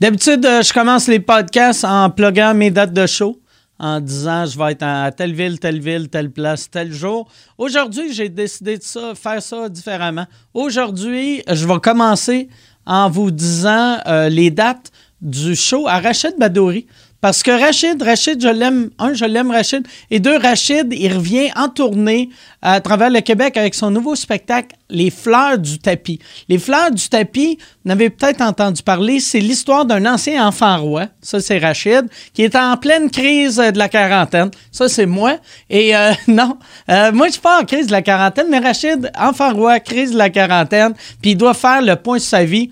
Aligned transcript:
D'habitude, 0.00 0.46
euh, 0.46 0.62
je 0.62 0.72
commence 0.72 1.08
les 1.08 1.18
podcasts 1.18 1.84
en 1.84 2.08
pluguant 2.08 2.54
mes 2.54 2.70
dates 2.70 2.92
de 2.92 3.04
show, 3.04 3.40
en 3.80 4.00
disant 4.00 4.46
je 4.46 4.56
vais 4.56 4.70
être 4.70 4.84
à 4.84 5.10
telle 5.10 5.34
ville, 5.34 5.58
telle 5.58 5.80
ville, 5.80 6.08
telle 6.08 6.30
place, 6.30 6.70
tel 6.70 6.92
jour. 6.92 7.28
Aujourd'hui, 7.58 8.12
j'ai 8.12 8.28
décidé 8.28 8.78
de 8.78 8.82
ça, 8.84 9.16
faire 9.16 9.42
ça 9.42 9.68
différemment. 9.68 10.26
Aujourd'hui, 10.54 11.42
je 11.50 11.66
vais 11.66 11.80
commencer 11.80 12.48
en 12.86 13.10
vous 13.10 13.32
disant 13.32 13.98
euh, 14.06 14.28
les 14.28 14.52
dates 14.52 14.92
du 15.20 15.56
show 15.56 15.88
à 15.88 15.98
Rachid 15.98 16.38
Badouri. 16.38 16.86
Parce 17.20 17.42
que 17.42 17.50
Rachid, 17.50 18.00
Rachid, 18.00 18.40
je 18.40 18.48
l'aime. 18.48 18.90
Un, 18.98 19.12
je 19.12 19.24
l'aime, 19.24 19.50
Rachid. 19.50 19.84
Et 20.10 20.20
deux, 20.20 20.36
Rachid, 20.38 20.92
il 20.92 21.12
revient 21.12 21.50
en 21.56 21.68
tournée 21.68 22.30
à 22.62 22.80
travers 22.80 23.10
le 23.10 23.20
Québec 23.20 23.56
avec 23.56 23.74
son 23.74 23.90
nouveau 23.90 24.14
spectacle, 24.14 24.76
Les 24.88 25.10
Fleurs 25.10 25.58
du 25.58 25.80
Tapis. 25.80 26.20
Les 26.48 26.58
Fleurs 26.58 26.92
du 26.92 27.08
Tapis, 27.08 27.58
vous 27.84 27.90
avez 27.90 28.10
peut-être 28.10 28.40
entendu 28.40 28.82
parler, 28.82 29.18
c'est 29.18 29.40
l'histoire 29.40 29.84
d'un 29.84 30.06
ancien 30.06 30.46
enfant 30.46 30.78
roi. 30.78 31.06
Ça, 31.20 31.40
c'est 31.40 31.58
Rachid, 31.58 32.06
qui 32.34 32.42
est 32.42 32.54
en 32.54 32.76
pleine 32.76 33.10
crise 33.10 33.56
de 33.56 33.78
la 33.78 33.88
quarantaine. 33.88 34.50
Ça, 34.70 34.88
c'est 34.88 35.06
moi. 35.06 35.38
Et 35.70 35.96
euh, 35.96 36.12
non, 36.28 36.56
euh, 36.88 37.10
moi, 37.10 37.26
je 37.26 37.32
suis 37.32 37.40
pas 37.40 37.60
en 37.60 37.64
crise 37.64 37.88
de 37.88 37.92
la 37.92 38.02
quarantaine, 38.02 38.46
mais 38.48 38.60
Rachid, 38.60 39.10
enfant 39.18 39.52
roi, 39.52 39.80
crise 39.80 40.12
de 40.12 40.18
la 40.18 40.30
quarantaine, 40.30 40.94
puis 41.20 41.32
il 41.32 41.36
doit 41.36 41.54
faire 41.54 41.82
le 41.82 41.96
point 41.96 42.20
sur 42.20 42.28
sa 42.28 42.44
vie 42.44 42.70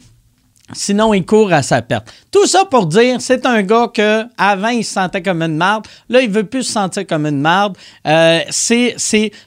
Sinon, 0.73 1.15
il 1.15 1.25
court 1.25 1.53
à 1.53 1.63
sa 1.63 1.81
perte. 1.81 2.13
Tout 2.33 2.47
ça 2.47 2.65
pour 2.65 2.87
dire, 2.87 3.21
c'est 3.21 3.47
un 3.47 3.63
gars 3.63 3.89
que 3.93 4.25
avant 4.37 4.69
il 4.69 4.85
se 4.85 4.95
sentait 4.95 5.23
comme 5.23 5.41
une 5.43 5.57
marde. 5.57 5.87
Là, 6.09 6.21
il 6.21 6.29
veut 6.29 6.45
plus 6.45 6.65
se 6.65 6.73
sentir 6.73 7.07
comme 7.07 7.25
une 7.25 7.41
marde. 7.41 7.77
Euh, 8.07 8.41
c'est, 8.51 8.97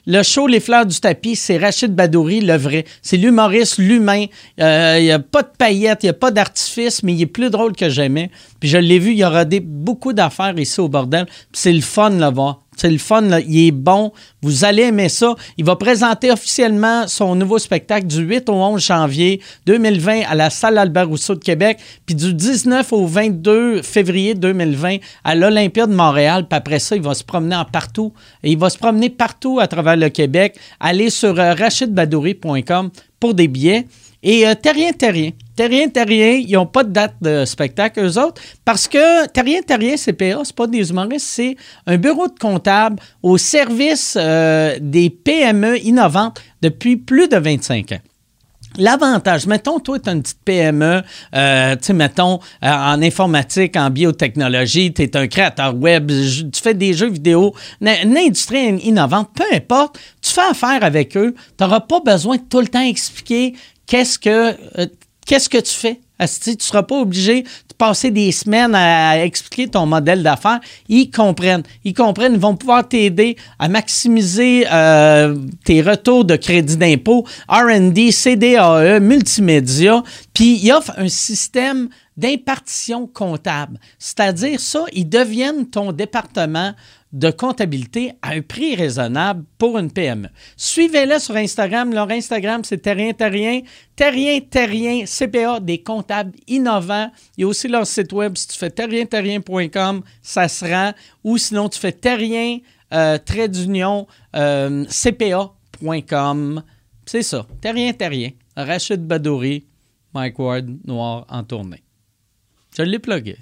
le 0.06 0.22
show 0.22 0.46
Les 0.46 0.60
Fleurs 0.60 0.86
du 0.86 0.98
Tapis, 0.98 1.36
c'est 1.36 1.58
Rachid 1.58 1.94
Badouri, 1.94 2.40
le 2.40 2.56
vrai. 2.56 2.86
C'est 3.02 3.18
l'humoriste, 3.18 3.76
l'humain. 3.78 4.24
Euh, 4.60 4.96
il 4.98 5.04
n'y 5.04 5.12
a 5.12 5.18
pas 5.18 5.42
de 5.42 5.50
paillettes, 5.58 6.04
il 6.04 6.06
n'y 6.06 6.10
a 6.10 6.14
pas 6.14 6.30
d'artifice, 6.30 7.02
mais 7.02 7.12
il 7.12 7.22
est 7.22 7.26
plus 7.26 7.50
drôle 7.50 7.72
que 7.76 7.90
jamais. 7.90 8.30
Puis 8.58 8.70
je 8.70 8.78
l'ai 8.78 8.98
vu, 8.98 9.12
il 9.12 9.18
y 9.18 9.24
aura 9.24 9.44
des, 9.44 9.60
beaucoup 9.60 10.14
d'affaires 10.14 10.58
ici 10.58 10.80
au 10.80 10.88
bordel. 10.88 11.26
C'est 11.52 11.72
le 11.72 11.82
fun 11.82 12.10
de 12.10 12.20
le 12.20 12.30
voir. 12.30 12.62
C'est 12.80 12.88
le 12.88 12.96
fun, 12.96 13.28
il 13.40 13.66
est 13.66 13.72
bon. 13.72 14.10
Vous 14.40 14.64
allez 14.64 14.84
aimer 14.84 15.10
ça. 15.10 15.34
Il 15.58 15.66
va 15.66 15.76
présenter 15.76 16.30
officiellement 16.30 17.06
son 17.08 17.34
nouveau 17.34 17.58
spectacle 17.58 18.06
du 18.06 18.22
8 18.22 18.48
au 18.48 18.54
11 18.54 18.82
janvier 18.82 19.42
2020 19.66 20.22
à 20.26 20.34
la 20.34 20.48
salle 20.48 20.78
Albert 20.78 21.08
Rousseau 21.08 21.34
de 21.34 21.44
Québec, 21.44 21.78
puis 22.06 22.14
du 22.14 22.32
19 22.32 22.90
au 22.94 23.04
22 23.06 23.82
février 23.82 24.34
2020 24.34 24.96
à 25.24 25.34
l'Olympia 25.34 25.86
de 25.86 25.92
Montréal. 25.92 26.46
Puis 26.48 26.56
après 26.56 26.78
ça, 26.78 26.96
il 26.96 27.02
va 27.02 27.12
se 27.12 27.22
promener 27.22 27.56
en 27.56 27.66
partout. 27.66 28.14
Il 28.42 28.56
va 28.56 28.70
se 28.70 28.78
promener 28.78 29.10
partout 29.10 29.60
à 29.60 29.66
travers 29.66 29.98
le 29.98 30.08
Québec. 30.08 30.56
Allez 30.80 31.10
sur 31.10 31.38
euh, 31.38 31.52
rachidbadouri.com 31.52 32.88
pour 33.20 33.34
des 33.34 33.46
billets. 33.46 33.84
Et 34.22 34.46
euh, 34.46 34.54
Terrien 34.54 34.92
Terrien. 34.92 35.30
Terrien 35.56 35.88
Terrien, 35.88 36.42
ils 36.46 36.52
n'ont 36.52 36.66
pas 36.66 36.84
de 36.84 36.90
date 36.90 37.14
de 37.20 37.44
spectacle, 37.44 38.00
eux 38.00 38.18
autres, 38.18 38.40
parce 38.64 38.86
que 38.86 39.26
Terrien 39.28 39.62
Terrien 39.62 39.96
CPA, 39.96 40.40
c'est 40.44 40.54
pas 40.54 40.66
des 40.66 40.90
humoristes, 40.90 41.26
c'est 41.26 41.56
un 41.86 41.96
bureau 41.96 42.28
de 42.28 42.38
comptable 42.38 42.96
au 43.22 43.38
service 43.38 44.16
euh, 44.18 44.76
des 44.80 45.10
PME 45.10 45.78
innovantes 45.84 46.40
depuis 46.62 46.96
plus 46.96 47.28
de 47.28 47.36
25 47.36 47.92
ans. 47.92 47.98
L'avantage, 48.78 49.46
mettons, 49.46 49.80
toi, 49.80 49.98
tu 49.98 50.08
as 50.08 50.12
une 50.12 50.22
petite 50.22 50.38
PME, 50.44 51.02
euh, 51.34 51.74
tu 51.74 51.86
sais, 51.86 51.92
mettons, 51.92 52.38
en 52.62 53.02
informatique, 53.02 53.76
en 53.76 53.90
biotechnologie, 53.90 54.94
tu 54.94 55.02
es 55.02 55.16
un 55.16 55.26
créateur 55.26 55.74
web, 55.74 56.06
tu 56.08 56.62
fais 56.62 56.74
des 56.74 56.92
jeux 56.92 57.10
vidéo, 57.10 57.52
une 57.80 58.16
industrie 58.16 58.76
innovante, 58.78 59.30
peu 59.34 59.44
importe, 59.52 59.98
tu 60.22 60.32
fais 60.32 60.48
affaire 60.48 60.84
avec 60.84 61.16
eux, 61.16 61.34
tu 61.58 61.64
n'auras 61.64 61.80
pas 61.80 61.98
besoin 61.98 62.36
de 62.36 62.42
tout 62.48 62.60
le 62.60 62.68
temps 62.68 62.80
expliquer 62.80 63.54
qu'est-ce 63.90 64.18
que, 64.18 64.56
euh, 64.78 64.86
qu'est-ce 65.26 65.48
que 65.48 65.58
tu 65.58 65.74
fais? 65.74 66.00
Tu 66.42 66.50
ne 66.50 66.56
seras 66.58 66.82
pas 66.82 67.00
obligé 67.00 67.42
de 67.42 67.74
passer 67.76 68.10
des 68.10 68.30
semaines 68.30 68.74
à 68.74 69.24
expliquer 69.24 69.68
ton 69.68 69.86
modèle 69.86 70.22
d'affaires. 70.22 70.60
Ils 70.88 71.10
comprennent. 71.10 71.62
Ils 71.82 71.94
comprennent. 71.94 72.34
Ils 72.34 72.40
vont 72.40 72.56
pouvoir 72.56 72.86
t'aider 72.86 73.36
à 73.58 73.68
maximiser 73.68 74.66
euh, 74.70 75.34
tes 75.64 75.80
retours 75.80 76.26
de 76.26 76.36
crédit 76.36 76.76
d'impôt, 76.76 77.26
RD, 77.48 78.12
CDAE, 78.12 79.00
multimédia. 79.00 80.02
Puis 80.34 80.60
ils 80.62 80.72
offrent 80.72 80.92
un 80.98 81.08
système 81.08 81.88
d'impartition 82.18 83.06
comptable. 83.06 83.80
C'est-à-dire 83.98 84.60
ça, 84.60 84.84
ils 84.92 85.08
deviennent 85.08 85.66
ton 85.70 85.90
département 85.92 86.74
de 87.12 87.30
comptabilité 87.30 88.12
à 88.22 88.30
un 88.30 88.42
prix 88.42 88.76
raisonnable 88.76 89.44
pour 89.58 89.78
une 89.78 89.90
PME. 89.90 90.28
Suivez-les 90.56 91.18
sur 91.18 91.36
Instagram. 91.36 91.92
Leur 91.92 92.10
Instagram, 92.10 92.62
c'est 92.64 92.78
Terrien 92.78 93.12
Terrien. 93.12 93.62
Terrien 93.96 94.40
Terrien, 94.40 95.04
CPA, 95.06 95.60
des 95.60 95.82
comptables 95.82 96.32
innovants. 96.46 97.10
Il 97.36 97.42
y 97.42 97.44
a 97.44 97.48
aussi 97.48 97.68
leur 97.68 97.86
site 97.86 98.12
web. 98.12 98.36
Si 98.36 98.48
tu 98.48 98.58
fais 98.58 98.70
terrienterrien.com, 98.70 100.02
ça 100.22 100.48
se 100.48 100.64
rend. 100.64 100.92
Ou 101.24 101.36
sinon, 101.36 101.68
tu 101.68 101.80
fais 101.80 101.92
terrien, 101.92 102.58
euh, 102.92 103.18
trait 103.18 103.50
euh, 104.36 104.84
CPA.com. 104.86 106.62
C'est 107.06 107.22
ça. 107.22 107.46
Terrien 107.60 107.92
Terrien. 107.92 108.30
Rachid 108.56 109.06
Badouri, 109.06 109.66
Mike 110.14 110.38
Ward, 110.38 110.66
Noir 110.84 111.26
en 111.28 111.42
tournée. 111.42 111.82
Je 112.76 112.82
l'ai 112.82 112.98
plugué. 112.98 113.36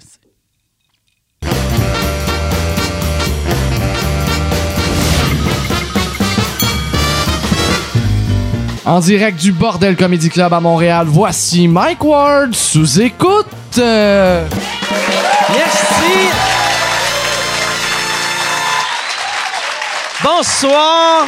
En 8.85 8.99
direct 8.99 9.39
du 9.39 9.51
Bordel 9.51 9.95
Comedy 9.95 10.29
Club 10.29 10.53
à 10.53 10.59
Montréal, 10.59 11.05
voici 11.07 11.67
Mike 11.67 12.03
Ward 12.03 12.53
sous 12.53 13.01
écoute. 13.01 13.47
Merci. 13.77 14.49
Bonsoir. 20.23 21.27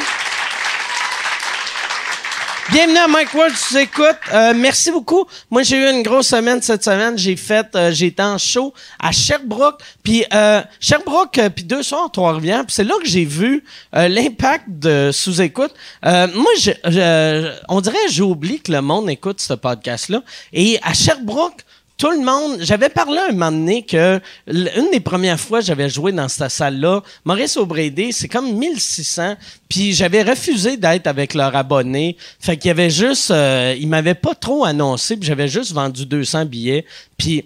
Bienvenue 2.71 2.99
à 2.99 3.07
Mike 3.09 3.33
Ward, 3.33 3.51
tu 3.67 3.77
écoutes. 3.79 4.05
Euh, 4.33 4.53
merci 4.55 4.91
beaucoup. 4.91 5.25
Moi, 5.49 5.61
j'ai 5.63 5.75
eu 5.75 5.89
une 5.93 6.03
grosse 6.03 6.27
semaine 6.27 6.61
cette 6.61 6.83
semaine. 6.85 7.17
J'ai 7.17 7.35
fait, 7.35 7.67
euh, 7.75 7.91
j'ai 7.91 8.07
été 8.07 8.23
en 8.23 8.37
show 8.37 8.73
à 8.97 9.11
Sherbrooke, 9.11 9.81
puis 10.03 10.23
euh, 10.33 10.61
Sherbrooke, 10.79 11.37
euh, 11.37 11.49
puis 11.49 11.65
deux 11.65 11.83
soirs 11.83 12.09
Trois-Rivières. 12.11 12.65
Puis 12.65 12.73
c'est 12.75 12.85
là 12.85 12.93
que 13.01 13.07
j'ai 13.07 13.25
vu 13.25 13.65
euh, 13.95 14.07
l'impact 14.07 14.63
de 14.69 15.09
sous-écoute. 15.11 15.73
Euh, 16.05 16.27
moi, 16.33 16.51
je, 16.59 16.71
je- 16.85 17.51
on 17.67 17.81
dirait 17.81 17.97
j'oublie 18.09 18.61
que 18.61 18.71
le 18.71 18.81
monde 18.81 19.09
écoute 19.09 19.41
ce 19.41 19.53
podcast-là. 19.53 20.21
Et 20.53 20.79
à 20.81 20.93
Sherbrooke, 20.93 21.61
tout 22.01 22.09
le 22.09 22.25
monde, 22.25 22.57
j'avais 22.61 22.89
parlé 22.89 23.19
un 23.29 23.31
moment 23.31 23.51
donné 23.51 23.83
que 23.83 24.19
une 24.47 24.89
des 24.91 24.99
premières 24.99 25.39
fois 25.39 25.59
que 25.59 25.67
j'avais 25.67 25.87
joué 25.87 26.11
dans 26.11 26.27
cette 26.27 26.49
salle-là, 26.49 27.03
Maurice 27.25 27.57
Aubrédé, 27.57 28.11
c'est 28.11 28.27
comme 28.27 28.53
1600, 28.57 29.35
puis 29.69 29.93
j'avais 29.93 30.23
refusé 30.23 30.77
d'être 30.77 31.05
avec 31.05 31.35
leur 31.35 31.55
abonné. 31.55 32.17
Fait 32.39 32.57
qu'il 32.57 32.69
y 32.69 32.71
avait 32.71 32.89
juste, 32.89 33.29
euh, 33.29 33.75
ils 33.79 33.87
m'avaient 33.87 34.15
pas 34.15 34.33
trop 34.33 34.65
annoncé, 34.65 35.15
puis 35.15 35.27
j'avais 35.27 35.47
juste 35.47 35.73
vendu 35.73 36.07
200 36.07 36.45
billets, 36.45 36.85
puis 37.19 37.45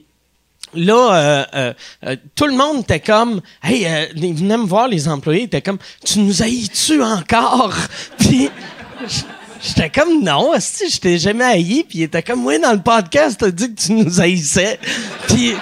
là, 0.73 1.43
euh, 1.53 1.73
euh, 2.05 2.15
tout 2.33 2.45
le 2.45 2.55
monde 2.55 2.83
était 2.83 3.01
comme, 3.01 3.41
hey, 3.61 3.85
ils 4.15 4.35
venaient 4.35 4.55
me 4.55 4.67
voir, 4.67 4.87
les 4.87 5.09
employés, 5.09 5.43
étaient 5.43 5.61
comme, 5.61 5.79
tu 6.05 6.19
nous 6.19 6.41
haïs-tu 6.41 7.03
encore? 7.03 7.75
Puis 8.17 8.49
J'étais 9.65 9.89
comme 9.89 10.21
non, 10.23 10.53
si 10.59 10.91
je 10.91 10.99
t'ai 10.99 11.17
jamais 11.17 11.43
haï, 11.43 11.83
puis 11.89 11.99
il 11.99 12.03
était 12.03 12.21
comme 12.21 12.45
oui 12.45 12.59
dans 12.59 12.73
le 12.73 12.81
podcast, 12.81 13.37
t'as 13.39 13.49
dit 13.49 13.73
que 13.73 13.81
tu 13.81 13.93
nous 13.93 14.21
haïssais. 14.21 14.79
Puis 15.27 15.55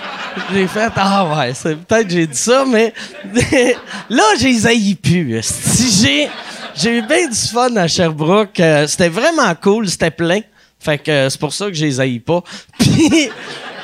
j'ai 0.52 0.68
fait 0.68 0.91
ah 0.97 1.38
ouais, 1.38 1.53
c'est 1.53 1.78
peut-être 1.78 2.08
que 2.08 2.13
j'ai 2.13 2.28
dit 2.28 2.38
ça, 2.38 2.66
mais 2.68 2.94
là 4.09 4.24
j'ai 4.38 4.68
haïs 4.68 4.96
plus. 4.96 5.42
Si 5.42 6.03
j'ai 6.03 6.30
j'ai 6.75 6.97
eu 6.97 7.02
bien 7.03 7.30
du 7.30 7.36
fun 7.36 7.74
à 7.78 7.88
Sherbrooke, 7.88 8.59
euh, 8.59 8.88
c'était 8.88 9.08
vraiment 9.08 9.56
cool, 9.56 9.88
c'était 9.88 10.12
plein. 10.12 10.42
Fait 10.80 10.97
que 10.97 11.09
euh, 11.09 11.30
c'est 11.30 11.40
pour 11.40 11.53
ça 11.53 11.68
que 11.68 11.74
je 11.74 11.86
les 11.86 12.02
haïs 12.02 12.19
pas. 12.19 12.44
Puis 12.80 13.30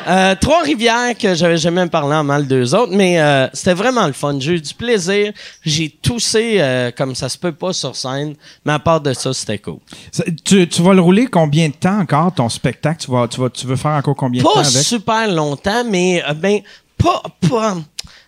euh, 0.09 0.36
Trois-Rivières, 0.40 1.18
que 1.18 1.34
j'avais 1.36 1.58
jamais 1.58 1.85
parlé 1.88 2.16
en 2.16 2.23
mal 2.23 2.47
d'eux 2.47 2.73
autres, 2.76 2.91
mais 2.94 3.20
euh, 3.22 3.47
c'était 3.53 3.73
vraiment 3.73 4.08
le 4.08 4.14
fun. 4.14 4.38
J'ai 4.40 4.53
eu 4.53 4.61
du 4.61 4.73
plaisir. 4.73 5.32
J'ai 5.64 5.90
toussé 5.90 6.58
euh, 6.59 6.91
comme 6.97 7.14
ça 7.16 7.29
se 7.29 7.38
peut 7.38 7.52
pas 7.52 7.73
sur 7.73 7.96
scène, 7.96 8.35
mais 8.66 8.73
à 8.73 8.79
part 8.79 9.02
de 9.02 9.14
ça, 9.14 9.34
c'était 9.34 9.59
cool. 9.59 9.78
Ça- 10.11 10.23
Tu, 10.44 10.67
tu 10.67 10.82
vas 10.82 10.94
le 10.94 11.02
rouler 11.02 11.28
combien 11.28 11.67
de 11.70 11.73
temps 11.76 12.00
encore, 12.00 12.34
ton 12.34 12.50
spectacle? 12.50 13.03
Tu, 13.06 13.11
vas, 13.11 13.28
tu, 13.28 13.40
vas, 13.40 13.50
tu 13.50 13.67
veux 13.67 13.76
faire 13.76 13.91
encore 13.91 14.16
combien 14.16 14.41
de 14.41 14.47
temps 14.47 14.53
Pas 14.56 14.64
super 14.84 15.28
longtemps, 15.28 15.84
mais 15.90 16.23
ben, 16.35 16.59
pas, 16.97 17.22
pas- 17.50 17.78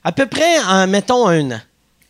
à 0.04 0.12
peu 0.12 0.26
près, 0.28 0.60
en, 0.68 0.88
mettons, 0.88 1.28
un 1.28 1.52
an. 1.52 1.60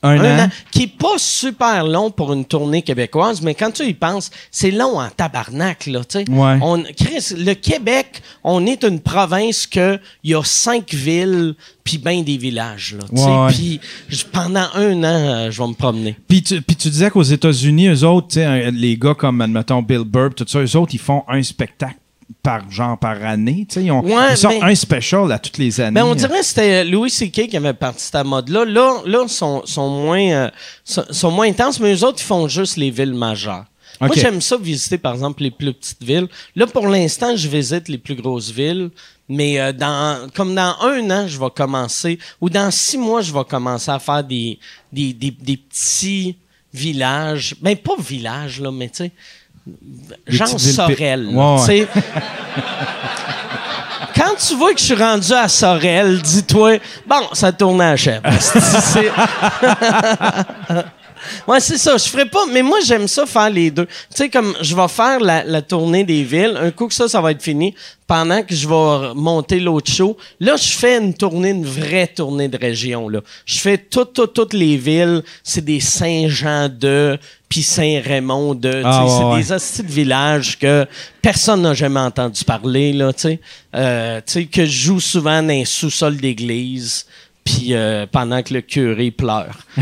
Un, 0.04 0.46
an? 0.46 0.50
Qui 0.72 0.84
est 0.84 0.98
pas 0.98 1.18
super 1.18 1.86
long 1.86 2.10
pour 2.10 2.34
une 2.34 2.44
tournée 2.46 2.82
québécoise, 2.82 3.42
mais 3.42 3.54
quand 3.54 3.72
tu 3.72 3.84
y 3.84 3.94
penses, 3.94 4.32
c'est 4.50 4.72
long 4.72 5.00
en 5.00 5.10
tabarnak, 5.10 5.86
là, 5.86 6.00
tu 6.04 6.20
sais. 6.20 6.30
Ouais. 6.30 6.58
On, 6.62 6.82
Chris, 6.98 7.36
le 7.38 7.54
Québec, 7.54 8.24
on 8.44 8.66
est 8.66 8.84
une 8.84 9.00
province 9.00 9.68
que 9.68 10.00
il 10.24 10.32
y 10.32 10.36
a 10.36 10.44
cinq 10.44 10.92
villes 10.94 11.54
puis 11.84 11.98
ben 12.00 12.24
des 12.24 12.38
villages, 12.38 12.96
là, 13.00 13.06
tu 13.10 13.22
sais. 13.22 13.80
Puis 14.08 14.26
pendant 14.32 14.68
un 14.76 15.04
an, 15.04 15.06
euh, 15.06 15.52
je 15.52 15.62
vais 15.62 15.68
me 15.68 15.74
promener. 15.74 16.16
Puis 16.28 16.42
tu, 16.42 16.64
tu 16.64 16.90
disais 16.90 17.10
qu'aux 17.12 17.22
États-Unis, 17.22 17.88
eux 17.90 18.04
autres, 18.04 18.28
tu 18.30 18.34
sais, 18.36 18.46
un- 18.46 18.72
les 18.72 18.98
gars 18.98 19.14
comme, 19.14 19.40
admettons, 19.42 19.82
Bill 19.84 20.04
Burr, 20.04 20.32
tout 20.36 20.46
ça, 20.48 20.60
eux 20.60 20.76
autres, 20.78 20.94
ils 20.96 21.00
font 21.00 21.24
un 21.28 21.44
spectacle 21.44 21.96
par 22.44 22.70
genre 22.72 22.98
par 22.98 23.24
année. 23.24 23.68
Ils, 23.76 23.92
ont, 23.92 24.02
Ouais, 24.04 24.32
ils 24.32 24.38
sortent 24.38 24.56
mais- 24.62 24.72
un 24.72 24.76
special 24.76 25.32
à 25.32 25.40
toutes 25.40 25.58
les 25.58 25.80
années. 25.82 25.96
Ben, 26.00 26.06
on 26.06 26.16
dirait 26.16 26.40
que 26.40 26.46
c'était 26.46 26.84
Louis 26.84 27.10
C.K. 27.10 27.48
qui 27.48 27.58
avait 27.58 27.74
parti 27.74 28.04
cette 28.04 28.26
mode-là. 28.26 28.66
Là, 28.66 29.02
là, 29.06 29.28
sont, 29.28 29.62
sont 29.66 29.90
moins, 29.90 30.30
euh, 30.32 30.50
sont, 30.84 31.04
sont 31.12 31.32
moins 31.32 31.48
intenses, 31.48 31.80
mais 31.80 31.94
eux 31.94 32.04
autres, 32.06 32.20
ils 32.22 32.26
font 32.26 32.48
juste 32.48 32.78
les 32.78 32.90
villes 32.92 33.14
majeures. 33.14 33.66
Moi, 34.00 34.16
j'aime 34.16 34.42
ça 34.42 34.58
visiter, 34.58 34.98
par 34.98 35.14
exemple, 35.14 35.44
les 35.44 35.52
plus 35.52 35.74
petites 35.74 36.02
villes. 36.04 36.28
Là, 36.56 36.66
pour 36.66 36.88
l'instant, 36.88 37.36
je 37.36 37.48
visite 37.48 37.88
les 37.88 38.00
plus 38.00 38.16
grosses 38.16 38.50
villes, 38.50 38.90
mais 39.30 39.60
euh, 39.60 39.74
dans, 39.74 40.28
comme 40.34 40.56
dans 40.56 40.76
un 40.82 41.08
an, 41.12 41.28
je 41.28 41.40
vais 41.40 41.50
commencer, 41.56 42.18
ou 42.40 42.50
dans 42.50 42.72
six 42.72 42.98
mois, 42.98 43.22
je 43.22 43.32
vais 43.32 43.44
commencer 43.48 43.92
à 43.92 44.00
faire 44.00 44.24
des, 44.24 44.58
des, 44.92 45.14
des, 45.14 45.30
des 45.30 45.58
petits 45.58 46.36
villages. 46.74 47.56
Ben, 47.62 47.76
pas 47.76 47.94
villages, 48.00 48.60
là, 48.60 48.72
mais 48.72 48.90
tu 48.90 49.04
sais, 49.04 49.12
villes 50.28 50.58
Sorel. 50.58 51.28
Ouais. 51.28 51.88
Quand 54.16 54.36
tu 54.38 54.56
vois 54.56 54.74
que 54.74 54.80
je 54.80 54.86
suis 54.86 54.96
rendu 54.96 55.32
à 55.34 55.48
Sorel, 55.48 56.22
dis-toi, 56.22 56.80
bon, 57.08 57.22
ça 57.34 57.52
tourne 57.52 57.82
à 57.82 57.98
la. 57.98 58.22
C'est- 58.40 59.12
Ouais, 61.48 61.60
c'est 61.60 61.78
ça. 61.78 61.98
Je 61.98 62.06
ferai 62.10 62.26
pas. 62.26 62.48
Mais 62.52 62.64
moi, 62.64 62.80
j'aime 62.84 63.08
ça 63.08 63.28
faire 63.28 63.52
les 63.52 63.70
deux. 63.70 63.86
Tu 63.86 63.92
sais, 64.10 64.30
comme 64.30 64.56
je 64.62 64.76
vais 64.76 64.88
faire 64.88 65.20
la, 65.20 65.44
la 65.44 65.62
tournée 65.62 66.04
des 66.04 66.24
villes. 66.24 66.58
Un 66.60 66.72
coup 66.72 66.88
que 66.88 66.96
ça, 66.96 67.08
ça 67.08 67.22
va 67.22 67.30
être 67.30 67.44
fini. 67.44 67.76
Pendant 68.08 68.42
que 68.42 68.56
je 68.56 68.68
vais 68.68 69.14
monter 69.14 69.60
l'autre 69.60 69.92
show. 69.92 70.18
Là, 70.40 70.56
je 70.58 70.72
fais 70.72 70.98
une 70.98 71.14
tournée, 71.14 71.52
une 71.52 71.66
vraie 71.66 72.08
tournée 72.08 72.48
de 72.48 72.58
région, 72.58 73.08
là. 73.08 73.20
Je 73.46 73.60
fais 73.60 73.78
toutes, 73.78 74.14
toutes, 74.14 74.34
toutes 74.34 74.54
les 74.54 74.78
villes. 74.78 75.22
C'est 75.44 75.64
des 75.64 75.80
Saint-Jean 75.80 76.70
de, 76.70 77.20
puis 77.52 77.64
Saint-Raymond 77.64 78.56
de. 78.56 78.82
Ah, 78.84 79.04
ouais, 79.04 79.10
c'est 79.12 79.24
ouais. 79.26 79.38
des 79.42 79.52
hosties 79.52 79.84
de 79.84 79.92
villages 79.92 80.58
que 80.58 80.88
personne 81.22 81.62
n'a 81.64 81.74
jamais 81.74 82.00
entendu 82.00 82.46
parler, 82.46 82.94
là, 82.94 83.12
tu 83.12 83.22
sais. 83.24 83.40
Euh, 83.76 84.22
que 84.52 84.66
je 84.66 84.72
joue 84.86 85.02
souvent 85.02 85.44
dans 85.44 85.50
un 85.54 85.66
sous-sol 85.66 86.16
d'église. 86.16 87.06
Puis 87.44 87.74
euh, 87.74 88.06
pendant 88.10 88.42
que 88.42 88.54
le 88.54 88.62
curé 88.62 89.12
pleure. 89.12 89.58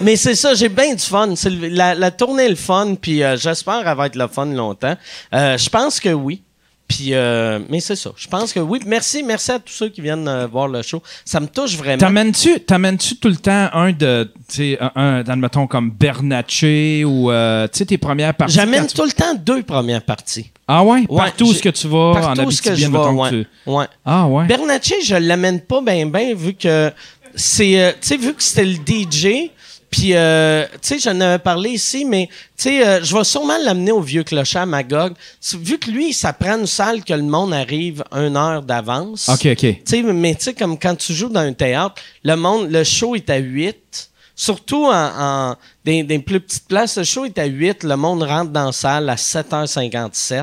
Mais 0.00 0.16
c'est 0.16 0.34
ça, 0.34 0.54
j'ai 0.54 0.68
bien 0.68 0.94
du 0.94 1.04
fun. 1.04 1.26
Le- 1.44 1.68
la, 1.68 1.94
la 1.94 2.10
tournée 2.10 2.44
est 2.44 2.48
le 2.48 2.54
fun, 2.54 2.94
puis 3.00 3.22
euh, 3.22 3.36
j'espère 3.36 3.84
qu'elle 3.84 3.96
va 3.96 4.06
être 4.06 4.16
le 4.16 4.26
fun 4.28 4.46
longtemps. 4.46 4.96
Euh, 5.34 5.58
je 5.58 5.68
pense 5.68 6.00
que 6.00 6.08
oui. 6.08 6.42
Puis, 6.86 7.14
euh, 7.14 7.60
mais 7.70 7.80
c'est 7.80 7.96
ça. 7.96 8.10
Je 8.14 8.28
pense 8.28 8.52
que 8.52 8.60
oui. 8.60 8.78
Merci, 8.86 9.22
merci 9.22 9.50
à 9.52 9.58
tous 9.58 9.72
ceux 9.72 9.88
qui 9.88 10.00
viennent 10.02 10.28
euh, 10.28 10.46
voir 10.46 10.68
le 10.68 10.82
show. 10.82 11.02
Ça 11.24 11.40
me 11.40 11.46
touche 11.46 11.76
vraiment. 11.76 11.98
T'amènes-tu, 11.98 12.60
t'amènes-tu 12.60 13.16
tout 13.16 13.28
le 13.28 13.36
temps 13.36 13.68
un 13.72 13.90
de, 13.92 14.30
tu 14.48 14.54
sais, 14.54 14.78
un, 14.80 14.92
un 14.94 15.18
admettons, 15.28 15.66
comme 15.66 15.90
Bernatchez 15.90 17.04
ou, 17.04 17.30
euh, 17.30 17.66
tu 17.72 17.78
sais, 17.78 17.86
tes 17.86 17.98
premières 17.98 18.34
parties? 18.34 18.54
J'amène 18.54 18.86
tu- 18.86 18.94
tout 18.94 19.04
le 19.04 19.12
temps 19.12 19.34
deux 19.34 19.62
premières 19.62 20.02
parties. 20.02 20.50
Ah 20.68 20.84
ouais? 20.84 21.00
Ouais, 21.08 21.16
Partout 21.16 21.44
où 21.46 21.52
ce 21.52 21.62
que 21.62 21.68
tu 21.70 21.88
vas, 21.88 21.98
en 21.98 22.14
Partout 22.14 22.42
où 22.42 22.50
ce 22.50 22.62
que 22.62 22.74
je 22.74 22.86
vais, 22.86 22.96
ouais. 22.98 23.30
tu- 23.30 23.46
ouais. 23.66 23.86
Ah 24.04 24.26
ouais? 24.26 24.46
Bernatchez, 24.46 25.02
je 25.02 25.14
l'amène 25.16 25.60
pas 25.60 25.80
bien, 25.80 26.06
bien, 26.06 26.34
vu 26.34 26.54
que 26.54 26.90
c'est. 27.34 27.80
euh, 27.80 27.92
tu 28.00 28.08
sais, 28.08 28.16
vu 28.16 28.32
que 28.34 28.42
c'était 28.42 28.64
le 28.64 28.74
DJ, 28.76 29.50
puis, 29.94 30.12
euh, 30.14 30.66
tu 30.82 30.98
sais, 30.98 30.98
j'en 30.98 31.20
avais 31.20 31.38
parlé 31.38 31.70
ici, 31.70 32.04
mais, 32.04 32.26
tu 32.26 32.64
sais, 32.64 32.84
euh, 32.84 33.04
je 33.04 33.16
vais 33.16 33.22
sûrement 33.22 33.56
l'amener 33.64 33.92
au 33.92 34.00
vieux 34.00 34.24
clocher 34.24 34.58
à 34.58 34.66
Magog. 34.66 35.12
Vu 35.60 35.78
que 35.78 35.88
lui, 35.88 36.12
ça 36.12 36.32
prend 36.32 36.58
une 36.58 36.66
salle 36.66 37.04
que 37.04 37.14
le 37.14 37.22
monde 37.22 37.54
arrive 37.54 38.02
une 38.10 38.36
heure 38.36 38.62
d'avance. 38.62 39.28
OK, 39.28 39.46
OK. 39.52 39.56
Tu 39.60 39.78
sais, 39.84 40.02
mais 40.02 40.34
tu 40.34 40.46
sais, 40.46 40.54
comme 40.54 40.80
quand 40.80 40.96
tu 40.96 41.14
joues 41.14 41.28
dans 41.28 41.42
un 41.42 41.52
théâtre, 41.52 41.94
le 42.24 42.34
monde, 42.34 42.72
le 42.72 42.82
show 42.82 43.14
est 43.14 43.30
à 43.30 43.36
8. 43.36 44.10
Surtout 44.34 44.86
en, 44.86 45.52
en 45.52 45.56
des, 45.84 46.02
des 46.02 46.18
plus 46.18 46.40
petites 46.40 46.66
places, 46.66 46.98
le 46.98 47.04
show 47.04 47.24
est 47.24 47.38
à 47.38 47.44
8. 47.44 47.84
Le 47.84 47.96
monde 47.96 48.24
rentre 48.24 48.50
dans 48.50 48.66
la 48.66 48.72
salle 48.72 49.08
à 49.08 49.14
7h57. 49.14 50.42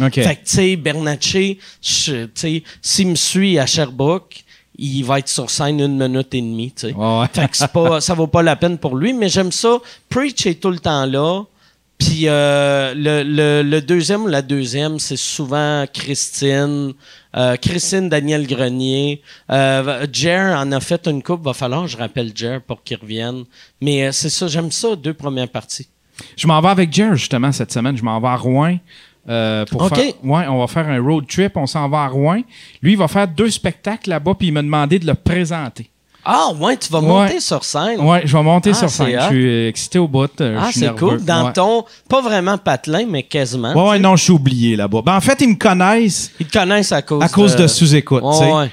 OK. 0.00 0.14
Fait 0.14 0.36
que, 0.36 0.44
tu 0.44 0.78
sais, 1.24 1.58
sais, 2.34 2.62
s'il 2.80 3.08
me 3.08 3.16
suit 3.16 3.58
à 3.58 3.66
Sherbrooke, 3.66 4.41
il 4.84 5.02
va 5.04 5.18
être 5.20 5.28
sur 5.28 5.48
scène 5.50 5.80
une 5.80 5.96
minute 5.98 6.34
et 6.34 6.40
demie, 6.40 6.72
tu 6.72 6.88
sais. 6.88 6.92
Ouais, 6.94 7.20
ouais. 7.20 7.26
Fait 7.32 7.48
que 7.48 7.66
pas, 7.66 8.00
ça 8.00 8.14
vaut 8.14 8.26
pas 8.26 8.42
la 8.42 8.56
peine 8.56 8.78
pour 8.78 8.96
lui, 8.96 9.12
mais 9.12 9.28
j'aime 9.28 9.52
ça. 9.52 9.78
Preach 10.08 10.46
est 10.46 10.60
tout 10.60 10.70
le 10.70 10.78
temps 10.78 11.06
là. 11.06 11.42
Puis 11.98 12.22
euh, 12.26 12.94
le, 12.96 13.22
le- 13.22 13.62
le 13.62 13.80
deuxième 13.80 14.24
ou 14.24 14.26
la 14.26 14.42
deuxième, 14.42 14.98
c'est 14.98 15.16
souvent 15.16 15.84
Christine. 15.92 16.94
Euh, 17.36 17.56
Christine 17.56 18.08
Daniel 18.08 18.46
Grenier. 18.46 19.22
Euh, 19.50 20.06
Jer 20.12 20.58
en 20.58 20.72
a 20.72 20.80
fait 20.80 21.06
une 21.06 21.22
coupe. 21.22 21.44
Va 21.44 21.52
falloir 21.54 21.82
que 21.84 21.88
je 21.88 21.96
rappelle 21.96 22.32
Jer 22.34 22.60
pour 22.60 22.82
qu'il 22.82 22.98
revienne. 22.98 23.44
Mais 23.80 24.10
c'est 24.10 24.30
ça, 24.30 24.48
j'aime 24.48 24.72
ça, 24.72 24.96
deux 24.96 25.14
premières 25.14 25.48
parties. 25.48 25.86
Je 26.36 26.46
m'en 26.46 26.60
vais 26.60 26.68
avec 26.68 26.92
Jer, 26.92 27.14
justement, 27.14 27.52
cette 27.52 27.72
semaine. 27.72 27.96
Je 27.96 28.02
m'en 28.02 28.20
vais 28.20 28.28
à 28.28 28.36
Rouen. 28.36 28.78
Euh, 29.28 29.64
pour 29.66 29.88
faire, 29.88 29.98
ouais, 29.98 30.46
on 30.48 30.58
va 30.58 30.66
faire 30.66 30.88
un 30.88 31.00
road 31.00 31.26
trip. 31.28 31.56
On 31.56 31.66
s'en 31.66 31.88
va 31.88 32.04
à 32.04 32.08
Rouen. 32.08 32.42
Lui, 32.82 32.92
il 32.92 32.98
va 32.98 33.08
faire 33.08 33.28
deux 33.28 33.50
spectacles 33.50 34.10
là-bas, 34.10 34.34
puis 34.34 34.48
il 34.48 34.52
m'a 34.52 34.62
demandé 34.62 34.98
de 34.98 35.06
le 35.06 35.14
présenter. 35.14 35.91
Ah, 36.24 36.50
ouais, 36.58 36.76
tu 36.76 36.90
vas 36.92 37.00
Ouais. 37.00 37.06
monter 37.08 37.40
sur 37.40 37.64
scène. 37.64 38.00
Ouais, 38.00 38.22
je 38.24 38.36
vais 38.36 38.42
monter 38.44 38.70
Ah, 38.70 38.74
sur 38.74 38.90
scène. 38.90 39.18
Je 39.20 39.26
suis 39.26 39.66
excité 39.66 39.98
au 39.98 40.06
bout. 40.06 40.30
euh, 40.40 40.56
Ah, 40.60 40.70
c'est 40.72 40.94
cool. 40.96 41.20
Dans 41.24 41.46
Ouais. 41.46 41.52
ton, 41.52 41.84
pas 42.08 42.20
vraiment 42.20 42.56
patelin, 42.58 43.06
mais 43.08 43.24
quasiment. 43.24 43.72
Ouais, 43.74 43.90
ouais, 43.90 43.98
non, 43.98 44.14
je 44.14 44.22
suis 44.24 44.32
oublié 44.32 44.76
là-bas. 44.76 45.02
Ben, 45.04 45.16
en 45.16 45.20
fait, 45.20 45.40
ils 45.40 45.48
me 45.48 45.54
connaissent 45.56 46.30
Ils 46.38 46.46
te 46.46 46.56
connaissent 46.56 46.92
à 46.92 47.02
cause 47.02 47.22
à 47.24 47.28
cause 47.28 47.56
de, 47.56 47.66
sous-écoute. 47.66 48.22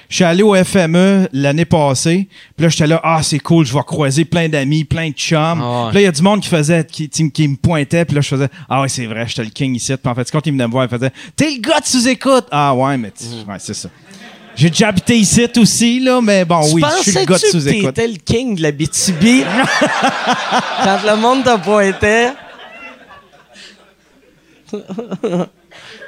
Je 0.10 0.16
suis 0.16 0.24
allé 0.24 0.44
au 0.44 0.54
FME 0.56 1.28
l'année 1.34 1.66
passée. 1.66 2.28
Puis 2.56 2.64
là, 2.66 2.70
j'étais 2.70 2.88
là, 2.88 3.02
ah, 3.04 3.22
c'est 3.24 3.40
cool, 3.40 3.66
je 3.66 3.74
vais 3.74 3.84
croiser 3.86 4.26
plein 4.26 4.48
d'amis, 4.48 4.84
plein 4.84 5.10
de 5.10 5.16
chums. 5.16 5.62
Ah. 5.64 5.88
Puis 5.90 5.96
là, 5.96 6.02
il 6.02 6.04
y 6.04 6.08
a 6.08 6.12
du 6.12 6.22
monde 6.22 6.42
qui 6.42 6.50
faisait, 6.50 6.86
qui, 6.86 7.10
qui, 7.10 7.48
me 7.48 7.56
pointait. 7.56 8.06
Puis 8.06 8.16
là, 8.16 8.22
je 8.22 8.28
faisais, 8.28 8.50
ah 8.70 8.82
ouais, 8.82 8.90
c'est 8.90 9.06
vrai, 9.08 9.26
j'étais 9.28 9.44
le 9.44 9.50
king 9.50 9.74
ici. 9.76 9.92
Puis 9.98 10.12
en 10.12 10.14
fait, 10.14 10.30
quand 10.32 10.46
ils 10.46 10.52
venaient 10.54 10.68
me 10.68 10.72
voir, 10.72 10.86
ils 10.86 10.90
faisaient, 10.90 11.12
t'es 11.36 11.50
le 11.50 11.62
gars 11.62 11.80
de 11.80 11.86
sous-écoute. 11.86 12.46
Ah 12.52 12.76
ouais, 12.76 12.98
mais 12.98 13.10
Mm. 13.10 13.50
ouais, 13.50 13.58
c'est 13.58 13.74
ça. 13.74 13.90
J'ai 14.60 14.70
déjà 14.70 14.90
habité 14.90 15.18
ici 15.18 15.48
aussi, 15.56 16.02
là, 16.02 16.20
mais 16.22 16.44
bon, 16.44 16.62
Tu 16.68 16.74
oui, 16.74 16.84
je 16.98 17.04
suis 17.04 17.12
le 17.14 17.24
gars 17.24 17.36
de 17.38 17.46
sous-écoute. 17.46 17.96
t'étais 17.96 18.08
le 18.10 18.18
king 18.18 18.58
de 18.58 18.62
la 18.62 18.74
BTB 18.74 19.46
quand 20.84 21.00
le 21.06 21.16
monde 21.16 21.46
te 21.46 21.58
pointait? 21.60 22.34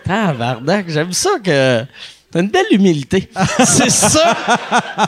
Tabarnak, 0.04 0.90
j'aime 0.90 1.14
ça 1.14 1.30
que... 1.42 1.86
T'as 2.32 2.40
une 2.40 2.48
belle 2.48 2.66
humilité. 2.72 3.30
C'est 3.66 3.90
ça. 3.90 4.36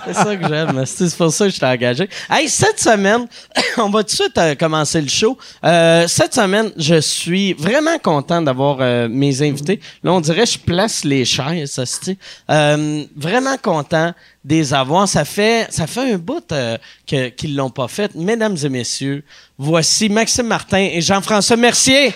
C'est 0.06 0.14
ça 0.14 0.36
que 0.36 0.48
j'aime. 0.48 0.84
C'est 0.86 1.16
pour 1.16 1.32
ça 1.32 1.46
que 1.46 1.52
je 1.54 1.60
t'ai 1.60 1.66
engagé. 1.66 2.10
Hey, 2.30 2.50
cette 2.50 2.80
semaine, 2.82 3.26
on 3.78 3.90
va 3.90 4.04
tout 4.04 4.10
de 4.10 4.22
suite 4.24 4.38
euh, 4.38 4.56
commencer 4.56 5.00
le 5.02 5.08
show. 5.08 5.38
Euh, 5.64 6.06
cette 6.08 6.34
semaine, 6.34 6.72
je 6.78 7.00
suis 7.00 7.54
vraiment 7.54 7.98
content 8.00 8.42
d'avoir 8.42 8.78
euh, 8.82 9.08
mes 9.10 9.42
invités. 9.42 9.80
Là, 10.04 10.12
on 10.14 10.20
dirait 10.22 10.44
que 10.44 10.50
je 10.52 10.58
place 10.58 11.04
les 11.06 11.24
chaises, 11.24 11.72
ça 11.72 11.86
se 11.86 12.02
dit. 12.02 12.18
Euh, 12.50 13.04
vraiment 13.16 13.56
content 13.58 14.14
de 14.44 14.56
les 14.56 14.74
avoir. 14.74 15.08
Ça 15.08 15.24
fait, 15.24 15.68
ça 15.72 15.88
fait 15.88 16.14
un 16.14 16.18
bout 16.18 16.44
euh, 16.52 16.78
que- 17.08 17.30
qu'ils 17.30 17.56
l'ont 17.56 17.70
pas 17.70 17.88
fait. 17.88 18.14
Mesdames 18.16 18.58
et 18.62 18.70
messieurs, 18.70 19.24
voici 19.58 20.10
Maxime 20.10 20.48
Martin 20.48 20.90
et 20.92 21.00
Jean-François 21.00 21.56
Mercier. 21.56 22.14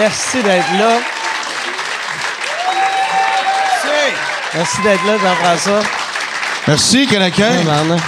Merci 0.00 0.42
d'être 0.42 0.72
là. 0.78 0.98
Merci 4.54 4.82
d'être 4.82 5.04
là, 5.06 5.12
Jean-François. 5.18 5.80
Merci. 6.66 7.06
Tabarnak. 7.06 8.00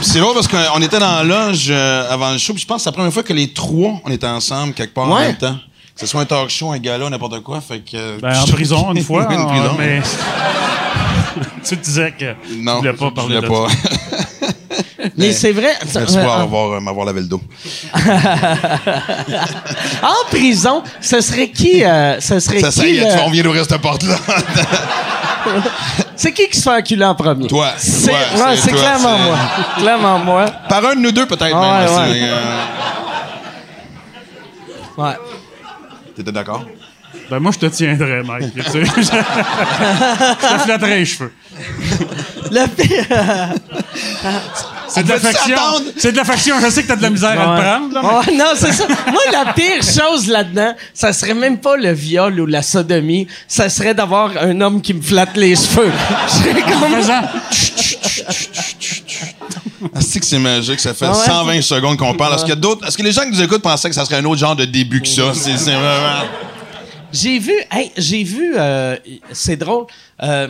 C'est 0.00 0.20
drôle 0.20 0.32
parce 0.34 0.48
qu'on 0.48 0.80
était 0.82 0.98
dans 0.98 1.16
la 1.16 1.24
loge 1.24 1.66
euh, 1.70 2.10
avant 2.10 2.30
le 2.32 2.38
show, 2.38 2.54
puis 2.54 2.62
je 2.62 2.66
pense 2.66 2.78
que 2.78 2.82
c'est 2.84 2.88
la 2.90 2.92
première 2.94 3.12
fois 3.12 3.22
que 3.22 3.32
les 3.34 3.52
trois, 3.52 4.00
on 4.04 4.10
était 4.10 4.26
ensemble 4.26 4.72
quelque 4.72 4.94
part 4.94 5.04
en 5.10 5.18
même 5.18 5.36
temps. 5.36 5.56
Que 5.94 6.00
ce 6.00 6.06
soit 6.06 6.20
un 6.22 6.24
talk 6.24 6.48
show, 6.48 6.70
un 6.72 6.78
gala, 6.78 7.10
n'importe 7.10 7.40
quoi, 7.42 7.60
fait 7.60 7.80
que... 7.80 7.96
euh, 7.96 8.18
Ben, 8.22 8.38
en 8.40 8.46
prison, 8.46 8.92
une 8.94 9.02
fois. 9.04 9.26
Une 9.30 9.38
hein, 9.40 9.44
prison. 9.46 9.74
mais... 9.78 10.00
tu 11.68 11.76
disais 11.76 12.12
que 12.18 12.34
Non, 12.56 12.80
tu 12.80 12.88
voulais 12.88 12.92
pas 12.94 13.06
je 13.08 13.14
parler 13.14 13.36
voulais 13.40 13.48
de 13.48 13.48
pas. 13.48 13.68
ça. 13.68 14.46
Mais 15.16 15.32
c'est 15.32 15.52
vrai. 15.52 15.72
Merci 15.94 16.16
pour 16.16 16.16
euh, 16.32 16.42
avoir, 16.42 16.72
euh, 16.72 16.80
m'avoir 16.80 17.06
lavé 17.06 17.20
le 17.20 17.26
dos. 17.26 17.40
en 20.02 20.14
prison, 20.30 20.82
ce 21.00 21.20
serait 21.20 21.50
qui 21.50 21.84
euh, 21.84 22.20
Ce 22.20 22.38
serait 22.40 22.60
Ça, 22.60 22.70
ça 22.70 22.82
qui 22.84 22.90
y 22.94 22.96
est, 22.98 23.00
le- 23.04 23.10
tu 23.10 23.16
vas, 23.16 23.24
on 23.26 23.30
vient 23.30 23.42
d'ouvrir 23.42 23.64
cette 23.64 23.80
porte-là. 23.80 24.16
C'est 26.16 26.32
qui 26.32 26.48
qui 26.48 26.56
se 26.58 26.62
fait 26.64 26.76
enculer 26.76 27.04
en 27.04 27.14
premier? 27.14 27.46
Toi. 27.46 27.68
C'est 27.78 28.10
Ouais, 28.10 28.16
ouais, 28.36 28.56
c'est 28.56 28.72
clairement 28.72 29.16
c'est- 29.16 29.24
moi. 29.24 29.38
Clairement 29.78 30.18
moi. 30.18 30.46
Par 30.68 30.84
un 30.84 30.94
de 30.96 31.00
nous 31.00 31.12
deux, 31.12 31.26
peut-être, 31.26 31.54
Ah, 31.56 31.86
même. 31.86 32.10
ouais, 32.12 32.20
euh, 32.24 32.62
Ouais. 34.96 35.16
T'étais 36.16 36.32
d'accord? 36.32 36.64
Ben, 37.30 37.38
moi, 37.38 37.52
je 37.52 37.58
te 37.58 37.66
tiendrais, 37.66 38.22
sais. 38.24 38.84
je 38.96 39.00
te 39.04 40.58
flatterais 40.64 40.96
les 40.98 41.04
cheveux. 41.06 41.32
Le 42.50 42.66
pire. 42.66 43.06
C'est 44.88 45.02
de 45.04 45.08
l'affection. 45.10 45.56
attendre? 45.56 45.84
C'est 45.96 46.12
de 46.12 46.16
l'affection. 46.16 46.54
Je 46.60 46.70
sais 46.70 46.82
que 46.82 46.88
t'as 46.88 46.96
de 46.96 47.02
la 47.02 47.10
misère 47.10 47.30
à 47.30 47.56
te 47.56 47.62
prendre, 47.62 47.94
là, 47.94 48.00
mais- 48.02 48.32
Ouais, 48.32 48.38
non, 48.38 48.52
c'est 48.56 48.72
ça. 48.72 48.84
Moi, 49.10 49.20
la 49.32 49.52
pire 49.52 49.82
chose 49.82 50.28
là-dedans, 50.28 50.74
ça 50.94 51.12
serait 51.12 51.34
même 51.34 51.58
pas 51.58 51.76
le 51.76 51.92
viol 51.92 52.40
ou 52.40 52.46
la 52.46 52.62
sodomie, 52.62 53.26
ça 53.46 53.68
serait 53.68 53.94
d'avoir 53.94 54.30
un 54.40 54.60
homme 54.60 54.80
qui 54.80 54.94
me 54.94 55.02
flatte 55.02 55.36
les 55.36 55.54
cheveux. 55.56 55.92
Je 56.28 56.32
serais 56.32 56.62
comme. 56.62 56.94
Est-ce 59.96 60.18
que 60.18 60.26
c'est 60.26 60.38
magique? 60.38 60.80
Ça 60.80 60.94
fait 60.94 61.06
Ah 61.06 61.12
ouais? 61.12 61.24
120 61.26 61.62
secondes 61.62 61.96
qu'on 61.96 62.14
parle. 62.14 62.34
Est-ce 62.34 62.44
que 62.44 62.52
d'autres, 62.54 62.86
est-ce 62.86 62.96
que 62.98 63.02
les 63.02 63.12
gens 63.12 63.22
qui 63.22 63.30
nous 63.30 63.42
écoutent 63.42 63.62
pensaient 63.62 63.88
que 63.88 63.94
ça 63.94 64.04
serait 64.04 64.16
un 64.16 64.24
autre 64.24 64.40
genre 64.40 64.56
de 64.56 64.64
début 64.64 65.00
que 65.00 65.08
ça? 65.08 65.32
C'est 65.34 65.56
c'est 65.56 65.72
vraiment. 65.72 66.24
J'ai 67.10 67.38
vu, 67.38 67.54
hey, 67.72 67.90
j'ai 67.96 68.22
vu, 68.22 68.54
euh, 68.58 68.96
c'est 69.32 69.56
drôle. 69.56 69.86
euh, 70.22 70.48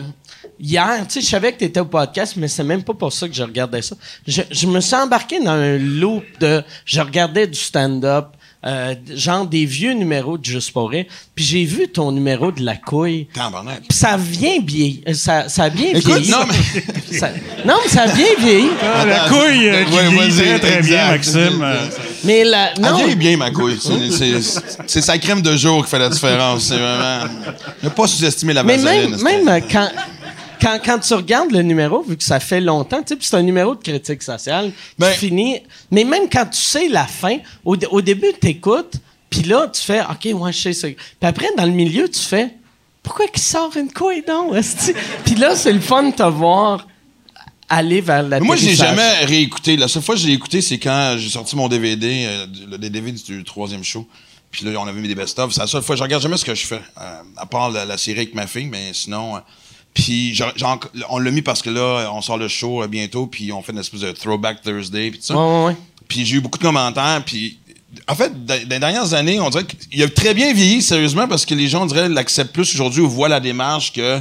hier, 0.59 1.05
tu 1.07 1.13
sais, 1.15 1.21
je 1.21 1.25
savais 1.27 1.51
que 1.53 1.59
tu 1.59 1.65
étais 1.65 1.79
au 1.79 1.85
podcast, 1.85 2.33
mais 2.37 2.47
c'est 2.47 2.63
même 2.63 2.83
pas 2.83 2.93
pour 2.93 3.11
ça 3.13 3.27
que 3.27 3.33
je 3.33 3.43
regardais 3.43 3.81
ça. 3.81 3.95
Je, 4.27 4.41
je 4.51 4.67
me 4.67 4.79
suis 4.81 4.95
embarqué 4.95 5.39
dans 5.39 5.51
un 5.51 5.77
loop 5.77 6.23
de. 6.39 6.63
Je 6.85 6.99
regardais 7.01 7.47
du 7.47 7.57
stand-up, 7.59 8.27
euh, 8.65 8.93
genre 9.15 9.45
des 9.45 9.65
vieux 9.65 9.93
numéros 9.93 10.37
de 10.37 10.43
Juste 10.43 10.71
pour 10.73 10.89
rire, 10.89 11.05
puis 11.33 11.45
j'ai 11.45 11.63
vu 11.63 11.87
ton 11.87 12.11
numéro 12.11 12.51
de 12.51 12.61
la 12.63 12.75
couille. 12.75 13.27
Puis 13.33 13.97
ça 13.97 14.17
vient 14.17 14.59
bien. 14.59 14.95
Ça, 15.13 15.47
ça 15.47 15.63
a 15.65 15.69
bien 15.69 15.91
Écoute, 15.93 16.05
vieilli. 16.17 16.29
non, 16.31 16.39
mais. 16.47 16.83
Ça- 17.19 17.31
non, 17.65 17.75
mais 17.83 17.89
ça 17.89 18.03
a 18.03 18.07
bien 18.13 18.25
vieilli. 18.39 18.67
Ah, 18.83 19.03
la 19.05 19.23
Attends, 19.23 19.33
couille 19.35 19.67
euh, 19.67 19.83
qui 19.85 19.93
ouais, 19.95 20.09
vieillit 20.09 20.59
très, 20.59 20.59
très 20.59 20.81
bien. 20.81 21.07
Maxime. 21.07 21.61
euh, 21.63 21.85
Mais 22.23 22.43
la, 22.43 22.71
Elle 22.75 22.81
non, 22.81 22.97
vieillit 22.97 23.15
bien, 23.15 23.37
ma 23.37 23.49
couille. 23.51 23.79
C'est- 23.81 25.01
sa 25.01 25.17
crème 25.17 25.41
de 25.41 25.55
jour 25.57 25.83
qui 25.83 25.89
fait 25.89 25.97
la 25.99 26.09
différence. 26.09 26.65
C'est 26.65 26.77
vraiment. 26.77 27.23
Ne 27.81 27.89
pas 27.89 28.07
sous-estimer 28.07 28.53
la 28.53 28.63
Mais 28.63 28.77
vaseline. 28.77 29.11
même, 29.11 29.23
même 29.23 29.47
euh, 29.47 29.59
quand, 29.71 29.89
quand, 30.61 30.79
quand 30.83 30.99
tu 30.99 31.13
regardes 31.13 31.51
le 31.51 31.61
numéro, 31.61 32.01
vu 32.03 32.17
que 32.17 32.23
ça 32.23 32.39
fait 32.39 32.61
longtemps, 32.61 33.01
tu 33.03 33.13
sais, 33.15 33.19
c'est 33.21 33.35
un 33.35 33.41
numéro 33.43 33.75
de 33.75 33.81
critique 33.81 34.21
sociale 34.23 34.71
Ben- 34.97 35.11
qui 35.13 35.17
finit. 35.27 35.59
Mais 35.91 36.03
même 36.03 36.29
quand 36.31 36.45
tu 36.45 36.59
sais 36.59 36.87
la 36.89 37.05
fin, 37.07 37.37
au, 37.65 37.75
dé- 37.77 37.87
au 37.91 38.01
début, 38.01 38.27
tu 38.41 38.47
écoutes, 38.47 38.93
puis 39.29 39.43
là, 39.43 39.67
tu 39.67 39.81
fais 39.81 40.01
OK, 40.01 40.27
ouais, 40.41 40.51
je 40.53 40.57
sais 40.59 40.73
ça. 40.73 40.87
Puis 40.87 40.97
après, 41.21 41.47
dans 41.57 41.65
le 41.65 41.71
milieu, 41.71 42.09
tu 42.09 42.19
fais 42.19 42.49
Pourquoi 43.03 43.27
qu'il 43.27 43.41
sort 43.41 43.75
une 43.77 43.91
couille, 43.91 44.23
donc? 44.27 44.53
Puis 45.25 45.35
là, 45.35 45.55
c'est 45.55 45.73
le 45.73 45.79
fun 45.79 46.03
de 46.03 46.15
te 46.15 46.23
voir 46.23 46.85
aller 47.69 48.01
vers 48.01 48.23
la 48.23 48.39
Moi, 48.39 48.55
je 48.55 48.65
l'ai 48.65 48.75
jamais 48.75 49.25
réécouté. 49.25 49.77
La 49.77 49.87
seule 49.87 50.01
fois 50.01 50.15
que 50.15 50.21
je 50.21 50.27
l'ai 50.27 50.33
écouté, 50.33 50.61
c'est 50.61 50.79
quand 50.79 51.15
j'ai 51.17 51.29
sorti 51.29 51.55
mon 51.55 51.67
DVD, 51.67 52.25
euh, 52.27 52.45
le 52.71 52.77
DVD 52.77 53.11
du 53.11 53.43
troisième 53.43 53.83
show. 53.83 54.07
Puis 54.51 54.65
là, 54.65 54.79
on 54.79 54.87
avait 54.87 54.99
mis 54.99 55.07
des 55.07 55.13
best-of. 55.15 55.53
C'est 55.53 55.61
la 55.61 55.67
seule 55.67 55.83
fois. 55.83 55.95
Je 55.95 56.01
regarde 56.01 56.23
jamais 56.23 56.37
ce 56.37 56.45
que 56.45 56.55
je 56.55 56.65
fais, 56.65 56.81
euh, 56.99 57.21
à 57.37 57.45
part 57.45 57.69
la, 57.69 57.85
la 57.85 57.97
série 57.97 58.21
avec 58.21 58.33
ma 58.33 58.47
fille, 58.47 58.65
mais 58.65 58.89
sinon. 58.93 59.35
euh, 59.37 59.39
puis 59.93 60.33
enc- 60.33 60.87
on 61.09 61.19
l'a 61.19 61.31
mis 61.31 61.41
parce 61.41 61.61
que 61.61 61.69
là, 61.69 62.09
on 62.13 62.21
sort 62.21 62.37
le 62.37 62.47
show 62.47 62.83
euh, 62.83 62.87
bientôt, 62.87 63.27
puis 63.27 63.51
on 63.51 63.61
fait 63.61 63.71
une 63.71 63.79
espèce 63.79 64.01
de 64.01 64.11
throwback 64.11 64.61
Thursday, 64.61 65.09
puis 65.11 65.19
tout 65.19 65.25
ça. 65.25 65.35
Ouais, 65.35 65.41
ouais, 65.59 65.65
ouais. 65.67 65.75
Puis 66.07 66.25
j'ai 66.25 66.37
eu 66.37 66.41
beaucoup 66.41 66.57
de 66.57 66.63
commentaires. 66.63 67.21
Puis 67.25 67.57
en 68.07 68.15
fait, 68.15 68.31
dans 68.45 68.55
dans 68.55 68.69
les 68.69 68.79
dernières 68.79 69.13
années, 69.13 69.39
on 69.39 69.49
dirait 69.49 69.65
qu'il 69.65 70.01
a 70.03 70.07
très 70.09 70.33
bien 70.33 70.53
vieilli, 70.53 70.81
sérieusement, 70.81 71.27
parce 71.27 71.45
que 71.45 71.53
les 71.55 71.67
gens, 71.67 71.83
on 71.83 71.85
dirait, 71.87 72.07
l'acceptent 72.09 72.53
plus 72.53 72.73
aujourd'hui 72.73 73.01
ou 73.01 73.09
voient 73.09 73.29
la 73.29 73.39
démarche 73.39 73.91
que 73.93 74.19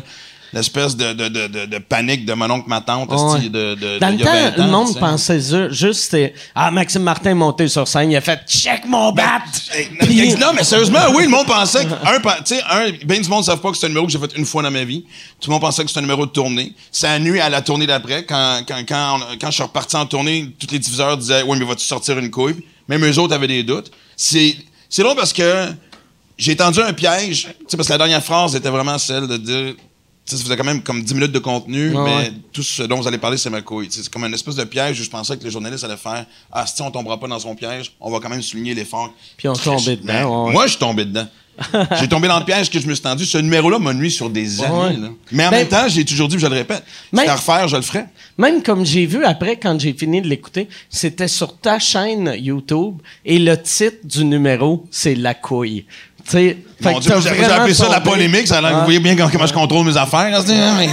l'espèce 0.52 0.96
de, 0.96 1.12
de, 1.12 1.28
de, 1.28 1.66
de, 1.66 1.78
panique 1.78 2.24
de 2.24 2.32
mon 2.34 2.48
oncle, 2.50 2.68
ma 2.68 2.80
tante, 2.80 3.10
Ouais. 3.10 3.48
de, 3.48 3.98
Dans 3.98 4.08
le 4.08 4.14
il 4.14 4.20
y 4.20 4.26
a 4.26 4.50
20 4.50 4.50
temps, 4.52 4.64
le 4.64 4.70
monde 4.70 4.98
pensait 4.98 5.40
ju- 5.40 5.68
juste 5.72 6.16
Ah, 6.54 6.70
Maxime 6.70 7.02
Martin 7.02 7.30
est 7.30 7.34
monté 7.34 7.68
sur 7.68 7.86
scène, 7.86 8.10
il 8.10 8.16
a 8.16 8.20
fait 8.20 8.40
Check 8.48 8.84
mon 8.86 9.12
bat! 9.12 9.42
Puis- 10.00 10.08
il 10.10 10.20
a 10.22 10.26
dit, 10.34 10.40
non, 10.40 10.52
mais 10.54 10.64
sérieusement, 10.64 11.00
oui, 11.14 11.24
le 11.24 11.28
monde 11.30 11.46
pensait 11.46 11.84
que, 11.84 11.92
un, 11.92 12.20
pa- 12.20 12.38
tu 12.44 12.54
sais, 12.56 12.62
un, 12.70 12.90
ben 13.04 13.20
du 13.20 13.28
monde 13.28 13.40
ne 13.40 13.44
savent 13.44 13.60
pas 13.60 13.70
que 13.70 13.76
c'est 13.76 13.86
un 13.86 13.90
numéro 13.90 14.06
que 14.06 14.12
j'ai 14.12 14.18
fait 14.18 14.36
une 14.36 14.46
fois 14.46 14.62
dans 14.62 14.70
ma 14.70 14.84
vie. 14.84 15.04
Tout 15.40 15.50
le 15.50 15.52
monde 15.54 15.62
pensait 15.62 15.82
que 15.82 15.88
c'était 15.88 15.98
un 15.98 16.02
numéro 16.02 16.24
de 16.26 16.30
tournée. 16.30 16.72
Ça 16.90 17.18
nuit 17.18 17.40
à 17.40 17.48
la 17.48 17.60
tournée 17.62 17.86
d'après. 17.86 18.24
Quand, 18.24 18.62
quand, 18.66 18.82
quand, 18.88 19.18
on- 19.20 19.36
quand 19.38 19.48
je 19.48 19.54
suis 19.54 19.62
reparti 19.62 19.96
en 19.96 20.06
tournée, 20.06 20.48
tous 20.58 20.68
les 20.72 20.78
diffuseurs 20.78 21.16
disaient, 21.16 21.42
oui, 21.42 21.58
mais 21.58 21.64
vas-tu 21.64 21.84
sortir 21.84 22.18
une 22.18 22.30
couille? 22.30 22.56
Même 22.88 23.04
eux 23.04 23.18
autres 23.18 23.34
avaient 23.34 23.46
des 23.46 23.62
doutes. 23.62 23.90
C'est, 24.16 24.56
c'est 24.88 25.02
drôle 25.02 25.16
parce 25.16 25.32
que 25.34 25.66
j'ai 26.38 26.56
tendu 26.56 26.80
un 26.80 26.92
piège. 26.92 27.42
Tu 27.42 27.64
sais, 27.68 27.76
parce 27.76 27.88
que 27.88 27.92
la 27.92 27.98
dernière 27.98 28.22
phrase 28.24 28.54
était 28.56 28.70
vraiment 28.70 28.96
celle 28.98 29.26
de 29.26 29.36
dire, 29.36 29.74
ça 30.36 30.42
faisait 30.44 30.56
quand 30.56 30.64
même 30.64 30.82
comme 30.82 31.02
10 31.02 31.14
minutes 31.14 31.32
de 31.32 31.38
contenu, 31.38 31.90
mais 31.90 31.96
ouais. 31.98 32.32
tout 32.52 32.62
ce 32.62 32.82
dont 32.82 32.96
vous 33.00 33.08
allez 33.08 33.18
parler, 33.18 33.36
c'est 33.36 33.50
ma 33.50 33.62
couille. 33.62 33.88
C'est 33.90 34.08
comme 34.08 34.24
une 34.24 34.34
espèce 34.34 34.56
de 34.56 34.64
piège 34.64 35.00
où 35.00 35.04
je 35.04 35.10
pensais 35.10 35.36
que 35.36 35.44
les 35.44 35.50
journalistes 35.50 35.84
allaient 35.84 35.96
faire 35.96 36.26
Ah, 36.52 36.66
si 36.66 36.80
on 36.82 36.90
tombera 36.90 37.18
pas 37.18 37.26
dans 37.28 37.38
son 37.38 37.54
piège, 37.54 37.92
on 38.00 38.10
va 38.10 38.18
quand 38.20 38.28
même 38.28 38.42
souligner 38.42 38.74
l'effort. 38.74 39.12
Puis 39.36 39.48
on 39.48 39.54
tombait 39.54 39.96
dedans, 39.96 40.46
ouais. 40.46 40.52
Moi, 40.52 40.64
je 40.66 40.70
suis 40.70 40.78
tombé 40.78 41.04
dedans. 41.04 41.26
j'ai 42.00 42.06
tombé 42.06 42.28
dans 42.28 42.38
le 42.38 42.44
piège 42.44 42.70
que 42.70 42.78
je 42.78 42.86
me 42.86 42.94
suis 42.94 43.02
tendu. 43.02 43.24
Ce 43.26 43.36
numéro-là 43.38 43.80
m'a 43.80 43.92
nuit 43.92 44.12
sur 44.12 44.30
des 44.30 44.62
années. 44.62 44.72
Ouais. 44.76 44.92
là. 44.96 45.08
Mais 45.32 45.44
en 45.44 45.50
Ben- 45.50 45.56
même 45.58 45.66
temps, 45.68 45.88
j'ai 45.88 46.04
toujours 46.04 46.28
dit, 46.28 46.38
je 46.38 46.46
le 46.46 46.54
répète, 46.54 46.84
si 47.10 47.16
Même- 47.16 47.24
c'est 47.24 47.30
à 47.32 47.34
refaire, 47.36 47.66
je 47.66 47.74
le 47.76 47.82
ferai. 47.82 48.04
Même 48.36 48.62
comme 48.62 48.86
j'ai 48.86 49.06
vu 49.06 49.24
après, 49.24 49.56
quand 49.56 49.78
j'ai 49.80 49.92
fini 49.92 50.22
de 50.22 50.28
l'écouter, 50.28 50.68
c'était 50.88 51.26
sur 51.26 51.56
ta 51.58 51.80
chaîne 51.80 52.32
YouTube 52.38 52.98
et 53.24 53.40
le 53.40 53.60
titre 53.60 53.96
du 54.04 54.24
numéro, 54.24 54.86
c'est 54.92 55.16
La 55.16 55.34
couille. 55.34 55.84
Tu 56.30 56.32
sais, 56.36 56.58
fait 56.82 56.90
Mon 56.90 56.98
que 56.98 57.02
Dieu, 57.04 57.12
t'as 57.12 57.20
j'ai 57.34 57.44
appelé 57.44 57.74
ça 57.74 57.88
la 57.88 58.00
polémique. 58.00 58.46
Ça 58.48 58.58
a 58.58 58.60
l'air 58.60 58.70
que 58.70 58.74
Ah. 58.76 58.78
vous 58.80 58.84
voyez 58.84 59.00
bien 59.00 59.16
comment, 59.16 59.30
comment 59.30 59.46
je 59.46 59.52
contrôle 59.54 59.86
mes 59.86 59.96
affaires. 59.96 60.30
hein, 60.38 60.42
c'est- 60.46 60.54
mais- 60.76 60.88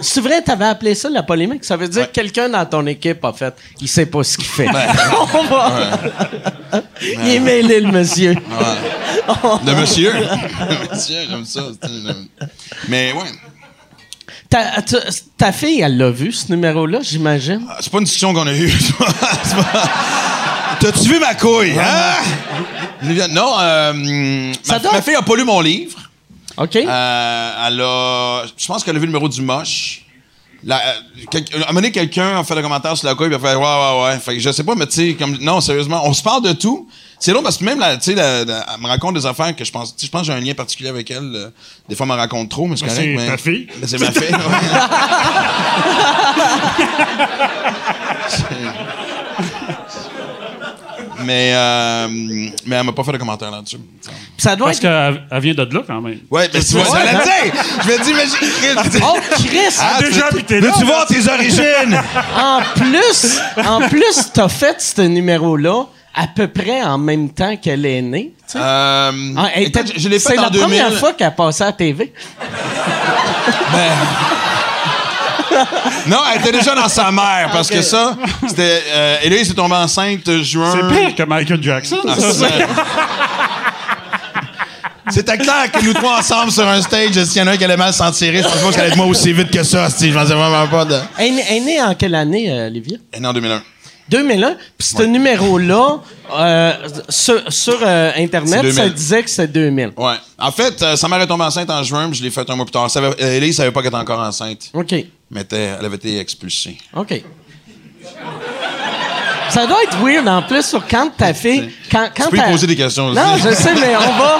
C'est 0.00 0.20
vrai, 0.20 0.42
t'avais 0.42 0.64
appelé 0.64 0.94
ça 0.96 1.08
la 1.08 1.22
polémique? 1.22 1.64
Ça 1.64 1.76
veut 1.76 1.86
dire 1.88 2.02
Ouais. 2.02 2.08
que 2.08 2.12
quelqu'un 2.12 2.48
dans 2.48 2.66
ton 2.66 2.84
équipe, 2.86 3.24
en 3.24 3.32
fait, 3.32 3.54
il 3.80 3.86
sait 3.88 4.06
pas 4.06 4.24
ce 4.24 4.36
qu'il 4.36 4.46
fait. 4.48 4.66
Ben, 4.66 4.88
On 5.34 5.44
va- 5.44 6.82
il 7.00 7.28
est 7.28 7.38
mêlé, 7.38 7.80
le 7.80 7.92
monsieur. 7.92 8.34
Le 8.34 9.74
monsieur. 9.80 10.12
Le 10.12 10.90
monsieur, 10.94 11.16
j'aime 11.30 11.44
ça. 11.44 11.60
Mais 12.88 13.12
ouais. 13.12 13.22
Ta, 14.50 14.82
ta- 14.82 14.98
ta 15.38 15.52
fille, 15.52 15.80
elle 15.80 15.96
l'a 15.96 16.10
vu, 16.10 16.32
ce 16.32 16.50
numéro-là, 16.52 16.98
j'imagine? 17.02 17.62
Ah, 17.70 17.76
C'est 17.80 17.90
pas 17.90 17.98
une 17.98 18.04
discussion 18.04 18.34
qu'on 18.34 18.46
a 18.48 18.52
eue. 18.52 18.70
Pas- 18.98 19.06
T'as-tu 20.84 21.08
vu 21.08 21.18
ma 21.18 21.34
couille, 21.34 21.78
hein? 21.78 22.14
Non, 23.30 23.54
euh, 23.58 24.52
Ça 24.62 24.78
ma, 24.84 24.92
ma 24.92 25.00
fille 25.02 25.14
a 25.14 25.22
pas 25.22 25.34
lu 25.34 25.44
mon 25.44 25.62
livre. 25.62 25.98
OK? 26.58 26.76
Euh, 26.76 27.66
elle 27.66 27.80
a. 27.80 28.42
Je 28.54 28.66
pense 28.66 28.84
qu'elle 28.84 28.94
a 28.96 28.98
vu 28.98 29.06
le 29.06 29.12
numéro 29.12 29.26
du 29.26 29.40
moche. 29.40 30.02
La, 30.62 30.76
euh, 30.76 30.92
quel- 31.30 31.44
à 31.54 31.56
un 31.56 31.58
moment 31.68 31.72
donné, 31.80 31.90
quelqu'un 31.90 32.38
a 32.38 32.44
fait 32.44 32.52
un 32.58 32.60
commentaire 32.62 32.94
sur 32.98 33.08
la 33.08 33.14
couille, 33.14 33.28
puis 33.28 33.36
a 33.36 33.38
fait 33.38 33.54
Ouais, 33.54 33.62
ouais, 33.64 34.02
ouais. 34.04 34.18
Fait 34.18 34.34
que 34.34 34.40
je 34.40 34.50
sais 34.52 34.62
pas, 34.62 34.74
mais 34.74 34.86
tu 34.86 34.92
sais, 34.96 35.14
comme. 35.14 35.38
Non, 35.40 35.62
sérieusement, 35.62 36.02
on 36.04 36.12
se 36.12 36.22
parle 36.22 36.42
de 36.42 36.52
tout. 36.52 36.86
C'est 37.18 37.32
long 37.32 37.42
parce 37.42 37.56
que 37.56 37.64
même, 37.64 37.78
la- 37.80 37.96
tu 37.96 38.12
sais, 38.14 38.18
elle 38.18 38.46
me 38.80 38.86
raconte 38.86 39.14
des 39.14 39.24
affaires 39.24 39.56
que 39.56 39.64
je 39.64 39.72
pense. 39.72 39.96
tu 39.96 40.00
sais, 40.02 40.06
Je 40.06 40.10
pense 40.12 40.20
que 40.20 40.26
j'ai 40.26 40.32
un 40.34 40.40
lien 40.40 40.52
particulier 40.52 40.90
avec 40.90 41.10
elle. 41.10 41.32
euh, 41.34 41.48
Des 41.88 41.96
fois, 41.96 42.04
elle 42.06 42.12
me 42.12 42.18
raconte 42.18 42.50
trop, 42.50 42.66
mais 42.66 42.76
c'est 42.76 42.84
Ben, 42.84 42.94
correct. 42.94 43.08
c'est 43.08 43.16
mais- 43.16 43.26
ta 43.30 43.38
fille. 43.38 43.66
Ben, 43.78 43.88
c'est 43.88 43.98
ma 43.98 44.12
fille, 44.12 44.34
ouais. 44.34 44.38
mais, 51.24 51.52
euh, 51.54 52.08
mais 52.66 52.76
elle 52.76 52.82
m'a 52.84 52.92
pas 52.92 53.02
fait 53.04 53.12
de 53.12 53.18
commentaire 53.18 53.50
là-dessus. 53.50 53.78
ça 54.38 54.54
doit 54.56 54.66
Parce 54.68 54.78
être... 54.78 54.82
qu'elle 54.82 55.22
elle 55.30 55.40
vient 55.40 55.54
de 55.54 55.74
là, 55.74 55.80
quand 55.86 56.00
même. 56.00 56.18
Ouais, 56.30 56.48
mais 56.52 56.60
tu 56.60 56.74
vois, 56.76 56.84
j'allais 56.92 57.12
le 57.18 57.24
dire! 57.24 57.62
Je 57.82 57.88
me 57.88 58.04
dis, 58.04 58.14
mais 58.14 58.24
j'ai. 58.26 59.00
Oh, 59.02 59.16
Chris! 59.32 59.76
Ah, 59.80 60.00
déjà, 60.00 60.28
tu- 60.28 60.34
puis 60.36 60.44
t'es 60.44 60.60
là, 60.60 60.68
Veux-tu 60.68 60.80
là. 60.80 60.86
voir 60.86 61.06
tes 61.06 61.28
origines? 61.28 62.00
En 62.36 62.60
plus, 62.76 63.40
en 63.66 63.80
plus, 63.88 64.30
t'as 64.32 64.48
fait 64.48 64.80
ce 64.80 65.02
numéro-là 65.02 65.84
à 66.14 66.26
peu 66.28 66.46
près 66.46 66.80
en 66.82 66.96
même 66.98 67.30
temps 67.30 67.56
qu'elle 67.56 67.84
est 67.86 68.00
née. 68.02 68.32
tu. 68.50 68.56
Euh, 68.56 69.10
Ah, 69.36 69.48
je 69.96 70.08
l'ai 70.08 70.18
fait 70.20 70.28
C'est 70.30 70.36
la 70.36 70.48
2000. 70.50 70.60
première 70.60 70.92
fois 70.98 71.12
qu'elle 71.12 71.34
passait 71.34 71.64
à 71.64 71.66
la 71.68 71.72
TV. 71.72 72.12
Non, 76.06 76.18
elle 76.34 76.40
était 76.40 76.52
déjà 76.52 76.74
dans 76.74 76.88
sa 76.88 77.10
mère 77.10 77.50
parce 77.52 77.68
que 77.68 77.82
ça, 77.82 78.16
c'était. 78.46 78.82
Euh, 78.88 79.16
Héloïse 79.22 79.50
est 79.50 79.54
tombée 79.54 79.74
enceinte 79.76 80.30
juin. 80.42 80.72
C'est 80.72 80.96
pire 80.96 81.14
que 81.14 81.22
Michael 81.22 81.62
Jackson. 81.62 81.98
Ah, 82.06 82.14
ça. 82.18 82.32
c'est- 82.32 82.66
C'était 85.10 85.36
clair 85.36 85.70
que 85.70 85.84
nous 85.84 85.92
trois 85.92 86.18
ensemble 86.18 86.50
sur 86.50 86.66
un 86.66 86.80
stage, 86.80 87.12
s'il 87.24 87.36
y 87.36 87.42
en 87.42 87.46
a 87.46 87.52
un 87.52 87.56
qui 87.58 87.64
allait 87.64 87.76
mal 87.76 87.92
s'en 87.92 88.10
tirer, 88.10 88.38
je 88.38 88.44
pense 88.48 88.70
qu'elle 88.74 88.80
allait 88.84 88.88
être 88.88 88.96
moi 88.96 89.04
aussi 89.06 89.32
vite 89.34 89.50
que 89.50 89.62
ça. 89.62 89.90
si, 89.90 90.10
Je 90.10 90.18
m'en 90.18 90.26
sais 90.26 90.32
vraiment 90.32 90.66
pas 90.66 90.84
de. 90.86 90.98
Elle, 91.18 91.26
est 91.26 91.30
née- 91.30 91.44
elle 91.50 91.56
est 91.56 91.60
née 91.60 91.82
en 91.82 91.94
quelle 91.94 92.14
année, 92.14 92.50
euh, 92.50 92.68
Olivia? 92.68 92.96
Elle 93.12 93.18
est 93.18 93.20
née 93.20 93.28
en 93.28 93.32
2001. 93.34 93.62
2001. 94.08 94.56
Puis 94.78 94.88
ce 94.96 95.02
numéro-là, 95.02 95.98
euh, 96.34 96.72
sur, 97.08 97.40
sur, 97.52 97.78
euh, 97.82 98.12
Internet, 98.16 98.50
C'est 98.54 98.62
2000. 98.62 98.74
ça 98.74 98.88
disait 98.88 99.22
que 99.22 99.30
c'est 99.30 99.46
2000. 99.52 99.92
Ouais. 99.96 100.14
En 100.38 100.50
fait, 100.52 100.80
euh, 100.82 100.96
sa 100.96 101.08
mère 101.08 101.20
est 101.20 101.26
tombée 101.26 101.44
enceinte 101.44 101.70
en 101.70 101.82
juin, 101.82 102.08
puis 102.08 102.18
je 102.18 102.22
l'ai 102.22 102.30
fait 102.30 102.48
un 102.48 102.56
mois 102.56 102.64
plus 102.64 102.72
tard. 102.72 102.88
Euh, 102.96 103.12
Héloïse 103.36 103.56
savait 103.56 103.70
pas 103.70 103.80
qu'elle 103.80 103.88
était 103.88 103.96
encore 103.96 104.20
enceinte, 104.20 104.70
OK. 104.72 104.94
mais 105.30 105.44
elle 105.50 105.84
avait 105.84 105.96
été 105.96 106.18
expulsée. 106.18 106.78
OK. 106.94 107.22
Ça 109.50 109.66
doit 109.66 109.82
être 109.84 109.98
weird 110.02 110.26
en 110.26 110.42
plus 110.42 110.64
sur 110.66 110.86
quand 110.86 111.10
ta 111.16 111.32
fille. 111.32 111.70
Quand, 111.90 112.08
quand 112.16 112.24
Tu 112.24 112.30
peux 112.30 112.36
lui 112.36 112.50
poser 112.52 112.66
des 112.66 112.76
questions 112.76 113.06
aussi. 113.08 113.20
Non, 113.20 113.36
je 113.36 113.54
sais, 113.54 113.74
mais 113.74 113.94
on 113.96 114.18
va. 114.18 114.38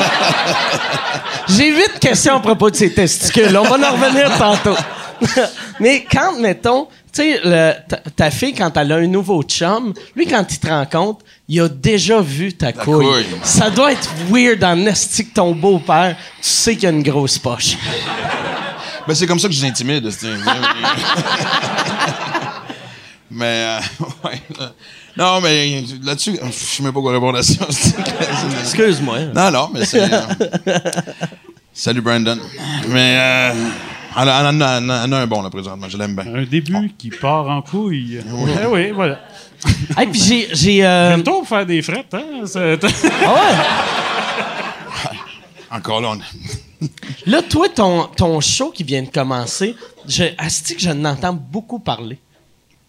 J'ai 1.48 1.70
huit 1.74 2.00
questions 2.00 2.36
à 2.36 2.40
propos 2.40 2.70
de 2.70 2.76
ses 2.76 2.92
testicules. 2.92 3.56
On 3.56 3.62
va 3.62 3.88
en 3.88 3.92
revenir 3.92 4.36
tantôt. 4.38 4.76
mais 5.80 6.04
quand, 6.10 6.38
mettons, 6.38 6.88
tu 7.14 7.22
sais, 7.22 7.40
le- 7.44 7.74
ta, 8.16 8.30
fille, 8.30 8.54
quand 8.54 8.76
elle 8.76 8.92
a 8.92 8.96
un 8.96 9.06
nouveau 9.06 9.42
chum, 9.42 9.94
lui, 10.16 10.26
quand 10.26 10.44
il 10.50 10.58
te 10.58 10.66
rencontre, 10.66 11.24
il 11.48 11.60
a 11.60 11.68
déjà 11.68 12.20
vu 12.20 12.52
ta 12.52 12.72
couille. 12.72 13.06
couille. 13.06 13.26
Ça 13.42 13.70
doit 13.70 13.92
être 13.92 14.08
weird 14.30 14.62
en 14.64 14.84
esti 14.86 15.28
que 15.28 15.34
ton 15.34 15.54
beau-père, 15.54 16.16
tu 16.18 16.48
sais 16.48 16.76
qu'il 16.76 16.88
a 16.88 16.90
une 16.90 17.02
grosse 17.02 17.38
poche. 17.38 17.76
Ben, 19.06 19.14
c'est 19.14 19.26
comme 19.26 19.38
ça 19.38 19.48
que 19.48 19.54
je 19.54 19.62
les 19.62 19.68
intimide. 19.68 20.10
mais, 23.30 23.44
euh, 23.44 23.80
ouais. 24.24 24.40
Non, 25.16 25.40
mais 25.40 25.84
là-dessus, 26.02 26.36
je 26.44 26.50
sais 26.52 26.82
même 26.82 26.92
pas 26.92 27.00
quoi 27.00 27.12
répondre 27.12 27.38
à 27.38 27.42
ça. 27.42 27.66
Excuse-moi. 28.62 29.18
non, 29.34 29.50
non, 29.50 29.70
mais 29.72 29.84
c'est. 29.84 30.02
euh, 30.12 30.20
Salut, 31.72 32.00
Brandon. 32.00 32.38
Mais, 32.88 33.16
euh, 33.18 33.52
Elle, 34.16 34.28
en 34.28 34.60
a- 34.60 35.16
un 35.18 35.26
bon, 35.26 35.42
là, 35.42 35.50
présentement. 35.50 35.88
Je 35.88 35.96
l'aime 35.96 36.14
bien. 36.16 36.34
Un 36.34 36.44
début 36.44 36.92
qui 36.96 37.10
part 37.10 37.48
en 37.48 37.62
couille. 37.62 38.20
Eh 38.62 38.66
oui, 38.66 38.90
voilà. 38.92 39.20
Hey, 39.96 40.06
puis 40.08 40.20
j'ai. 40.20 40.48
j'ai 40.52 40.84
euh, 40.86 41.16
pour 41.18 41.46
faire 41.48 41.64
des 41.64 41.80
frettes, 41.80 42.12
hein? 42.12 42.42
C'est- 42.44 42.78
ah 42.84 43.32
ouais? 43.32 43.56
Encore 45.76 46.00
là, 46.00 46.10
on... 46.12 46.18
Là, 47.30 47.40
toi, 47.42 47.68
ton, 47.68 48.04
ton 48.16 48.40
show 48.40 48.70
qui 48.70 48.84
vient 48.84 49.02
de 49.02 49.08
commencer, 49.08 49.74
je, 50.06 50.24
asti 50.38 50.76
que 50.76 50.82
je 50.82 50.90
n'entends 50.90 51.32
beaucoup 51.32 51.78
parler. 51.78 52.18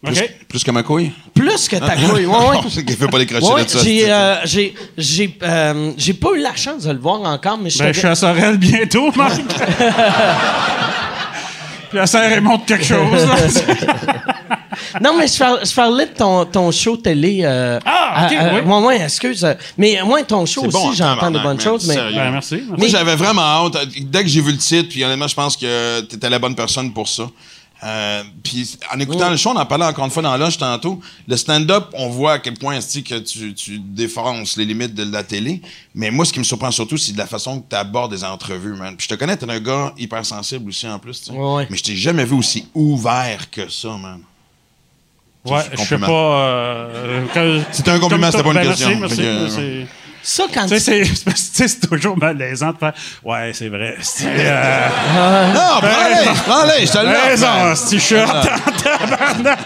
plus, 0.03 0.19
OK. 0.19 0.31
plus 0.49 0.63
que 0.65 0.71
ma 0.71 0.83
couille? 0.83 1.11
Plus 1.33 1.67
que 1.69 1.77
ta 1.77 1.95
couille. 1.95 2.25
Ouais. 2.25 2.57
C'est 2.69 2.83
qu'il 2.85 2.97
fait 2.97 3.07
pas 3.07 3.17
les 3.19 3.25
crochets 3.25 3.53
Ouais, 3.53 3.63
de 3.63 3.69
ça. 3.69 3.79
j'ai, 3.81 4.11
euh, 4.11 4.35
j'ai, 4.43 4.75
j'ai, 4.97 5.37
euh, 5.41 5.91
j'ai 5.97 6.13
pas 6.13 6.29
eu 6.35 6.41
la 6.41 6.55
chance 6.55 6.83
de 6.83 6.91
le 6.91 6.99
voir 6.99 7.21
encore, 7.21 7.57
mais 7.57 7.69
je 7.69 7.79
Ben, 7.79 7.93
je 7.93 7.99
suis 7.99 8.07
à 8.07 8.15
Sorel 8.15 8.57
bientôt, 8.57 9.11
Mike. 9.15 9.45
La 11.95 12.07
serre, 12.07 12.31
elle 12.31 12.41
montre 12.41 12.65
quelque 12.65 12.85
chose. 12.85 13.27
Non, 15.01 15.17
mais 15.17 15.27
je, 15.27 15.37
par- 15.37 15.63
je 15.65 15.73
parlais 15.73 16.05
de 16.05 16.11
ton, 16.13 16.45
ton 16.45 16.71
show 16.71 16.97
télé. 16.97 17.41
euh, 17.43 17.79
Ah, 17.85 18.27
ok, 18.27 18.37
euh, 18.37 18.61
oui. 18.65 18.69
ouais, 18.71 18.85
ouais, 18.85 19.01
excuse. 19.03 19.45
Mais 19.77 19.99
moi, 20.05 20.21
ton 20.23 20.45
show 20.45 20.61
C'est 20.61 20.67
aussi, 20.67 20.77
bon, 20.77 20.91
j'entends 20.93 21.31
de 21.31 21.39
bonnes 21.39 21.59
choses. 21.59 21.87
Mais. 21.87 21.95
Ben, 21.95 22.31
merci. 22.31 22.55
merci. 22.55 22.63
Moi, 22.77 22.87
j'avais 22.89 23.15
vraiment 23.15 23.41
hâte. 23.41 23.77
Dès 24.01 24.23
que 24.23 24.29
j'ai 24.29 24.41
vu 24.41 24.51
le 24.51 24.57
titre, 24.57 24.89
puis 24.89 25.03
honnêtement, 25.03 25.27
je 25.27 25.35
pense 25.35 25.55
que 25.57 26.01
t'étais 26.01 26.29
la 26.29 26.39
bonne 26.39 26.55
personne 26.55 26.91
pour 26.93 27.07
ça. 27.07 27.23
Euh, 27.85 28.23
puis 28.43 28.77
en 28.91 28.99
écoutant 28.99 29.29
le 29.29 29.37
show, 29.37 29.51
on 29.51 29.55
en 29.57 29.65
parlait 29.65 29.85
encore 29.85 30.05
une 30.05 30.11
fois 30.11 30.23
dans 30.23 30.35
l'âge 30.35 30.57
tantôt. 30.57 30.99
Le 31.27 31.37
stand-up, 31.37 31.85
on 31.93 32.09
voit 32.09 32.33
à 32.33 32.39
quel 32.39 32.55
point 32.55 32.79
que 32.79 33.19
tu, 33.19 33.53
tu 33.53 33.77
défonces 33.79 34.57
les 34.57 34.65
limites 34.65 34.95
de 34.95 35.03
la 35.03 35.23
télé. 35.23 35.61
Mais 35.93 36.09
moi, 36.09 36.25
ce 36.25 36.33
qui 36.33 36.39
me 36.39 36.43
surprend 36.43 36.71
surtout, 36.71 36.97
c'est 36.97 37.11
de 37.13 37.17
la 37.19 37.27
façon 37.27 37.61
que 37.61 37.69
tu 37.69 37.75
abordes 37.75 38.11
des 38.11 38.23
entrevues, 38.23 38.73
man. 38.73 38.95
Puis 38.97 39.07
je 39.07 39.13
te 39.13 39.19
connais, 39.19 39.37
t'es 39.37 39.47
un 39.49 39.59
gars 39.59 39.93
hyper 39.99 40.25
sensible 40.25 40.67
aussi 40.69 40.87
en 40.87 40.97
plus. 40.97 41.29
Ouais, 41.29 41.37
ouais. 41.37 41.67
Mais 41.69 41.77
je 41.77 41.83
t'ai 41.83 41.95
jamais 41.95 42.25
vu 42.25 42.33
aussi 42.35 42.67
ouvert 42.73 43.51
que 43.51 43.69
ça, 43.69 43.89
man. 43.89 44.21
Ouais, 45.45 45.59
c'est 45.69 45.77
je 45.83 45.87
sais 45.87 45.97
pas. 45.99 46.09
euh, 46.09 47.25
que- 47.27 47.61
C'était 47.71 47.91
un 47.91 47.99
compliment, 47.99 48.31
c'était 48.31 48.41
pas 48.43 48.49
une 48.49 48.55
ben, 48.55 48.67
question. 48.67 48.99
Merci, 48.99 49.15
Fait 49.15 49.21
que, 49.21 49.41
merci. 49.41 49.85
Euh, 50.25 50.27
c'est- 50.27 50.41
ça, 50.41 50.43
quand 50.53 50.65
Tu 50.67 50.79
sais, 50.79 51.03
c'est- 51.05 51.79
tu 51.81 51.87
toujours 51.87 52.17
malaisant 52.17 52.71
de 52.71 52.77
faire. 52.77 52.93
Ouais, 53.23 53.51
c'est 53.53 53.69
vrai. 53.69 53.95
C'est, 54.01 54.25
euh, 54.27 54.87
Non, 55.53 55.79
prends-les, 55.79 56.39
prends-les, 56.45 56.85
je 56.85 56.91
te 56.91 56.97
le 56.97 57.29
raison, 57.29 57.75
ce 57.75 57.89
t-shirt. 57.91 58.47
tabarnak. 58.83 59.59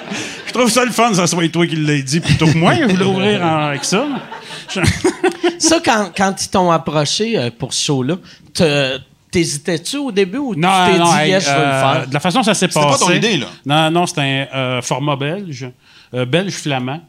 Je 0.47 0.51
trouve 0.53 0.69
ça 0.69 0.83
le 0.85 0.91
fun, 0.91 1.13
ça 1.13 1.27
soit 1.27 1.47
toi 1.49 1.65
qui 1.67 1.75
l'as 1.75 2.01
dit 2.01 2.19
plutôt 2.19 2.47
que 2.47 2.57
moi. 2.57 2.73
Je 2.75 2.83
voulais 2.85 3.05
ouvrir 3.05 3.43
en- 3.43 3.67
avec 3.67 3.85
ça. 3.85 4.05
Ça, 5.59 5.79
quand, 5.83 6.11
quand 6.15 6.35
ils 6.41 6.49
t'ont 6.49 6.69
approché 6.71 7.37
euh, 7.37 7.49
pour 7.57 7.73
ce 7.73 7.83
show-là, 7.85 8.15
t'hésitais-tu 9.31 9.97
au 9.97 10.11
début 10.11 10.37
ou 10.37 10.55
tu 10.55 10.61
t'es 10.61 10.67
dit, 10.67 11.09
hey, 11.19 11.29
yes, 11.31 11.45
je 11.45 11.49
veux 11.51 11.55
le 11.57 11.61
euh, 11.63 11.93
faire? 11.93 12.07
De 12.07 12.13
la 12.13 12.19
façon 12.19 12.39
dont 12.39 12.43
ça 12.43 12.53
s'est 12.53 12.67
C'était 12.67 12.79
passé. 12.79 12.99
pas 12.99 13.05
ton 13.05 13.11
idée, 13.13 13.37
là. 13.37 13.45
Non, 13.65 13.91
non, 13.91 14.05
c'était 14.07 14.47
un 14.51 14.57
euh, 14.57 14.81
format 14.81 15.15
belge, 15.15 15.69
euh, 16.13 16.25
belge-flamand. 16.25 17.01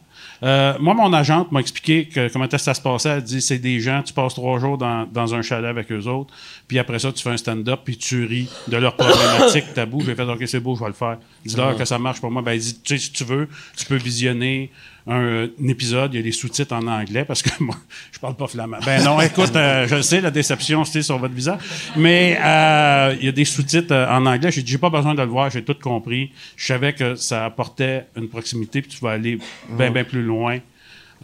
Euh, 0.42 0.74
moi, 0.80 0.94
mon 0.94 1.12
agente 1.12 1.52
m'a 1.52 1.60
expliqué 1.60 2.06
que, 2.06 2.32
comment 2.32 2.46
ça 2.50 2.74
se 2.74 2.80
passait. 2.80 3.10
Elle 3.10 3.22
dit 3.22 3.40
c'est 3.40 3.58
des 3.58 3.80
gens, 3.80 4.02
tu 4.02 4.12
passes 4.12 4.34
trois 4.34 4.58
jours 4.58 4.78
dans, 4.78 5.06
dans 5.06 5.34
un 5.34 5.42
chalet 5.42 5.68
avec 5.68 5.92
eux 5.92 6.06
autres, 6.06 6.34
puis 6.70 6.78
après 6.78 7.00
ça, 7.00 7.10
tu 7.10 7.20
fais 7.20 7.30
un 7.30 7.36
stand-up, 7.36 7.80
puis 7.84 7.96
tu 7.96 8.24
ris 8.26 8.48
de 8.68 8.76
leurs 8.76 8.94
problématiques 8.94 9.74
tabous. 9.74 10.02
J'ai 10.06 10.14
fait 10.14 10.22
OK, 10.22 10.40
c'est 10.46 10.60
beau, 10.60 10.76
je 10.76 10.80
vais 10.80 10.86
le 10.86 10.92
faire. 10.92 11.18
Dis-leur 11.44 11.76
que 11.76 11.84
ça 11.84 11.98
marche 11.98 12.20
pour 12.20 12.30
moi. 12.30 12.42
Ben, 12.42 12.56
dit 12.56 12.78
tu 12.80 12.96
sais, 12.96 13.04
si 13.06 13.10
tu 13.10 13.24
veux, 13.24 13.48
tu 13.76 13.86
peux 13.86 13.96
visionner 13.96 14.70
un, 15.04 15.46
un 15.46 15.68
épisode, 15.68 16.14
il 16.14 16.18
y 16.18 16.20
a 16.20 16.22
des 16.22 16.30
sous-titres 16.30 16.72
en 16.72 16.86
anglais, 16.86 17.24
parce 17.24 17.42
que 17.42 17.50
moi, 17.60 17.74
je 18.12 18.20
parle 18.20 18.36
pas 18.36 18.46
flamand. 18.46 18.76
Ben 18.86 19.02
non, 19.02 19.20
écoute, 19.20 19.56
euh, 19.56 19.88
je 19.88 19.96
le 19.96 20.02
sais, 20.02 20.20
la 20.20 20.30
déception, 20.30 20.84
c'est 20.84 21.02
sur 21.02 21.18
votre 21.18 21.34
visage, 21.34 21.58
mais 21.96 22.38
euh, 22.40 23.16
il 23.18 23.26
y 23.26 23.28
a 23.28 23.32
des 23.32 23.44
sous-titres 23.44 23.92
euh, 23.92 24.08
en 24.08 24.24
anglais. 24.26 24.52
J'ai 24.52 24.62
dit, 24.62 24.70
j'ai 24.70 24.78
pas 24.78 24.90
besoin 24.90 25.16
de 25.16 25.22
le 25.22 25.28
voir, 25.28 25.50
j'ai 25.50 25.64
tout 25.64 25.74
compris. 25.74 26.30
Je 26.54 26.66
savais 26.66 26.92
que 26.92 27.16
ça 27.16 27.46
apportait 27.46 28.06
une 28.16 28.28
proximité, 28.28 28.80
puis 28.80 28.92
tu 28.92 29.04
vas 29.04 29.10
aller 29.10 29.40
bien, 29.70 29.90
bien 29.90 30.04
plus 30.04 30.22
loin 30.22 30.60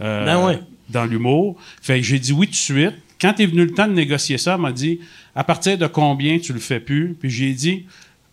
euh, 0.01 0.25
Ben 0.25 0.45
ouais. 0.45 0.59
dans 0.89 1.05
l'humour. 1.05 1.57
Fait 1.81 2.01
que 2.01 2.05
j'ai 2.05 2.19
dit 2.19 2.33
oui 2.33 2.47
tout 2.47 2.55
de 2.55 2.57
suite. 2.57 2.95
Quand 3.21 3.39
est 3.41 3.47
venu 3.47 3.65
le 3.65 3.71
temps 3.73 3.87
de 3.87 3.93
négocier 3.93 4.37
ça, 4.37 4.55
elle 4.55 4.61
m'a 4.61 4.73
dit, 4.73 5.01
à 5.37 5.45
partir 5.45 5.77
de 5.77 5.87
combien 5.87 6.39
tu 6.39 6.55
le 6.55 6.59
fais 6.59 6.81
plus? 6.81 7.15
Puis 7.21 7.29
j'ai 7.31 7.53
dit, 7.53 7.85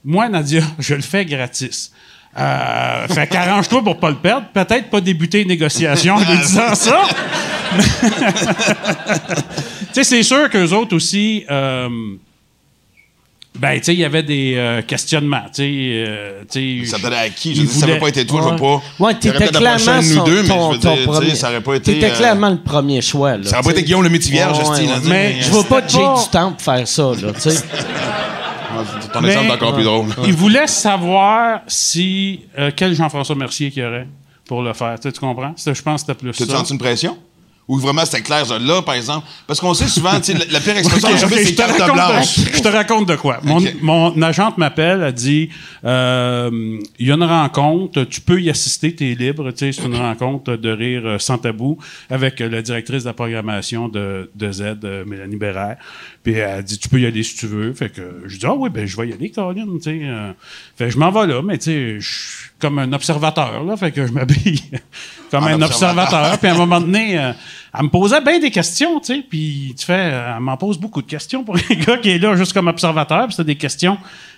moi, 0.05 0.29
Nadia, 0.29 0.61
je 0.79 0.95
le 0.95 1.01
fais 1.01 1.25
gratis. 1.25 1.91
Euh, 2.35 3.07
fait 3.09 3.27
qu'arrange-toi 3.27 3.83
pour 3.83 3.99
pas 3.99 4.09
le 4.09 4.15
perdre. 4.15 4.47
Peut-être 4.53 4.89
pas 4.89 5.01
débuter 5.01 5.41
une 5.41 5.49
négociation 5.49 6.15
en 6.15 6.19
lui 6.19 6.37
disant 6.37 6.73
ça. 6.75 7.01
tu 7.77 7.83
sais, 9.91 10.03
c'est 10.03 10.23
sûr 10.23 10.49
qu'eux 10.49 10.71
autres 10.71 10.95
aussi, 10.95 11.45
euh, 11.51 11.89
ben, 13.59 13.77
tu 13.77 13.83
sais, 13.85 13.93
il 13.93 13.99
y 13.99 14.05
avait 14.05 14.23
des 14.23 14.55
euh, 14.57 14.81
questionnements. 14.81 15.43
Tu 15.53 15.61
sais, 15.61 15.71
euh, 16.07 16.41
tu 16.51 16.85
sais, 16.85 16.91
Ça 16.91 16.99
t'allait 16.99 17.15
à 17.17 17.29
qui? 17.29 17.53
Je 17.55 17.61
veux 17.61 17.67
dire, 17.67 17.75
ça 17.75 17.85
n'avait 17.85 17.99
pas 17.99 18.07
été 18.09 18.25
toi, 18.25 18.41
je 18.43 18.49
veux 18.49 18.55
pas. 18.59 18.81
Ouais, 18.99 19.13
t'étais 19.13 19.47
clairement 19.47 20.01
nous 20.01 20.23
deux, 20.23 20.41
mais 20.41 20.47
je 20.47 20.71
veux 20.71 20.77
dire, 20.77 21.05
premier- 21.05 21.35
ça 21.35 21.49
aurait 21.49 21.61
pas 21.61 21.75
été. 21.75 21.93
T'étais 21.93 22.11
euh, 22.11 22.15
clairement 22.17 22.49
le 22.49 22.57
premier 22.57 23.01
choix. 23.01 23.37
Là, 23.37 23.43
Ça 23.43 23.57
aurait 23.59 23.63
pas 23.65 23.71
été 23.71 23.83
Guillaume 23.83 24.03
le 24.03 24.09
métier 24.09 24.31
vierge, 24.31 24.57
Ouais, 24.59 24.69
ouais. 24.69 24.77
sais, 24.87 25.09
Mais 25.09 25.35
Je 25.41 25.49
vois 25.51 25.63
pas 25.63 25.81
pas- 25.81 25.87
du 25.87 26.29
Temple 26.31 26.61
faire 26.63 26.87
ça, 26.87 27.03
là, 27.21 27.31
tu 27.33 27.39
sais. 27.41 27.63
Ton 29.13 29.21
Mais- 29.21 29.29
exemple 29.29 29.47
est 29.49 29.51
encore 29.53 29.73
plus 29.75 29.83
drôle. 29.83 30.05
Il 30.25 30.33
voulait 30.33 30.65
savoir 30.67 31.59
si 31.67 32.41
euh, 32.57 32.71
quel 32.75 32.95
Jean-François 32.95 33.35
Mercier 33.35 33.69
qu'il 33.69 33.83
y 33.83 33.85
aurait 33.85 34.07
pour 34.47 34.63
le 34.63 34.73
faire. 34.73 34.95
Tu, 34.95 35.03
sais, 35.03 35.11
tu 35.11 35.19
comprends? 35.19 35.53
Je 35.55 35.69
pense 35.81 36.01
que 36.03 36.07
c'était 36.07 36.13
plus 36.19 36.31
T'as-tu 36.35 36.49
ça. 36.51 36.57
senti 36.57 36.73
une 36.73 36.79
pression? 36.79 37.17
Ou 37.67 37.77
vraiment 37.79 38.03
c'était 38.05 38.21
clair, 38.21 38.45
là, 38.59 38.81
par 38.81 38.95
exemple? 38.95 39.25
Parce 39.47 39.59
qu'on 39.61 39.73
sait 39.73 39.87
souvent, 39.87 40.19
tu 40.19 40.33
sais, 40.33 40.37
la, 40.37 40.45
la 40.51 40.59
pire 40.59 40.75
expression 40.77 41.07
Ok, 41.09 41.13
que 41.15 41.19
je 41.21 41.25
ok, 41.25 41.31
fais, 41.33 41.43
je, 41.43 41.47
c'est 41.47 41.53
te 41.53 41.57
carte 41.57 41.79
raconte 41.79 41.95
blanche. 41.95 42.39
de, 42.39 42.55
je 42.57 42.61
te 42.61 42.67
raconte 42.67 43.07
de 43.09 43.15
quoi. 43.15 43.39
Mon, 43.43 43.57
Ok. 43.57 43.73
mon 43.81 44.21
agente 44.21 44.57
m'appelle, 44.57 45.01
elle 45.05 45.13
dit 45.13 45.49
euh, 45.85 46.79
il 46.99 47.07
y 47.07 47.11
a 47.11 47.15
une 47.15 47.23
rencontre, 47.23 48.03
tu 48.03 48.21
peux 48.21 48.41
y 48.41 48.49
assister, 48.49 48.93
tu 48.95 49.11
es 49.11 49.15
libre. 49.15 49.51
Tu 49.51 49.57
sais, 49.59 49.71
c'est 49.71 49.87
une 49.87 49.95
rencontre 49.95 50.55
de 50.55 50.69
rire 50.71 51.01
euh, 51.05 51.19
sans 51.19 51.37
tabou 51.37 51.77
avec 52.09 52.39
la 52.39 52.61
directrice 52.61 53.03
de 53.03 53.07
la 53.09 53.13
programmation 53.13 53.87
de, 53.87 54.29
de 54.35 54.51
Z, 54.51 54.61
euh, 54.83 55.05
Mélanie 55.05 55.37
Bérère. 55.37 55.77
Puis 56.23 56.33
elle 56.33 56.63
dit 56.63 56.77
tu 56.77 56.89
peux 56.89 56.99
y 56.99 57.05
aller 57.05 57.23
si 57.23 57.35
tu 57.35 57.47
veux. 57.47 57.73
Fait 57.73 57.89
que 57.89 58.23
je 58.25 58.37
dis 58.37 58.45
ah 58.45 58.53
oui, 58.55 58.69
ben 58.69 58.85
je 58.85 58.97
vais 58.97 59.07
y 59.09 59.13
aller, 59.13 59.29
Caroline. 59.29 59.77
Tu 59.77 59.83
sais, 59.83 59.99
euh. 60.03 60.31
fait 60.77 60.85
que 60.85 60.91
je 60.91 60.97
m'en 60.97 61.11
vais 61.11 61.27
là, 61.27 61.41
mais 61.41 61.57
tu 61.57 61.65
sais, 61.65 61.99
je 61.99 62.09
comme 62.63 62.79
un 62.79 62.93
observateur, 62.93 63.61
là. 63.63 63.75
Fait 63.75 63.91
que 63.91 64.07
je 64.07 64.11
m'habille 64.13 64.61
comme 65.29 65.43
En 65.43 65.47
un 65.47 65.61
observateur. 65.61 66.03
observateur. 66.05 66.39
Puis 66.39 66.47
à 66.47 66.53
un 66.53 66.57
moment 66.57 66.79
donné, 66.79 67.19
euh, 67.19 67.33
elle 67.77 67.83
me 67.83 67.89
posait 67.89 68.21
bien 68.21 68.39
des 68.39 68.51
questions, 68.51 68.99
tu 69.01 69.15
sais. 69.15 69.23
Puis 69.29 69.75
tu 69.77 69.85
fais, 69.85 69.93
euh, 70.13 70.33
elle 70.37 70.41
m'en 70.41 70.55
pose 70.55 70.77
beaucoup 70.79 71.01
de 71.01 71.07
questions 71.07 71.43
pour 71.43 71.55
un 71.69 71.75
gars 71.75 71.97
qui 71.97 72.11
est 72.11 72.19
là 72.19 72.35
juste 72.37 72.53
comme 72.53 72.67
observateur. 72.69 73.27
Puis 73.27 73.35
c'est 73.35 73.43
des 73.43 73.55
questions 73.57 73.97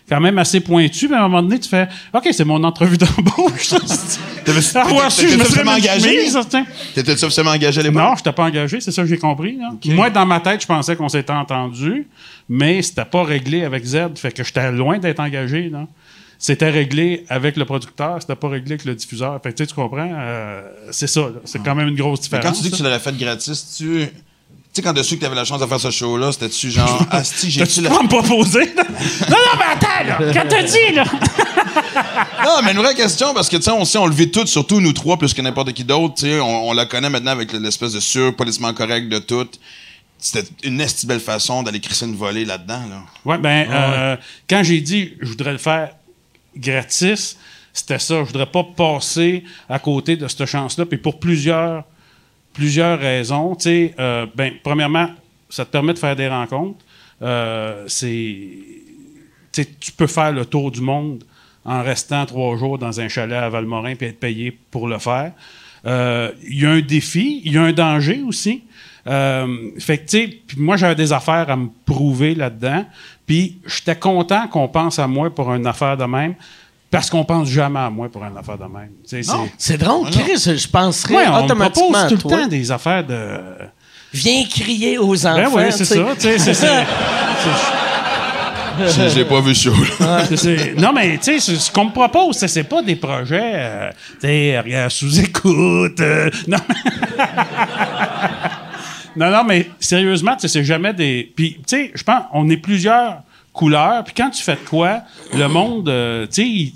quand 0.10 0.20
même 0.20 0.38
assez 0.40 0.60
pointues. 0.60 1.08
Mais 1.08 1.18
à 1.18 1.20
un 1.20 1.28
moment 1.28 1.44
donné, 1.44 1.60
tu 1.60 1.70
fais, 1.70 1.88
OK, 2.14 2.28
c'est 2.32 2.46
mon 2.46 2.64
entrevue 2.64 2.98
d'embauche. 2.98 3.74
Avoir 4.76 5.12
su, 5.12 5.28
je 5.30 5.36
me 5.36 5.44
t'étais 5.44 5.52
serais 5.52 5.70
engagé? 5.70 6.26
T'étais-tu 6.96 7.26
officiellement 7.26 7.52
engagé 7.52 7.80
à 7.80 7.84
l'époque? 7.84 8.02
Non, 8.02 8.12
je 8.16 8.20
n'étais 8.22 8.32
pas 8.32 8.44
engagé, 8.44 8.82
c'est 8.82 8.92
ça 8.92 9.02
que 9.04 9.08
j'ai 9.08 9.18
compris. 9.18 9.58
là. 9.58 9.70
Moi, 9.94 10.10
dans 10.10 10.26
ma 10.26 10.40
tête, 10.40 10.62
je 10.62 10.68
pensais 10.68 10.96
qu'on 10.96 11.10
s'était 11.10 11.34
entendu, 11.34 12.08
mais 12.50 12.82
c'était 12.82 13.06
pas 13.06 13.24
réglé 13.24 13.64
avec 13.64 13.84
Z. 13.86 13.98
Fait 14.16 14.32
que 14.32 14.44
j'étais 14.44 14.72
loin 14.72 14.98
d'être 14.98 15.20
engagé. 15.20 15.70
là. 15.70 15.88
C'était 16.38 16.70
réglé 16.70 17.26
avec 17.30 17.56
le 17.58 17.66
producteur, 17.66 18.18
c'était 18.22 18.36
pas 18.36 18.50
réglé 18.50 18.74
avec 18.74 18.86
le 18.86 18.94
diffuseur. 18.96 19.40
Fait 19.42 19.52
que, 19.52 19.58
tu 19.58 19.64
sais, 19.64 19.68
tu 19.68 19.74
comprends? 19.76 20.10
euh, 20.14 20.62
c'est 20.92 21.08
ça. 21.08 21.22
là. 21.22 21.30
C'est 21.46 21.64
quand 21.64 21.76
même 21.76 21.88
une 21.88 21.96
grosse 21.96 22.20
Mais 22.20 22.24
différence. 22.40 22.46
quand 22.46 22.52
tu 22.54 22.62
dis 22.64 22.72
que 22.72 22.76
tu 22.78 22.84
l'aurais 22.84 23.00
fait 23.00 23.16
gratis, 23.18 23.76
tu. 23.78 24.08
Tu 24.74 24.82
sais, 24.82 24.88
quand 24.88 24.92
dessus 24.94 25.16
que 25.16 25.22
t'avais 25.22 25.36
la 25.36 25.46
chance 25.46 25.62
de 25.62 25.66
faire 25.66 25.80
ce 25.80 25.90
show-là, 25.90 26.34
c'était-tu 26.34 26.70
genre, 26.70 27.02
Asti, 27.12 27.50
j'ai-tu 27.50 27.66
T'as-tu 27.68 27.82
la. 27.82 27.90
pas 27.92 28.04
me 28.04 28.10
proposer? 28.10 28.66
non, 28.76 28.84
non, 29.30 29.58
mais 29.58 29.66
attends, 29.74 30.04
là! 30.06 30.34
Quand 30.34 30.44
t'as 30.50 30.64
dit, 30.64 30.94
là! 30.94 31.06
Non, 32.44 32.62
mais 32.64 32.72
une 32.72 32.78
vraie 32.78 32.94
question, 32.96 33.34
parce 33.34 33.48
que, 33.50 33.56
tu 33.58 33.64
sais, 33.64 33.72
on 33.72 33.86
sait, 33.86 33.98
on 33.98 34.06
le 34.06 34.14
vit 34.14 34.30
tous, 34.30 34.46
surtout 34.48 34.80
nous 34.82 34.94
trois, 34.94 35.18
plus 35.18 35.34
que 35.34 35.42
n'importe 35.42 35.72
qui 35.74 35.84
d'autre, 35.84 36.16
tu 36.16 36.22
sais, 36.24 36.40
on, 36.40 36.70
on 36.70 36.74
la 36.74 36.86
connaît 36.86 37.10
maintenant 37.10 37.32
avec 37.32 37.52
l'espèce 37.54 37.94
de 37.94 38.00
sur-polissement 38.00 38.74
correct 38.74 39.08
de 39.10 39.20
tout. 39.20 39.48
C'était 40.18 40.44
une 40.64 40.80
esti 40.82 41.06
belle 41.08 41.20
façon 41.20 41.64
d'aller 41.64 41.80
crisser 41.80 42.06
une 42.06 42.16
volée 42.16 42.46
là-dedans, 42.46 42.82
là. 42.90 43.02
Ouais, 43.26 43.38
ben, 43.38 43.68
euh, 43.70 44.18
quand 44.50 44.64
j'ai 44.64 44.82
dit 44.82 45.14
je 45.22 45.28
voudrais 45.30 45.52
le 45.54 45.58
faire 45.58 45.90
gratis, 46.56 47.38
c'était 47.74 48.00
ça. 48.00 48.20
Je 48.20 48.28
voudrais 48.28 48.46
pas 48.46 48.64
passer 48.64 49.44
à 49.70 49.80
côté 49.80 50.16
de 50.16 50.28
cette 50.28 50.46
chance-là. 50.46 50.86
Puis 50.86 50.98
pour 50.98 51.20
plusieurs, 51.20 51.84
raisons. 52.58 53.58
Euh, 53.66 54.26
ben, 54.36 54.54
premièrement, 54.64 55.10
ça 55.50 55.66
te 55.66 55.72
permet 55.72 55.94
de 55.94 56.00
faire 56.00 56.16
des 56.16 56.28
rencontres. 56.28 56.84
Euh, 57.22 57.84
c'est, 57.88 58.50
tu 59.52 59.92
peux 59.96 60.08
faire 60.08 60.32
le 60.32 60.46
tour 60.46 60.72
du 60.72 60.82
monde 60.82 61.24
en 61.66 61.82
restant 61.82 62.26
trois 62.26 62.58
jours 62.58 62.78
dans 62.78 63.00
un 63.00 63.08
chalet 63.08 63.38
à 63.38 63.50
Valmorin 63.50 63.96
puis 63.96 64.08
être 64.08 64.20
payé 64.20 64.58
pour 64.72 64.88
le 64.88 65.00
faire. 65.00 65.34
Euh, 65.86 66.32
Il 66.44 66.62
y 66.62 66.66
a 66.66 66.72
un 66.72 66.82
défi, 66.82 67.42
il 67.44 67.54
y 67.54 67.58
a 67.58 67.64
un 67.64 67.74
danger 67.74 68.22
aussi. 68.26 68.64
Euh, 69.08 69.72
fait 69.80 70.00
que, 70.00 70.10
tu 70.10 70.18
sais, 70.18 70.40
moi, 70.58 70.78
j'avais 70.78 70.96
des 70.96 71.14
affaires 71.14 71.50
à 71.50 71.56
me 71.56 71.70
prouver 71.86 72.34
là-dedans. 72.34 72.86
Puis, 73.26 73.60
j'étais 73.66 73.96
content 73.96 74.48
qu'on 74.48 74.68
pense 74.68 75.00
à 75.00 75.08
moi 75.08 75.30
pour 75.34 75.52
une 75.54 75.66
affaire 75.68 75.98
de 75.98 76.06
même, 76.06 76.36
parce 76.92 77.10
qu'on 77.10 77.24
pense 77.26 77.48
jamais 77.50 77.80
à 77.80 77.90
moi 77.90 78.08
pour 78.10 78.24
une 78.24 78.38
affaire 78.38 78.58
de 78.58 78.64
même. 78.66 78.92
Non. 79.28 79.50
c'est- 79.58 79.78
drôle, 79.78 80.10
Chris, 80.12 80.38
je 80.58 80.68
penserais 80.68 81.16
Ouais, 81.16 81.28
on 81.28 81.40
me 81.40 81.44
automatiquement 81.46 81.92
propose 81.92 82.04
à 82.04 82.08
tout 82.10 82.16
le 82.16 82.22
toi. 82.22 82.38
temps 82.42 82.48
des 82.48 82.72
affaires 82.72 83.04
de... 83.06 83.40
Viens 84.14 84.44
crier 84.50 84.98
aux 84.98 85.26
enfants. 85.26 85.36
Ben 85.36 85.50
oui, 85.54 85.64
c'est 85.72 85.84
ça. 85.86 85.96
c'est- 86.18 86.38
c'est- 86.40 86.86
l'ai 89.16 89.26
pas 89.26 89.42
vu 89.42 89.56
chaud. 89.56 89.74
là. 90.00 90.24
C'est- 90.26 90.38
c'est- 90.38 90.74
non, 90.78 90.92
mais 90.94 91.18
tu 91.18 91.24
sais, 91.24 91.40
ce 91.40 91.56
ce 91.56 91.72
qu'on 91.72 91.86
me 91.86 91.92
propose, 91.92 92.36
c'est- 92.38 92.48
c'est 92.48 92.64
pas 92.64 92.82
des 92.82 92.96
projets, 92.98 93.40
euh, 93.56 93.90
tu 94.22 94.28
sais, 94.28 94.60
regarde, 94.60 94.92
sous-écoute. 94.92 96.00
euh, 96.00 96.30
non. 96.48 96.58
non, 99.16 99.32
non, 99.32 99.44
mais 99.44 99.70
sérieusement, 99.80 100.36
tu 100.36 100.42
sais, 100.42 100.48
c'est 100.48 100.64
jamais 100.64 100.94
des. 100.94 101.32
Puis, 101.36 101.54
tu 101.56 101.64
sais, 101.68 101.92
je 101.94 102.04
pense, 102.04 102.24
on 102.34 102.50
est 102.50 102.58
plusieurs 102.58 103.22
couleurs. 103.54 104.04
Puis 104.04 104.14
quand 104.16 104.30
tu 104.30 104.44
fais 104.44 104.56
de 104.56 104.70
quoi, 104.70 105.02
le 105.34 105.48
monde, 105.48 105.88
euh, 105.90 106.28
tu 106.28 106.74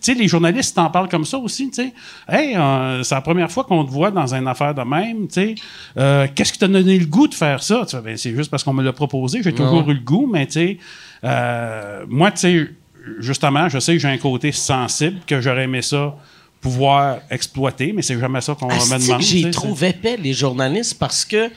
sais, 0.00 0.14
les 0.14 0.28
journalistes 0.28 0.74
t'en 0.74 0.90
parlent 0.90 1.08
comme 1.08 1.24
ça 1.24 1.38
aussi, 1.38 1.70
tu 1.70 1.82
sais. 1.82 1.92
Hey, 2.28 2.56
euh, 2.56 3.02
c'est 3.02 3.14
la 3.14 3.20
première 3.20 3.50
fois 3.50 3.64
qu'on 3.64 3.84
te 3.84 3.90
voit 3.90 4.10
dans 4.10 4.34
une 4.34 4.46
affaire 4.48 4.74
de 4.74 4.82
même, 4.82 5.28
tu 5.28 5.34
sais. 5.34 5.54
Euh, 5.96 6.26
Qu'est-ce 6.34 6.52
qui 6.52 6.58
t'a 6.58 6.68
donné 6.68 6.98
le 6.98 7.06
goût 7.06 7.28
de 7.28 7.34
faire 7.34 7.62
ça? 7.62 7.84
Tu 7.88 7.96
Ben, 8.00 8.16
c'est 8.16 8.34
juste 8.34 8.50
parce 8.50 8.64
qu'on 8.64 8.72
me 8.72 8.82
l'a 8.82 8.92
proposé. 8.92 9.42
J'ai 9.42 9.54
toujours 9.54 9.88
eu 9.88 9.94
le 9.94 10.00
goût, 10.00 10.28
mais 10.30 10.46
tu 10.46 10.52
sais, 10.52 10.78
euh, 11.24 12.04
moi, 12.08 12.30
tu 12.32 12.38
sais, 12.38 12.70
justement, 13.18 13.68
je 13.68 13.78
sais 13.78 13.92
que 13.92 13.98
j'ai 13.98 14.08
un 14.08 14.18
côté 14.18 14.52
sensible, 14.52 15.20
que 15.26 15.40
j'aurais 15.40 15.64
aimé 15.64 15.82
ça 15.82 16.16
pouvoir 16.60 17.18
exploiter, 17.30 17.92
mais 17.94 18.02
c'est 18.02 18.18
jamais 18.18 18.40
ça 18.40 18.54
qu'on 18.54 18.66
me 18.66 18.72
demande. 19.06 19.20
j'ai 19.22 19.42
c'est- 19.42 19.88
épais, 19.88 20.16
les 20.22 20.32
journalistes, 20.32 20.98
parce 20.98 21.24
que 21.24 21.50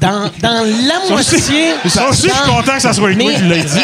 dans, 0.00 0.30
dans 0.40 0.64
la 0.86 1.08
moitié... 1.10 1.72
Ça 1.86 2.08
aussi, 2.08 2.28
je 2.28 2.32
suis 2.32 2.42
content 2.50 2.74
que 2.74 2.82
ça 2.82 2.92
soit 2.92 3.14
toi 3.14 3.16
Mais- 3.16 3.34
qui 3.34 3.42
l'ait 3.42 3.62
dit. 3.62 3.80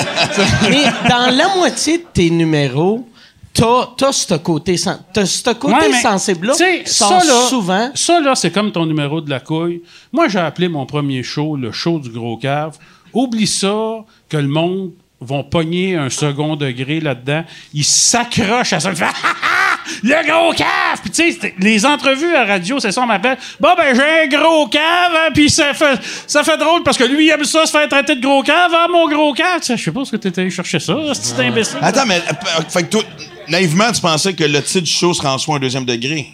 Mais 0.71 0.85
dans 1.09 1.35
la 1.37 1.49
moitié 1.57 1.99
de 1.99 2.05
tes 2.13 2.31
numéros, 2.31 3.09
t'as, 3.55 4.13
ce 4.13 4.35
côté, 4.35 4.77
ce 4.77 5.51
côté 5.55 5.75
Ouais, 5.75 5.93
sensible-là 6.01 6.55
ça, 6.85 7.09
là, 7.25 7.47
souvent. 7.49 7.91
Ça, 7.95 8.21
là, 8.21 8.35
c'est 8.35 8.51
comme 8.51 8.71
ton 8.73 8.87
numéro 8.87 9.21
de 9.21 9.31
la 9.31 9.41
couille. 9.41 9.83
Moi, 10.13 10.29
j'ai 10.29 10.39
appelé 10.39 10.69
mon 10.69 10.87
premier 10.87 11.23
show 11.23 11.57
le 11.57 11.73
show 11.73 11.99
du 11.99 12.11
gros 12.11 12.37
cave. 12.37 12.77
Oublie 13.13 13.47
ça 13.47 14.05
que 14.29 14.37
le 14.37 14.49
monde 14.49 14.93
vont 15.21 15.45
pogner 15.45 15.97
un 15.97 16.11
second 16.11 16.57
degré 16.57 17.01
là-dedans. 17.01 17.45
Ils 17.75 17.85
s'accrochent 17.85 18.73
à 18.73 18.81
ça. 18.81 18.91
Le 20.03 20.27
gros 20.31 20.53
cave! 20.53 21.01
Puis, 21.03 21.11
tu 21.11 21.33
sais, 21.33 21.55
les 21.59 21.87
entrevues 21.87 22.35
à 22.35 22.45
radio, 22.45 22.79
c'est 22.81 22.93
ça, 22.93 23.03
on 23.03 23.07
m'appelle. 23.07 23.39
Bon, 23.61 23.71
ben, 23.77 23.95
j'ai 23.95 24.25
un 24.25 24.27
gros 24.41 24.67
cave, 24.69 24.83
hein, 25.15 25.31
puis 25.35 25.51
ça 25.51 25.75
fait, 25.75 25.99
ça 26.27 26.43
fait 26.45 26.57
drôle 26.57 26.83
parce 26.83 26.97
que 26.97 27.05
lui, 27.05 27.27
il 27.27 27.31
aime 27.31 27.45
ça, 27.45 27.67
se 27.67 27.71
faire 27.73 27.89
traiter 27.89 28.17
de 28.17 28.21
gros 28.21 28.43
cave. 28.43 28.71
Ah, 28.75 28.87
mon 28.91 29.09
gros 29.09 29.33
cave! 29.33 29.61
Tu 29.61 29.67
sais, 29.67 29.77
Je 29.77 29.85
sais 29.85 29.93
pas 29.93 30.05
ce 30.05 30.13
que 30.13 30.17
t'étais 30.17 30.43
allé 30.43 30.51
chercher 30.51 30.79
ça, 30.81 30.95
c'est 31.15 31.41
imbécile. 31.45 31.79
Attends, 31.81 32.07
mais 32.07 32.17
euh, 32.17 32.63
fait 32.69 32.83
que 32.85 32.89
toi, 32.89 33.03
naïvement, 33.49 33.91
tu 33.93 34.01
pensais 34.01 34.33
que 34.35 34.45
le 34.45 34.63
titre 34.63 34.85
du 34.85 34.91
show 34.91 35.13
serait 35.15 35.29
en 35.29 35.39
soi 35.39 35.57
un 35.57 35.61
deuxième 35.61 35.85
degré. 35.85 36.29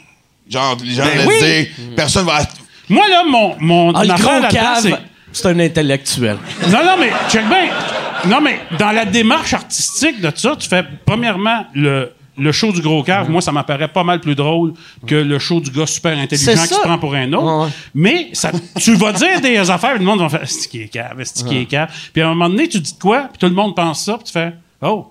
Genre, 0.49 0.77
les 0.83 0.95
gens 0.95 1.05
Ben 1.05 1.27
oui. 1.29 1.39
dire, 1.41 1.67
personne 1.97 2.25
va. 2.27 2.39
Moi, 2.89 3.07
là, 3.09 3.23
mon, 3.29 3.55
mon 3.61 3.93
Ah, 3.95 4.05
le 4.05 4.11
affaire 4.13 4.41
gros 4.41 4.41
là-dedans, 4.41 4.99
c'est 5.33 5.47
un 5.47 5.61
intellectuel. 5.61 6.39
Non, 6.69 6.85
non, 6.85 6.97
mais 6.99 7.11
check 7.31 7.47
bien. 7.49 7.69
Non, 8.27 8.41
mais 8.41 8.61
dans 8.79 8.91
la 8.93 9.05
démarche 9.05 9.53
artistique 9.53 10.21
de 10.21 10.33
ça, 10.35 10.57
tu 10.59 10.69
fais, 10.69 10.85
premièrement, 11.05 11.67
le, 11.75 12.13
le 12.39 12.53
show 12.53 12.73
du 12.73 12.81
gros 12.81 13.03
cave, 13.03 13.31
moi, 13.31 13.41
ça 13.41 13.53
m'apparaît 13.53 13.89
pas 13.89 14.05
mal 14.05 14.21
plus 14.21 14.35
drôle 14.35 14.75
que 15.07 15.15
le 15.15 15.39
show 15.39 15.61
du 15.61 15.71
gars 15.71 15.87
super 15.87 16.17
intelligent 16.17 16.53
qui 16.63 16.75
se 16.75 16.81
prend 16.81 16.99
pour 16.99 17.15
un 17.15 17.33
autre. 17.33 17.45
Ouais, 17.45 17.65
ouais. 17.65 17.71
Mais 17.95 18.29
ça, 18.33 18.51
tu 18.77 18.95
vas 18.95 19.13
dire 19.13 19.41
des 19.41 19.59
affaires, 19.71 19.97
et 19.97 19.99
le 19.99 20.05
monde 20.05 20.21
va 20.21 20.29
faire 20.29 20.49
c'est 20.49 20.69
qui 20.69 20.83
est 20.83 20.89
cave, 20.89 21.21
c'est 21.25 21.47
qui 21.47 21.59
est 21.59 21.67
cave? 21.67 21.91
Puis 22.13 22.23
à 22.23 22.27
un 22.27 22.35
moment 22.35 22.49
donné, 22.49 22.69
tu 22.69 22.81
dis 22.81 22.95
de 22.95 22.99
quoi, 22.99 23.29
puis 23.31 23.39
tout 23.39 23.47
le 23.47 23.55
monde 23.55 23.75
pense 23.75 24.05
ça, 24.05 24.15
puis 24.15 24.25
tu 24.25 24.33
fais 24.33 24.53
Oh, 24.81 25.09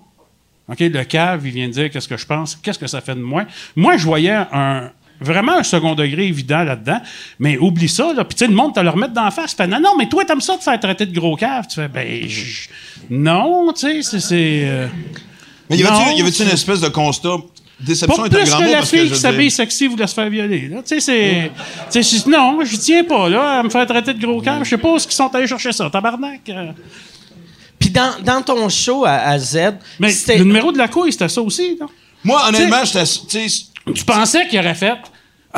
OK, 0.69 0.79
le 0.79 1.03
cave, 1.03 1.41
il 1.45 1.51
vient 1.51 1.67
de 1.67 1.73
dire 1.73 1.89
qu'est-ce 1.89 2.07
que 2.07 2.17
je 2.17 2.25
pense, 2.25 2.55
qu'est-ce 2.55 2.79
que 2.79 2.87
ça 2.87 3.01
fait 3.01 3.15
de 3.15 3.21
moi? 3.21 3.45
Moi, 3.75 3.97
je 3.97 4.05
voyais 4.05 4.35
un. 4.51 4.91
Vraiment 5.19 5.53
un 5.53 5.63
second 5.63 5.95
degré 5.95 6.27
évident 6.27 6.63
là-dedans, 6.63 7.01
mais 7.39 7.57
oublie 7.57 7.89
ça, 7.89 8.13
là. 8.13 8.23
Puis 8.23 8.35
tu 8.35 8.45
sais, 8.45 8.47
le 8.47 8.55
monde 8.55 8.75
te 8.75 8.79
le 8.79 8.89
remettre 8.89 9.13
d'en 9.13 9.31
face. 9.31 9.55
Fait, 9.55 9.65
non, 9.65 9.79
non, 9.79 9.97
mais 9.97 10.07
toi, 10.07 10.23
t'aimes 10.25 10.41
ça 10.41 10.55
de 10.57 10.61
faire 10.61 10.79
traiter 10.79 11.07
de 11.07 11.19
gros 11.19 11.35
cave? 11.35 11.65
Tu 11.67 11.73
fais, 11.73 11.87
ben, 11.87 12.27
non, 13.09 13.73
tu 13.73 13.79
sais, 13.79 14.01
c'est. 14.03 14.19
c'est, 14.19 14.61
euh, 14.65 14.87
Mais 15.69 15.77
y 15.77 15.84
avait-tu 15.84 16.06
Non, 16.06 16.17
y 16.17 16.21
avait-tu 16.21 16.43
une 16.43 16.49
espèce 16.49 16.82
de 16.82 16.89
constat? 16.89 17.38
Déception 17.80 18.23
pas 18.23 18.23
est 18.23 18.25
un 18.25 18.30
plus 18.43 18.56
que 18.56 18.60
la 18.71 18.80
que 18.80 18.86
fille 18.88 19.12
qui 19.12 19.19
s'habille 19.19 19.51
sexy 19.51 19.86
voulait 19.88 20.08
se 20.08 20.13
faire 20.15 20.30
violer. 20.32 20.67
Là. 20.67 20.77
Tu 20.82 20.99
sais, 20.99 20.99
c'est. 20.99 21.51
tu 21.91 22.03
sais, 22.03 22.17
je- 22.25 22.30
non, 22.30 22.60
je 22.65 22.75
tiens 22.75 23.03
pas, 23.03 23.30
là, 23.30 23.60
à 23.60 23.63
me 23.63 23.69
faire 23.69 23.86
traiter 23.86 24.13
de 24.15 24.19
gros 24.25 24.41
cave. 24.41 24.63
Je 24.63 24.69
sais 24.71 24.77
pas 24.80 24.93
où 24.93 24.97
ils 24.97 25.12
sont 25.12 25.27
allés 25.36 25.45
chercher 25.45 25.71
ça, 25.71 25.88
tabarnak. 25.89 26.41
euh. 26.49 26.71
Puis 27.77 27.91
dans, 27.91 28.13
dans 28.23 28.41
ton 28.41 28.67
show 28.69 29.06
à, 29.06 29.12
à 29.12 29.38
Z, 29.38 29.58
Mais 29.99 30.12
le 30.38 30.43
numéro 30.43 30.71
de 30.71 30.77
la 30.80 30.88
couille, 30.88 31.12
c'était 31.12 31.30
ça 31.30 31.41
aussi, 31.41 31.77
non? 31.80 31.88
Moi, 32.23 32.41
honnêtement, 32.49 32.84
j'étais. 32.84 33.47
Tu 33.93 34.03
pensais 34.03 34.47
qu'il 34.47 34.58
aurait 34.60 34.73
fait? 34.73 34.95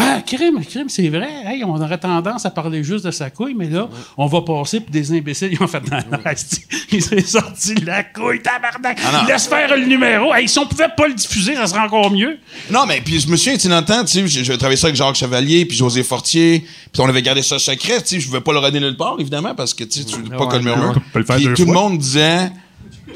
Ah, 0.02 0.22
crime, 0.26 0.64
crime, 0.64 0.88
c'est 0.88 1.10
vrai. 1.10 1.28
Hey, 1.46 1.64
on 1.66 1.76
aurait 1.76 1.98
tendance 1.98 2.46
à 2.46 2.52
parler 2.52 2.84
juste 2.84 3.04
de 3.06 3.12
sa 3.12 3.30
couille, 3.30 3.54
mais 3.54 3.68
là, 3.70 3.90
on 4.18 4.28
va 4.28 4.42
passer 4.42 4.80
pour 4.80 4.92
des 4.92 5.12
imbéciles. 5.12 5.50
Ils 5.52 5.62
ont 5.62 5.68
fait. 5.68 5.82
Non, 5.92 5.98
non, 6.12 6.18
il 6.92 7.04
s'est 7.04 7.20
sorti 7.22 7.76
de 7.76 7.86
la 7.86 8.04
couille, 8.04 8.42
tabarnak. 8.42 8.98
Ah 9.06 9.12
non. 9.22 9.28
Laisse 9.28 9.48
faire 9.48 9.76
le 9.76 9.86
numéro. 9.86 10.34
Hey, 10.34 10.48
si 10.48 10.58
on 10.60 10.66
pouvait 10.66 10.88
pas 10.96 11.08
le 11.08 11.14
diffuser, 11.16 11.56
ça 11.56 11.68
serait 11.68 11.82
encore 11.82 12.10
mieux. 12.12 12.38
Non, 12.72 12.86
mais 12.88 13.02
puis 13.02 13.20
je 13.20 13.28
me 13.28 13.36
souviens, 13.36 13.58
tu 13.58 13.68
sais, 13.70 13.84
tu 13.86 14.08
sais, 14.08 14.28
j'ai- 14.28 14.44
j'ai 14.46 14.58
travaillé 14.58 14.78
ça 14.78 14.88
avec 14.88 14.96
Jacques 14.96 15.16
Chevalier, 15.16 15.66
puis 15.66 15.76
José 15.78 16.04
Fortier, 16.04 16.66
puis 16.94 17.02
on 17.02 17.10
avait 17.10 17.22
gardé 17.22 17.42
ça 17.42 17.60
secret, 17.60 18.02
tu 18.02 18.08
sais, 18.08 18.20
je 18.20 18.28
pouvais 18.28 18.42
pas 18.42 18.54
le 18.54 18.60
redonner 18.60 18.80
nulle 18.86 18.98
part, 18.98 19.16
évidemment, 19.20 19.54
parce 19.54 19.74
que, 19.74 19.84
tu 19.84 20.00
sais, 20.00 20.06
tu 20.06 20.16
veux 20.22 20.30
pas 20.38 20.48
que 20.48 20.56
le 20.56 20.64
murmure. 20.64 20.94
Tu 20.94 21.00
peux 21.12 21.20
le 21.20 21.26
faire 21.26 21.36
Puis 21.36 21.54
tout 21.56 21.66
le 21.66 21.74
monde 21.74 21.98
disait, 21.98 22.52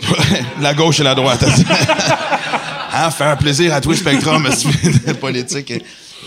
la 0.62 0.74
gauche 0.74 1.00
et 1.00 1.04
la 1.04 1.16
droite. 1.16 1.44
hein, 2.94 3.10
faire 3.12 3.38
plaisir 3.38 3.74
à 3.74 3.82
tout 3.82 3.90
le 3.92 3.96
spectrum 3.96 4.44
de 5.08 5.14
politique. 5.14 5.74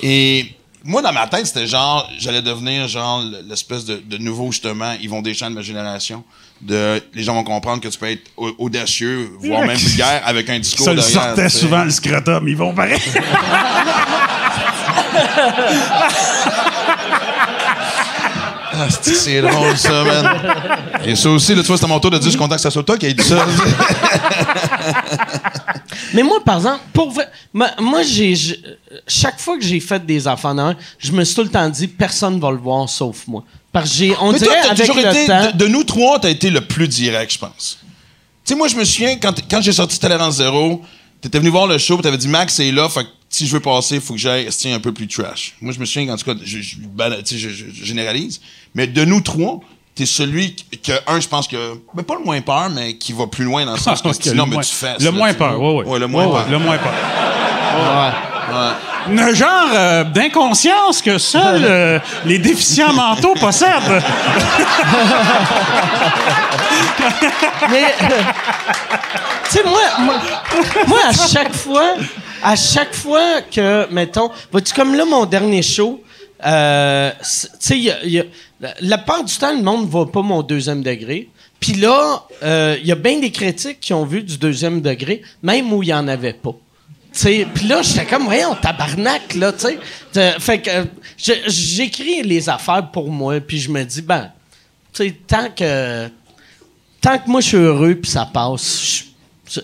Et 0.03 0.47
moi, 0.85 1.03
dans 1.03 1.13
ma 1.13 1.27
tête, 1.27 1.47
c'était 1.47 1.67
genre, 1.67 2.09
j'allais 2.19 2.43
devenir 2.43 2.87
genre 2.89 3.23
l'espèce 3.49 3.85
de, 3.85 3.97
de 3.97 4.19
nouveau, 4.19 4.53
justement, 4.53 4.95
ils 5.01 5.09
vont 5.11 5.23
Deschamps 5.23 5.51
de 5.51 5.55
ma 5.57 5.63
génération. 5.63 6.23
De, 6.61 7.03
les 7.13 7.23
gens 7.23 7.35
vont 7.35 7.45
comprendre 7.45 7.83
que 7.83 7.89
tu 7.89 7.99
peux 7.99 8.11
être 8.11 8.31
au- 8.37 8.55
audacieux, 8.59 9.31
voire 9.41 9.67
même 9.67 9.77
vulgaire, 9.77 10.23
avec 10.25 10.49
un 10.49 10.59
discours 10.59 10.87
Ça 10.87 10.93
le 10.95 11.01
derrière. 11.01 11.23
sortait 11.23 11.49
souvent, 11.49 11.85
le 11.85 11.91
scrotum. 11.91 12.49
Ils 12.49 12.57
vont 12.57 12.75
pareil. 12.75 13.01
Ah, 18.79 18.89
c'est 18.91 19.41
drôle, 19.41 19.77
ça, 19.77 20.05
man. 20.05 20.29
Et 21.07 21.17
ça 21.17 21.31
aussi, 21.31 21.55
là, 21.55 21.63
tu 21.63 21.69
vois, 21.69 21.79
c'est 21.79 21.85
à 21.85 21.89
mon 21.89 21.99
tour 21.99 22.11
de 22.11 22.19
dire, 22.19 22.27
je 22.27 22.31
suis 22.31 22.39
content 22.39 22.57
que 22.57 22.61
ça 22.61 22.71
soit 22.71 22.83
toi 22.83 22.99
qui 22.99 23.07
ait 23.07 23.15
dit 23.15 23.23
ça. 23.25 23.47
Mais 26.15 26.23
moi, 26.23 26.39
par 26.45 26.57
exemple, 26.57 26.81
pour 26.93 27.11
vrai- 27.11 27.29
moi, 27.53 27.71
moi, 27.81 28.03
j'ai, 28.03 28.35
chaque 29.07 29.39
fois 29.41 29.57
que 29.59 29.65
j'ai 29.65 29.81
fait 29.81 30.05
des 30.05 30.27
enfants 30.29 30.55
dans 30.55 30.69
un, 30.69 30.77
je 30.99 31.13
me 31.13 31.25
suis 31.25 31.35
tout 31.35 31.43
le 31.43 31.49
temps 31.49 31.69
dit, 31.69 31.89
personne 31.89 32.39
va 32.41 32.51
le 32.51 32.59
voir 32.59 32.89
sauf 32.89 33.27
moi. 33.27 33.45
Parce 33.73 33.91
que 33.91 33.97
j'ai, 33.97 34.15
on 34.21 34.33
Mais 34.33 34.39
toi, 34.39 34.49
dirait 34.49 34.61
t'as 34.63 34.71
avec 34.71 34.87
toujours 34.87 34.97
le 35.03 35.09
été, 35.11 35.27
temps. 35.27 35.47
de, 35.53 35.57
de 35.57 35.67
nous 35.69 35.85
trois, 35.85 36.19
t'as 36.19 36.31
été 36.31 36.51
le 36.51 36.61
plus 36.63 36.89
direct, 36.89 37.33
je 37.33 37.39
pense. 37.39 37.79
Tu 38.45 38.53
sais, 38.53 38.55
moi, 38.55 38.69
je 38.69 38.77
me 38.77 38.85
souviens, 38.85 39.17
quand, 39.17 39.35
quand 39.51 39.61
j'ai 39.61 39.73
sorti 39.73 39.99
Tolérance 39.99 40.37
Zéro, 40.37 40.83
t'étais 41.27 41.39
venu 41.39 41.51
voir 41.51 41.67
le 41.67 41.79
show, 41.79 41.97
t'avais 41.99 42.17
dit, 42.19 42.29
Max, 42.29 42.55
c'est 42.55 42.71
là, 42.73 42.89
fait 42.89 43.05
que 43.05 43.09
si 43.29 43.47
je 43.47 43.53
veux 43.53 43.61
passer, 43.61 44.01
faut 44.01 44.15
que 44.15 44.21
j'aille 44.21 44.49
un 44.67 44.81
peu 44.81 44.93
plus 44.93 45.07
trash. 45.09 45.55
Moi, 45.61 45.73
je 45.73 45.81
me 45.81 45.85
souviens, 45.85 46.13
en 46.13 46.17
tout 46.17 46.25
cas, 46.25 46.35
je, 46.43 46.59
sais, 46.59 47.39
je- 47.39 47.49
je- 47.49 47.65
je 47.73 47.85
généralise, 47.85 48.41
mais 48.75 48.87
de 48.87 49.05
nous 49.05 49.21
trois, 49.21 49.61
t'es 49.95 50.07
celui 50.07 50.55
que, 50.57 50.93
un, 51.07 51.21
je 51.21 51.29
pense 51.29 51.49
que, 51.49 51.57
ben, 51.95 52.03
pas 52.03 52.15
le 52.19 52.25
moins 52.25 52.41
peur, 52.41 52.71
mais 52.71 52.97
qui 52.97 53.13
va 53.13 53.27
plus 53.27 53.45
loin 53.45 53.65
dans 53.67 53.73
le 53.73 53.79
sens 53.79 54.01
que 54.03 54.13
sinon, 54.13 54.45
le 54.45 54.51
mais 54.51 54.55
moins- 54.57 54.63
tu 54.63 54.75
fais. 54.75 54.97
Le 55.01 55.11
moins 55.11 55.35
peur, 55.35 55.61
oui, 55.61 55.83
oui. 55.85 55.91
Ouais, 55.93 55.99
le 55.99 56.07
moins 56.09 56.29
peur. 56.29 56.49
Le 56.51 56.59
moins 56.59 56.79
peur. 56.79 56.93
Ouais. 56.93 58.73
Un 59.09 59.33
genre 59.35 59.69
euh, 59.73 60.05
d'inconscience 60.05 61.01
que 61.03 61.19
seuls 61.19 61.65
euh, 61.65 61.99
les 62.25 62.39
déficients 62.39 62.93
mentaux 62.93 63.35
possèdent. 63.35 64.03
Mais, 67.71 67.95
tu 69.49 69.59
sais, 69.59 69.63
moi, 69.65 69.81
moi, 70.87 70.99
à 71.09 71.13
chaque 71.13 71.53
fois, 71.55 71.95
à 72.43 72.57
chaque 72.57 72.95
fois 72.95 73.43
que, 73.51 73.87
mettons, 73.93 74.31
vois-tu, 74.53 74.73
comme 74.75 74.95
là, 74.95 75.05
mon 75.05 75.25
dernier 75.27 75.63
show, 75.63 76.03
euh, 76.45 77.11
tu 77.21 77.49
sais, 77.59 77.95
la- 78.61 78.75
la 78.81 78.99
part 78.99 79.25
du 79.25 79.35
temps, 79.37 79.53
le 79.55 79.63
monde 79.63 79.83
ne 79.87 79.91
voit 79.91 80.11
pas 80.11 80.23
mon 80.23 80.43
deuxième 80.43 80.83
degré. 80.83 81.29
Puis 81.61 81.73
là, 81.75 82.23
euh, 82.43 82.77
il 82.81 82.87
y 82.87 82.93
a 82.93 82.97
bien 82.97 83.19
des 83.19 83.31
critiques 83.31 83.81
qui 83.81 83.93
ont 83.95 84.05
vu 84.05 84.23
du 84.23 84.37
deuxième 84.37 84.81
degré, 84.81 85.23
même 85.43 85.73
où 85.73 85.83
il 85.83 85.87
n'y 85.87 85.95
en 85.95 86.07
avait 86.09 86.35
pas. 86.35 86.53
Puis 87.23 87.67
là, 87.67 87.83
j'étais 87.83 88.07
comme, 88.07 88.25
voyons, 88.25 88.55
tabarnak, 88.55 89.35
là, 89.35 89.53
tu 89.53 89.67
sais. 90.13 90.39
Fait 90.39 90.61
que 90.61 90.71
euh, 90.71 90.85
j'écris 91.17 92.23
les 92.23 92.49
affaires 92.49 92.91
pour 92.91 93.11
moi, 93.11 93.41
puis 93.41 93.59
je 93.59 93.71
me 93.71 93.83
dis, 93.85 94.03
ben, 94.03 94.31
tu 94.93 95.05
sais, 95.05 95.17
tant 95.27 95.51
que 95.51 96.09
tant 97.01 97.19
que 97.19 97.29
moi 97.31 97.41
je 97.41 97.49
suis 97.49 97.57
heureux 97.57 97.95
puis 97.95 98.11
ça 98.11 98.27
passe, 98.27 99.05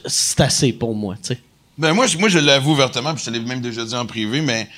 c'est 0.07 0.41
assez 0.41 0.73
pour 0.73 0.95
moi, 0.95 1.17
tu 1.17 1.35
sais. 1.35 1.41
Ben 1.79 1.95
moi, 1.95 2.07
je, 2.07 2.19
moi, 2.19 2.29
je 2.29 2.39
l'avoue 2.39 2.73
ouvertement, 2.73 3.15
puis 3.15 3.25
je 3.25 3.31
te 3.31 3.35
l'ai 3.35 3.41
même 3.41 3.61
déjà 3.61 3.85
dit 3.85 3.95
en 3.95 4.05
privé, 4.07 4.41
mais 4.43 4.69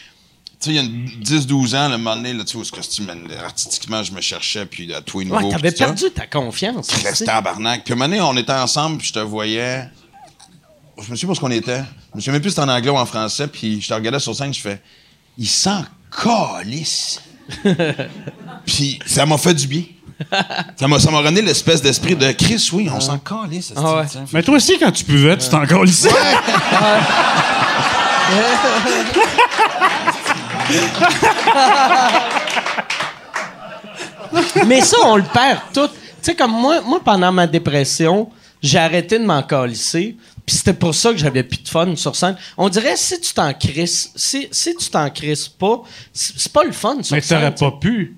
tu 0.61 0.71
sais, 0.71 0.71
il 0.71 0.77
y 0.77 0.79
a 0.79 0.83
une 0.83 1.07
10-12 1.23 1.77
ans, 1.77 1.89
le 1.89 1.99
moment 1.99 2.17
donné, 2.17 2.33
là, 2.33 2.45
tu 2.45 2.57
que 2.57 2.65
c'est, 2.81 3.03
man, 3.03 3.29
artistiquement, 3.45 4.03
je 4.03 4.13
me 4.13 4.21
cherchais, 4.21 4.65
puis 4.65 4.95
à 4.95 5.01
tout 5.01 5.21
et 5.21 5.25
nouveau. 5.25 5.47
Ouais, 5.47 5.51
t'avais 5.51 5.71
ça. 5.71 5.87
perdu 5.87 6.11
ta 6.11 6.27
confiance. 6.27 6.91
Restais 6.91 7.25
tabarnak. 7.25 7.85
Puis 7.85 7.93
un 7.93 7.97
moment 7.97 8.09
donné, 8.09 8.21
on 8.21 8.37
était 8.37 8.53
ensemble, 8.53 8.99
puis 8.99 9.09
je 9.09 9.13
te 9.13 9.19
voyais. 9.19 9.89
Je 11.03 11.11
me 11.11 11.17
souviens 11.17 11.29
pas 11.29 11.35
ce 11.35 11.41
qu'on 11.41 11.51
était. 11.51 11.83
Je 12.13 12.17
me 12.17 12.21
souviens 12.21 12.33
même 12.35 12.43
plus 12.43 12.51
si 12.51 12.57
c'était 12.57 12.69
en 12.69 12.73
anglais 12.73 12.91
ou 12.91 12.97
en 12.97 13.07
français, 13.07 13.47
puis 13.49 13.81
je 13.81 13.89
te 13.89 13.95
regardais 13.95 14.21
sur 14.21 14.35
scène, 14.35 14.55
je 14.55 14.61
fais. 14.61 14.81
Il 15.37 15.49
sent 15.49 15.81
calisse. 16.11 17.21
puis 18.65 18.99
ça 19.05 19.27
m'a 19.27 19.37
fait 19.37 19.55
du 19.55 19.67
bien. 19.67 19.83
ça 20.77 20.87
m'a 20.87 21.01
ça 21.01 21.11
m'a 21.11 21.23
donné 21.23 21.43
l'espèce 21.43 21.83
d'esprit 21.83 22.15
de 22.15 22.31
Chris, 22.33 22.71
oui, 22.73 22.89
on 22.95 23.01
s'en 23.01 23.19
calait, 23.19 23.61
ça 23.61 23.75
Ah 23.77 23.97
ouais. 23.97 24.07
Mais 24.33 24.43
toi 24.43 24.55
aussi, 24.55 24.79
quand 24.79 24.93
tu 24.93 25.05
buvais, 25.05 25.37
tu 25.37 25.49
t'en 25.49 25.67
colissais. 25.67 26.09
Mais 34.67 34.81
ça, 34.81 34.97
on 35.05 35.17
le 35.17 35.23
perd 35.23 35.61
tout. 35.73 35.89
Tu 35.89 35.93
sais, 36.23 36.35
comme 36.35 36.53
moi, 36.53 36.81
moi, 36.81 37.01
pendant 37.05 37.33
ma 37.33 37.47
dépression, 37.47 38.31
j'ai 38.63 38.79
arrêté 38.79 39.19
de 39.19 39.25
m'en 39.25 39.43
calisser. 39.43 40.17
Puis 40.47 40.57
c'était 40.57 40.75
pour 40.75 40.95
ça 40.95 41.11
que 41.13 41.17
j'avais 41.17 41.43
plus 41.43 41.63
de 41.63 41.69
fun 41.69 41.97
sur 41.97 42.15
scène. 42.15 42.37
On 42.59 42.69
dirait 42.69 42.97
si 42.97 43.19
tu 43.21 43.33
t'en 43.33 43.53
crisses, 43.55 44.11
si, 44.15 44.47
si 44.51 44.75
tu 44.77 44.89
t'en 44.91 45.09
crisses 45.11 45.49
pas, 45.49 45.83
c'est 46.13 46.53
pas 46.53 46.65
le 46.65 46.73
fun 46.73 47.03
sur 47.03 47.15
Mais 47.17 47.23
scène. 47.23 47.39
t'aurais 47.39 47.53
tu 47.55 47.59
sais. 47.61 47.71
pas 47.71 47.77
pu 47.79 48.17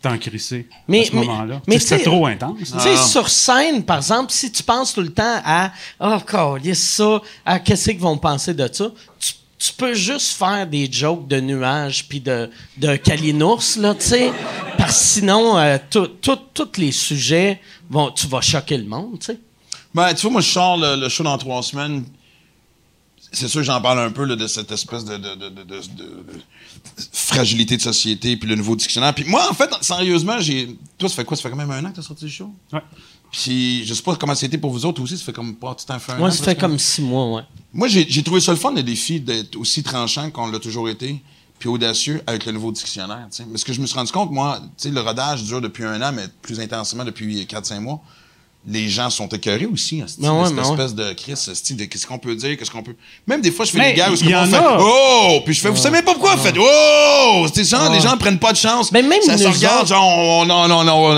t'en 0.00 0.16
crisser 0.18 0.68
Mais- 0.86 1.02
à 1.02 1.04
ce 1.06 1.12
mais- 1.16 1.24
moment-là. 1.24 1.62
mais 1.66 1.78
C'était 1.80 2.04
trop 2.04 2.24
intense. 2.26 2.58
Tu 2.60 2.78
sais, 2.80 2.96
sur 2.96 3.28
scène, 3.28 3.82
par 3.84 3.96
exemple, 3.96 4.30
si 4.32 4.52
tu 4.52 4.62
penses 4.62 4.94
tout 4.94 5.00
le 5.00 5.12
temps 5.12 5.40
à 5.44 5.72
Oh, 5.98 6.16
câlisse 6.24 6.88
ça, 6.94 7.20
à 7.44 7.58
qu'est-ce 7.58 7.90
qu'ils 7.90 7.98
vont 8.00 8.16
penser 8.18 8.54
de 8.54 8.68
ça, 8.72 8.92
tu, 9.18 9.32
tu 9.58 9.72
peux 9.72 9.94
juste 9.94 10.34
faire 10.36 10.68
des 10.68 10.88
jokes 10.92 11.26
de 11.26 11.40
nuages 11.40 12.06
puis 12.08 12.20
de, 12.20 12.48
de 12.76 12.94
calinours, 12.94 13.64
là, 13.78 13.94
tu 13.94 14.02
sais. 14.06 14.30
Parce 14.78 14.92
que 15.00 15.04
sinon, 15.04 15.58
euh, 15.58 15.78
tous 15.90 16.68
les 16.76 16.92
sujets, 16.92 17.60
vont, 17.90 18.12
tu 18.12 18.28
vas 18.28 18.40
choquer 18.42 18.78
le 18.78 18.84
monde, 18.84 19.18
tu 19.18 19.26
sais. 19.26 19.38
Ben, 19.96 20.12
tu 20.14 20.22
vois, 20.22 20.30
moi, 20.32 20.40
je 20.42 20.50
sors 20.50 20.76
le, 20.76 20.94
le 20.96 21.08
show 21.08 21.24
dans 21.24 21.38
trois 21.38 21.62
semaines. 21.62 22.04
C'est 23.32 23.48
sûr 23.48 23.60
que 23.60 23.64
j'en 23.66 23.80
parle 23.80 23.98
un 24.00 24.10
peu 24.10 24.24
là, 24.24 24.36
de 24.36 24.46
cette 24.46 24.70
espèce 24.70 25.04
de, 25.04 25.16
de, 25.16 25.34
de, 25.34 25.48
de- 25.48 25.62
de- 25.64 25.80
de 25.80 26.42
fragilité 27.12 27.76
de 27.76 27.82
société, 27.82 28.36
puis 28.36 28.48
le 28.48 28.54
nouveau 28.56 28.76
dictionnaire. 28.76 29.14
Puis 29.14 29.24
moi, 29.24 29.46
en 29.50 29.54
fait, 29.54 29.68
sérieusement, 29.80 30.38
j'ai. 30.40 30.76
Toi, 30.98 31.08
ça 31.08 31.16
fait 31.16 31.24
quoi? 31.24 31.36
Ça 31.36 31.42
fait 31.44 31.50
quand 31.50 31.56
même 31.56 31.70
un 31.70 31.84
an 31.84 31.90
que 31.90 31.96
t'as 31.96 32.02
sorti 32.02 32.24
le 32.26 32.30
show? 32.30 32.50
Ouais. 32.72 32.80
Puis 33.32 33.84
je 33.84 33.92
sais 33.94 34.02
pas 34.02 34.14
comment 34.16 34.34
c'était 34.34 34.58
pour 34.58 34.70
vous 34.70 34.86
autres 34.86 35.02
aussi. 35.02 35.18
Ça 35.18 35.24
fait 35.24 35.32
comme 35.32 35.56
pas 35.56 35.74
tout 35.74 35.90
un 35.92 35.98
fait 35.98 36.12
un 36.12 36.18
Moi, 36.18 36.28
an, 36.28 36.32
ça 36.32 36.44
fait 36.44 36.56
comme 36.56 36.78
six 36.78 37.02
mois, 37.02 37.32
ouais. 37.34 37.42
Moi, 37.72 37.88
j'ai 37.88 38.22
trouvé 38.22 38.40
ça 38.40 38.52
le 38.52 38.58
fun, 38.58 38.72
le 38.72 38.82
défi 38.82 39.20
d'être 39.20 39.56
aussi 39.56 39.82
tranchant 39.82 40.30
qu'on 40.30 40.46
l'a 40.48 40.58
toujours 40.60 40.88
été, 40.88 41.20
puis 41.58 41.68
audacieux 41.68 42.22
avec 42.26 42.46
le 42.46 42.52
nouveau 42.52 42.70
dictionnaire. 42.70 43.26
tu 43.30 43.38
sais. 43.38 43.46
Mais 43.50 43.58
ce 43.58 43.64
que 43.64 43.72
je 43.72 43.80
me 43.80 43.86
suis 43.86 43.96
rendu 43.98 44.12
compte, 44.12 44.30
moi, 44.30 44.60
tu 44.62 44.68
sais, 44.76 44.90
le 44.90 45.00
rodage 45.00 45.42
dure 45.44 45.60
depuis 45.60 45.84
un 45.84 46.00
an, 46.00 46.12
mais 46.12 46.26
plus 46.42 46.60
intensément 46.60 47.04
depuis 47.04 47.44
4-5 47.44 47.80
mois. 47.80 48.00
Les 48.68 48.88
gens 48.88 49.10
sont 49.10 49.28
écœurés 49.28 49.66
aussi, 49.66 50.00
hein, 50.02 50.06
Ben 50.18 50.32
ouais, 50.32 50.46
cette 50.46 50.56
ben 50.56 50.62
ouais. 50.64 50.70
espèce 50.70 50.94
de 50.96 51.12
crise, 51.12 51.48
esti, 51.48 51.74
de 51.74 51.84
qu'est-ce 51.84 52.04
qu'on 52.04 52.18
peut 52.18 52.34
dire, 52.34 52.56
qu'est-ce 52.58 52.70
qu'on 52.70 52.82
peut. 52.82 52.96
Même 53.24 53.40
des 53.40 53.52
fois, 53.52 53.64
je 53.64 53.70
fais 53.70 53.78
Mais 53.78 53.92
des 53.92 53.98
gars 53.98 54.10
où 54.10 54.14
on 54.14 54.34
en 54.34 54.46
fait. 54.46 54.76
Oh! 54.80 55.40
Puis 55.44 55.54
je 55.54 55.60
fais, 55.60 55.68
vous 55.70 55.76
savez 55.76 56.02
pas 56.02 56.12
pourquoi? 56.14 56.34
Vous 56.34 56.42
faites 56.42 56.56
Oh! 56.58 57.46
C'est 57.54 57.62
genre, 57.62 57.92
les 57.92 58.00
gens 58.00 58.16
prennent 58.16 58.40
pas 58.40 58.50
de 58.52 58.56
chance. 58.56 58.90
Mais 58.90 59.02
même 59.02 59.22
ça 59.22 59.38
se 59.38 59.44
nous 59.44 59.52
regarde, 59.52 59.78
autres- 59.82 59.88
genre, 59.88 60.18
on- 60.18 60.44
non, 60.46 60.66
non, 60.66 60.82
non, 60.82 61.14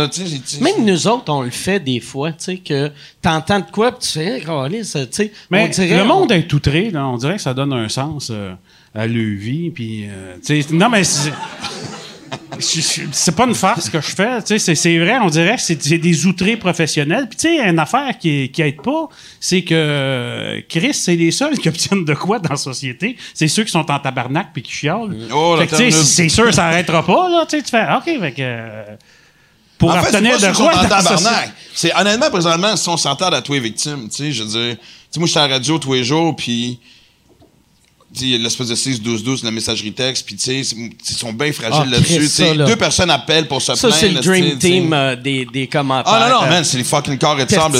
Même 0.60 0.84
nous 0.84 1.06
autres, 1.06 1.32
on 1.32 1.40
le 1.40 1.50
fait 1.50 1.80
des 1.80 2.00
fois, 2.00 2.32
tu 2.32 2.36
sais, 2.44 2.56
que 2.58 2.90
t'entends 3.22 3.60
de 3.60 3.70
quoi, 3.72 3.92
puis 3.92 4.06
tu 4.06 4.18
fais, 4.18 4.42
câlisse, 4.44 4.92
tu 4.92 5.06
sais. 5.10 5.32
Mais 5.50 5.64
on 5.64 5.68
dirait- 5.68 5.96
le 5.98 6.04
monde 6.04 6.30
est 6.32 6.52
outré, 6.52 6.90
là. 6.90 7.06
On 7.08 7.16
dirait 7.16 7.36
que 7.36 7.42
ça 7.42 7.54
donne 7.54 7.72
un 7.72 7.88
sens 7.88 8.28
euh, 8.30 8.52
à 8.94 9.06
leur 9.06 9.38
vie. 9.38 9.70
Puis, 9.70 10.04
euh, 10.06 10.36
tu 10.46 10.62
sais, 10.62 10.68
non, 10.74 10.90
mais 10.90 11.02
c'est, 12.60 13.34
pas 13.34 13.46
une 13.46 13.54
farce 13.54 13.88
que 13.88 14.00
je 14.00 14.14
fais. 14.14 14.42
tu 14.42 14.58
sais, 14.58 14.74
C'est, 14.74 14.98
vrai, 14.98 15.18
on 15.20 15.28
dirait 15.28 15.56
que 15.56 15.62
c'est, 15.62 15.98
des 15.98 16.26
outrés 16.26 16.56
professionnels. 16.56 17.28
Puis, 17.28 17.38
tu 17.38 17.48
sais, 17.48 17.68
une 17.68 17.78
affaire 17.78 18.18
qui, 18.18 18.50
qui 18.50 18.62
aide 18.62 18.82
pas, 18.82 19.08
c'est 19.40 19.62
que 19.62 20.62
Chris, 20.68 20.94
c'est 20.94 21.16
les 21.16 21.30
seuls 21.30 21.58
qui 21.58 21.68
obtiennent 21.68 22.04
de 22.04 22.14
quoi 22.14 22.38
dans 22.38 22.50
la 22.50 22.56
société. 22.56 23.16
C'est 23.34 23.48
ceux 23.48 23.64
qui 23.64 23.70
sont 23.70 23.90
en 23.90 23.98
tabarnak 23.98 24.48
puis 24.52 24.62
qui 24.62 24.72
chiolent. 24.72 25.16
Oh, 25.32 25.56
c'est 25.70 26.28
sûr, 26.28 26.52
ça 26.52 26.66
arrêtera 26.66 27.04
pas, 27.04 27.28
là. 27.28 27.46
Tu 27.48 27.60
fais, 27.62 27.86
OK, 27.96 28.20
fait 28.20 28.32
que. 28.32 28.36
euh, 28.40 28.96
pour 29.78 29.90
En 29.90 30.02
fait, 30.02 30.08
obtenir 30.08 30.38
de 30.38 30.56
quoi 30.56 30.74
dans 30.74 30.88
tabarnak. 30.88 31.52
C'est 31.72 31.94
honnêtement 31.94 32.30
présentement 32.30 32.76
si 32.76 32.88
on 32.88 32.96
s'entend 32.96 33.28
à 33.28 33.40
tous 33.40 33.52
les 33.52 33.60
victimes, 33.60 34.08
tu 34.08 34.16
sais, 34.16 34.32
je 34.32 34.42
veux 34.42 34.48
dire, 34.48 34.76
tu 34.76 34.82
sais 35.12 35.20
moi 35.20 35.26
je 35.26 35.30
suis 35.30 35.38
à 35.38 35.46
la 35.46 35.54
radio 35.54 35.78
tous 35.78 35.94
les 35.94 36.02
jours 36.02 36.34
puis 36.34 36.80
tu 36.80 37.96
sais, 37.96 37.96
il 37.96 37.97
y 37.97 37.97
a 37.97 37.97
l'espèce 38.20 38.68
de 38.68 38.74
6 38.74 39.02
12 39.02 39.22
12 39.22 39.44
la 39.44 39.50
messagerie 39.50 39.92
texte 39.92 40.24
puis 40.26 40.34
tu 40.34 40.44
sais 40.64 40.76
ils 40.76 41.16
sont 41.16 41.32
bien 41.32 41.52
fragiles 41.52 41.82
Ah, 41.82 41.90
là-dessus, 41.90 42.26
ça, 42.28 42.54
là. 42.54 42.64
deux 42.64 42.76
personnes 42.76 43.10
appellent 43.10 43.46
pour 43.46 43.60
se 43.60 43.74
Ça, 43.74 43.88
plaindre. 43.88 43.94
c'est 44.00 44.08
le 44.08 44.20
Dream. 44.20 44.58
Team 44.58 44.92
euh, 44.92 45.14
des, 45.14 45.44
des 45.44 45.66
commentaires. 45.66 46.12
Ah 46.14 46.28
non, 46.30 46.40
non, 46.40 46.46
Euh, 46.46 46.50
man, 46.50 46.64
c'est 46.64 46.78
les 46.78 46.84
fucking 46.84 47.18
carrés 47.18 47.44
de 47.44 47.50
sable, 47.50 47.78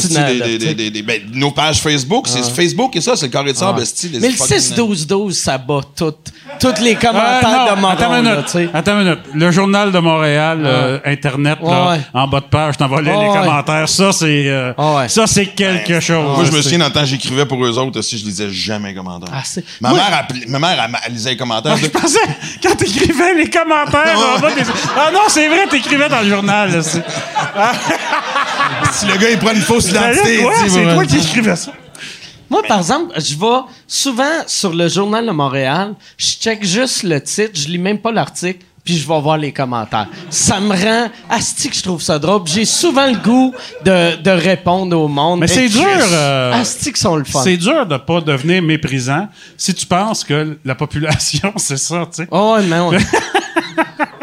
ben, 1.03 1.23
nos 1.33 1.51
pages 1.51 1.79
Facebook, 1.81 2.29
c'est 2.29 2.43
Facebook 2.51 2.95
et 2.97 3.01
ça, 3.01 3.17
c'est 3.17 3.27
le 3.27 3.33
carré 3.33 3.53
de 3.53 3.59
sable, 3.59 3.81
les 3.81 4.21
Mais 4.21 4.29
le 4.29 4.35
fucking- 4.35 4.57
6-12-12, 4.59 5.33
ça 5.33 5.57
bat 5.59 5.81
tout. 5.97 6.15
Tous 6.61 6.83
les 6.83 6.95
commentaires 6.97 7.75
de 7.77 7.81
non, 7.81 7.89
attends 7.89 8.09
Moron, 8.09 8.23
là, 8.23 8.35
minute. 8.37 8.71
Attends 8.75 8.93
une 9.01 9.05
minute. 9.05 9.19
Le 9.35 9.51
journal 9.51 9.93
de 9.93 9.99
Montréal, 9.99 10.61
euh, 10.65 10.99
Internet, 11.05 11.59
là, 11.63 11.91
Ouais. 11.91 12.01
en 12.13 12.27
bas 12.27 12.41
de 12.41 12.47
page, 12.47 12.77
t'envoie 12.77 13.03
les, 13.03 13.11
Ouais, 13.11 13.17
les 13.25 13.29
ouais. 13.31 13.39
commentaires. 13.39 13.89
Ça, 13.89 14.13
c'est 14.13 14.49
euh, 14.49 14.73
Ouais. 14.77 15.09
ça, 15.09 15.27
c'est 15.27 15.47
quelque 15.47 16.01
chose. 16.01 16.37
Moi, 16.37 16.45
je 16.45 16.53
me 16.53 16.63
souviens, 16.63 16.79
dans 16.79 16.87
le 16.87 16.93
temps, 16.93 17.05
j'écrivais 17.05 17.47
pour 17.47 17.65
eux 17.65 17.79
autres 17.79 17.99
aussi, 18.01 18.19
je 18.19 18.25
lisais 18.25 18.51
jamais 18.51 18.91
les 18.91 18.95
commentaires. 18.95 19.33
Ah, 19.33 19.43
ma, 19.81 19.91
Moi- 19.91 19.99
mère 19.99 20.19
appelait- 20.19 20.47
ma 20.49 20.59
mère, 20.59 20.77
elle, 20.85 20.97
elle 21.07 21.13
lisait 21.13 21.31
les 21.31 21.37
commentaires. 21.37 21.73
Ah, 21.77 21.81
je 21.81 21.87
pensais, 21.89 22.19
quand 22.63 22.75
t'écrivais 22.77 23.35
les 23.35 23.51
commentaires 23.51 24.17
en 24.37 24.41
bas 24.41 24.51
des... 24.53 24.63
Ah 24.97 25.11
non, 25.13 25.21
c'est 25.29 25.49
vrai, 25.49 25.67
t'écrivais 25.71 26.09
dans 26.09 26.21
le 26.21 26.29
journal. 26.29 26.73
là, 26.73 26.83
si 28.93 29.07
le 29.07 29.17
gars, 29.17 29.31
il 29.31 29.39
prend 29.39 29.53
une 29.53 29.61
fausse 29.61 29.89
identité, 29.91 30.45
c'est 30.69 30.95
toi 30.95 31.05
qui 31.05 31.17
écrivais 31.19 31.57
ça. 31.57 31.73
Moi, 32.51 32.63
par 32.67 32.79
exemple, 32.79 33.13
je 33.21 33.35
vais 33.39 33.61
souvent 33.87 34.25
sur 34.47 34.73
le 34.75 34.89
Journal 34.89 35.27
de 35.27 35.31
Montréal, 35.33 35.95
je 36.17 36.27
check 36.27 36.65
juste 36.65 37.03
le 37.03 37.21
titre, 37.21 37.53
je 37.55 37.69
lis 37.69 37.79
même 37.79 37.99
pas 37.99 38.11
l'article, 38.11 38.61
puis 38.85 38.97
je 38.97 39.07
vais 39.07 39.21
voir 39.21 39.37
les 39.37 39.53
commentaires. 39.53 40.07
Ça 40.31 40.59
me 40.61 40.71
rend 40.75 41.11
asti 41.29 41.69
que 41.69 41.77
je 41.77 41.83
trouve 41.83 42.01
ça 42.01 42.19
drôle. 42.19 42.41
J'ai 42.47 42.65
souvent 42.65 43.07
le 43.07 43.19
goût 43.19 43.53
de, 43.85 44.17
de 44.23 44.31
répondre 44.31 44.99
au 44.99 45.09
monde. 45.09 45.41
Mais 45.41 45.47
c'est 45.47 45.69
dur, 45.69 45.85
euh, 45.87 46.65
sont 46.95 47.17
le 47.17 47.25
fun. 47.25 47.43
C'est 47.45 47.59
dur 47.59 47.85
de 47.85 47.99
pas 47.99 48.23
devenir 48.23 48.63
méprisant 48.63 49.29
si 49.59 49.75
tu 49.75 49.85
penses 49.85 50.25
que 50.25 50.59
la 50.65 50.75
population, 50.75 51.53
c'est 51.57 51.77
ça, 51.77 52.07
tu 52.11 52.23
sais. 52.23 52.29
Oh, 52.31 52.55
ouais, 52.57 52.63
mais, 52.65 52.79
on- 52.79 52.93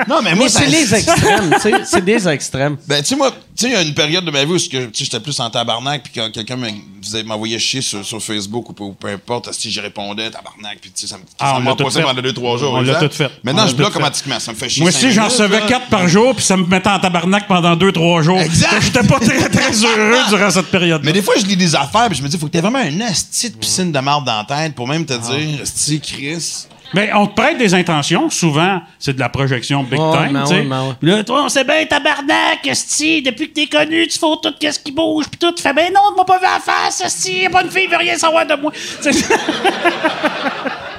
Non, 0.07 0.21
mais 0.23 0.35
moi, 0.35 0.47
c'est 0.49 0.67
les 0.67 0.93
extrêmes. 0.93 1.55
C'est 1.85 2.03
des 2.03 2.27
extrêmes. 2.27 2.77
Ben, 2.87 3.01
tu 3.01 3.09
sais, 3.09 3.15
moi, 3.15 3.31
tu 3.31 3.37
sais, 3.55 3.67
il 3.69 3.73
y 3.73 3.75
a 3.75 3.81
une 3.81 3.93
période 3.93 4.23
de 4.25 4.31
ma 4.31 4.43
vie 4.45 4.51
où 4.51 4.57
j'étais 4.57 5.19
plus 5.19 5.39
en 5.39 5.49
tabarnak, 5.49 6.03
puis 6.03 6.11
quand 6.15 6.29
quelqu'un 6.31 6.57
me- 6.57 6.69
vous 7.01 7.15
avez- 7.15 7.23
m'envoyait 7.23 7.57
chier 7.59 7.81
sur, 7.81 8.05
sur 8.05 8.21
Facebook 8.21 8.69
ou 8.69 8.73
peu, 8.73 8.83
ou 8.83 8.93
peu 8.93 9.07
importe, 9.07 9.51
si 9.53 9.71
j'y 9.71 9.79
répondais, 9.79 10.29
tabarnak, 10.29 10.79
puis 10.81 10.91
tu 10.91 11.01
sais, 11.01 11.07
ça 11.07 11.17
me 11.17 11.23
Ah, 11.39 11.57
on 11.65 11.75
passé 11.75 11.99
fait. 11.99 12.05
pendant 12.05 12.21
deux, 12.21 12.33
trois 12.33 12.57
jours. 12.57 12.73
On 12.73 12.81
l'a 12.81 12.95
tout 12.95 13.09
fait. 13.13 13.31
Maintenant, 13.43 13.63
On 13.65 13.67
je 13.67 13.75
bloque 13.75 13.91
automatiquement, 13.95 14.39
ça 14.39 14.51
me 14.51 14.57
fait 14.57 14.69
chier. 14.69 14.81
Moi 14.81 14.89
aussi, 14.89 15.11
j'en 15.11 15.25
recevais 15.25 15.59
là. 15.61 15.65
quatre 15.67 15.87
par 15.87 16.07
jour, 16.07 16.35
puis 16.35 16.43
ça 16.43 16.57
me 16.57 16.65
mettait 16.65 16.89
en 16.89 16.99
tabarnak 16.99 17.47
pendant 17.47 17.75
deux, 17.75 17.91
trois 17.91 18.21
jours. 18.21 18.39
Exact. 18.39 18.81
J'étais 18.81 19.03
pas 19.07 19.19
très, 19.19 19.49
très 19.49 19.71
heureux 19.85 20.19
durant 20.29 20.51
cette 20.51 20.67
période. 20.67 21.01
Mais 21.03 21.13
des 21.13 21.21
fois, 21.21 21.35
je 21.39 21.45
lis 21.45 21.57
des 21.57 21.75
affaires, 21.75 22.07
puis 22.09 22.17
je 22.17 22.23
me 22.23 22.27
dis, 22.27 22.37
faut 22.37 22.47
que 22.47 22.51
t'aies 22.51 22.61
vraiment 22.61 22.79
un 22.79 23.01
asti 23.01 23.49
de 23.49 23.55
piscine 23.55 23.91
de 23.91 23.99
marde 23.99 24.25
dans 24.25 24.37
la 24.37 24.43
tête 24.43 24.75
pour 24.75 24.87
même 24.87 25.05
te 25.05 25.13
dire, 25.13 25.61
asti, 25.61 25.99
Chris. 26.01 26.65
Mais 26.93 27.09
on 27.13 27.27
te 27.27 27.35
prête 27.41 27.57
des 27.57 27.73
intentions. 27.73 28.29
Souvent, 28.29 28.81
c'est 28.99 29.13
de 29.13 29.19
la 29.19 29.29
projection 29.29 29.83
big 29.83 29.99
Ouais, 29.99 30.17
time, 30.27 30.31
mais 30.37 30.43
tu 30.43 30.49
sais. 30.55 30.65
Puis 30.99 31.09
là, 31.09 31.23
toi, 31.23 31.43
on 31.45 31.49
sait 31.49 31.63
bien, 31.63 31.85
tabarnak, 31.85 32.65
esti, 32.65 33.21
depuis 33.21 33.49
que 33.49 33.53
t'es 33.53 33.67
connu, 33.67 34.07
tu 34.07 34.17
fais 34.17 34.25
tout 34.41 34.53
qu'est-ce 34.59 34.79
qui 34.79 34.91
bouge, 34.91 35.25
puis 35.29 35.37
tout. 35.39 35.51
Tu 35.51 35.61
fais, 35.61 35.73
ben 35.73 35.91
non, 35.93 36.01
tu 36.11 36.17
m'as 36.17 36.23
pas 36.25 36.39
vu 36.39 36.45
en 36.45 36.59
face, 36.59 37.01
esti, 37.01 37.41
y 37.41 37.45
a 37.47 37.49
pas 37.49 37.63
une 37.63 37.71
fille, 37.71 37.87
veut 37.87 37.97
rien 37.97 38.17
savoir 38.17 38.45
de 38.45 38.55
moi. 38.55 38.71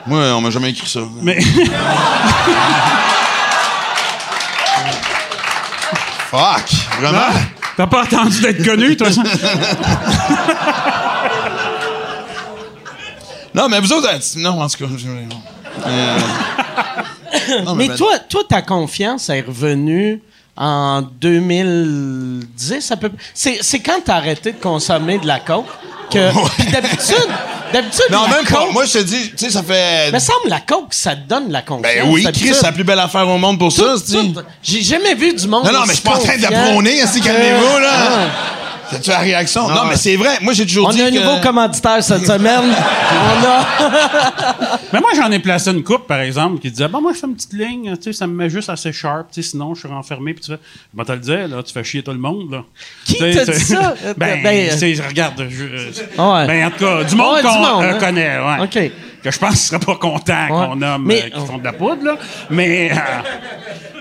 Moi, 0.09 0.21
on 0.37 0.41
m'a 0.41 0.51
jamais 0.51 0.71
écrit 0.71 0.89
ça. 0.89 1.01
Mais, 1.23 1.39
Fuck! 6.31 6.69
Vraiment? 7.01 7.19
Ah, 7.29 7.33
t'as 7.77 7.87
pas 7.87 8.03
attendu 8.03 8.41
d'être 8.41 8.65
connu, 8.65 8.97
toi, 8.97 9.11
ça? 9.11 9.23
Non, 13.55 13.71
mais 13.71 13.81
vous 13.81 13.91
autres, 13.91 14.07
euh, 14.13 14.19
non, 14.41 14.61
en 14.61 14.69
tout 14.69 14.77
cas, 14.87 14.93
je- 14.99 15.07
euh, 15.87 16.19
non, 17.65 17.75
Mais 17.75 17.89
ben- 17.89 17.97
toi, 17.97 18.19
toi, 18.29 18.43
ta 18.49 18.63
confiance 18.63 19.29
est 19.29 19.43
revenue 19.43 20.21
en 20.57 21.03
2010 21.03 22.91
à 22.91 22.97
peu 22.97 23.09
près. 23.11 23.19
C'est, 23.35 23.81
quand 23.81 24.01
t'as 24.05 24.17
arrêté 24.17 24.53
de 24.53 24.61
consommer 24.61 25.19
de 25.19 25.27
la 25.27 25.41
coke 25.41 25.67
que. 26.11 26.31
Puis 26.57 26.71
d'habitude, 26.73 27.29
d'habitude, 27.73 28.05
Non, 28.11 28.23
la 28.23 28.37
même 28.37 28.45
pas. 28.47 28.55
coke. 28.55 28.73
Moi, 28.73 28.85
je 28.87 28.93
te 28.95 28.99
dis, 29.03 29.31
tu 29.31 29.37
sais, 29.37 29.51
ça 29.51 29.63
fait. 29.63 30.11
me 30.13 30.19
semble 30.19 30.49
la 30.49 30.61
coke, 30.61 30.93
ça 30.95 31.15
te 31.15 31.29
donne 31.29 31.51
la 31.51 31.63
confiance. 31.63 31.93
Ben 31.95 32.09
oui. 32.11 32.23
Chris, 32.33 32.53
c'est 32.55 32.63
la 32.63 32.73
plus 32.73 32.85
belle 32.85 32.99
affaire 33.01 33.29
au 33.29 33.39
monde 33.39 33.59
pour 33.59 33.73
ça, 33.73 33.95
Tout- 34.11 34.35
J'ai 34.63 34.83
jamais 34.83 35.15
vu 35.15 35.35
du 35.35 35.47
monde. 35.49 35.65
Non, 35.65 35.73
non, 35.73 35.81
mais 35.83 35.89
je 35.89 36.01
suis 36.01 36.03
pas 36.03 36.17
en 36.17 36.19
train 36.21 36.37
de 36.37 36.71
prôner, 36.71 37.03
ainsi, 37.03 37.21
que- 37.21 37.27
calmez-vous, 37.27 37.79
là. 37.79 37.91
Ah. 37.93 38.27
C'est-tu 38.91 39.11
la 39.11 39.19
réaction? 39.19 39.69
Non, 39.69 39.85
mais 39.89 39.97
c'est 39.97 40.17
vrai. 40.17 40.39
Moi, 40.43 40.53
j'ai 40.53 40.67
toujours 40.67 40.89
On 40.89 40.93
dit 40.93 41.03
a 41.03 41.07
un 41.07 41.11
que... 41.11 41.17
nouveau 41.17 41.41
commanditaire 41.41 42.03
cette 42.03 42.27
semaine. 42.27 42.61
On 42.63 43.45
a. 43.47 43.67
Mais 44.93 45.01
moi, 45.01 45.11
j'en 45.17 45.31
ai 45.31 45.39
placé 45.41 45.71
une 45.71 45.83
coupe, 45.83 46.07
par 46.07 46.21
exemple, 46.21 46.61
qui 46.61 46.71
disait, 46.71 46.89
bon, 46.89 47.01
moi, 47.03 47.13
je 47.13 47.19
fais 47.19 47.27
une 47.27 47.35
petite 47.35 47.53
ligne, 47.53 47.97
tu 47.97 48.05
sais, 48.05 48.13
ça 48.13 48.27
me 48.27 48.35
met 48.35 48.49
juste 48.49 48.71
assez 48.71 48.93
sharp, 48.93 49.27
tu 49.33 49.43
sais, 49.43 49.51
sinon, 49.51 49.75
je 49.75 49.81
suis 49.81 49.89
renfermé, 49.89 50.33
puis 50.33 50.45
tu 50.45 50.53
fais, 50.53 50.59
je 50.93 50.99
vais 50.99 51.05
te 51.05 51.13
le 51.13 51.19
dire, 51.19 51.49
là, 51.49 51.63
tu 51.63 51.73
fais 51.73 51.83
chier 51.85 52.03
tout 52.03 52.13
le 52.13 52.19
monde, 52.19 52.51
là. 52.53 52.65
Qui 53.05 53.19
t'a 53.19 53.45
dit 53.45 53.61
ça? 53.61 53.95
Ben, 54.17 54.43
Ben, 54.43 54.71
tu 54.71 54.79
sais, 54.95 55.03
regarde, 55.07 55.45
je, 55.51 55.65
euh, 55.65 55.91
Ouais. 56.19 56.47
ben, 56.47 56.67
en 56.67 56.71
tout 56.71 56.85
cas, 56.85 57.05
du 57.05 57.17
monde 57.17 57.41
qu'on 57.43 57.83
euh, 57.83 57.91
hein. 57.91 57.99
connaît, 57.99 58.39
ouais. 58.39 58.63
OK. 58.63 58.93
Que 59.23 59.31
je 59.31 59.39
pense 59.39 59.51
qu'il 59.51 59.59
serait 59.59 59.79
pas 59.81 59.97
content 59.97 60.47
qu'on 60.49 60.77
nomme 60.77 61.05
Mais- 61.05 61.25
euh, 61.25 61.41
qui 61.41 61.47
font 61.47 61.59
de 61.59 61.65
la 61.65 61.73
poudre, 61.73 62.05
là. 62.05 62.17
Mais, 62.51 62.91
euh, 62.93 62.95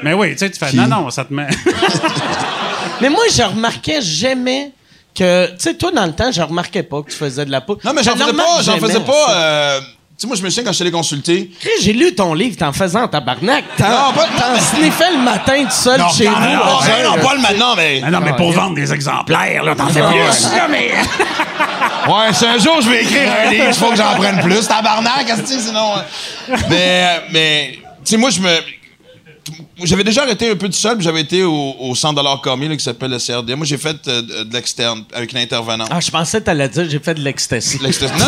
mais 0.04 0.13
oui, 0.13 0.32
tu 0.34 0.38
sais, 0.39 0.49
tu 0.51 0.60
fais, 0.60 0.71
non, 0.73 0.88
non, 0.88 1.10
ça 1.10 1.25
te 1.25 1.34
met. 1.34 1.47
Mais 3.01 3.10
moi, 3.10 3.23
je 3.36 3.41
remarquais 3.43 4.01
jamais 4.01 4.71
que. 5.13 5.47
Tu 5.47 5.54
sais, 5.60 5.73
toi, 5.75 5.91
dans 5.91 6.06
le 6.06 6.13
temps, 6.13 6.32
je 6.32 6.41
remarquais 6.41 6.84
pas 6.84 7.01
que 7.01 7.12
tu 7.12 7.17
faisais 7.17 7.45
de 7.45 7.51
la 7.51 7.60
poudre. 7.62 7.82
Non, 7.84 7.91
mais 7.93 8.01
Je 8.04 8.06
j'en 8.06 8.13
faisais 8.13 8.23
remarque 8.25 8.56
pas, 8.58 8.62
j'en 8.63 8.78
faisais 8.78 8.99
pas. 9.01 9.25
euh, 9.32 9.80
tu 9.82 9.86
sais, 10.17 10.28
moi, 10.28 10.36
je 10.38 10.43
me 10.43 10.49
souviens 10.49 10.63
quand 10.63 10.71
je 10.71 10.75
suis 10.75 10.84
allé 10.84 10.91
consulter. 10.91 11.51
Chris, 11.60 11.69
J'ai 11.82 11.91
lu 11.91 12.15
ton 12.15 12.34
livre, 12.34 12.56
t'en 12.56 12.71
faisais 12.71 12.97
en 12.97 13.08
tabarnak. 13.10 13.65
T'en, 13.78 13.84
Non, 13.89 14.13
pas- 14.13 14.28
t'en 14.38 14.58
sniffais 14.62 15.12
le 15.12 15.21
matin 15.23 15.63
tout 15.65 15.71
seul 15.71 15.99
Non, 15.99 16.08
chez 16.10 16.23
non, 16.25 16.32
vous. 16.36 16.41
non, 16.41 17.17
non, 17.17 17.23
pas 17.23 17.36
le 17.36 17.41
maintenant, 17.41 17.75
mais. 17.75 18.01
Ah 18.06 18.12
non, 18.12 18.21
mais 18.21 18.34
pour 18.38 18.51
vendre 18.54 18.75
des 18.75 18.93
exemplaires, 18.93 19.63
là, 19.63 19.75
t'en 19.75 19.88
fais 19.88 20.01
plus. 20.01 20.49
mais... 20.71 20.91
Ouais, 22.07 22.33
si 22.33 22.45
un 22.45 22.57
jour 22.59 22.81
je 22.81 22.89
vais 22.89 23.01
écrire 23.03 23.31
un 23.31 23.49
livre, 23.49 23.65
il 23.67 23.73
faut 23.73 23.89
que 23.89 23.95
j'en 23.95 24.15
prenne 24.15 24.39
plus. 24.41 24.67
Tabarnak, 24.67 25.27
c'est, 25.45 25.59
sinon. 25.59 25.95
hein? 25.95 26.55
Mais, 26.69 27.03
euh, 27.03 27.19
mais, 27.31 27.79
tu 28.03 28.11
sais, 28.11 28.17
moi, 28.17 28.29
je 28.29 28.39
me. 28.41 28.49
J'avais 29.84 30.03
déjà 30.03 30.23
arrêté 30.23 30.49
un 30.49 30.55
peu 30.55 30.67
tout 30.67 30.73
seul, 30.73 30.95
puis 30.97 31.03
j'avais 31.05 31.21
été 31.21 31.43
au, 31.43 31.75
au 31.79 31.93
100 31.93 32.15
commis, 32.41 32.67
là, 32.67 32.75
qui 32.75 32.84
s'appelle 32.84 33.12
le 33.12 33.17
CRD. 33.19 33.55
Moi, 33.55 33.65
j'ai 33.65 33.77
fait 33.77 33.95
euh, 34.08 34.21
de, 34.43 34.53
l'externe 34.53 35.03
avec 35.13 35.31
une 35.34 35.38
intervenante. 35.38 35.88
Ah, 35.91 35.99
je 35.99 36.10
pensais 36.10 36.39
que 36.39 36.45
t'allais 36.45 36.67
dire 36.69 36.88
j'ai 36.89 36.99
fait 36.99 37.13
de 37.13 37.21
l'ecstasy. 37.21 37.77
L'ecstasy. 37.81 38.13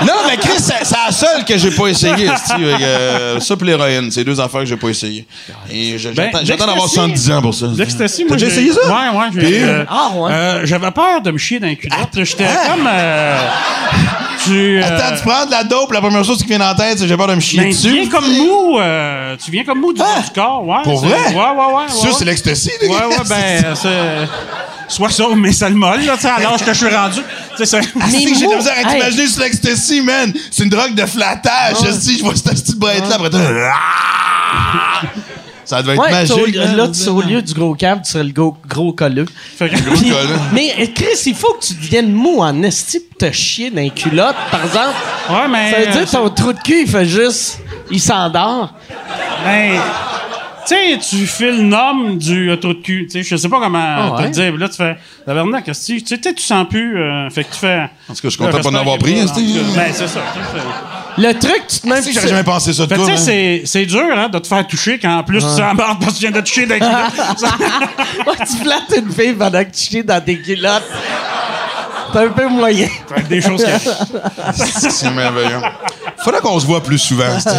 Non, 0.00 0.06
non, 0.08 0.12
mais 0.28 0.36
Chris, 0.36 0.58
c'est 0.58 0.74
la 0.92 1.10
seule 1.10 1.44
que 1.44 1.56
j'ai 1.56 1.70
pas 1.70 1.86
essayé. 1.88 2.28
euh, 2.60 3.40
ça 3.40 3.56
puis 3.56 3.66
l'héroïne, 3.66 4.10
c'est 4.10 4.24
deux 4.24 4.38
affaires 4.40 4.60
que 4.60 4.66
j'ai 4.66 4.76
pas 4.76 4.88
essayé. 4.88 5.26
Et 5.70 5.96
Ben, 6.14 6.30
j'attends 6.42 6.66
d'avoir 6.66 6.86
l'ecstasy- 6.86 6.94
70 6.94 7.30
ans 7.32 7.42
pour 7.42 7.54
ça. 7.54 7.66
L'ecstasy, 7.76 8.22
T'as 8.24 8.28
moi. 8.28 8.36
j'ai- 8.36 8.46
essayé 8.46 8.72
ça? 8.72 8.80
Ouais, 8.86 9.18
ouais. 9.18 9.44
euh, 9.62 9.84
Ah, 9.88 10.10
ouais. 10.14 10.32
euh, 10.32 10.66
J'avais 10.66 10.90
peur 10.90 11.22
de 11.22 11.30
me 11.30 11.38
chier 11.38 11.58
dans 11.60 11.66
les 11.66 11.76
culottes. 11.76 11.98
J'étais 12.14 12.44
comme. 12.68 12.86
euh, 14.50 14.80
tu. 14.80 14.82
euh, 14.82 14.84
Attends, 14.86 15.16
tu 15.16 15.22
prends 15.22 15.46
de 15.46 15.50
la 15.50 15.64
dope, 15.64 15.92
la 15.92 16.00
première 16.00 16.24
chose 16.24 16.38
qui 16.38 16.44
vient 16.48 16.58
la 16.58 16.74
tête, 16.74 16.98
c'est 16.98 17.08
j'ai 17.08 17.16
peur 17.16 17.26
de 17.28 17.34
me 17.34 17.40
chier 17.40 17.60
ben, 17.60 17.70
tu 17.70 17.76
dessus. 17.76 17.90
viens 17.92 18.08
comme 18.08 18.28
mou. 18.36 18.78
euh, 18.78 19.36
tu 19.44 19.50
viens 19.50 19.64
comme 19.64 19.80
mou 19.80 19.92
du 19.92 20.00
Ah! 20.04 20.20
du 20.22 20.30
corps. 20.30 20.64
Ouais, 20.66 20.76
Pour 20.84 21.00
c'est- 21.00 21.06
vrai? 21.06 21.34
Ouais, 21.34 21.34
ouais, 21.34 21.74
ouais. 21.74 21.88
Ça, 21.88 22.06
ouais. 22.08 22.14
c'est 22.18 22.24
l'ecstasy, 22.24 22.70
les 22.80 22.88
Ouais, 22.88 22.94
gars. 22.98 23.08
ouais, 23.08 23.16
ben, 23.28 23.64
euh, 23.64 23.74
c'est. 23.74 24.28
Soit 24.88 25.10
ça 25.10 25.28
ou 25.28 25.34
mes 25.34 25.52
salmoles, 25.52 26.04
là, 26.04 26.14
tu 26.14 26.20
sais, 26.22 26.28
à 26.28 26.38
l'âge 26.38 26.60
que 26.64 26.72
je 26.72 26.86
suis 26.86 26.94
rendu. 26.94 27.18
Tu 27.56 27.56
sais, 27.56 27.66
c'est. 27.66 27.80
Ah, 28.00 28.04
c'est 28.08 28.22
que 28.22 28.34
j'ai 28.38 28.46
de 28.46 28.50
la 28.52 28.56
misère 28.56 28.74
à 28.84 28.88
t'imaginer 28.92 29.26
sur 29.26 29.42
l'ecstasy, 29.42 30.00
man. 30.00 30.32
C'est 30.50 30.62
une 30.62 30.70
drogue 30.70 30.94
de 30.94 31.04
flattage. 31.06 31.76
Si 32.00 32.18
je 32.18 32.24
vois 32.24 32.34
cette 32.36 32.50
petite 32.50 32.76
brette-là, 32.78 33.16
après, 33.16 33.30
Ah! 33.72 35.00
ça 35.66 35.82
devait 35.82 35.94
être 35.94 36.00
Ouais, 36.00 36.10
magique. 36.10 36.44
tu- 36.52 36.58
man. 36.58 36.76
là, 36.76 36.88
tu- 36.88 37.08
au 37.10 37.20
lieu 37.20 37.42
du 37.42 37.52
gros 37.54 37.74
câble, 37.74 38.00
tu 38.04 38.12
serais 38.12 38.24
le 38.24 38.32
gros, 38.32 38.56
gros 38.68 38.92
colleux. 38.92 39.26
Fait 39.58 39.68
que- 39.68 39.76
Puis- 39.76 40.10
colleux. 40.10 40.38
mais 40.52 40.72
euh, 40.80 40.86
Chris, 40.94 41.22
il 41.26 41.34
faut 41.34 41.52
que 41.54 41.64
tu 41.66 41.74
deviennes 41.74 42.12
mou 42.12 42.40
en 42.40 42.62
esti 42.62 43.00
pour 43.00 43.18
te 43.18 43.30
chier 43.32 43.70
dans 43.70 43.82
les 43.82 43.90
culottes, 43.90 44.36
par 44.50 44.64
exemple. 44.64 44.94
Ouais, 45.30 45.48
mais. 45.50 45.70
Ça 45.72 45.78
veut 45.78 45.86
dire 45.86 45.96
euh, 46.00 46.04
que 46.04 46.10
ton 46.10 46.28
trou 46.30 46.52
de 46.54 46.60
cul, 46.60 46.82
il 46.82 46.88
fait 46.88 47.04
juste... 47.06 47.58
Il 47.90 48.00
s'endort. 48.00 48.72
Ben, 49.44 49.72
tu 49.74 50.25
sais, 50.74 50.98
tu 50.98 51.26
fais 51.26 51.52
le 51.52 51.62
nom 51.62 52.14
du 52.14 52.50
euh, 52.50 52.56
trou 52.56 52.74
de 52.74 52.80
cul. 52.82 53.06
Tu 53.10 53.22
sais, 53.22 53.28
je 53.28 53.36
sais 53.36 53.48
pas 53.48 53.58
comment 53.60 53.78
Ah 53.78 54.14
te 54.18 54.22
ouais? 54.22 54.30
dire. 54.30 54.56
Là, 54.56 54.68
tu 54.68 54.76
fais, 54.76 54.96
tabarnak, 55.24 55.64
qu'est-ce 55.64 55.86
que 55.88 55.98
tu 55.98 56.02
tu 56.02 56.16
sais, 56.22 56.34
tu 56.34 56.42
sens 56.42 56.66
plus. 56.68 56.98
euh, 57.00 57.30
fait 57.30 57.44
que 57.44 57.52
tu 57.52 57.58
fais. 57.60 57.82
En 58.08 58.14
tout 58.14 58.14
cas, 58.14 58.18
je 58.24 58.28
suis 58.30 58.38
content 58.38 58.58
de 58.58 58.62
pas 58.62 58.68
en 58.70 58.74
avoir 58.74 58.98
pris, 58.98 59.20
hein, 59.20 59.26
Ben, 59.34 59.92
c'est 59.92 60.08
ça. 60.08 60.20
tu 60.34 60.40
sais, 60.40 60.46
c'est- 60.54 61.22
Le 61.22 61.32
truc, 61.38 61.62
tu 61.68 61.78
te 61.80 61.86
mets... 61.88 62.00
Que 62.02 62.12
j'aurais 62.12 62.28
jamais 62.28 62.44
pensé 62.44 62.72
ça 62.74 62.82
de 62.84 62.88
Fait 62.88 62.94
que, 62.96 63.00
toi. 63.00 63.10
tu 63.10 63.16
sais, 63.16 63.24
c'est- 63.24 63.62
c'est 63.64 63.86
dur, 63.86 64.02
hein, 64.14 64.28
de 64.28 64.38
te 64.38 64.46
faire 64.46 64.66
toucher 64.66 64.98
quand 64.98 65.16
en 65.18 65.22
plus 65.22 65.38
tu 65.38 65.44
sens 65.46 65.74
mort 65.74 65.96
parce 66.00 66.12
que 66.12 66.18
tu 66.18 66.20
viens 66.22 66.30
de 66.30 66.40
te 66.40 66.46
toucher 66.46 66.66
d'un 66.66 66.78
Ouais, 68.26 68.36
tu 68.40 68.56
flattes 68.62 68.94
une 68.98 69.10
fille 69.12 69.32
pendant 69.32 69.64
que 69.64 69.70
tu 69.70 69.82
chies 69.84 70.04
dans 70.04 70.22
tes 70.22 70.38
culottes. 70.40 70.82
C'est 72.12 72.18
un 72.24 72.28
peu 72.28 72.48
moyen. 72.48 72.88
Des 73.28 73.40
choses 73.40 73.64
qui. 73.64 74.62
C'est 74.90 75.10
merveilleux. 75.10 75.60
Faudrait 76.18 76.40
qu'on 76.40 76.58
se 76.60 76.66
voit 76.66 76.82
plus 76.82 76.98
souvent. 76.98 77.24
c'est- 77.40 77.50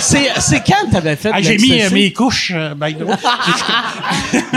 C'est 0.00 0.30
c'est 0.38 0.60
quand 0.66 0.90
t'avais 0.90 1.16
fait 1.16 1.30
Ah, 1.32 1.40
J'ai 1.42 1.56
mis 1.58 1.80
euh, 1.82 1.90
mes 1.90 2.12
couches, 2.12 2.52
euh, 2.54 2.74
by 2.74 2.94
the 2.94 3.02
way. 3.02 3.14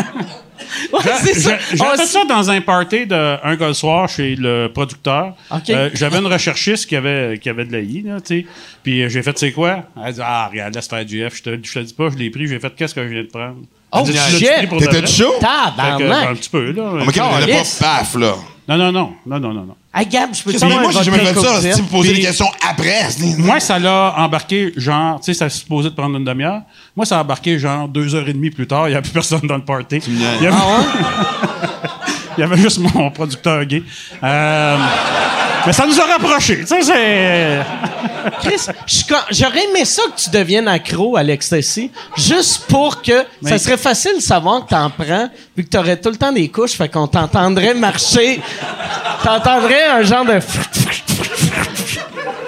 Ouais, 0.94 1.00
c'est 1.22 1.34
ça. 1.34 1.58
J'ai 1.74 1.78
Ah, 1.84 1.98
fait 1.98 2.06
ça 2.06 2.26
dans 2.26 2.50
un 2.50 2.62
party 2.62 3.06
de 3.06 3.38
un 3.44 3.56
gars 3.56 3.68
le 3.68 3.74
soir 3.74 4.08
chez 4.08 4.36
le 4.36 4.68
producteur. 4.74 5.34
Euh, 5.70 5.90
J'avais 5.94 6.20
une 6.20 6.28
recherchiste 6.28 6.88
qui 6.88 6.96
avait, 6.96 7.38
qui 7.42 7.50
avait 7.50 7.66
de 7.66 7.72
l'AI, 7.72 8.04
là, 8.06 8.22
tu 8.22 8.42
sais. 8.42 8.46
Puis 8.84 9.02
euh, 9.04 9.10
j'ai 9.10 9.22
fait, 9.24 9.38
c'est 9.38 9.52
quoi? 9.52 9.84
Elle 10.04 10.14
dit, 10.14 10.20
ah, 10.24 10.48
regarde, 10.50 10.76
laisse 10.76 10.88
faire 10.88 11.06
GF. 11.08 11.36
Je 11.36 11.44
te, 11.44 11.50
je 11.64 11.74
te 11.74 11.80
dis 11.80 11.94
pas, 11.94 12.10
je 12.12 12.18
l'ai 12.18 12.30
pris. 12.30 12.48
J'ai 12.48 12.60
fait, 12.60 12.74
qu'est-ce 12.76 12.96
que 12.96 13.04
je 13.04 13.08
viens 13.14 13.24
de 13.24 13.28
prendre? 13.28 13.58
Oh, 13.92 14.02
dit, 14.06 14.16
shit! 14.16 14.70
T'étais 14.80 15.08
chaud? 15.08 15.34
Que, 15.40 15.42
ben, 15.42 15.98
Tabarnak! 15.98 16.30
un 16.30 16.36
petit 16.36 16.50
peu, 16.50 16.72
là. 16.72 16.92
Mais 17.06 17.12
qu'elle 17.12 17.24
n'était 17.24 17.52
Calisse. 17.54 17.76
pas 17.80 17.98
paf, 18.00 18.16
là. 18.16 18.36
Non, 18.68 18.78
non, 18.78 18.92
non. 18.92 19.14
Non, 19.26 19.40
non, 19.40 19.54
non, 19.54 19.66
non. 19.66 19.76
Hey, 19.92 20.06
Gab, 20.06 20.30
je 20.36 20.44
peux 20.44 20.54
te 20.54 20.64
moi, 20.66 20.92
j'ai 20.92 21.04
jamais 21.04 21.18
fait 21.26 21.34
ça. 21.40 21.62
Si 21.74 21.82
vous 21.82 21.88
posez 21.88 22.14
des 22.14 22.22
questions 22.22 22.48
après. 22.70 23.10
c'est- 23.10 23.38
Moi, 23.38 23.60
ça 23.60 23.80
l'a 23.80 24.14
embarqué, 24.18 24.72
genre, 24.78 25.20
tu 25.20 25.26
sais, 25.26 25.34
ça 25.34 25.50
se 25.50 25.60
supposait 25.60 25.90
de 25.90 25.96
prendre 25.96 26.16
une 26.16 26.24
demi-heure. 26.26 26.62
Moi, 26.96 27.08
ça 27.08 27.18
a 27.18 27.22
embarqué, 27.24 27.58
genre, 27.58 27.88
deux 27.88 28.14
heures 28.14 28.30
et 28.30 28.34
demie 28.34 28.52
plus 28.52 28.68
tard. 28.68 28.88
Il 28.88 28.92
n'y 28.92 28.96
avait 28.98 29.02
plus 29.02 29.12
personne 29.14 29.42
dans 29.48 29.56
le 29.58 29.66
party. 29.66 30.00
Il 30.08 30.22
y 30.22 30.26
avait, 30.48 30.56
Il 32.38 32.42
y 32.42 32.44
avait 32.44 32.58
juste 32.58 32.78
mon 32.80 33.10
producteur 33.10 33.66
gay. 33.66 33.82
Euh, 34.24 34.78
mais 35.70 35.74
ça 35.74 35.86
nous 35.86 36.00
a 36.02 36.06
rapprochés. 36.06 36.62
Tu 36.62 36.66
sais, 36.66 36.82
c'est. 36.82 37.60
Chris, 38.42 38.66
j'aurais 39.32 39.66
aimé 39.70 39.86
ça 39.86 40.02
que 40.16 40.20
tu 40.20 40.30
deviennes 40.32 40.68
accro 40.68 41.16
à 41.16 41.22
l'ecstasy, 41.22 41.92
juste 42.18 42.66
pour 42.68 43.02
que 43.04 43.24
Mais- 43.44 43.52
ça 43.52 43.60
serait 43.60 43.78
facile 43.78 44.16
de 44.18 44.22
savoir 44.22 44.66
que 44.66 44.70
t'en 44.72 44.90
prends, 44.90 45.30
vu 45.56 45.64
que 45.64 45.70
t'aurais 45.70 45.98
tout 45.98 46.10
le 46.10 46.16
temps 46.16 46.32
des 46.32 46.48
couches, 46.50 46.72
fait 46.74 46.90
qu'on 46.90 47.08
t'entendrait 47.08 47.76
marcher. 47.76 48.40
T'entendrais 49.24 49.86
un 49.86 50.02
genre 50.02 50.26
de... 50.26 50.40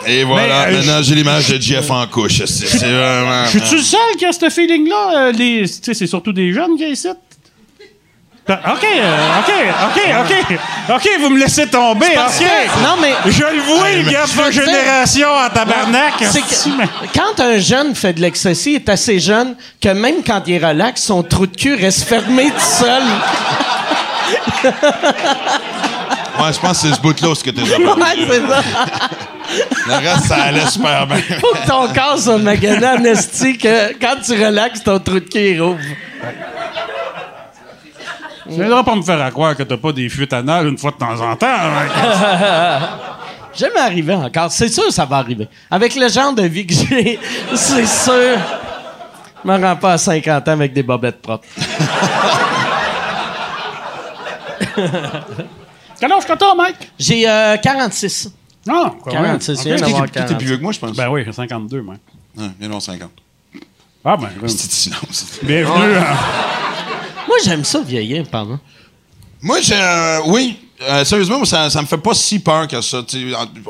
Et 0.07 0.23
voilà, 0.23 0.65
Mais, 0.67 0.73
euh, 0.73 0.77
maintenant 0.77 1.01
j'ai 1.03 1.13
l'image 1.15 1.47
de 1.49 1.61
Jeff 1.61 1.89
en 1.91 2.07
couche. 2.07 2.39
C'est 2.45 2.65
c'est 2.67 2.91
vraiment. 2.91 3.45
Je 3.45 3.49
suis-tu 3.51 3.75
le 3.75 3.81
seul 3.83 3.99
qui 4.17 4.25
a 4.25 4.31
ce 4.31 4.49
feeling-là? 4.49 5.27
Euh, 5.27 5.31
les- 5.31 5.67
c'est 5.67 6.07
surtout 6.07 6.33
des 6.33 6.51
jeunes 6.51 6.75
qui 6.75 6.85
ici. 6.89 7.07
OK, 8.49 8.57
euh, 8.83 9.39
OK, 9.39 9.53
OK, 9.85 10.01
OK. 10.19 10.95
OK, 10.95 11.09
vous 11.21 11.29
me 11.29 11.39
laissez 11.39 11.67
tomber. 11.67 12.07
parce 12.15 12.39
OK. 12.39 12.45
que- 12.45 12.83
non, 12.83 12.95
mais- 12.99 13.31
Je 13.31 13.43
le 13.43 13.61
vois, 13.61 13.89
il 13.91 14.11
y 14.11 14.15
a 14.15 14.21
pas 14.21 14.49
dire- 14.49 14.63
génération 14.65 15.27
en 15.29 15.49
tabarnak. 15.49 16.13
C'est 16.29 16.41
que 16.41 17.17
quand 17.17 17.39
un 17.39 17.59
jeune 17.59 17.95
fait 17.95 18.13
de 18.13 18.19
l'ecstasy, 18.21 18.71
il 18.71 18.75
est 18.77 18.89
assez 18.89 19.19
jeune 19.19 19.55
que 19.81 19.89
même 19.89 20.15
quand 20.25 20.41
il 20.47 20.55
est 20.55 20.65
relax, 20.65 21.03
son 21.03 21.23
trou 21.23 21.45
de 21.47 21.55
cul 21.55 21.75
reste 21.75 22.03
fermé 22.09 22.49
tout 22.51 22.59
seul. 22.59 23.03
Ouais, 26.39 26.53
je 26.53 26.59
pense 26.59 26.81
que 26.81 26.87
c'est 26.87 26.95
ce 26.95 26.99
bout-là 27.01 27.29
où 27.29 27.35
ce 27.35 27.43
que 27.43 27.51
t'es 27.51 27.61
Ouais, 27.61 27.67
c'est 28.29 28.47
ça. 28.47 28.61
Le 29.87 29.93
reste, 30.09 30.25
ça 30.27 30.35
allait 30.43 30.65
super 30.65 31.05
bien. 31.07 31.17
Faut 31.39 31.53
que 31.53 31.67
ton 31.67 31.87
corps 31.93 32.17
soit 32.17 32.37
magané 32.37 32.87
en 32.87 33.03
que 33.57 33.93
quand 33.99 34.15
tu 34.25 34.33
relaxes, 34.43 34.83
ton 34.83 34.97
trou 34.99 35.15
de 35.19 35.25
cul 35.29 35.51
il 35.51 35.61
rouvre. 35.61 35.79
Tu 38.53 38.59
viendras 38.59 38.83
pas 38.83 38.95
me 38.95 39.01
faire 39.01 39.21
à 39.21 39.31
croire 39.31 39.55
que 39.55 39.63
t'as 39.63 39.77
pas 39.77 39.91
des 39.91 40.09
fuites 40.09 40.33
anales 40.33 40.67
une 40.67 40.77
fois 40.77 40.91
de 40.91 40.97
temps 40.97 41.19
en 41.21 41.35
temps. 41.35 41.47
hein. 41.47 42.79
Jamais 43.57 43.79
arrivé 43.79 44.13
encore. 44.13 44.49
C'est 44.51 44.69
sûr 44.69 44.85
que 44.85 44.93
ça 44.93 45.05
va 45.05 45.17
arriver. 45.17 45.47
Avec 45.69 45.95
le 45.95 46.07
genre 46.07 46.33
de 46.33 46.43
vie 46.43 46.65
que 46.65 46.73
j'ai, 46.73 47.19
c'est 47.55 47.85
sûr. 47.85 48.37
Je 49.43 49.49
me 49.51 49.57
rends 49.61 49.75
pas 49.75 49.93
à 49.93 49.97
50 49.97 50.47
ans 50.47 50.51
avec 50.51 50.71
des 50.73 50.83
bobettes 50.83 51.21
propres. 51.21 51.47
Quel 55.99 56.11
âge 56.11 56.25
que 56.25 56.33
t'as, 56.33 56.55
Mike? 56.55 56.91
J'ai 56.97 57.27
euh, 57.29 57.57
46. 57.57 58.31
Non, 58.67 58.91
quoi, 59.01 59.11
46, 59.11 59.49
ouais. 59.51 59.55
je 59.57 59.63
viens 59.63 59.75
T'es 59.75 59.81
d'avoir 59.81 60.01
t'es 60.03 60.11
plus 60.11 60.21
46. 60.29 60.45
vieux 60.45 60.57
que 60.57 60.61
moi, 60.61 60.71
je 60.71 60.79
pense. 60.79 60.95
Ben 60.95 61.09
oui, 61.09 61.23
j'ai 61.25 61.31
52, 61.31 61.81
moi. 61.81 61.95
Ouais, 62.37 62.45
viens 62.59 62.69
donc 62.69 62.81
50. 62.81 63.09
Ah, 64.05 64.17
ben, 64.17 64.29
euh, 64.37 64.41
Petit 64.41 64.57
silence. 64.69 65.39
bienvenue. 65.43 65.95
Hein. 67.31 67.35
Moi, 67.35 67.37
j'aime 67.45 67.63
ça 67.63 67.81
vieillir, 67.81 68.25
pardon. 68.29 68.59
Moi, 69.41 69.59
j'ai. 69.61 69.73
euh, 69.75 70.19
oui. 70.27 70.57
Euh, 70.83 71.03
sérieusement, 71.05 71.37
moi, 71.37 71.45
ça, 71.45 71.69
ça 71.69 71.79
me 71.81 71.85
fait 71.87 71.97
pas 71.97 72.13
si 72.15 72.39
peur 72.39 72.67
que 72.67 72.81
ça. 72.81 73.01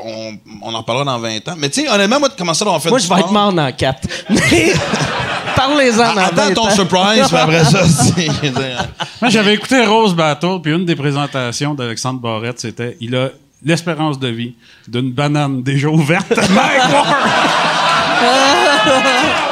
On, 0.02 0.32
on 0.62 0.74
en 0.74 0.82
parlera 0.82 1.04
dans 1.04 1.18
20 1.18 1.48
ans. 1.48 1.54
Mais 1.58 1.68
tu 1.68 1.82
sais, 1.82 1.88
honnêtement, 1.90 2.18
moi, 2.20 2.28
de 2.30 2.34
commencer 2.34 2.62
à 2.62 2.66
avoir 2.66 2.82
fait 2.82 2.88
Moi, 2.88 2.98
je 2.98 3.08
vais 3.08 3.20
être 3.20 3.30
mort 3.32 3.52
dans 3.52 3.70
4. 3.70 4.08
Mais 4.30 4.72
parlez-en 5.56 5.96
dans 6.14 6.20
Ah, 6.20 6.24
Attends 6.26 6.46
20 6.48 6.54
ton 6.54 6.66
ans. 6.68 6.70
surprise, 6.70 7.26
mais 7.30 7.38
après 7.38 7.64
ça, 7.64 7.86
c'est. 7.88 8.28
dire, 8.50 8.88
Moi, 9.20 9.30
j'avais 9.30 9.54
écouté 9.54 9.84
Rose 9.84 10.14
Battle, 10.14 10.58
puis 10.62 10.72
une 10.72 10.86
des 10.86 10.96
présentations 10.96 11.74
d'Alexandre 11.74 12.18
Barrette, 12.20 12.60
c'était 12.60 12.96
il 13.00 13.14
a 13.14 13.28
l'espérance 13.62 14.18
de 14.18 14.28
vie 14.28 14.54
d'une 14.88 15.12
banane 15.12 15.62
déjà 15.62 15.88
ouverte. 15.88 16.30
Mike 16.34 16.82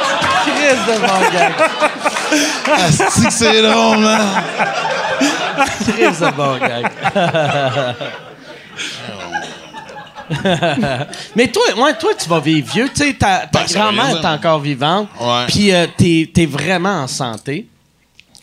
De 0.75 0.99
bon 0.99 1.31
gag. 1.33 1.53
Asti 2.79 3.25
que 3.27 3.33
c'est 3.33 3.61
drôle, 3.61 4.05
hein? 4.05 4.43
Chris 5.83 6.17
de 6.19 6.31
bon 6.35 6.57
gag. 6.57 6.91
Mais 11.35 11.47
toi, 11.51 11.63
ouais, 11.77 11.97
toi, 11.97 12.11
tu 12.17 12.29
vas 12.29 12.39
vivre 12.39 12.71
vieux. 12.73 12.89
Tu 12.93 13.03
sais, 13.07 13.13
ta, 13.13 13.47
ta 13.47 13.59
Ben, 13.63 13.65
grand-mère 13.73 14.17
est 14.21 14.25
encore 14.25 14.59
vivante. 14.59 15.09
Ouais. 15.19 15.45
Puis 15.47 15.71
euh, 15.71 15.87
t'es, 15.97 16.29
t'es 16.33 16.45
vraiment 16.45 17.01
en 17.03 17.07
santé. 17.07 17.67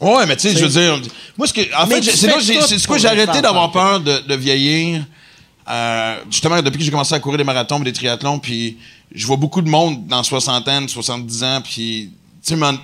Ouais, 0.01 0.27
mais 0.27 0.37
tu 0.37 0.49
sais, 0.49 0.57
je 0.57 0.65
veux 0.65 0.69
dire, 0.71 1.01
moi, 1.37 1.47
ce 1.47 1.53
que, 1.53 1.61
en 1.77 1.87
Mais 1.87 1.97
fait, 1.97 2.11
c'est 2.13 2.41
j'ai- 2.41 2.59
tout 2.59 2.67
c'est 2.67 2.79
ce 2.79 2.87
que 2.87 2.93
pour 2.93 2.99
j'ai 2.99 3.09
arrêté 3.09 3.41
d'avoir 3.41 3.71
peur 3.73 4.01
de, 4.01 4.19
de 4.29 4.35
vieillir. 4.37 5.05
Euh, 5.69 6.17
justement, 6.31 6.63
depuis 6.63 6.79
que 6.79 6.85
j'ai 6.85 6.91
commencé 6.91 7.15
à 7.15 7.21
courir 7.21 7.37
des 7.39 7.45
marathons, 7.45 7.81
et 7.81 7.85
des 7.85 7.93
triathlons, 7.93 8.39
puis 8.39 8.79
je 9.13 9.27
vois 9.27 9.37
beaucoup 9.37 9.61
de 9.61 9.69
monde 9.69 10.07
dans 10.07 10.23
soixantaine, 10.23 10.89
70 10.89 11.45
ans, 11.45 11.61
puis 11.63 12.11
man, 12.11 12.13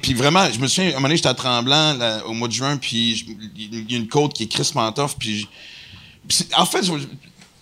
puis 0.03 0.15
vraiment, 0.15 0.51
je 0.51 0.59
me 0.59 0.67
souviens, 0.67 0.91
à 0.91 0.93
un 0.93 0.95
moment 0.95 1.09
donné, 1.09 1.17
j'étais 1.17 1.29
à 1.29 1.35
Tremblant 1.35 1.95
là, 1.95 2.27
au 2.27 2.33
mois 2.33 2.49
de 2.49 2.53
juin, 2.53 2.77
puis 2.77 3.25
il 3.57 3.91
y 3.91 3.95
a 3.95 3.99
une 3.99 4.09
côte 4.09 4.35
qui 4.35 4.45
est 4.45 4.49
crissement 4.49 4.91
tough, 4.93 5.13
puis 5.19 5.49
en 6.57 6.67
fait, 6.67 6.83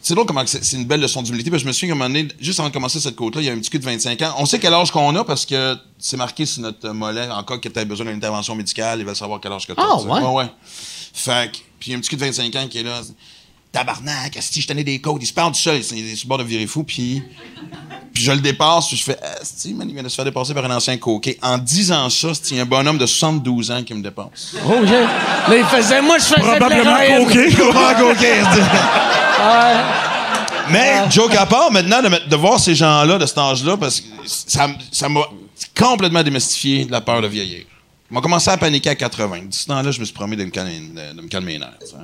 c'est 0.00 0.14
drôle 0.14 0.26
comment 0.26 0.44
c'est 0.46 0.76
une 0.76 0.84
belle 0.84 1.00
leçon 1.00 1.22
d'humilité, 1.22 1.50
parce 1.50 1.62
que 1.62 1.64
je 1.64 1.68
me 1.68 1.72
souviens 1.72 1.90
qu'à 1.90 1.94
un 1.94 2.08
moment 2.08 2.18
donné, 2.18 2.28
juste 2.40 2.58
avant 2.58 2.68
de 2.68 2.74
commencer 2.74 2.98
cette 2.98 3.14
côte-là, 3.14 3.40
il 3.40 3.44
y 3.44 3.50
a 3.50 3.52
un 3.52 3.58
petit 3.58 3.70
cul 3.70 3.78
de 3.78 3.84
25 3.84 4.20
ans. 4.22 4.34
On 4.38 4.46
sait 4.46 4.58
quel 4.58 4.74
âge 4.74 4.90
qu'on 4.90 5.14
a 5.14 5.24
parce 5.24 5.46
que 5.46 5.76
c'est 5.98 6.16
marqué 6.16 6.44
sur 6.44 6.62
notre 6.62 6.88
mollet, 6.90 7.28
en 7.30 7.44
cas 7.44 7.58
que 7.58 7.68
tu 7.68 7.84
besoin 7.84 8.06
d'une 8.06 8.16
intervention 8.16 8.56
médicale, 8.56 8.98
ils 8.98 9.06
veulent 9.06 9.14
savoir 9.14 9.40
quel 9.40 9.52
âge 9.52 9.66
que 9.66 9.72
tu 9.72 9.80
as. 9.80 9.84
Ah, 9.84 10.00
ouais? 10.00 10.20
Ouais, 10.20 10.28
ouais. 10.28 10.50
Fait 11.12 11.52
que, 11.52 11.58
puis 11.78 11.90
il 11.90 11.92
y 11.92 11.94
a 11.94 11.98
un 11.98 12.00
petit 12.00 12.10
cul 12.10 12.16
de 12.16 12.24
25 12.24 12.56
ans 12.56 12.66
qui 12.68 12.78
est 12.78 12.82
là. 12.82 13.00
Tabarnak, 13.72 14.36
si 14.40 14.60
je 14.60 14.68
tenais 14.68 14.84
des 14.84 15.00
côtes, 15.00 15.22
il 15.22 15.26
se 15.26 15.32
parle 15.32 15.52
du 15.52 15.58
seul, 15.58 15.80
il 15.92 16.12
est 16.12 16.14
sur 16.14 16.26
le 16.26 16.28
bord 16.28 16.38
de 16.38 16.44
virer 16.44 16.66
fou, 16.66 16.84
puis 16.84 17.22
puis 18.12 18.22
je 18.22 18.32
le 18.32 18.40
dépasse, 18.40 18.88
puis 18.88 18.96
je 18.96 19.04
fais, 19.04 19.18
Asti, 19.40 19.72
man, 19.72 19.88
il 19.88 19.94
vient 19.94 20.02
de 20.02 20.08
se 20.08 20.16
faire 20.16 20.24
dépasser 20.24 20.52
par 20.52 20.64
un 20.66 20.76
ancien 20.76 20.96
coquet. 20.98 21.38
En 21.40 21.56
disant 21.56 22.10
ça, 22.10 22.28
c'est 22.40 22.60
un 22.60 22.66
bonhomme 22.66 22.98
de 22.98 23.06
72 23.06 23.70
ans 23.70 23.82
qui 23.82 23.94
me 23.94 24.02
dépasse. 24.02 24.54
Oh, 24.66 24.84
yeah. 24.84 25.00
Là, 25.48 25.56
il 25.56 25.64
faisait, 25.64 26.02
moi, 26.02 26.18
je 26.18 26.24
faisais 26.24 26.40
Probablement 26.58 27.24
coquet. 27.24 27.48
Comment 27.56 27.94
coquet? 27.94 28.42
Mais, 30.70 31.10
joke 31.10 31.34
à 31.34 31.46
part, 31.46 31.72
maintenant, 31.72 32.02
de, 32.02 32.36
voir 32.36 32.60
ces 32.60 32.74
gens-là, 32.74 33.18
de 33.18 33.26
cet 33.26 33.38
âge-là, 33.38 33.76
parce 33.78 34.00
que 34.00 34.06
ça 34.26 35.08
m'a 35.08 35.22
complètement 35.74 36.22
démystifié 36.22 36.84
de 36.84 36.92
la 36.92 37.00
peur 37.00 37.22
de 37.22 37.28
vieillir. 37.28 37.64
On 38.10 38.16
m'a 38.16 38.20
commencé 38.20 38.50
à 38.50 38.58
paniquer 38.58 38.90
à 38.90 38.94
80. 38.94 39.38
De 39.46 39.54
ce 39.54 39.66
temps-là, 39.66 39.90
je 39.90 40.00
me 40.00 40.04
suis 40.04 40.14
promis 40.14 40.36
de 40.36 40.44
me 40.44 40.50
calmer, 40.50 40.80
de, 40.80 41.16
de 41.16 41.22
me 41.22 41.28
calmer 41.28 41.54
les 41.54 41.58
nerfs. 41.60 41.78
sais. 41.80 41.96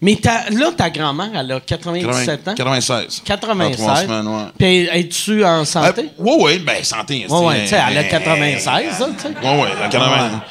Mais 0.00 0.16
ta- 0.16 0.50
là, 0.50 0.72
ta 0.76 0.90
grand-mère, 0.90 1.30
elle 1.34 1.52
a 1.52 1.60
97 1.60 2.48
ans? 2.48 2.54
96. 2.54 3.22
96. 3.24 3.78
Dans 3.78 3.84
trois 3.86 3.96
semaines, 4.02 4.26
ouais. 4.28 4.42
Puis 4.58 4.88
es-tu 4.92 5.44
en 5.44 5.64
santé? 5.64 6.10
oui, 6.18 6.32
oui, 6.40 6.58
ben 6.58 6.84
santé. 6.84 7.26
Ouais, 7.28 7.46
ouais, 7.46 7.62
tu 7.62 7.68
sais, 7.68 7.76
elle 7.88 7.96
a 7.96 8.02
mais- 8.02 8.08
96, 8.08 8.92
ça, 8.98 9.06
tu 9.16 9.22
sais. 9.22 9.28
Oui, 9.42 9.48
oui, 9.62 9.68
dans, 9.82 9.88
80. 9.88 10.42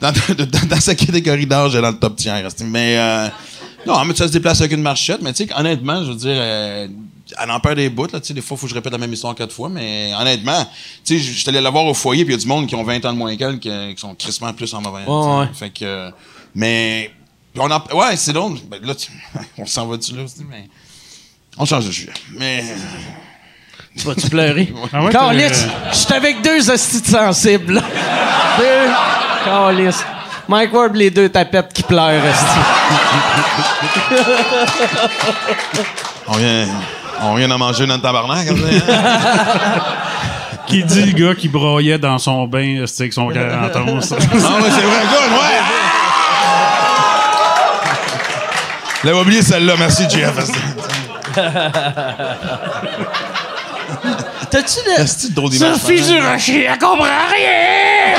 Dans, 0.00 0.12
dans- 0.12 0.66
dans 0.68 0.80
sa 0.80 0.94
catégorie 0.96 1.46
d'âge, 1.46 1.74
elle 1.74 1.78
est 1.78 1.82
dans 1.82 1.90
le 1.90 1.98
top 1.98 2.16
tiers. 2.16 2.48
Mais, 2.64 2.96
euh, 2.98 3.28
non, 3.86 4.04
mais 4.04 4.14
ça 4.16 4.26
se 4.26 4.32
déplace 4.32 4.60
avec 4.60 4.72
une 4.72 4.82
marchette. 4.82 5.22
Mais, 5.22 5.32
tu 5.32 5.46
sais, 5.46 5.54
honnêtement, 5.56 6.02
je 6.04 6.10
veux 6.10 6.16
dire, 6.16 6.34
euh, 6.36 6.88
elle 7.40 7.50
en 7.52 7.60
perd 7.60 7.76
des 7.76 7.88
bouts. 7.90 8.06
Là, 8.12 8.18
tu 8.20 8.26
sais, 8.28 8.34
des 8.34 8.40
fois, 8.40 8.56
il 8.56 8.60
faut 8.60 8.66
que 8.66 8.70
je 8.70 8.74
répète 8.74 8.92
la 8.92 8.98
même 8.98 9.12
histoire 9.12 9.34
quatre 9.36 9.52
fois. 9.52 9.68
Mais, 9.68 10.12
honnêtement, 10.18 10.64
tu 11.04 11.18
sais, 11.18 11.24
je 11.24 11.38
suis 11.38 11.48
allé 11.48 11.60
la 11.60 11.70
voir 11.70 11.84
au 11.86 11.94
foyer, 11.94 12.24
puis 12.24 12.34
il 12.34 12.36
y 12.36 12.40
a 12.40 12.42
du 12.42 12.48
monde 12.48 12.66
qui 12.66 12.74
ont 12.74 12.82
20 12.82 13.04
ans 13.04 13.12
de 13.12 13.18
moins 13.18 13.36
qu'elle, 13.36 13.60
qui, 13.60 13.68
qui 13.70 14.00
sont 14.00 14.14
crissement 14.16 14.52
plus 14.52 14.72
en 14.74 14.80
mauvais. 14.82 15.04
Ouais, 15.06 15.38
ouais. 15.40 15.46
Fait 15.54 15.70
que, 15.70 15.84
euh, 15.84 16.10
mais, 16.54 17.10
puis 17.58 17.66
on 17.92 17.96
en, 17.96 17.98
ouais, 17.98 18.16
c'est 18.16 18.32
drôle. 18.32 18.58
Ben, 18.70 18.80
là, 18.82 18.94
tu- 18.94 19.10
on 19.58 19.66
s'en 19.66 19.86
va 19.86 19.96
dessus 19.96 20.14
là, 20.14 20.22
esti, 20.22 20.44
mais. 20.48 20.68
On 21.58 21.64
change 21.64 21.86
de 21.86 21.90
sujet. 21.92 22.12
Mais. 22.38 22.64
Tu 23.98 24.06
vas-tu 24.06 24.28
pleurer? 24.28 24.72
Ah 24.92 25.02
ouais, 25.04 25.10
Calice, 25.12 25.66
t'as- 25.66 25.90
je 25.92 25.96
suis 25.96 26.14
avec 26.14 26.40
deux 26.42 26.70
hosties 26.70 27.10
sensibles. 27.10 27.74
là. 27.74 27.82
deux. 28.58 28.90
Calice. 29.44 30.04
Mike 30.48 30.72
Ward, 30.72 30.94
les 30.96 31.10
deux 31.10 31.28
tapettes 31.28 31.72
qui 31.74 31.82
pleurent. 31.82 32.22
On 36.26 36.32
vient, 36.36 36.66
on 37.22 37.34
vient 37.34 37.48
d'en 37.48 37.58
manger 37.58 37.86
notre 37.86 38.02
tabarnak. 38.02 38.46
comme 38.48 38.58
ça, 38.60 38.66
hein? 38.94 39.80
Qui 40.66 40.84
dit 40.84 41.04
le 41.04 41.12
gars 41.12 41.34
qui 41.34 41.48
broyait 41.48 41.98
dans 41.98 42.18
son 42.18 42.46
bain, 42.46 42.84
c'est 42.86 43.04
avec 43.04 43.12
son 43.14 43.28
41. 43.32 44.00
ça. 44.00 44.16
Ah 44.20 44.24
ouais, 44.24 44.30
c'est 44.30 44.36
vrai, 44.40 45.02
good, 45.10 45.32
ouais! 45.32 45.77
L'avais 49.04 49.20
oublié 49.20 49.42
celle-là, 49.42 49.74
merci 49.78 50.04
Jeff. 50.10 50.34
T'as-tu 54.50 54.78
le. 54.86 55.06
C'est 55.06 55.34
drôle 55.34 55.50
d'image. 55.50 55.76
Sophie 55.76 56.00
du 56.00 56.18
Rocher, 56.20 56.64
elle 56.64 56.78
comprend 56.78 57.04
rien! 57.32 58.14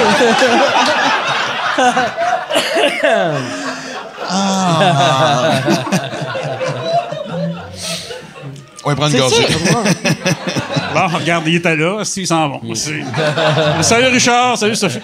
On 8.83 8.89
va 8.89 8.95
prendre 8.95 9.13
une 9.13 9.19
gorgée. 9.19 9.47
Bon, 10.91 11.07
regarde, 11.07 11.43
il 11.45 11.57
était 11.57 11.75
là, 11.75 12.03
s'ils 12.03 12.25
s'en 12.25 12.49
vont. 12.49 12.61
Salut 13.81 14.07
Richard, 14.07 14.57
salut 14.57 14.75
Sophie. 14.75 14.99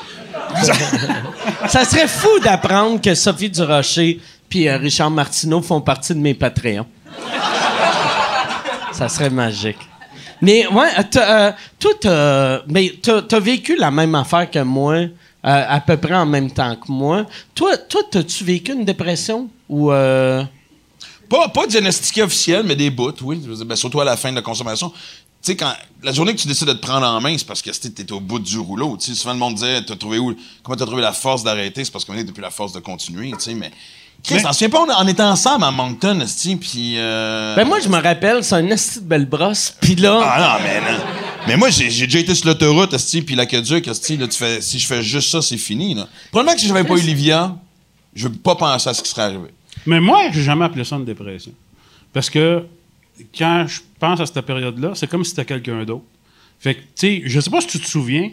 Ça 1.67 1.83
serait 1.83 2.07
fou 2.07 2.39
d'apprendre 2.43 3.01
que 3.01 3.15
Sophie 3.15 3.49
Durocher 3.49 4.19
puis 4.49 4.67
euh, 4.67 4.77
Richard 4.77 5.11
Martineau 5.11 5.61
font 5.61 5.81
partie 5.81 6.13
de 6.13 6.19
mes 6.19 6.33
Patreons. 6.33 6.85
Ça 8.91 9.09
serait 9.09 9.29
magique. 9.29 9.77
Mais 10.41 10.67
ouais, 10.67 10.87
euh, 10.97 11.03
euh, 11.17 11.51
toi, 11.79 11.91
t'as, 11.99 12.61
mais 12.67 12.93
t'as, 13.01 13.39
vécu 13.39 13.75
la 13.75 13.91
même 13.91 14.15
affaire 14.15 14.49
que 14.49 14.59
moi, 14.59 15.07
à 15.43 15.79
peu 15.81 15.97
près 15.97 16.15
en 16.15 16.25
même 16.25 16.51
temps 16.51 16.75
que 16.75 16.91
moi. 16.91 17.25
Toi, 17.53 17.77
toi, 17.77 18.01
t'as-tu 18.09 18.43
vécu 18.43 18.73
une 18.73 18.85
dépression 18.85 19.49
ou 19.67 19.89
Pas, 19.89 21.49
pas 21.53 21.67
diagnostiqué 21.67 22.23
officiel, 22.23 22.63
mais 22.65 22.75
des 22.75 22.89
bouts, 22.89 23.11
oui. 23.23 23.41
Ben, 23.65 23.75
surtout 23.75 23.99
à 23.99 24.05
la 24.05 24.15
fin 24.15 24.29
de 24.31 24.35
la 24.35 24.41
consommation. 24.41 24.91
Tu 25.45 25.51
sais, 25.51 25.57
quand 25.57 25.71
la 26.01 26.11
journée 26.11 26.33
que 26.33 26.41
tu 26.41 26.47
décides 26.47 26.67
de 26.67 26.73
te 26.73 26.81
prendre 26.81 27.05
en 27.05 27.21
main, 27.21 27.37
c'est 27.37 27.45
parce 27.45 27.61
que 27.61 27.69
tu 27.69 28.01
es 28.01 28.11
au 28.11 28.19
bout 28.19 28.39
du 28.39 28.57
rouleau. 28.57 28.97
Tu 28.97 29.11
sais, 29.11 29.13
souvent, 29.13 29.33
le 29.33 29.39
monde 29.39 29.53
disait 29.53 29.83
t'as 29.85 29.95
trouvé 29.95 30.17
où, 30.17 30.35
comment 30.63 30.75
t'as 30.75 30.87
trouvé 30.87 31.03
la 31.03 31.13
force 31.13 31.43
d'arrêter? 31.43 31.85
C'est 31.85 31.91
parce 31.91 32.03
qu'on 32.03 32.15
est 32.15 32.23
depuis 32.23 32.41
la 32.41 32.49
force 32.49 32.73
de 32.73 32.79
continuer. 32.79 33.29
Tu 33.33 33.35
sais, 33.39 33.53
mais. 33.53 33.69
Chris, 34.23 34.41
t'en 34.41 34.53
souviens 34.53 34.69
pas, 34.69 34.79
on, 34.79 35.05
on 35.05 35.07
était 35.07 35.21
ensemble 35.21 35.65
à 35.65 35.69
Moncton, 35.69 36.19
esti, 36.21 36.55
puis. 36.55 36.95
Euh... 36.97 37.55
Ben 37.55 37.67
moi, 37.67 37.79
je 37.79 37.89
me 37.89 38.01
rappelle, 38.01 38.43
c'est 38.43 38.55
un 38.55 38.67
esti 38.69 39.01
de 39.01 39.05
belle 39.05 39.27
brosse. 39.27 39.75
Puis 39.81 39.95
là, 39.95 40.19
Ah 40.23 40.57
non, 40.57 40.63
mais 40.63 40.81
non. 40.81 40.97
Mais 41.47 41.57
moi, 41.57 41.69
j'ai 41.69 41.91
j'ai 41.91 42.07
déjà 42.07 42.17
été 42.17 42.33
sur 42.33 42.47
l'autoroute, 42.47 42.91
esti, 42.93 43.21
puis 43.21 43.35
l'aqueduc, 43.35 43.87
esti, 43.87 44.17
là, 44.17 44.27
tu 44.27 44.39
fais, 44.39 44.61
si 44.61 44.79
je 44.79 44.87
fais 44.87 45.03
juste 45.03 45.29
ça, 45.29 45.43
c'est 45.43 45.57
fini, 45.57 45.93
là. 45.93 46.07
Probablement 46.31 46.55
que 46.55 46.61
si 46.61 46.67
j'avais 46.67 46.83
pas 46.83 46.95
eu 46.95 47.01
Livia, 47.01 47.55
je 48.15 48.27
veux 48.27 48.33
pas 48.33 48.55
penser 48.55 48.89
à 48.89 48.95
ce 48.95 49.03
qui 49.03 49.09
serait 49.11 49.21
arrivé. 49.21 49.53
Mais 49.85 49.99
moi, 49.99 50.31
j'ai 50.31 50.41
jamais 50.41 50.65
appelé 50.65 50.83
ça 50.83 50.95
une 50.95 51.05
dépression. 51.05 51.51
Parce 52.11 52.31
que 52.31 52.63
quand 53.37 53.65
je 53.67 53.81
pense 53.99 54.19
à 54.19 54.25
cette 54.25 54.41
période-là, 54.41 54.91
c'est 54.95 55.07
comme 55.07 55.23
si 55.23 55.31
c'était 55.31 55.45
quelqu'un 55.45 55.83
d'autre. 55.83 56.03
Fait 56.59 56.75
que, 56.75 56.79
tu 56.79 56.87
sais, 56.95 57.21
je 57.25 57.39
sais 57.39 57.49
pas 57.49 57.61
si 57.61 57.67
tu 57.67 57.79
te 57.79 57.87
souviens, 57.87 58.31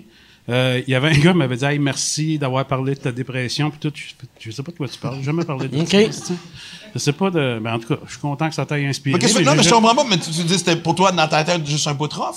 euh, 0.48 0.82
il 0.86 0.90
y 0.90 0.94
avait 0.94 1.08
un 1.08 1.18
gars 1.18 1.32
qui 1.32 1.38
m'avait 1.38 1.56
dit 1.56 1.64
Hey, 1.64 1.78
merci 1.78 2.38
d'avoir 2.38 2.66
parlé 2.66 2.94
de 2.94 3.00
ta 3.00 3.12
dépression. 3.12 3.70
Puis 3.70 3.78
tout, 3.80 3.92
je, 3.94 4.04
je 4.38 4.50
sais 4.50 4.62
pas 4.62 4.72
de 4.72 4.76
quoi 4.76 4.88
tu 4.88 4.98
parles. 4.98 5.16
J'ai 5.18 5.24
jamais 5.24 5.44
parlé 5.44 5.68
de 5.68 5.80
OK. 5.80 6.12
ça. 6.12 6.34
Je 6.94 6.98
sais 6.98 7.12
pas 7.12 7.30
de. 7.30 7.58
Ben, 7.62 7.74
en 7.74 7.78
tout 7.78 7.88
cas, 7.88 8.00
je 8.06 8.10
suis 8.12 8.20
content 8.20 8.48
que 8.48 8.54
ça 8.54 8.66
t'aille 8.66 8.86
inspiré. 8.86 9.18
Mais 9.20 9.28
mais 9.34 9.42
non, 9.42 9.54
mais 9.54 9.62
je 9.62 9.70
comprends 9.70 9.94
pas, 9.94 10.04
mais 10.04 10.18
tu, 10.18 10.30
tu 10.30 10.42
dis 10.42 10.52
que 10.52 10.58
c'était 10.58 10.76
pour 10.76 10.94
toi, 10.94 11.12
dans 11.12 11.28
ta 11.28 11.44
tête, 11.44 11.66
juste 11.66 11.86
un 11.86 11.94
peu 11.94 12.08
trop? 12.08 12.34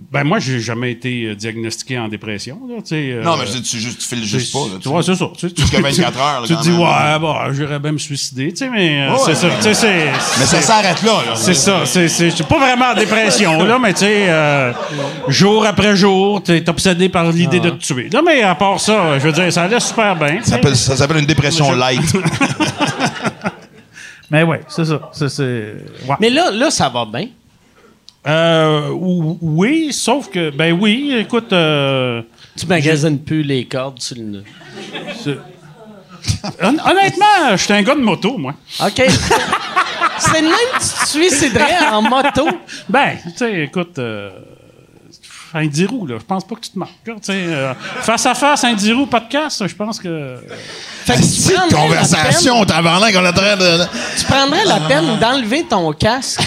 Ben, 0.00 0.22
moi, 0.22 0.38
j'ai 0.38 0.60
jamais 0.60 0.92
été 0.92 1.24
euh, 1.24 1.34
diagnostiqué 1.34 1.98
en 1.98 2.06
dépression. 2.06 2.60
Là, 2.68 2.76
tu 2.86 2.94
euh, 2.94 3.20
Non, 3.24 3.36
mais 3.36 3.46
je 3.46 3.58
dis, 3.58 3.62
tu, 3.62 3.78
juste, 3.80 3.98
tu 3.98 4.06
files 4.06 4.24
juste 4.24 4.52
pas, 4.52 4.60
là. 4.60 4.78
Tu 4.80 4.88
vois, 4.88 5.02
c'est 5.02 5.16
ça. 5.16 5.28
Tu, 5.36 5.52
tu- 5.52 5.60
Jusqu'à 5.60 5.80
24 5.82 6.18
heures, 6.20 6.40
là, 6.42 6.46
Tu 6.46 6.54
te 6.56 6.62
dis, 6.62 6.70
ouais, 6.70 7.18
bon, 7.20 7.34
j'irais 7.52 7.80
bien 7.80 7.90
me 7.92 7.98
suicider, 7.98 8.50
tu 8.52 8.58
sais, 8.58 8.70
mais 8.70 9.02
euh, 9.02 9.12
Ouais, 9.12 9.18
c'est 9.26 9.34
ça. 9.34 9.48
Tu 9.60 9.74
c'est. 9.74 10.04
Mais 10.38 10.46
ça 10.46 10.60
s'arrête 10.62 11.02
là, 11.02 11.14
là. 11.26 11.34
C'est 11.34 11.52
ça. 11.52 11.84
C'est, 11.84 12.06
c'est, 12.08 12.46
pas 12.46 12.58
vraiment 12.58 12.92
en 12.92 12.94
dépression, 12.94 13.64
là, 13.64 13.78
mais 13.80 13.92
tu 13.92 14.00
sais, 14.00 14.26
euh, 14.28 14.72
jour 15.26 15.66
après 15.66 15.96
jour, 15.96 16.44
t'es 16.44 16.66
obsédé 16.70 17.08
par 17.08 17.32
l'idée 17.32 17.58
de 17.58 17.70
te 17.70 17.84
tuer. 17.84 18.08
Là, 18.12 18.22
mais 18.24 18.42
à 18.42 18.54
part 18.54 18.78
ça, 18.78 19.18
je 19.18 19.24
veux 19.24 19.32
dire, 19.32 19.52
ça 19.52 19.64
allait 19.64 19.80
super 19.80 20.14
bien. 20.14 20.38
tu 20.38 20.48
Ça 20.48 20.74
Ça 20.76 20.96
s'appelle 20.96 21.18
une 21.18 21.26
dépression 21.26 21.72
light. 21.72 22.00
Mais 24.30 24.42
ouais, 24.42 24.60
c'est 24.68 24.84
ça. 24.84 25.10
C'est, 25.12 25.28
c'est, 25.30 25.42
ouais. 26.06 26.16
mais 26.20 26.28
là, 26.28 26.50
là, 26.50 26.70
ça 26.70 26.90
va 26.90 27.06
bien. 27.06 27.28
Euh, 28.26 28.90
ou- 28.90 29.38
oui, 29.40 29.92
sauf 29.92 30.28
que, 30.28 30.50
ben 30.50 30.72
oui, 30.78 31.14
écoute, 31.18 31.52
euh, 31.52 32.22
Tu 32.56 32.66
magasines 32.66 33.18
plus 33.20 33.42
les 33.42 33.64
cordes 33.64 34.00
sur 34.00 34.16
le. 34.18 34.42
Hon- 36.62 36.76
honnêtement, 36.90 37.52
je 37.52 37.56
suis 37.56 37.72
un 37.72 37.82
gars 37.82 37.94
de 37.94 38.00
moto, 38.00 38.36
moi. 38.36 38.54
OK. 38.80 38.94
c'est 40.18 40.40
le 40.40 40.48
même 40.48 40.52
que 40.74 40.82
tu 40.82 40.88
te 41.04 41.06
suiciderais 41.08 41.86
en 41.92 42.02
moto. 42.02 42.46
Ben, 42.88 43.16
tu 43.24 43.30
sais, 43.36 43.62
écoute, 43.64 43.98
euh, 43.98 44.30
un 45.58 45.66
10 45.66 45.86
roues, 45.86 46.06
là, 46.06 46.16
je 46.18 46.24
pense 46.24 46.44
pas 46.46 46.54
que 46.56 46.60
tu 46.60 46.70
te 46.70 46.78
marques. 46.78 46.92
là, 47.06 47.14
tu 47.14 47.20
sais, 47.22 47.32
euh, 47.34 47.72
face 48.02 48.26
à 48.26 48.34
face, 48.34 48.64
un 48.64 48.72
10 48.72 48.92
roues 48.92 49.06
podcast, 49.06 49.66
je 49.66 49.74
pense 49.74 49.98
que. 49.98 50.36
Fait 51.04 51.14
que 51.14 51.20
tu 51.22 51.52
prendrais, 51.52 51.76
conversation, 51.76 52.64
tabarnak, 52.64 53.14
on 53.16 53.24
est 53.24 53.28
en 53.28 53.32
train 53.32 53.56
de. 53.56 53.64
la 53.64 53.86
peine, 53.86 53.88
tu 54.18 54.24
prendrais 54.26 54.64
la 54.64 54.80
peine 54.80 55.18
d'enlever 55.18 55.64
ton 55.64 55.92
casque 55.92 56.40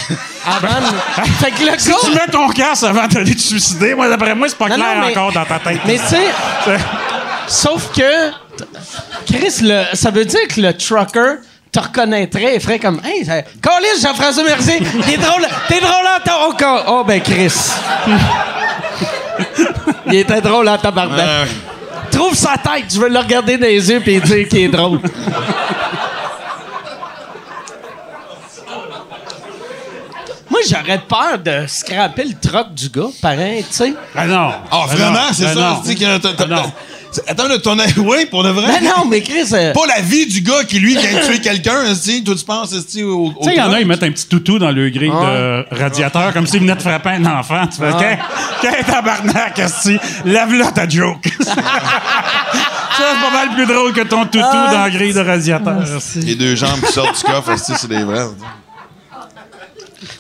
avant 0.45 0.67
de... 0.81 1.21
Fait 1.39 1.51
que 1.51 1.63
le 1.71 1.79
Si 1.79 1.89
gars... 1.89 1.95
tu 2.03 2.11
mets 2.11 2.27
ton 2.31 2.47
casque 2.49 2.83
avant 2.83 3.07
d'aller 3.07 3.33
te 3.35 3.41
suicider, 3.41 3.95
moi, 3.95 4.07
d'après 4.07 4.35
moi, 4.35 4.47
c'est 4.49 4.57
pas 4.57 4.67
Non, 4.69 4.75
clair 4.75 4.95
non, 4.95 5.01
mais- 5.07 5.11
encore 5.17 5.31
dans 5.31 5.45
ta 5.45 5.57
tête. 5.59 5.79
Mais 5.85 5.97
tu 5.97 6.05
sais, 6.07 6.77
sauf 7.47 7.91
que... 7.91 8.31
Chris, 9.25 9.61
le, 9.63 9.83
ça 9.95 10.11
veut 10.11 10.25
dire 10.25 10.47
que 10.47 10.61
le 10.61 10.73
trucker 10.77 11.37
te 11.71 11.79
reconnaîtrait 11.79 12.55
et 12.55 12.59
ferait 12.59 12.79
comme 12.79 13.01
Hey, 13.03 13.23
Calisse, 13.25 14.01
Jean-François 14.03 14.43
Mercier, 14.43 14.79
il 15.07 15.13
est 15.13 15.17
drôle, 15.17 15.47
t'es 15.67 15.79
drôle 15.79 16.05
en 16.05 16.19
ta... 16.23 16.33
Ca- 16.59 16.83
oh, 16.87 17.03
ben 17.07 17.19
Chris. 17.21 17.53
Il 20.11 20.19
était 20.19 20.41
drôle 20.41 20.67
en 20.69 20.77
tabarnak? 20.77 21.17
Ouais, 21.17 21.23
ouais. 21.23 22.09
Trouve 22.11 22.35
sa 22.35 22.57
tête, 22.57 22.85
je 22.93 22.99
veux 22.99 23.09
le 23.09 23.19
regarder 23.19 23.57
dans 23.57 23.65
les 23.67 23.89
yeux 23.89 24.01
et 24.05 24.19
dire 24.19 24.47
qu'il 24.47 24.59
est 24.59 24.67
drôle. 24.67 24.99
Moi, 30.49 30.59
j'aurais 30.69 30.99
peur 30.99 31.39
de 31.39 31.65
scraper 31.67 32.25
le 32.25 32.33
troc 32.49 32.73
du 32.73 32.89
gars, 32.89 33.07
pareil, 33.21 33.63
tu 33.63 33.73
sais. 33.73 33.93
Ah 34.15 34.25
non. 34.27 34.51
Ah, 34.69 34.85
vraiment, 34.87 35.11
non. 35.11 35.19
c'est 35.31 35.53
ça? 35.53 35.55
non. 35.55 35.81
que 35.81 36.17
t'as- 36.17 36.33
t'as- 36.33 36.45
Ben 36.45 36.55
non. 36.55 36.71
Attends, 37.27 37.47
là, 37.47 37.59
ton 37.59 37.77
oui, 37.97 38.25
pour 38.29 38.43
de 38.43 38.49
vrai? 38.49 38.67
Ben 38.67 38.83
non, 38.83 39.05
mais 39.05 39.21
Chris. 39.21 39.45
euh, 39.53 39.73
Pas 39.73 39.85
la 39.87 40.01
vie 40.01 40.25
du 40.27 40.41
gars 40.41 40.63
qui, 40.67 40.79
lui, 40.79 40.95
vient 40.95 41.19
de 41.21 41.25
tuer 41.25 41.39
quelqu'un, 41.41 41.83
esti. 41.91 42.23
Toi, 42.23 42.35
tu 42.35 42.45
penses, 42.45 42.73
esti, 42.73 43.03
au. 43.03 43.27
au 43.27 43.33
Tu 43.41 43.49
sais, 43.49 43.55
il 43.55 43.57
y 43.57 43.61
en 43.61 43.71
a, 43.73 43.79
ils 43.79 43.87
mettent 43.87 44.03
un 44.03 44.11
petit 44.11 44.27
toutou 44.27 44.59
dans 44.59 44.71
le 44.71 44.89
grille 44.89 45.09
de 45.09 45.65
radiateur, 45.75 46.33
comme 46.33 46.47
s'ils 46.47 46.61
venaient 46.61 46.75
de 46.75 46.81
frapper 46.81 47.09
un 47.09 47.25
enfant. 47.25 47.67
Tu 47.67 47.77
fais, 47.81 47.91
qu'un 47.91 48.71
qu'un 48.71 48.83
tabarnak, 48.83 49.59
esti, 49.59 49.97
lave-la 50.25 50.71
ta 50.71 50.87
joke. 50.87 51.27
ça, 51.41 51.53
c'est 52.97 53.21
pas 53.21 53.31
mal 53.33 53.55
plus 53.55 53.65
drôle 53.65 53.93
que 53.93 54.01
ton 54.01 54.25
toutou 54.25 54.39
dans 54.39 54.71
la 54.83 54.89
grille 54.89 55.13
de 55.13 55.19
radiateur. 55.19 55.79
Les 56.15 56.35
deux 56.35 56.55
jambes 56.55 56.81
qui 56.85 56.91
sortent 56.93 57.17
du 57.17 57.23
coffre, 57.31 57.51
esti, 57.51 57.73
c'est 57.77 57.87
des 57.89 58.03
vrais. 58.03 58.27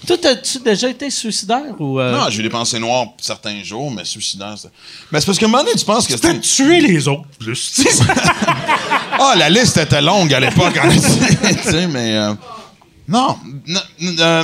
Toi, 0.05 0.17
as-tu 0.25 0.59
déjà 0.59 0.89
été 0.89 1.09
suicidaire 1.09 1.79
ou. 1.79 1.99
euh, 1.99 2.11
Non, 2.11 2.29
j'ai 2.29 2.39
eu 2.39 2.43
des 2.43 2.49
pensées 2.49 2.79
noires 2.79 3.07
certains 3.19 3.63
jours, 3.63 3.89
mais 3.91 4.05
suicidaire, 4.05 4.55
c'est. 4.57 4.69
Mais 5.11 5.19
c'est 5.19 5.25
parce 5.25 5.37
qu'à 5.39 5.45
un 5.45 5.49
moment 5.49 5.63
donné, 5.63 5.75
tu 5.75 5.85
penses 5.85 6.05
que 6.07 6.13
C'était 6.13 6.27
c'était. 6.29 6.39
de 6.39 6.43
tuer 6.43 6.81
les 6.81 7.07
autres, 7.07 7.27
plus. 7.39 7.71
tu 7.75 7.83
sais. 7.83 8.03
Ah, 9.19 9.33
la 9.35 9.49
liste 9.49 9.77
était 9.77 10.01
longue 10.01 10.33
à 10.33 10.39
l'époque, 10.39 10.77
tu 10.91 11.69
sais, 11.71 11.87
mais. 11.87 12.15
euh, 12.15 12.33
non. 13.07 13.37
euh, 14.19 14.43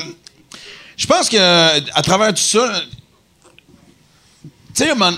je 0.97 1.05
pense 1.05 1.29
que 1.29 1.38
à 1.95 2.01
travers 2.01 2.33
tout 2.33 2.41
ça. 2.41 2.81
Tu 4.43 4.49
sais, 4.83 4.89
à 4.89 4.91
un 4.93 4.95
moment- 4.95 5.17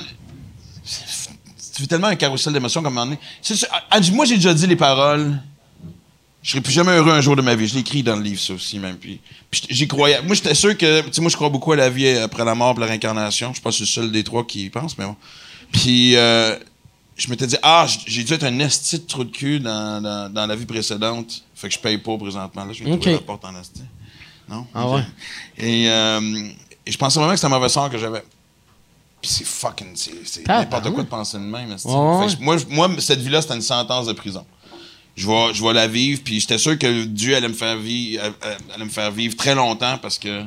tu 1.76 1.82
fais 1.84 1.88
tellement 1.88 2.07
un 2.07 2.15
carrousel 2.15 2.51
d'émotions 2.51 2.82
comme 2.84 2.97
un 2.97 3.05
moment 3.05 3.15
donné. 3.15 3.65
Ah, 3.72 3.84
ah, 3.91 3.99
moi, 4.11 4.26
j'ai 4.26 4.36
déjà 4.36 4.53
dit 4.53 4.67
les 4.67 4.76
paroles. 4.76 5.41
Je 6.42 6.52
serai 6.52 6.62
plus 6.62 6.72
jamais 6.72 6.92
heureux 6.94 7.12
un 7.12 7.20
jour 7.22 7.36
de 7.36 7.42
ma 7.42 7.54
vie. 7.56 7.68
Je 7.68 7.74
l'ai 7.74 7.82
écrit 7.82 8.02
dans 8.02 8.16
le 8.16 8.22
livre, 8.22 8.40
ça 8.40 8.54
aussi, 8.54 8.80
même. 8.80 8.96
Puis, 8.98 9.20
puis 9.52 9.62
j'y 9.70 9.88
croyais. 9.88 10.22
Moi, 10.22 10.36
j'étais 10.36 10.56
sûr 10.56 10.78
que. 10.78 11.02
Tu 11.02 11.14
sais, 11.14 11.22
moi, 11.22 11.30
je 11.30 11.36
crois 11.36 11.50
beaucoup 11.50 11.74
à 11.74 11.76
la 11.76 11.90
vie 11.90 12.08
après 12.10 12.46
la 12.46 12.56
mort, 12.56 12.76
et 12.78 12.80
la 12.80 12.86
réincarnation. 12.86 13.50
Je 13.50 13.56
suis 13.56 13.62
pas 13.62 13.72
le 13.78 13.86
seul 13.86 14.12
des 14.12 14.24
trois 14.24 14.46
qui 14.46 14.66
y 14.66 14.70
pense, 14.70 14.98
mais 14.98 15.06
bon. 15.06 15.16
Puis, 15.74 16.16
euh, 16.16 16.56
je 17.18 17.30
m'étais 17.30 17.46
dit, 17.46 17.58
ah, 17.62 17.86
j'ai 18.06 18.24
dû 18.24 18.34
être 18.34 18.46
un 18.46 18.58
esti 18.60 19.00
de 19.00 19.04
trou 19.06 19.26
de 19.26 19.32
cul 19.32 19.60
dans, 19.60 20.02
dans, 20.02 20.32
dans 20.34 20.46
la 20.48 20.56
vie 20.56 20.66
précédente. 20.66 21.44
Fait 21.54 21.68
que 21.68 21.74
je 21.74 21.80
paye 21.80 21.98
pas 21.98 22.18
présentement. 22.18 22.64
Là, 22.64 22.72
je 22.72 22.84
vais 22.86 22.92
Ok. 22.94 23.02
trouver 23.02 23.16
la 23.18 23.22
porte 23.22 23.44
en 23.44 23.60
esti. 23.60 23.82
Non? 24.48 24.66
Ah 24.74 24.88
ouais. 24.88 25.02
Et, 25.58 25.90
euh, 25.90 26.22
et 26.86 26.92
je 26.92 26.98
pensais 26.98 27.20
vraiment 27.20 27.34
que 27.34 27.38
c'était 27.40 27.54
un 27.54 27.56
mauvais 27.58 27.70
sort 27.70 27.90
que 27.90 27.98
j'avais. 27.98 28.24
Puis 29.22 29.30
c'est 29.30 29.46
fucking. 29.46 29.90
C'est, 29.96 30.48
n'importe 30.48 30.90
quoi 30.92 31.04
de 31.04 31.10
penser 31.10 31.38
de 31.38 31.44
même. 31.44 31.70
esti. 31.74 31.90
Ouais, 31.90 32.28
moi, 32.40 32.56
moi, 32.70 32.90
cette 33.00 33.20
vie-là, 33.20 33.42
c'était 33.42 33.56
une 33.56 33.62
sentence 33.62 34.08
de 34.08 34.14
prison. 34.14 34.46
Je 35.20 35.28
vais, 35.28 35.53
je 35.53 35.61
vais 35.61 35.74
la 35.74 35.86
vivre, 35.88 36.22
puis 36.24 36.39
j'étais 36.39 36.57
sûr 36.57 36.78
que 36.80 37.03
Dieu 37.03 37.36
allait 37.36 37.49
me 37.49 37.53
faire 37.53 37.76
vivre, 37.76 38.24
euh, 38.24 38.55
allait 38.74 38.86
me 38.86 38.89
faire 38.89 39.11
vivre 39.11 39.36
très 39.36 39.53
longtemps 39.53 39.97
parce 40.01 40.17
que 40.17 40.43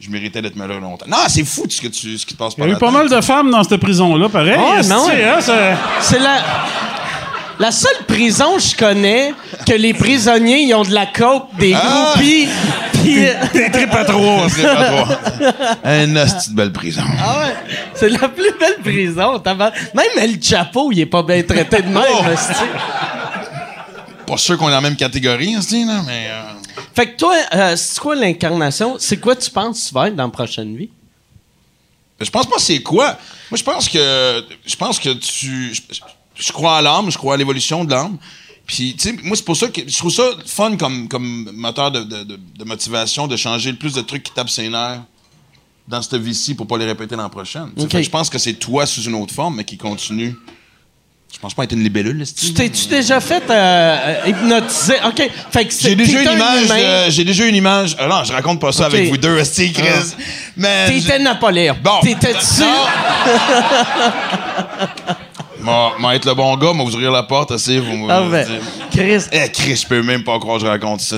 je 0.00 0.08
méritais 0.08 0.40
d'être 0.40 0.56
malheureux 0.56 0.80
longtemps. 0.80 1.04
Non, 1.06 1.18
c'est 1.28 1.44
fou 1.44 1.66
ce 1.68 1.78
que 1.78 1.88
tu, 1.88 2.16
ce 2.16 2.24
qui 2.24 2.32
te 2.32 2.38
passe 2.38 2.54
Il 2.56 2.64
y 2.64 2.66
a 2.66 2.70
eu 2.70 2.76
pas 2.78 2.90
mal 2.90 3.08
de 3.10 3.20
femmes 3.20 3.50
dans 3.50 3.62
cette 3.62 3.76
prison-là, 3.80 4.30
pareil. 4.30 4.58
Esti, 4.78 4.90
non, 4.90 5.08
hein, 5.10 5.76
C'est 6.00 6.18
la. 6.18 6.38
La 7.60 7.70
seule 7.70 8.04
prison 8.08 8.56
que 8.56 8.62
je 8.62 8.74
connais 8.74 9.32
que 9.64 9.74
les 9.74 9.94
prisonniers 9.94 10.62
ils 10.62 10.74
ont 10.74 10.82
de 10.82 10.92
la 10.92 11.06
coke, 11.06 11.44
des 11.56 11.72
Ah! 11.72 12.12
groupies, 12.14 12.48
puis 12.94 13.26
euh, 13.28 13.32
Des 13.52 13.70
tripes 13.70 13.94
à 13.94 14.04
trois. 14.04 14.46
Une 15.84 16.18
hostie 16.18 16.50
de 16.50 16.56
belle 16.56 16.72
prison. 16.72 17.02
ah 17.22 17.38
ouais, 17.44 17.54
c'est 17.94 18.08
la 18.08 18.28
plus 18.28 18.50
belle 18.58 18.78
prison. 18.82 19.40
Même 19.94 20.06
El 20.18 20.42
Chapeau, 20.42 20.90
il 20.90 20.98
est 21.00 21.06
pas 21.06 21.22
bien 21.22 21.42
traité 21.44 21.82
de 21.82 21.88
même. 21.88 22.02
Oh! 22.18 22.24
Pas 24.34 24.38
sûr 24.38 24.58
qu'on 24.58 24.68
est 24.68 24.74
en 24.74 24.80
même 24.82 24.96
catégorie, 24.96 25.56
hostie, 25.56 25.84
là, 25.84 26.02
mais. 26.06 26.26
euh, 26.28 26.42
Fait 26.94 27.12
que 27.12 27.16
toi, 27.16 27.34
euh, 27.54 27.76
c'est 27.76 27.98
quoi 28.00 28.14
l'incarnation? 28.16 28.96
C'est 28.98 29.18
quoi 29.20 29.36
tu 29.36 29.50
penses 29.50 29.82
que 29.84 29.88
tu 29.88 29.94
vas 29.94 30.08
être 30.08 30.16
dans 30.16 30.24
la 30.24 30.30
prochaine 30.30 30.76
vie? 30.76 30.90
Je 32.20 32.30
pense 32.30 32.46
pas 32.46 32.58
c'est 32.58 32.80
quoi. 32.82 33.16
Moi, 33.50 33.58
je 33.58 33.62
pense 33.62 33.88
que. 33.88 34.44
Je 34.66 34.76
pense 34.76 34.98
que 34.98 35.10
tu. 35.14 35.74
Je, 35.74 35.80
je 36.34 36.52
crois 36.52 36.78
à 36.78 36.82
l'âme, 36.82 37.10
je 37.10 37.18
crois 37.18 37.34
à 37.34 37.36
l'évolution 37.36 37.84
de 37.84 37.90
l'âme. 37.90 38.16
Puis, 38.66 38.94
tu 38.96 39.10
sais, 39.10 39.16
moi, 39.22 39.36
c'est 39.36 39.44
pour 39.44 39.56
ça 39.56 39.68
que 39.68 39.82
je 39.86 39.96
trouve 39.98 40.10
ça 40.12 40.24
fun 40.46 40.76
comme, 40.76 41.06
comme 41.06 41.50
moteur 41.52 41.90
de, 41.90 42.00
de- 42.02 42.24
de- 42.24 42.40
de 42.58 42.64
motivation 42.64 43.26
de 43.26 43.36
changer 43.36 43.70
le 43.70 43.76
plus 43.76 43.92
de 43.92 44.00
trucs 44.00 44.22
qui 44.22 44.32
tapent 44.32 44.48
ses 44.50 44.68
nerfs 44.68 45.02
dans 45.86 46.00
cette 46.00 46.16
vie-ci 46.20 46.54
pour 46.54 46.66
pas 46.66 46.78
les 46.78 46.86
répéter 46.86 47.14
l'an 47.14 47.28
prochain. 47.28 47.68
Tu 47.76 47.80
sais, 47.80 47.84
Ok. 47.84 47.92
fait 47.92 47.98
que 47.98 48.04
Je 48.04 48.10
pense 48.10 48.30
que 48.30 48.38
c'est 48.38 48.54
toi 48.54 48.86
sous 48.86 49.02
une 49.02 49.14
autre 49.16 49.34
forme, 49.34 49.56
mais 49.56 49.64
qui 49.64 49.76
continue. 49.76 50.34
Je 51.34 51.38
pense 51.40 51.52
pas 51.52 51.64
être 51.64 51.72
une 51.72 51.82
libellule, 51.82 52.24
Tu 52.40 52.54
t'es-tu 52.54 52.86
déjà 52.86 53.20
fait 53.20 53.42
euh, 53.50 53.52
euh, 53.52 54.14
hypnotiser? 54.28 54.94
OK. 55.06 55.28
Fait 55.50 55.64
que 55.66 55.74
c'est- 55.74 55.88
J'ai 55.88 55.96
déjà 55.96 56.22
une 56.22 56.28
un 56.28 56.62
image. 56.62 57.10
J'ai 57.10 57.24
déjà 57.24 57.46
une 57.46 57.56
image. 57.56 57.96
Ah 57.98 58.06
non, 58.06 58.22
je 58.24 58.32
raconte 58.32 58.60
pas 58.60 58.70
ça 58.72 58.86
avec 58.86 59.08
vous 59.08 59.16
deux, 59.18 59.36
esti, 59.38 59.72
Chris. 59.72 60.14
Mais. 60.56 60.86
T'étais 60.86 61.18
Napoléon. 61.18 61.76
Bon. 61.82 61.98
T'étais-tu? 62.02 62.62
Moi, 65.60 65.94
moi, 65.98 66.14
être 66.14 66.26
le 66.26 66.34
bon 66.34 66.54
gars, 66.58 66.74
moi, 66.74 66.84
vous 66.84 66.92
ouvrir 66.94 67.10
la 67.10 67.22
porte, 67.22 67.50
assez, 67.52 67.78
vous 67.78 67.96
me 67.96 68.10
Ah 68.10 68.22
ben, 68.30 68.46
Chris. 68.90 69.24
Eh, 69.32 69.48
Chris, 69.50 69.76
je 69.76 69.86
peux 69.86 70.02
même 70.02 70.22
pas 70.22 70.38
croire 70.38 70.58
que 70.58 70.64
je 70.64 70.68
raconte 70.68 71.00
ça. 71.00 71.16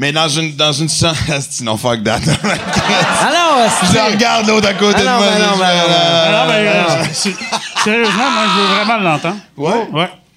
Mais 0.00 0.12
dans 0.12 0.28
une, 0.28 0.54
dans 0.54 0.72
une 0.72 0.88
sens. 0.88 1.16
esti, 1.28 1.64
non, 1.64 1.76
fuck 1.76 2.04
that. 2.04 2.20
Alors, 2.20 3.68
je 3.92 4.12
regarde 4.12 4.46
l'autre 4.46 4.68
à 4.68 4.74
côté 4.74 4.94
Ah 4.98 5.00
de 5.00 5.04
moi. 5.06 5.18
ben 5.18 5.38
non, 5.38 5.54
je 5.54 5.58
ben 5.58 5.76
non, 5.76 5.84
Ah, 5.90 6.44
ben, 6.46 6.54
euh, 6.54 7.04
c'est- 7.12 7.34
sérieusement, 7.82 8.30
moi, 8.30 8.42
je 8.54 8.60
veux 8.60 8.66
vraiment 8.76 8.98
l'entendre. 8.98 9.36
Ouais? 9.56 9.88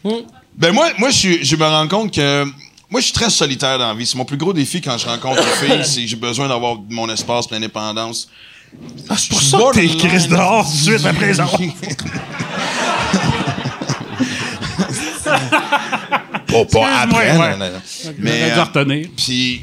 Ouais. 0.03 0.25
Ben 0.57 0.73
moi, 0.73 0.87
moi 0.97 1.09
je, 1.11 1.15
suis- 1.15 1.45
je 1.45 1.55
me 1.55 1.63
rends 1.65 1.87
compte 1.87 2.11
que 2.13 2.43
moi, 2.89 2.99
je 2.99 3.05
suis 3.05 3.13
très 3.13 3.29
solitaire 3.29 3.77
dans 3.77 3.87
la 3.89 3.93
vie. 3.93 4.05
C'est 4.07 4.17
mon 4.17 4.25
plus 4.25 4.37
gros 4.37 4.51
défi 4.51 4.81
quand 4.81 4.97
je 4.97 5.05
rencontre 5.07 5.41
une 5.43 5.69
fille, 5.69 5.85
c'est 5.85 6.01
que 6.01 6.07
j'ai 6.07 6.15
besoin 6.15 6.47
d'avoir 6.47 6.77
mon 6.89 7.07
espace, 7.09 7.49
mon 7.51 7.57
indépendance. 7.57 8.29
Ah, 9.09 9.15
c'est 9.17 9.29
pour 9.29 9.41
ça 9.41 9.57
que 9.57 9.73
t'es 9.75 9.87
Chris 10.07 10.27
dehors 10.27 10.65
suite 10.67 11.01
les 11.21 11.39
autres. 11.39 11.59
Pas, 16.51 16.65
pas 16.65 16.99
après. 17.01 17.23
Excuse-moi, 17.23 17.47
ouais. 17.49 17.57
non, 17.57 17.65
non, 17.65 17.71
non. 17.73 18.13
Mais, 18.19 18.51
euh. 18.51 19.03
Puis, 19.17 19.61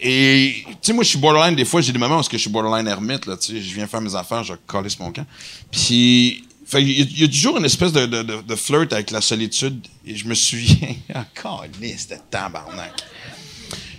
et, 0.00 0.64
tu 0.66 0.72
sais, 0.82 0.92
moi, 0.92 1.04
je 1.04 1.08
suis 1.10 1.18
borderline. 1.18 1.54
Des 1.54 1.64
fois, 1.64 1.80
j'ai 1.80 1.92
des 1.92 1.98
moments 1.98 2.18
où 2.18 2.22
je 2.30 2.36
suis 2.36 2.50
borderline 2.50 2.86
ermite, 2.88 3.26
là, 3.26 3.36
tu 3.36 3.52
sais. 3.52 3.60
Je 3.62 3.74
viens 3.74 3.86
faire 3.86 4.00
mes 4.00 4.14
affaires, 4.14 4.42
je 4.42 4.54
calisse 4.70 4.98
mon 4.98 5.12
camp. 5.12 5.26
Puis, 5.70 6.44
fait, 6.66 6.82
il 6.82 6.90
y, 6.90 7.02
a- 7.02 7.06
il 7.08 7.20
y 7.20 7.24
a 7.24 7.28
toujours 7.28 7.58
une 7.58 7.64
espèce 7.64 7.92
de, 7.92 8.06
de, 8.06 8.22
de- 8.22 8.40
de 8.40 8.56
flirt 8.56 8.92
avec 8.92 9.10
la 9.10 9.20
solitude. 9.20 9.86
Et 10.06 10.16
je 10.16 10.26
me 10.26 10.34
souviens. 10.34 10.94
Ah, 11.14 11.24
calisse 11.34 12.08
de 12.08 12.16
tabarnak. 12.30 12.92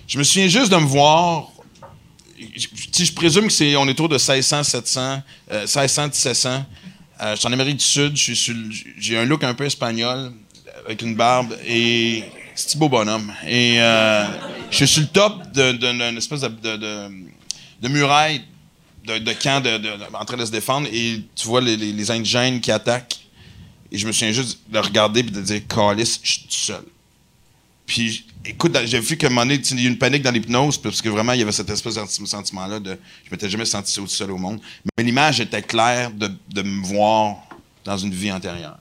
Je 0.08 0.18
me 0.18 0.24
souviens 0.24 0.48
juste 0.48 0.72
de 0.72 0.78
me 0.78 0.86
voir. 0.86 1.48
Je, 2.58 2.68
je 3.06 3.12
présume 3.14 3.48
que 3.48 3.54
c'est, 3.54 3.76
on 3.76 3.88
est 3.88 3.92
autour 3.92 4.10
de 4.10 4.16
1600, 4.16 4.64
700, 4.64 5.22
euh, 5.52 5.62
1600, 5.62 6.04
1700. 6.08 6.66
Euh, 7.22 7.36
je 7.36 7.40
suis 7.40 7.48
en 7.48 7.54
Amérique 7.54 7.78
du 7.78 7.84
Sud. 7.86 8.18
J'ai 8.98 9.18
un 9.18 9.26
look 9.26 9.44
un 9.44 9.54
peu 9.54 9.66
espagnol, 9.66 10.34
avec 10.86 11.02
une 11.02 11.16
barbe 11.16 11.56
et 11.66 12.24
c'est 12.56 12.78
beau 12.78 12.90
bonhomme. 12.90 13.34
Et 13.48 13.82
euh, 13.82 14.26
je 14.70 14.78
suis 14.78 14.88
sur 14.88 15.02
le 15.02 15.08
top 15.08 15.52
d'une 15.52 16.18
espèce 16.18 16.42
de, 16.42 17.88
muraille 17.88 18.42
de, 19.06 19.34
camp 19.34 19.64
en 20.14 20.26
train 20.26 20.38
de 20.38 20.46
se 20.46 20.52
défendre 20.52 20.88
et 20.92 21.22
tu 21.36 21.48
vois 21.48 21.62
les, 21.62 22.12
indigènes 22.12 22.62
qui 22.62 22.72
attaquent. 22.72 23.20
Et 23.92 23.98
je 23.98 24.08
me 24.08 24.12
souviens 24.12 24.32
juste 24.32 24.60
de 24.70 24.80
regarder 24.80 25.20
et 25.20 25.24
de 25.24 25.42
dire 25.42 25.62
Calice, 25.68 26.20
je 26.24 26.32
suis 26.32 26.42
tout 26.44 26.52
seul. 26.52 26.84
Puis, 27.86 28.26
écoute, 28.46 28.76
j'ai 28.86 29.00
vu 29.00 29.18
qu'à 29.18 29.28
un 29.28 29.30
moment 29.30 29.42
donné, 29.42 29.62
il 29.70 29.80
y 29.80 29.84
a 29.84 29.86
eu 29.86 29.92
une 29.92 29.98
panique 29.98 30.24
dans 30.24 30.32
l'hypnose, 30.32 30.78
parce 30.78 31.02
que 31.02 31.10
vraiment, 31.10 31.34
il 31.34 31.40
y 31.40 31.44
avait 31.44 31.52
cette 31.52 31.70
espèce 31.70 31.96
de 31.96 32.26
sentiment-là 32.26 32.80
de 32.80 32.98
je 33.26 33.32
m'étais 33.32 33.50
jamais 33.50 33.66
senti 33.66 34.00
aussi 34.00 34.16
seul 34.16 34.32
au 34.32 34.38
monde. 34.38 34.60
Mais 34.98 35.04
l'image 35.04 35.40
était 35.42 35.62
claire 35.62 36.12
de, 36.12 36.62
me 36.62 36.84
voir 36.84 37.38
dans 37.84 37.98
une 37.98 38.14
vie 38.14 38.32
antérieure. 38.32 38.80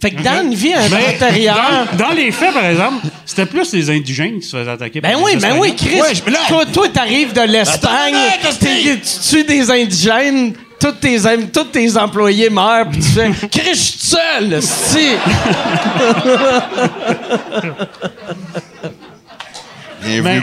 Fait 0.00 0.10
que 0.12 0.22
dans 0.22 0.42
une 0.42 0.54
vie 0.54 0.72
Mais 0.90 1.14
intérieure. 1.14 1.86
dans, 1.92 2.06
dans 2.06 2.12
les 2.14 2.30
faits, 2.32 2.54
par 2.54 2.64
exemple, 2.64 3.06
c'était 3.26 3.46
plus 3.46 3.72
les 3.74 3.90
indigènes 3.90 4.40
qui 4.40 4.46
se 4.46 4.56
faisaient 4.56 4.70
attaquer 4.70 5.00
Ben 5.00 5.12
par 5.12 5.22
oui, 5.22 5.36
ben 5.36 5.56
oui. 5.58 5.74
Chris. 5.76 6.00
Ouais, 6.00 6.14
je- 6.14 6.22
toi, 6.48 6.64
toi, 6.72 6.88
t'arrives 6.88 7.32
de 7.32 7.42
l'Espagne, 7.42 8.14
tu 8.60 8.98
tues 9.28 9.44
des 9.44 9.70
indigènes, 9.70 10.54
tous 10.80 10.92
tes, 10.92 11.18
tous 11.52 11.64
tes 11.64 11.96
employés 11.96 12.48
meurent, 12.48 12.88
puis 12.88 13.00
tu 13.00 13.08
fais 13.08 13.30
Chris, 13.50 13.70
je 13.72 13.74
suis 13.74 13.98
tout 13.98 14.16
seul, 14.16 14.62
si. 14.62 15.08
Bienvenue 20.02 20.42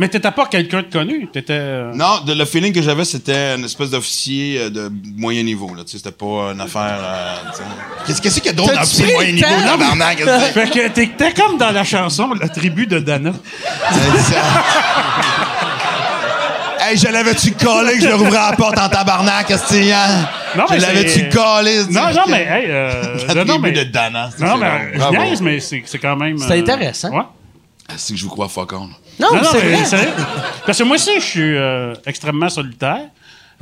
Mais 0.00 0.08
t'étais 0.08 0.30
pas 0.30 0.46
quelqu'un 0.46 0.80
de 0.80 0.90
connu. 0.90 1.28
T'étais. 1.30 1.52
euh, 1.52 1.92
Non, 1.94 2.20
de- 2.26 2.32
le 2.32 2.44
feeling 2.46 2.72
que 2.72 2.80
j'avais, 2.80 3.04
c'était 3.04 3.54
une 3.56 3.64
espèce 3.66 3.90
d'officier 3.90 4.58
euh, 4.58 4.70
de 4.70 4.90
moyen 5.16 5.42
niveau. 5.42 5.74
Là, 5.74 5.84
tu 5.84 5.90
sais, 5.92 5.98
c'était 5.98 6.10
pas 6.10 6.52
une 6.54 6.60
affaire. 6.62 6.98
euh, 7.02 7.34
tu 7.52 7.58
sais. 7.58 7.62
Qu'est-ce 8.06 8.22
qu'est-ce 8.22 8.36
qu'il 8.40 8.46
y 8.46 8.48
a 8.48 8.52
d'autre 8.54 8.72
T'as-tu 8.72 9.02
dans 9.02 9.12
moyen 9.12 9.32
niveau, 9.32 9.46
temps? 9.46 9.66
tabarnak? 9.78 10.16
qu'est-ce 10.16 10.54
que 10.54 10.60
Fait 10.60 10.70
que 10.70 10.88
t'étais 10.88 11.32
comme 11.34 11.58
dans 11.58 11.70
la 11.70 11.84
chanson 11.84 12.32
La 12.40 12.48
tribu 12.48 12.86
de 12.86 12.98
Dana. 12.98 13.32
c'est? 13.92 14.36
Hey, 16.82 16.96
je 16.96 17.08
l'avais-tu 17.08 17.52
collé 17.52 17.94
que 17.98 18.00
je 18.04 18.08
le 18.08 18.14
rouvrais 18.14 18.38
à 18.38 18.50
la 18.52 18.56
porte 18.56 18.78
en 18.78 18.88
tabarnak, 18.88 19.52
c'est, 19.66 19.92
hein? 19.92 20.26
Non, 20.56 20.64
Je 20.68 20.74
mais 20.74 20.80
l'avais-tu 20.80 21.10
c'est- 21.10 21.28
collé? 21.28 21.84
Non, 21.90 22.10
non, 22.14 22.22
mais, 22.26 22.42
hey, 22.50 22.64
euh, 22.70 23.16
La 23.28 23.34
non, 23.34 23.40
non, 23.44 23.46
tribu 23.58 23.60
mais. 23.60 23.72
de 23.72 23.82
Dana. 23.90 24.30
Non, 24.38 24.56
mais 24.56 24.92
je 24.94 25.10
niaise, 25.10 25.40
mais 25.42 25.60
c'est 25.60 25.82
c'est 25.84 25.98
quand 25.98 26.16
même. 26.16 26.38
C'est 26.38 26.52
euh, 26.52 26.60
intéressant. 26.60 27.10
Ouais. 27.10 27.22
Ah, 27.86 27.94
C'est 27.96 28.14
que 28.14 28.18
je 28.18 28.24
vous 28.24 28.30
crois 28.30 28.48
fuck 28.48 28.72
on. 28.72 28.88
Non, 29.18 29.28
c'est 29.50 29.58
vrai. 29.58 29.84
sérieux. 29.84 30.08
Parce 30.64 30.78
que 30.78 30.82
moi 30.84 30.96
aussi, 30.96 31.10
je 31.16 31.24
suis 31.24 31.56
euh, 31.56 31.94
extrêmement 32.06 32.48
solitaire. 32.48 33.00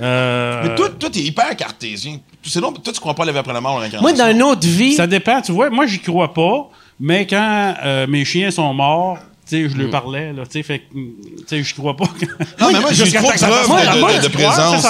Euh, 0.01 0.63
Mais 0.63 0.75
toi, 0.77 0.91
toi, 0.99 1.09
t'es 1.11 1.21
hyper 1.21 1.57
cartésien. 1.57 2.19
C'est 2.45 2.61
long, 2.61 2.73
toi, 2.73 2.93
tu 2.93 3.01
crois 3.01 3.15
pas 3.15 3.25
à 3.25 3.27
la 3.27 3.33
vie 3.33 3.39
après 3.39 3.53
la 3.53 3.61
mort, 3.61 3.73
Moi, 3.73 3.83
l'incarnation. 3.83 4.17
dans 4.25 4.31
une 4.31 4.43
autre 4.45 4.67
vie, 4.67 4.95
Ça 4.95 5.07
dépend, 5.09 5.41
tu 5.41 5.51
vois. 5.53 5.71
Moi, 5.71 5.87
j'y 5.87 5.99
crois 5.99 6.33
pas, 6.33 6.69
mais 7.01 7.27
quand 7.27 7.75
euh, 7.85 8.07
mes 8.07 8.25
chiens 8.25 8.51
sont 8.53 8.73
morts, 8.73 9.19
tu 9.49 9.65
sais, 9.65 9.69
je 9.69 9.75
Mm. 9.77 9.81
leur 9.81 9.91
parlais, 9.91 10.33
là, 10.33 10.43
tu 10.45 10.53
sais, 10.53 10.63
fait 10.63 10.79
que, 10.81 10.85
tu 10.95 11.45
sais, 11.49 11.63
je 11.65 11.75
crois 11.75 11.97
pas. 11.97 12.05
que- 12.07 12.27
Non, 12.63 12.71
mais 12.73 12.81
moi, 12.81 12.91
j'ai 12.93 13.11
trop 13.13 13.33
de- 13.33 13.37
de- 13.39 13.99
Moi, 13.99 14.13
de 14.19 14.29
crois, 14.29 14.53
présence, 14.53 14.87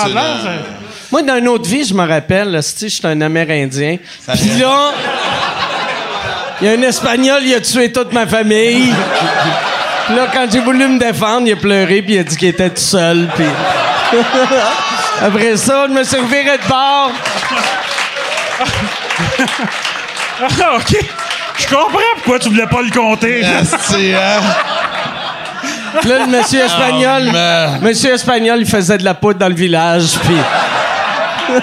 moi, 1.10 1.22
dans 1.22 1.36
une 1.38 1.48
autre 1.48 1.66
vie, 1.70 1.84
je 1.84 1.94
me 1.94 2.06
rappelle, 2.06 2.50
là, 2.50 2.60
si 2.60 2.90
j'étais 2.90 3.06
un 3.08 3.20
Amérindien. 3.22 3.96
Puis 4.34 4.58
là, 4.60 4.92
il 6.60 6.66
y 6.66 6.68
a 6.68 6.72
un 6.72 6.82
Espagnol, 6.82 7.40
il 7.44 7.54
a 7.54 7.60
tué 7.62 7.90
toute 7.90 8.12
ma 8.12 8.26
famille. 8.26 8.92
Puis 10.08 10.16
là, 10.16 10.26
quand 10.32 10.46
j'ai 10.50 10.60
voulu 10.60 10.88
me 10.88 10.98
défendre, 10.98 11.46
il 11.46 11.52
a 11.52 11.56
pleuré, 11.56 12.00
puis 12.02 12.14
il 12.14 12.18
a 12.18 12.24
dit 12.24 12.36
qu'il 12.36 12.48
était 12.48 12.70
tout 12.70 12.80
seul. 12.80 13.28
Puis 13.36 13.44
après 15.22 15.56
ça, 15.56 15.86
je 15.86 15.92
me 15.92 16.02
suis 16.02 16.16
reviré 16.16 16.56
de 16.58 16.66
bord. 16.68 17.12
Ah, 20.40 20.76
OK. 20.76 20.96
Je 21.58 21.66
comprends 21.66 21.98
pourquoi 22.16 22.38
tu 22.38 22.48
voulais 22.48 22.66
pas 22.66 22.80
le 22.82 22.90
compter. 22.90 23.44
Hein? 23.44 23.62
Puis 26.00 26.08
là, 26.10 26.18
le 26.20 26.26
monsieur 26.26 26.60
espagnol, 26.60 27.24
Oh, 27.28 27.32
man. 27.32 27.80
monsieur 27.82 28.12
espagnol, 28.14 28.60
il 28.60 28.66
faisait 28.66 28.98
de 28.98 29.04
la 29.04 29.14
poudre 29.14 29.38
dans 29.40 29.48
le 29.48 29.54
village, 29.54 30.18
puis... 30.24 30.36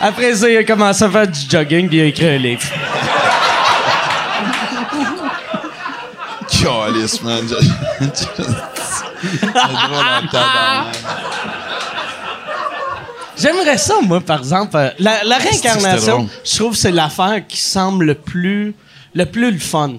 Après 0.00 0.34
ça, 0.34 0.48
il 0.48 0.56
a 0.58 0.64
commencé 0.64 1.02
à 1.04 1.10
faire 1.10 1.26
du 1.26 1.40
jogging, 1.50 1.88
puis 1.88 1.98
il 1.98 2.02
a 2.02 2.04
écrit 2.04 2.28
un 2.28 2.38
livre. 2.38 2.62
J'aimerais 13.38 13.78
ça, 13.78 13.96
moi, 14.02 14.20
par 14.20 14.40
exemple. 14.40 14.76
euh, 14.76 14.90
La, 14.98 15.38
réincarnation, 15.38 16.28
je 16.44 16.56
trouve 16.56 16.72
que 16.72 16.78
c'est 16.78 16.90
l'affaire 16.90 17.46
qui 17.46 17.58
semble 17.58 18.06
le 18.06 18.14
plus 18.14 18.74
le 19.14 19.26
plus 19.26 19.50
le 19.50 19.58
fun. 19.58 19.96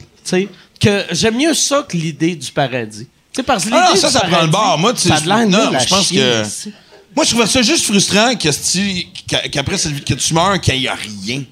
Que 0.79 1.05
j'aime 1.11 1.37
mieux 1.37 1.53
ça 1.53 1.85
que 1.87 1.97
l'idée 1.97 2.35
du 2.35 2.51
paradis. 2.51 3.07
Parce 3.45 3.65
que 3.65 3.69
Ah 3.73 3.91
non, 3.93 3.99
ça, 3.99 4.09
ça 4.09 4.21
prend 4.21 4.41
le 4.41 4.47
bord. 4.47 4.77
Moi, 4.79 4.93
tu 4.93 5.07
ça 5.07 5.19
de 5.19 5.49
non, 5.49 5.71
je 5.79 5.87
pense 5.87 6.07
chier, 6.07 6.21
que-. 6.21 6.69
Moi, 7.15 7.25
je 7.25 7.31
trouvais 7.31 7.47
ça 7.47 7.61
juste 7.61 7.85
frustrant 7.85 8.35
que 8.35 9.47
qu'après 9.47 9.77
cette 9.77 9.91
vie 9.91 10.03
que 10.03 10.13
tu 10.13 10.33
meurs, 10.33 10.59
qu'il 10.61 10.79
n'y 10.79 10.87
a 10.87 10.95
rien. 10.95 11.43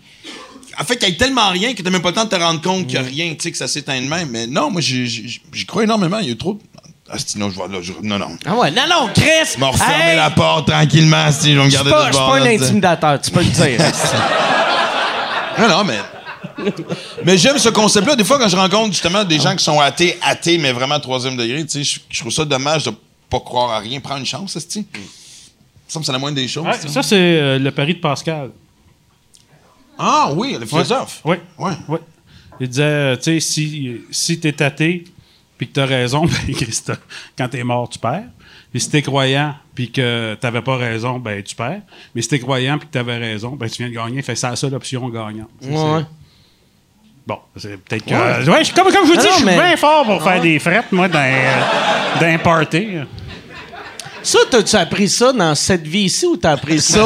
En 0.80 0.84
fait, 0.84 0.98
qu'il 0.98 1.08
y 1.10 1.12
ait 1.12 1.16
tellement 1.18 1.50
rien 1.50 1.72
que 1.72 1.78
tu 1.78 1.84
n'as 1.84 1.90
même 1.90 2.02
pas 2.02 2.10
le 2.10 2.16
temps 2.16 2.26
de 2.26 2.30
te 2.30 2.36
rendre 2.36 2.62
compte 2.62 2.88
qu'il 2.88 3.00
n'y 3.00 3.06
a 3.06 3.10
rien, 3.10 3.30
tu 3.34 3.44
sais, 3.44 3.52
que 3.52 3.58
ça 3.58 3.68
s'éteint 3.68 4.00
de 4.02 4.08
même. 4.08 4.30
Mais 4.30 4.46
non, 4.48 4.70
moi, 4.72 4.82
j'y- 4.82 5.40
crois 5.68 5.84
énormément. 5.84 6.20
Il 6.20 6.26
y 6.28 6.30
a 6.30 6.34
eu 6.34 6.38
trop. 6.38 6.54
de- 6.56 6.60
Ah, 7.10 7.18
c'est- 7.20 7.38
non, 7.38 7.50
je 7.52 7.56
vois 7.56 7.68
là. 7.68 7.78
je- 7.82 7.94
Non, 8.02 8.18
non. 8.18 8.36
Ah 8.46 8.56
ouais, 8.56 8.72
non, 8.72 8.82
non, 8.90 9.10
Chris! 9.14 9.52
Je 9.54 9.60
vais 9.60 9.66
refermer 9.68 9.94
hey, 10.12 10.16
la 10.18 10.32
porte 10.32 10.68
tranquillement, 10.68 11.32
si 11.32 11.54
je 11.54 11.58
vais 11.60 11.66
me 11.66 11.70
Je 11.70 11.76
garder 11.76 11.92
pas, 11.92 12.02
de 12.08 12.08
je 12.08 12.12
ce 12.14 12.18
suis 12.18 12.28
pas 12.28 12.36
un 12.38 12.46
intimidateur, 12.46 13.22
tu 13.22 13.32
peux 13.32 13.40
le 13.42 13.46
dire. 13.46 13.80
Non, 15.60 15.70
non, 15.70 15.84
mais. 15.86 16.00
mais 17.24 17.38
j'aime 17.38 17.58
ce 17.58 17.70
concept-là. 17.70 18.16
Des 18.16 18.24
fois, 18.26 18.38
quand 18.40 18.48
je 18.50 18.56
rencontre 18.58 18.92
justement 18.92 19.24
des 19.24 19.40
gens 19.40 19.56
qui 19.56 19.64
sont 19.64 19.80
athées, 19.80 20.18
athées, 20.22 20.58
mais 20.58 20.72
vraiment 20.74 21.00
troisième 21.00 21.38
degré, 21.38 21.66
tu 21.66 21.84
sais, 21.84 21.84
je, 21.84 22.00
je 22.10 22.20
trouve 22.20 22.32
ça 22.34 22.44
dommage 22.46 22.84
de 22.86 22.92
pas 23.30 23.40
croire 23.40 23.72
à 23.72 23.80
rien. 23.80 24.00
Prends 24.02 24.18
une 24.18 24.26
chance, 24.26 24.54
tu 24.54 24.60
sais. 24.60 24.86
Ça 25.88 26.00
me 26.00 26.04
semble 26.04 26.04
que 26.04 26.06
c'est 26.08 26.12
la 26.12 26.18
moindre 26.20 26.36
des 26.36 26.48
choses. 26.48 26.66
Ouais, 26.66 26.74
ça, 26.90 27.04
c'est 27.04 27.16
euh, 27.16 27.60
le 27.60 27.72
pari 27.72 27.94
de 27.96 28.00
Pascal. 28.00 28.50
Ah 29.98 30.32
oui, 30.36 30.58
le 30.60 30.66
philosophe. 30.66 31.22
Oui. 31.24 31.38
Ouais. 31.58 31.72
Oui. 31.88 31.98
Il 32.60 32.68
disait, 32.70 32.84
euh, 32.84 33.16
tu 33.16 33.24
sais, 33.24 33.40
si, 33.40 34.02
si 34.12 34.40
t'es 34.40 34.62
athée, 34.62 35.04
puis 35.58 35.68
que 35.68 35.74
t'as 35.74 35.86
raison, 35.86 36.26
ben, 36.48 36.54
Christ, 36.56 36.92
quand 37.38 37.48
t'es 37.50 37.64
mort, 37.64 37.90
tu 37.90 38.00
perds. 38.00 38.24
Puis 38.72 38.82
si 38.82 38.90
t'es 38.90 39.02
croyant, 39.02 39.56
puis 39.74 39.92
que 39.92 40.36
t'avais 40.36 40.62
pas 40.62 40.76
raison, 40.78 41.18
ben, 41.20 41.42
tu 41.42 41.56
perds. 41.56 41.82
Mais 42.14 42.22
si 42.22 42.28
t'es 42.30 42.40
croyant, 42.40 42.78
puis 42.78 42.88
que 42.88 42.94
t'avais 42.94 43.18
raison, 43.18 43.52
ben, 43.56 43.70
tu 43.70 43.84
viens 43.84 43.90
de 43.90 43.96
gagner. 43.96 44.22
Fait 44.22 44.34
que 44.34 44.40
c'est 44.40 44.50
la 44.50 44.56
seule 44.56 44.74
option 44.76 45.08
gagnante. 45.10 45.50
Ouais. 45.62 46.02
Bon, 47.28 47.40
c'est 47.58 47.78
peut-être 47.78 48.06
que. 48.06 48.14
Ouais, 48.50 48.64
je- 48.64 48.74
comme, 48.74 48.92
comme 48.92 49.08
je 49.08 49.14
vous 49.14 49.18
dis, 49.20 49.28
je 49.28 49.34
suis 49.38 49.46
mais- 49.46 49.56
bien 49.56 49.76
fort 49.78 50.06
pour 50.06 50.22
faire 50.22 50.40
des 50.42 50.60
frettes, 50.60 50.92
moi, 50.92 51.08
dans, 51.08 51.20
euh, 51.20 52.20
dans 52.20 52.28
un 52.28 52.38
party. 52.38 52.88
Ça, 54.26 54.40
t'as-tu 54.50 54.76
appris 54.76 55.08
ça 55.08 55.32
dans 55.32 55.54
cette 55.54 55.86
vie 55.86 56.06
ici 56.06 56.26
ou 56.26 56.36
t'as 56.36 56.54
appris 56.54 56.82
ça 56.82 57.06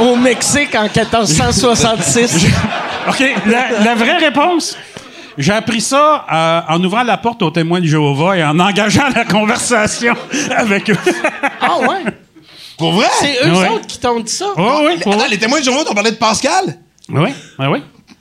au 0.00 0.14
Mexique 0.16 0.72
en 0.76 0.84
1466? 0.84 2.46
OK, 3.08 3.22
la, 3.46 3.80
la 3.84 3.94
vraie 3.96 4.18
réponse, 4.18 4.76
j'ai 5.36 5.52
appris 5.52 5.80
ça 5.80 6.24
euh, 6.32 6.60
en 6.72 6.82
ouvrant 6.84 7.02
la 7.02 7.16
porte 7.16 7.42
aux 7.42 7.50
témoins 7.50 7.80
de 7.80 7.86
Jéhovah 7.86 8.36
et 8.38 8.44
en 8.44 8.58
engageant 8.60 9.08
la 9.14 9.24
conversation 9.24 10.14
avec 10.56 10.90
eux. 10.90 10.96
Ah 11.60 11.78
ouais? 11.80 12.04
Pour 12.78 12.92
vrai? 12.92 13.06
C'est 13.20 13.36
eux 13.48 13.52
Ouais. 13.52 13.68
autres 13.70 13.86
qui 13.88 13.98
t'ont 13.98 14.20
dit 14.20 14.32
ça? 14.32 14.46
Oui, 14.56 14.64
oui, 14.86 14.92
Les- 15.04 15.12
Attends, 15.12 15.26
les 15.28 15.38
témoins 15.38 15.58
de 15.58 15.64
Jéhovah, 15.64 15.84
t'ont 15.84 15.94
parlé 15.94 16.12
de 16.12 16.16
Pascal? 16.16 16.76
oui, 17.08 17.30
oui, 17.58 17.66
oui. 17.66 17.78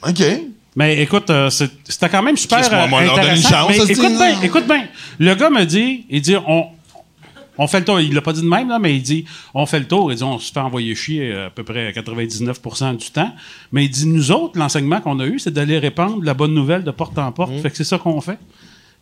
OK. 0.09 0.23
Mais 0.75 0.97
écoute, 1.03 1.29
euh, 1.29 1.51
c'est- 1.51 1.69
c'était 1.87 2.09
quand 2.09 2.23
même 2.23 2.35
super 2.35 2.59
moi, 2.71 2.79
euh, 2.83 2.87
moi, 2.87 3.01
leur 3.03 3.15
donne 3.15 3.25
une 3.25 3.29
intéressant. 3.31 3.49
chance, 3.67 3.67
Mais 3.87 3.93
écoute 3.93 4.17
bien, 4.17 4.41
écoute 4.41 4.65
bien. 4.65 4.85
Le 5.19 5.35
gars 5.35 5.51
me 5.51 5.63
dit, 5.65 6.05
il 6.09 6.19
dit, 6.21 6.35
on, 6.47 6.65
on 7.57 7.67
fait 7.67 7.79
le 7.79 7.85
tour. 7.85 7.99
Il 7.99 8.13
l'a 8.13 8.21
pas 8.21 8.33
dit 8.33 8.41
de 8.41 8.47
même, 8.47 8.69
là, 8.69 8.79
mais 8.79 8.95
il 8.95 9.01
dit, 9.01 9.25
on 9.53 9.65
fait 9.65 9.79
le 9.79 9.87
tour. 9.87 10.11
Il 10.11 10.17
dit, 10.17 10.23
on 10.23 10.39
se 10.39 10.51
fait 10.51 10.59
envoyer 10.59 10.95
chier 10.95 11.33
à 11.33 11.49
peu 11.49 11.63
près 11.63 11.91
99% 11.91 12.97
du 12.97 13.09
temps. 13.11 13.33
Mais 13.71 13.85
il 13.85 13.89
dit, 13.89 14.07
nous 14.07 14.31
autres, 14.31 14.57
l'enseignement 14.57 15.01
qu'on 15.01 15.19
a 15.19 15.25
eu, 15.25 15.39
c'est 15.39 15.51
d'aller 15.53 15.77
répandre 15.77 16.23
la 16.23 16.33
bonne 16.33 16.53
nouvelle 16.53 16.83
de 16.83 16.91
porte 16.91 17.17
en 17.17 17.29
Mmh. 17.29 17.33
porte. 17.33 17.59
Fait 17.61 17.69
que 17.69 17.77
c'est 17.77 17.83
ça 17.83 17.97
qu'on 17.97 18.19
fait. 18.21 18.39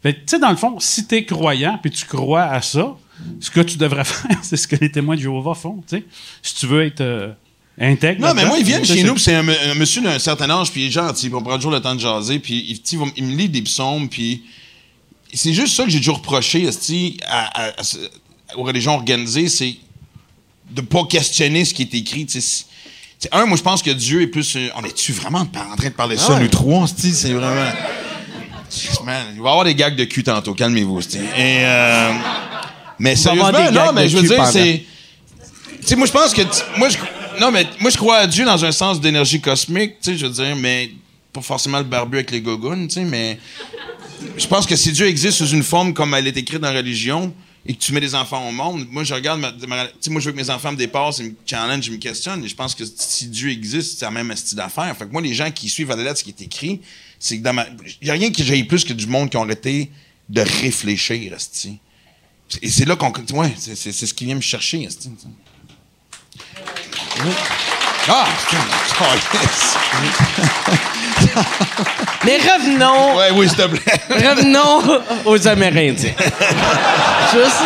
Fait 0.03 0.13
tu 0.13 0.19
sais, 0.25 0.39
dans 0.39 0.49
le 0.49 0.55
fond, 0.55 0.79
si 0.79 1.05
t'es 1.05 1.25
croyant 1.25 1.77
puis 1.81 1.91
tu 1.91 2.05
crois 2.05 2.43
à 2.43 2.61
ça, 2.61 2.95
ce 3.39 3.51
que 3.51 3.61
tu 3.61 3.77
devrais 3.77 4.03
faire, 4.05 4.37
c'est 4.41 4.57
ce 4.57 4.67
que 4.67 4.75
les 4.75 4.91
témoins 4.91 5.15
de 5.15 5.21
Jéhovah 5.21 5.53
font, 5.53 5.83
tu 5.87 5.97
sais. 5.97 6.03
Si 6.41 6.55
tu 6.55 6.65
veux 6.65 6.83
être 6.83 7.01
euh, 7.01 7.31
intègre. 7.79 8.19
Non, 8.25 8.33
mais 8.33 8.45
moi, 8.45 8.57
ils 8.57 8.65
viennent 8.65 8.81
tu 8.81 8.93
chez 8.93 9.03
nous, 9.03 9.17
c'est 9.17 9.35
un, 9.35 9.47
un 9.47 9.75
monsieur 9.75 10.01
d'un 10.01 10.17
certain 10.19 10.49
âge, 10.49 10.71
puis 10.71 10.81
il 10.81 10.87
est 10.87 10.91
gentil, 10.91 11.27
puis 11.27 11.35
on 11.35 11.43
prend 11.43 11.55
toujours 11.55 11.71
le 11.71 11.79
temps 11.81 11.93
de 11.93 11.99
jaser, 11.99 12.39
puis 12.39 12.65
il, 12.67 12.81
tu 12.81 12.97
me 12.97 13.35
lit 13.35 13.47
des 13.47 13.61
psaumes, 13.61 14.09
puis 14.09 14.43
c'est 15.33 15.53
juste 15.53 15.75
ça 15.75 15.83
que 15.85 15.89
j'ai 15.91 15.99
toujours 15.99 16.17
reproché 16.17 16.67
à, 17.27 17.67
à- 17.67 17.67
à 17.69 17.83
aux 18.55 18.63
religions 18.63 18.93
organisées, 18.93 19.47
c'est 19.47 19.75
de 20.69 20.81
pas 20.81 21.03
questionner 21.05 21.65
ce 21.65 21.73
qui 21.73 21.83
est 21.83 21.93
écrit. 21.93 22.27
un, 23.31 23.45
moi, 23.45 23.57
je 23.57 23.61
pense 23.61 23.81
que 23.81 23.91
Dieu 23.91 24.21
est 24.21 24.27
plus... 24.27 24.55
euh, 24.55 24.69
On 24.75 24.83
est-tu 24.83 25.11
vraiment 25.11 25.39
en 25.39 25.75
train 25.75 25.89
de 25.89 25.93
parler 25.93 26.15
de 26.15 26.21
ça, 26.21 26.39
nous 26.39 26.47
trois? 26.47 26.85
C'est 26.87 27.33
vraiment... 27.33 27.71
Man, 29.05 29.25
il 29.35 29.41
va 29.41 29.49
y 29.49 29.51
avoir 29.51 29.65
des 29.65 29.75
gags 29.75 29.95
de 29.95 30.05
cul 30.05 30.23
tantôt, 30.23 30.53
calmez-vous. 30.53 31.01
Et... 31.01 31.17
euh, 31.37 32.13
mais 32.99 33.15
sérieusement, 33.15 33.51
non, 33.51 33.91
mais 33.93 34.07
je 34.07 34.17
veux 34.17 34.27
dire, 34.27 34.45
c'est... 34.45 34.85
Tu 35.81 35.87
sais, 35.87 35.95
moi, 35.95 36.05
je 36.05 36.11
pense 36.11 36.31
que. 36.33 36.43
Moi, 36.77 36.89
je, 36.89 36.97
non, 37.39 37.49
mais 37.49 37.65
moi, 37.79 37.89
je 37.89 37.97
crois 37.97 38.17
à 38.17 38.27
Dieu 38.27 38.45
dans 38.45 38.63
un 38.63 38.71
sens 38.71 39.01
d'énergie 39.01 39.41
cosmique, 39.41 39.93
tu 39.99 40.11
sais, 40.11 40.17
je 40.17 40.27
veux 40.27 40.31
dire, 40.31 40.55
mais 40.55 40.91
pas 41.33 41.41
forcément 41.41 41.79
le 41.79 41.85
barbu 41.85 42.17
avec 42.17 42.29
les 42.29 42.39
gogounes, 42.39 42.87
tu 42.87 42.95
sais, 42.95 43.03
mais. 43.03 43.39
Je 44.37 44.45
pense 44.45 44.67
que 44.67 44.75
si 44.75 44.91
Dieu 44.91 45.07
existe 45.07 45.39
sous 45.39 45.47
une 45.47 45.63
forme 45.63 45.95
comme 45.95 46.13
elle 46.13 46.27
est 46.27 46.37
écrite 46.37 46.59
dans 46.59 46.71
la 46.71 46.77
religion 46.77 47.33
et 47.65 47.75
que 47.75 47.79
tu 47.79 47.93
mets 47.93 47.99
des 47.99 48.15
enfants 48.15 48.47
au 48.47 48.51
monde, 48.51 48.87
moi, 48.89 49.03
je 49.03 49.13
regarde. 49.13 49.39
Ma, 49.39 49.51
ma- 49.67 49.87
moi, 50.09 50.19
je 50.19 50.25
veux 50.25 50.31
que 50.31 50.37
mes 50.37 50.49
enfants 50.49 50.71
me 50.71 50.77
dépassent, 50.77 51.19
ils 51.19 51.25
me 51.25 51.35
challenge, 51.45 51.85
ils 51.87 51.93
me 51.93 51.97
questionnent, 51.97 52.43
et 52.43 52.47
je 52.47 52.55
pense 52.55 52.73
que 52.73 52.83
si 52.83 53.27
Dieu 53.27 53.49
existe, 53.51 53.99
c'est 53.99 54.05
la 54.05 54.11
même 54.11 54.35
style 54.35 54.57
d'affaires. 54.57 54.95
Fait 54.97 55.05
que 55.05 55.11
moi, 55.11 55.21
les 55.21 55.33
gens 55.33 55.51
qui 55.51 55.69
suivent 55.69 55.91
à 55.91 55.95
la 55.95 56.03
lettre 56.03 56.17
ce 56.19 56.23
qui 56.23 56.31
est 56.31 56.41
écrit, 56.41 56.81
c'est 57.19 57.37
que 57.37 57.43
dans 57.43 57.53
ma. 57.53 57.67
Il 58.01 58.07
y 58.07 58.09
a 58.09 58.13
rien 58.13 58.31
qui 58.31 58.43
j'aille 58.43 58.63
plus 58.63 58.83
que 58.83 58.93
du 58.93 59.05
monde 59.05 59.29
qui 59.29 59.37
ont 59.37 59.43
arrêté 59.43 59.91
de 60.29 60.41
réfléchir, 60.41 61.33
esti. 61.33 61.77
Et 62.61 62.69
c'est 62.69 62.85
là 62.85 62.95
qu'on. 62.95 63.13
Ouais, 63.37 63.53
c'est, 63.57 63.75
ce 63.75 64.13
qui 64.13 64.25
vient 64.25 64.35
me 64.35 64.41
chercher, 64.41 64.81
esti. 64.83 65.09
Ah! 68.07 68.25
yes. 69.33 69.77
Mais 72.25 72.37
revenons, 72.37 73.17
Ouais, 73.17 73.31
oui, 73.33 73.47
s'il 73.47 73.57
te 73.57 73.67
plaît. 73.67 74.01
revenons 74.09 75.01
aux 75.25 75.47
Amérindiens. 75.47 76.13
Juste... 77.33 77.61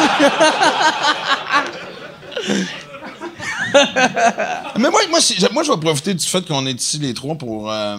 Mais 4.78 4.90
moi, 4.90 5.02
moi, 5.10 5.20
moi, 5.52 5.64
je 5.64 5.72
vais 5.72 5.78
profiter 5.80 6.14
du 6.14 6.26
fait 6.26 6.46
qu'on 6.48 6.66
est 6.66 6.82
ici 6.82 6.98
les 7.00 7.14
trois 7.14 7.36
pour 7.36 7.72
euh, 7.72 7.98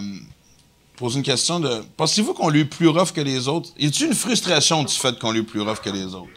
poser 0.95 1.17
une 1.17 1.23
question 1.23 1.59
de. 1.59 1.83
Pensez-vous 1.97 2.33
qu'on 2.33 2.49
lui 2.49 2.61
est 2.61 2.65
plus 2.65 2.87
rough 2.87 3.11
que 3.13 3.21
les 3.21 3.47
autres? 3.47 3.69
Y 3.77 3.87
a-t-il 3.87 4.07
une 4.07 4.15
frustration 4.15 4.83
du 4.83 4.93
fait 4.93 5.17
qu'on 5.19 5.31
lui 5.31 5.39
est 5.41 5.43
plus 5.43 5.61
rough 5.61 5.79
que 5.83 5.89
les 5.89 6.05
autres? 6.15 6.29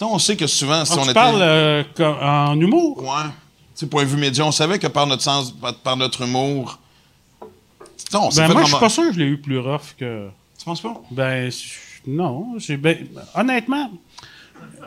On 0.00 0.18
sait 0.18 0.36
que 0.36 0.48
souvent, 0.48 0.84
si 0.84 0.92
Ah, 0.94 0.96
on 0.98 1.02
tu 1.04 1.10
était. 1.10 1.14
parles 1.14 1.42
euh, 1.42 1.84
en 2.00 2.58
humour? 2.60 3.00
Ouais. 3.02 3.30
Tu 3.74 3.80
sais, 3.80 3.86
point 3.86 4.04
de 4.04 4.08
vue 4.08 4.16
média, 4.16 4.44
on 4.44 4.52
savait 4.52 4.78
que 4.78 4.86
par 4.86 5.06
notre 5.06 5.22
sens, 5.22 5.54
par, 5.82 5.96
notre 5.96 6.22
humour. 6.22 6.78
Tu 7.40 7.46
sais, 8.10 8.16
on 8.16 8.30
s'est 8.30 8.46
Ben, 8.46 8.52
moi, 8.52 8.62
je 8.62 8.68
suis 8.68 8.78
pas 8.78 8.88
sûr 8.88 9.04
que 9.04 9.12
je 9.12 9.18
l'ai 9.18 9.26
eu 9.26 9.40
plus 9.40 9.58
rough 9.58 9.94
que. 9.98 10.28
Tu 10.58 10.64
penses 10.64 10.80
pas? 10.80 11.00
Ben, 11.10 11.50
non. 12.06 12.56
Ben, 12.78 13.08
honnêtement, 13.34 13.90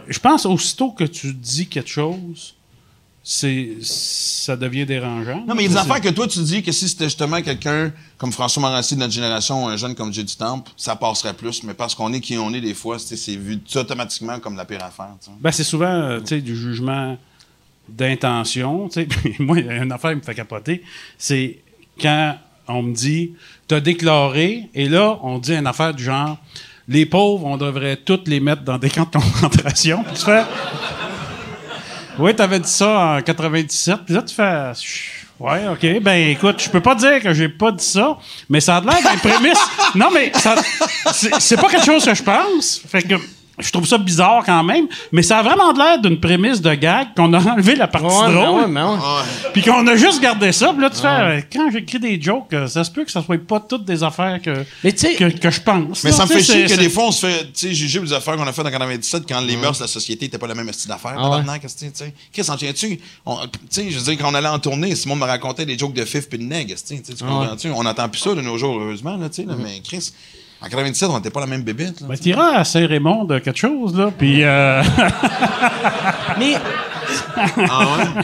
je 0.08 0.20
pense 0.20 0.46
aussitôt 0.46 0.92
que 0.92 1.04
tu 1.04 1.34
dis 1.34 1.68
quelque 1.68 1.90
chose, 1.90 2.56
c'est 3.28 3.78
ça 3.82 4.56
devient 4.56 4.86
dérangeant. 4.86 5.44
Non, 5.48 5.56
mais 5.56 5.64
il 5.64 5.72
y 5.72 5.76
a 5.76 5.82
des 5.82 5.90
affaires 5.90 6.00
que 6.00 6.10
toi, 6.10 6.28
tu 6.28 6.40
dis 6.44 6.62
que 6.62 6.72
si 6.72 6.88
c'était 6.88 7.06
justement 7.06 7.42
quelqu'un 7.42 7.92
comme 8.20 8.32
François 8.32 8.62
Morancy 8.62 8.94
de 8.94 9.00
notre 9.00 9.14
génération, 9.14 9.68
un 9.68 9.78
jeune 9.78 9.96
comme 9.96 10.14
Jay 10.14 10.24
du 10.24 10.36
Temple, 10.36 10.72
ça 10.78 10.96
passerait 10.96 11.34
plus. 11.34 11.64
Mais 11.64 11.74
parce 11.74 11.96
qu'on 11.96 12.14
est 12.14 12.20
qui 12.20 12.38
on 12.38 12.54
est, 12.54 12.62
des 12.62 12.76
fois, 12.76 13.00
c'est 13.00 13.36
vu 13.36 13.60
automatiquement 13.74 14.40
comme 14.40 14.56
la 14.56 14.66
pire 14.66 14.84
affaire. 14.84 15.10
Ben, 15.40 15.52
c'est 15.52 15.64
souvent 15.64 15.88
euh, 15.88 16.20
tu 16.20 16.28
sais, 16.28 16.42
du 16.42 16.56
jugement 16.56 17.18
d'intention. 17.90 18.90
Moi, 19.40 19.58
une 19.60 19.92
affaire 19.92 20.12
qui 20.12 20.18
me 20.18 20.22
fait 20.22 20.36
capoter. 20.36 20.84
C'est 21.18 21.58
quand 22.02 22.38
on 22.68 22.82
me 22.84 22.94
dit 22.94 23.34
T'as 23.68 23.80
déclaré, 23.80 24.70
et 24.74 24.88
là, 24.90 25.18
on 25.24 25.38
dit 25.40 25.54
une 25.56 25.68
affaire 25.68 25.94
du 25.94 26.04
genre 26.04 26.38
Les 26.88 27.06
pauvres, 27.06 27.46
on 27.46 27.58
devrait 27.58 27.98
toutes 27.98 28.28
les 28.28 28.40
mettre 28.40 28.64
dans 28.64 28.78
des 28.78 28.90
camps 28.90 29.06
de 29.12 29.18
concentration. 29.18 30.04
Puis 30.04 30.16
tu 30.18 30.26
fais 30.26 30.44
Oui, 32.20 32.34
t'avais 32.36 32.60
dit 32.60 32.70
ça 32.70 33.18
en 33.18 33.22
97. 33.22 33.98
Puis 34.06 34.14
là, 34.14 34.22
tu 34.22 34.34
fais 34.36 34.72
Ouais, 35.38 35.68
OK. 35.68 36.02
Ben, 36.02 36.30
écoute, 36.30 36.62
je 36.64 36.70
peux 36.70 36.80
pas 36.80 36.96
dire 36.96 37.22
que 37.22 37.34
j'ai 37.34 37.50
pas 37.50 37.70
dit 37.74 37.84
ça, 37.84 38.18
mais 38.50 38.62
ça 38.62 38.78
a 38.78 38.82
l'air 38.82 39.00
d'une 39.12 39.20
prémisse. 39.20 39.60
Non, 39.94 40.08
mais 40.14 40.32
ça- 40.34 40.56
c'est 41.12 41.42
c'est 41.42 41.58
pas 41.58 41.68
quelque 41.68 41.86
chose 41.86 42.06
que 42.06 42.14
je 42.16 42.24
pense. 42.24 42.82
Fait 42.88 43.02
que 43.02 43.16
je 43.60 43.72
trouve 43.72 43.86
ça 43.88 43.98
bizarre 43.98 44.44
quand 44.46 44.64
même, 44.64 44.88
mais 45.12 45.22
ça 45.24 45.40
a 45.40 45.44
vraiment 45.44 45.72
l'air 45.72 46.00
d'une 46.02 46.20
prémisse 46.20 46.62
de 46.62 46.74
gag 46.74 47.08
qu'on 47.16 47.32
a 47.34 47.40
enlevé 47.54 47.76
la 47.76 47.88
partie 47.88 48.06
Ouais, 48.08 48.28
mais 48.30 48.34
drôle. 48.46 48.66
ouais, 48.66 48.82
ouais. 48.82 49.52
Puis 49.54 49.62
qu'on 49.62 49.86
a 49.88 49.96
juste 49.96 50.22
gardé 50.22 50.52
ça. 50.52 50.74
Puis 50.74 50.82
là, 50.82 50.90
tu 50.90 51.02
fais, 51.02 51.08
euh, 51.08 51.42
quand 51.52 51.70
j'écris 51.72 52.00
des 52.00 52.22
jokes, 52.22 52.54
euh, 52.54 52.68
ça 52.68 52.84
se 52.84 52.92
peut 52.92 53.06
que 53.06 53.12
ça 53.12 53.22
soit 53.24 53.38
pas 53.46 53.60
toutes 53.60 53.86
des 53.86 54.04
affaires 54.04 54.42
que, 54.42 54.66
Mais 54.84 54.92
que, 54.92 55.38
que 55.38 55.50
je 55.52 55.62
pense. 55.62 56.04
Mais 56.04 56.10
là. 56.12 56.16
ça 56.16 56.24
me 56.26 56.30
fait 56.30 56.44
chier 56.44 56.66
que 56.66 56.76
des 56.76 56.90
fois, 56.90 57.06
on 57.08 57.12
se 57.12 57.26
fait 57.28 57.44
tu 57.46 57.68
sais, 57.68 57.74
juger 57.74 58.00
les 58.00 58.14
affaires 58.14 58.36
qu'on 58.36 58.48
a 58.48 58.52
faites 58.54 58.66
en 58.66 58.72
97 58.72 59.24
quand 59.28 59.40
les 59.42 59.56
mœurs 59.58 59.78
de 59.78 59.84
la 59.84 59.88
société 59.88 60.26
n'étaient 60.26 60.38
pas 60.38 60.48
la 60.48 60.56
même 60.56 60.72
style 60.74 60.90
d'affaires. 60.90 61.14
Ah 61.18 61.24
ouais. 61.30 61.38
Tabarnak, 61.38 61.62
qu'est-ce 61.62 61.76
que 61.76 61.80
tu 61.86 61.92
sais. 61.94 62.14
Chris, 62.34 62.46
en 62.50 62.58
tiens-tu? 62.58 63.00
On- 63.26 63.38
Tu 63.48 63.50
sais, 63.70 63.90
je 63.92 63.98
veux 63.98 64.04
dire, 64.04 64.18
quand 64.20 64.32
on 64.32 64.36
allait 64.36 64.48
en 64.48 64.60
tournée, 64.60 64.96
Simon 64.96 65.16
me 65.16 65.26
racontait 65.26 65.66
des 65.66 65.78
jokes 65.78 65.94
de 65.94 66.06
fif 66.06 66.28
puis 66.30 66.38
de 66.40 66.44
nègre, 66.44 66.76
tu 66.88 66.96
Ah 66.96 67.26
comprends-tu? 67.28 67.70
On 67.72 67.84
n'entend 67.84 68.10
plus 68.10 68.20
ça 68.20 68.34
de 68.36 68.42
nos 68.42 68.58
jours, 68.58 68.80
heureusement, 68.80 69.16
là, 69.18 69.30
tu 69.30 69.42
sais, 69.42 69.48
là, 69.48 69.56
mais 69.58 69.82
Chris, 69.84 70.12
en 70.66 70.70
97, 70.70 71.10
on 71.10 71.16
n'était 71.18 71.30
pas 71.30 71.42
la 71.42 71.48
même 71.48 71.62
bébête. 71.64 72.02
là. 72.02 72.08
Ben, 72.08 72.18
t'iras 72.18 72.58
à 72.58 72.64
Saint-Raymond 72.64 73.26
de 73.26 73.40
quelque 73.40 73.58
chose, 73.60 73.96
là, 73.96 74.12
puis... 74.18 74.44
euh, 74.44 74.82
Mais 76.40 76.56
Ah 77.38 78.24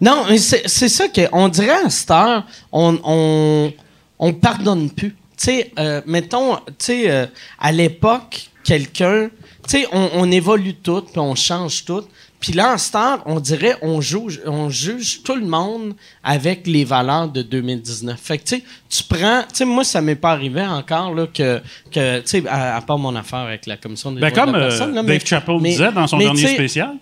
non, 0.00 0.24
mais 0.28 0.38
c'est 0.38 0.68
c'est 0.68 0.88
ça 0.88 1.06
qu'on 1.08 1.48
dirait 1.48 1.84
à 1.84 1.90
cette 1.90 2.10
heure, 2.10 2.44
on, 2.72 2.98
on, 3.04 3.72
on 4.18 4.32
pardonne 4.34 4.90
plus. 4.90 5.10
Tu 5.10 5.16
sais, 5.44 5.72
euh, 5.78 6.00
mettons, 6.06 6.56
tu 6.56 6.62
sais, 6.78 7.10
euh, 7.10 7.26
à 7.60 7.72
l'époque, 7.72 8.48
quelqu'un, 8.64 9.28
tu 9.68 9.80
sais, 9.80 9.86
on, 9.92 10.10
on 10.14 10.30
évolue 10.30 10.74
tout, 10.74 11.02
puis 11.02 11.18
on 11.18 11.34
change 11.34 11.84
tout. 11.84 12.02
Puis 12.40 12.52
là, 12.52 12.74
en 12.74 12.98
heure, 12.98 13.22
on 13.26 13.40
dirait, 13.40 13.76
on 13.82 14.00
juge, 14.00 14.40
on 14.46 14.68
juge 14.68 15.22
tout 15.22 15.34
le 15.34 15.46
monde 15.46 15.94
avec 16.22 16.66
les 16.66 16.84
valeurs 16.84 17.28
de 17.28 17.42
2019. 17.42 18.18
Fait 18.20 18.38
que, 18.38 18.44
tu 18.44 18.56
sais, 18.56 18.62
tu 18.88 19.02
prends, 19.04 19.42
tu 19.42 19.48
sais, 19.54 19.64
moi, 19.64 19.84
ça 19.84 20.00
m'est 20.00 20.14
pas 20.16 20.32
arrivé 20.32 20.62
encore, 20.62 21.14
là, 21.14 21.26
que, 21.26 21.60
que 21.90 22.18
tu 22.20 22.26
sais, 22.26 22.46
à, 22.46 22.76
à 22.76 22.80
part 22.82 22.98
mon 22.98 23.16
affaire 23.16 23.38
avec 23.40 23.66
la 23.66 23.76
commission 23.76 24.12
des 24.12 24.20
Ben, 24.20 24.30
droits 24.30 24.46
de 24.46 24.50
comme 24.52 24.60
la 24.60 24.66
euh, 24.66 24.68
personne, 24.68 24.94
là, 24.94 25.02
Dave 25.02 25.06
mais- 25.06 25.20
Chappelle 25.26 25.58
mais- 25.60 25.70
disait 25.70 25.92
dans 25.92 26.06
son 26.06 26.18
dernier 26.18 26.46
spécial 26.46 26.96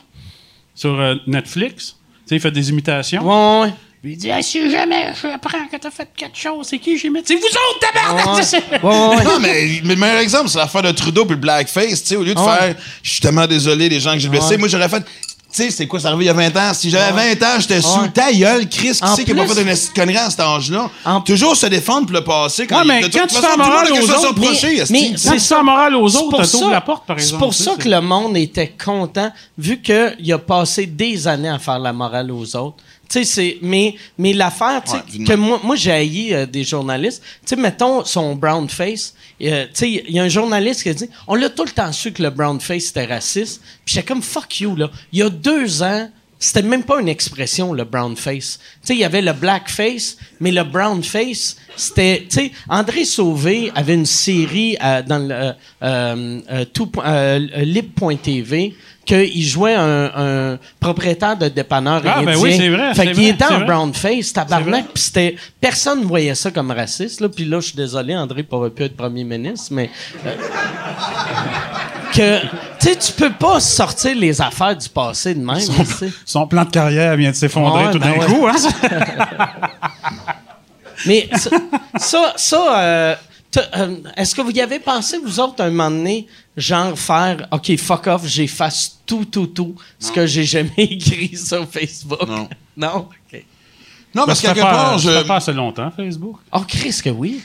sur 0.74 0.99
euh, 1.01 1.16
Netflix, 1.26 1.97
tu 2.22 2.28
sais, 2.30 2.37
il 2.37 2.41
fait 2.41 2.51
des 2.51 2.70
imitations. 2.70 3.22
Ouais, 3.22 3.66
ouais. 3.68 3.74
Puis 4.05 4.12
il 4.12 4.16
dit 4.18 4.28
Hey, 4.28 4.42
si 4.44 4.70
jamais 4.70 5.14
je 5.18 5.28
apprends 5.28 5.66
que 5.72 5.78
t'as 5.78 5.90
fait 5.90 6.07
quelque 6.14 6.36
chose, 6.36 6.66
c'est 6.68 6.78
qui 6.78 6.98
j'imite 6.98 7.26
C'est 7.26 7.36
vous 7.36 7.40
autres, 7.46 7.80
tabarnak! 7.80 8.36
Ouais, 8.36 8.42
C'est- 8.42 8.59
ouais, 8.82 9.16
ouais. 9.16 9.24
Non, 9.24 9.38
mais, 9.40 9.80
mais 9.82 9.94
le 9.94 10.00
meilleur 10.00 10.18
exemple, 10.18 10.50
c'est 10.50 10.59
l'affaire 10.59 10.82
de 10.82 10.90
Trudeau 10.90 11.24
puis 11.24 11.36
le 11.36 11.40
blackface. 11.40 12.02
Tu 12.02 12.09
sais, 12.09 12.16
au 12.16 12.22
lieu 12.22 12.34
de 12.34 12.38
Ouais. 12.38 12.44
faire 12.59 12.74
Je 13.02 13.11
suis 13.12 13.20
tellement 13.22 13.46
désolé 13.46 13.88
des 13.88 14.00
gens 14.00 14.12
que 14.12 14.18
j'ai 14.18 14.28
blessés, 14.28 14.50
Ouais. 14.50 14.57
moi 14.59 14.68
j'aurais 14.68 14.90
fait. 14.90 15.00
Tu 15.00 15.62
sais, 15.62 15.70
c'est 15.70 15.86
quoi, 15.86 16.00
ça 16.00 16.09
arrivé 16.09 16.24
il 16.24 16.26
y 16.26 16.30
a 16.30 16.34
20 16.34 16.55
ans? 16.57 16.74
Si 16.74 16.90
j'avais 16.90 17.12
20 17.34 17.42
ans, 17.46 17.61
j'étais 17.61 17.80
sous 17.80 18.09
ta 18.09 18.30
gueule, 18.32 18.68
Chris, 18.68 18.90
qui 18.92 19.05
En 19.05 19.14
sait 19.16 19.24
qui 19.24 19.30
a 19.30 19.34
pas 19.36 19.44
plus- 19.44 19.55
fait 19.55 19.62
une 19.62 19.94
connerie 19.94 20.16
à 20.18 20.28
cet 20.28 20.40
âge-là? 20.40 20.90
En- 21.07 21.20
Toujours 21.22 21.57
se 21.57 21.66
défendre 21.66 22.07
pour 22.09 22.14
le 22.16 22.24
passé 22.24 22.66
quand 22.66 22.78
Ouais, 22.78 22.82
il 22.84 22.88
mais 22.88 23.00
de 23.09 23.16
quand 23.16 23.26
tu 23.26 23.34
façon, 23.36 23.40
fais 23.40 23.40
tout 23.40 23.52
le 23.52 23.57
monde 23.62 23.68
moral 23.68 23.86
a 23.86 23.90
quelque 23.90 24.05
aux 24.05 24.26
autres, 24.26 24.40
mais- 24.90 25.12
c'est 25.16 25.32
tu 25.32 25.38
sens 25.38 25.62
moral 25.64 25.94
aux 25.94 26.16
autres, 26.16 26.28
pour 26.28 26.40
t'ouvres 26.50 26.64
ça- 26.66 26.70
la 26.70 26.80
porte, 26.82 27.07
par 27.07 27.18
C'est 27.20 27.38
pour 27.38 27.55
ça 27.55 27.70
que 27.78 27.88
le 27.88 28.00
monde 28.02 28.36
était 28.36 28.74
content, 28.84 29.32
vu 29.57 29.80
qu'il 29.80 30.32
a 30.32 30.38
passé 30.38 30.86
des 30.86 31.26
années 31.28 31.48
à 31.48 31.59
faire 31.61 31.78
la 31.78 31.92
morale 31.92 32.30
aux 32.32 32.57
autres. 32.57 32.76
C'est. 33.23 33.59
Mais, 33.62 33.95
mais 34.19 34.33
l'affaire, 34.33 34.83
Ouais, 34.93 35.25
que 35.25 35.33
moi, 35.35 35.61
moi 35.62 35.77
j'ai 35.77 35.93
haï 35.93 36.35
euh, 36.35 36.47
des 36.47 36.65
journalistes. 36.65 37.23
Tu 37.43 37.55
sais, 37.55 37.57
mettons 37.57 38.05
son 38.05 38.35
brown 38.35 38.69
face. 38.69 39.15
euh, 39.43 39.65
tu 39.67 39.71
sais, 39.75 39.91
il 40.09 40.15
y 40.15 40.19
a 40.19 40.23
un 40.23 40.29
journaliste 40.29 40.83
qui 40.83 40.89
a 40.89 40.95
dit 40.95 41.09
On 41.29 41.35
l'a 41.35 41.51
tout 41.51 41.65
le 41.65 41.71
temps 41.71 41.93
su 41.93 42.12
que 42.12 42.23
le 42.23 42.31
brown 42.31 42.59
face 42.61 42.89
était 42.91 43.05
raciste. 43.05 43.61
Puis 43.85 43.95
j'étais 43.95 44.07
comme 44.07 44.23
fuck 44.23 44.61
you, 44.61 44.75
là. 44.75 44.91
Il 45.12 45.21
y 45.21 45.23
a 45.23 45.29
deux 45.31 45.83
ans, 45.83 46.09
c'était 46.39 46.62
même 46.62 46.83
pas 46.83 47.01
une 47.01 47.09
expression, 47.09 47.73
le 47.73 47.85
brown 47.85 48.17
face. 48.17 48.59
Tu 48.59 48.89
sais, 48.89 48.95
il 48.95 49.01
y 49.01 49.05
avait 49.05 49.23
le 49.23 49.33
black 49.33 49.71
face, 49.71 50.17
mais 50.41 50.51
le 50.51 50.62
brown 50.65 51.03
face, 51.03 51.57
c'était. 51.77 52.27
Tu 52.29 52.37
sais, 52.37 52.53
André 52.69 53.05
Sauvé 53.05 53.73
avait 53.75 53.95
une 53.95 54.07
série 54.07 54.77
euh, 54.83 55.03
dans 55.03 55.19
le 55.19 55.53
euh, 55.83 56.41
euh, 56.51 56.65
tout, 56.73 56.91
lib.tv 57.57 58.75
qu'il 59.05 59.42
jouait 59.44 59.74
un, 59.74 60.11
un 60.16 60.59
propriétaire 60.80 61.36
de 61.36 61.48
dépanneur 61.48 62.02
Ah, 62.07 62.22
ben 62.24 62.36
oui, 62.38 62.57
c'est 62.57 62.68
vrai, 62.68 62.94
Fait 62.94 63.12
qu'il 63.12 63.28
était 63.28 63.44
en 63.44 63.61
brown 63.61 63.92
face, 63.92 64.26
C'est 64.26 64.32
tabarnak, 64.34 64.86
puis 64.92 65.02
c'était... 65.02 65.36
Personne 65.61 66.00
ne 66.00 66.05
voyait 66.07 66.34
ça 66.34 66.50
comme 66.50 66.70
raciste, 66.70 67.20
là. 67.20 67.28
Puis 67.28 67.44
là, 67.44 67.61
je 67.61 67.66
suis 67.66 67.76
désolé, 67.76 68.16
André 68.16 68.42
pourrait 68.42 68.70
plus 68.70 68.86
être 68.86 68.96
premier 68.96 69.24
ministre, 69.24 69.68
mais... 69.72 69.90
euh, 70.26 70.30
que... 72.14 72.40
Tu 72.80 72.90
sais, 72.90 72.96
tu 72.96 73.12
peux 73.12 73.32
pas 73.32 73.61
sortir 73.61 74.14
les 74.16 74.40
affaires 74.40 74.76
du 74.76 74.88
passé 74.88 75.34
de 75.34 75.40
même, 75.44 75.57
tu 75.59 75.84
sais. 75.86 76.12
Son 76.24 76.46
plan 76.46 76.64
de 76.64 76.70
carrière 76.70 77.16
vient 77.16 77.30
de 77.30 77.36
s'effondrer 77.36 77.86
Ouais, 77.86 77.92
tout 77.92 77.98
ben 77.98 78.12
d'un 78.12 78.18
ouais. 78.18 78.26
coup. 78.26 78.46
Hein? 78.46 78.55
Mais 81.07 81.28
ça, 81.96 82.32
ça, 82.36 82.78
euh, 82.78 83.14
est-ce 84.16 84.34
que 84.34 84.40
vous 84.42 84.50
y 84.50 84.61
avez 84.61 84.78
pensé, 84.78 85.18
vous 85.18 85.40
autres, 85.40 85.62
un 85.62 85.70
moment 85.70 85.90
donné, 85.90 86.26
genre 86.57 86.98
faire, 86.98 87.46
OK, 87.50 87.76
fuck 87.76 88.07
off, 88.07 88.26
j'efface 88.26 88.98
tout, 89.07 89.24
tout, 89.24 89.46
tout, 89.48 89.74
ce 89.98 90.11
que 90.11 90.26
j'ai 90.26 90.44
jamais 90.44 90.72
écrit 90.78 91.36
sur 91.36 91.68
Facebook? 91.68 92.26
Non. 92.26 92.48
Non? 92.76 93.09
OK. 93.09 93.44
Non, 94.14 94.26
parce 94.26 94.40
ça 94.40 94.55
quelque 94.55 94.62
part, 94.62 95.00
ça 95.00 95.11
fait 95.11 95.22
je. 95.22 95.26
pas 95.26 95.36
assez 95.36 95.52
longtemps, 95.52 95.90
Facebook. 95.90 96.38
Oh, 96.52 96.61
Chris, 96.66 97.00
que 97.02 97.11
oui. 97.11 97.40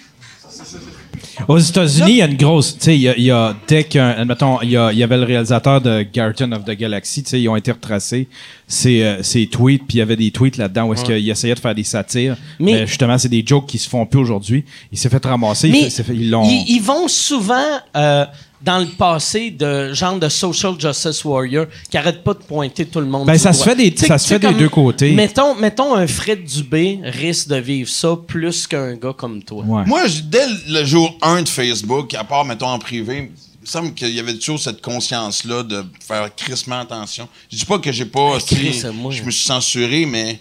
Aux 1.47 1.57
États-Unis, 1.57 2.11
il 2.11 2.15
y 2.17 2.21
a 2.21 2.25
une 2.27 2.37
grosse. 2.37 2.75
Tu 2.77 2.83
sais, 2.85 2.95
il 2.95 3.01
y 3.01 3.09
a, 3.09 3.15
il 3.17 3.23
y 3.23 3.31
a 3.31 3.55
dès 3.67 3.83
qu'un. 3.83 4.09
Admettons, 4.09 4.59
il 4.61 4.71
y, 4.71 4.77
a- 4.77 4.91
il 4.91 4.97
y 4.99 5.03
avait 5.03 5.17
le 5.17 5.23
réalisateur 5.23 5.79
de 5.81 6.05
Guardian 6.13 6.51
of 6.51 6.65
the 6.65 6.71
Galaxy, 6.71 7.23
tu 7.23 7.29
sais, 7.29 7.41
ils 7.41 7.47
ont 7.47 7.55
été 7.55 7.71
retracés 7.71 8.27
ses, 8.67 9.01
euh, 9.03 9.23
ses 9.23 9.47
tweets, 9.47 9.83
puis 9.87 9.97
il 9.97 9.99
y 9.99 10.01
avait 10.01 10.15
des 10.15 10.31
tweets 10.31 10.57
là-dedans 10.57 10.85
où 10.87 10.93
est-ce 10.93 11.05
qu'il 11.05 11.29
essayait 11.29 11.55
de 11.55 11.59
faire 11.59 11.73
des 11.75 11.83
satires. 11.83 12.35
Mais- 12.59 12.73
Mais, 12.73 12.87
justement, 12.87 13.17
c'est 13.17 13.29
des 13.29 13.43
jokes 13.45 13.67
qui 13.67 13.77
se 13.77 13.89
font 13.89 14.05
plus 14.05 14.19
aujourd'hui. 14.19 14.63
Il 14.91 14.97
s'est 14.97 15.09
fait 15.09 15.25
ramasser. 15.25 15.69
il 15.69 15.71
Mais 15.71 15.83
fait- 15.83 15.89
s'est 15.89 16.03
fait- 16.03 16.15
ils 16.15 16.29
l'ont. 16.29 16.43
ils, 16.47 16.65
ils 16.75 16.81
vont 16.81 17.07
souvent 17.07 17.55
euh, 17.95 18.25
dans 18.61 18.79
le 18.79 18.87
passé 18.87 19.51
de 19.51 19.93
genre 19.93 20.19
de 20.19 20.27
social 20.27 20.73
justice 20.79 21.23
warrior 21.23 21.65
qui 21.89 21.97
arrête 21.97 22.23
pas 22.23 22.33
de 22.33 22.39
pointer 22.39 22.85
tout 22.85 22.99
le 22.99 23.05
monde. 23.05 23.25
Ben, 23.25 23.33
du 23.33 23.39
ça 23.39 23.53
se 23.53 23.63
fait 23.63 23.75
des- 23.75 23.95
ça 23.95 24.17
se 24.17 24.27
fait 24.27 24.39
des 24.39 24.53
deux 24.53 24.67
côtés. 24.69 25.13
Mettons, 25.13 25.55
mettons 25.55 25.95
un 25.95 26.05
Fred 26.07 26.43
Dubé 26.43 26.99
risque 27.03 27.47
de 27.47 27.55
vivre 27.55 27.89
ça 27.89 28.17
plus 28.27 28.67
qu'un 28.67 28.95
gars 28.95 29.13
comme 29.15 29.41
toi. 29.43 29.63
Ouais. 29.63 29.85
Moi, 29.85 30.03
dès 30.25 30.45
le 30.67 30.83
jour 30.83 31.15
1 31.21 31.43
de 31.43 31.49
Facebook, 31.49 32.13
à 32.15 32.23
part, 32.23 32.43
mettons, 32.43 32.67
en 32.67 32.79
privé, 32.79 33.17
il 33.17 33.61
me 33.61 33.65
semble 33.65 33.93
qu'il 33.93 34.09
y 34.09 34.19
avait 34.19 34.35
toujours 34.37 34.59
cette 34.59 34.81
conscience-là 34.81 35.63
de 35.63 35.85
faire 36.05 36.33
crissement 36.35 36.79
attention. 36.81 37.27
Je 37.51 37.57
dis 37.57 37.65
pas 37.65 37.79
que 37.79 37.91
j'ai 37.91 38.05
pas. 38.05 38.39
sais, 38.39 38.55
Chris, 38.55 38.81
moi, 38.93 39.11
je 39.11 39.23
me 39.23 39.31
suis 39.31 39.45
censuré, 39.45 40.05
mais. 40.05 40.39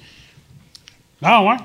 Ah 1.22 1.42
ouais? 1.44 1.56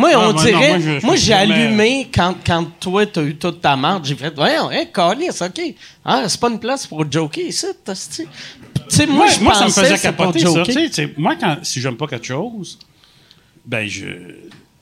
Moi, 0.00 0.10
on 0.16 0.32
moi, 0.32 0.44
dirait. 0.44 0.78
non, 0.78 0.98
moi, 1.02 1.16
j'ai 1.16 1.32
allumé 1.32 2.08
quand, 2.12 2.34
quand 2.44 2.64
toi, 2.80 3.06
t'as 3.06 3.22
eu 3.22 3.36
toute 3.36 3.60
ta 3.60 3.76
marde. 3.76 4.04
J'ai 4.04 4.16
fait, 4.16 4.34
voyons, 4.34 4.70
hey, 4.70 4.88
calice, 4.92 5.40
OK. 5.42 5.60
Ah, 6.04 6.24
c'est 6.28 6.40
pas 6.40 6.48
une 6.50 6.58
place 6.58 6.86
pour 6.86 7.04
joker 7.10 7.44
ici? 7.44 7.66
Tu 7.84 7.94
sais, 8.88 9.06
moi, 9.06 9.16
Moi, 9.16 9.28
je 9.28 9.40
moi, 9.40 9.54
ça 9.54 9.64
me 9.66 9.70
faisait 9.70 9.96
c'est 9.96 10.02
capoter, 10.02 10.40
ça. 10.40 11.02
moi, 11.16 11.36
quand, 11.38 11.58
si 11.62 11.80
j'aime 11.80 11.96
pas 11.96 12.06
quelque 12.06 12.26
chose, 12.26 12.78
ben, 13.64 13.86
je. 13.86 14.06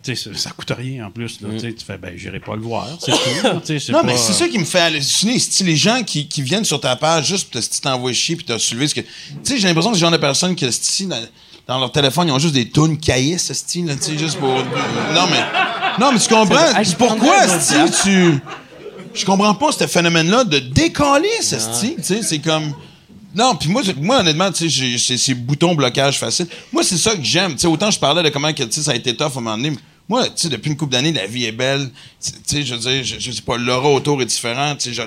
Tu 0.00 0.14
sais, 0.14 0.30
ça, 0.30 0.38
ça 0.38 0.50
coûte 0.50 0.70
rien 0.76 1.06
en 1.06 1.10
plus. 1.10 1.40
Là, 1.40 1.48
Tu 1.54 1.58
sais, 1.60 1.72
tu 1.74 1.84
fais, 1.84 1.98
ben, 1.98 2.12
j'irai 2.16 2.38
pas 2.38 2.54
le 2.54 2.62
voir. 2.62 2.86
C'est 3.00 3.10
tout. 3.10 3.60
C'est 3.66 3.88
Non, 3.90 4.00
pas- 4.00 4.06
mais 4.06 4.16
c'est 4.16 4.32
ça 4.32 4.48
qui 4.48 4.58
me 4.58 4.64
fait 4.64 4.78
halluciner. 4.80 5.38
C'est 5.40 5.64
les 5.64 5.76
gens 5.76 6.02
qui, 6.04 6.28
qui 6.28 6.40
viennent 6.40 6.64
sur 6.64 6.80
ta 6.80 6.94
page 6.96 7.26
juste 7.26 7.50
pour 7.50 7.60
te 7.60 7.66
si 7.66 7.80
t'envoies 7.80 8.12
chier 8.12 8.36
puis 8.36 8.44
t'as 8.46 8.58
soulevé 8.60 8.86
ce 8.88 8.94
que. 8.94 9.00
Tu 9.00 9.06
sais, 9.42 9.58
j'ai 9.58 9.66
l'impression 9.66 9.90
que 9.90 9.96
ce 9.96 10.00
genre 10.00 10.12
de 10.12 10.16
personnes 10.16 10.54
qui, 10.54 10.64
esti, 10.64 11.08
dans, 11.68 11.78
leur 11.78 11.92
téléphone, 11.92 12.28
ils 12.28 12.32
ont 12.32 12.38
juste 12.38 12.54
des 12.54 12.68
tunes 12.70 12.98
caïsses, 12.98 13.50
esti, 13.50 13.82
là, 13.82 13.94
tu 13.94 14.02
sais, 14.02 14.18
juste 14.18 14.38
pour. 14.38 14.48
Non, 14.48 15.26
mais. 15.30 15.44
Non, 16.00 16.12
mais 16.12 16.18
tu 16.18 16.28
comprends? 16.28 16.82
Je 16.82 16.94
Pourquoi, 16.96 17.46
bière. 17.46 17.90
tu. 18.02 18.38
Je 19.14 19.24
comprends 19.24 19.54
pas 19.54 19.72
ce 19.72 19.86
phénomène-là 19.86 20.44
de 20.44 20.58
décaler, 20.58 21.28
esti. 21.40 21.96
Tu 21.96 22.02
sais, 22.02 22.22
c'est 22.22 22.38
comme. 22.38 22.72
Non, 23.34 23.54
puis 23.56 23.68
moi, 23.68 23.82
c'est- 23.84 23.96
moi, 24.00 24.20
honnêtement, 24.20 24.50
tu 24.50 24.70
sais, 24.70 24.96
j'ai 24.98 25.16
ces 25.18 25.34
boutons 25.34 25.74
blocage 25.74 26.18
facile. 26.18 26.46
Moi, 26.72 26.82
c'est 26.82 26.96
ça 26.96 27.14
que 27.14 27.22
j'aime. 27.22 27.52
Tu 27.52 27.58
sais, 27.60 27.66
autant 27.66 27.90
je 27.90 27.98
parlais 27.98 28.22
de 28.22 28.28
comment 28.30 28.52
que, 28.52 28.62
ça 28.70 28.92
a 28.92 28.94
été 28.94 29.14
tough 29.14 29.26
à 29.26 29.38
un 29.38 29.40
moment 29.40 29.56
donné. 29.56 29.70
mais 29.70 29.76
Moi, 30.08 30.24
tu 30.26 30.32
sais, 30.36 30.48
depuis 30.48 30.70
une 30.70 30.76
couple 30.76 30.92
d'années, 30.92 31.12
la 31.12 31.26
vie 31.26 31.44
est 31.44 31.52
belle. 31.52 31.90
Tu 32.24 32.32
sais, 32.46 32.62
je 32.64 32.74
veux 32.74 32.80
dire, 32.80 33.04
je, 33.04 33.16
je 33.18 33.30
sais 33.30 33.42
pas, 33.42 33.58
l'aura 33.58 33.90
autour 33.90 34.22
est 34.22 34.26
différent. 34.26 34.74
Tu 34.76 34.88
sais, 34.88 34.94
je, 34.94 35.02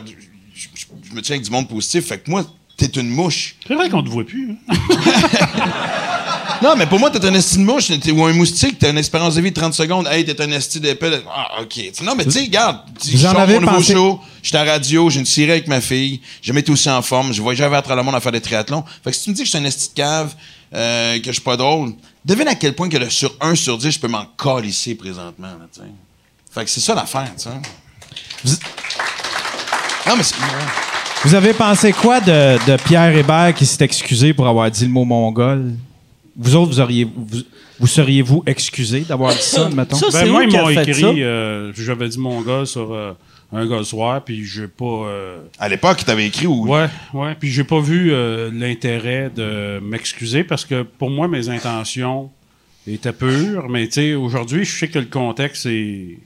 je- 0.56 0.68
je- 0.76 0.86
je 1.10 1.16
me 1.16 1.22
tiens 1.22 1.36
avec 1.36 1.46
du 1.46 1.52
monde 1.52 1.68
positif. 1.68 2.06
Fait 2.08 2.20
que 2.20 2.30
moi, 2.30 2.46
t'es 2.78 2.86
une 2.86 3.10
mouche. 3.10 3.56
C'est 3.68 3.74
vrai 3.76 3.90
qu'on 3.90 4.04
te 4.04 4.10
voit 4.10 4.24
plus. 4.26 4.56
hein? 4.70 4.76
Non, 6.62 6.76
mais 6.78 6.86
pour 6.86 7.00
moi, 7.00 7.10
t'es 7.10 7.26
un 7.26 7.34
esti 7.34 7.58
de 7.58 7.64
mouche 7.64 7.90
ou 7.90 8.26
un 8.26 8.34
moustique, 8.34 8.78
t'as 8.78 8.92
une 8.92 8.98
espérance 9.00 9.34
de 9.36 9.42
vie 9.42 9.50
de 9.52 9.56
30 9.60 9.74
secondes. 9.74 10.08
Hey, 10.08 10.24
t'es 10.24 10.40
un 10.42 10.52
esti 10.52 10.80
d'épée. 10.80 11.10
Ah, 11.34 11.62
OK. 11.62 11.80
Non, 12.04 12.14
mais 12.16 12.24
tu 12.26 12.32
sais, 12.32 12.42
regarde. 12.42 12.82
Je 13.04 13.18
sors 13.18 13.34
mon 13.48 13.60
nouveau 13.62 13.78
pensé- 13.78 13.94
show, 13.94 14.20
j'étais 14.44 14.58
à 14.58 14.64
radio, 14.64 15.10
j'ai 15.10 15.20
une 15.22 15.26
série 15.26 15.52
avec 15.52 15.68
ma 15.68 15.82
fille, 15.82 16.22
je 16.42 16.54
m'étais 16.54 16.70
aussi 16.72 16.90
en 16.90 17.02
forme, 17.02 17.34
je 17.34 17.42
voyageais 17.42 17.66
à 17.76 17.82
travers 17.82 17.98
le 17.98 18.04
monde 18.04 18.16
à 18.16 18.20
faire 18.20 18.32
des 18.32 18.42
triathlons. 18.42 18.84
Fait 19.04 19.10
que 19.10 19.18
si 19.18 19.24
tu 19.24 19.30
me 19.32 19.36
dis 19.36 19.42
que 19.42 19.46
je 19.46 19.50
suis 19.50 19.58
un 19.60 19.66
esti 19.66 19.90
de 19.90 19.94
cave, 19.96 20.36
euh, 20.76 21.18
que 21.20 21.26
je 21.28 21.32
suis 21.32 21.42
pas 21.42 21.58
drôle, 21.58 21.94
devine 22.24 22.48
à 22.48 22.56
quel 22.56 22.76
point 22.76 22.90
que 22.90 22.98
le 22.98 23.10
sur 23.10 23.34
1 23.42 23.56
sur 23.56 23.78
10, 23.80 23.90
je 23.92 24.00
peux 24.00 24.08
m'en 24.08 24.26
calisser 24.38 24.94
présentement, 24.96 25.48
là. 25.48 25.84
Fait 26.54 26.64
que 26.66 26.70
c'est 26.70 26.80
ça 26.82 26.94
l'affaire, 26.94 27.32
tu 27.38 27.44
sais. 28.46 28.56
Non, 30.08 30.16
mais 30.18 30.24
c'est... 30.24 30.36
Vous 31.24 31.34
avez 31.36 31.54
pensé 31.54 31.92
quoi 31.94 32.20
de, 32.20 32.58
de 32.66 32.78
Pierre 32.84 33.16
Hébert 33.16 33.54
qui 33.56 33.66
s'est 33.66 33.84
excusé 33.86 34.34
pour 34.34 34.48
avoir 34.48 34.70
dit 34.70 34.84
le 34.86 34.90
mot 34.92 35.06
mongol? 35.06 35.74
Vous 36.36 36.56
autres, 36.56 36.72
vous 36.72 36.80
auriez 36.80 37.04
vous, 37.04 37.40
vous 37.80 37.88
seriez-vous 37.88 38.44
excusé 38.46 39.02
d'avoir 39.02 39.34
dit 39.34 39.42
ça, 39.42 39.70
mettons? 39.70 39.96
Ça, 39.98 40.08
Ben, 40.12 40.30
moi, 40.30 40.44
ils 40.46 40.52
m'ont 40.52 40.70
écrit, 40.70 41.24
euh, 41.24 41.74
j'avais 41.74 42.08
dit 42.10 42.20
mon 42.20 42.42
gars 42.42 42.66
sur 42.66 42.94
euh, 42.94 43.12
un 43.52 43.68
gars 43.68 43.78
le 43.78 43.84
soir, 43.84 44.24
puis 44.24 44.46
j'ai 44.46 44.68
pas. 44.68 44.86
euh, 44.86 45.40
À 45.60 45.68
l'époque, 45.68 45.98
il 46.02 46.06
t'avait 46.06 46.28
écrit 46.28 46.48
ou... 46.48 46.68
Ouais, 46.68 46.88
ouais. 47.14 47.36
Puis 47.40 47.50
j'ai 47.50 47.64
pas 47.66 47.80
vu 47.82 48.12
euh, 48.14 48.50
l'intérêt 48.54 49.30
de 49.36 49.80
m'excuser 49.80 50.44
parce 50.44 50.64
que 50.66 50.84
pour 50.84 51.10
moi, 51.10 51.28
mes 51.28 51.50
intentions 51.50 52.30
étaient 52.88 53.12
pures. 53.14 53.68
Mais 53.70 53.88
tu 53.88 53.94
sais, 53.94 54.14
aujourd'hui, 54.14 54.64
je 54.64 54.78
sais 54.80 54.88
que 54.88 55.00
le 55.00 55.06
contexte 55.06 55.66
est, 55.66 56.18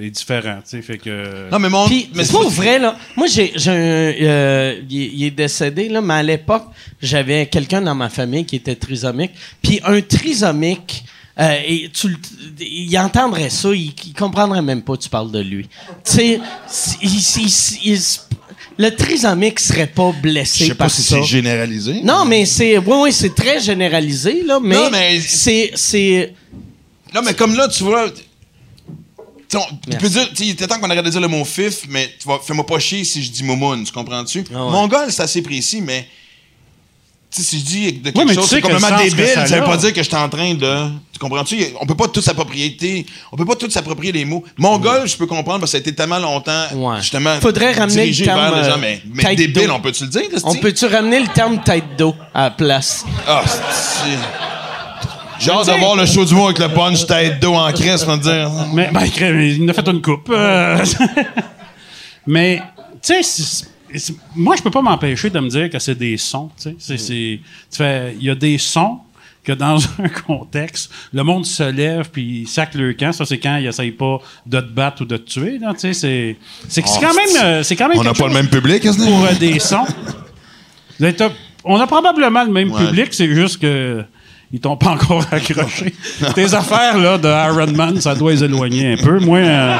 est 0.00 0.10
différent. 0.10 0.58
Tu 0.64 0.70
sais, 0.70 0.82
fait 0.82 0.98
que. 0.98 1.50
Non, 1.50 1.58
mais 1.58 1.68
mon... 1.68 1.86
Puis, 1.86 2.08
mais 2.14 2.24
c'est 2.24 2.32
pas- 2.32 2.48
vrai, 2.48 2.78
là, 2.78 2.96
moi, 3.16 3.26
j'ai, 3.26 3.52
j'ai 3.54 3.70
un, 3.70 3.74
euh, 3.74 4.80
il, 4.90 5.02
est- 5.02 5.10
il 5.14 5.24
est 5.24 5.30
décédé, 5.30 5.88
là, 5.88 6.00
mais 6.00 6.14
à 6.14 6.22
l'époque, 6.22 6.66
j'avais 7.00 7.46
quelqu'un 7.46 7.80
dans 7.82 7.94
ma 7.94 8.08
famille 8.08 8.44
qui 8.44 8.56
était 8.56 8.74
trisomique. 8.76 9.32
Puis 9.62 9.80
un 9.84 10.00
trisomique, 10.00 11.04
euh, 11.38 11.56
et 11.66 11.90
tu, 11.92 12.08
le- 12.08 12.16
il 12.60 12.98
entendrait 12.98 13.50
ça, 13.50 13.70
il, 13.72 13.92
il 14.06 14.12
comprendrait 14.14 14.62
même 14.62 14.82
pas 14.82 14.96
que 14.96 15.02
tu 15.02 15.08
parles 15.08 15.30
de 15.30 15.40
lui. 15.40 15.68
Tu 16.04 16.12
sais, 16.12 16.40
il- 17.02 17.08
il- 17.10 17.42
il- 17.84 17.92
il- 17.92 18.00
le 18.76 18.90
trisomique 18.90 19.60
serait 19.60 19.86
pas 19.86 20.10
blessé 20.20 20.64
Je 20.64 20.68
sais 20.70 20.74
par 20.74 20.88
pas 20.88 20.92
si 20.92 21.02
ça. 21.02 21.16
c'est 21.16 21.22
généralisé. 21.22 22.00
Non, 22.02 22.24
mais 22.24 22.44
c'est, 22.46 22.76
oui, 22.78 22.96
oui, 23.02 23.12
c'est 23.12 23.32
très 23.34 23.60
généralisé, 23.60 24.42
là, 24.44 24.58
mais, 24.60 24.74
Non, 24.74 24.90
mais- 24.90 25.20
c'est, 25.20 25.70
c'est, 25.76 26.34
Non, 27.14 27.22
mais 27.24 27.34
comme 27.34 27.54
là, 27.54 27.68
tu 27.68 27.84
vois. 27.84 28.06
Tu 29.90 29.96
peux 29.98 30.08
dire, 30.08 30.28
il 30.40 30.50
était 30.50 30.66
temps 30.66 30.78
qu'on 30.78 30.90
arrête 30.90 31.04
de 31.04 31.10
dire 31.10 31.20
le 31.20 31.28
mot 31.28 31.44
fif, 31.44 31.82
mais 31.88 32.12
tu 32.18 32.26
vas, 32.28 32.38
fais-moi 32.44 32.64
pas 32.66 32.78
chier 32.78 33.04
si 33.04 33.22
je 33.22 33.30
dis 33.30 33.42
momoun, 33.44 33.84
tu 33.84 33.92
comprends-tu? 33.92 34.44
Ah 34.54 34.64
ouais. 34.64 34.70
Mongol, 34.72 35.10
c'est 35.10 35.22
assez 35.22 35.42
précis, 35.42 35.80
mais. 35.80 36.06
Si 37.36 37.58
je 37.58 37.64
dis 37.64 37.92
de 37.94 38.10
quelque 38.10 38.28
tu 38.28 38.34
chose, 38.36 38.48
c'est 38.48 38.60
complètement 38.60 38.96
débile, 38.96 39.26
ça 39.26 39.44
ça, 39.44 39.58
veut 39.58 39.64
pas 39.64 39.76
dire 39.76 39.92
que 39.92 40.00
je 40.00 40.06
suis 40.08 40.14
en 40.16 40.28
train 40.28 40.54
de. 40.54 40.88
Tu 41.12 41.18
comprends-tu? 41.18 41.66
On 41.80 41.84
peut 41.86 41.96
pas 41.96 42.06
tout 42.06 42.20
s'approprier. 42.22 43.04
On 43.32 43.36
peut 43.36 43.44
pas 43.44 43.56
tout 43.56 43.68
s'approprier 43.68 44.12
les 44.12 44.24
mots. 44.24 44.44
Mongol, 44.56 45.08
je 45.08 45.16
peux 45.16 45.26
comprendre 45.26 45.58
parce 45.58 45.72
que 45.72 45.78
ça 45.78 45.78
a 45.78 45.80
été 45.80 45.92
tellement 45.92 46.20
longtemps, 46.20 46.66
Ouais. 46.74 47.00
justement. 47.00 47.40
Faudrait 47.40 47.72
ramener 47.72 48.02
dirigé 48.02 48.24
le 48.26 48.30
terme, 48.30 48.38
vers 48.40 48.54
les 48.62 48.70
gens, 48.70 48.76
euh, 48.76 48.80
mais, 48.80 49.02
mais 49.12 49.22
tête 49.24 49.36
débile, 49.38 49.66
d'eau. 49.66 49.72
on 49.72 49.80
peut-tu 49.80 50.04
le 50.04 50.10
dire? 50.10 50.22
on 50.44 50.54
peut-tu 50.54 50.86
ramener 50.86 51.18
le 51.18 51.26
terme 51.26 51.60
tête 51.60 51.96
d'eau 51.98 52.14
à 52.32 52.42
la 52.44 52.50
place? 52.52 53.04
Ah, 53.26 53.42
c'est. 53.44 54.53
J'ai 55.44 55.50
hâte 55.50 55.66
de 55.66 55.78
voir 55.78 55.96
le 55.96 56.06
show 56.06 56.24
du 56.24 56.34
mot 56.34 56.46
avec 56.46 56.58
le 56.58 56.68
punch 56.68 57.06
tête 57.06 57.38
d'eau 57.40 57.54
en 57.54 57.70
crèche, 57.72 58.06
me 58.06 58.16
dire. 58.16 58.50
Mais 58.72 58.90
ben, 58.92 59.04
il 59.04 59.64
en 59.64 59.68
a 59.68 59.72
fait 59.74 59.88
une 59.88 60.00
coupe. 60.00 60.30
euh. 60.30 60.84
mais, 62.26 62.62
tu 63.02 63.22
sais, 63.22 63.64
moi, 64.34 64.56
je 64.56 64.62
peux 64.62 64.70
pas 64.70 64.82
m'empêcher 64.82 65.30
de 65.30 65.38
me 65.40 65.48
dire 65.48 65.68
que 65.70 65.78
c'est 65.78 65.94
des 65.94 66.16
sons. 66.16 66.50
Tu 66.60 66.74
sais, 66.78 67.40
il 68.18 68.24
y 68.24 68.30
a 68.30 68.34
des 68.34 68.58
sons 68.58 68.98
que 69.44 69.52
dans 69.52 69.76
un 70.02 70.08
contexte, 70.08 70.90
le 71.12 71.22
monde 71.22 71.44
se 71.44 71.62
lève 71.70 72.08
puis 72.10 72.40
il 72.42 72.48
sac 72.48 72.74
le 72.74 72.94
camp. 72.94 73.12
Ça, 73.12 73.26
c'est 73.26 73.38
quand 73.38 73.56
il 73.56 73.66
essaye 73.66 73.90
pas 73.92 74.18
de 74.46 74.60
te 74.60 74.66
battre 74.70 75.02
ou 75.02 75.04
de 75.04 75.18
te 75.18 75.30
tuer. 75.30 75.58
Tu 75.58 75.78
sais, 75.78 75.92
c'est, 75.92 76.36
c'est 76.68 76.82
quand 76.82 77.14
même, 77.14 77.42
euh, 77.44 77.62
c'est 77.62 77.76
quand 77.76 77.88
même. 77.88 77.98
On 77.98 78.04
n'a 78.04 78.14
pas 78.14 78.28
le 78.28 78.34
même 78.34 78.48
public, 78.48 78.84
est-ce 78.84 78.96
que- 78.96 79.04
pour 79.04 79.24
euh, 79.24 79.34
des 79.38 79.58
sons. 79.58 79.84
On 81.66 81.80
a 81.80 81.86
probablement 81.86 82.44
le 82.44 82.52
même 82.52 82.70
Ouais. 82.72 82.86
public, 82.86 83.08
c'est 83.12 83.34
juste 83.34 83.58
que 83.58 84.04
ils 84.54 84.60
t'ont 84.60 84.76
pas 84.76 84.90
encore 84.90 85.24
accroché. 85.32 85.92
Tes 86.34 86.54
affaires 86.54 86.96
là 86.96 87.18
de 87.18 87.28
Iron 87.28 87.72
Man, 87.72 88.00
ça 88.00 88.14
doit 88.14 88.30
les 88.30 88.44
éloigner 88.44 88.92
un 88.92 88.96
peu. 88.96 89.18
Moi, 89.18 89.38
euh, 89.38 89.76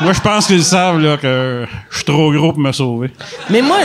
moi, 0.00 0.12
je 0.14 0.20
pense 0.20 0.46
qu'ils 0.46 0.64
savent 0.64 1.00
là 1.00 1.16
que 1.18 1.66
je 1.90 1.96
suis 1.96 2.04
trop 2.04 2.32
gros 2.32 2.52
pour 2.52 2.60
me 2.62 2.72
sauver. 2.72 3.10
Mais 3.50 3.60
moi, 3.60 3.78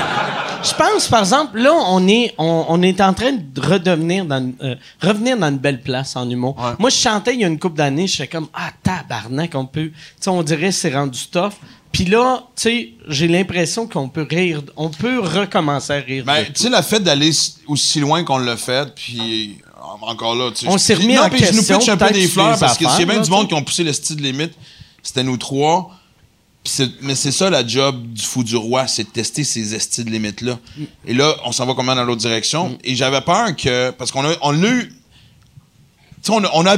je 0.63 0.73
pense, 0.73 1.07
par 1.09 1.19
exemple, 1.21 1.59
là, 1.59 1.71
on 1.89 2.07
est, 2.07 2.33
on, 2.37 2.65
on 2.69 2.81
est 2.81 3.01
en 3.01 3.13
train 3.13 3.31
de 3.33 3.61
redevenir 3.61 4.23
dans, 4.23 4.37
une- 4.37 4.53
euh, 4.63 4.75
revenir 5.01 5.37
dans 5.37 5.49
une 5.49 5.57
belle 5.57 5.81
place 5.81 6.15
en 6.15 6.29
humour. 6.29 6.55
Moi, 6.79 6.89
je 6.89 6.95
chantais 6.95 7.33
il 7.33 7.41
y 7.41 7.43
a 7.43 7.47
une 7.47 7.59
couple 7.59 7.75
d'années, 7.77 8.07
je 8.07 8.15
fais 8.15 8.27
comme, 8.27 8.47
ah, 8.53 8.69
tabarnak, 8.83 9.51
on 9.55 9.65
peut, 9.65 9.87
tu 9.89 9.93
sais, 10.21 10.29
on 10.29 10.43
dirait 10.43 10.67
que 10.67 10.71
c'est 10.71 10.93
rendu 10.93 11.19
tough. 11.29 11.51
Puis 11.91 12.05
là, 12.05 12.43
tu 12.55 12.61
sais, 12.63 12.89
j'ai 13.07 13.27
l'impression 13.27 13.85
qu'on 13.87 14.07
peut 14.09 14.25
rire, 14.27 14.61
on 14.77 14.89
peut 14.89 15.19
recommencer 15.19 15.93
à 15.93 15.97
rire. 15.97 16.23
Ben, 16.25 16.43
tu 16.45 16.51
sais, 16.63 16.69
le 16.69 16.81
fait 16.81 16.99
d'aller 16.99 17.29
aussi 17.67 17.99
loin 17.99 18.23
qu'on 18.23 18.39
l'a 18.39 18.57
fait, 18.57 18.87
puis 18.95 19.57
encore 20.01 20.35
là, 20.35 20.51
tu 20.51 20.65
sais. 20.65 20.67
On 20.67 20.77
s'est 20.77 20.95
remis 20.95 21.15
non, 21.15 21.23
en 21.23 21.29
puis 21.29 21.39
je 21.39 21.51
nous 21.51 21.57
question, 21.57 21.79
pitch 21.79 21.89
un 21.89 21.97
peu 21.97 22.11
des 22.11 22.27
fleurs 22.27 22.57
parce 22.57 22.77
que 22.77 22.87
s'il 22.89 22.99
y 22.99 23.03
a 23.03 23.05
bien 23.05 23.15
là, 23.15 23.21
du 23.21 23.29
monde 23.29 23.47
qui 23.47 23.53
ont 23.53 23.63
poussé 23.63 23.83
le 23.83 23.93
style 23.93 24.21
limite, 24.21 24.53
c'était 25.01 25.23
nous 25.23 25.37
trois. 25.37 25.91
Mais 27.01 27.15
c'est 27.15 27.33
ça 27.33 27.49
la 27.49 27.67
job 27.67 28.13
du 28.13 28.21
fou 28.21 28.41
du 28.41 28.55
roi, 28.55 28.87
c'est 28.87 29.03
de 29.03 29.09
tester 29.09 29.43
ces 29.43 29.75
estis 29.75 30.05
de 30.05 30.09
limites-là. 30.09 30.57
Mm. 30.77 30.83
Et 31.07 31.13
là, 31.13 31.35
on 31.43 31.51
s'en 31.51 31.65
va 31.65 31.73
comment 31.73 31.93
dans 31.93 32.05
l'autre 32.05 32.21
direction? 32.21 32.77
Et 32.85 32.95
j'avais 32.95 33.19
peur 33.19 33.53
que. 33.55 33.91
Parce 33.91 34.11
qu'on 34.11 34.23
a, 34.23 34.33
on 34.41 34.63
a 34.63 34.67
eu. 34.67 34.87
Tu 34.87 34.95
sais, 36.21 36.31
on 36.31 36.43
a. 36.43 36.49
On 36.53 36.65
a 36.65 36.77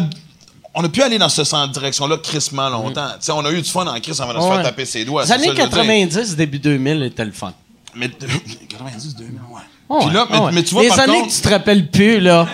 on 0.78 0.84
a 0.84 0.90
pu 0.90 1.02
aller 1.02 1.18
dans 1.18 1.30
ce 1.30 1.46
sens 1.46 1.72
direction-là 1.72 2.18
crissement 2.18 2.70
longtemps. 2.70 3.08
Tu 3.12 3.28
sais, 3.28 3.32
on 3.32 3.46
a 3.46 3.52
eu 3.52 3.62
du 3.62 3.70
fun 3.70 3.88
en 3.88 3.98
crise 4.02 4.20
avant 4.20 4.34
de 4.34 4.40
se 4.42 4.46
Mm. 4.46 4.54
Faire 4.54 4.64
taper 4.64 4.86
ses 4.86 5.06
doigts. 5.06 5.24
Les 5.24 5.32
années 5.32 5.48
ça 5.48 5.50
que 5.52 5.58
je 5.58 5.64
veux 5.64 5.70
dire. 5.70 5.78
90, 5.78 6.36
début 6.36 6.60
2000 6.60 7.04
était 7.04 7.24
le 7.24 7.32
fun. 7.32 7.54
Mais 7.96 8.10
90, 8.70 9.16
2000, 9.16 9.34
ouais. 9.36 9.62
Oh, 9.88 10.00
Puis 10.02 10.14
là, 10.14 10.24
ouais, 10.24 10.28
mais, 10.32 10.40
ouais. 10.40 10.52
mais 10.52 10.64
tu 10.64 10.74
vois, 10.74 10.84
Les 10.84 10.90
par 10.90 11.00
années 11.02 11.14
contre, 11.14 11.30
que 11.30 11.36
tu 11.36 11.42
te 11.42 11.50
rappelles 11.50 11.90
plus, 11.90 12.20
là. 12.20 12.48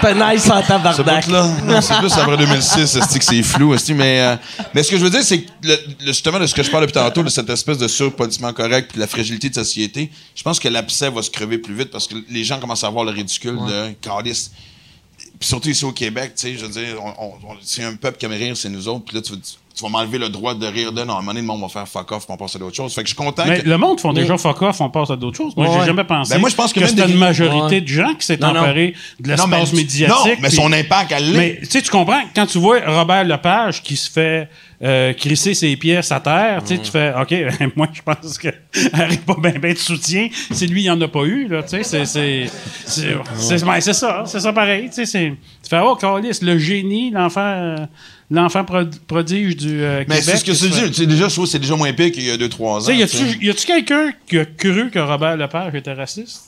Penaille 0.00 0.38
sans 0.40 0.62
tabarnak. 0.62 1.24
c'est 1.82 1.98
plus 1.98 2.12
après 2.12 2.36
2006, 2.36 2.86
c'est 3.08 3.18
que 3.18 3.24
c'est 3.24 3.42
flou, 3.42 3.74
mais, 3.94 4.20
euh, 4.20 4.36
mais 4.74 4.82
ce 4.82 4.90
que 4.90 4.98
je 4.98 5.04
veux 5.04 5.10
dire, 5.10 5.22
c'est 5.22 5.42
que 5.42 5.50
le- 5.62 5.78
justement 6.06 6.38
de 6.38 6.46
ce 6.46 6.54
que 6.54 6.62
je 6.62 6.70
parle 6.70 6.84
depuis 6.86 6.94
tantôt, 7.00 7.22
de 7.22 7.28
cette 7.28 7.48
espèce 7.50 7.78
de 7.78 7.88
surpolissement 7.88 8.52
correct 8.52 8.88
puis 8.88 8.96
de 8.96 9.00
la 9.00 9.06
fragilité 9.06 9.48
de 9.48 9.54
société, 9.54 10.10
je 10.34 10.42
pense 10.42 10.58
que 10.58 10.68
l'abcès 10.68 11.10
va 11.10 11.22
se 11.22 11.30
crever 11.30 11.58
plus 11.58 11.74
vite 11.74 11.90
parce 11.90 12.06
que 12.06 12.14
les 12.28 12.44
gens 12.44 12.58
commencent 12.58 12.84
à 12.84 12.90
voir 12.90 13.04
le 13.04 13.12
ridicule 13.12 13.58
de 13.68 13.92
calice. 14.00 14.50
Puis 15.38 15.48
surtout 15.48 15.68
ici 15.70 15.84
au 15.84 15.92
Québec, 15.92 16.32
tu 16.36 16.42
sais, 16.48 16.56
je 16.56 16.66
veux 16.66 16.72
dire, 16.72 16.96
on, 17.02 17.08
on- 17.26 17.52
on- 17.52 17.56
c'est 17.62 17.82
un 17.84 17.94
peuple 17.94 18.18
qui 18.18 18.26
aime 18.26 18.32
rire, 18.32 18.56
c'est 18.56 18.68
nous 18.68 18.88
autres. 18.88 19.04
Puis 19.06 19.16
là, 19.16 19.22
tu, 19.22 19.32
tu 19.74 19.82
vas 19.84 19.88
m'enlever 19.88 20.18
le 20.18 20.28
droit 20.28 20.54
de 20.54 20.66
rire 20.66 20.92
de. 20.92 21.02
Non, 21.04 21.14
à 21.14 21.16
un 21.16 21.20
moment 21.20 21.28
donné, 21.28 21.40
le 21.40 21.46
monde 21.46 21.60
va 21.62 21.68
faire 21.68 21.86
fuck 21.88 22.10
off, 22.12 22.24
puis 22.26 22.34
on 22.34 22.36
passe 22.36 22.56
à 22.56 22.58
d'autres 22.58 22.76
choses. 22.76 22.92
Fait 22.94 23.02
que 23.02 23.08
je 23.08 23.14
suis 23.14 23.24
content 23.24 23.44
Mais 23.46 23.60
que. 23.60 23.68
le 23.68 23.78
monde 23.78 24.00
font 24.00 24.12
déjà 24.12 24.36
fuck 24.36 24.60
off, 24.62 24.80
on 24.80 24.90
passe 24.90 25.10
à 25.10 25.16
d'autres 25.16 25.36
choses. 25.36 25.56
Moi, 25.56 25.68
Ouais. 25.68 25.76
j'ai 25.80 25.86
jamais 25.86 26.04
pensé 26.04 26.34
Ben, 26.34 26.40
moi, 26.40 26.50
je 26.50 26.56
pense 26.56 26.72
que 26.72 26.84
c'était 26.86 27.06
des- 27.06 27.12
une 27.12 27.18
majorité 27.18 27.76
Ouais. 27.76 27.80
de 27.80 27.86
gens 27.88 28.14
qui 28.14 28.26
s'est 28.26 28.36
Non, 28.36 28.52
non. 28.52 28.60
emparé 28.60 28.94
de 29.20 29.30
non, 29.36 29.46
mais, 29.46 29.56
l'espace 29.58 29.72
médiatique. 29.72 30.08
non, 30.16 30.24
mais 30.42 30.48
puis- 30.48 30.56
son 30.56 30.72
impact, 30.72 31.12
elle 31.12 31.32
l'est. 31.32 31.38
Mais 31.38 31.58
tu 31.62 31.66
sais, 31.70 31.82
tu 31.82 31.90
comprends, 31.90 32.20
quand 32.34 32.46
tu 32.46 32.58
vois 32.58 32.80
Robert 32.86 33.24
Lepage 33.24 33.82
qui 33.82 33.96
se 33.96 34.10
fait 34.10 34.48
euh, 34.82 35.12
crisser 35.12 35.52
ses 35.52 35.76
pièces 35.76 36.10
à 36.10 36.20
terre, 36.20 36.62
tu 36.66 36.74
sais, 36.74 36.80
tu 36.82 36.90
fais 36.90 37.12
OK, 37.20 37.34
moi 37.76 37.86
je 37.92 38.00
pense 38.00 38.38
que 38.38 38.48
n'arrive 38.96 39.20
pas 39.20 39.34
bien 39.38 39.52
ben 39.60 39.74
de 39.74 39.78
soutien. 39.78 40.28
Si 40.50 40.66
lui, 40.66 40.84
il 40.84 40.90
en 40.90 40.98
a 41.02 41.06
pas 41.06 41.24
eu, 41.24 41.48
là, 41.48 41.62
tu 41.62 41.68
sais, 41.68 41.82
c'est. 41.84 42.06
C'est 42.06 42.46
c'est- 42.86 43.14
c'est- 43.36 43.64
ben, 43.66 43.78
c'est 43.80 43.92
ça, 43.92 44.22
c'est 44.24 44.40
ça 44.40 44.52
pareil. 44.54 44.86
Tu 44.88 44.94
sais, 44.94 45.04
c'est- 45.06 45.34
tu 45.62 45.68
fais 45.68 45.80
Oh, 45.84 45.96
Carlis, 45.96 46.38
le 46.40 46.58
génie, 46.58 47.10
l'enfant. 47.10 47.40
euh, 47.42 47.76
L'enfant 48.32 48.64
prod- 48.64 48.96
prodige 49.08 49.56
du 49.56 49.82
euh, 49.82 50.04
mais 50.08 50.20
Québec. 50.20 50.22
c'est 50.24 50.36
ce 50.36 50.44
que 50.44 50.54
c'est 50.54 50.92
sais, 50.94 51.06
déjà, 51.06 51.26
je 51.28 51.34
trouve 51.34 51.46
que 51.46 51.50
c'est 51.50 51.58
déjà 51.58 51.74
moins 51.74 51.92
pire 51.92 52.12
qu'il 52.12 52.22
y 52.24 52.30
a 52.30 52.36
2-3 52.36 52.86
ans. 52.86 52.90
Y 52.92 53.02
a-tu 53.02 53.44
y 53.44 53.50
a-tu 53.50 53.66
quelqu'un 53.66 54.12
qui 54.28 54.38
a 54.38 54.44
cru 54.44 54.90
que 54.90 55.00
Robert 55.00 55.36
Lepage 55.36 55.74
était 55.74 55.92
raciste? 55.92 56.42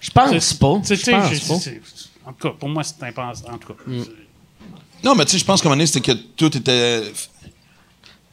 Je 0.00 0.10
pense 0.10 0.30
C'est- 0.38 0.58
pas. 0.58 0.80
c'est- 0.82 0.96
c'est- 0.96 1.80
En 2.26 2.32
tout 2.32 2.48
cas, 2.48 2.54
pour 2.58 2.68
moi, 2.68 2.82
c'est 2.82 3.02
impensable. 3.02 3.54
En 3.54 3.58
tout 3.58 3.68
cas. 3.72 3.82
Non, 5.04 5.14
mais 5.14 5.24
tu 5.24 5.32
sais, 5.32 5.38
je 5.38 5.44
pense 5.44 5.60
qu'à 5.62 5.68
un 5.68 5.70
moment 5.70 5.76
donné, 5.78 5.86
c'était 5.86 6.12
que 6.14 6.18
tout 6.36 6.54
était. 6.56 7.02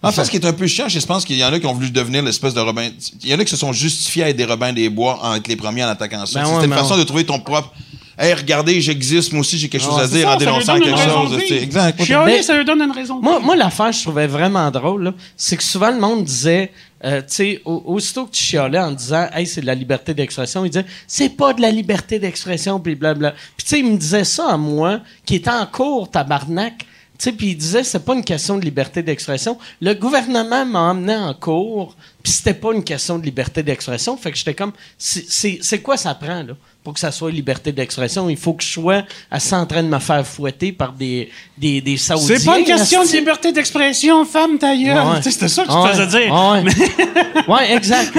En 0.04 0.12
fait, 0.12 0.26
ce 0.26 0.30
qui 0.32 0.38
est 0.38 0.46
un 0.46 0.54
peu 0.54 0.68
chiant, 0.68 0.88
je 0.88 1.00
pense 1.06 1.26
qu'il 1.26 1.38
y 1.38 1.44
en 1.44 1.52
a 1.52 1.60
qui 1.60 1.66
ont 1.66 1.74
voulu 1.74 1.90
devenir 1.92 2.22
l'espèce 2.24 2.54
de 2.54 2.60
Robin. 2.60 2.90
Il 3.24 3.30
y 3.30 3.34
en 3.34 3.40
a 3.40 3.44
qui 3.44 3.50
se 3.52 3.58
sont 3.58 3.74
justifiés 3.74 4.24
à 4.24 4.30
être 4.30 4.36
des 4.38 4.46
Robins 4.46 4.72
des 4.74 4.90
Bois 4.90 5.20
en 5.24 5.36
être 5.36 5.48
les 5.48 5.56
premiers 5.56 5.84
en 5.84 5.88
attaquant 5.90 6.26
ça. 6.26 6.40
Ben 6.42 6.46
C'était 6.46 6.64
une 6.66 6.70
mais 6.70 6.76
façon 6.76 6.94
ouais. 6.94 7.00
de 7.00 7.04
trouver 7.06 7.26
ton 7.26 7.40
propre. 7.40 7.74
Hey, 8.20 8.34
regardez, 8.34 8.82
j'existe, 8.82 9.32
moi 9.32 9.42
aussi, 9.42 9.58
j'ai 9.60 9.70
quelque 9.70 9.84
chose 9.84 10.00
à 10.00 10.08
C'est 10.08 10.16
dire 10.18 10.28
ça, 10.28 10.34
en 10.34 10.38
dénonçant 10.38 10.80
quelque 10.80 11.00
chose. 11.00 11.40
Exact. 11.52 12.04
Chialer, 12.04 12.26
Mais- 12.38 12.42
ça 12.42 12.58
lui 12.58 12.66
donne 12.66 12.82
une 12.82 12.92
raison 12.92 13.20
Moi, 13.22 13.40
moi 13.40 13.56
l'affaire, 13.56 13.92
je 13.92 14.02
trouvais 14.02 14.26
vraiment 14.26 14.72
drôle, 14.72 15.04
là, 15.04 15.14
c'est 15.36 15.56
que 15.56 15.64
souvent 15.64 15.92
le 15.92 16.00
monde 16.00 16.24
disait, 16.24 16.72
euh, 17.06 17.20
tu 17.22 17.28
sais, 17.28 17.62
au- 17.64 17.84
aussitôt 17.86 18.26
que 18.26 18.32
tu 18.32 18.42
chialais 18.44 18.80
en 18.80 18.92
disant, 18.92 19.28
hey, 19.36 19.46
c'est 19.46 19.62
de 19.62 19.68
la 19.68 19.76
liberté 19.76 20.16
d'expression, 20.16 20.66
il 20.66 20.72
disait, 20.72 20.86
c'est 21.06 21.30
pas 21.30 21.54
de 21.54 21.62
la 21.62 21.70
liberté 21.70 22.18
d'expression, 22.18 22.80
puis 22.80 22.96
blabla. 22.96 23.32
Puis 23.56 23.66
tu 23.66 23.70
sais, 23.70 23.80
il 23.82 23.86
me 23.86 23.98
disait 23.98 24.24
ça 24.24 24.50
à 24.50 24.58
moi, 24.58 25.02
qui 25.24 25.36
était 25.36 25.52
en 25.52 25.68
cours, 25.68 26.10
tabarnak. 26.10 26.86
Tu 27.20 27.24
sais, 27.24 27.32
puis 27.32 27.48
il 27.50 27.56
disait 27.56 27.84
c'est 27.84 28.04
pas 28.06 28.14
une 28.14 28.24
question 28.24 28.58
de 28.60 28.64
liberté 28.64 29.02
d'expression. 29.02 29.58
Le 29.82 29.94
gouvernement 29.96 30.66
m'a 30.68 30.80
emmené 30.92 31.16
en 31.16 31.34
cours, 31.34 31.96
puis 32.22 32.32
c'était 32.32 32.54
pas 32.54 32.74
une 32.74 32.84
question 32.84 33.18
de 33.18 33.24
liberté 33.26 33.64
d'expression. 33.64 34.16
Fait 34.18 34.32
que 34.32 34.38
j'étais 34.38 34.54
comme, 34.54 34.72
c'est 35.00 35.82
quoi 35.82 35.98
ça 35.98 36.14
prend 36.14 36.44
là? 36.44 36.54
Pour 36.88 36.94
que 36.94 37.02
ça 37.02 37.12
soit 37.12 37.32
liberté 37.32 37.74
d'expression 37.74 38.30
Il 38.30 38.38
faut 38.38 38.54
que 38.54 38.64
je 38.64 38.70
sois 38.72 39.04
assez 39.30 39.54
en 39.54 39.66
train 39.66 39.84
de 39.84 39.90
me 39.90 40.00
faire 40.00 40.26
fouetter 40.26 40.72
par 40.72 40.94
des 40.94 41.30
des, 41.58 41.82
des 41.82 41.98
Saoudiens. 41.98 42.38
C'est 42.40 42.46
pas 42.46 42.60
une 42.60 42.64
question 42.64 43.04
de 43.04 43.10
liberté 43.12 43.52
d'expression, 43.52 44.24
femme 44.24 44.58
ta 44.58 44.74
gueule. 44.74 44.96
Ouais. 45.06 45.22
C'était 45.22 45.50
ça 45.50 45.64
que 45.66 45.68
tu 45.70 45.76
Ouais, 45.76 45.90
faisais 45.94 46.08
dire. 46.22 46.34
Ouais, 46.34 47.44
Ouais, 47.54 47.76
exact. 47.76 48.18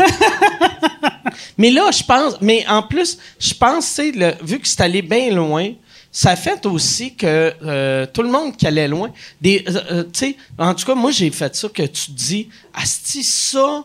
mais 1.56 1.70
là, 1.70 1.90
je 1.90 2.02
pense, 2.02 2.34
mais 2.42 2.62
en 2.68 2.82
plus, 2.82 3.16
je 3.40 3.54
pense, 3.54 3.98
le- 3.98 4.34
vu 4.44 4.58
que 4.60 4.68
c'est 4.68 4.82
allé 4.82 5.00
bien 5.00 5.30
loin, 5.30 5.70
ça 6.12 6.36
fait 6.36 6.66
aussi 6.66 7.14
que 7.14 7.54
euh, 7.64 8.04
tout 8.12 8.20
le 8.22 8.28
monde 8.30 8.54
qui 8.54 8.66
allait 8.66 8.88
loin, 8.88 9.10
des, 9.40 9.64
euh, 9.68 10.04
euh, 10.22 10.32
en 10.58 10.74
tout 10.74 10.84
cas, 10.84 10.94
moi, 10.94 11.10
j'ai 11.10 11.30
fait 11.30 11.56
ça 11.56 11.70
que 11.70 11.84
tu 11.84 12.10
dis, 12.10 12.50
asti, 12.74 13.24
ça, 13.24 13.82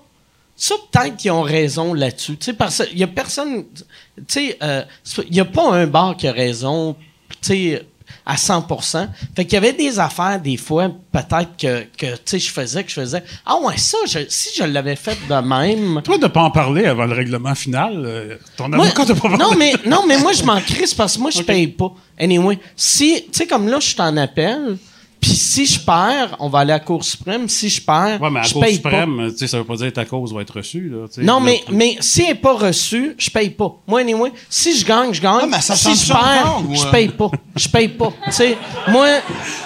ça, 0.56 0.76
peut-être 0.92 1.18
qu'ils 1.18 1.32
ont 1.32 1.42
raison 1.42 1.94
là-dessus. 1.94 2.38
Tu 2.38 2.46
sais, 2.46 2.54
parce 2.54 2.86
qu'il 2.86 2.98
y 3.00 3.04
a 3.04 3.08
personne, 3.08 3.66
tu 3.76 3.84
sais, 4.28 4.58
euh, 4.62 4.84
il 5.30 5.36
y 5.36 5.40
a 5.40 5.46
pas 5.46 5.72
un 5.74 5.88
bar 5.88 6.16
qui 6.18 6.28
a 6.28 6.32
raison, 6.32 6.96
tu 7.42 7.48
sais, 7.48 7.86
à 8.26 8.36
100% 8.36 9.08
Fait 9.36 9.44
qu'il 9.44 9.54
y 9.54 9.58
avait 9.58 9.74
des 9.74 10.00
affaires, 10.00 10.40
des 10.40 10.56
fois, 10.56 10.90
peut-être 11.12 11.58
que, 11.58 11.84
que 11.98 12.16
tu 12.16 12.22
sais, 12.26 12.40
je 12.40 12.50
faisais, 12.52 12.84
que 12.84 12.90
je 12.90 12.96
faisais. 12.96 13.24
Ah 13.46 13.58
ouais, 13.58 13.76
ça, 13.78 13.98
je- 14.08 14.20
si 14.30 14.50
je 14.56 14.64
l'avais 14.64 14.96
fait 14.96 15.18
de 15.28 15.36
même. 15.48 16.02
Toi, 16.04 16.18
de 16.18 16.28
pas 16.28 16.42
en 16.44 16.52
parler 16.52 16.86
avant 16.86 17.06
le 17.06 17.14
règlement 17.14 17.56
final, 17.56 17.94
euh, 18.06 18.36
ton 18.56 18.70
Moi- 18.70 18.86
avocat 18.86 19.06
t'a 19.06 19.16
pas 19.16 19.22
parlé. 19.22 19.38
non, 19.38 19.56
mais, 19.58 19.74
non, 19.86 20.04
mais 20.08 20.18
moi, 20.20 20.32
je 20.34 20.44
m'en 20.44 20.60
crisse 20.62 20.94
parce 20.94 21.16
que 21.16 21.22
moi, 21.22 21.32
je 21.32 21.42
paye 21.44 21.68
pas. 21.68 21.92
Anyway, 22.20 22.60
si, 22.76 23.24
tu 23.26 23.30
sais, 23.40 23.48
comme 23.48 23.68
là, 23.68 23.80
je 23.80 23.88
suis 23.88 24.02
en 24.02 24.16
appel, 24.18 24.78
puis 25.24 25.32
si 25.36 25.66
je 25.66 25.80
perds, 25.80 26.36
on 26.40 26.50
va 26.50 26.60
aller 26.60 26.74
à 26.74 26.76
la 26.76 26.80
Cour 26.82 27.02
suprême. 27.04 27.48
Si 27.48 27.70
je 27.70 27.82
perds, 27.82 28.20
Ouais, 28.22 28.30
mais 28.30 28.42
à 28.42 28.44
je 28.44 28.52
Cour 28.54 28.62
paye 28.64 28.78
pas. 28.80 28.90
suprême, 28.90 29.30
tu 29.32 29.38
sais, 29.38 29.48
ça 29.48 29.58
veut 29.58 29.64
pas 29.64 29.76
dire 29.78 29.88
que 29.88 29.94
ta 29.94 30.04
cause 30.04 30.34
va 30.34 30.42
être 30.42 30.56
reçue. 30.58 30.90
Là, 30.90 31.08
tu 31.08 31.16
sais. 31.16 31.22
Non, 31.22 31.36
Là, 31.40 31.46
mais, 31.46 31.64
mais 31.72 31.96
si 32.02 32.22
elle 32.24 32.28
n'est 32.30 32.36
pas 32.36 32.54
reçue, 32.54 33.16
je 33.18 33.30
paye 33.30 33.50
pas. 33.52 33.72
Moi, 33.88 34.02
anyway, 34.02 34.34
si 34.50 34.78
je 34.78 34.86
gagne, 34.86 35.14
je 35.14 35.22
gagne. 35.22 35.40
Ah, 35.44 35.48
mais 35.50 35.62
ça 35.62 35.76
si 35.78 35.86
change 35.86 36.06
je 36.06 36.12
perds, 36.12 36.62
ou, 36.70 36.76
je 36.76 36.86
paye 36.92 37.08
pas. 37.08 37.32
Je 37.56 37.68
paye 37.70 37.88
pas. 37.88 38.12
Tu 38.26 38.32
sais, 38.34 38.58
moi, 38.90 39.08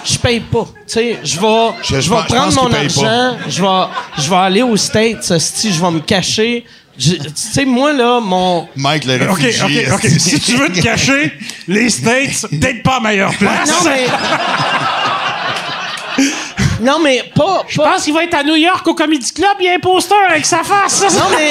je 0.04 0.16
paye 0.18 0.40
pas. 0.40 0.64
Tu 0.86 0.92
sais, 0.94 1.18
je 1.24 1.40
vais, 1.40 2.00
Je- 2.00 2.08
prendre 2.08 2.54
mon 2.54 2.70
pas. 2.70 2.76
argent, 2.78 3.36
je 3.48 3.60
vais, 3.60 4.22
je 4.22 4.30
vais 4.30 4.36
aller 4.36 4.62
aux 4.62 4.76
States, 4.76 5.38
si 5.38 5.72
je 5.72 5.80
vais 5.82 5.90
me 5.90 6.00
cacher. 6.00 6.64
Tu 7.00 7.16
sais, 7.36 7.64
moi, 7.64 7.92
là, 7.92 8.18
mon... 8.20 8.66
Mike, 8.74 9.04
le 9.04 9.30
OK, 9.30 9.38
réfugié. 9.38 9.86
OK, 9.92 10.04
OK. 10.04 10.10
si 10.18 10.40
tu 10.40 10.56
veux 10.56 10.68
te 10.72 10.80
cacher, 10.80 11.32
les 11.68 11.90
States, 11.90 12.46
peut-être 12.50 12.82
pas 12.82 12.98
meilleure 12.98 13.32
place. 13.36 13.68
Non, 13.70 13.76
mais... 13.88 14.06
non, 16.80 16.98
mais 17.02 17.24
pas... 17.34 17.62
Je 17.68 17.76
pense 17.78 18.04
qu'il 18.04 18.14
va 18.14 18.24
être 18.24 18.34
à 18.34 18.42
New 18.44 18.56
York 18.56 18.86
au 18.86 18.94
Comedy 18.94 19.32
Club, 19.32 19.56
il 19.60 19.66
y 19.66 19.68
a 19.68 19.74
un 19.74 19.78
poster 19.80 20.14
avec 20.28 20.44
sa 20.46 20.62
face. 20.62 21.02
Non, 21.14 21.24
mais 21.36 21.50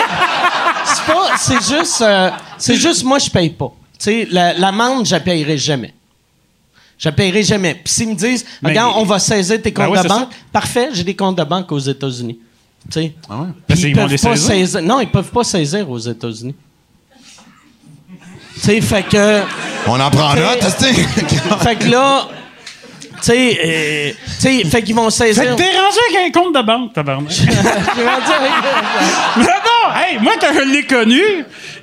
c'est 0.86 1.06
pas. 1.14 1.38
C'est 1.38 1.76
juste. 1.78 2.02
euh, 2.02 2.30
c'est 2.58 2.76
juste, 2.76 3.04
moi, 3.04 3.20
je 3.20 3.30
paye 3.30 3.50
pas. 3.50 3.72
Tu 4.00 4.04
sais, 4.06 4.28
la- 4.32 4.54
l'amende, 4.54 5.06
je 5.06 5.12
la 5.12 5.20
payerai 5.20 5.58
jamais. 5.58 5.94
Je 7.00 7.10
la 7.10 7.12
payerai 7.12 7.44
jamais. 7.44 7.76
Puis 7.76 7.94
s'ils 7.94 8.10
me 8.10 8.16
disent, 8.16 8.46
Mais- 8.62 8.70
regarde, 8.70 8.94
on 8.98 9.04
va 9.04 9.20
saisir 9.20 9.62
tes 9.62 9.72
Ben 9.72 9.86
comptes 9.86 9.98
ouais, 9.98 10.04
de 10.04 10.08
banque, 10.08 10.30
parfait, 10.52 10.90
j'ai 10.94 11.04
des 11.04 11.16
comptes 11.16 11.38
de 11.38 11.44
banque 11.44 11.72
aux 11.72 11.80
États-Unis. 11.80 12.40
Tu 12.90 13.02
sais. 13.02 13.14
Ah 13.30 13.42
ouais? 13.42 13.48
Parce 13.68 13.82
ils 13.82 13.94
peuvent 13.94 14.10
pas 14.10 14.36
saisir? 14.36 14.48
saisir. 14.48 14.82
Non, 14.82 15.00
ils 15.02 15.10
peuvent 15.12 15.30
pas 15.32 15.44
saisir 15.44 15.90
aux 15.90 16.00
États-Unis. 16.00 16.56
Tu 18.56 18.60
sais, 18.62 18.82
fait 18.82 19.04
que. 19.04 19.42
On 19.88 20.00
en 20.00 20.10
prend 20.10 20.32
T'sais- 20.34 20.42
note, 20.42 20.60
tu 20.80 20.86
sais. 20.86 20.94
fait 21.64 21.76
que 21.76 21.86
là. 21.90 22.28
Tu 23.22 23.32
sais, 23.32 23.60
euh, 23.66 24.12
tu 24.40 24.62
sais, 24.62 24.64
fait 24.70 24.84
qu'ils 24.84 24.96
vont 24.96 25.10
saisir. 25.10 25.44
Fait 25.44 25.50
que 25.50 25.56
t'es 25.56 25.64
rendu 25.78 25.98
avec 26.10 26.28
un 26.36 26.40
compte 26.40 26.56
de 26.56 26.62
banque, 26.62 26.94
tabarnak. 26.94 27.30
Rendu 27.32 27.46
avec- 27.48 29.38
non, 29.38 29.44
non, 29.44 29.96
hey, 29.96 30.20
moi, 30.22 30.34
quand 30.40 30.54
je 30.54 30.62
l'ai 30.72 30.86
connu, 30.86 31.22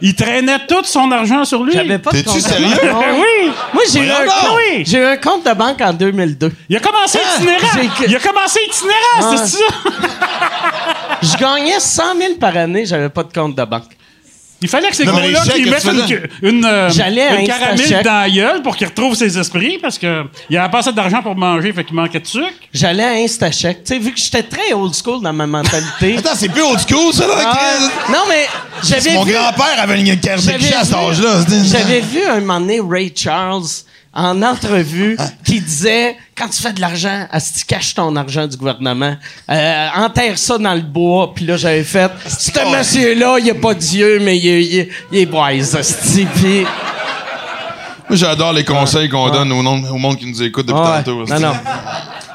il 0.01 0.15
traînait 0.15 0.59
tout 0.69 0.85
son 0.85 1.11
argent 1.11 1.45
sur 1.45 1.65
lui. 1.65 1.73
J'avais 1.73 1.99
pas 1.99 2.11
de 2.13 2.19
T'es-tu 2.19 2.29
compte 2.31 2.41
sérieux? 2.41 2.67
banque. 2.69 3.05
Ben 3.05 3.15
oui! 3.17 3.51
Moi, 3.73 3.83
j'ai 3.93 4.01
eu, 4.01 4.11
un 4.11 4.15
compte- 4.27 4.27
donc. 4.27 4.59
Oui. 4.59 4.85
j'ai 4.87 4.99
eu 4.99 5.05
un 5.05 5.17
compte 5.17 5.45
de 5.47 5.53
banque 5.55 5.81
en 5.81 5.93
2002. 5.93 6.53
Il 6.69 6.77
a 6.77 6.81
commencé 6.81 7.19
itinérant. 7.37 7.67
J'ai- 7.75 8.07
Il 8.09 8.17
a 8.17 8.21
commencé 8.21 8.61
itinérant, 8.69 9.37
c'est 9.37 9.47
ça? 9.59 9.65
Je 11.23 11.37
gagnais 11.37 11.81
100 11.81 12.03
000 12.19 12.35
par 12.39 12.57
année, 12.57 12.85
j'avais 12.87 13.09
pas 13.09 13.23
de 13.25 13.33
compte 13.33 13.57
de 13.57 13.65
banque. 13.65 13.85
Il 14.65 14.69
fallait 14.71 14.89
que 14.89 14.97
ces 14.97 15.05
Non, 15.05 15.13
mais 15.15 15.31
gars-là 15.33 15.53
qu'ils 15.53 15.65
que 15.67 15.71
mettent 15.71 16.07
tu 16.07 16.23
une, 16.43 16.57
une, 16.57 16.65
euh, 16.65 16.89
J'allais 16.89 17.21
à 17.27 17.35
une 17.41 17.47
caramel 17.47 17.75
Instachèque. 17.75 18.03
dans 18.05 18.21
la 18.23 18.31
gueule 18.31 18.63
pour 18.63 18.77
qu'il 18.77 18.87
retrouve 18.87 19.15
ses 19.15 19.39
esprits 19.39 19.79
parce 19.81 19.99
que 19.99 20.25
il 20.49 20.57
avait 20.57 20.71
pas 20.71 20.79
assez 20.79 20.93
d'argent 20.93 21.21
pour 21.23 21.37
manger, 21.37 21.71
fait 21.75 21.85
qu'il 21.85 21.95
manquait 21.95 22.21
de 22.21 22.27
sucre. 22.27 22.49
J'allais 22.73 23.05
à 23.05 23.11
Instachèque. 23.23 23.85
Tu 23.85 23.93
sais, 23.95 23.99
vu 23.99 24.13
que 24.13 24.19
j'étais 24.19 24.43
très 24.43 24.73
old 24.73 24.95
school 24.95 25.23
dans 25.23 25.33
ma 25.35 25.47
mentalité. 25.47 26.17
Attends, 26.19 26.31
c'est 26.35 26.49
plus 26.49 26.63
old 26.63 26.81
school, 26.89 27.13
ça, 27.13 27.27
là, 27.27 27.35
Ah, 27.45 27.57
Chris? 27.77 28.13
non, 28.13 28.21
mais 28.29 28.47
j'avais 28.83 29.13
Mon 29.15 29.25
vu... 29.25 29.33
grand-père 29.35 29.77
avait 29.83 30.01
une 30.01 30.19
carte 30.19 30.39
de 30.47 30.51
J'avais 30.51 30.73
à 30.75 30.85
cet 30.85 30.97
vu- 30.97 31.05
âge-là. 31.11 31.45
J'avais 31.65 32.01
vu 32.01 32.21
un 32.27 32.41
moment 32.41 32.61
donné 32.61 32.81
Ray 32.81 33.13
Charles 33.15 33.65
en 34.15 34.43
entrevue 34.43 35.17
qui 35.45 35.61
disait 35.61 36.17
quand 36.37 36.49
tu 36.49 36.63
fais 36.63 36.73
de 36.73 36.81
l'argent, 36.81 37.27
tu 37.57 37.65
caches 37.65 37.95
ton 37.95 38.15
argent 38.17 38.47
du 38.47 38.57
gouvernement, 38.57 39.17
euh, 39.51 39.89
enterre 39.97 40.39
ça 40.39 40.57
dans 40.59 40.75
le 40.75 40.81
bois. 40.83 41.33
Puis 41.35 41.45
là, 41.47 41.57
j'avais 41.57 41.83
fait 41.85 42.11
ce 42.29 42.77
monsieur-là, 42.77 43.39
il 43.41 43.51
a 43.51 43.55
pas 43.55 43.75
d'yeux, 43.75 44.21
mais 44.21 44.39
il, 44.39 44.47
est- 44.47 44.63
il 44.65 44.89
il 45.13 45.19
est 45.19 45.31
wise. 45.33 45.77
Puis 46.37 46.63
Moi, 48.09 48.17
j'adore 48.17 48.53
les 48.53 48.65
conseils 48.65 49.09
qu'on 49.09 49.31
donne 49.31 49.51
au, 49.53 49.63
nom- 49.63 49.83
au 49.91 49.99
monde 49.99 50.19
qui 50.19 50.27
nous 50.27 50.43
écoute 50.43 50.67
depuis 50.67 50.81
Ouais. 50.81 51.03
tantôt. 51.03 51.25
Non, 51.27 51.41
non. 51.41 51.55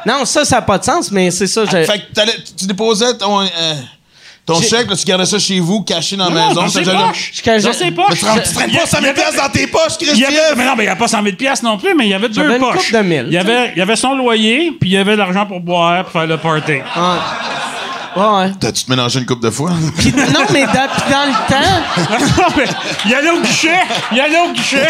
Non, 0.05 0.25
ça, 0.25 0.45
ça 0.45 0.55
n'a 0.57 0.61
pas 0.63 0.77
de 0.79 0.83
sens, 0.85 1.11
mais 1.11 1.29
c'est 1.29 1.45
ça. 1.47 1.65
Fait 1.67 1.85
que 1.85 2.57
tu 2.57 2.65
déposais 2.65 3.13
ton, 3.17 3.41
euh, 3.41 3.47
ton 4.53 4.61
chèque, 4.61 4.89
là, 4.89 4.95
tu 4.95 5.05
gardais 5.05 5.25
ça 5.25 5.39
chez 5.39 5.59
vous, 5.59 5.81
caché 5.81 6.15
dans 6.15 6.29
la 6.29 6.47
maison. 6.47 6.61
dans 6.61 6.67
ses 6.69 6.81
poches. 6.83 7.31
Je 7.33 7.41
cachais- 7.41 7.67
Dans 7.67 7.73
ses 7.73 7.83
Mais 7.85 7.91
poches. 7.91 8.19
tu, 8.19 8.25
rem- 8.25 8.41
tu 8.43 8.53
traînes 8.53 8.71
pas 8.71 8.85
100 8.85 9.01
000 9.01 9.13
piastres 9.13 9.41
dans 9.43 9.49
tes 9.49 9.67
poches, 9.67 9.81
Il 10.01 10.07
y 10.07 10.25
avait, 10.25 10.35
Christian! 10.35 10.55
mais 10.57 10.65
non, 10.65 10.71
mais 10.77 10.83
il 10.83 10.87
n'y 10.87 10.91
a 10.91 10.95
pas 10.95 11.07
100 11.07 11.23
000 11.23 11.35
piastres 11.35 11.65
non 11.65 11.77
plus, 11.77 11.93
mais 11.95 12.05
il 12.05 12.09
y 12.09 12.13
avait 12.13 12.27
deux 12.29 12.35
J'avais 12.41 12.55
une 12.55 12.59
poches. 12.61 12.77
couple 12.77 12.93
de 12.97 13.01
mille, 13.01 13.25
il, 13.27 13.33
y 13.33 13.37
avait, 13.37 13.71
il 13.75 13.79
y 13.79 13.81
avait 13.81 13.95
son 13.95 14.15
loyer, 14.15 14.71
puis 14.79 14.89
il 14.89 14.93
y 14.93 14.97
avait 14.97 15.15
l'argent 15.15 15.45
pour 15.45 15.59
boire, 15.59 16.03
pour 16.03 16.13
faire 16.13 16.27
le 16.27 16.37
party. 16.37 16.73
Ah. 16.95 17.17
Ouais, 18.15 18.23
ouais. 18.25 18.51
T'as-tu 18.59 18.85
te 18.85 18.89
mélangé 18.89 19.19
une 19.19 19.25
coupe 19.27 19.41
de 19.43 19.51
fois? 19.51 19.69
Puis, 19.99 20.11
non, 20.17 20.23
mais 20.51 20.63
dans, 20.63 20.71
puis 20.71 21.11
dans 21.11 21.25
le 21.27 21.47
temps, 21.47 22.37
non, 22.41 22.47
mais 22.57 22.63
il 23.05 23.13
allait 23.13 23.29
au 23.29 23.39
guichet! 23.39 23.79
Il 24.11 24.19
allait 24.19 24.39
au 24.39 24.51
guichet! 24.51 24.87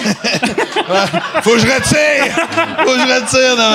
Faut 1.43 1.51
que 1.51 1.59
je 1.59 1.65
retire! 1.67 2.33
Faut 2.79 2.91
que 2.93 2.99
je 2.99 3.13
retire! 3.13 3.55
non, 3.57 3.71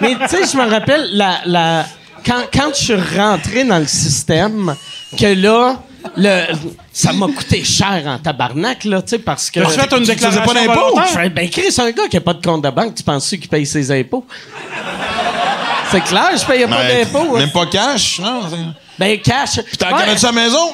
mais- 0.00 0.14
mais 0.20 0.28
tu 0.28 0.36
sais, 0.36 0.50
je 0.52 0.56
me 0.56 0.70
rappelle, 0.70 1.08
la, 1.12 1.38
la, 1.46 1.84
quand, 2.24 2.42
quand 2.52 2.68
je 2.78 2.84
suis 2.84 3.18
rentré 3.18 3.64
dans 3.64 3.78
le 3.78 3.86
système, 3.88 4.74
que 5.16 5.26
là, 5.34 5.80
le, 6.16 6.44
ça 6.92 7.12
m'a 7.12 7.26
coûté 7.26 7.64
cher 7.64 8.02
en 8.06 8.18
tabarnak, 8.18 8.84
là, 8.84 9.02
tu 9.02 9.08
sais, 9.10 9.18
parce 9.18 9.50
que. 9.50 9.60
T'as-tu 9.60 9.72
fait 9.80 9.82
une 9.82 9.88
tu 9.88 10.12
faisais 10.12 10.14
déclaration 10.14 10.42
pas 10.44 10.54
d'impôt? 10.54 10.80
volontaire? 10.80 11.06
Je 11.08 11.18
fais, 11.20 11.28
ben, 11.30 11.50
Chris, 11.50 11.74
un 11.78 11.90
gars 11.90 12.08
qui 12.08 12.16
a 12.16 12.20
pas 12.20 12.34
de 12.34 12.44
compte 12.46 12.62
de 12.62 12.70
banque, 12.70 12.94
tu 12.94 13.02
penses 13.02 13.28
qu'il 13.28 13.48
paye 13.48 13.66
ses 13.66 13.90
impôts? 13.90 14.24
C'est 15.90 16.00
clair, 16.02 16.30
je 16.36 16.44
payais 16.44 16.66
pas 16.66 16.82
Mais- 16.82 17.04
d'impôts. 17.04 17.36
hein. 17.36 17.38
Même 17.38 17.50
pas 17.52 17.66
cash, 17.66 18.18
non? 18.20 18.40
Ben, 18.98 19.18
cash. 19.20 19.60
T'en 19.78 19.86
Ouais. 19.94 20.00
connais-tu 20.02 20.24
la 20.24 20.32
maison? 20.32 20.68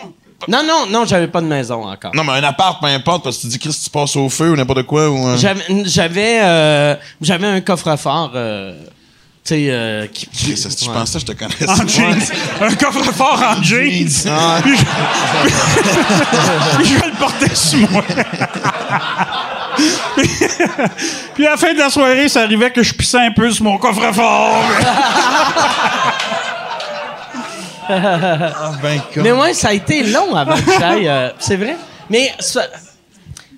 Non, 0.48 0.62
non, 0.66 0.86
non, 0.90 1.04
j'avais 1.06 1.28
pas 1.28 1.40
de 1.40 1.46
maison 1.46 1.84
encore. 1.86 2.12
Non, 2.14 2.24
mais 2.24 2.32
un 2.32 2.42
appart, 2.44 2.80
peu 2.80 2.86
importe, 2.88 3.22
parce 3.24 3.36
que 3.36 3.42
tu 3.42 3.46
dis, 3.48 3.58
Chris, 3.58 3.78
tu 3.84 3.90
passes 3.90 4.16
au 4.16 4.28
feu 4.28 4.50
ou 4.50 4.56
n'importe 4.56 4.82
quoi. 4.84 5.08
Ou, 5.08 5.28
euh, 5.28 5.36
J'avais, 5.36 5.62
j'avais, 5.84 6.40
euh, 6.42 6.96
j'avais 7.20 7.46
un 7.46 7.60
coffre-fort, 7.60 8.32
euh, 8.34 8.74
tu 8.74 8.86
sais, 9.44 9.66
euh, 9.68 10.06
qui. 10.06 10.28
Je 10.34 10.52
Ouais. 10.88 10.94
pensais 10.94 11.14
que 11.14 11.20
je 11.20 11.26
te 11.26 11.32
connaissais? 11.32 11.68
En 11.68 11.86
jeans. 11.86 12.20
Un 12.60 12.74
coffre-fort 12.74 13.42
en 13.58 13.62
jeans. 13.62 14.08
Ah. 14.28 14.58
Puis 14.62 14.76
je... 14.76 14.84
puis 16.76 16.86
je 16.86 16.94
le 17.06 17.12
portais 17.18 17.54
sur 17.54 17.90
moi. 17.90 18.04
puis, 20.16 20.28
puis 21.34 21.46
à 21.46 21.50
la 21.52 21.56
fin 21.56 21.72
de 21.74 21.78
la 21.78 21.90
soirée, 21.90 22.28
ça 22.28 22.42
arrivait 22.42 22.70
que 22.70 22.82
je 22.82 22.92
pissais 22.94 23.18
un 23.18 23.32
peu 23.32 23.50
sur 23.50 23.64
mon 23.64 23.78
coffre-fort. 23.78 24.62
Ben, 27.88 29.00
con. 29.14 29.20
Mais 29.22 29.32
ouais, 29.32 29.54
ça 29.54 29.68
a 29.68 29.72
été 29.72 30.02
long 30.04 30.34
avant 30.34 30.54
que 30.54 30.70
j'aille. 30.78 31.08
euh, 31.08 31.30
c'est 31.38 31.56
vrai. 31.56 31.76
Mais 32.08 32.32
ça- 32.38 32.66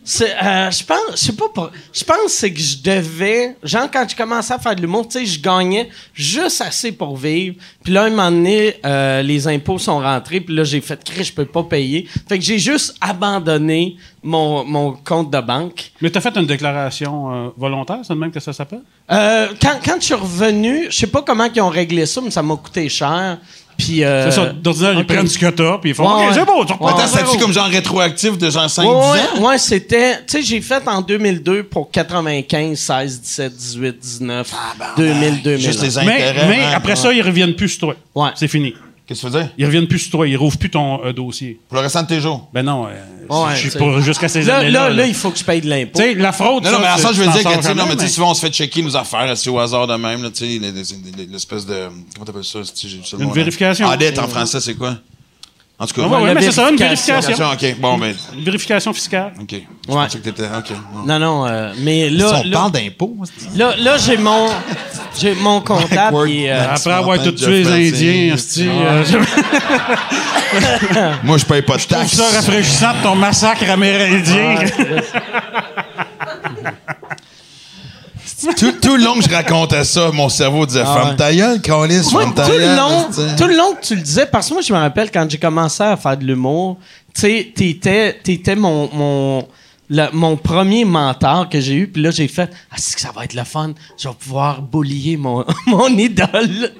euh, 0.07 0.71
je 0.71 0.85
pense, 0.85 0.99
je 1.13 1.17
sais 1.17 1.33
pas, 1.33 1.71
je 1.93 2.05
pense 2.05 2.25
que 2.25 2.31
c'est 2.31 2.53
que 2.53 2.61
je 2.61 2.77
devais, 2.83 3.57
genre 3.63 3.89
quand 3.91 4.07
je 4.07 4.15
commençais 4.15 4.53
à 4.53 4.59
faire 4.59 4.77
de 4.77 4.83
l'humour, 4.83 5.09
tu 5.09 5.19
sais, 5.19 5.25
je 5.25 5.41
gagnais 5.41 5.89
juste 6.13 6.61
assez 6.61 6.93
pour 6.93 7.17
vivre. 7.17 7.57
Puis 7.83 7.93
là, 7.93 8.05
un 8.05 8.11
moment 8.11 8.31
donné, 8.31 8.77
euh, 8.85 9.23
les 9.23 9.49
impôts 9.49 9.79
sont 9.79 10.01
rentrés, 10.01 10.41
puis 10.41 10.55
là, 10.55 10.65
j'ai 10.65 10.83
fait, 10.83 11.03
Chris, 11.03 11.25
je 11.25 11.33
peux 11.33 11.47
pas 11.47 11.63
payer. 11.63 12.07
Fait 12.29 12.39
que 12.39 12.45
j'ai 12.45 12.59
juste 12.59 12.97
abandonné 13.01 13.97
mon, 14.23 14.65
mon 14.65 14.93
compte 14.93 15.31
de 15.31 15.41
banque. 15.41 15.93
Mais 16.03 16.11
t'as 16.11 16.21
fait 16.21 16.37
une 16.37 16.47
déclaration 16.47 17.33
euh, 17.33 17.49
volontaire, 17.57 18.01
c'est 18.03 18.13
de 18.13 18.19
même 18.19 18.31
que 18.31 18.41
ça 18.41 18.53
s'appelle? 18.53 18.83
Euh, 19.11 19.49
quand, 19.61 19.79
quand 19.85 19.97
je 20.01 20.05
suis 20.05 20.15
revenu, 20.15 20.87
je 20.91 20.97
sais 20.97 21.07
pas 21.07 21.23
comment 21.23 21.45
ils 21.55 21.61
ont 21.63 21.69
réglé 21.69 22.05
ça, 22.05 22.21
mais 22.21 22.31
ça 22.31 22.43
m'a 22.43 22.57
coûté 22.57 22.89
cher. 22.89 23.39
Puis, 23.77 24.05
euh, 24.05 24.31
C'est 24.31 24.37
ça. 24.37 24.47
D'ordinaire, 24.53 24.95
ils 24.99 25.05
prennent 25.07 25.27
ce 25.27 25.39
que 25.39 25.47
t'as, 25.51 25.79
puis 25.79 25.91
ils 25.91 25.95
font 25.95 26.05
Ouais, 26.07 26.25
OK, 26.25 26.29
ouais. 26.31 26.35
c'est 26.35 26.45
beau, 26.45 26.65
tu 26.65 26.73
reprends 26.73 27.07
c'était-tu 27.07 27.39
comme 27.39 27.53
genre 27.53 27.67
rétroactif 27.67 28.39
de 28.39 28.51
genre 28.51 28.71
5 28.71 28.83
Ouais, 28.85 28.89
10 28.91 28.95
ans? 28.97 29.13
ouais, 29.43 29.47
ouais, 29.49 29.59
c'était. 29.59 30.19
Tu 30.19 30.23
sais, 30.39 30.43
j'ai 30.43 30.61
fait 30.61 30.83
en 30.87 31.01
2002 31.03 31.65
pour 31.65 31.91
95, 31.91 32.79
16, 32.79 33.21
17, 33.21 33.57
18, 33.57 33.99
19, 33.99 34.55
2000, 34.97 35.43
2000. 35.43 35.61
Juste 35.61 35.83
les 35.83 36.05
Mais, 36.05 36.13
intérêts. 36.13 36.49
mais 36.49 36.61
hein. 36.65 36.73
après 36.75 36.97
ça, 36.97 37.13
ils 37.13 37.23
reviennent 37.23 37.55
plus 37.55 37.69
sur 37.71 37.81
toi. 37.81 37.95
Ouais. 38.15 38.31
C'est 38.35 38.49
fini. 38.49 38.75
Qu'est-ce 39.07 39.21
que 39.23 39.27
tu 39.27 39.33
veux 39.33 39.41
dire? 39.41 39.51
Ils 39.59 39.67
reviennent 39.67 39.87
plus 39.87 39.99
sur 39.99 40.13
toi. 40.13 40.27
Ils 40.27 40.37
rouvrent 40.37 40.57
plus 40.57 40.71
ton 40.71 41.05
euh, 41.05 41.13
dossier. 41.13 41.61
Pour 41.69 41.77
le 41.77 41.83
restant 41.83 42.03
de 42.03 42.07
tes 42.09 42.21
jours. 42.21 42.49
Ben 42.55 42.63
non, 42.63 42.87
euh, 42.87 42.91
Ouais, 43.29 43.55
je 43.55 43.61
suis 43.61 43.69
t'sais. 43.69 43.79
pas 43.79 44.01
jusqu'à 44.01 44.29
ces 44.29 44.43
Là, 44.43 44.59
années-là. 44.59 44.85
là, 44.85 44.89
là. 44.91 44.95
là, 44.97 45.07
il 45.07 45.15
faut 45.15 45.31
que 45.31 45.39
je 45.39 45.45
paye 45.45 45.61
de 45.61 45.69
l'impôt. 45.69 45.99
Tu 45.99 46.03
sais, 46.03 46.15
la 46.15 46.33
fraude, 46.33 46.65
Non, 46.65 46.73
non, 46.73 46.79
mais 46.81 46.87
à 46.87 46.97
ça, 46.97 47.13
je 47.13 47.21
veux 47.23 47.31
dire 47.31 47.43
que, 47.43 47.57
tu 47.57 47.63
sais, 47.63 47.75
non, 47.75 47.85
mais 47.85 47.93
tu 47.93 47.99
sais, 47.99 48.05
mais- 48.05 48.09
souvent, 48.11 48.31
on 48.31 48.35
se 48.35 48.41
fait 48.41 48.51
checker 48.53 48.83
nos 48.83 48.97
affaires, 48.97 49.37
c'est 49.37 49.51
au 49.51 49.59
hasard 49.59 49.87
de 49.87 49.95
même, 49.97 50.23
là, 50.23 50.31
tu 50.31 50.39
sais, 50.39 50.47
les- 50.47 50.59
les- 50.59 50.73
les- 51.19 51.27
l'espèce 51.27 51.67
de. 51.67 51.89
Comment 52.15 52.25
t'appelles 52.25 52.45
ça? 52.45 52.61
Une 53.19 53.31
vérification. 53.33 53.89
Audit 53.89 54.19
en 54.19 54.29
français, 54.29 54.61
c'est 54.61 54.75
quoi? 54.75 54.97
En 55.77 55.87
tout 55.87 55.95
cas. 56.01 56.07
Ouais, 56.07 56.17
ouais, 56.19 56.27
La 56.29 56.35
mais 56.35 56.43
c'est 56.43 56.53
ça, 56.53 56.71
une 56.71 56.77
vérification. 56.77 57.21
vérification. 57.35 57.71
OK, 57.71 57.81
bon, 57.81 57.99
ben. 57.99 58.15
Une 58.39 58.45
vérification 58.45 58.93
fiscale. 58.93 59.33
OK. 59.41 59.51
Je 59.51 59.57
Ouais. 59.93 60.05
pensais 60.05 60.19
que 60.19 60.25
t'étais. 60.25 60.45
OK. 60.45 60.71
Non, 61.05 61.19
non, 61.19 61.47
euh, 61.47 61.73
mais 61.81 62.09
là, 62.11 62.27
on 62.45 62.49
là, 62.49 62.57
parle 62.59 62.71
d'impôts. 62.73 63.17
là, 63.57 63.75
là, 63.77 63.97
j'ai 63.99 64.17
mon, 64.17 64.47
j'ai 65.19 65.35
mon 65.35 65.61
comptable. 65.61 66.29
Et, 66.31 66.49
euh, 66.49 66.71
Après 66.75 66.93
avoir 66.93 67.21
tout 67.21 67.33
tué 67.33 67.65
les 67.65 67.89
Indiens, 67.93 68.35
esti, 68.35 68.69
euh, 68.69 69.05
je 69.05 69.19
Moi, 71.27 71.39
je 71.39 71.45
paye 71.45 71.63
pas 71.63 71.77
de 71.77 71.83
taxes. 71.83 72.13
ça 72.15 72.25
rafraîchissant 72.37 72.93
de 72.97 73.03
ton 73.03 73.17
massacre 73.17 73.69
amérindien. 73.69 74.55
tout, 78.53 78.73
tout 78.81 78.97
le 78.97 79.05
long 79.05 79.15
que 79.15 79.23
je 79.23 79.31
racontais 79.35 79.85
ça, 79.85 80.11
mon 80.13 80.29
cerveau 80.29 80.67
disait 80.67 80.85
Ferme 80.85 81.17
ta 81.17 81.35
gueule, 81.35 81.61
Calis, 81.61 82.03
ta 82.35 82.45
tout 82.45 82.53
le 82.53 82.59
gueule. 82.59 82.77
long, 82.77 83.07
tout 83.37 83.47
le 83.47 83.57
long 83.57 83.75
que 83.75 83.87
tu 83.87 83.95
le 83.95 84.03
disais, 84.03 84.27
parce 84.27 84.49
que 84.49 84.55
moi, 84.55 84.63
je 84.63 84.73
me 84.73 84.79
rappelle 84.79 85.11
quand 85.11 85.29
j'ai 85.29 85.39
commencé 85.39 85.83
à 85.83 85.97
faire 85.97 86.17
de 86.17 86.25
l'humour, 86.25 86.79
tu 87.15 87.21
sais, 87.21 87.53
t'étais, 87.55 88.19
t'étais 88.23 88.57
mon, 88.57 88.91
mon, 88.93 89.49
le- 89.91 90.09
mon 90.13 90.37
premier 90.37 90.85
mentor 90.85 91.49
que 91.49 91.61
j'ai 91.61 91.75
eu, 91.75 91.87
puis 91.87 92.03
là, 92.03 92.11
j'ai 92.11 92.29
fait, 92.29 92.51
ah, 92.71 92.77
c'est 92.79 92.95
que 92.95 93.01
ça 93.01 93.11
va 93.15 93.25
être 93.25 93.35
le 93.35 93.45
fun, 93.45 93.73
je 93.99 94.09
vais 94.09 94.15
pouvoir 94.15 94.63
boulier 94.63 95.17
mon, 95.17 95.45
mon 95.67 95.89
idole. 95.89 96.71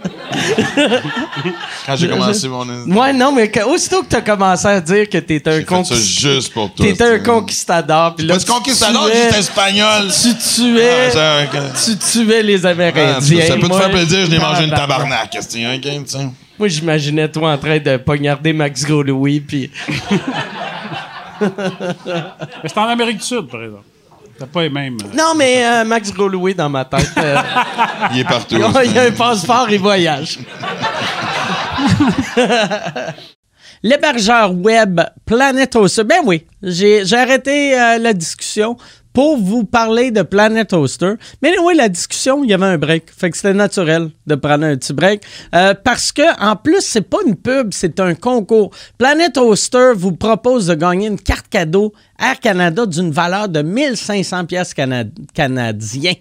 Quand 1.87 1.97
j'ai 1.97 2.09
commencé 2.09 2.49
mon. 2.49 2.65
Ouais, 2.87 3.13
non, 3.13 3.33
mais 3.33 3.51
aussitôt 3.65 4.03
que 4.03 4.09
t'as 4.09 4.21
commencé 4.23 4.67
à 4.67 4.81
dire 4.81 5.09
que 5.09 5.19
t'étais 5.19 5.51
un 5.51 5.63
conquistador, 5.63 6.03
juste 6.05 6.53
pour 6.53 6.73
toi. 6.73 6.87
t'étais 6.87 7.05
un 7.05 7.19
conquistador, 7.19 8.15
puis 8.17 8.27
là, 8.27 8.37
conquistador, 8.47 9.09
j'étais 9.13 9.39
espagnol. 9.39 10.09
tu 10.23 10.35
tuais, 10.37 11.11
Ah, 11.17 11.43
tu 11.85 11.97
tuais 11.99 12.43
les 12.43 12.65
Ah, 12.67 12.71
Amérindiens. 12.71 13.47
ça 13.47 13.57
peut 13.57 13.69
te 13.69 13.75
faire 13.75 13.91
plaisir, 13.91 14.25
je 14.27 14.31
n'ai 14.31 14.39
mangé 14.39 14.65
une 14.65 14.71
tabarnak. 14.71 15.31
tabarnak. 15.31 15.35
esti, 15.37 15.65
ok, 15.67 15.81
tu 15.83 15.91
sais? 16.07 16.29
Moi, 16.59 16.69
j'imaginais 16.69 17.29
toi 17.29 17.53
en 17.53 17.59
train 17.59 17.79
de 17.79 17.97
poignarder 17.97 18.53
Max 18.53 18.85
Gros-Louis, 18.85 19.41
puis... 19.41 19.71
Mais 21.41 22.69
c'est 22.69 22.79
en 22.79 22.89
Amérique 22.89 23.19
du 23.19 23.23
Sud, 23.25 23.49
par 23.49 23.63
exemple. 23.63 23.85
T'as 24.39 24.47
pas 24.47 24.63
les 24.63 24.71
mêmes. 24.71 24.97
euh, 25.05 25.17
Non, 25.17 25.35
mais 25.37 25.65
euh, 25.65 25.85
Max 25.85 26.13
Gros-Louis, 26.13 26.55
dans 26.55 26.69
ma 26.69 26.85
tête, 26.85 27.09
euh, 27.19 27.37
Il 28.13 28.19
est 28.21 28.25
partout. 28.25 28.57
il 28.85 28.93
y 28.93 28.99
a 28.99 29.03
un 29.05 29.11
passeport 29.13 29.69
et 29.71 29.79
voyage. 29.79 30.41
L'hébergeur 33.83 34.53
web 34.55 35.01
Planet 35.27 35.77
Hoster. 35.77 36.05
Ben 36.05 36.21
oui, 36.25 36.47
j'ai 36.63 37.05
j'ai 37.05 37.17
arrêté 37.17 37.79
euh, 37.79 37.99
la 37.99 38.13
discussion 38.15 38.77
pour 39.15 39.39
vous 39.39 39.65
parler 39.65 40.11
de 40.11 40.21
Planet 40.21 40.71
Hoster. 40.75 41.15
Mais 41.41 41.55
oui, 41.63 41.75
la 41.75 41.89
discussion, 41.89 42.45
il 42.45 42.51
y 42.51 42.53
avait 42.53 42.67
un 42.67 42.77
break. 42.77 43.11
Fait 43.17 43.31
que 43.31 43.37
c'était 43.37 43.55
naturel 43.55 44.11
de 44.27 44.35
prendre 44.35 44.67
un 44.67 44.77
petit 44.77 44.93
break. 44.93 45.23
Euh, 45.55 45.73
parce 45.83 46.13
que, 46.13 46.23
en 46.45 46.57
plus, 46.57 46.83
c'est 46.83 47.09
pas 47.09 47.19
une 47.25 47.37
pub, 47.37 47.73
c'est 47.73 48.01
un 48.01 48.15
concours. 48.15 48.71
Planet 48.99 49.39
Hoster 49.39 49.93
vous 49.95 50.13
propose 50.13 50.67
de 50.67 50.75
gagner 50.75 51.07
une 51.07 51.21
carte 51.21 51.49
cadeau 51.49 51.95
Air 52.19 52.41
Canada 52.41 52.87
d'une 52.87 53.13
valeur 53.13 53.49
de 53.49 53.63
1500 53.63 54.47
pièces 54.47 54.75
canadiens. 54.75 56.15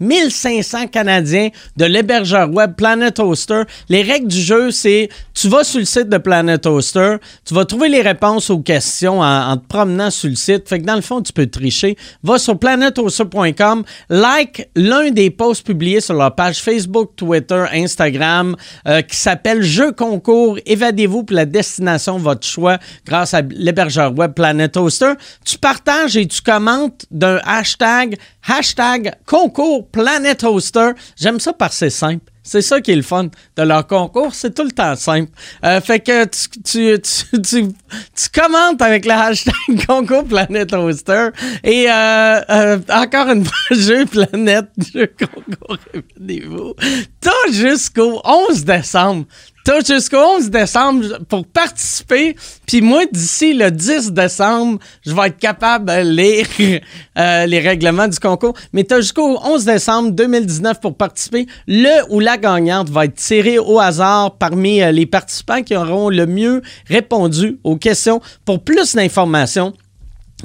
1500 0.00 0.88
Canadiens 0.88 1.50
de 1.76 1.84
l'hébergeur 1.84 2.50
web 2.50 2.74
Planet 2.74 3.18
Hoster. 3.18 3.62
Les 3.88 4.02
règles 4.02 4.28
du 4.28 4.40
jeu, 4.40 4.70
c'est 4.70 5.08
tu 5.34 5.48
vas 5.48 5.64
sur 5.64 5.78
le 5.78 5.84
site 5.84 6.08
de 6.08 6.18
Planet 6.18 6.64
Hoster, 6.66 7.16
tu 7.44 7.54
vas 7.54 7.64
trouver 7.64 7.88
les 7.88 8.02
réponses 8.02 8.50
aux 8.50 8.60
questions 8.60 9.20
en, 9.20 9.56
te 9.56 9.66
promenant 9.66 10.10
sur 10.10 10.28
le 10.28 10.36
site. 10.36 10.68
Fait 10.68 10.80
que 10.80 10.84
dans 10.84 10.94
le 10.94 11.00
fond, 11.00 11.22
tu 11.22 11.32
peux 11.32 11.46
tricher. 11.46 11.96
Va 12.22 12.38
sur 12.38 12.58
planethoster.com, 12.58 13.84
like 14.10 14.68
l'un 14.74 15.10
des 15.10 15.30
posts 15.30 15.66
publiés 15.66 16.00
sur 16.00 16.14
leur 16.14 16.34
page 16.34 16.60
Facebook, 16.60 17.12
Twitter, 17.16 17.64
Instagram, 17.72 18.56
euh, 18.86 19.02
qui 19.02 19.16
s'appelle 19.16 19.62
Jeu 19.62 19.92
concours, 19.92 20.58
évadez-vous 20.66 21.24
pour 21.24 21.36
la 21.36 21.46
destination 21.46 22.18
de 22.18 22.22
votre 22.22 22.46
choix 22.46 22.78
grâce 23.06 23.34
à 23.34 23.42
l'hébergeur 23.42 24.16
web 24.16 24.32
Planet 24.32 24.76
Hoster. 24.76 25.12
Tu 25.44 25.58
partages 25.58 26.16
et 26.16 26.26
tu 26.26 26.40
commentes 26.42 27.06
d'un 27.10 27.40
hashtag, 27.44 28.16
hashtag 28.46 29.14
concours 29.26 29.83
Planet 29.92 30.42
Hoster. 30.44 30.90
J'aime 31.16 31.40
ça 31.40 31.52
parce 31.52 31.72
que 31.72 31.78
c'est 31.78 31.90
simple. 31.90 32.30
C'est 32.46 32.60
ça 32.60 32.82
qui 32.82 32.90
est 32.90 32.96
le 32.96 33.02
fun 33.02 33.28
de 33.56 33.62
leur 33.62 33.86
concours, 33.86 34.34
c'est 34.34 34.54
tout 34.54 34.64
le 34.64 34.70
temps 34.70 34.94
simple. 34.96 35.30
Euh, 35.64 35.80
fait 35.80 36.00
que 36.00 36.26
tu, 36.26 36.60
tu, 36.62 37.00
tu, 37.00 37.68
tu, 37.72 38.28
commentes 38.38 38.82
avec 38.82 39.06
le 39.06 39.12
hashtag 39.12 39.54
concours 39.86 40.24
Planet 40.24 40.70
Hoster 40.74 41.28
et 41.64 41.86
euh, 41.90 42.40
euh, 42.50 42.78
encore 42.90 43.30
une 43.30 43.46
fois, 43.46 43.56
jeu 43.70 44.04
Planète, 44.04 44.66
jeu 44.92 45.10
concours, 45.18 45.78
répétez-vous. 45.94 46.74
T'as 47.18 47.50
jusqu'au 47.50 48.20
11 48.22 48.62
décembre. 48.66 49.24
T'as 49.64 49.80
jusqu'au 49.80 50.18
11 50.18 50.50
décembre 50.50 51.20
pour 51.26 51.46
participer. 51.46 52.36
Puis 52.66 52.82
moi, 52.82 53.06
d'ici 53.10 53.54
le 53.54 53.70
10 53.70 54.12
décembre, 54.12 54.78
je 55.06 55.14
vais 55.14 55.28
être 55.28 55.38
capable 55.38 55.86
de 55.86 56.02
lire 56.02 56.46
euh, 57.18 57.46
les 57.46 57.60
règlements 57.60 58.06
du 58.06 58.18
concours. 58.18 58.52
Mais 58.74 58.84
t'as 58.84 59.00
jusqu'au 59.00 59.38
11 59.42 59.64
décembre 59.64 60.10
2019 60.10 60.82
pour 60.82 60.94
participer. 60.94 61.46
Le 61.66 62.04
ou 62.10 62.20
la 62.20 62.36
gagnante 62.36 62.90
va 62.90 63.06
être 63.06 63.14
tirée 63.14 63.58
au 63.58 63.80
hasard 63.80 64.36
parmi 64.36 64.82
euh, 64.82 64.92
les 64.92 65.06
participants 65.06 65.62
qui 65.62 65.74
auront 65.74 66.10
le 66.10 66.26
mieux 66.26 66.60
répondu 66.86 67.58
aux 67.64 67.76
questions. 67.76 68.20
Pour 68.44 68.62
plus 68.62 68.94
d'informations, 68.94 69.72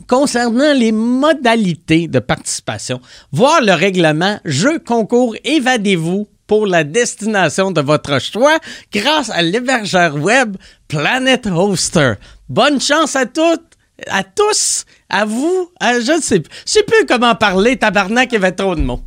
concernant 0.07 0.73
les 0.73 0.93
modalités 0.93 2.07
de 2.07 2.19
participation, 2.19 3.01
voir 3.33 3.59
le 3.61 3.73
règlement 3.73 4.39
Jeu 4.45 4.79
concours 4.79 5.35
Évadez-vous 5.43 6.29
pour 6.49 6.65
la 6.65 6.83
destination 6.83 7.69
de 7.69 7.79
votre 7.79 8.19
choix 8.19 8.57
grâce 8.91 9.29
à 9.29 9.43
l'hébergeur 9.43 10.15
web 10.15 10.57
Planet 10.87 11.45
Hoster. 11.45 12.13
Bonne 12.49 12.81
chance 12.81 13.15
à 13.15 13.27
toutes, 13.27 13.77
à 14.07 14.23
tous, 14.23 14.83
à 15.09 15.25
vous. 15.25 15.69
à- 15.79 15.99
je 15.99 16.11
ne 16.13 16.21
sais, 16.21 16.41
je 16.65 16.71
sais 16.71 16.81
plus 16.83 17.05
comment 17.07 17.35
parler, 17.35 17.77
tabarnak, 17.77 18.29
il 18.31 18.33
y 18.33 18.37
avait 18.37 18.51
trop 18.51 18.75
de 18.75 18.81
mots. 18.81 19.01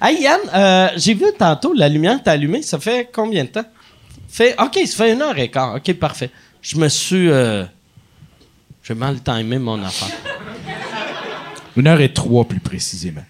Hey 0.00 0.22
Yann, 0.22 0.40
euh, 0.54 0.88
j'ai 0.96 1.12
vu 1.12 1.26
tantôt 1.38 1.74
la 1.74 1.90
lumière 1.90 2.22
t'a 2.22 2.32
allumée. 2.32 2.62
Ça 2.62 2.78
fait 2.80 3.10
combien 3.12 3.44
de 3.44 3.50
temps? 3.50 3.66
Fait, 4.26 4.56
OK, 4.58 4.78
ça 4.86 4.96
fait 5.04 5.12
une 5.12 5.20
heure 5.20 5.38
et 5.38 5.50
quart. 5.50 5.74
OK, 5.76 5.92
parfait. 5.94 6.30
Je 6.62 6.78
me 6.78 6.88
suis... 6.88 7.28
euh, 7.30 7.64
j'ai 8.82 8.94
mal 8.94 9.20
timé 9.22 9.58
mon 9.58 9.80
affaire. 9.84 10.08
Une 11.76 11.86
heure 11.86 12.00
et 12.00 12.12
trois, 12.14 12.46
plus 12.46 12.60
précisément. 12.60 13.24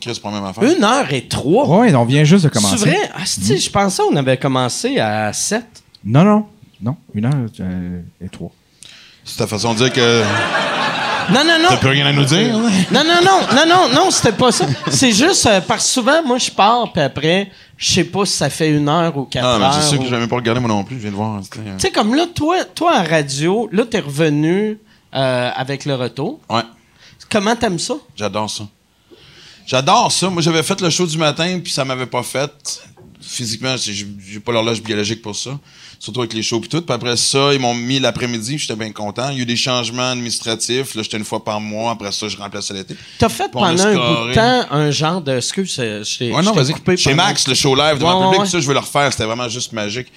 Chris, 0.00 0.10
c'est 0.14 0.22
pas 0.22 0.30
la 0.30 0.40
même 0.40 0.44
affaire. 0.44 0.64
Une 0.64 0.84
heure 0.84 1.12
et 1.12 1.26
trois? 1.28 1.66
Ouais, 1.80 1.94
on 1.94 2.04
vient 2.04 2.24
juste 2.24 2.44
de 2.44 2.48
commencer. 2.50 2.76
C'est 2.78 2.84
vrai? 2.90 3.10
Ah, 3.14 3.20
c'est- 3.24 3.56
Je 3.56 3.70
pensais 3.70 4.02
qu'on 4.02 4.16
avait 4.16 4.36
commencé 4.36 4.98
à 4.98 5.32
7. 5.32 5.64
Non, 6.04 6.24
non. 6.24 6.46
Non, 6.80 6.96
une 7.14 7.24
heure 7.24 7.32
euh, 7.60 8.00
et 8.24 8.28
trois. 8.28 8.50
C'est 9.24 9.38
ta 9.38 9.46
façon 9.46 9.72
de 9.72 9.78
dire 9.78 9.92
que 9.92 10.22
Non, 11.32 11.40
non, 11.44 11.58
non. 11.60 11.68
t'as 11.70 11.76
plus 11.78 11.88
rien 11.88 12.06
à 12.06 12.12
nous 12.12 12.24
dire. 12.24 12.56
là? 12.56 12.70
Non, 12.92 13.02
non, 13.04 13.20
non, 13.24 13.40
non, 13.54 13.66
non, 13.66 13.94
non, 13.94 14.10
c'était 14.10 14.32
pas 14.32 14.52
ça. 14.52 14.64
C'est 14.90 15.10
juste 15.12 15.44
euh, 15.46 15.60
parce 15.60 15.84
que 15.84 15.90
souvent, 15.90 16.22
moi, 16.24 16.38
je 16.38 16.50
pars, 16.50 16.92
puis 16.92 17.02
après, 17.02 17.50
je 17.76 17.92
sais 17.94 18.04
pas 18.04 18.24
si 18.24 18.34
ça 18.34 18.48
fait 18.48 18.70
une 18.70 18.88
heure 18.88 19.16
ou 19.16 19.24
quatre 19.24 19.44
Ah, 19.44 19.56
mais 19.58 19.64
heures. 19.64 19.74
c'est 19.74 19.88
sûr 19.88 19.98
que 19.98 20.02
ou- 20.04 20.06
je 20.06 20.10
vais 20.10 20.20
même 20.20 20.28
pas 20.28 20.36
regarder 20.36 20.60
moi 20.60 20.68
non 20.68 20.84
plus, 20.84 20.96
je 20.96 21.00
viens 21.02 21.10
de 21.10 21.16
voir. 21.16 21.36
euh, 21.38 21.40
Tu 21.50 21.60
sais, 21.78 21.90
comme 21.90 22.14
là, 22.14 22.26
toi, 22.34 22.64
toi, 22.74 22.92
en 23.00 23.04
radio, 23.04 23.68
là, 23.72 23.84
t'es 23.90 24.00
revenu 24.00 24.78
euh, 25.14 25.50
avec 25.56 25.84
le 25.84 25.94
retour. 25.96 26.38
Ouais, 26.48 26.62
Comment 27.30 27.56
t'aimes 27.56 27.78
ça? 27.78 27.94
j'adore 28.16 28.48
ça. 28.48 28.64
J'adore 29.68 30.10
ça. 30.10 30.30
Moi, 30.30 30.40
j'avais 30.40 30.62
fait 30.62 30.80
le 30.80 30.88
show 30.88 31.06
du 31.06 31.18
matin, 31.18 31.60
puis 31.62 31.70
ça 31.70 31.84
m'avait 31.84 32.06
pas 32.06 32.22
fait. 32.22 32.50
Physiquement, 33.20 33.76
j'ai 33.76 34.40
pas 34.40 34.50
l'horloge 34.50 34.82
biologique 34.82 35.20
pour 35.20 35.36
ça. 35.36 35.58
Surtout 35.98 36.20
avec 36.20 36.32
les 36.32 36.42
shows 36.42 36.62
et 36.64 36.68
tout. 36.68 36.80
Puis 36.80 36.94
après 36.94 37.18
ça, 37.18 37.52
ils 37.52 37.60
m'ont 37.60 37.74
mis 37.74 37.98
l'après-midi, 37.98 38.56
j'étais 38.56 38.76
bien 38.76 38.90
content. 38.92 39.28
Il 39.28 39.36
y 39.36 39.40
a 39.40 39.42
eu 39.42 39.46
des 39.46 39.56
changements 39.56 40.12
administratifs. 40.12 40.94
Là, 40.94 41.02
j'étais 41.02 41.18
une 41.18 41.24
fois 41.24 41.44
par 41.44 41.60
mois. 41.60 41.90
Après 41.90 42.10
ça, 42.12 42.28
je 42.28 42.38
remplaçais 42.38 42.72
l'été. 42.72 42.96
T'as 43.18 43.28
fait 43.28 43.50
pendant 43.50 43.66
un 43.66 43.74
bout 43.74 44.28
de 44.28 44.34
temps 44.34 44.66
un 44.70 44.90
genre 44.90 45.20
de. 45.20 45.36
Excuse, 45.36 45.74
je 45.76 46.32
Ouais, 46.32 46.42
non, 46.42 46.54
coupé 46.54 46.96
Chez 46.96 47.12
Max, 47.12 47.46
le 47.46 47.54
show 47.54 47.74
live 47.74 47.98
devant 47.98 48.14
Ouais, 48.14 48.24
le 48.24 48.30
public, 48.30 48.40
ouais, 48.44 48.50
ça, 48.50 48.60
je 48.60 48.66
veux 48.66 48.72
le 48.72 48.80
refaire. 48.80 49.12
C'était 49.12 49.26
vraiment 49.26 49.50
juste 49.50 49.72
magique. 49.72 50.08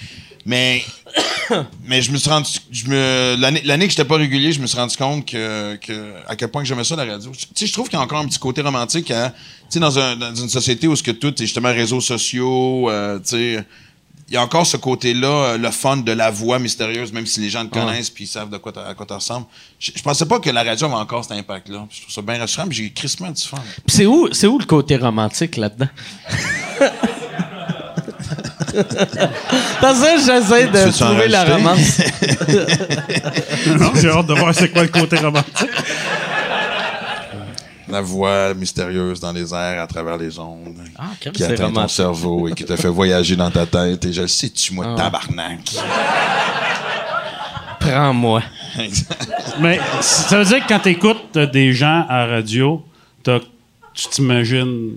Mais, 0.46 0.84
mais 1.86 2.02
je 2.02 2.12
me 2.12 2.18
suis 2.18 2.30
rendu, 2.30 2.50
je 2.72 2.88
me, 2.88 3.36
l'année, 3.40 3.62
l'année 3.64 3.86
que 3.86 3.92
j'étais 3.92 4.06
pas 4.06 4.18
régulier, 4.18 4.52
je 4.52 4.62
me 4.62 4.68
suis 4.68 4.78
rendu 4.78 4.96
compte 4.98 5.26
que, 5.26 5.76
que 5.76 6.14
à 6.28 6.36
quel 6.36 6.50
point 6.50 6.62
que 6.62 6.68
j'aimais 6.68 6.84
ça 6.84 6.96
la 6.96 7.06
radio. 7.06 7.32
Tu 7.32 7.48
sais, 7.56 7.68
je 7.68 7.74
trouve 7.74 7.90
qu'il 7.90 7.98
y 7.98 8.02
a 8.02 8.04
encore 8.04 8.20
un 8.20 8.28
petit 8.28 8.40
côté 8.40 8.62
romantique 8.62 9.12
à, 9.12 9.30
tu 9.30 9.36
sais, 9.70 9.80
dans, 9.80 9.98
un, 10.00 10.16
dans 10.16 10.34
une 10.34 10.50
société 10.50 10.88
où 10.88 10.96
ce 10.96 11.04
que 11.04 11.12
tout 11.12 11.34
est 11.34 11.46
justement 11.46 11.70
réseaux 11.70 12.02
sociaux, 12.02 12.90
euh, 12.90 13.20
tu 13.20 13.30
sais, 13.30 13.66
il 14.32 14.36
y 14.36 14.38
a 14.38 14.42
encore 14.42 14.66
ce 14.66 14.78
côté-là, 14.78 15.28
euh, 15.28 15.58
le 15.58 15.72
fun 15.72 15.98
de 15.98 16.12
la 16.14 16.32
voix 16.32 16.58
mystérieuse, 16.58 17.12
même 17.12 17.26
si 17.26 17.42
les 17.42 17.50
gens 17.50 17.66
te 17.66 17.74
connaissent 17.74 18.10
puis 18.10 18.24
ils 18.24 18.28
savent 18.28 18.50
de 18.50 18.58
quoi 18.58 18.72
à 18.88 18.94
quoi 18.94 19.06
tu 19.06 19.14
ressembles. 19.14 19.46
Je, 19.78 19.92
je 19.94 20.02
pensais 20.02 20.26
pas 20.26 20.40
que 20.40 20.50
la 20.50 20.64
radio 20.64 20.88
avait 20.88 20.96
encore 20.96 21.26
cet 21.26 21.34
impact-là. 21.34 21.86
Je 21.92 22.02
trouve 22.02 22.14
ça 22.14 22.22
bien 22.22 22.40
rassurant, 22.40 22.66
mais 22.66 22.74
j'ai 22.74 22.90
crissement 22.92 23.30
du 23.30 23.42
fun. 23.42 23.58
Puis 23.86 23.98
c'est 23.98 24.06
où, 24.06 24.30
c'est 24.32 24.48
où 24.48 24.58
le 24.58 24.66
côté 24.66 24.96
romantique 24.96 25.58
là-dedans? 25.58 25.90
Parce 29.82 30.00
que 30.00 30.18
j'essaie 30.26 30.68
de 30.68 30.92
trouver 30.92 31.28
la 31.28 31.44
romance. 31.44 32.02
Non, 33.80 33.92
j'ai 34.00 34.10
hâte 34.10 34.28
de 34.28 34.34
voir 34.34 34.54
c'est 34.56 34.70
quoi 34.70 34.84
le 34.84 34.88
côté 34.90 35.18
romantique. 35.18 35.70
La 37.90 38.00
voix 38.02 38.54
mystérieuse 38.54 39.20
dans 39.20 39.34
les 39.34 39.54
airs, 39.54 39.82
à 39.84 39.88
travers 39.88 40.16
les 40.18 40.40
ondes, 40.40 40.78
Ah, 40.98 41.08
qui 41.34 41.44
atteint 41.44 41.72
ton 41.72 41.88
cerveau 41.90 42.48
et 42.48 42.54
qui 42.54 42.64
te 42.64 42.76
fait 42.78 42.88
voyager 42.88 43.36
dans 43.36 43.52
ta 43.52 43.66
tête. 43.66 44.06
Et 44.06 44.14
je 44.14 44.22
le 44.22 44.28
sais, 44.28 44.50
tu 44.50 44.72
Ah. 44.72 44.76
moi, 44.76 44.96
tabarnak. 44.96 45.60
Prends-moi. 47.80 48.42
Mais 49.60 49.80
ça 50.02 50.38
veut 50.38 50.46
dire 50.46 50.64
que 50.66 50.68
quand 50.70 50.80
tu 50.80 50.90
écoutes 50.90 51.38
des 51.38 51.74
gens 51.74 52.06
à 52.08 52.26
radio, 52.28 52.82
tu 53.24 54.08
t'imagines. 54.10 54.96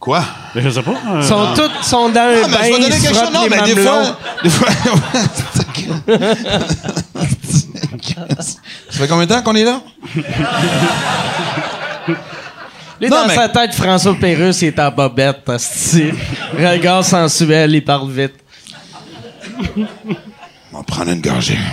Quoi? 0.00 0.22
Ben, 0.54 0.62
Je 0.62 0.70
sais 0.70 0.82
pas. 0.82 0.92
euh, 0.92 1.20
Ils 1.20 1.24
sont 1.24 1.54
tous 1.54 1.70
sont 1.86 2.08
dans 2.10 2.20
un 2.20 2.42
Ah, 2.44 2.46
mais 2.46 2.52
bain, 2.52 2.58
ils 2.66 2.72
donner 2.72 2.84
se 2.84 2.90
quelque 3.02 3.08
chose. 3.08 3.16
frottent 3.18 3.32
Non, 3.34 3.42
les 3.44 3.48
mais 3.50 3.62
des 3.62 3.74
mamelons. 3.74 4.04
fois. 4.04 4.18
Des 4.44 4.50
fois. 4.50 4.68
Ça 8.38 9.02
fait 9.02 9.08
combien 9.08 9.26
de 9.26 9.32
temps 9.32 9.42
qu'on 9.42 9.54
est 9.56 9.64
là? 9.64 9.80
Lui, 13.00 13.08
Non, 13.08 13.22
dans 13.22 13.26
mais- 13.28 13.34
sa 13.34 13.48
tête, 13.48 13.74
François 13.74 14.14
Pérusse, 14.14 14.62
il 14.62 14.68
est 14.68 14.78
en 14.80 14.90
bobette. 14.90 15.48
hostie. 15.48 16.12
Regard 16.56 17.04
sensuel, 17.04 17.74
il 17.74 17.84
parle 17.84 18.10
vite. 18.10 18.34
On 20.72 20.78
va 20.78 20.82
prendre 20.84 21.10
une 21.10 21.20
gorgée. 21.20 21.58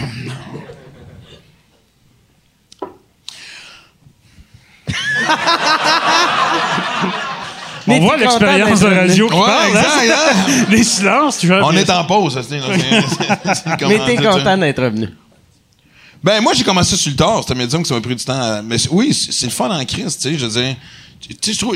Mais 7.87 7.99
on 7.99 8.03
voit 8.05 8.17
l'expérience 8.17 8.79
de 8.79 8.87
radio 8.87 9.27
qui 9.29 9.35
Ouais, 9.35 9.45
parle. 9.45 9.67
exact, 9.69 10.17
hein? 10.17 10.65
Les 10.69 10.83
silences, 10.83 11.37
tu 11.39 11.47
vois. 11.47 11.61
On 11.63 11.71
est 11.71 11.85
ça. 11.85 12.01
en 12.01 12.05
pause, 12.05 12.33
ça, 12.33 12.41
c'est- 12.43 12.59
Mais 13.87 13.99
t'es 14.05 14.15
content 14.17 14.57
d'être 14.57 14.81
revenu. 14.83 15.09
Ben, 16.23 16.41
moi, 16.41 16.53
j'ai 16.55 16.63
commencé 16.63 16.95
sur 16.95 17.11
le 17.11 17.15
tard. 17.17 17.41
C'était 17.41 17.53
médium 17.55 17.83
que 17.83 17.87
ça 17.87 17.93
m'a 17.93 18.01
pris 18.01 18.15
du 18.15 18.25
temps. 18.25 18.33
à- 18.41 18.61
Mais 18.63 18.77
oui, 18.89 19.13
c'est 19.13 19.45
le 19.45 19.51
fun 19.51 19.69
en 19.69 19.85
crise, 19.85 20.17
tu 20.17 20.29
sais. 20.31 20.37
Je 20.37 20.45
veux 20.47 20.51
dire, 20.63 20.75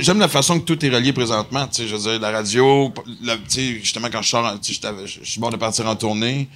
j'aime 0.02 0.19
la 0.19 0.27
façon 0.27 0.60
que 0.60 0.65
tout 0.65 0.84
est 0.84 0.90
relié 0.90 1.14
présentement. 1.14 1.68
Tu 1.68 1.84
sais, 1.84 1.88
je 1.88 1.95
veux 1.95 2.02
dire, 2.02 2.19
la 2.19 2.31
radio, 2.31 2.91
la- 3.22 3.36
tu 3.36 3.41
sais, 3.48 3.80
justement, 3.80 4.07
quand 4.11 4.23
je 4.23 4.30
sors, 4.30 4.60
tu 4.60 4.73
sais, 4.73 4.81
je 5.06 5.19
suis 5.30 5.40
bon 5.40 5.49
de 5.52 5.57
partir 5.57 5.86
en 5.88 5.95
tournée. 5.95 6.48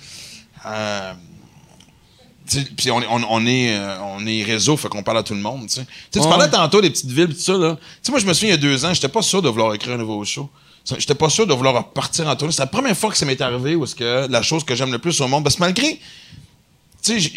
Euh, 0.66 1.14
puis 2.76 2.92
on, 2.92 3.02
est- 3.02 3.08
on, 3.10 3.22
on 3.30 3.46
est, 3.46 3.76
euh, 3.76 3.96
on 4.18 4.26
est 4.26 4.44
réseau, 4.44 4.78
fait 4.78 4.88
qu'on 4.90 5.04
parle 5.04 5.18
à 5.20 5.24
tout 5.24 5.34
le 5.34 5.40
monde. 5.42 5.68
Tu 5.68 6.20
parlais 6.30 6.50
tantôt 6.50 6.82
des 6.82 6.90
petites 6.90 7.10
villes, 7.12 7.30
tout 7.34 7.40
ça. 7.40 7.54
Là. 7.54 7.76
Tu 7.80 7.88
sais, 8.04 8.12
moi, 8.12 8.20
je 8.20 8.26
me 8.26 8.34
souviens, 8.34 8.50
il 8.50 8.52
y 8.52 8.54
a 8.56 8.58
deux 8.58 8.86
ans, 8.86 8.94
j'étais 8.94 9.08
pas 9.10 9.22
sûr 9.22 9.42
de 9.42 9.50
vouloir 9.50 9.74
écrire 9.74 9.94
un 9.96 9.98
nouveau 9.98 10.24
show. 10.26 10.50
J'étais 10.98 11.16
pas 11.16 11.30
sûr 11.30 11.48
de 11.48 11.54
vouloir 11.54 11.92
partir 11.92 12.28
en 12.28 12.36
tournée. 12.36 12.52
C'est 12.54 12.62
la 12.62 12.68
première 12.68 12.98
fois 12.98 13.10
que 13.10 13.18
ça 13.18 13.26
m'est 13.26 13.40
arrivé 13.40 13.76
où 13.76 13.86
est-ce 13.86 13.96
que 13.96 14.28
la 14.30 14.42
chose 14.42 14.64
que 14.66 14.76
j'aime 14.76 14.92
le 14.92 15.00
plus 15.00 15.20
au 15.22 15.28
monde, 15.30 15.44
parce 15.44 15.56
que 15.56 15.62
malgré 15.62 15.98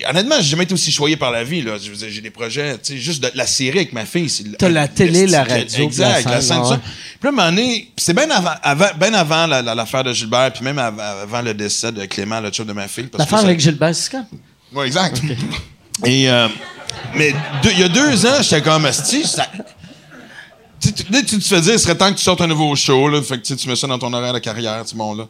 honnêtement, 0.08 0.36
j'ai 0.38 0.50
jamais 0.50 0.62
été 0.64 0.74
aussi 0.74 0.92
choyé 0.92 1.16
par 1.16 1.30
la 1.32 1.42
vie. 1.42 1.60
Là. 1.62 1.72
J'ai 1.78 2.20
des 2.20 2.30
projets, 2.30 2.76
juste 2.88 3.22
de 3.22 3.30
la 3.34 3.46
série 3.46 3.78
avec 3.78 3.92
ma 3.92 4.04
fille. 4.04 4.28
c'est 4.28 4.44
le- 4.46 4.56
T'as 4.56 4.68
la 4.68 4.86
télé, 4.88 5.26
la 5.26 5.44
radio, 5.44 5.84
Exact, 5.84 6.24
la 6.30 6.40
scène, 6.40 6.56
ouais. 6.70 6.78
Puis 6.78 7.22
là, 7.22 7.28
à 7.28 7.28
un 7.28 7.32
moment 7.32 7.48
donné, 7.50 7.90
puis 7.96 8.04
c'est 8.04 8.14
bien 8.14 8.30
avant, 8.30 8.50
avant, 8.62 8.86
avant 9.14 9.46
la- 9.46 9.62
la- 9.62 9.74
l'affaire 9.74 10.04
de 10.04 10.12
Gilbert, 10.12 10.52
puis 10.52 10.62
même 10.64 10.78
av- 10.78 11.00
avant 11.00 11.42
le 11.42 11.52
décès 11.54 11.90
de 11.90 12.04
Clément, 12.04 12.40
le 12.40 12.50
chum 12.50 12.64
de 12.66 12.72
ma 12.72 12.86
fille. 12.86 13.08
L'affaire 13.18 13.38
avec 13.46 13.60
Gilbert 13.60 13.94
Sicard. 13.94 14.24
Oui, 14.76 14.86
exact. 14.86 15.20
Et, 16.04 16.28
euh, 16.30 16.48
mais 17.14 17.32
deux- 17.62 17.70
il 17.72 17.80
y 17.80 17.84
a 17.84 17.88
deux 17.88 18.26
ans, 18.26 18.42
j'étais 18.42 18.62
comme. 18.62 18.88
Tu, 20.78 20.92
tu, 20.92 21.04
là, 21.10 21.22
tu 21.22 21.38
te 21.38 21.44
fais 21.44 21.60
dire, 21.62 21.72
il 21.74 21.78
serait 21.78 21.96
temps 21.96 22.10
que 22.12 22.18
tu 22.18 22.22
sortes 22.22 22.42
un 22.42 22.46
nouveau 22.46 22.76
show, 22.76 23.08
là. 23.08 23.22
Fait 23.22 23.38
que 23.40 23.54
tu 23.54 23.68
mets 23.68 23.76
ça 23.76 23.86
dans 23.86 23.98
ton 23.98 24.12
horaire 24.12 24.34
de 24.34 24.38
carrière, 24.38 24.84
tu 24.84 24.94
bon, 24.94 25.14
là. 25.14 25.26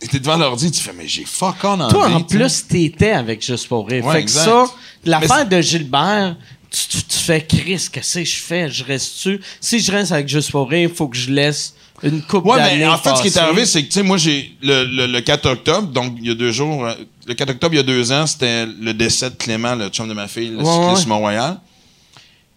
Et 0.00 0.06
t'es 0.06 0.20
devant 0.20 0.36
l'ordi, 0.36 0.70
tu 0.70 0.80
fais, 0.80 0.92
mais 0.96 1.08
j'ai 1.08 1.24
fuck 1.24 1.56
on 1.64 1.80
envie. 1.80 1.92
Toi, 1.92 2.08
en 2.10 2.20
plus, 2.20 2.66
t'étais 2.68 3.10
avec 3.12 3.44
Juste 3.44 3.66
pour 3.68 3.88
rire. 3.88 4.04
Ouais, 4.04 4.14
fait 4.16 4.24
que 4.26 4.30
ça, 4.30 4.64
l'affaire 5.04 5.46
de 5.48 5.60
Gilbert, 5.60 6.36
tu, 6.70 6.80
tu- 6.98 7.02
tu 7.04 7.18
fais 7.18 7.44
Chris, 7.44 7.86
qu'est-ce 7.92 8.18
que 8.18 8.24
je 8.24 8.36
fais? 8.36 8.70
Je 8.70 8.84
reste-tu? 8.84 9.40
Si 9.60 9.80
je 9.80 9.90
reste 9.90 10.12
avec 10.12 10.28
Juste 10.28 10.50
pour 10.50 10.68
rire, 10.68 10.88
il 10.90 10.94
faut 10.94 11.08
que 11.08 11.16
je 11.16 11.30
laisse 11.30 11.74
une 12.02 12.22
coupe 12.22 12.44
Ouais, 12.46 12.58
d'années 12.58 12.78
mais 12.78 12.86
en 12.86 12.98
fait, 12.98 13.16
ce 13.16 13.22
qui 13.22 13.28
est 13.28 13.36
arrivé, 13.38 13.64
c'est 13.66 13.82
que, 13.82 13.86
tu 13.88 13.92
sais, 13.94 14.02
moi, 14.02 14.18
j'ai 14.18 14.54
le, 14.62 14.84
le, 14.84 15.06
le 15.06 15.20
4 15.20 15.46
octobre, 15.46 15.88
donc 15.88 16.14
il 16.20 16.28
y 16.28 16.30
a 16.30 16.34
deux 16.34 16.52
jours, 16.52 16.84
euh, 16.86 16.94
le 17.26 17.34
4 17.34 17.50
octobre, 17.50 17.74
il 17.74 17.78
y 17.78 17.80
a 17.80 17.84
deux 17.84 18.12
ans, 18.12 18.26
c'était 18.26 18.66
le 18.66 18.92
décès 18.94 19.30
de 19.30 19.34
Clément, 19.36 19.74
le 19.74 19.88
chum 19.88 20.08
de 20.08 20.14
ma 20.14 20.28
fille, 20.28 20.50
le 20.50 20.58
Ouais, 20.58 20.64
cycliste 20.64 21.02
ouais. 21.04 21.08
Mont-Royal. 21.08 21.60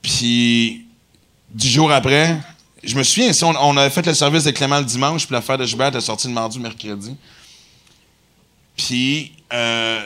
Puis, 0.01 0.85
dix 1.53 1.69
jours 1.71 1.91
après, 1.91 2.37
je 2.83 2.95
me 2.95 3.03
souviens, 3.03 3.31
si 3.33 3.43
on, 3.43 3.49
on 3.49 3.77
avait 3.77 3.89
fait 3.89 4.05
le 4.05 4.13
service 4.13 4.43
de 4.43 4.51
Clément 4.51 4.79
le 4.79 4.85
dimanche, 4.85 5.25
puis 5.25 5.33
l'affaire 5.33 5.57
de 5.57 5.65
Gilbert 5.65 5.87
était 5.87 6.01
sortie 6.01 6.27
le 6.27 6.33
mardi 6.33 6.59
mercredi. 6.59 7.15
Puis, 8.75 9.31
euh, 9.53 10.01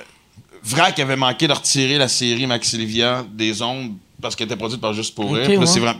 Vrac 0.63 0.97
avait 0.99 1.15
manqué 1.15 1.47
de 1.47 1.53
retirer 1.53 1.97
la 1.97 2.07
série 2.07 2.45
Max 2.45 2.73
Livia 2.73 3.25
des 3.33 3.61
ondes 3.61 3.93
parce 4.21 4.35
qu'elle 4.35 4.45
était 4.45 4.55
produite 4.55 4.79
par 4.79 4.93
Juste 4.93 5.15
pour 5.15 5.33
rire. 5.33 5.41
Ok, 5.43 5.45
Puis 5.47 5.53
là, 5.55 5.59
ouais. 5.61 5.65
c'est 5.67 5.79
vraiment- 5.79 5.99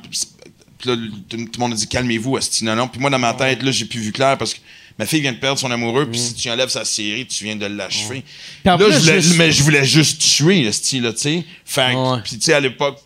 puis 0.77 0.89
là, 0.89 0.95
tout, 1.27 1.37
tout 1.37 1.47
le 1.55 1.59
monde 1.59 1.73
a 1.73 1.75
dit 1.75 1.87
calmez-vous, 1.87 2.37
Asti, 2.37 2.63
non, 2.63 2.75
non. 2.75 2.87
Puis 2.87 2.99
moi, 3.01 3.09
dans 3.09 3.19
ma 3.19 3.33
tête, 3.33 3.61
là, 3.63 3.71
j'ai 3.71 3.85
plus 3.85 3.99
vu 3.99 4.11
clair 4.11 4.37
parce 4.37 4.53
que 4.53 4.59
ma 5.01 5.07
fille 5.07 5.21
vient 5.21 5.31
de 5.31 5.37
perdre 5.37 5.57
son 5.59 5.71
amoureux, 5.71 6.05
puis 6.07 6.19
si 6.19 6.33
tu 6.35 6.49
enlèves 6.51 6.69
sa 6.69 6.85
série, 6.85 7.25
tu 7.25 7.43
viens 7.43 7.55
de 7.55 7.65
l'achever. 7.65 8.23
Là, 8.63 8.77
plus, 8.77 8.93
je 8.93 8.99
voulais, 8.99 9.21
juste- 9.21 9.37
mais 9.37 9.51
je 9.51 9.63
voulais 9.63 9.83
juste 9.83 10.21
tuer, 10.21 10.67
Asti, 10.67 10.99
là, 10.99 11.11
tu 11.11 11.19
sais. 11.19 11.43
Fait 11.65 11.93
que- 11.93 12.13
Ouais. 12.13 12.19
puis 12.23 12.37
tu 12.37 12.41
sais, 12.45 12.53
à 12.53 12.59
l'époque, 12.59 12.99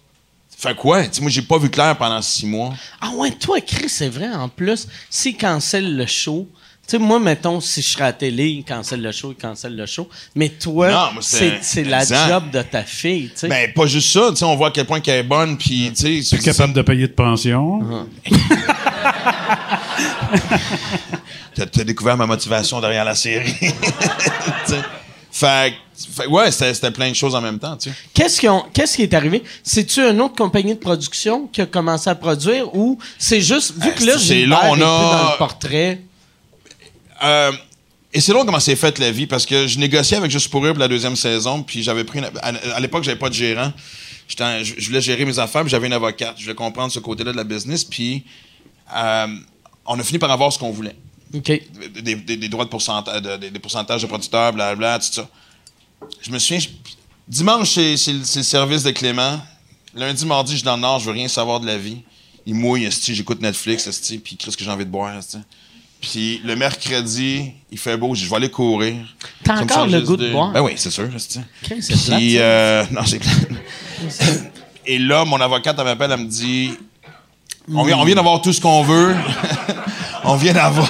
fait 0.57 0.75
quoi? 0.75 1.03
Tu 1.03 1.09
sais, 1.13 1.21
moi, 1.21 1.31
j'ai 1.31 1.41
pas 1.43 1.57
vu 1.57 1.69
clair 1.69 1.95
pendant 1.97 2.21
six 2.21 2.45
mois. 2.45 2.73
Ah 2.99 3.11
ouais, 3.15 3.31
toi, 3.31 3.61
Chris, 3.61 3.87
c'est 3.87 4.09
vrai, 4.09 4.27
en 4.29 4.49
plus, 4.49 4.89
s'il 5.09 5.37
cancelle 5.37 5.95
le 5.95 6.05
show, 6.05 6.49
tu 6.85 6.91
sais, 6.91 6.97
moi, 6.97 7.17
mettons, 7.19 7.61
si 7.61 7.81
je 7.81 7.87
serais 7.87 8.03
à 8.03 8.07
la 8.07 8.13
télé, 8.13 8.47
il 8.49 8.63
cancelle 8.65 9.01
le 9.01 9.11
show, 9.13 9.31
il 9.31 9.41
cancelle 9.41 9.75
le 9.77 9.85
show. 9.85 10.09
Mais 10.35 10.49
toi, 10.49 11.13
c'est- 11.21 11.83
la 11.85 12.01
exact. 12.01 12.27
job 12.29 12.51
de 12.51 12.61
ta 12.61 12.83
fille, 12.83 13.29
tu 13.29 13.39
sais. 13.39 13.47
Ben, 13.47 13.71
pas 13.73 13.85
juste 13.87 14.11
ça, 14.11 14.27
tu 14.31 14.35
sais, 14.35 14.43
on 14.45 14.55
voit 14.57 14.67
à 14.67 14.71
quel 14.71 14.85
point 14.85 14.99
qu'elle 14.99 15.19
est 15.19 15.23
bonne, 15.23 15.57
puis 15.57 15.93
tu 15.97 16.21
sais. 16.23 16.37
Capable 16.39 16.73
de 16.73 16.81
payer 16.81 17.07
de 17.07 17.13
pension. 17.13 18.05
T'as 21.55 21.65
t'as 21.65 21.83
découvert 21.83 22.17
ma 22.17 22.25
motivation 22.27 22.79
derrière 22.81 23.05
la 23.05 23.15
série. 23.15 23.53
Fait, 25.31 25.73
que- 25.73 26.13
fait- 26.23 26.27
ouais, 26.27 26.49
c'était 26.49 26.91
plein 26.91 27.09
de 27.09 27.13
choses 27.15 27.35
en 27.35 27.41
même 27.41 27.59
temps, 27.59 27.75
tu 27.75 27.89
sais. 27.89 27.95
Qu'est-ce 28.13 28.39
qui, 28.95 29.01
est 29.01 29.13
arrivé? 29.13 29.43
C'est-tu 29.63 29.99
une 29.99 30.21
autre 30.21 30.35
compagnie 30.35 30.73
de 30.73 30.79
production 30.79 31.47
qui 31.47 31.59
a 31.61 31.65
commencé 31.65 32.09
à 32.09 32.15
produire 32.15 32.73
ou 32.73 32.97
c'est 33.17 33.41
juste, 33.41 33.73
vu 33.77 33.91
que 33.93 34.05
là, 34.05 34.13
Euh, 34.13 34.45
là, 34.47 34.61
on 34.69 34.73
plus 34.75 34.83
a- 34.83 34.85
dans 34.85 35.31
le 35.33 35.37
portrait, 35.37 36.01
Euh, 37.23 37.51
et 38.13 38.21
c'est 38.21 38.31
drôle 38.31 38.45
comment 38.45 38.59
c'est 38.61 38.75
fait 38.77 38.97
la 38.99 39.11
vie 39.11 39.27
parce 39.27 39.45
que 39.45 39.67
je 39.67 39.77
négociais 39.77 40.15
avec 40.17 40.31
Juste 40.31 40.49
pour 40.49 40.63
rire 40.63 40.71
pour 40.73 40.79
la 40.79 40.87
deuxième 40.87 41.15
saison, 41.17 41.63
puis 41.63 41.83
j'avais 41.83 42.05
pris 42.05 42.19
une- 42.19 42.29
à, 42.41 42.79
l'époque 42.79 43.03
j'avais 43.03 43.17
pas 43.19 43.29
de 43.29 43.33
gérant. 43.33 43.73
Je 44.29 44.85
voulais 44.87 45.01
gérer 45.01 45.25
mes 45.25 45.37
affaires, 45.37 45.61
puis 45.63 45.69
j'avais 45.69 45.87
une 45.87 45.93
avocate. 45.93 46.35
Je 46.37 46.43
voulais 46.43 46.55
comprendre 46.55 46.91
ce 46.93 46.99
côté-là 46.99 47.31
de 47.33 47.37
la 47.37 47.43
business, 47.43 47.83
puis 47.83 48.23
euh, 48.95 49.27
on 49.85 49.99
a 49.99 50.03
fini 50.03 50.17
par 50.17 50.31
avoir 50.31 50.51
ce 50.53 50.57
qu'on 50.59 50.71
voulait. 50.71 50.95
Des, 51.31 52.15
des- 52.15 52.37
des 52.37 52.47
droits 52.49 52.65
de 52.65 52.69
pourcentage, 52.69 53.21
de- 53.21 53.37
des, 53.37 53.49
des 53.51 53.59
pourcentages 53.59 54.01
de 54.01 54.07
producteurs, 54.07 54.53
blablabla, 54.53 54.99
tout 54.99 55.11
ça. 55.11 55.27
Je 56.21 56.31
me 56.31 56.39
souviens, 56.39 56.59
je- 56.59 56.69
dimanche, 57.27 57.71
c'est, 57.71 57.97
c'est 57.97 58.13
le 58.13 58.23
c'est 58.23 58.39
le 58.39 58.43
service 58.43 58.83
de 58.83 58.91
Clément. 58.91 59.39
Lundi, 59.95 60.25
mardi, 60.25 60.51
je 60.51 60.57
suis 60.57 60.65
dans 60.65 60.75
le 60.75 60.81
Nord, 60.81 60.99
je 60.99 61.05
veux 61.05 61.11
rien 61.13 61.27
savoir 61.27 61.59
de 61.59 61.65
la 61.65 61.77
vie. 61.77 61.97
Il 62.45 62.55
mouille, 62.55 62.87
j'écoute 63.07 63.41
Netflix, 63.41 63.87
esti, 63.87 64.19
puis 64.19 64.35
qu'est-ce 64.37 64.55
que 64.55 64.63
j'ai 64.63 64.69
envie 64.69 64.85
de 64.85 64.89
boire, 64.91 65.15
esti. 65.17 65.37
Puis 66.01 66.41
le 66.43 66.55
mercredi, 66.55 67.51
il 67.71 67.77
fait 67.79 67.97
beau, 67.97 68.13
je 68.13 68.25
vais 68.29 68.35
aller 68.35 68.51
courir. 68.51 68.95
T'as 69.43 69.55
Ça 69.57 69.63
encore 69.63 69.87
le 69.87 70.01
goût 70.01 70.15
de 70.17 70.29
boire? 70.29 70.51
Ben 70.51 70.61
oui, 70.61 70.73
c'est 70.75 70.91
sûr, 70.91 71.09
esti. 71.15 71.39
Chris, 71.63 71.81
c'est 71.81 71.93
plate, 72.05 72.19
Puis, 72.19 72.33
ça. 72.35 72.39
euh, 72.41 72.85
non, 72.91 73.01
c'est 73.05 73.19
plate. 73.19 73.49
Et 74.85 74.99
là, 74.99 75.25
mon 75.25 75.41
avocate, 75.41 75.75
elle 75.79 75.85
m'appelle, 75.85 76.11
elle 76.11 76.19
me 76.19 76.29
dit 76.29 76.71
on 77.73 77.83
vient, 77.83 77.97
on 77.97 78.03
vient 78.05 78.13
d'avoir 78.15 78.39
tout 78.41 78.53
ce 78.53 78.61
qu'on 78.61 78.83
veut. 78.83 79.15
on 80.25 80.35
vient 80.35 80.53
d'avoir. 80.53 80.89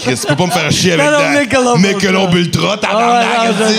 Chris, 0.00 0.18
tu 0.20 0.26
peux 0.26 0.36
pas 0.36 0.46
me 0.46 0.50
faire 0.50 0.70
chier 0.70 0.92
avec 0.92 1.04
Non, 1.06 1.18
ta- 1.18 1.78
Michelob 1.78 2.34
Ultra. 2.34 2.76
Ah 2.88 2.96
ouais, 2.96 3.24
non, 3.24 3.52
je 3.58 3.64
sais, 3.64 3.74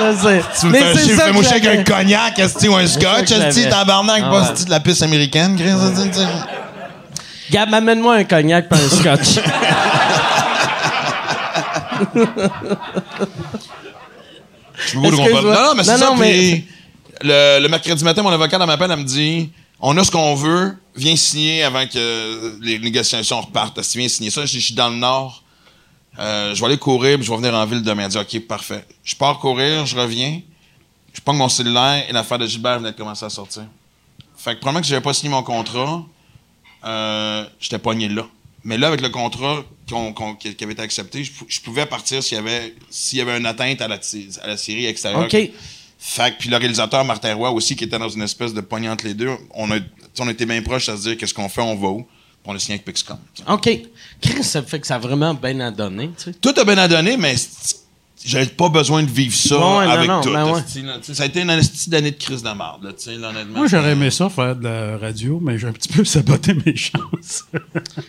je 0.00 0.16
sais. 0.22 0.42
Tu 0.60 0.66
me 0.66 0.72
Mais 0.72 0.78
fais 0.80 0.94
c'est 0.94 1.04
chier, 1.04 1.14
fais-moi 1.16 1.42
chier 1.42 1.52
avec 1.68 1.80
un 1.80 1.84
cognac, 1.84 2.40
ou 2.68 2.74
un 2.76 2.86
scotch, 2.86 3.32
tabarnak, 3.70 4.22
Ah 4.26 4.30
pas 4.30 4.40
ouais. 4.42 4.64
de 4.64 4.70
la 4.70 4.80
piste 4.80 5.02
américaine, 5.02 5.56
Chris. 5.56 5.70
Gab, 7.50 7.72
amène-moi 7.72 8.14
un 8.16 8.24
cognac 8.24 8.66
et 8.70 8.74
un 8.74 8.88
scotch. 8.88 9.40
Je 14.86 14.98
comprendre. 15.16 15.42
Non, 15.54 15.62
non, 15.68 15.74
mais 15.76 15.84
c'est 15.84 15.90
ça. 15.98 16.14
mais- 16.18 16.64
le, 17.22 17.60
le 17.62 17.68
mercredi 17.68 18.04
matin, 18.04 18.22
mon 18.22 18.30
avocate 18.30 18.60
elle 18.60 18.66
m'appelle, 18.66 18.90
elle 18.90 18.98
me 18.98 19.04
dit 19.04 19.50
On 19.80 19.96
a 19.96 20.04
ce 20.04 20.10
qu'on 20.10 20.34
veut, 20.34 20.76
viens 20.94 21.16
signer 21.16 21.62
avant 21.62 21.86
que 21.86 22.58
les 22.62 22.78
négociations 22.78 23.40
repartent. 23.40 23.80
Si 23.82 23.98
viens 23.98 24.08
signer 24.08 24.30
ça, 24.30 24.44
je 24.44 24.52
dis, 24.52 24.60
je 24.60 24.66
suis 24.66 24.74
dans 24.74 24.90
le 24.90 24.96
nord. 24.96 25.42
Euh, 26.18 26.54
je 26.54 26.60
vais 26.60 26.66
aller 26.66 26.78
courir, 26.78 27.16
puis 27.18 27.26
je 27.26 27.30
vais 27.30 27.36
venir 27.36 27.54
en 27.54 27.64
ville 27.66 27.82
demain. 27.82 28.04
Elle 28.04 28.10
dit 28.10 28.18
OK, 28.18 28.46
parfait. 28.46 28.84
Je 29.04 29.14
pars 29.14 29.38
courir, 29.38 29.84
je 29.86 29.96
reviens, 29.96 30.40
je 31.12 31.20
prends 31.20 31.34
mon 31.34 31.48
cellulaire 31.48 32.04
et 32.08 32.12
l'affaire 32.12 32.38
de 32.38 32.46
Gilbert 32.46 32.78
venait 32.78 32.92
de 32.92 32.96
commencer 32.96 33.24
à 33.24 33.30
sortir. 33.30 33.64
Fait 34.36 34.54
que 34.54 34.60
probablement 34.60 34.80
que 34.82 34.86
j'avais 34.86 35.00
pas 35.02 35.12
signé 35.14 35.30
mon 35.30 35.42
contrat, 35.42 36.02
euh, 36.84 37.44
j'étais 37.60 37.78
pogné 37.78 38.08
là. 38.08 38.26
Mais 38.66 38.76
là, 38.78 38.88
avec 38.88 39.00
le 39.00 39.08
contrat 39.10 39.64
qui 39.86 40.54
qui 40.56 40.64
avait 40.64 40.72
été 40.72 40.82
accepté, 40.82 41.22
je, 41.22 41.30
pou- 41.32 41.46
je 41.48 41.60
pouvais 41.60 41.86
partir 41.86 42.20
s'il 42.22 42.36
y 42.36 42.40
avait 42.40 42.74
s'il 42.90 43.18
y 43.18 43.20
avait 43.22 43.38
une 43.38 43.46
atteinte 43.46 43.80
à 43.80 43.86
la, 43.88 43.98
ti- 43.98 44.28
à 44.42 44.48
la 44.48 44.56
série 44.56 44.86
extérieure. 44.86 45.24
OK. 45.24 45.36
Fait 45.98 46.34
puis 46.38 46.48
le 46.50 46.56
réalisateur 46.56 47.04
Martin 47.04 47.34
Roy 47.34 47.50
aussi, 47.52 47.76
qui 47.76 47.84
était 47.84 47.98
dans 47.98 48.08
une 48.08 48.22
espèce 48.22 48.52
de 48.52 48.60
poignée 48.60 48.88
entre 48.88 49.06
les 49.06 49.14
deux, 49.14 49.30
on 49.54 49.70
a, 49.70 49.78
on 50.18 50.28
était 50.28 50.46
bien 50.46 50.60
proches 50.62 50.88
à 50.88 50.96
se 50.96 51.02
dire 51.02 51.16
qu'est-ce 51.16 51.32
qu'on 51.32 51.48
fait, 51.48 51.60
on 51.62 51.76
va 51.76 51.88
où? 51.88 52.06
On 52.44 52.54
a 52.54 52.58
signé 52.58 52.74
avec 52.74 52.84
Pixcom. 52.84 53.18
OK. 53.48 53.68
Chris, 54.20 54.44
ça 54.44 54.62
fait 54.62 54.80
que 54.80 54.86
ça 54.86 54.96
a 54.96 54.98
vraiment 54.98 55.32
bien 55.34 55.58
à 55.60 55.70
donner, 55.70 56.10
tu 56.16 56.24
sais. 56.24 56.32
Tout 56.34 56.54
a 56.56 56.64
bien 56.64 56.78
à 56.78 56.86
donner, 56.88 57.16
mais 57.16 57.34
j'avais 58.24 58.46
pas 58.46 58.68
besoin 58.68 59.02
de 59.02 59.10
vivre 59.10 59.34
ça 59.34 59.56
Ouais, 59.58 59.84
avec 59.90 60.08
non, 60.08 60.20
tout. 60.20 60.32
ben 60.32 60.44
ouais. 60.46 60.60
là. 60.82 60.94
Ça 61.02 61.22
a 61.22 61.26
été 61.26 61.40
une 61.42 61.48
d'année 61.88 62.10
de 62.12 62.16
crise 62.16 62.42
de 62.42 62.48
merde, 62.48 62.82
là, 62.82 62.90
tu 62.92 63.04
sais, 63.04 63.16
là, 63.16 63.28
honnêtement. 63.28 63.58
Moi, 63.58 63.66
j'aurais 63.68 63.92
aimé 63.92 64.10
ça, 64.10 64.28
faire 64.28 64.56
de 64.56 64.64
la 64.64 64.96
radio, 64.98 65.38
mais 65.42 65.58
j'ai 65.58 65.66
un 65.68 65.72
petit 65.72 65.88
peu 65.92 66.04
saboté 66.04 66.54
mes 66.54 66.74
chances. 66.76 67.44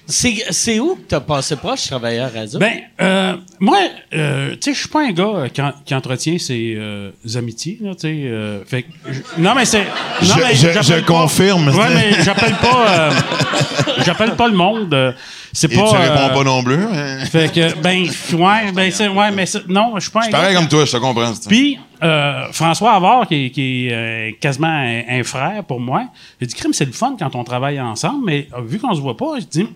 C'est 0.05 0.43
c'est 0.51 0.79
où 0.79 0.95
que 0.95 1.01
t'as 1.07 1.19
passé 1.19 1.55
proche, 1.55 1.87
travailleur 1.87 2.31
radio? 2.33 2.59
ben, 2.59 2.73
euh, 3.01 3.35
moi, 3.59 3.77
euh, 4.13 4.51
tu 4.51 4.57
sais, 4.61 4.73
je 4.73 4.79
suis 4.79 4.89
pas 4.89 5.05
un 5.05 5.11
gars 5.11 5.23
euh, 5.35 5.47
qui, 5.49 5.61
en- 5.61 5.73
qui 5.85 5.93
entretient 5.93 6.37
ses 6.39 6.75
euh, 6.77 7.11
amitiés, 7.35 7.77
là, 7.81 7.93
tu 7.95 8.01
sais. 8.01 8.07
euh, 8.25 8.63
fait 8.65 8.83
que 8.83 8.89
je- 9.09 9.41
non, 9.41 9.53
mais 9.55 9.65
c'est. 9.65 9.85
Je- 10.21 10.33
mais 10.35 10.55
je- 10.55 10.71
j'appelle 10.71 10.83
je 10.83 10.93
pas- 10.93 11.01
confirme, 11.01 11.67
Ouais, 11.69 11.93
mais 11.93 12.23
j'appelle 12.23 12.55
pas. 12.55 12.89
euh, 12.89 13.11
j'appelle 14.05 14.35
pas 14.35 14.47
le 14.47 14.55
monde. 14.55 15.15
C'est 15.53 15.71
Et 15.71 15.75
pas. 15.75 15.89
tu 15.89 15.95
réponds 15.95 16.29
euh, 16.29 16.33
pas 16.33 16.43
non 16.43 16.63
plus. 16.63 16.75
hein? 16.83 17.25
Fait 17.31 17.51
que, 17.51 17.75
ben, 17.81 18.03
ouais, 18.33 18.71
ben, 18.71 18.91
c'est, 18.91 19.07
ouais, 19.07 19.31
mais 19.31 19.45
c'est- 19.45 19.67
non, 19.67 19.93
je 19.95 20.01
suis 20.01 20.11
pas 20.11 20.27
pareil 20.29 20.55
comme 20.55 20.67
toi, 20.67 20.85
je 20.85 20.91
te 20.91 20.97
comprends. 20.97 21.31
Puis, 21.47 21.79
euh, 22.03 22.45
François 22.51 22.93
Havard, 22.93 23.27
qui 23.27 23.45
est, 23.45 23.49
qui 23.51 23.87
est, 23.87 23.93
euh, 23.93 24.31
quasiment 24.39 24.67
un, 24.67 25.01
un 25.19 25.23
frère 25.23 25.63
pour 25.63 25.79
moi, 25.79 26.05
j'ai 26.39 26.47
dit, 26.47 26.55
crime, 26.55 26.73
c'est 26.73 26.85
le 26.85 26.91
fun 26.91 27.15
quand 27.17 27.35
on 27.35 27.43
travaille 27.43 27.79
ensemble, 27.81 28.25
mais 28.25 28.47
euh, 28.55 28.61
vu 28.65 28.77
qu'on 28.79 28.93
se 28.93 29.01
voit 29.01 29.17
pas, 29.17 29.39
je 29.39 29.45
dis, 29.45 29.65
tu 29.65 29.69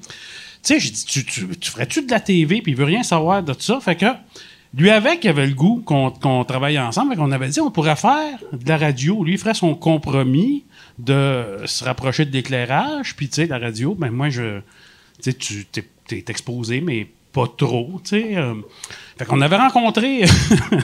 sais, 0.61 0.79
j'ai 0.79 0.89
dit, 0.91 1.05
tu, 1.05 1.25
tu, 1.25 1.47
tu 1.57 1.71
ferais-tu 1.71 2.03
de 2.05 2.11
la 2.11 2.19
TV, 2.19 2.61
puis 2.61 2.73
il 2.73 2.77
veut 2.77 2.85
rien 2.85 3.03
savoir 3.03 3.41
de 3.41 3.53
tout 3.53 3.61
ça? 3.61 3.79
Fait 3.81 3.95
que, 3.95 4.05
lui 4.77 4.89
avec, 4.89 5.23
il 5.23 5.29
avait 5.29 5.47
le 5.47 5.53
goût 5.53 5.81
qu'on, 5.85 6.11
qu'on 6.11 6.43
travaille 6.45 6.79
ensemble, 6.79 7.11
fait 7.11 7.17
qu'on 7.17 7.31
avait 7.31 7.49
dit, 7.49 7.59
on 7.59 7.71
pourrait 7.71 7.95
faire 7.95 8.37
de 8.53 8.69
la 8.69 8.77
radio. 8.77 9.23
Lui, 9.23 9.33
il 9.33 9.37
ferait 9.37 9.53
son 9.55 9.73
compromis 9.75 10.63
de 10.99 11.43
se 11.65 11.83
rapprocher 11.83 12.25
de 12.25 12.31
l'éclairage, 12.31 13.15
puis, 13.15 13.27
tu 13.27 13.35
sais, 13.35 13.47
la 13.47 13.57
radio, 13.57 13.95
ben, 13.95 14.11
moi, 14.11 14.29
je, 14.29 14.59
tu 15.21 15.65
t'es, 15.65 15.85
t'es 16.07 16.23
exposé, 16.27 16.81
mais 16.81 17.07
pas 17.33 17.45
trop, 17.57 18.01
tu 18.03 18.09
sais. 18.09 18.35
euh. 18.35 18.55
fait 19.17 19.25
qu'on 19.25 19.39
avait 19.39 19.55
rencontré 19.55 20.25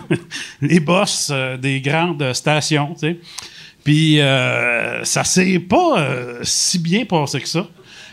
les 0.61 0.80
boss 0.80 1.30
euh, 1.31 1.57
des 1.57 1.81
grandes 1.81 2.31
stations, 2.34 2.93
tu 2.93 2.99
sais. 2.99 3.18
Puis 3.88 4.19
euh, 4.19 5.03
ça 5.05 5.23
s'est 5.23 5.59
pas 5.59 5.97
euh, 5.97 6.39
si 6.43 6.77
bien 6.77 7.05
passé 7.05 7.39
que 7.39 7.47
ça. 7.47 7.68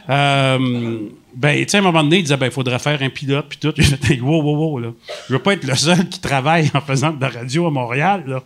Euh, 0.09 0.99
ben, 1.35 1.65
tu 1.65 1.69
sais, 1.69 1.79
à 1.79 1.81
un 1.81 1.83
moment 1.83 2.05
donné, 2.05 2.19
il 2.19 2.23
disait, 2.23 2.37
ben, 2.37 2.47
il 2.47 2.53
faudrait 2.53 2.79
faire 2.79 3.03
un 3.03 3.09
pilote, 3.09 3.47
puis 3.49 3.59
tout. 3.59 3.73
J'ai 3.79 3.97
dit, 3.97 4.21
wow, 4.21 4.41
wow, 4.41 4.57
wow, 4.57 4.79
là. 4.79 4.89
Je 5.29 5.33
veux 5.33 5.41
pas 5.41 5.55
être 5.55 5.65
le 5.65 5.75
seul 5.75 6.09
qui 6.09 6.21
travaille 6.21 6.71
en 6.75 6.81
faisant 6.81 7.11
de 7.11 7.21
la 7.21 7.29
radio 7.29 7.67
à 7.67 7.71
Montréal, 7.71 8.23
là. 8.25 8.45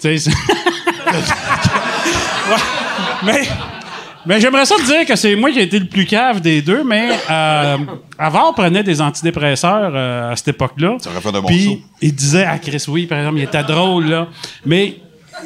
Tu 0.00 0.18
sais. 0.18 0.30
Mais, 3.22 3.42
mais 4.26 4.40
j'aimerais 4.40 4.64
ça 4.64 4.76
te 4.76 4.84
dire 4.84 5.06
que 5.06 5.16
c'est 5.16 5.34
moi 5.36 5.50
qui 5.50 5.58
ai 5.58 5.62
été 5.62 5.78
le 5.78 5.86
plus 5.86 6.06
cave 6.06 6.40
des 6.40 6.62
deux, 6.62 6.84
mais 6.84 7.10
euh, 7.30 7.76
avant, 8.18 8.50
on 8.50 8.52
prenait 8.52 8.82
des 8.82 9.00
antidépresseurs 9.00 9.92
euh, 9.94 10.32
à 10.32 10.36
cette 10.36 10.48
époque-là. 10.48 10.96
Ça 11.00 11.10
aurait 11.10 11.20
fait 11.20 11.32
de 11.32 11.40
bons 11.40 11.46
Puis, 11.46 11.82
il 12.00 12.14
disait 12.14 12.44
à 12.44 12.58
Chris, 12.58 12.84
oui, 12.88 13.06
par 13.06 13.18
exemple, 13.18 13.38
il 13.38 13.44
était 13.44 13.62
drôle, 13.62 14.06
là. 14.06 14.28
Mais 14.64 14.96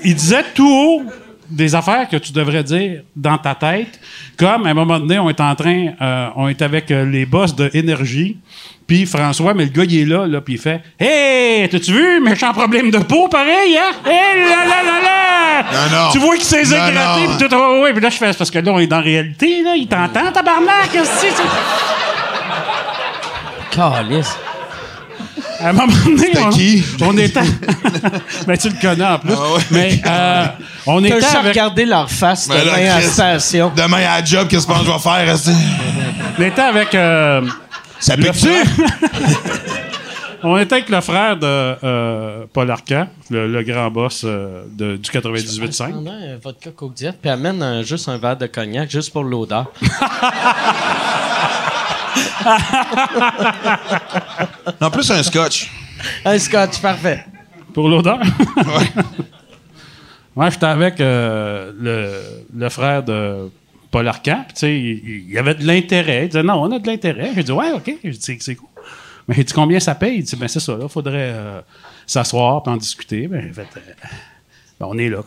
il 0.04 0.14
disait 0.14 0.44
tout 0.54 0.68
haut 0.68 1.02
des 1.50 1.74
affaires 1.74 2.08
que 2.08 2.16
tu 2.16 2.32
devrais 2.32 2.64
dire 2.64 3.02
dans 3.14 3.38
ta 3.38 3.54
tête. 3.54 4.00
Comme, 4.36 4.66
à 4.66 4.70
un 4.70 4.74
moment 4.74 4.98
donné, 4.98 5.18
on 5.18 5.28
est 5.28 5.40
en 5.40 5.54
train, 5.54 5.92
euh, 6.00 6.28
on 6.36 6.48
est 6.48 6.60
avec 6.62 6.90
euh, 6.90 7.04
les 7.04 7.26
boss 7.26 7.54
de 7.54 7.70
Énergie. 7.72 8.38
Puis 8.86 9.04
François, 9.04 9.52
mais 9.52 9.64
le 9.64 9.70
gars, 9.70 9.82
il 9.84 10.00
est 10.00 10.04
là, 10.04 10.26
là, 10.26 10.40
puis 10.40 10.54
il 10.54 10.60
fait 10.60 10.80
Hey, 10.98 11.68
t'as-tu 11.68 11.92
vu, 11.92 12.20
méchant 12.20 12.52
problème 12.52 12.90
de 12.90 12.98
peau, 12.98 13.26
pareil, 13.28 13.76
hein? 13.76 13.92
Hé 14.04 14.48
là 14.48 14.64
là 14.64 14.82
là 14.84 15.00
là! 15.02 15.62
Non, 15.72 15.96
non. 16.04 16.10
Tu 16.12 16.18
vois 16.18 16.36
qu'il 16.36 16.44
s'est 16.44 16.62
gratté, 16.62 17.26
puis 17.38 17.48
tout, 17.48 17.54
oh, 17.56 17.80
ouais, 17.82 17.92
puis 17.92 18.00
là, 18.00 18.10
je 18.10 18.16
fais, 18.16 18.32
parce 18.32 18.50
que 18.50 18.58
là, 18.60 18.70
on 18.72 18.78
est 18.78 18.86
dans 18.86 18.98
la 18.98 19.02
réalité, 19.02 19.62
là, 19.64 19.74
il 19.74 19.88
t'entend, 19.88 20.30
tabarnak, 20.32 20.90
qu'est-ce 20.92 21.22
que 21.22 21.32
c'est? 21.34 21.42
Calice. 23.70 24.36
À 25.58 25.70
un 25.70 25.72
moment 25.72 25.92
donné, 26.04 26.30
on, 26.38 26.50
qui? 26.50 26.84
on 27.00 27.16
était. 27.16 27.40
ben, 28.46 28.56
tu 28.58 28.68
le 28.68 28.74
connais 28.80 29.04
en 29.04 29.18
plus. 29.18 29.32
Ah 29.34 29.54
ouais. 29.54 29.62
Mais 29.70 30.00
euh, 30.06 30.46
on 30.86 31.00
T'as 31.00 31.08
était 31.08 31.20
juste 31.20 31.34
avec, 31.34 31.48
regardé 31.52 31.84
leur 31.86 32.10
face 32.10 32.46
Mais 32.48 32.62
là, 32.64 32.76
demain 32.76 32.90
à 32.90 33.00
la 33.00 33.02
station. 33.02 33.72
Demain 33.74 33.96
à 34.06 34.20
la 34.20 34.24
job, 34.24 34.48
qu'est-ce 34.48 34.66
que 34.66 34.72
je 34.74 34.90
vais 34.90 34.98
faire? 34.98 35.36
on 36.38 36.42
était 36.42 36.60
avec. 36.60 36.94
euh, 36.94 37.40
Ça 38.00 38.16
le 38.16 38.22
pique-tu? 38.24 38.48
on 40.42 40.56
était 40.58 40.74
avec 40.76 40.88
le 40.88 41.00
frère 41.00 41.36
de 41.36 41.44
euh, 41.46 42.44
Paul 42.52 42.70
Arcand, 42.70 43.08
le, 43.30 43.46
le 43.50 43.62
grand 43.62 43.90
boss 43.90 44.22
euh, 44.24 44.62
de- 44.70 44.96
du 44.96 45.10
98.5. 45.10 45.90
Prends 45.90 46.06
un 46.06 46.36
vodka 46.42 46.70
Coke 46.70 46.94
Diet, 46.94 47.14
puis 47.20 47.30
amène 47.30 47.62
un- 47.62 47.82
juste 47.82 48.08
un 48.08 48.18
verre 48.18 48.36
de 48.36 48.46
cognac, 48.46 48.90
juste 48.90 49.12
pour 49.12 49.24
l'odeur. 49.24 49.66
En 54.80 54.90
plus, 54.90 55.10
un 55.10 55.22
scotch. 55.22 55.70
Un 56.24 56.38
scotch, 56.38 56.80
parfait. 56.80 57.24
Pour 57.72 57.88
l'odeur? 57.88 58.18
Ouais, 60.34 60.50
j'étais 60.50 60.66
avec 60.66 61.00
euh, 61.00 61.72
le, 61.78 62.20
le 62.56 62.68
frère 62.68 63.02
de 63.02 63.50
Paul 63.96 64.08
Arcand. 64.08 64.44
puis 64.46 64.52
Tu 64.54 64.60
sais, 64.60 64.78
il, 64.78 65.08
il 65.28 65.30
y 65.32 65.38
avait 65.38 65.54
de 65.54 65.66
l'intérêt. 65.66 66.24
Il 66.24 66.28
disait 66.28 66.42
non, 66.42 66.60
on 66.62 66.70
a 66.70 66.78
de 66.78 66.86
l'intérêt. 66.86 67.30
J'ai 67.34 67.42
dit 67.42 67.52
ouais, 67.52 67.72
OK. 67.72 67.90
J'ai 68.04 68.10
dit 68.10 68.38
c'est- 68.38 68.54
cool. 68.54 68.68
Mais 69.26 69.34
j'ai 69.34 69.44
dit 69.44 69.54
combien 69.54 69.80
ça 69.80 69.94
paye? 69.94 70.18
Il 70.18 70.22
dit 70.22 70.36
ben 70.36 70.48
c'est 70.48 70.60
ça, 70.60 70.76
là. 70.76 70.86
Faudrait 70.86 71.32
euh, 71.34 71.60
s'asseoir 72.06 72.62
et 72.66 72.68
en 72.68 72.76
discuter. 72.76 73.26
Ben, 73.26 73.50
fait, 73.54 73.62
euh, 73.62 73.80
ben, 74.78 74.86
on 74.90 74.98
est 74.98 75.08
là, 75.08 75.22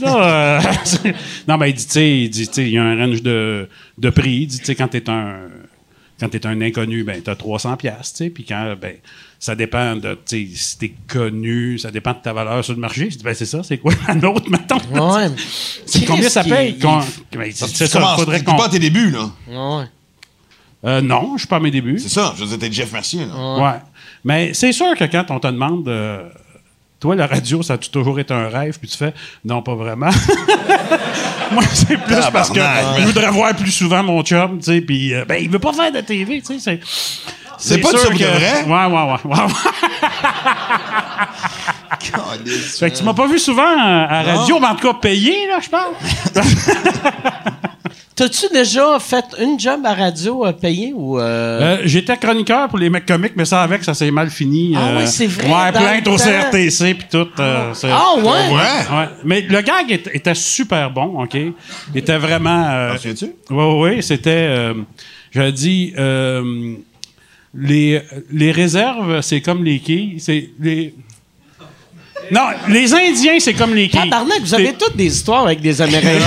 là. 0.00 0.58
Euh, 0.58 1.12
non, 1.48 1.58
mais 1.58 1.68
il 1.68 1.74
dit, 1.74 1.84
tu 1.84 1.92
sais, 1.92 2.18
il 2.22 2.30
dit, 2.30 2.46
tu 2.48 2.54
sais, 2.54 2.62
il 2.62 2.70
y 2.70 2.78
a 2.78 2.82
un 2.82 2.96
range 2.96 3.22
de, 3.22 3.68
de 3.98 4.08
prix. 4.10 4.36
Il 4.42 4.46
dit, 4.46 4.58
tu 4.60 4.64
sais, 4.64 4.74
quand 4.74 4.88
t'es 4.88 5.10
un, 5.10 5.48
quand 6.20 6.28
t'es 6.28 6.46
un 6.46 6.60
inconnu, 6.60 7.02
ben, 7.04 7.20
t'as 7.22 7.34
300 7.34 7.76
pièces, 7.76 8.12
tu 8.12 8.24
sais, 8.24 8.30
puis 8.30 8.44
quand, 8.44 8.74
ben, 8.80 8.96
ça 9.38 9.54
dépend 9.56 9.96
de, 9.96 10.18
tu 10.26 10.46
sais, 10.46 10.56
si 10.56 10.78
t'es 10.78 10.94
connu, 11.08 11.78
ça 11.78 11.90
dépend 11.90 12.12
de 12.12 12.18
ta 12.18 12.32
valeur 12.32 12.64
sur 12.64 12.74
le 12.74 12.80
marché. 12.80 13.10
Je 13.10 13.16
dis, 13.18 13.24
ben, 13.24 13.34
c'est 13.34 13.46
ça, 13.46 13.62
c'est 13.62 13.78
quoi 13.78 13.92
la 14.06 14.14
nôtre, 14.14 14.48
mettons? 14.50 14.76
Ouais. 14.92 15.28
C'est 15.86 16.04
combien 16.06 16.28
ça 16.28 16.42
paye? 16.44 16.72
ben, 16.74 17.02
c'est 17.52 17.66
Tu 17.66 17.86
ça, 17.86 18.14
faudrait 18.16 18.38
tu 18.38 18.44
qu'on... 18.44 18.56
pas 18.56 18.66
à 18.66 18.68
tes 18.68 18.78
débuts, 18.78 19.10
là. 19.10 19.30
Ouais. 19.48 19.84
Euh, 20.84 21.00
non, 21.00 21.32
je 21.34 21.40
suis 21.40 21.48
pas 21.48 21.56
à 21.56 21.60
mes 21.60 21.70
débuts. 21.70 21.98
C'est 21.98 22.08
ça. 22.08 22.34
Je 22.36 22.44
veux 22.44 22.48
dire, 22.50 22.58
t'es 22.58 22.72
Jeff 22.72 22.92
Mercier, 22.92 23.24
là. 23.26 23.56
Ouais. 23.58 23.78
Mais 24.24 24.54
c'est 24.54 24.72
sûr 24.72 24.94
que 24.96 25.04
quand 25.04 25.24
on 25.30 25.40
te 25.40 25.46
demande, 25.46 25.88
euh, 25.88 26.28
toi, 27.04 27.14
la 27.14 27.26
radio, 27.26 27.62
ça 27.62 27.74
a 27.74 27.76
toujours 27.76 28.18
été 28.18 28.32
un 28.32 28.48
rêve, 28.48 28.78
puis 28.78 28.88
tu 28.88 28.96
fais, 28.96 29.12
non, 29.44 29.60
pas 29.60 29.74
vraiment. 29.74 30.08
Moi, 31.52 31.62
c'est 31.74 31.98
plus 31.98 32.16
parce 32.32 32.48
que 32.48 32.58
je 32.98 33.04
voudrais 33.04 33.30
voir 33.30 33.54
plus 33.54 33.72
souvent 33.72 34.02
mon 34.02 34.22
chum, 34.22 34.58
tu 34.58 34.72
sais, 34.72 34.80
puis 34.80 35.12
euh, 35.12 35.26
ben, 35.26 35.34
il 35.34 35.50
veut 35.50 35.58
pas 35.58 35.74
faire 35.74 35.92
de 35.92 36.00
TV, 36.00 36.40
tu 36.40 36.58
sais. 36.58 36.80
C'est, 37.58 37.76
pas 37.76 37.90
sûr 37.90 38.08
de 38.10 38.24
vrai? 38.24 38.64
Ouais, 38.64 38.86
ouais, 38.86 39.02
ouais. 39.02 39.18
ouais, 39.22 39.42
ouais. 39.42 39.48
fait 42.78 42.90
que 42.90 42.96
tu 42.96 43.04
m'as 43.04 43.12
pas 43.12 43.26
vu 43.26 43.38
souvent 43.38 43.62
euh, 43.62 44.06
à 44.08 44.22
la 44.22 44.36
radio, 44.36 44.58
mais 44.58 44.68
en 44.68 44.74
tout 44.74 44.90
cas 44.90 44.94
payé, 44.94 45.46
là, 45.46 45.58
je 45.60 45.68
parle. 45.68 45.92
T'as-tu 48.16 48.46
déjà 48.52 48.98
fait 49.00 49.24
une 49.40 49.58
job 49.58 49.80
à 49.84 49.92
radio 49.92 50.46
euh, 50.46 50.52
payée 50.52 50.92
ou. 50.94 51.18
euh, 51.18 51.78
Euh, 51.78 51.82
J'étais 51.84 52.16
chroniqueur 52.16 52.68
pour 52.68 52.78
les 52.78 52.88
mecs 52.88 53.06
comiques, 53.06 53.32
mais 53.34 53.44
ça 53.44 53.62
avec, 53.62 53.82
ça 53.82 53.92
s'est 53.92 54.10
mal 54.12 54.30
fini. 54.30 54.72
Ah 54.76 54.88
euh, 54.90 54.98
ouais, 54.98 55.06
c'est 55.06 55.26
vrai, 55.26 55.48
Ouais, 55.48 55.72
plainte 55.72 56.06
au. 56.06 56.16
CRTC, 56.16 56.94
puis 56.94 57.06
tout. 57.10 57.26
euh, 57.40 57.74
c'est- 57.74 57.88
Ah 57.90 58.14
ouais? 58.16 58.22
Ouais. 58.22 58.96
Ouais. 58.98 59.08
Mais 59.24 59.40
le 59.40 59.60
gag 59.62 59.90
était, 59.90 60.16
était 60.16 60.34
super 60.34 60.90
bon, 60.92 61.24
OK? 61.24 61.34
Il 61.34 61.52
était 61.96 62.16
vraiment. 62.18 62.64
euh, 62.70 62.92
T'en 62.92 62.96
souviens-tu? 62.98 63.32
oui, 63.50 63.64
oui, 63.96 64.02
c'était. 64.02 64.30
Euh, 64.48 65.50
dit. 65.50 65.92
euh, 65.98 66.74
les, 67.56 68.00
les 68.32 68.52
réserves, 68.52 69.20
c'est 69.22 69.40
comme 69.40 69.64
les 69.64 69.80
quilles. 69.80 70.20
C'est 70.20 70.50
les. 70.60 70.94
Non, 72.30 72.46
les 72.68 72.94
Indiens, 72.94 73.38
c'est 73.40 73.54
comme 73.54 73.74
les 73.74 73.88
quilles. 73.88 74.02
Tabarnak, 74.08 74.40
vous 74.40 74.54
avez 74.54 74.72
toutes 74.74 74.96
des 74.96 75.06
histoires 75.06 75.44
avec 75.44 75.60
des 75.60 75.82
Amérindiens. 75.82 76.20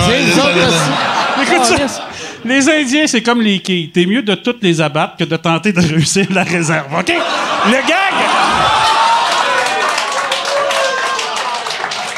Les 2.46 2.70
Indiens, 2.70 3.08
c'est 3.08 3.22
comme 3.22 3.42
les 3.42 3.60
quilles. 3.60 3.90
T'es 3.90 4.06
mieux 4.06 4.22
de 4.22 4.36
toutes 4.36 4.62
les 4.64 4.80
abattre 4.82 5.18
que 5.18 5.24
de 5.24 5.36
tenter 5.38 5.72
de 5.74 5.82
réussir 5.82 6.26
la 6.32 6.44
réserve, 6.44 6.88
OK? 6.98 7.14
Le 7.66 7.72
gag... 7.72 8.14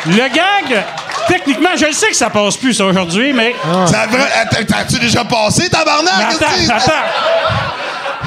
Le 0.05 0.27
gag, 0.33 0.83
techniquement, 1.27 1.69
je 1.75 1.85
le 1.87 1.91
sais 1.91 2.07
que 2.07 2.15
ça 2.15 2.29
passe 2.29 2.55
plus, 2.55 2.73
ça, 2.73 2.85
aujourd'hui, 2.85 3.33
mais. 3.33 3.53
Ça 3.85 4.05
T'as-tu 4.67 4.97
déjà 4.97 5.25
passé, 5.25 5.63
mais 5.63 5.69
tabarnak? 5.69 6.41
attends. 6.69 6.91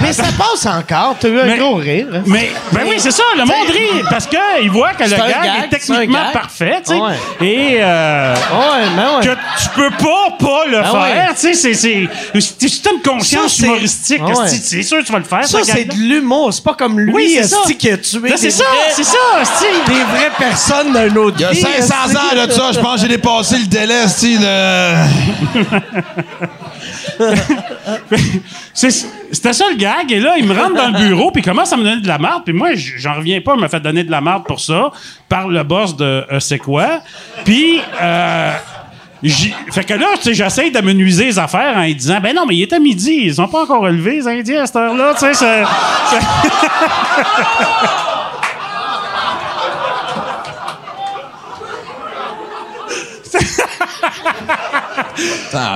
Mais 0.03 0.12
ça 0.12 0.24
passe 0.37 0.66
encore. 0.66 1.16
T'as 1.19 1.29
eu 1.29 1.39
un 1.41 1.45
Mais- 1.45 1.57
gros 1.59 1.74
rire. 1.77 2.07
hein. 2.12 2.23
Mais, 2.27 2.51
ben 2.73 2.83
oui, 2.89 2.97
c'est 2.99 3.11
ça, 3.11 3.23
le 3.37 3.45
monde 3.45 3.69
rit 3.70 4.03
parce 4.11 4.27
qu'il 4.27 4.70
voit 4.70 4.93
que 4.95 5.05
le 5.05 5.11
gag, 5.11 5.19
gag, 5.29 5.65
est 5.65 5.69
techniquement 5.69 6.24
gag. 6.24 6.33
parfait, 6.33 6.81
tu 6.87 6.93
sais. 6.95 7.01
Ouais. 7.01 7.15
Et 7.41 7.77
euh, 7.81 8.35
Ouais, 8.35 8.87
mais 8.97 9.03
ouais. 9.03 9.24
que 9.24 9.62
tu 9.62 9.69
peux 9.74 9.91
pas 9.91 10.37
pas 10.39 10.66
le 10.66 10.79
Ah 10.79 10.85
faire, 10.85 11.01
ouais. 11.01 11.29
tu 11.35 11.41
sais, 11.41 11.55
c'est 11.55 11.74
c'est 11.74 12.09
c'est 12.41 12.91
une 12.91 13.01
conscience 13.03 13.55
Ça, 13.57 13.66
humoristique, 13.66 14.23
c'est 14.57 14.83
sûr 14.83 14.99
que 14.99 15.05
tu 15.05 15.12
vas 15.12 15.19
le 15.19 15.24
faire. 15.24 15.45
Ça, 15.47 15.59
ce 15.61 15.65
c'est 15.73 15.85
de 15.85 15.95
l'humour. 15.95 16.53
C'est 16.53 16.65
pas 16.65 16.74
comme 16.74 16.99
lui, 16.99 17.12
Oui, 17.12 17.39
c'est 17.43 17.74
qui 17.74 17.91
a 17.91 17.97
tué 17.97 18.20
Là, 18.29 18.31
des, 18.31 18.37
C'est 18.37 18.51
ça, 18.51 18.65
vrais- 18.65 18.93
c'est 18.95 19.05
ça, 19.05 19.16
des 19.87 19.93
vraies 19.95 20.31
personnes 20.39 20.93
d'un 20.93 21.15
autre 21.16 21.37
Il 21.39 21.43
y 21.43 21.45
a 21.45 21.51
vie, 21.53 21.61
500 21.61 21.95
esti. 22.07 22.16
ans 22.16 22.47
de 22.47 22.53
ça, 22.53 22.73
je 22.73 22.81
pense 22.81 22.95
que 22.97 23.01
j'ai 23.03 23.09
dépassé 23.09 23.59
le 23.59 23.66
délai, 23.66 24.03
de... 24.05 25.62
C'est- 28.75 29.07
C'était 29.33 29.53
ça 29.53 29.65
le 29.71 29.77
gag, 29.77 30.11
et 30.11 30.21
là, 30.21 30.35
il 30.39 30.47
me 30.47 30.55
rentre 30.55 30.75
dans 30.75 30.89
le 30.99 30.99
bureau, 31.09 31.31
puis 31.31 31.43
commence 31.43 31.73
à 31.73 31.77
me 31.77 31.85
donner 31.85 32.01
de 32.03 32.09
la 32.09 32.19
marde, 32.19 32.45
puis 32.45 32.53
moi, 32.53 32.71
j'en 32.75 33.15
reviens 33.15 33.41
pas, 33.41 33.55
il 33.57 33.61
m'a 33.61 33.69
fait 33.69 33.81
donner 33.81 34.05
de 34.05 34.11
la 34.11 34.21
marde 34.21 34.45
pour 34.47 34.61
ça, 34.61 34.91
par 35.29 35.49
le 35.49 35.63
boss 35.63 35.97
de 35.97 36.05
euh, 36.31 36.41
C'est 36.41 36.59
quoi. 36.59 37.01
Puis, 37.45 37.81
euh, 38.01 38.53
fait 39.71 39.85
que 39.85 39.95
là, 39.95 40.07
tu 40.17 40.23
sais, 40.25 40.35
j'essaye 40.35 40.71
d'amenuiser 40.71 41.27
les 41.27 41.39
affaires 41.39 41.77
en 41.77 41.87
disant, 41.87 42.19
ben 42.21 42.35
non, 42.35 42.45
mais 42.47 42.57
il 42.57 42.63
est 42.63 42.73
à 42.73 42.79
midi, 42.79 43.21
ils 43.25 43.35
sont 43.35 43.47
pas 43.49 43.63
encore 43.63 43.83
relevés, 43.83 44.17
les 44.17 44.29
Indiens, 44.29 44.63
à 44.63 44.67
cette 44.67 44.77
heure-là, 44.77 45.15
tu 45.15 45.21
sais, 45.21 45.33
c'est- 45.35 45.65
c'est- 53.25 53.63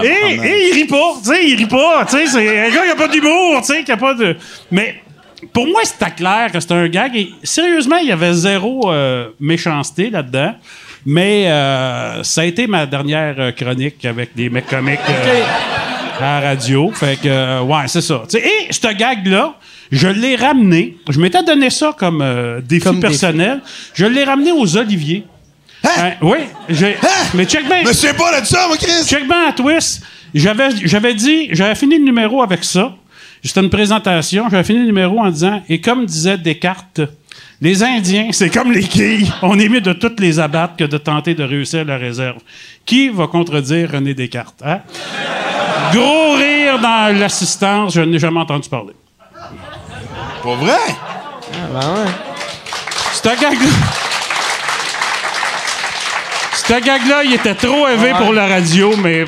Et, 0.05 0.35
et 0.35 0.69
il 0.69 0.75
rit 0.75 0.85
pas, 0.87 1.15
tu 1.23 1.31
sais, 1.31 1.49
il 1.49 1.57
rit 1.57 1.67
pas, 1.67 2.05
tu 2.09 2.17
sais, 2.17 2.27
c'est 2.27 2.67
un 2.67 2.71
gars 2.71 2.83
qui 2.85 2.91
a 2.91 2.95
pas 2.97 3.09
d'humour, 3.09 3.61
tu 3.61 3.73
sais, 3.75 3.85
qui 3.85 3.93
a 3.93 3.97
pas 3.97 4.15
de... 4.15 4.37
Mais 4.71 4.97
pour 5.53 5.67
moi, 5.67 5.81
c'était 5.85 6.11
clair 6.11 6.51
que 6.53 6.61
c'était 6.61 6.75
un 6.75 6.89
gag. 6.89 7.15
Et 7.17 7.31
sérieusement, 7.43 7.97
il 7.99 8.09
y 8.09 8.13
avait 8.13 8.33
zéro 8.33 8.91
euh, 8.91 9.29
méchanceté 9.39 10.11
là-dedans. 10.11 10.55
Mais 11.05 11.47
euh, 11.49 12.23
ça 12.25 12.41
a 12.41 12.45
été 12.45 12.67
ma 12.67 12.85
dernière 12.85 13.37
euh, 13.39 13.53
chronique 13.53 14.05
avec 14.05 14.35
des 14.35 14.49
mecs 14.51 14.67
comiques 14.67 14.99
euh, 15.09 15.43
à 16.19 16.41
la 16.41 16.49
radio. 16.49 16.91
Fait 16.93 17.17
que, 17.21 17.63
ouais, 17.63 17.87
c'est 17.87 18.01
ça. 18.01 18.23
Tu 18.29 18.41
sais, 18.41 18.45
et 18.45 18.73
ce 18.73 18.93
gag-là, 18.93 19.55
je 19.93 20.09
l'ai 20.09 20.35
ramené. 20.35 20.97
Je 21.09 21.21
m'étais 21.21 21.45
donné 21.45 21.71
ça 21.71 21.95
comme 21.97 22.25
défi 22.67 22.83
Comme 22.85 22.97
défi. 22.99 23.07
personnel. 23.07 23.61
Je 23.95 24.07
l'ai 24.07 24.25
ramené 24.25 24.51
aux 24.51 24.77
Oliviers. 24.77 25.23
Hein, 25.99 26.13
oui, 26.23 26.39
j'ai- 26.69 26.97
mais 27.35 27.45
check 27.45 27.67
bien. 27.67 27.83
Me 27.83 27.93
souviens 27.93 28.15
pas 28.15 28.41
de 28.41 28.47
ça, 28.47 28.67
moi, 28.67 28.77
Chris! 28.77 29.05
Check 29.07 29.27
bien 29.27 29.49
à 29.49 29.53
twist. 29.53 30.03
J'avais, 30.35 30.69
j'avais 30.85 31.15
dit, 31.15 31.49
j'avais 31.53 31.75
fini 31.75 31.99
le 31.99 32.05
numéro 32.05 32.43
avec 32.43 32.65
ça. 32.65 32.95
C'était 33.45 33.61
une 33.61 33.71
présentation. 33.71 34.47
J'avais 34.51 34.65
fini 34.65 34.81
le 34.81 34.87
numéro 34.87 35.21
en 35.21 35.31
disant, 35.31 35.63
et 35.69 35.81
comme 35.81 36.05
disait 36.05 36.37
Descartes, 36.39 37.01
les 37.61 37.83
Indiens, 37.83 38.29
c'est 38.33 38.51
comme 38.51 38.73
les 38.73 38.83
quilles. 38.83 39.31
On 39.43 39.59
est 39.59 39.69
mieux 39.69 39.81
de 39.81 39.93
toutes 39.93 40.19
les 40.21 40.39
abattre 40.41 40.77
que 40.77 40.85
de 40.85 40.99
tenter 40.99 41.35
de 41.35 41.45
réussir 41.45 41.85
la 41.85 41.97
réserve. 41.97 42.39
Qui 42.85 43.09
va 43.09 43.27
contredire 43.29 43.93
René 43.93 44.13
Descartes? 44.15 44.61
Hein? 44.65 44.81
Gros 45.93 46.33
rire 46.37 46.79
dans 46.81 47.17
l'assistance. 47.19 47.95
Je 47.95 48.01
n'ai 48.01 48.19
jamais 48.19 48.41
entendu 48.41 48.69
parler. 48.69 48.93
Pas 50.43 50.55
vrai? 50.57 50.73
C'est 53.13 53.27
un 53.31 53.35
gag-là. 53.37 53.49
C'est 53.53 53.55
un 53.55 54.06
gag-là, 56.75 57.23
il 57.25 57.35
était 57.35 57.55
trop 57.55 57.87
élevé 57.89 58.13
pour 58.19 58.33
la 58.33 58.47
radio, 58.47 58.95
mais 58.97 59.25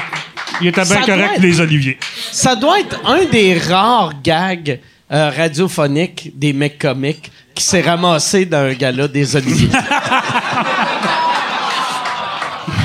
il 0.60 0.68
était 0.68 0.84
bien 0.84 1.00
Ça 1.00 1.00
correct 1.06 1.32
être- 1.36 1.40
les 1.42 1.60
Oliviers. 1.60 1.98
Ça 2.32 2.56
doit 2.56 2.80
être 2.80 3.00
un 3.06 3.24
des 3.24 3.56
rares 3.58 4.12
gags 4.22 4.80
euh, 5.12 5.30
radiophoniques 5.36 6.32
des 6.34 6.52
mecs 6.52 6.78
comiques 6.78 7.30
qui 7.54 7.64
s'est 7.64 7.80
ramassé 7.80 8.44
d'un 8.44 8.72
gala 8.72 9.08
des 9.08 9.36
Oliviers. 9.36 9.68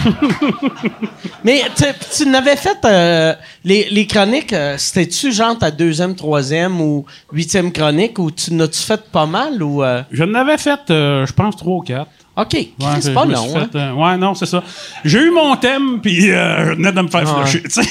Mais 1.43 1.63
tu, 1.75 1.83
tu 2.17 2.25
n'avais 2.29 2.55
fait 2.55 2.77
euh, 2.85 3.33
les, 3.63 3.89
les 3.89 4.07
chroniques, 4.07 4.53
euh, 4.53 4.75
c'était-tu 4.77 5.31
genre 5.31 5.57
ta 5.57 5.71
deuxième, 5.71 6.15
troisième 6.15 6.79
ou 6.81 7.05
huitième 7.31 7.71
chronique 7.71 8.17
ou 8.19 8.31
tu 8.31 8.53
n'as-tu 8.53 8.79
fait 8.81 9.01
pas 9.11 9.25
mal 9.25 9.61
ou 9.61 9.83
euh? 9.83 10.01
Je 10.11 10.23
n'avais 10.23 10.57
fait, 10.57 10.79
euh, 10.89 11.25
je 11.25 11.33
pense, 11.33 11.55
trois 11.57 11.77
ou 11.77 11.81
quatre. 11.81 12.09
OK, 12.35 12.53
Ouais, 12.53 12.69
c'est 12.99 13.13
pas 13.13 13.25
long. 13.25 13.55
hein? 13.55 13.69
euh, 13.75 13.93
ouais, 13.93 14.17
non, 14.17 14.33
c'est 14.33 14.47
ça. 14.47 14.63
J'ai 15.05 15.19
eu 15.19 15.29
mon 15.29 15.55
thème, 15.55 15.99
puis 16.01 16.31
euh, 16.31 16.65
je 16.65 16.71
venais 16.71 16.91
de 16.91 17.01
me 17.01 17.07
faire 17.07 17.45
flusher. 17.45 17.61
sais. 17.69 17.81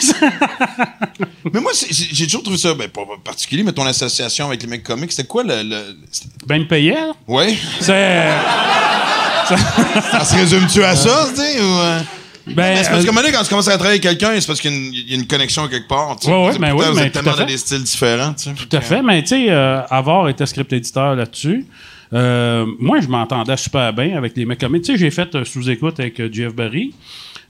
Mais 1.52 1.60
moi, 1.60 1.70
j'ai 1.88 2.24
toujours 2.26 2.42
trouvé 2.42 2.58
ça, 2.58 2.74
ben, 2.74 2.88
pas 2.88 3.02
particulier, 3.22 3.62
mais 3.62 3.70
ton 3.70 3.86
association 3.86 4.46
avec 4.48 4.60
les 4.62 4.68
mecs 4.68 4.82
comiques, 4.82 5.12
c'était 5.12 5.28
quoi 5.28 5.44
le. 5.44 5.94
ben, 6.44 6.56
il 6.56 6.62
me 6.62 6.66
payait. 6.66 6.96
Ouais? 7.28 7.54
C'est. 7.78 8.30
Ça 9.46 10.24
se 10.24 10.34
résume-tu 10.36 10.82
à 10.82 10.94
ça, 10.96 11.26
tu 11.34 11.40
sais? 11.40 11.60
Ou... 11.60 11.64
euh? 11.64 12.00
Ben, 12.44 12.54
Mais 12.56 12.82
c'est 12.82 12.90
parce 12.90 13.04
euh, 13.04 13.06
moment 13.06 13.20
donné, 13.20 13.32
quand 13.32 13.42
tu 13.44 13.50
commences 13.50 13.68
à 13.68 13.78
travailler 13.78 14.00
avec 14.00 14.02
quelqu'un, 14.02 14.32
c'est 14.40 14.46
parce 14.48 14.60
qu'il 14.60 14.72
y 14.72 14.74
a 14.74 14.76
une- 14.76 14.92
il 14.94 15.10
y, 15.10 15.12
a 15.12 15.16
une 15.16 15.26
connexion 15.28 15.68
quelque 15.68 15.86
part. 15.86 16.16
tu 16.18 16.26
sais. 16.26 16.32
Ouais, 16.32 16.46
ouais, 16.46 16.52
C'est 16.52 16.58
ben 16.58 16.72
oui, 16.74 16.84
vous 16.88 16.94
mais 16.96 17.02
êtes 17.06 17.16
à 17.16 17.20
tellement 17.22 17.36
dans 17.38 17.44
des 17.46 17.56
styles 17.56 17.82
différents. 17.84 18.34
tu 18.34 18.44
sais. 18.44 18.50
Tout 18.54 18.76
à 18.76 18.80
fait, 18.80 19.00
mais 19.00 19.22
tu 19.22 19.28
sais, 19.28 19.46
euh, 19.48 19.80
Avard 19.88 20.28
était 20.28 20.44
script 20.46 20.72
éditeur 20.72 21.14
là-dessus. 21.14 21.64
Euh, 22.12 22.66
moi, 22.80 23.00
je 23.00 23.06
m'entendais 23.06 23.56
super 23.56 23.92
bien 23.92 24.16
avec 24.18 24.36
les 24.36 24.44
mecs 24.44 24.58
comme. 24.58 24.76
Tu 24.80 24.84
sais, 24.92 24.98
j'ai 24.98 25.10
fait 25.12 25.32
euh, 25.36 25.44
sous-écoute 25.44 26.00
avec 26.00 26.18
euh, 26.18 26.28
Jeff 26.32 26.52
Barry. 26.52 26.92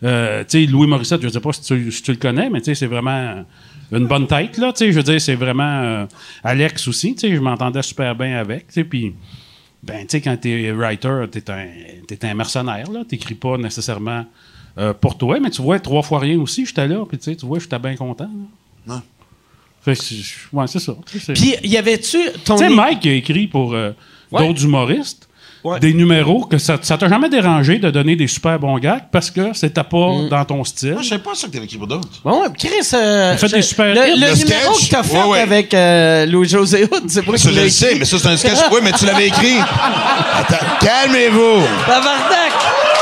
Euh, 0.04 0.44
tu 0.48 0.60
sais, 0.66 0.70
Louis 0.70 0.86
Morissette, 0.86 1.22
je 1.22 1.28
sais 1.28 1.40
pas 1.40 1.52
si 1.52 1.62
tu, 1.62 1.90
si 1.90 2.02
tu 2.02 2.10
le 2.10 2.18
connais, 2.18 2.50
mais 2.50 2.60
tu 2.60 2.66
sais, 2.66 2.74
c'est 2.74 2.86
vraiment 2.86 3.44
une 3.92 4.06
bonne 4.06 4.26
tête, 4.26 4.58
là. 4.58 4.72
Tu 4.72 4.84
sais, 4.84 4.92
je 4.92 4.96
veux 4.98 5.02
dire, 5.02 5.20
c'est 5.20 5.34
vraiment. 5.36 5.80
euh, 5.82 6.04
Alex 6.44 6.86
aussi, 6.86 7.14
tu 7.14 7.28
sais, 7.28 7.34
je 7.34 7.40
m'entendais 7.40 7.82
super 7.82 8.14
bien 8.14 8.36
avec. 8.38 8.66
Tu 8.68 8.74
sais, 8.74 8.84
puis. 8.84 9.14
Ben, 9.82 10.00
tu 10.02 10.06
sais, 10.10 10.20
quand 10.20 10.36
t'es 10.36 10.70
writer, 10.72 11.24
t'es 11.30 11.50
un, 11.50 11.66
t'es 12.06 12.24
un 12.24 12.34
mercenaire, 12.34 12.90
là. 12.90 13.04
T'écris 13.04 13.34
pas 13.34 13.56
nécessairement 13.58 14.24
euh, 14.78 14.92
pour 14.94 15.18
toi, 15.18 15.40
mais 15.40 15.50
tu 15.50 15.60
vois, 15.60 15.80
trois 15.80 16.02
fois 16.02 16.20
rien 16.20 16.38
aussi, 16.38 16.64
j'étais 16.64 16.86
là, 16.86 17.04
puis 17.04 17.18
tu 17.18 17.24
sais, 17.24 17.36
tu 17.36 17.44
vois, 17.46 17.58
j'étais 17.58 17.78
bien 17.78 17.96
content. 17.96 18.30
là. 18.86 18.94
Ouais. 18.94 19.00
Fait 19.82 19.94
que, 19.96 20.02
c'est- 20.02 20.52
ouais, 20.52 20.66
c'est 20.68 20.78
ça. 20.78 20.94
Puis 21.34 21.56
y 21.64 21.76
avait-tu 21.76 22.18
ton 22.44 22.56
tu 22.56 22.64
sais, 22.68 22.70
Mike 22.74 23.04
a 23.06 23.12
écrit 23.12 23.48
pour 23.48 23.74
euh, 23.74 23.90
Ouais. 24.30 24.46
d'autres 24.46 24.64
humoristes 24.64 25.28
Ouais. 25.64 25.78
des 25.78 25.94
numéros 25.94 26.44
que 26.44 26.58
ça, 26.58 26.76
ça 26.82 26.98
t'a 26.98 27.08
jamais 27.08 27.28
dérangé 27.28 27.78
de 27.78 27.88
donner 27.90 28.16
des 28.16 28.26
super 28.26 28.58
bons 28.58 28.78
gags 28.78 29.04
parce 29.12 29.30
que 29.30 29.52
c'était 29.54 29.84
pas 29.84 30.08
Mm. 30.12 30.28
dans 30.28 30.44
ton 30.44 30.64
style? 30.64 30.96
Ah, 30.98 31.02
je 31.02 31.08
savais 31.08 31.22
pas 31.22 31.34
ça 31.34 31.46
que 31.46 31.52
t'avais 31.52 31.66
écrit 31.66 31.78
pour 31.78 31.86
d'autres. 31.86 32.08
Bon, 32.24 32.42
Chris, 32.58 32.70
euh, 32.94 33.36
fait 33.36 33.46
je- 33.48 33.54
des 33.56 33.62
super 33.62 33.86
le, 33.86 33.94
le 33.94 34.00
Le 34.00 34.34
numéro 34.34 34.34
sketch? 34.74 34.88
que 34.88 34.90
t'as 34.96 35.02
fait 35.04 35.16
Ouais, 35.22 35.24
ouais. 35.28 35.38
avec 35.40 35.72
euh, 35.74 36.26
Louis-José 36.26 36.84
Hood, 36.84 37.04
c'est 37.08 37.22
pas 37.22 37.36
Ça, 37.38 37.50
je 37.50 37.60
le 37.60 37.68
sais, 37.68 37.94
mais 37.96 38.04
ça, 38.04 38.18
c'est 38.18 38.28
un 38.28 38.36
sketch. 38.36 38.58
Oui, 38.72 38.80
mais 38.82 38.92
tu 38.92 39.06
l'avais 39.06 39.28
écrit. 39.28 39.58
Attends, 39.58 40.64
calmez-vous. 40.80 41.62
Tabarnak! 41.86 42.52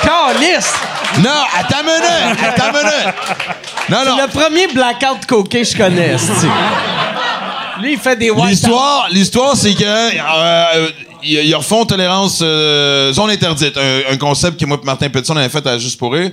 Calice! 0.03 0.73
Non, 1.19 1.31
attends 1.59 1.79
une 1.81 1.87
minute. 1.87 2.39
Attends 2.43 2.65
une 2.67 2.77
minute. 2.77 3.15
Non, 3.89 3.99
non. 4.07 4.17
Le 4.23 4.29
premier 4.29 4.67
blackout 4.69 5.27
coquet 5.27 5.63
que 5.63 5.69
je 5.69 5.77
connais, 5.77 6.17
c'est 6.19 6.47
Lui, 7.81 7.93
il 7.95 7.99
fait 7.99 8.17
des 8.17 8.31
white 8.31 8.51
L'histoire, 8.51 9.09
l'histoire, 9.11 9.57
c'est 9.57 9.75
que 9.75 9.85
euh, 9.85 10.91
ils 11.23 11.33
ils 11.47 11.55
refont 11.55 11.85
tolérance 11.85 12.41
euh, 12.43 13.13
zone 13.13 13.31
interdite, 13.31 13.77
un, 13.77 14.01
un 14.13 14.17
concept 14.17 14.59
que 14.59 14.67
moi 14.67 14.79
et 14.83 14.87
Martin 14.87 15.09
Petit 15.11 15.31
on 15.31 15.37
avait 15.37 15.49
fait 15.49 15.67
à 15.67 15.79
Juste 15.79 15.99
pour 15.99 16.15
eux. 16.15 16.31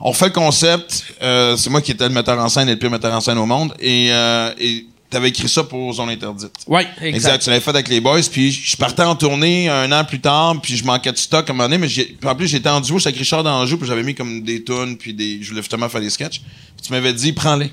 On 0.00 0.12
fait 0.12 0.26
le 0.26 0.32
concept, 0.32 1.02
euh, 1.22 1.56
c'est 1.56 1.70
moi 1.70 1.80
qui 1.80 1.90
étais 1.90 2.06
le 2.06 2.14
metteur 2.14 2.38
en 2.38 2.48
scène 2.48 2.68
et 2.68 2.72
le 2.72 2.78
pire 2.78 2.90
metteur 2.90 3.12
en 3.12 3.20
scène 3.20 3.38
au 3.38 3.46
monde, 3.46 3.74
et 3.80 4.08
euh, 4.12 4.52
et 4.58 4.86
t'avais 5.10 5.30
écrit 5.30 5.48
ça 5.48 5.64
pour 5.64 5.92
zone 5.94 6.10
interdite. 6.10 6.52
Oui, 6.68 6.82
Exact. 7.00 7.06
exact. 7.16 7.42
Tu 7.42 7.48
l'avais 7.50 7.62
fait 7.62 7.70
avec 7.70 7.88
les 7.88 8.00
boys. 8.00 8.20
Puis 8.30 8.52
je 8.52 8.76
partais 8.76 9.02
en 9.02 9.16
tournée 9.16 9.68
un 9.68 9.90
an 9.90 10.04
plus 10.04 10.20
tard, 10.20 10.54
puis 10.62 10.76
je 10.76 10.84
manquais 10.84 11.10
de 11.10 11.16
stock 11.16 11.48
à 11.48 11.52
un 11.52 11.56
moment 11.56 11.68
donné, 11.68 11.78
mais 11.78 11.88
puis 11.88 12.28
en 12.28 12.34
plus 12.36 12.46
j'étais 12.46 12.68
en 12.68 12.80
duo 12.80 12.98
avec 13.02 13.16
Richard 13.16 13.42
d'Anjou, 13.42 13.78
puis 13.78 13.88
j'avais 13.88 14.02
mis 14.02 14.14
comme 14.14 14.42
des 14.42 14.62
tunes, 14.62 14.96
puis 14.98 15.14
des, 15.14 15.38
je 15.42 15.48
voulais 15.48 15.62
justement 15.62 15.88
faire 15.88 16.00
des 16.02 16.10
sketchs. 16.10 16.40
Puis 16.40 16.86
tu 16.86 16.92
m'avais 16.92 17.12
dit, 17.14 17.32
prends-les. 17.32 17.72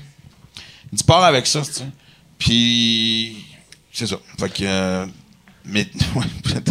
Il 0.92 0.96
dit, 0.96 1.04
pars 1.04 1.22
avec 1.24 1.46
ça, 1.46 1.60
tu 1.60 1.72
sais. 1.72 1.84
Puis 2.38 3.36
c'est 3.92 4.06
ça. 4.06 4.16
Fait 4.38 4.48
que. 4.48 4.62
euh, 4.64 5.06
mais, 5.68 5.80
ouais, 6.14 6.22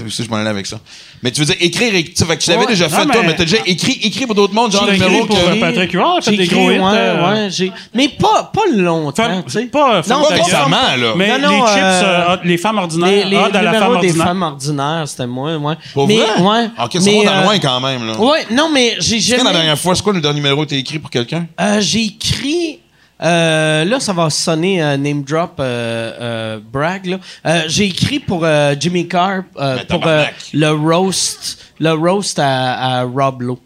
ça, 0.09 0.23
je 0.23 0.29
m'en 0.29 0.37
allais 0.37 0.49
avec 0.49 0.65
ça. 0.65 0.79
Mais 1.21 1.29
tu 1.29 1.41
veux 1.41 1.45
dire, 1.47 1.57
écrire, 1.59 1.91
tu 1.91 2.11
sais, 2.15 2.23
fait 2.23 2.37
que 2.37 2.41
tu 2.41 2.49
l'avais 2.49 2.61
Ouais. 2.61 2.67
déjà 2.67 2.87
fait, 2.87 3.05
toi, 3.05 3.23
mais- 3.25 3.35
t'as 3.35 3.43
déjà 3.43 3.57
écrit, 3.65 3.99
écrit 4.03 4.25
pour 4.25 4.35
d'autres 4.35 4.53
mondes, 4.53 4.71
genre 4.71 4.85
le 4.85 4.93
écrit 4.93 5.05
numéro 5.09 5.25
pour, 5.25 5.37
que. 5.37 5.49
euh, 5.49 5.59
Patrick 5.59 5.91
Huard, 5.91 6.21
J'ai 6.23 6.37
des 6.37 6.43
écrit, 6.43 6.55
gros 6.55 6.71
hits, 6.71 6.77
ouais, 6.79 6.81
euh, 6.93 7.29
ouais, 7.45 7.49
j'ai... 7.51 7.73
Mais 7.93 8.07
pas, 8.07 8.51
pas 8.53 8.61
longtemps, 8.73 9.41
tu 9.43 9.51
sais. 9.51 9.65
pas, 9.65 10.01
Non, 10.07 10.21
Pas 10.21 10.35
récemment, 10.35 10.95
là. 10.97 11.13
Mais 11.17 11.27
Non, 11.37 11.49
non, 11.49 11.65
les 11.65 11.71
chips, 11.73 11.77
euh, 11.81 12.37
les 12.45 12.57
femmes 12.57 12.77
ordinaires, 12.77 13.09
Les, 13.09 13.25
les, 13.31 13.35
à 13.35 13.49
la 13.61 13.71
des 13.71 13.81
ordinaire. 13.81 14.25
femmes 14.27 14.43
ordinaires, 14.43 15.03
c'était 15.07 15.27
moi, 15.27 15.57
ouais. 15.57 15.75
Pour 15.93 16.07
mais, 16.07 16.15
vrai? 16.17 16.41
Ouais. 16.41 16.69
Ok, 16.81 16.93
ça 16.93 16.99
mais, 17.03 17.23
va 17.25 17.31
dans 17.31 17.37
euh, 17.39 17.43
loin 17.43 17.59
quand 17.59 17.81
même, 17.81 18.07
là. 18.07 18.17
Ouais, 18.17 18.45
non, 18.51 18.69
mais 18.71 18.95
j'ai 18.99 19.19
jamais... 19.19 19.43
la 19.43 19.51
dernière 19.51 19.79
fois, 19.79 19.93
c'est 19.93 20.03
quoi 20.03 20.13
le 20.13 20.21
dernier 20.21 20.39
numéro 20.39 20.63
que 20.63 20.69
t'as 20.69 20.77
écrit 20.77 20.99
pour 20.99 21.09
quelqu'un? 21.09 21.47
Euh, 21.59 21.81
j'ai 21.81 22.03
écrit. 22.03 22.79
Euh, 23.23 23.85
là, 23.85 23.99
ça 23.99 24.13
va 24.13 24.29
sonner 24.29 24.83
euh, 24.83 24.97
name 24.97 25.23
drop 25.23 25.53
euh, 25.59 26.11
euh, 26.19 26.59
brag. 26.71 27.17
Euh, 27.45 27.63
j'ai 27.67 27.85
écrit 27.85 28.19
pour 28.19 28.43
euh, 28.43 28.75
Jimmy 28.79 29.07
Carr 29.07 29.43
euh, 29.57 29.77
Mais 29.77 29.85
pour 29.85 30.05
euh, 30.05 30.23
le 30.53 30.71
roast, 30.71 31.73
le 31.79 31.91
roast 31.93 32.39
à, 32.39 32.99
à 32.99 33.03
Rob 33.03 33.41
Lowe. 33.41 33.59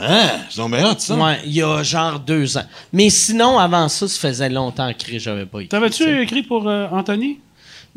Hein? 0.00 0.30
Ils 0.54 0.60
ont 0.60 0.68
bien 0.68 0.94
ça. 0.98 1.14
Ouais, 1.14 1.38
il 1.44 1.52
y 1.52 1.62
a 1.62 1.82
genre 1.82 2.18
deux 2.18 2.56
ans. 2.56 2.64
Mais 2.92 3.10
sinon, 3.10 3.58
avant 3.58 3.88
ça, 3.88 4.08
ça 4.08 4.18
faisait 4.28 4.48
longtemps 4.48 4.90
que 4.92 5.18
j'avais 5.18 5.44
pas 5.46 5.58
écrit. 5.58 5.68
T'avais-tu 5.68 6.22
écrit 6.22 6.42
pour 6.42 6.66
euh, 6.66 6.86
Anthony? 6.90 7.38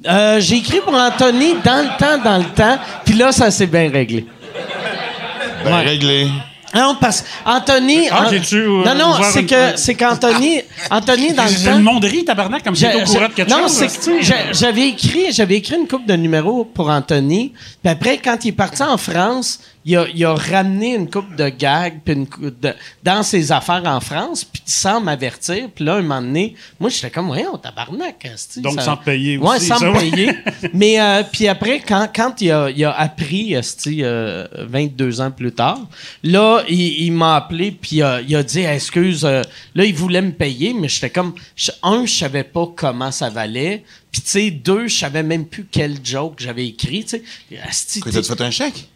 Euh, 0.06 0.40
j'ai 0.42 0.58
écrit 0.58 0.82
pour 0.82 0.94
Anthony 0.94 1.54
dans 1.64 1.84
le 1.84 1.98
temps, 1.98 2.22
dans 2.24 2.38
le 2.38 2.54
temps, 2.54 2.78
puis 3.06 3.16
là, 3.16 3.32
ça 3.32 3.50
s'est 3.50 3.66
bien 3.66 3.90
réglé. 3.90 4.26
Ben, 5.64 5.72
Ouais. 5.78 5.82
réglé. 5.84 6.28
Non, 6.76 6.96
parce 7.00 7.24
Anthony. 7.46 8.08
Ah, 8.12 8.24
An- 8.26 8.30
j'ai-tu, 8.30 8.58
euh, 8.58 8.84
non, 8.84 8.96
non, 8.96 9.14
c'est 9.24 9.42
une- 9.42 9.48
que 9.48 9.78
c'est 9.78 9.96
qu'Anthony, 9.96 10.62
Anthony 10.92 11.34
dans 11.34 11.48
C'est 11.48 11.64
le 11.66 11.78
une 11.78 11.84
temps. 11.86 11.94
monderie, 11.94 12.26
tabarnak, 12.26 12.64
comme 12.64 12.76
si 12.76 12.82
J'ai- 12.82 12.92
t'étais 12.92 13.04
au 13.10 13.14
courant 13.14 13.28
de 13.30 13.34
quelque 13.34 13.50
non, 13.50 13.64
chose. 13.64 13.72
c'est 13.72 14.12
que 14.12 14.22
j'a- 14.22 14.52
j'avais 14.52 14.90
écrit, 14.90 15.32
j'avais 15.32 15.56
écrit 15.56 15.76
une 15.78 15.88
coupe 15.88 16.06
de 16.06 16.14
numéros 16.16 16.66
pour 16.66 16.90
Anthony. 16.90 17.54
Puis 17.84 17.92
après, 17.92 18.18
quand 18.18 18.38
il 18.44 18.50
est 18.50 18.52
parti 18.52 18.84
en 18.84 18.98
France, 18.98 19.60
il 19.88 19.96
a, 19.98 20.08
il 20.14 20.26
a 20.26 20.34
ramené 20.34 20.96
une 20.96 21.08
coupe 21.08 21.36
de 21.36 21.48
gags 21.48 22.00
puis 22.04 22.16
une 22.16 22.28
coupe 22.28 22.60
de, 22.60 22.74
dans 23.04 23.22
ses 23.22 23.52
affaires 23.52 23.84
en 23.86 24.00
France, 24.00 24.44
puis 24.44 24.64
sans 24.66 25.00
m'avertir. 25.00 25.70
Puis 25.74 25.86
là, 25.86 25.96
un 25.96 26.02
moment 26.02 26.24
donné, 26.24 26.56
moi, 26.80 26.90
j'étais 26.90 27.12
comme, 27.12 27.28
voyons, 27.28 27.56
tabarnak. 27.58 28.28
Donc, 28.58 28.82
sans 28.82 28.98
payer 28.98 29.38
Ouais, 29.38 29.58
aussi, 29.58 29.68
sans 29.68 29.78
ça, 29.78 29.92
me 29.92 30.00
payer. 30.00 30.32
Mais 30.74 31.00
euh, 31.00 31.22
puis 31.32 31.48
après, 31.48 31.82
quand, 31.82 32.10
quand 32.14 32.42
il, 32.42 32.52
a, 32.52 32.72
il 32.72 32.84
a 32.84 32.94
appris, 33.00 33.56
euh, 33.56 34.48
22 34.58 35.22
ans 35.22 35.30
plus 35.30 35.52
tard, 35.52 35.80
là, 36.24 36.64
il, 36.68 37.04
il 37.04 37.12
m'a 37.12 37.36
appelé, 37.36 37.72
puis 37.72 38.02
euh, 38.02 38.24
il 38.28 38.36
a 38.36 38.42
dit, 38.42 38.62
excuse, 38.62 39.24
euh, 39.24 39.44
là, 39.76 39.86
il 39.86 39.94
voulait 39.94 40.24
me 40.24 40.32
payer, 40.32 40.74
mais 40.74 40.90
j'étais 40.90 41.12
comme, 41.12 41.36
un, 41.84 42.08
je 42.08 42.12
savais 42.16 42.44
pas 42.44 42.68
comment 42.76 43.12
ça 43.12 43.30
valait, 43.30 43.84
puis 44.12 44.22
tu 44.22 44.30
sais, 44.30 44.50
deux, 44.50 44.88
je 44.88 44.98
savais 44.98 45.22
même 45.22 45.46
plus 45.46 45.68
quel 45.70 46.04
joke 46.04 46.36
j'avais 46.40 46.66
écrit, 46.68 47.06
tu 47.06 47.22
sais. 47.52 48.02
T'as-tu 48.02 48.24
fait 48.24 48.42
un 48.42 48.52
chèque? 48.52 48.90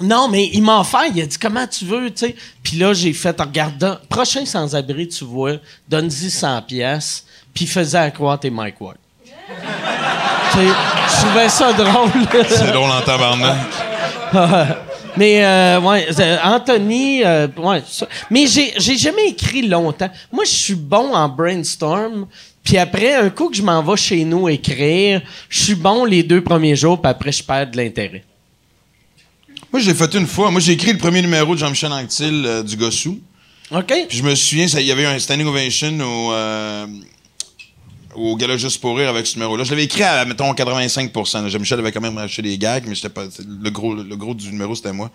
Non, 0.00 0.28
mais 0.28 0.50
il 0.52 0.62
m'a 0.62 0.80
offert, 0.80 1.06
il 1.14 1.20
a 1.22 1.26
dit 1.26 1.38
comment 1.38 1.66
tu 1.66 1.84
veux, 1.84 2.10
tu 2.10 2.26
sais. 2.26 2.36
Puis 2.62 2.76
là, 2.76 2.92
j'ai 2.92 3.12
fait, 3.12 3.40
regarde, 3.40 4.00
prochain 4.08 4.44
sans-abri, 4.44 5.08
tu 5.08 5.24
vois, 5.24 5.54
donne-y 5.88 6.30
100 6.30 6.62
pièces, 6.62 7.24
puis 7.54 7.66
faisais 7.66 7.98
à 7.98 8.10
croire 8.10 8.38
t'es 8.38 8.50
Mike 8.50 8.80
Ward. 8.80 8.96
Je 10.56 11.22
trouvais 11.22 11.48
ça 11.48 11.72
drôle. 11.72 12.10
C'est 12.48 12.72
drôle 12.72 12.90
en 12.90 13.02
tabarnak. 13.02 13.56
mais, 15.16 15.44
euh, 15.44 15.80
ouais, 15.80 16.06
euh, 16.18 16.36
Anthony, 16.42 17.22
euh, 17.24 17.48
ouais, 17.58 17.82
ça. 17.86 18.06
Mais 18.30 18.46
j'ai, 18.46 18.72
j'ai 18.78 18.96
jamais 18.96 19.28
écrit 19.28 19.62
longtemps. 19.62 20.10
Moi, 20.32 20.44
je 20.44 20.50
suis 20.50 20.74
bon 20.74 21.14
en 21.14 21.28
brainstorm. 21.28 22.26
Puis 22.64 22.78
après, 22.78 23.14
un 23.14 23.30
coup 23.30 23.48
que 23.48 23.56
je 23.56 23.62
m'en 23.62 23.82
vais 23.82 23.96
chez 23.96 24.24
nous 24.24 24.48
écrire, 24.48 25.22
je 25.48 25.62
suis 25.62 25.74
bon 25.74 26.04
les 26.04 26.22
deux 26.22 26.42
premiers 26.42 26.74
jours, 26.74 27.00
puis 27.00 27.10
après, 27.10 27.32
je 27.32 27.42
perds 27.44 27.70
de 27.70 27.76
l'intérêt. 27.76 28.24
Moi, 29.72 29.80
je 29.80 29.90
l'ai 29.90 29.96
fait 29.96 30.12
une 30.14 30.26
fois. 30.26 30.50
Moi, 30.50 30.60
j'ai 30.60 30.72
écrit 30.72 30.92
le 30.92 30.98
premier 30.98 31.22
numéro 31.22 31.54
de 31.54 31.58
Jean-Michel 31.58 31.92
Anctil 31.92 32.44
euh, 32.46 32.62
du 32.62 32.76
Gossou. 32.76 33.20
OK? 33.70 33.92
Puis 34.08 34.18
je 34.18 34.22
me 34.22 34.34
souviens, 34.34 34.66
il 34.66 34.86
y 34.86 34.92
avait 34.92 35.06
un 35.06 35.18
standing 35.18 35.46
ovation 35.46 35.98
au, 36.00 36.32
euh, 36.32 36.86
au 38.14 38.36
Gala 38.36 38.56
Juste 38.56 38.80
pour 38.80 38.96
rire 38.96 39.08
avec 39.08 39.26
ce 39.26 39.34
numéro-là. 39.34 39.64
Je 39.64 39.70
l'avais 39.70 39.84
écrit 39.84 40.04
à, 40.04 40.24
mettons, 40.24 40.52
85 40.54 41.12
là. 41.14 41.48
Jean-Michel 41.48 41.78
avait 41.80 41.92
quand 41.92 42.00
même 42.00 42.16
racheté 42.16 42.42
des 42.42 42.58
gags, 42.58 42.84
mais 42.86 43.10
pas, 43.10 43.24
le, 43.46 43.70
gros, 43.70 43.94
le 43.94 44.16
gros 44.16 44.34
du 44.34 44.50
numéro, 44.50 44.74
c'était 44.74 44.92
moi. 44.92 45.10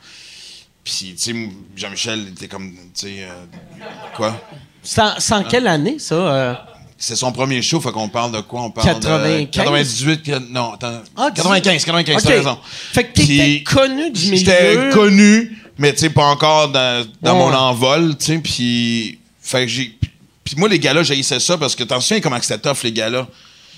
Puis, 0.84 1.15
tu 1.15 1.18
sais, 1.18 1.49
Jean-Michel 1.76 2.28
était 2.30 2.48
comme, 2.48 2.72
tu 2.73 2.80
sais, 2.94 3.15
euh, 3.19 3.45
quoi? 4.15 4.41
C'est 4.84 5.34
en 5.34 5.44
quelle 5.44 5.68
année, 5.68 5.99
ça? 5.99 6.68
C'est 7.03 7.15
son 7.15 7.32
premier 7.32 7.64
show, 7.64 7.82
fait 7.82 7.91
qu'on 7.91 8.10
parle 8.10 8.32
de 8.32 8.41
quoi? 8.41 8.61
On 8.61 8.69
parle 8.69 8.88
95? 8.88 9.40
de 9.41 9.45
98, 9.49 10.18
puis- 10.22 10.34
non, 10.52 10.73
attends. 10.73 11.02
Ah, 11.18 11.30
95, 11.34 11.84
95, 11.84 12.15
OK. 12.22 12.22
t'as 12.30 12.30
raison. 12.38 12.57
Fait 12.94 13.03
que 13.06 13.14
t'étais 13.14 13.64
connu 13.64 14.11
du 14.11 14.22
milieu. 14.26 14.38
J'étais 14.38 14.90
connu, 14.94 15.57
mais 15.80 15.94
tu 15.94 15.99
sais, 16.02 16.10
pas 16.11 16.26
encore 16.26 16.69
dans, 16.69 17.03
dans 17.22 17.34
Ouais. 17.34 17.40
mon 17.40 17.53
envol, 17.57 18.15
tu 18.19 18.26
sais, 18.28 18.38
puis... 18.38 19.18
Fait 19.41 19.61
que 19.65 19.68
j'ai... 19.68 19.98
Puis 20.44 20.53
moi, 20.57 20.69
les 20.69 20.78
gars-là, 20.78 21.02
j'haïssais 21.02 21.40
ça 21.40 21.57
parce 21.57 21.76
que 21.76 21.84
t'en 21.84 21.99
souviens 21.99 22.22
comment 22.22 22.38
que 22.38 22.45
c'était 22.45 22.60
tough, 22.61 22.84
les 22.84 22.91
gars-là? 22.91 23.28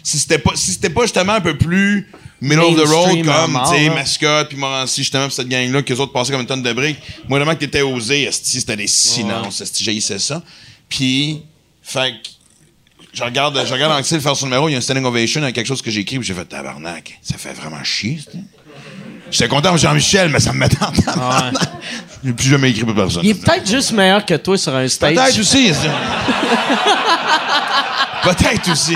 Si 0.03 0.19
c'était 0.19 0.39
pas, 0.39 0.51
si 0.55 0.71
c'était 0.71 0.89
pas 0.89 1.03
justement 1.03 1.33
un 1.33 1.41
peu 1.41 1.57
plus 1.57 2.09
middle 2.41 2.59
of 2.61 2.75
the 2.75 2.85
road, 2.87 3.23
comme, 3.25 3.57
tu 3.69 3.69
sais. 3.77 3.89
Mascotte, 3.89 4.49
puis 4.49 4.57
Morancy, 4.57 5.01
justement, 5.01 5.27
puis 5.27 5.35
cette 5.35 5.47
gang-là, 5.47 5.81
que 5.81 5.93
les 5.93 5.99
autres 6.01 6.11
passaient 6.11 6.33
comme 6.33 6.41
une 6.41 6.47
tonne 6.47 6.61
de 6.61 6.73
briques, 6.73 6.99
moi, 7.29 7.39
vraiment, 7.39 7.53
que 7.55 7.61
t'étais 7.61 7.83
osé, 7.83 8.29
c'était 8.33 8.75
des 8.75 8.87
silences, 8.87 9.61
esti, 9.61 9.81
j'haïssais 9.81 10.19
ça. 10.19 10.43
Puis, 10.89 11.41
fait 11.81 12.15
que, 12.21 12.29
je 13.13 13.23
regarde, 13.23 13.63
je 13.65 13.71
regarde 13.73 13.93
Anctil 13.93 14.19
faire 14.19 14.35
son 14.35 14.47
numéro, 14.47 14.67
il 14.67 14.71
y 14.71 14.75
a 14.75 14.79
un 14.79 14.81
standing 14.81 15.05
ovation 15.05 15.43
avec 15.43 15.53
quelque 15.55 15.67
chose 15.67 15.81
que 15.81 15.91
j'ai 15.91 16.01
écrit, 16.01 16.17
puis 16.17 16.27
j'ai 16.27 16.33
fait 16.33 16.45
tabarnak. 16.45 17.19
Ça 17.21 17.37
fait 17.37 17.53
vraiment 17.53 17.83
chier. 17.83 18.19
J'étais 19.29 19.47
content 19.47 19.69
pour 19.69 19.77
Jean-Michel, 19.77 20.29
mais 20.29 20.39
ça 20.39 20.51
me 20.51 20.57
mettait 20.59 20.83
en 20.83 20.91
tabarnak. 20.91 21.53
J'ai 22.25 22.33
plus 22.33 22.47
jamais 22.47 22.71
écrit 22.71 22.85
pour 22.85 22.95
personne. 22.95 23.21
Il 23.23 23.31
est 23.31 23.35
peut-être 23.35 23.69
juste 23.69 23.91
meilleur 23.91 24.25
que 24.25 24.33
toi 24.35 24.57
sur 24.57 24.73
un 24.75 24.87
stage. 24.87 25.13
Peut-être 25.15 25.39
aussi. 25.39 25.71
Peut-être 28.23 28.71
aussi. 28.71 28.95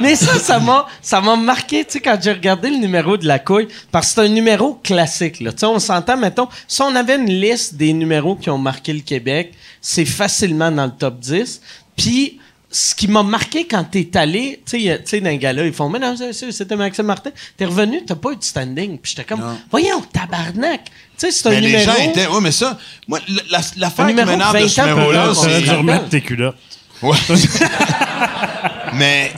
Mais 0.00 0.16
ça, 0.16 0.38
ça 0.38 0.58
m'a, 0.58 0.86
ça 1.02 1.20
m'a 1.20 1.36
marqué, 1.36 1.84
tu 1.84 1.92
sais, 1.92 2.00
quand 2.00 2.16
j'ai 2.20 2.32
regardé 2.32 2.70
le 2.70 2.78
numéro 2.78 3.18
de 3.18 3.26
la 3.26 3.38
couille, 3.38 3.68
parce 3.92 4.08
que 4.08 4.14
c'est 4.14 4.20
un 4.22 4.28
numéro 4.28 4.80
classique, 4.82 5.40
là. 5.40 5.52
Tu 5.52 5.58
sais, 5.58 5.66
on 5.66 5.78
s'entend, 5.78 6.16
mettons, 6.16 6.48
si 6.66 6.80
on 6.80 6.96
avait 6.96 7.16
une 7.16 7.28
liste 7.28 7.74
des 7.74 7.92
numéros 7.92 8.34
qui 8.34 8.48
ont 8.48 8.56
marqué 8.56 8.94
le 8.94 9.00
Québec, 9.00 9.52
c'est 9.82 10.06
facilement 10.06 10.70
dans 10.72 10.86
le 10.86 10.92
top 10.92 11.18
10. 11.18 11.60
Puis, 11.96 12.40
ce 12.70 12.94
qui 12.94 13.06
m'a 13.08 13.22
marqué 13.22 13.66
quand 13.66 13.84
t'es 13.84 14.08
allé, 14.16 14.60
tu 14.68 14.80
sais, 15.04 15.20
les 15.20 15.38
gars-là, 15.38 15.64
ils 15.66 15.72
font, 15.72 15.88
mais 15.88 15.98
non, 15.98 16.14
c'était 16.32 16.76
Maxime 16.76 17.06
Martin. 17.06 17.30
T'es 17.56 17.64
revenu, 17.64 18.04
t'as 18.04 18.16
pas 18.16 18.32
eu 18.32 18.36
de 18.36 18.42
standing. 18.44 18.98
Puis 18.98 19.12
j'étais 19.16 19.24
comme, 19.24 19.56
voyons, 19.70 20.00
tabarnak. 20.12 20.84
Tu 20.84 20.90
sais, 21.16 21.30
c'est 21.30 21.46
un 21.46 21.50
Mais 21.52 21.60
les 21.60 21.66
numéro. 21.68 21.84
gens 21.92 21.96
étaient. 22.02 22.26
Oui, 22.26 22.38
mais 22.42 22.52
ça, 22.52 22.76
moi, 23.08 23.20
la- 23.50 23.60
la- 23.76 23.90
qui 23.90 24.02
m'énerve 24.02 24.52
de 24.54 24.58
20 24.58 24.68
ce 24.68 24.80
numéro-là, 24.82 25.32
c'est. 25.34 25.62
dû 25.62 25.70
remettre 25.70 26.08
tes 26.10 26.20
culottes. 26.20 26.56
Ouais. 27.02 27.16
mais, 28.94 29.32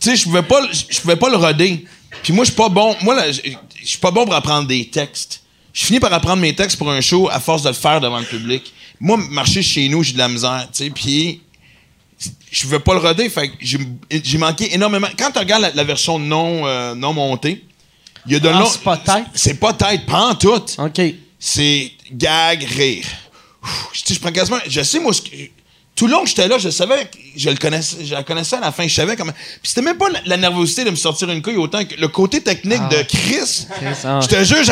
tu 0.00 0.10
sais, 0.10 0.16
je 0.16 0.24
pouvais 0.24 0.42
pas, 0.42 0.60
le- 0.60 0.68
je 0.90 1.00
pouvais 1.00 1.16
pas 1.16 1.28
le 1.28 1.36
roder. 1.36 1.84
Puis 2.22 2.32
moi, 2.32 2.44
je 2.44 2.50
suis 2.50 2.56
pas 2.56 2.68
bon. 2.68 2.96
Moi, 3.02 3.16
je 3.32 3.40
suis 3.84 3.98
pas 3.98 4.10
bon 4.10 4.24
pour 4.24 4.34
apprendre 4.34 4.66
des 4.68 4.88
textes. 4.88 5.42
Je 5.74 5.84
finis 5.84 6.00
par 6.00 6.12
apprendre 6.12 6.40
mes 6.40 6.54
textes 6.54 6.76
pour 6.78 6.90
un 6.90 7.00
show 7.00 7.28
à 7.30 7.40
force 7.40 7.62
de 7.62 7.68
le 7.68 7.74
faire 7.74 8.00
devant 8.00 8.18
le 8.20 8.24
public. 8.26 8.72
Moi, 9.00 9.18
marcher 9.30 9.62
chez 9.62 9.88
nous, 9.88 10.02
j'ai 10.02 10.12
de 10.12 10.18
la 10.18 10.28
misère, 10.28 10.68
tu 10.72 10.84
sais. 10.84 10.90
Puis, 10.90 11.41
je 12.50 12.62
pouvais 12.62 12.78
pas 12.80 12.94
le 12.94 13.00
roder. 13.00 13.28
Fait 13.28 13.48
que 13.48 13.54
j'ai 13.60 14.38
manqué 14.38 14.74
énormément. 14.74 15.08
Quand 15.18 15.30
tu 15.30 15.38
regardes 15.38 15.62
la, 15.62 15.70
la 15.72 15.84
version 15.84 16.18
non, 16.18 16.66
euh, 16.66 16.94
non 16.94 17.12
montée, 17.12 17.64
il 18.26 18.32
y 18.32 18.36
a 18.36 18.40
de 18.40 18.48
Ah, 18.48 18.60
long- 18.60 18.66
c'est 18.66 18.82
pas 18.82 18.96
tête? 18.96 19.24
C'est 19.34 19.58
pas 19.58 19.72
tête, 19.72 20.06
pas 20.06 20.26
en 20.30 20.34
tout 20.34 20.54
OK. 20.78 21.00
c'est 21.38 21.92
gag, 22.12 22.62
rire. 22.64 23.06
Ouf, 23.62 23.90
Je, 23.92 24.14
je 24.14 24.18
prends 24.20 24.32
quasiment. 24.32 24.58
Je 24.66 24.82
sais, 24.82 25.00
moi, 25.00 25.12
ce 25.12 25.22
que- 25.22 25.28
tout 25.94 26.06
le 26.06 26.12
long 26.12 26.22
que 26.22 26.28
j'étais 26.28 26.48
là, 26.48 26.56
je 26.58 26.70
savais, 26.70 27.04
que 27.04 27.18
je 27.36 27.50
le 27.50 27.56
connaissais, 27.56 27.98
je 28.04 28.14
la 28.14 28.22
connaissais 28.22 28.56
à 28.56 28.60
la 28.60 28.72
fin, 28.72 28.88
je 28.88 28.94
savais 28.94 29.14
comment. 29.14 29.32
Puis 29.32 29.60
c'était 29.68 29.82
même 29.82 29.98
pas 29.98 30.08
la, 30.08 30.20
la 30.24 30.36
nervosité 30.38 30.84
de 30.84 30.90
me 30.90 30.96
sortir 30.96 31.28
une 31.30 31.42
couille 31.42 31.56
autant 31.58 31.84
que 31.84 31.94
le 32.00 32.08
côté 32.08 32.40
technique 32.40 32.80
de 32.88 33.02
Chris. 33.02 33.66
ah. 34.04 34.18
Je 34.22 34.26
te 34.26 34.42
jure, 34.42 34.64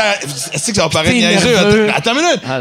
c'est 0.56 0.72
que 0.72 0.76
ça 0.76 0.82
va 0.84 0.88
paraître 0.88 1.12
niaiseux? 1.14 1.90
Attends, 1.94 2.12
une 2.14 2.22
minute. 2.22 2.40
Ah, 2.48 2.60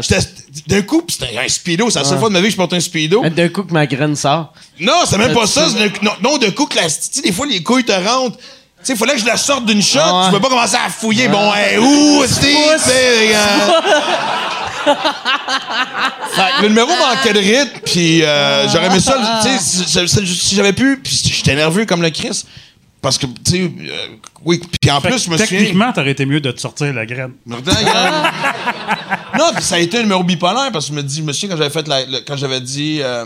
D'un 0.66 0.82
coup, 0.82 1.02
c'était 1.08 1.38
un 1.38 1.48
speedo. 1.48 1.88
C'est 1.90 2.00
la 2.00 2.04
seule 2.04 2.18
fois 2.18 2.28
de 2.28 2.34
ma 2.34 2.40
vie 2.40 2.46
que 2.46 2.52
je 2.52 2.56
porte 2.56 2.72
un 2.74 2.80
speedo. 2.80 3.22
D'un 3.30 3.48
coup 3.48 3.62
que 3.62 3.72
ma 3.72 3.86
graine 3.86 4.14
sort. 4.14 4.52
Non, 4.78 5.02
c'est 5.08 5.16
même 5.18 5.32
pas 5.32 5.46
ça. 5.46 5.66
d'un- 5.70 5.88
Non, 6.02 6.12
non, 6.22 6.38
de 6.38 6.50
coup 6.50 6.66
que 6.66 6.76
la. 6.76 6.82
Des 7.24 7.32
fois, 7.32 7.46
les 7.46 7.62
couilles 7.62 7.84
te 7.84 7.92
rentrent. 7.92 8.36
Tu 8.36 8.86
sais, 8.86 8.92
il 8.94 8.98
fallait 8.98 9.14
que 9.14 9.20
je 9.20 9.26
la 9.26 9.36
sorte 9.36 9.66
d'une 9.66 9.82
shot. 9.82 9.98
Ah. 10.02 10.24
Je 10.30 10.36
peux 10.36 10.40
pas 10.40 10.48
commencer 10.48 10.76
à 10.76 10.88
fouiller. 10.90 11.28
Bon, 11.28 11.52
hey, 11.54 11.76
où, 11.78 12.24
Steve? 12.26 12.80
Fait 16.34 16.62
le 16.62 16.68
numéro 16.68 16.88
manquait 16.88 17.32
de 17.32 17.38
rythme, 17.38 17.80
puis 17.84 18.22
euh, 18.22 18.68
j'aurais 18.68 18.86
aimé 18.86 19.00
ça. 19.00 19.40
Tu 19.42 19.58
sais, 19.58 20.16
si- 20.16 20.54
j'avais 20.54 20.72
pu, 20.72 20.98
puis 21.02 21.20
j'étais 21.24 21.54
nerveux 21.54 21.84
comme 21.86 22.02
le 22.02 22.10
Chris. 22.10 22.44
Parce 23.02 23.16
que, 23.16 23.24
tu 23.26 23.50
sais, 23.50 23.60
euh, 23.62 24.08
oui, 24.44 24.60
puis 24.80 24.90
en 24.90 25.00
Fait 25.00 25.08
plus, 25.08 25.24
je 25.24 25.30
me 25.30 25.36
souviens. 25.38 25.58
Techniquement, 25.58 25.92
t'aurais 25.92 26.10
été 26.10 26.26
mieux 26.26 26.40
de 26.40 26.50
te 26.50 26.60
sortir 26.60 26.92
la 26.92 27.06
graine. 27.06 27.32
non, 27.46 27.56
puis 29.54 29.62
ça 29.62 29.76
a 29.76 29.78
été 29.78 29.98
un 29.98 30.02
numéro 30.02 30.22
bipolaire 30.22 30.70
parce 30.70 30.86
que 30.86 30.92
je 30.92 30.96
me 30.96 31.02
dis, 31.02 31.16
je 31.18 31.22
me 31.22 31.32
souviens 31.32 31.50
quand 31.50 31.56
j'avais 31.56 31.70
fait 31.70 31.88
la- 31.88 32.04
le- 32.04 32.20
quand 32.26 32.36
j'avais 32.36 32.60
dit 32.60 32.98
euh, 33.00 33.24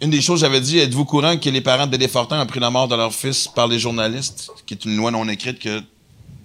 une 0.00 0.10
des 0.10 0.20
choses 0.20 0.40
j'avais 0.40 0.60
dit, 0.60 0.78
êtes-vous 0.80 1.04
courant 1.04 1.36
que 1.36 1.48
les 1.48 1.60
parents 1.60 1.86
de 1.86 1.92
Dédé 1.92 2.08
Fortin 2.08 2.40
ont 2.40 2.46
pris 2.46 2.58
la 2.60 2.70
mort 2.70 2.88
de 2.88 2.96
leur 2.96 3.14
fils 3.14 3.46
par 3.46 3.68
les 3.68 3.78
journalistes, 3.78 4.50
qui 4.66 4.74
est 4.74 4.84
une 4.84 4.96
loi 4.96 5.12
non 5.12 5.28
écrite 5.28 5.60
que 5.60 5.80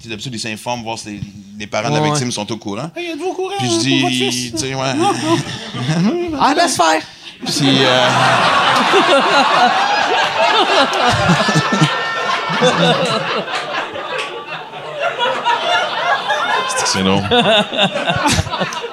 d'habitude 0.10 0.34
ils 0.36 0.40
s'informent 0.40 0.84
voir 0.84 0.98
si 1.00 1.08
les, 1.10 1.20
les 1.60 1.68
parents 1.68 1.90
de 1.90 1.96
la 1.96 2.02
Ouais, 2.02 2.10
victime 2.10 2.32
sont 2.32 2.50
au 2.52 2.58
courant. 2.58 2.90
Hey, 2.96 3.12
êtes-vous 3.12 3.30
au 3.30 3.34
courant 3.34 3.54
Puis 3.60 3.68
je 3.68 3.74
votre 3.74 4.10
dis, 4.10 4.52
tu 4.52 4.58
sais, 4.58 4.74
ouais. 4.76 4.94
Ah, 6.40 6.54
laisse 6.56 6.76
faire. 6.76 7.02
Puis 7.46 7.78
euh, 7.84 8.08
C'est 16.86 17.02
non. 17.04 17.18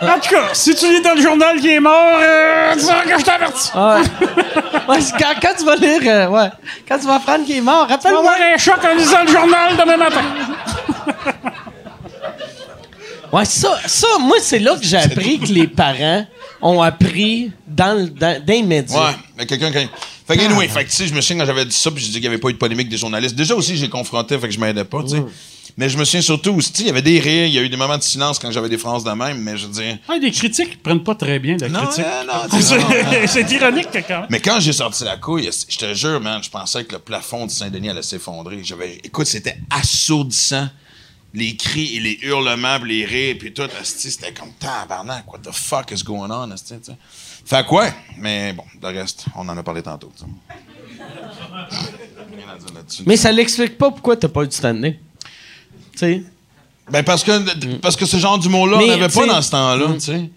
En 0.03 0.19
tout 0.21 0.31
cas, 0.31 0.49
si 0.55 0.75
tu 0.75 0.87
lis 0.91 1.03
dans 1.03 1.15
le 1.15 1.21
journal 1.21 1.61
qui 1.61 1.75
est 1.75 1.81
mort, 1.81 2.19
euh, 2.23 2.73
tu 2.75 2.81
sauras 2.81 3.03
que 3.03 3.19
je 3.19 3.25
t'avertis. 3.25 3.71
Ouais. 3.75 4.01
Ouais, 4.89 5.01
c'est 5.01 5.13
quand, 5.19 5.35
quand 5.43 5.53
tu 5.59 5.65
vas 5.65 5.77
lire, 5.77 6.01
euh, 6.07 6.29
ouais. 6.29 6.49
Quand 6.89 6.99
tu 6.99 7.07
vas 7.07 7.17
apprendre 7.17 7.45
qu'il 7.45 7.57
est 7.57 7.61
mort, 7.61 7.83
Tu 7.87 7.89
vas 7.91 7.97
rappelle-moi. 7.97 8.21
avoir 8.21 8.37
un 8.55 8.57
choc 8.59 8.79
en 8.91 8.95
lisant 8.97 9.23
le 9.27 9.29
journal 9.31 9.77
demain 9.77 9.97
matin. 9.99 10.23
Ouais, 13.33 13.45
ça, 13.45 13.79
ça, 13.87 14.09
moi, 14.21 14.39
c'est 14.41 14.59
là 14.59 14.77
que 14.77 14.85
j'ai 14.85 14.97
appris 14.97 15.39
que 15.39 15.47
les 15.53 15.69
parents, 15.69 16.27
ont 16.63 16.83
appris 16.83 17.53
dans, 17.67 17.97
le- 17.97 18.09
dans, 18.11 18.45
dans 18.45 18.53
les 18.53 18.63
médias. 18.65 18.99
Ouais, 19.11 19.15
mais 19.39 19.47
quelqu'un 19.47 19.71
qui. 19.71 19.89
Fait 20.27 20.37
que, 20.37 20.43
anyway, 20.45 20.67
fait 20.69 20.85
que, 20.85 20.91
tu 20.91 20.97
sais, 20.97 21.07
je 21.07 21.15
me 21.15 21.21
souviens 21.21 21.39
quand 21.43 21.47
j'avais 21.47 21.65
dit 21.65 21.75
ça, 21.75 21.91
puis 21.93 22.03
je 22.03 22.09
dis 22.09 22.15
qu'il 22.15 22.23
n'y 22.23 22.27
avait 22.27 22.39
pas 22.39 22.49
eu 22.49 22.55
de 22.55 22.59
polémique 22.59 22.89
des 22.89 22.97
journalistes. 22.99 23.35
Déjà 23.37 23.55
aussi, 23.55 23.77
j'ai 23.77 23.89
confronté, 23.89 24.37
fait 24.39 24.49
que 24.49 24.53
je 24.55 24.59
m'aidais 24.59 24.85
pas, 24.85 25.03
tu 25.05 25.11
sais. 25.11 25.23
Mais 25.77 25.89
je 25.89 25.97
me 25.97 26.05
souviens 26.05 26.21
surtout, 26.23 26.51
aussi, 26.55 26.73
tu 26.73 26.79
sais, 26.79 26.83
il 26.83 26.87
y 26.89 26.91
avait 26.91 27.03
des 27.03 27.21
rires, 27.21 27.47
il 27.47 27.53
y 27.55 27.59
a 27.59 27.63
eu 27.63 27.69
des 27.69 27.77
moments 27.77 27.97
de 27.97 28.03
silence 28.03 28.39
quand 28.41 28.51
j'avais 28.51 28.69
des 28.69 28.77
phrases 28.79 29.05
de 29.05 29.11
même, 29.13 29.39
mais 29.41 29.57
je 29.57 29.67
veux 29.69 29.73
dire. 29.73 29.97
Ouais, 30.09 30.19
des 30.19 30.33
critiques 30.33 30.73
ne 30.79 30.83
prennent 30.83 31.05
pas 31.05 31.15
très 31.15 31.39
bien 31.39 31.57
la 31.61 31.69
Non, 31.69 31.87
critique. 31.87 32.05
euh, 32.05 32.25
non, 32.25 32.49
tu 32.51 32.61
sais, 32.63 32.79
non. 32.79 32.85
C'est 33.13 33.27
c'est 33.29 33.51
ironique, 33.53 33.89
quand 33.93 34.09
même. 34.23 34.27
Mais 34.29 34.41
quand 34.41 34.59
j'ai 34.61 34.73
sorti 34.73 35.05
la 35.05 35.17
couille, 35.17 35.49
je 35.69 35.79
te 35.79 35.95
jure, 35.95 36.21
man, 36.21 36.43
je 36.43 36.51
pensais 36.51 36.85
que 36.85 36.93
le 36.95 36.99
plafond 36.99 37.47
de 37.47 37.51
Saint-Denis 37.53 37.91
allait 37.91 38.03
s'effondrer. 38.03 38.61
J'avais, 38.65 39.01
écoute, 39.05 39.27
c'était 39.29 39.57
assourdissant. 39.71 40.69
Les 41.33 41.57
cris 41.57 41.97
et 41.97 42.01
les 42.01 42.19
hurlements, 42.23 42.81
puis 42.81 42.99
les 42.99 43.05
rires, 43.05 43.37
puis 43.39 43.53
tout, 43.53 43.69
asti, 43.81 44.11
c'était 44.11 44.33
comme 44.33 44.53
tabarnak, 44.59 45.33
what 45.33 45.39
the 45.39 45.53
fuck 45.53 45.93
is 45.93 46.03
going 46.03 46.31
on, 46.31 46.51
asti, 46.51 46.75
tu 46.79 46.87
sais. 46.87 46.97
Fait 47.45 47.65
quoi? 47.65 47.89
Mais 48.19 48.53
bon, 48.53 48.65
le 48.83 48.89
reste, 48.89 49.27
on 49.37 49.49
en 49.49 49.57
a 49.57 49.63
parlé 49.63 49.83
tantôt. 49.83 50.13
Mais 53.07 53.17
ça 53.17 53.33
l'explique 53.33 53.79
pas 53.79 53.91
pourquoi 53.91 54.17
t'as 54.17 54.29
pas 54.29 54.43
eu 54.43 54.49
de 54.49 54.53
stand-up. 54.53 54.95
Tu 55.93 55.99
sais. 55.99 56.23
Ben 56.91 57.05
parce 57.05 57.23
que, 57.23 57.77
parce 57.79 57.97
que 57.97 58.07
ce 58.07 58.17
genre 58.17 58.39
d'humour-là, 58.39 58.79
on 58.79 58.87
n'avait 58.87 59.09
pas 59.09 59.27
dans 59.27 59.43
ce 59.43 59.51
temps-là, 59.53 59.95
tu 59.95 60.01
sais. 60.01 60.31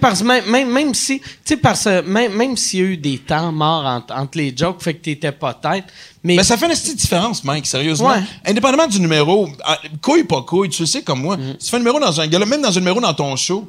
Parce 0.00 0.22
même, 0.22 0.44
même, 0.46 0.70
même 0.70 0.94
si, 0.94 1.20
parce 1.62 1.86
même, 1.86 2.32
même 2.34 2.56
s'il 2.56 2.80
y 2.80 2.82
a 2.82 2.86
eu 2.86 2.96
des 2.96 3.18
temps 3.18 3.52
morts 3.52 3.84
entre, 3.84 4.14
entre 4.14 4.38
les 4.38 4.54
jokes, 4.56 4.82
fait 4.82 4.94
que 4.94 5.02
t'étais 5.04 5.32
pas 5.32 5.54
tête, 5.54 5.84
mais, 6.24 6.36
Mais 6.36 6.44
ça 6.44 6.56
fait 6.56 6.66
une 6.66 6.72
petite 6.72 6.96
différence, 6.96 7.42
Mike, 7.44 7.66
sérieusement. 7.66 8.10
Ouais. 8.10 8.22
Indépendamment 8.46 8.86
du 8.86 9.00
numéro, 9.00 9.48
ah, 9.64 9.78
couille 10.00 10.24
pas 10.24 10.42
couille, 10.42 10.68
tu 10.68 10.82
le 10.82 10.86
sais 10.86 11.02
comme 11.02 11.20
moi. 11.22 11.36
Mm. 11.36 11.56
Si 11.58 11.64
tu 11.66 11.70
fais 11.70 11.76
un 11.76 11.80
numéro 11.80 11.98
dans 12.00 12.20
un 12.20 12.26
gala, 12.28 12.46
même 12.46 12.62
dans 12.62 12.70
un 12.76 12.80
numéro 12.80 13.00
dans 13.00 13.12
ton 13.14 13.34
show, 13.36 13.68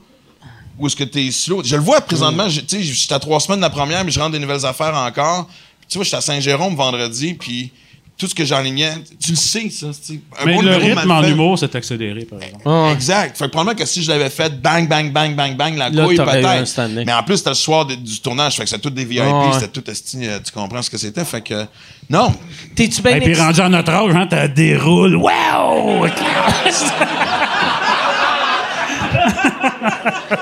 où 0.77 0.87
est-ce 0.87 0.95
que 0.95 1.03
t'es 1.03 1.29
slow. 1.31 1.63
Je 1.63 1.75
le 1.75 1.81
vois 1.81 1.99
Mm. 1.99 2.03
présentement, 2.05 2.49
je- 2.49 2.61
tu 2.61 2.77
sais, 2.77 2.83
j'étais 2.83 3.13
à 3.13 3.19
trois 3.19 3.39
semaines 3.39 3.59
de 3.59 3.63
la 3.63 3.69
première, 3.69 4.03
mais 4.05 4.11
je 4.11 4.19
rentre 4.19 4.31
des 4.33 4.39
nouvelles 4.39 4.65
affaires 4.65 4.95
encore. 4.95 5.47
Tu 5.89 5.97
vois, 5.97 6.03
j'étais 6.05 6.17
à 6.17 6.21
Saint-Jérôme 6.21 6.75
vendredi, 6.75 7.33
puis 7.33 7.71
tout 8.17 8.27
ce 8.27 8.35
que 8.35 8.45
j'enlignais, 8.45 8.93
tu 9.19 9.31
le 9.31 9.35
sais, 9.35 9.69
ça. 9.69 9.87
c'est- 9.99 10.19
un 10.39 10.45
Mais 10.45 10.61
le 10.61 10.75
rythme 10.75 11.09
en 11.11 11.21
fait. 11.23 11.29
humour 11.31 11.57
s'est 11.59 11.75
accéléré, 11.75 12.25
par 12.25 12.39
exemple. 12.41 12.67
Ouais. 12.67 12.91
Exact. 12.93 13.35
Fait 13.37 13.45
que 13.45 13.49
probablement 13.49 13.75
que 13.77 13.85
si 13.85 14.03
je 14.03 14.09
l'avais 14.11 14.29
fait 14.29 14.61
bang, 14.61 14.87
bang, 14.87 15.11
bang, 15.11 15.35
bang, 15.35 15.57
bang, 15.57 15.75
la 15.77 15.89
Là, 15.89 16.05
couille, 16.05 16.15
peut-être. 16.17 16.89
Mais 17.05 17.11
en 17.13 17.23
plus, 17.23 17.37
c'était 17.37 17.49
le 17.49 17.55
soir 17.55 17.85
de- 17.85 17.95
du 17.95 18.19
tournage, 18.21 18.55
fait 18.55 18.63
que 18.63 18.69
c'était 18.69 18.81
tout 18.81 18.89
des 18.91 19.03
VIP, 19.03 19.23
Ouais. 19.25 19.53
c'était 19.53 19.67
tout 19.67 19.89
esti, 19.89 20.19
euh, 20.27 20.39
tu 20.45 20.51
comprends 20.51 20.81
ce 20.81 20.89
que 20.89 20.97
c'était. 20.97 21.25
Fait 21.25 21.41
que, 21.41 21.65
non. 22.09 22.33
t'es-tu 22.75 23.01
bien 23.01 23.15
Et 23.17 23.21
puis 23.21 23.33
rendu 23.35 23.59
à 23.61 23.67
notre 23.69 23.91
âge, 23.91 24.15
hein, 24.15 24.27
t'as 24.29 24.47
déroule. 24.47 25.15
Wow! 25.17 26.05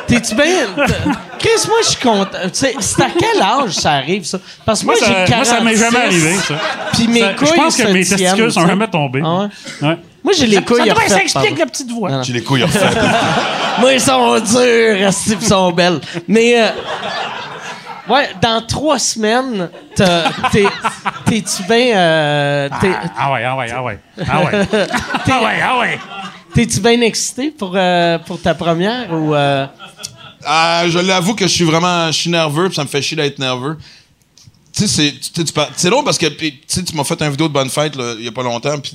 T'es-tu 0.07 0.35
bien? 0.35 0.67
Chris, 1.39 1.49
moi, 1.67 1.77
je 1.83 1.87
suis 1.89 1.99
content. 2.01 2.37
Tu 2.43 2.49
sais, 2.53 2.75
C'est 2.79 3.01
à 3.01 3.07
quel 3.17 3.41
âge 3.41 3.71
ça 3.73 3.93
arrive, 3.93 4.23
ça? 4.25 4.37
Parce 4.65 4.81
que 4.81 4.85
moi, 4.85 4.95
j'ai 4.99 5.05
moi, 5.35 5.43
ça 5.45 5.61
m'est 5.61 5.73
46, 5.73 5.79
jamais 5.79 5.97
arrivé, 6.05 6.35
ça. 6.35 6.53
Puis 6.93 7.07
mes 7.07 7.19
Ça- 7.21 7.33
couilles. 7.33 7.47
Je 7.47 7.53
pense 7.53 7.75
que 7.77 7.87
mes 7.87 8.03
tiennent, 8.05 8.19
testicules 8.19 8.51
sont 8.51 8.67
jamais 8.67 8.87
tombés. 8.87 9.21
Ah 9.25 9.39
ouais? 9.81 9.87
Ouais. 9.87 9.97
Moi, 10.23 10.33
j'ai 10.37 10.45
les 10.47 10.61
couilles 10.61 10.77
ça, 10.77 10.83
devrait- 10.85 11.07
ça 11.07 11.15
refaites, 11.15 11.21
explique 11.23 11.43
pardon. 11.45 11.59
la 11.59 11.65
petite 11.65 11.91
voix. 11.91 12.21
J'ai 12.21 12.33
les 12.33 12.43
couilles 12.43 12.63
refaites. 12.63 12.97
Moi, 13.79 13.93
ils 13.93 14.01
sont 14.01 14.35
durs, 14.39 15.09
ils 15.27 15.41
sont 15.47 15.71
belles. 15.71 15.99
Mais, 16.27 16.61
euh, 16.61 16.67
ouais, 18.13 18.29
dans 18.39 18.61
trois 18.67 18.99
semaines, 18.99 19.67
t'es-tu 19.95 21.63
bien. 21.63 21.97
euh, 21.97 22.69
t'es- 22.79 22.91
Ah 23.17 23.31
ouais, 23.31 23.43
ah 23.45 23.55
ouais, 23.57 23.67
ah 23.75 23.83
ouais. 23.83 23.99
Ah 24.29 24.39
ouais. 24.43 24.51
ah 25.31 25.43
ouais, 25.43 25.59
ah 25.63 25.79
ouais. 25.79 25.99
T'es-tu 26.53 26.79
bien 26.81 26.99
excité 27.01 27.51
pour, 27.51 27.73
euh, 27.75 28.17
pour 28.19 28.41
ta 28.41 28.53
première 28.55 29.11
ou. 29.13 29.33
euh, 29.33 29.65
Ah, 30.43 30.83
je 30.87 30.99
l'avoue 30.99 31.35
que 31.35 31.47
je 31.47 31.53
suis 31.53 31.63
vraiment 31.63 32.07
je 32.11 32.17
suis 32.17 32.29
nerveux, 32.29 32.67
puis 32.67 32.75
ça 32.75 32.83
me 32.83 32.89
fait 32.89 33.01
chier 33.01 33.15
d'être 33.17 33.39
nerveux. 33.39 33.77
Tu 34.73 34.87
sais, 34.87 35.13
c'est- 35.21 35.89
drôle 35.89 36.03
parce 36.03 36.17
que 36.17 36.25
tu 36.27 36.95
m'as 36.95 37.03
fait 37.03 37.21
une 37.21 37.29
vidéo 37.29 37.47
de 37.47 37.53
bonne 37.53 37.69
fête 37.69 37.93
il 38.17 38.25
y 38.25 38.27
a 38.27 38.31
pas 38.31 38.43
longtemps, 38.43 38.79
puis 38.79 38.93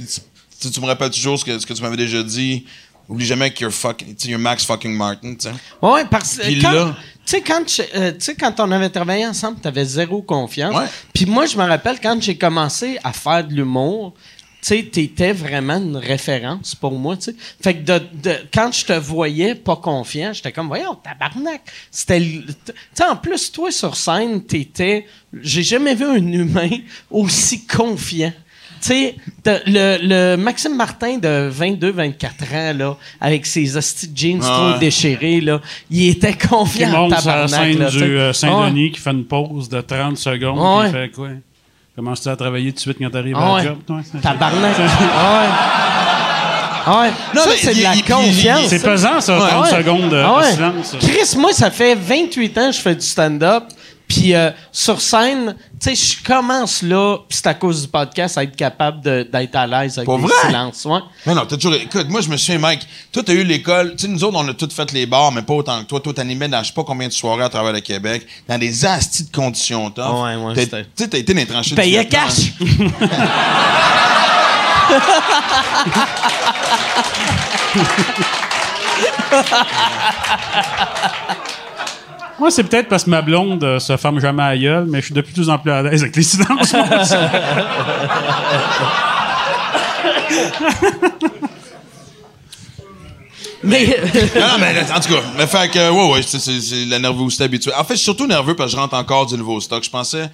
tu 0.61 0.81
me 0.81 0.87
rappelles 0.87 1.11
toujours 1.11 1.39
ce 1.39 1.45
que, 1.45 1.59
ce 1.59 1.67
que 1.67 1.73
tu 1.73 1.83
m'avais 1.83 1.97
déjà 1.97 2.23
dit. 2.23 2.65
Oublie 3.09 3.25
jamais 3.25 3.53
que 3.53 3.61
you're 3.61 3.73
fucking, 3.73 4.17
you're 4.25 4.41
Max 4.41 4.65
fucking 4.65 4.93
Martin, 4.93 5.35
tu 5.35 5.49
sais. 5.49 5.55
Ouais, 5.81 6.05
parce 6.11 6.39
que. 6.39 6.43
Puis 6.43 6.59
quand- 6.61 6.73
là- 6.73 6.97
Tu 7.25 7.31
sais, 7.37 7.41
quand, 7.41 7.65
euh, 7.97 8.13
quand 8.39 8.61
on 8.61 8.71
avait 8.73 8.89
travaillé 8.89 9.27
ensemble, 9.27 9.59
t'avais 9.61 9.85
zéro 9.85 10.23
confiance. 10.23 10.75
Puis 11.13 11.27
moi, 11.27 11.47
je 11.47 11.57
me 11.57 11.65
rappelle 11.65 11.99
quand 12.01 12.21
j'ai 12.23 12.37
commencé 12.37 12.99
à 13.05 13.13
faire 13.13 13.45
de 13.47 13.53
l'humour, 13.53 14.15
sais, 14.67 14.83
t'étais 14.85 15.33
vraiment 15.33 15.77
une 15.77 15.97
référence 15.97 16.75
pour 16.75 16.93
moi, 16.99 17.17
tu 17.17 17.25
sais. 17.31 17.37
Fait 17.63 17.75
que 17.75 17.83
de, 17.83 18.01
de- 18.23 18.37
quand 18.53 18.73
je 18.73 18.85
te 18.85 18.93
voyais 18.93 19.55
pas 19.55 19.77
confiant, 19.77 20.33
j'étais 20.33 20.53
comme, 20.53 20.69
voyons, 20.69 20.95
tabarnak. 20.97 21.61
C'était, 21.91 22.21
le- 22.21 22.43
tu 22.47 22.53
sais, 22.95 23.05
en 23.05 23.17
plus, 23.17 23.53
toi, 23.53 23.71
sur 23.71 23.97
scène, 23.97 24.43
t'étais, 24.45 25.07
j'ai 25.43 25.63
jamais 25.63 25.95
vu 25.95 26.05
un 26.05 26.17
humain 26.33 26.71
aussi 27.11 27.67
confiant. 27.67 28.33
Tu 28.83 28.89
sais, 28.89 29.15
le, 29.45 29.99
le 30.03 30.37
Maxime 30.37 30.77
Martin 30.77 31.17
de 31.17 31.51
22-24 31.51 32.27
ans, 32.55 32.77
là, 32.79 32.97
avec 33.21 33.47
ses 33.47 33.77
hosties 33.77 34.09
de 34.09 34.17
jeans 34.17 34.41
Ah 34.43 34.71
trop 34.73 34.79
déchirés, 34.79 35.41
là, 35.41 35.61
il 35.91 36.09
était 36.11 36.35
Qui 36.35 36.47
confiant 36.49 36.93
en 36.93 37.09
monte 37.09 37.19
sur 37.21 37.31
la 37.31 37.49
scène 37.49 37.79
là, 37.79 37.91
du 37.91 38.03
euh, 38.03 38.33
Saint-Denis 38.35 38.93
qui 38.93 39.01
fait 39.01 39.11
une 39.13 39.25
pause 39.25 39.69
de 39.71 39.81
30 39.81 40.19
secondes. 40.19 40.59
Ouais. 40.59 40.91
puis 40.91 40.99
il 40.99 41.03
fait 41.05 41.13
quoi? 41.15 41.29
Commences-tu 41.97 42.29
à 42.29 42.37
travailler 42.37 42.71
tout 42.73 42.77
de 42.77 42.81
suite 42.81 42.99
quand 43.01 43.11
t'arrives 43.11 43.37
Ah 43.39 43.47
à 43.47 43.55
ouais. 43.55 43.63
la 43.63 43.69
job? 43.71 43.79
toi? 43.87 44.01
Tabarnak. 44.23 44.75
Ah 44.79 45.41
ouais. 45.41 45.49
Ah 46.89 47.01
ouais. 47.01 47.11
Non, 47.35 47.43
ça, 47.43 47.49
mais 47.51 47.57
c'est 47.57 47.75
de 47.75 47.83
la 47.83 47.95
confiance. 48.17 48.67
C'est 48.69 48.83
pesant, 48.83 49.21
ça, 49.21 49.37
30 49.39 49.51
Ah 49.51 49.61
ouais. 49.63 49.71
secondes 49.71 50.09
de, 50.11 50.17
Ah 50.17 50.29
de 50.41 50.45
ouais. 50.45 50.53
silence. 50.53 50.97
Chris, 51.01 51.37
moi, 51.39 51.53
ça 51.53 51.71
fait 51.73 51.97
28 51.97 52.59
ans 52.59 52.67
que 52.71 52.77
je 52.77 52.81
fais 52.81 52.95
du 52.95 53.01
stand-up. 53.05 53.65
Puis 54.09 54.35
euh, 54.35 54.51
sur 54.71 55.01
scène, 55.01 55.57
tu 55.81 55.95
sais, 55.95 55.95
je 55.95 56.23
commence 56.23 56.83
là, 56.83 57.19
puis 57.29 57.37
c'est 57.37 57.49
à 57.49 57.55
cause 57.55 57.83
du 57.83 57.89
podcast, 57.89 58.39
à 58.39 58.45
être 58.45 58.55
capable 58.55 59.01
d'être 59.01 59.57
à 59.57 59.67
l'aise 59.67 59.99
avec 59.99 60.09
les 60.09 60.17
vrai? 60.19 60.33
silences. 60.47 60.85
Ouais. 60.85 61.01
Mais 61.27 61.35
non, 61.35 61.45
t'as 61.47 61.57
toujours. 61.57 61.75
Écoute, 61.75 62.09
moi, 62.09 62.21
je 62.21 62.29
me 62.29 62.37
souviens, 62.37 62.59
Mike, 62.59 62.87
toi, 63.13 63.23
t'as 63.27 63.33
eu 63.33 63.43
l'école. 63.43 63.97
Tu 63.97 64.03
sais, 64.03 64.09
nous 64.09 64.23
autres, 64.23 64.37
on 64.39 64.47
a 64.49 64.55
tous 64.55 64.73
fait 64.73 64.93
les 64.93 65.07
bars, 65.07 65.33
mais 65.33 65.43
pas 65.43 65.55
autant 65.55 65.83
que 65.83 65.89
toi. 65.89 66.01
Toi, 66.01 66.13
t'animais 66.15 66.49
dans 66.49 66.63
je 66.63 66.69
sais 66.69 66.75
pas 66.75 66.85
combien 66.85 67.09
de 67.09 67.13
soirées 67.13 67.43
à 67.45 67.49
travers 67.49 67.73
le 67.73 67.81
Québec, 67.81 68.27
dans 68.49 68.59
des 68.59 68.85
astis 68.87 69.25
de 69.25 69.33
conditions 69.35 69.91
tough. 69.91 70.23
Ouais, 70.25 70.37
ouais, 70.37 70.55
Tu 70.55 70.61
sais, 70.95 71.09
t'as 71.09 71.19
été 71.19 71.35
dans 71.35 71.41
les 71.41 71.47
tranchées 71.47 71.75
Payais 71.75 72.07
cash. 72.07 72.53
Moi, 82.39 82.51
c'est 82.51 82.65
peut-être 82.65 82.89
parce 82.89 83.05
que 83.05 83.11
ma 83.11 83.23
blonde 83.23 83.65
euh, 83.65 83.79
se 83.79 83.97
ferme 83.97 84.21
jamais 84.21 84.43
à 84.43 84.57
gueule, 84.59 84.87
mais 84.89 85.01
je 85.01 85.07
suis 85.07 85.15
de 85.15 85.23
plus 85.23 85.49
en 85.49 85.59
plus 85.59 85.71
à 85.71 85.83
l'aise 85.83 86.03
avec 86.03 86.15
les 86.17 86.23
silences. 86.23 86.73
moi 86.75 87.01
aussi. 87.01 87.15
Mais 93.63 93.87
Non, 94.35 94.49
non, 94.49 94.59
mais 94.61 94.75
en 94.93 95.01
tout 95.01 95.09
cas, 95.13 95.23
mais 95.37 95.47
fait 95.47 95.69
que, 95.71 95.91
ouais, 95.91 96.13
ouais, 96.13 96.23
c'est, 96.23 96.39
c'est- 96.39 96.61
c'est 96.61 96.85
la 96.85 96.99
nervosité 96.99 97.45
habituelle. 97.45 97.75
En 97.77 97.85
fait, 97.85 97.95
je 97.95 97.99
suis 97.99 98.05
surtout 98.05 98.27
nerveux 98.27 98.55
parce 98.55 98.71
que 98.71 98.77
je 98.77 98.81
rentre 98.81 98.95
encore 98.95 99.27
du 99.27 99.37
nouveau 99.37 99.61
stock. 99.61 99.83
Je 99.83 99.91
pensais, 99.91 100.29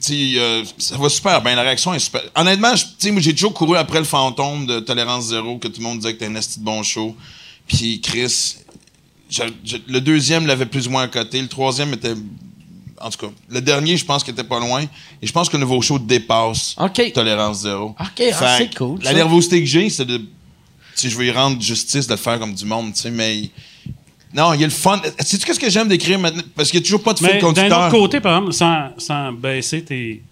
tu 0.00 0.32
sais, 0.34 0.38
euh, 0.38 0.62
ça 0.78 0.96
va 0.96 1.08
super 1.08 1.42
bien, 1.42 1.54
la 1.54 1.62
réaction 1.62 1.92
est 1.92 1.98
super. 1.98 2.22
Honnêtement, 2.34 2.74
je- 2.76 2.84
tu 2.84 2.90
sais, 2.98 3.10
moi, 3.10 3.20
j'ai 3.20 3.34
toujours 3.34 3.52
couru 3.52 3.76
après 3.76 3.98
le 3.98 4.04
fantôme 4.04 4.64
de 4.64 4.80
Tolérance 4.80 5.24
Zéro, 5.26 5.58
que 5.58 5.68
tout 5.68 5.80
le 5.80 5.84
monde 5.84 5.98
disait 5.98 6.14
que 6.14 6.20
t'es 6.20 6.26
un 6.26 6.34
esti 6.34 6.60
de 6.60 6.64
bon 6.64 6.82
show. 6.82 7.14
Puis 7.66 8.00
Chris, 8.00 8.56
je- 9.30 9.42
je- 9.64 9.76
le 9.86 10.00
deuxième 10.00 10.46
l'avait 10.46 10.66
plus 10.66 10.86
ou 10.86 10.90
moins 10.90 11.02
à 11.04 11.08
côté. 11.08 11.40
Le 11.40 11.48
troisième 11.48 11.92
était, 11.94 12.14
en 13.00 13.10
tout 13.10 13.26
cas, 13.26 13.32
le 13.48 13.60
dernier, 13.60 13.96
je 13.96 14.04
pense 14.04 14.22
qu'il 14.24 14.32
était 14.32 14.44
pas 14.44 14.60
loin. 14.60 14.82
Et 15.22 15.26
je 15.26 15.32
pense 15.32 15.48
que 15.48 15.56
le 15.56 15.62
nouveau 15.62 15.80
show 15.80 15.98
dépasse 15.98 16.74
OK. 16.78 17.12
Tolérance 17.12 17.62
Zéro. 17.62 17.94
OK, 17.98 18.22
ah, 18.40 18.56
c'est 18.58 18.74
cool, 18.76 18.98
La 19.02 19.10
ça. 19.10 19.16
nervosité 19.16 19.60
que 19.60 19.66
j'ai, 19.66 19.88
c'est 19.90 20.04
de. 20.04 20.20
Si 20.94 21.08
je 21.08 21.16
veux 21.16 21.24
y 21.24 21.30
rendre 21.30 21.60
justice, 21.62 22.06
de 22.06 22.12
le 22.12 22.18
faire 22.18 22.38
comme 22.38 22.52
du 22.54 22.64
monde, 22.64 22.92
tu 22.94 23.00
sais, 23.00 23.10
mais. 23.10 23.48
Non, 24.34 24.52
il 24.52 24.60
y 24.60 24.64
a 24.64 24.66
le 24.66 24.72
fun. 24.72 25.00
Sais-tu 25.20 25.44
qu'est-ce 25.46 25.58
que 25.58 25.70
j'aime 25.70 25.88
d'écrire 25.88 26.18
maintenant? 26.18 26.42
Parce 26.54 26.70
qu'il 26.70 26.78
n'y 26.78 26.84
a 26.84 26.86
toujours 26.86 27.02
pas 27.02 27.14
de 27.14 27.18
fil 27.18 27.26
Mais 27.28 27.34
d'un 27.34 27.40
conducteur. 27.40 27.80
autre 27.80 27.90
côté, 27.90 28.20
par 28.20 28.36
exemple, 28.36 28.52
sans, 28.52 28.90
sans 28.98 29.32
baisser 29.32 29.82
tes, 29.82 30.22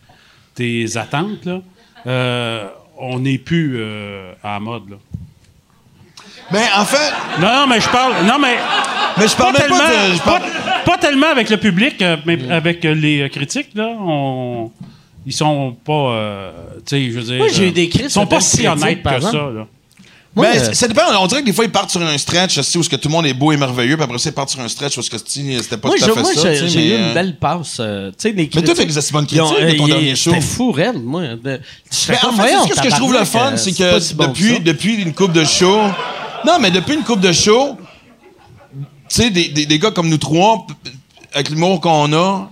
tes 0.55 0.97
attentes, 0.97 1.45
là, 1.45 1.61
euh, 2.07 2.69
on 2.97 3.19
n'est 3.19 3.39
plus 3.39 3.77
euh, 3.79 4.33
à 4.45 4.53
la 4.55 4.61
mode. 4.61 4.91
Là. 4.91 4.97
Mais 6.51 6.65
en 6.77 6.85
fait, 6.85 7.13
Non, 7.41 7.49
non, 7.53 7.67
mais 7.69 7.81
je 7.81 7.89
parle. 7.89 8.13
Non, 8.27 8.39
mais. 8.41 8.57
mais 9.19 9.29
je 9.29 9.35
Pas 9.37 9.45
parle 9.45 9.53
même 9.53 9.63
tellement, 9.63 9.79
pas 9.79 10.09
de. 10.09 10.15
je 10.15 10.23
parle- 10.23 10.41
pas- 10.41 10.81
pas 10.93 10.99
tellement 10.99 11.27
avec 11.31 11.51
le 11.51 11.57
public, 11.59 12.01
euh, 12.01 12.17
mais 12.25 12.39
avec 12.51 12.85
euh, 12.85 12.95
les 12.95 13.21
euh, 13.23 13.29
critiques, 13.29 13.69
là. 13.75 13.89
On, 14.01 14.71
ils 15.27 15.33
sont 15.35 15.77
pas. 15.85 15.93
euh, 15.93 16.51
tu 16.87 16.97
sais, 16.97 17.11
je 17.13 17.19
veux 17.19 17.25
dire. 17.25 17.37
Moi, 17.37 17.49
j'ai 17.53 17.69
eu 17.69 17.71
des 17.73 17.89
critiques 17.89 18.07
Ils 18.09 18.11
sont 18.11 18.27
pas 18.27 18.41
si 18.41 18.59
critiques, 18.65 18.83
honnêtes 18.83 19.03
par 19.03 19.17
que 19.17 19.21
ça, 19.23 19.33
là. 19.33 19.67
Moi, 20.37 20.47
Ben, 20.53 20.59
euh, 20.59 20.65
c- 20.67 20.75
ça 20.75 20.87
dépend. 20.89 21.03
On 21.21 21.27
dirait 21.27 21.41
que 21.41 21.47
des 21.47 21.53
fois, 21.53 21.65
ils 21.65 21.71
partent 21.71 21.91
sur 21.91 22.01
un 22.03 22.17
stretch, 22.17 22.55
tu 22.55 22.63
sais, 22.63 22.79
où 22.79 22.83
ce 22.83 22.89
que 22.89 22.97
tout 22.97 23.09
le 23.09 23.13
monde 23.13 23.27
est 23.27 23.35
beau 23.35 23.51
et 23.51 23.57
merveilleux, 23.57 23.97
puis 23.97 24.05
après 24.05 24.19
ça, 24.19 24.29
ils 24.31 24.33
partent 24.33 24.51
sur 24.51 24.61
un 24.61 24.69
stretch 24.69 24.97
où 24.97 25.03
ce 25.03 25.11
que 25.11 25.19
c'était 25.19 25.77
pas 25.79 25.89
moi, 25.89 25.97
tout 25.99 26.05
à 26.05 26.07
j'ai- 26.07 26.13
fait 26.15 26.21
moi, 26.21 26.35
ça. 26.35 26.43
sais, 26.43 26.69
j'ai 26.69 26.87
eu 26.87 26.99
mais, 26.99 27.09
une 27.09 27.15
belle 27.15 27.37
passe. 27.37 27.79
euh, 27.81 28.11
tu 28.11 28.15
sais, 28.19 28.29
les 28.31 28.35
Mais 28.35 28.47
toi, 28.47 28.63
critiques. 28.63 28.77
t'as 28.79 28.85
des 28.85 28.99
assez 28.99 29.13
bonnes 29.13 29.27
critiques 29.27 29.67
de 29.67 29.73
ton 29.77 29.87
dernier 29.89 30.15
show. 30.17 30.31
C'était 30.31 30.43
fou, 30.43 30.71
raide, 30.71 31.03
moi. 31.03 31.23
De- 31.23 31.61
Mais 32.09 32.17
en 32.17 32.21
comme, 32.21 32.37
fait, 32.41 32.53
ce 32.77 32.81
que 32.83 32.91
je 32.91 32.97
trouve 32.97 33.13
le 33.15 33.25
fun, 33.25 33.57
c'est 33.57 33.73
que 33.73 33.91
pas 33.93 34.01
si 34.01 34.15
bon 34.15 34.25
que 34.25 34.29
depuis, 34.31 34.55
ça. 34.55 34.59
depuis 34.61 34.95
une 35.03 35.13
coupe 35.15 35.33
de 35.33 35.45
show. 35.45 35.81
Non, 36.47 36.59
mais 36.61 36.71
depuis 36.71 36.95
une 36.95 37.05
coupe 37.05 37.21
de 37.21 37.33
show, 37.33 37.77
tu 38.73 38.79
sais, 39.09 39.31
des, 39.31 39.49
des, 39.49 39.67
des 39.67 39.79
gars 39.79 39.91
comme 39.91 40.09
nous 40.09 40.19
trois, 40.19 40.67
avec 41.33 41.51
l'humour 41.51 41.81
qu'on 41.81 42.13
a, 42.13 42.51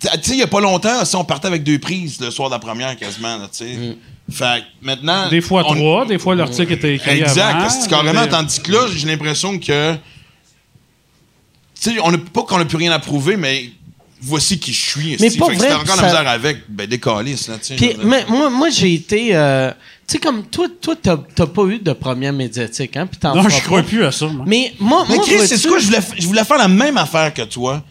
tu 0.00 0.08
sais, 0.08 0.32
il 0.34 0.38
y 0.38 0.42
a 0.42 0.46
pas 0.46 0.60
longtemps, 0.60 1.04
si 1.04 1.16
on 1.16 1.24
partait 1.24 1.46
avec 1.48 1.62
deux 1.62 1.78
prises 1.78 2.20
le 2.20 2.30
soir 2.30 2.48
de 2.50 2.54
la 2.54 2.58
première 2.58 2.96
quasiment, 2.96 3.38
tu 3.48 3.48
sais. 3.52 3.96
Fait 4.30 4.62
que 4.62 4.86
maintenant. 4.86 5.28
Des 5.28 5.42
fois 5.42 5.64
on- 5.66 5.74
trois, 5.74 6.06
des 6.06 6.18
fois 6.18 6.34
l'article 6.34 6.72
était 6.72 6.94
écrit 6.94 7.20
Exact. 7.20 7.56
avant. 7.56 7.68
c'est 7.68 7.90
carrément, 7.90 8.22
Mais- 8.22 8.28
tandis 8.28 8.58
que 8.60 8.72
là, 8.72 8.86
j'ai 8.94 9.06
l'impression 9.06 9.58
que. 9.58 9.94
Tu 9.94 11.92
sais, 11.92 11.96
on 12.02 12.10
n'a 12.10 12.18
pas 12.18 12.42
qu'on 12.42 12.56
n'a 12.58 12.64
plus 12.64 12.78
rien 12.78 12.92
à 12.92 12.98
prouver, 12.98 13.36
mais 13.36 13.70
voici 14.22 14.58
qui 14.58 14.72
je 14.72 14.88
suis. 14.90 15.16
Mais 15.20 15.30
pas 15.30 15.46
Fait 15.46 15.52
que 15.52 15.58
vrai, 15.58 15.68
si 15.68 15.74
t'as 15.74 15.80
encore 15.82 15.96
ça- 15.96 16.02
la 16.02 16.08
misère 16.08 16.28
avec, 16.28 16.58
ben 16.70 16.86
décalisse, 16.86 17.48
là, 17.48 17.58
tu 17.58 17.64
sais. 17.66 17.74
Puis, 17.76 17.96
mais 18.02 18.24
moi, 18.28 18.48
moi 18.48 18.70
j'ai 18.70 18.94
été. 18.94 19.36
euh, 19.36 19.70
sais, 20.06 20.18
comme 20.18 20.44
toi, 20.44 20.66
toi, 20.80 20.94
t'as 21.00 21.16
t'as 21.34 21.46
pas 21.46 21.62
eu 21.64 21.78
de 21.78 21.92
première 21.92 22.32
médiatique, 22.32 22.96
hein? 22.96 23.06
Puis 23.10 23.18
t'en 23.18 23.34
Non, 23.34 23.42
feras 23.42 23.54
je 23.54 23.60
pas. 23.60 23.66
crois 23.66 23.82
plus 23.82 24.04
à 24.04 24.12
ça. 24.12 24.26
moi. 24.26 24.44
Mais 24.46 24.72
moi, 24.78 25.04
Mais 25.08 25.16
moi, 25.16 25.24
Chris, 25.24 25.36
vois-tu- 25.36 25.56
c'est 25.56 25.68
quoi? 25.68 25.78
Je 25.78 25.86
voulais, 25.86 25.98
f- 25.98 26.14
je 26.18 26.26
voulais 26.26 26.44
faire 26.44 26.58
la 26.58 26.68
même 26.68 26.96
affaire 26.98 27.32
que 27.32 27.42
toi. 27.42 27.82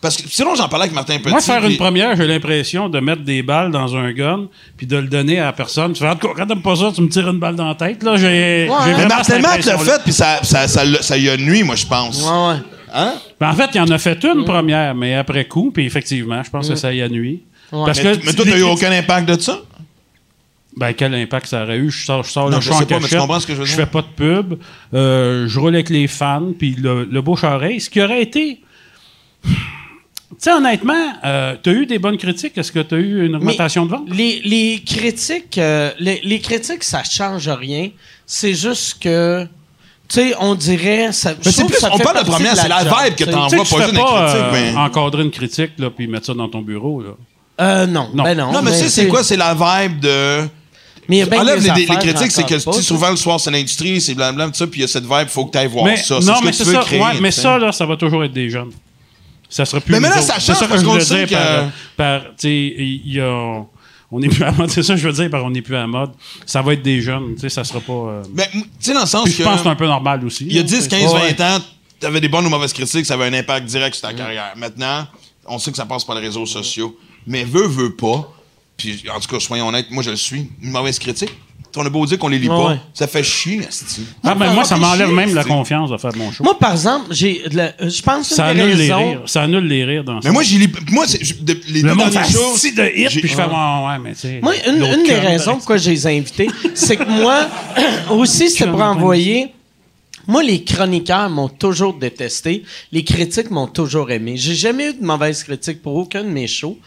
Parce 0.00 0.18
que 0.18 0.28
sinon, 0.28 0.54
j'en 0.54 0.68
parlais 0.68 0.82
avec 0.84 0.94
Martin 0.94 1.16
Petit. 1.18 1.30
Moi, 1.30 1.40
faire 1.40 1.62
une 1.62 1.68
puis- 1.68 1.76
première, 1.78 2.14
j'ai 2.14 2.26
l'impression 2.26 2.90
de 2.90 3.00
mettre 3.00 3.22
des 3.22 3.42
balles 3.42 3.70
dans 3.70 3.96
un 3.96 4.12
gun 4.12 4.48
puis 4.76 4.86
de 4.86 4.96
le 4.98 5.06
donner 5.08 5.38
à 5.40 5.46
la 5.46 5.52
personne. 5.54 5.94
Tu 5.94 6.00
fais, 6.04 6.10
quand 6.20 6.46
t'aimes 6.46 6.60
pas 6.60 6.76
ça, 6.76 6.92
tu 6.94 7.00
me 7.00 7.08
tires 7.08 7.26
une 7.30 7.38
balle 7.38 7.56
dans 7.56 7.68
la 7.68 7.74
tête. 7.74 8.02
Là, 8.02 8.16
j'ai. 8.16 8.68
Mais 8.68 8.92
vraiment 8.92 9.08
Martin 9.08 9.22
cette 9.24 9.40
Matt 9.42 9.64
l'a 9.64 9.72
impression-là. 9.72 9.92
fait, 9.98 10.02
puis 10.04 10.12
ça, 10.12 10.40
ça, 10.42 10.68
ça, 10.68 10.84
l'a- 10.84 11.00
ça 11.00 11.16
y 11.16 11.30
a 11.30 11.36
nuit, 11.38 11.62
moi, 11.62 11.76
je 11.76 11.86
pense. 11.86 12.20
Ouais, 12.22 12.28
ouais. 12.48 12.60
Hein? 12.92 13.14
Ben, 13.40 13.48
en 13.48 13.54
fait, 13.54 13.70
il 13.74 13.80
en 13.80 13.88
a 13.90 13.96
fait 13.98 14.22
une 14.24 14.44
première, 14.44 14.94
mais 14.94 15.14
après 15.14 15.46
coup, 15.46 15.70
puis 15.72 15.86
effectivement, 15.86 16.42
je 16.42 16.50
pense 16.50 16.68
que 16.68 16.74
ça 16.76 16.92
y 16.92 17.00
a 17.00 17.08
nuit. 17.08 17.42
Ouais. 17.72 17.82
Parce 17.86 18.02
Mais, 18.02 18.18
que 18.18 18.26
mais 18.26 18.32
toi, 18.34 18.44
t'as 18.46 18.58
eu 18.58 18.62
aucun 18.62 18.92
impact 18.92 19.26
de 19.28 19.40
ça? 19.40 19.58
Ben, 20.76 20.92
quel 20.92 21.14
impact 21.14 21.46
ça 21.46 21.62
aurait 21.62 21.76
eu? 21.78 21.90
Je 21.90 22.04
sors, 22.04 22.24
je 22.24 22.30
sors 22.30 22.50
Non, 22.50 22.56
le 22.56 22.62
je 22.62 22.70
en 22.72 22.78
pas, 22.84 22.98
mais 23.00 23.08
tu 23.08 23.16
comprends 23.16 23.38
ce 23.40 23.46
que 23.46 23.54
je 23.54 23.60
veux 23.60 23.64
dire? 23.66 23.76
fais 23.76 23.86
pas 23.86 24.02
de 24.02 24.06
pub, 24.16 24.54
euh, 24.92 25.46
je 25.46 25.60
roule 25.60 25.74
avec 25.74 25.88
les 25.88 26.08
fans, 26.08 26.52
puis 26.58 26.74
le, 26.74 27.04
le 27.04 27.22
bouche-oreille. 27.22 27.80
Ce 27.80 27.88
qui 27.88 28.02
aurait 28.02 28.22
été... 28.22 28.60
Tu 29.44 29.50
sais, 30.38 30.52
honnêtement, 30.52 31.12
euh, 31.24 31.54
t'as 31.62 31.70
eu 31.70 31.86
des 31.86 31.98
bonnes 32.00 32.16
critiques? 32.16 32.58
Est-ce 32.58 32.72
que 32.72 32.80
t'as 32.80 32.96
eu 32.96 33.24
une 33.26 33.36
augmentation 33.36 33.86
de 33.86 33.90
vente? 33.92 34.08
Les, 34.10 34.40
les 34.44 34.82
critiques, 34.84 35.58
euh, 35.58 35.92
les, 36.00 36.20
les 36.24 36.40
critiques, 36.40 36.82
ça 36.82 37.04
change 37.04 37.48
rien. 37.48 37.90
C'est 38.26 38.52
juste 38.54 39.00
que, 39.00 39.44
tu 40.08 40.14
sais, 40.20 40.34
on 40.40 40.56
dirait. 40.56 41.12
Ça, 41.12 41.34
je 41.34 41.36
Mais 41.46 41.52
c'est 41.52 41.64
plus, 41.66 41.74
que 41.74 41.80
ça 41.80 41.90
on 41.92 41.98
parle 41.98 42.24
de 42.24 42.28
première, 42.28 42.56
c'est 42.56 42.68
la 42.68 42.82
vibe 42.82 43.14
que 43.14 43.24
tu 43.24 43.30
t'envoies. 43.30 43.48
Tu 43.50 43.56
pas 43.58 43.64
tu 43.64 43.82
juste 43.82 43.94
pas 43.94 44.22
critiques, 44.26 44.42
euh, 44.44 44.52
mais- 44.52 44.76
encadrer 44.76 45.22
une 45.22 45.30
critique, 45.30 45.70
là, 45.78 45.90
puis 45.90 46.08
mettre 46.08 46.26
ça 46.26 46.34
dans 46.34 46.48
ton 46.48 46.62
bureau, 46.62 47.00
là. 47.02 47.10
Euh, 47.60 47.86
non, 47.86 48.10
Non. 48.12 48.24
ben 48.24 48.36
non. 48.36 48.50
Non, 48.50 48.60
mais 48.62 48.72
tu 48.72 48.78
sais, 48.78 48.88
c'est 48.88 49.04
tu 49.04 49.10
quoi? 49.10 49.22
C'est 49.22 49.36
la 49.36 49.54
vibe 49.54 50.00
de. 50.00 50.48
Mais 51.08 51.16
il 51.16 51.18
y 51.20 51.22
a 51.22 51.26
bien 51.26 51.40
Enlève 51.40 51.62
les, 51.62 51.86
les 51.86 51.86
critiques, 51.96 52.30
c'est 52.32 52.46
que 52.46 52.62
pas, 52.64 52.72
souvent 52.72 53.10
le 53.10 53.16
soir, 53.16 53.38
c'est 53.38 53.50
l'industrie, 53.50 54.00
c'est 54.00 54.14
blablabla, 54.14 54.46
tout 54.52 54.58
ça, 54.58 54.66
puis 54.66 54.80
il 54.80 54.82
y 54.82 54.84
a 54.84 54.88
cette 54.88 55.04
vibe, 55.04 55.28
faut 55.28 55.44
que 55.46 55.52
tu 55.52 55.58
ailles 55.58 55.66
voir 55.66 55.84
mais, 55.84 55.96
ça. 55.96 56.14
non, 56.20 56.36
ce 56.36 56.44
mais 56.44 56.50
que 56.50 56.56
c'est 56.56 56.64
tu 56.64 56.70
veux 56.70 56.74
ça. 56.76 56.80
créer. 56.82 57.00
ouais, 57.00 57.20
mais 57.20 57.30
ça, 57.30 57.58
là, 57.58 57.72
ça 57.72 57.84
va 57.86 57.96
toujours 57.96 58.24
être 58.24 58.32
des 58.32 58.48
jeunes. 58.48 58.70
Ça 59.48 59.64
sera 59.64 59.80
plus 59.80 59.92
Mais 59.92 60.00
maintenant, 60.00 60.16
autres. 60.16 60.26
ça 60.26 60.34
C'est 60.40 60.46
change 60.46 60.56
ça 60.58 60.64
que 60.64 60.70
parce 60.70 60.80
je 60.80 60.86
qu'on 60.86 61.00
sait 61.00 61.26
dire 61.26 61.28
que- 61.28 61.34
par, 61.34 61.70
par 61.96 62.20
tu 62.30 62.32
sais, 62.38 62.74
il 62.78 63.12
y 63.12 63.20
a, 63.20 63.62
on 64.10 64.18
n'est 64.20 64.28
plus 64.28 64.42
à 64.42 64.46
la 64.46 64.52
mode. 64.52 64.70
C'est 64.70 64.82
ça 64.82 64.94
que 64.94 65.00
je 65.00 65.06
veux 65.08 65.12
dire 65.14 65.30
par 65.30 65.44
on 65.44 65.50
n'est 65.50 65.62
plus 65.62 65.76
à 65.76 65.80
la 65.80 65.86
mode. 65.86 66.10
Ça 66.46 66.62
va 66.62 66.72
être 66.72 66.82
des 66.82 67.00
jeunes, 67.00 67.34
tu 67.34 67.40
sais, 67.42 67.48
ça 67.50 67.62
sera 67.64 67.80
pas. 67.80 67.92
euh, 67.92 68.22
Mais, 68.34 68.48
tu 68.52 68.60
sais, 68.80 68.94
dans 68.94 69.00
le 69.00 69.06
sens 69.06 69.24
puis 69.24 69.32
je 69.32 69.38
que. 69.38 69.42
pense 69.44 69.56
que 69.58 69.62
c'est 69.64 69.68
un 69.68 69.76
peu 69.76 69.86
normal 69.86 70.24
aussi. 70.24 70.46
Il 70.48 70.54
y 70.54 70.58
a 70.58 70.62
là, 70.62 70.66
10, 70.68 70.74
tu 70.76 70.82
sais. 70.82 70.88
15, 70.88 71.12
Ouais. 71.12 71.34
20 71.36 71.56
ans, 71.58 71.62
t'avais 72.00 72.20
des 72.20 72.28
bonnes 72.28 72.46
ou 72.46 72.50
mauvaises 72.50 72.72
critiques, 72.72 73.06
ça 73.06 73.14
avait 73.14 73.26
un 73.26 73.32
impact 73.34 73.66
direct 73.66 73.94
sur 73.94 74.08
ta 74.08 74.14
carrière. 74.14 74.52
Maintenant, 74.56 75.06
on 75.46 75.58
sait 75.58 75.70
que 75.70 75.76
ça 75.76 75.86
passe 75.86 76.04
par 76.04 76.16
les 76.16 76.22
réseaux 76.22 76.46
sociaux. 76.46 76.96
Mais 77.26 77.44
veut, 77.44 77.66
veut 77.68 77.94
pas. 77.94 78.30
Puis, 78.76 79.04
en 79.14 79.20
tout 79.20 79.28
cas, 79.28 79.40
soyons 79.40 79.68
honnêtes, 79.68 79.90
moi, 79.90 80.02
je 80.02 80.10
le 80.10 80.16
suis. 80.16 80.50
Une 80.62 80.70
mauvaise 80.70 80.98
critique. 80.98 81.30
On 81.76 81.84
a 81.84 81.90
beau 81.90 82.06
dire 82.06 82.18
qu'on 82.20 82.28
les 82.28 82.38
lit 82.38 82.48
Ouais, 82.48 82.54
pas. 82.56 82.68
ouais. 82.70 82.76
Ça 82.92 83.08
fait 83.08 83.24
chier. 83.24 83.60
Ah, 84.22 84.36
ben, 84.36 84.52
moi, 84.52 84.64
ça 84.64 84.76
m'enlève 84.76 85.10
même 85.10 85.34
la 85.34 85.42
confiance 85.42 85.90
de 85.90 85.96
faire 85.96 86.14
mon 86.14 86.30
show. 86.30 86.44
Moi, 86.44 86.56
par 86.56 86.70
exemple, 86.70 87.06
j'ai, 87.10 87.42
le- 87.50 87.88
je 87.90 88.00
pense 88.00 88.28
que 88.28 88.34
ça 88.36 88.46
annule 88.46 88.66
les 88.76 88.92
raisons. 88.92 89.08
rires. 89.08 89.22
Ça 89.26 89.42
annule 89.42 89.66
les 89.66 89.84
rires 89.84 90.04
dans 90.04 90.20
ça. 90.22 90.28
Mais 90.28 90.32
moi, 90.32 90.44
j'ai 90.44 90.58
lis. 90.58 90.72
Moi, 90.92 91.04
de- 91.06 91.60
les 91.68 91.82
le 91.82 91.88
deux 91.90 91.96
dernières 91.96 92.30
choses. 92.30 92.60
si 92.60 92.72
de 92.74 92.84
hit, 92.84 93.08
puis 93.08 93.22
je 93.28 93.34
fais, 93.34 93.42
ouais, 93.42 93.48
ouais, 93.48 93.98
mais 94.00 94.12
tu 94.14 94.20
sais. 94.20 94.38
Moi, 94.40 94.52
une, 94.68 94.84
une 94.84 95.02
des 95.02 95.14
raisons 95.18 95.56
pourquoi 95.56 95.76
je 95.78 95.90
les 95.90 96.06
ai 96.06 96.16
invités, 96.16 96.48
c'est 96.74 96.96
que 96.96 97.08
moi, 97.08 97.48
aussi, 98.10 98.50
c'était 98.50 98.70
pour 98.70 98.80
envoyer. 98.82 99.48
Moi, 100.28 100.44
les 100.44 100.62
chroniqueurs 100.62 101.28
m'ont 101.28 101.48
toujours 101.48 101.94
détesté. 101.94 102.62
Les 102.92 103.02
critiques 103.02 103.50
m'ont 103.50 103.66
toujours 103.66 104.12
aimé. 104.12 104.34
J'ai 104.36 104.54
jamais 104.54 104.90
eu 104.90 104.94
de 104.94 105.04
mauvaise 105.04 105.42
critique 105.42 105.82
pour 105.82 105.96
aucun 105.96 106.22
de 106.22 106.28
mes 106.30 106.46
shows. 106.46 106.78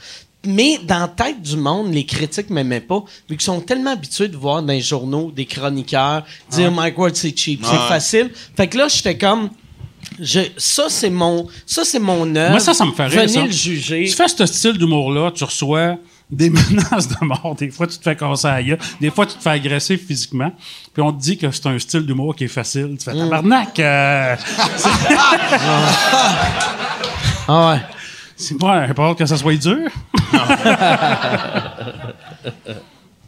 Mais 0.47 0.79
dans 0.83 0.99
la 0.99 1.07
tête 1.07 1.41
du 1.41 1.57
monde, 1.57 1.93
les 1.93 2.05
critiques 2.05 2.49
m'aimaient 2.49 2.81
pas, 2.81 3.03
vu 3.29 3.35
qu'ils 3.37 3.41
sont 3.41 3.59
tellement 3.61 3.91
habitués 3.91 4.27
de 4.29 4.37
voir 4.37 4.61
dans 4.63 4.73
les 4.73 4.81
journaux 4.81 5.31
des 5.35 5.45
chroniqueurs 5.45 6.23
dire 6.49 6.71
Mike 6.71 6.97
Ward 6.97 7.15
c'est 7.15 7.37
cheap, 7.37 7.63
c'est 7.63 7.87
facile. 7.87 8.31
Fait 8.55 8.67
que 8.67 8.77
là, 8.77 8.87
j'étais 8.87 9.17
comme, 9.17 9.49
je, 10.19 10.39
ça 10.57 10.85
c'est 10.89 11.09
mon, 11.09 11.47
ça 11.65 11.83
c'est 11.83 11.99
mon 11.99 12.33
œuvre. 12.35 12.51
Moi, 12.51 12.59
ça, 12.59 12.73
ça 12.73 12.85
me 12.85 12.91
fait 12.93 13.07
rire. 13.07 13.21
Venez 13.21 13.33
ça. 13.33 13.45
le 13.45 13.51
juger. 13.51 14.05
Tu 14.07 14.13
fais 14.15 14.27
ce 14.27 14.45
style 14.45 14.73
d'humour-là, 14.73 15.31
tu 15.31 15.43
reçois 15.43 15.97
des 16.29 16.49
menaces 16.49 17.07
de 17.07 17.15
mort. 17.25 17.55
Des 17.57 17.69
fois, 17.69 17.87
tu 17.87 17.97
te 17.97 18.03
fais 18.03 18.15
casser 18.15 18.49
gueule. 18.65 18.79
Des 18.99 19.11
fois, 19.11 19.25
tu 19.25 19.35
te 19.35 19.41
fais 19.41 19.51
agresser 19.51 19.97
physiquement. 19.97 20.51
Puis 20.93 21.01
on 21.03 21.11
te 21.13 21.21
dit 21.21 21.37
que 21.37 21.49
c'est 21.51 21.65
un 21.67 21.79
style 21.79 22.05
d'humour 22.05 22.35
qui 22.35 22.45
est 22.45 22.49
facile. 22.49 22.95
Tu 22.99 23.05
fais 23.05 23.13
Mm. 23.13 23.19
tabarnak. 23.19 23.79
euh, 23.79 24.35
Ah 27.49 27.71
ouais. 27.73 27.79
C'est 28.37 28.57
pas 28.57 28.87
pas 28.93 29.03
hâte 29.09 29.17
que 29.17 29.25
ça 29.25 29.35
soit 29.37 29.55
dur. 29.57 29.89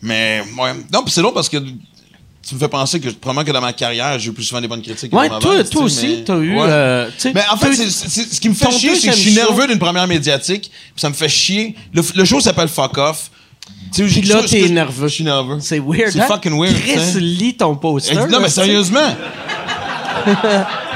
Mais, 0.01 0.41
ouais. 0.57 0.73
Non, 0.93 1.03
puis 1.03 1.11
c'est 1.11 1.21
long 1.21 1.31
parce 1.33 1.49
que 1.49 1.57
tu 1.57 2.55
me 2.55 2.59
fais 2.59 2.67
penser 2.69 2.99
que 3.01 3.09
probablement 3.09 3.45
que 3.45 3.51
dans 3.51 3.61
ma 3.61 3.73
carrière, 3.73 4.17
j'ai 4.17 4.29
eu 4.29 4.33
plus 4.33 4.43
souvent 4.45 4.61
des 4.61 4.67
bonnes 4.67 4.81
critiques. 4.81 5.11
que 5.11 5.15
Ouais, 5.15 5.27
toi, 5.27 5.39
mauvaises, 5.43 5.69
toi 5.69 5.83
aussi, 5.83 6.07
mais- 6.19 6.23
t'as 6.23 6.37
eu. 6.37 6.55
Ouais. 6.55 6.65
euh, 6.67 7.09
Mais 7.33 7.43
en 7.51 7.57
fait, 7.57 7.73
c'est- 7.75 7.89
c'est- 7.89 8.33
ce 8.33 8.39
qui 8.39 8.47
me 8.49 8.53
fait 8.55 8.71
chier, 8.71 8.95
c'est 8.95 9.09
que 9.09 9.13
je 9.15 9.19
suis 9.19 9.33
show. 9.35 9.41
nerveux 9.51 9.67
d'une 9.67 9.79
première 9.79 10.07
médiatique, 10.07 10.71
puis 10.71 11.01
ça 11.01 11.09
me 11.09 11.13
fait 11.13 11.27
chier. 11.29 11.75
Le, 11.93 12.01
le 12.15 12.25
show 12.25 12.39
s'appelle 12.39 12.69
Fuck 12.69 12.97
Off. 12.97 13.29
Tu 13.93 14.07
sais, 14.09 14.19
Puis 14.19 14.27
je- 14.27 14.33
là, 14.33 14.41
t'es 14.43 14.69
nerveux. 14.69 15.07
Je 15.07 15.13
suis 15.15 15.23
nerveux. 15.23 15.57
C'est 15.59 15.79
weird. 15.79 16.11
C'est 16.11 16.21
hein? 16.21 16.27
fucking 16.27 16.57
weird. 16.59 16.75
Chris, 16.79 17.19
lis 17.19 17.55
ton 17.57 17.75
poster. 17.75 18.15
Non, 18.15 18.25
là, 18.27 18.39
mais 18.39 18.49
sérieusement. 18.49 19.15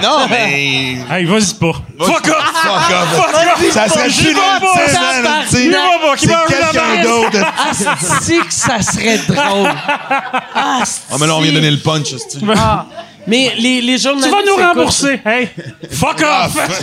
Non, 0.02 0.28
mais. 0.30 0.98
Hey, 1.10 1.26
vas-y 1.26 1.54
pas. 1.56 1.74
Fuck 2.00 2.28
off! 2.28 2.54
Fuck 2.64 2.92
off! 2.92 3.72
Ça 3.72 3.88
serait 3.90 4.10
plus 4.10 4.34
tabarnak. 4.34 5.48
tu 5.50 5.72
pas, 5.72 6.16
qui 6.18 6.28
la 6.28 6.46
quelqu'un 6.48 7.04
d'autre. 7.04 7.38
Asti 7.70 8.40
que 8.40 8.54
ça 8.54 8.82
serait 8.82 9.18
drôle. 9.20 9.70
Ah, 10.56 10.84
Ah, 11.12 11.16
mais 11.20 11.28
là, 11.28 11.36
on 11.36 11.42
vient 11.42 11.52
de 11.52 11.56
donner 11.58 11.72
le 11.72 11.78
punch, 11.80 12.14
esti. 12.14 12.40
Ah. 12.58 12.86
Mais 13.26 13.54
les, 13.58 13.80
les 13.82 13.96
Tu 13.96 14.02
journalistes. 14.04 14.32
vas 14.32 14.42
nous 14.42 14.48
écoutent- 14.60 14.66
rembourser. 14.76 15.22
Hey, 15.26 15.50
fuck 15.92 16.22
Ah, 16.26 16.48
off. 16.48 16.82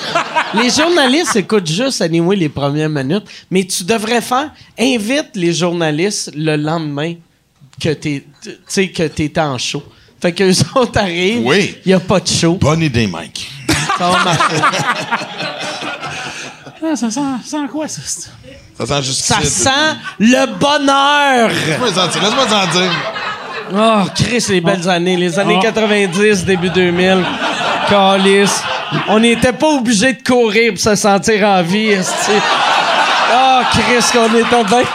Les 0.55 0.71
journalistes 0.71 1.37
écoutent 1.37 1.67
juste 1.71 2.01
anyway 2.01 2.35
les 2.35 2.49
premières 2.49 2.89
minutes. 2.89 3.25
Mais 3.51 3.65
tu 3.65 3.85
devrais 3.85 4.23
faire. 4.23 4.51
Invite 4.79 5.31
les 5.35 5.53
journalistes 5.53 6.31
le 6.35 6.57
lendemain 6.57 7.15
que 7.81 7.91
t'es, 7.91 8.25
tu 8.43 8.51
sais, 8.67 8.89
que 8.89 9.03
t'es 9.05 9.39
en 9.39 9.59
show. 9.59 9.83
Fait 10.21 10.33
qu'eux 10.33 10.53
autres 10.75 10.99
arrivent. 11.01 11.43
Oui. 11.47 11.79
Il 11.85 11.89
n'y 11.89 11.95
a 11.95 12.01
pas 12.01 12.21
de 12.21 12.29
show. 12.29 12.55
Bonne 12.61 12.83
idée, 12.83 13.07
Mike. 13.07 13.51
Ça 13.99 14.11
va 14.11 14.25
marcher. 14.25 14.57
Ah, 16.83 16.97
ça 16.97 17.11
sent, 17.11 17.21
ça 17.45 17.51
sent 17.59 17.67
quoi, 17.71 17.87
ça? 17.87 18.01
Ça 18.03 18.87
sent 18.87 19.03
juste 19.03 19.21
Ça 19.21 19.43
sent 19.43 19.97
le 20.19 20.47
bonheur. 20.47 21.51
Laisse-moi 21.51 22.47
t'en 22.47 22.67
dire. 22.73 22.91
Oh, 23.75 24.09
Chris, 24.15 24.47
les 24.49 24.63
belles 24.63 24.89
années. 24.89 25.15
Les 25.19 25.39
années 25.39 25.57
Oh. 25.59 25.63
90, 25.63 26.45
début 26.47 26.71
2000. 26.71 27.23
Calice. 27.89 28.63
On 29.09 29.21
n'était 29.21 29.53
pas 29.53 29.69
obligé 29.69 30.15
de 30.15 30.23
courir 30.23 30.73
pour 30.73 30.81
se 30.83 30.95
sentir 30.95 31.47
en 31.47 31.63
vie. 31.63 31.91
Oh, 33.33 33.61
Chris, 33.73 34.05
qu'on 34.13 34.35
était 34.35 34.65
bien. 34.65 34.83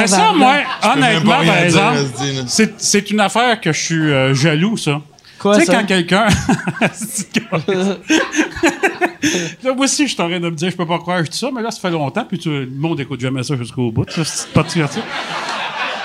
Mais 0.00 0.06
ça, 0.06 0.32
moi, 0.34 0.54
honnêtement, 0.82 1.30
par 1.44 1.58
exemple, 1.58 1.98
c'est, 2.46 2.74
c'est 2.80 3.10
une 3.10 3.20
affaire 3.20 3.60
que 3.60 3.72
je 3.72 3.78
suis 3.78 4.12
euh, 4.12 4.34
jaloux, 4.34 4.76
ça. 4.76 5.00
Quoi, 5.38 5.56
tu 5.58 5.64
sais, 5.64 5.72
quand 5.72 5.84
quelqu'un. 5.86 6.26
là, 9.62 9.74
moi 9.74 9.84
aussi, 9.84 10.08
je 10.08 10.12
suis 10.14 10.22
en 10.22 10.28
train 10.28 10.40
de 10.40 10.48
me 10.50 10.56
dire, 10.56 10.70
je 10.70 10.76
peux 10.76 10.86
pas 10.86 10.98
croire 10.98 11.22
dis 11.22 11.38
ça, 11.38 11.48
mais 11.54 11.62
là, 11.62 11.70
ça 11.70 11.80
fait 11.80 11.90
longtemps, 11.90 12.24
puis 12.28 12.38
tu- 12.38 12.48
le 12.50 12.70
monde 12.70 12.98
écoute 13.00 13.20
jamais 13.20 13.42
ça 13.42 13.56
jusqu'au 13.56 13.90
bout. 13.92 14.04
Ça, 14.10 14.24
c'est 14.24 14.48
pas 14.52 14.62
de 14.64 14.68
ça. 14.68 15.00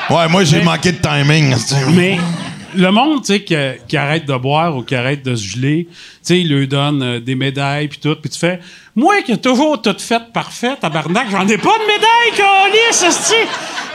Ouais, 0.10 0.28
moi, 0.28 0.44
j'ai 0.44 0.62
manqué 0.62 0.92
de 0.92 0.98
timing. 0.98 1.56
Mais 1.96 2.20
le 2.76 2.92
monde, 2.92 3.24
tu 3.24 3.34
sais, 3.34 3.44
qui, 3.44 3.56
qui 3.88 3.98
arrête 3.98 4.26
de 4.26 4.36
boire 4.36 4.76
ou 4.76 4.84
qui 4.84 4.96
arrête 4.96 5.24
de 5.24 5.36
se 5.36 5.48
geler, 5.48 5.88
tu 5.90 5.96
sais, 6.22 6.40
il 6.40 6.54
lui 6.54 6.68
donne 6.68 7.02
euh, 7.02 7.20
des 7.20 7.36
médailles 7.36 7.88
puis 7.88 8.00
tout, 8.00 8.16
puis 8.16 8.30
tu 8.30 8.40
fais, 8.40 8.60
moi 8.96 9.22
qui 9.22 9.32
ai 9.34 9.38
toujours 9.38 9.82
tout 9.82 9.96
fait 9.98 10.22
parfait, 10.34 10.76
tabarnak, 10.80 11.28
j'en 11.30 11.48
ai 11.48 11.58
pas 11.58 11.78
de 11.78 11.86
médaille, 11.86 12.32
calice, 12.36 13.04
esti! 13.04 13.36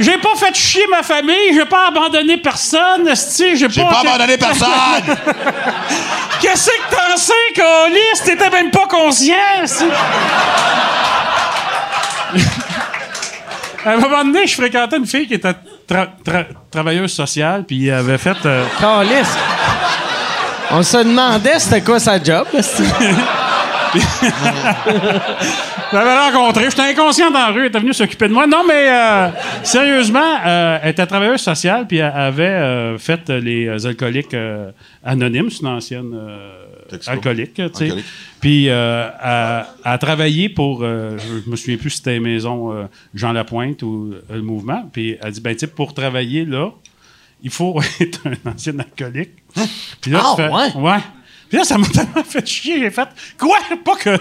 J'ai 0.00 0.18
pas 0.18 0.34
fait 0.36 0.54
chier 0.54 0.84
ma 0.90 1.02
famille, 1.02 1.52
j'ai 1.54 1.64
pas 1.64 1.88
abandonné 1.88 2.36
personne, 2.36 3.08
esti, 3.08 3.56
j'ai 3.56 3.68
J'ai 3.68 3.82
pas... 3.82 3.90
pas 3.90 4.00
abandonné 4.00 4.36
personne! 4.36 4.68
Qu'est-ce 6.40 6.70
que 6.70 6.90
t'en 6.90 7.16
sais, 7.16 7.32
calice? 7.54 8.22
T'étais 8.24 8.50
même 8.50 8.70
pas 8.70 8.86
conscient! 8.86 9.34
À 13.84 13.92
un 13.92 13.96
moment 13.96 14.24
donné, 14.24 14.46
je 14.46 14.54
fréquentais 14.54 14.96
une 14.96 15.06
fille 15.06 15.26
qui 15.26 15.34
était 15.34 15.54
tra- 15.88 16.08
tra- 16.24 16.46
travailleuse 16.70 17.12
sociale, 17.12 17.64
puis 17.66 17.76
il 17.76 17.90
avait 17.90 18.18
fait. 18.18 18.36
euh. 18.46 18.64
On 20.70 20.82
se 20.82 20.98
demandait 20.98 21.58
c'était 21.58 21.80
quoi 21.80 21.98
sa 21.98 22.22
job. 22.22 22.46
Je 25.90 25.96
l'avais 25.96 26.18
rencontré. 26.18 26.64
J'étais 26.64 26.82
inconscient 26.82 27.30
dans 27.30 27.38
la 27.38 27.46
rue. 27.46 27.60
Elle 27.60 27.66
était 27.68 27.78
venue 27.80 27.94
s'occuper 27.94 28.28
de 28.28 28.34
moi. 28.34 28.46
Non, 28.46 28.62
mais 28.66 28.90
euh, 28.90 29.28
sérieusement, 29.62 30.36
euh, 30.46 30.78
elle 30.82 30.90
était 30.90 31.06
travailleuse 31.06 31.40
sociale, 31.40 31.86
puis 31.86 31.96
elle 31.98 32.12
avait 32.14 32.42
euh, 32.44 32.98
fait 32.98 33.28
les 33.30 33.86
alcooliques 33.86 34.36
anonymes. 35.02 35.48
C'est 35.50 35.60
une 35.62 35.68
ancienne. 35.68 36.14
Alcoolique, 37.06 37.54
tu 37.54 37.62
sais. 37.74 37.92
Puis 38.40 38.68
euh, 38.68 39.08
elle, 39.22 39.66
elle 39.84 39.92
a 39.92 39.98
travaillé 39.98 40.48
pour, 40.48 40.80
euh, 40.82 41.16
je 41.18 41.50
me 41.50 41.56
souviens 41.56 41.76
plus 41.76 41.90
si 41.90 41.96
c'était 41.98 42.20
Maison 42.20 42.72
euh, 42.72 42.84
Jean 43.14 43.32
Lapointe 43.32 43.82
ou 43.82 44.12
euh, 44.12 44.22
le 44.36 44.42
mouvement. 44.42 44.88
Puis 44.92 45.16
elle 45.22 45.32
dit, 45.32 45.40
ben, 45.40 45.54
tu 45.54 45.60
sais, 45.60 45.66
pour 45.66 45.94
travailler 45.94 46.44
là, 46.44 46.70
il 47.42 47.50
faut 47.50 47.80
être 48.00 48.20
un 48.26 48.50
ancien 48.50 48.78
alcoolique. 48.78 49.30
Puis 50.00 50.10
là, 50.10 50.20
Ah, 50.22 50.34
ouais? 50.36 50.72
Ouais. 50.76 50.98
Puis 51.48 51.58
là, 51.58 51.64
ça 51.64 51.78
m'a 51.78 51.86
tellement 51.88 52.24
fait 52.24 52.46
chier. 52.46 52.78
J'ai 52.80 52.90
fait, 52.90 53.08
quoi? 53.38 53.58
Pas 53.84 53.96
que 53.96 54.16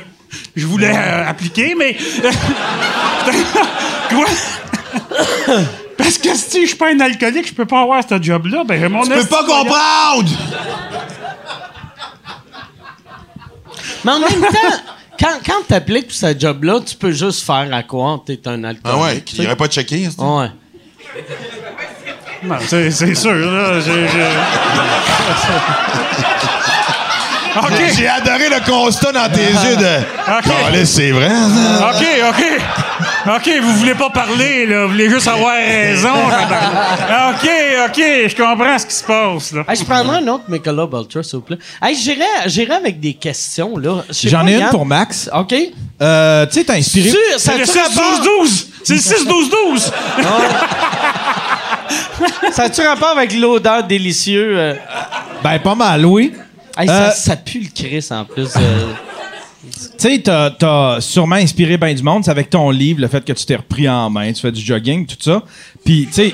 je 0.55 0.65
voulais 0.65 0.95
euh, 0.95 1.27
appliquer, 1.27 1.75
mais. 1.75 1.95
quoi? 4.09 4.25
Parce 5.97 6.17
que 6.17 6.33
si 6.35 6.61
je 6.61 6.67
suis 6.67 6.75
pas 6.75 6.91
un 6.93 6.99
alcoolique, 6.99 7.47
je 7.47 7.53
peux 7.53 7.65
pas 7.65 7.81
avoir 7.81 8.03
ce 8.07 8.21
job-là. 8.21 8.63
Ben, 8.63 8.87
mon 8.89 9.03
Tu 9.03 9.09
peux 9.09 9.25
pas 9.25 9.43
comprendre! 9.45 10.29
Mais 14.07 14.13
en 14.13 14.19
même 14.19 14.41
temps, 14.41 14.77
quand, 15.19 15.33
quand 15.45 15.61
tu 15.67 15.73
appliques 15.73 16.07
pour 16.07 16.15
ce 16.15 16.33
job-là, 16.39 16.79
tu 16.85 16.95
peux 16.95 17.11
juste 17.11 17.45
faire 17.45 17.67
à 17.73 17.83
quoi 17.83 18.23
tu 18.25 18.31
es 18.31 18.47
un 18.47 18.63
alcoolique. 18.63 18.81
Ah 18.85 18.97
ouais, 18.97 19.19
tu 19.21 19.45
aurait 19.45 19.55
pas 19.57 19.67
de 19.67 19.73
checker. 19.73 20.09
c'est- 20.09 20.21
Ouais. 20.23 20.49
Non, 22.43 22.55
c'est, 22.65 22.89
c'est 22.91 23.15
sûr, 23.15 23.33
là. 23.33 23.79
J'ai, 23.81 24.07
j'ai- 24.07 24.37
OK. 27.59 27.91
J'ai 27.97 28.07
adoré 28.07 28.49
le 28.49 28.63
constat 28.71 29.11
dans 29.11 29.29
tes 29.29 29.41
yeux 29.51 29.75
de. 29.77 29.97
Ok. 30.37 30.43
Calisse, 30.71 30.91
c'est 30.93 31.11
vrai, 31.11 31.29
ça? 31.29 31.89
OK, 31.89 32.05
OK. 32.29 32.61
OK, 33.35 33.49
vous 33.61 33.73
voulez 33.73 33.95
pas 33.95 34.09
parler, 34.09 34.65
là. 34.65 34.85
Vous 34.85 34.91
voulez 34.91 35.09
juste 35.09 35.27
avoir 35.27 35.53
raison. 35.55 36.09
OK, 36.13 37.49
OK, 37.87 37.97
je 37.97 38.35
comprends 38.35 38.77
ce 38.79 38.85
qui 38.85 38.93
se 38.95 39.03
passe, 39.03 39.51
là. 39.51 39.63
Hey, 39.67 39.75
je 39.75 39.83
prendrai 39.83 40.17
un 40.17 40.27
autre 40.27 40.45
Michelob 40.47 40.93
Ultra, 40.93 41.23
s'il 41.23 41.39
vous 41.39 41.41
plaît. 41.45 41.57
Hey, 41.81 41.95
j'irai, 41.95 42.23
j'irai 42.45 42.75
avec 42.75 42.99
des 42.99 43.13
questions, 43.13 43.77
là. 43.77 44.03
J'en 44.09 44.47
ai 44.47 44.53
une 44.53 44.59
Yann. 44.61 44.69
pour 44.69 44.85
Max. 44.85 45.29
OK. 45.33 45.53
Euh, 46.01 46.45
tu 46.45 46.53
sais, 46.53 46.63
t'as 46.63 46.75
inspiré. 46.75 47.09
Ça 47.09 47.17
C'est 47.37 47.57
le 47.57 47.63
a-tu 47.63 47.77
rapport, 47.79 48.21
6-12-12. 48.43 48.65
C'est 48.83 48.93
le 48.93 48.99
6-12-12. 48.99 49.91
ça 52.51 52.63
a-tu 52.63 52.81
rapport 52.81 53.17
avec 53.17 53.33
l'odeur 53.33 53.83
délicieuse? 53.83 54.55
euh? 54.57 54.75
Ben, 55.43 55.59
pas 55.59 55.75
mal, 55.75 56.05
oui. 56.05 56.33
Hey, 56.77 56.87
Euh, 56.89 57.09
ça, 57.09 57.11
ça 57.11 57.35
pue 57.35 57.59
le 57.59 57.69
Chris, 57.73 58.05
en 58.11 58.23
plus. 58.25 58.49
euh. 58.55 58.93
Tu 59.71 59.79
sais, 59.97 60.21
t'as, 60.23 60.51
t'as 60.51 61.01
sûrement 61.01 61.35
inspiré 61.35 61.77
bien 61.77 61.93
du 61.93 62.03
monde. 62.03 62.23
C'est 62.25 62.31
avec 62.31 62.49
ton 62.49 62.69
livre, 62.69 63.01
le 63.01 63.07
fait 63.07 63.23
que 63.23 63.33
tu 63.33 63.45
t'es 63.45 63.55
repris 63.55 63.87
en 63.89 64.09
main, 64.09 64.31
tu 64.31 64.41
fais 64.41 64.51
du 64.51 64.63
jogging, 64.63 65.05
tout 65.05 65.15
ça. 65.19 65.41
Puis, 65.85 66.07
tu 66.07 66.13
sais, 66.13 66.33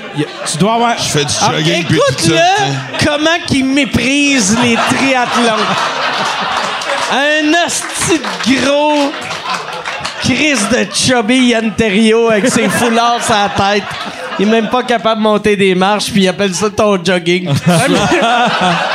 tu 0.50 0.58
dois 0.58 0.74
avoir. 0.74 0.98
Je 0.98 1.04
fais 1.04 1.24
du 1.24 1.32
Ah, 1.40 1.52
jogging 1.52 1.84
puis 1.84 1.98
tout 1.98 2.14
ça. 2.18 2.32
Écoute-le, 2.34 3.06
comment 3.06 3.38
qu'il 3.46 3.64
méprise 3.64 4.56
les 4.62 4.76
triathlons. 4.76 5.64
Un 7.12 7.66
hostie 7.66 8.18
de 8.18 8.64
gros 8.64 9.12
Chris 10.22 10.56
de 10.72 10.86
chubby 10.92 11.48
Yann 11.48 11.72
Terriot 11.76 12.30
avec 12.30 12.48
ses 12.48 12.68
foulards 12.68 13.22
sur 13.22 13.34
la 13.34 13.50
tête. 13.50 13.84
Il 14.38 14.48
est 14.48 14.50
même 14.50 14.68
pas 14.68 14.82
capable 14.82 15.20
de 15.20 15.22
monter 15.22 15.56
des 15.56 15.74
marches, 15.74 16.10
puis 16.10 16.22
il 16.22 16.28
appelle 16.28 16.54
ça 16.54 16.70
ton 16.70 17.02
jogging. 17.02 17.48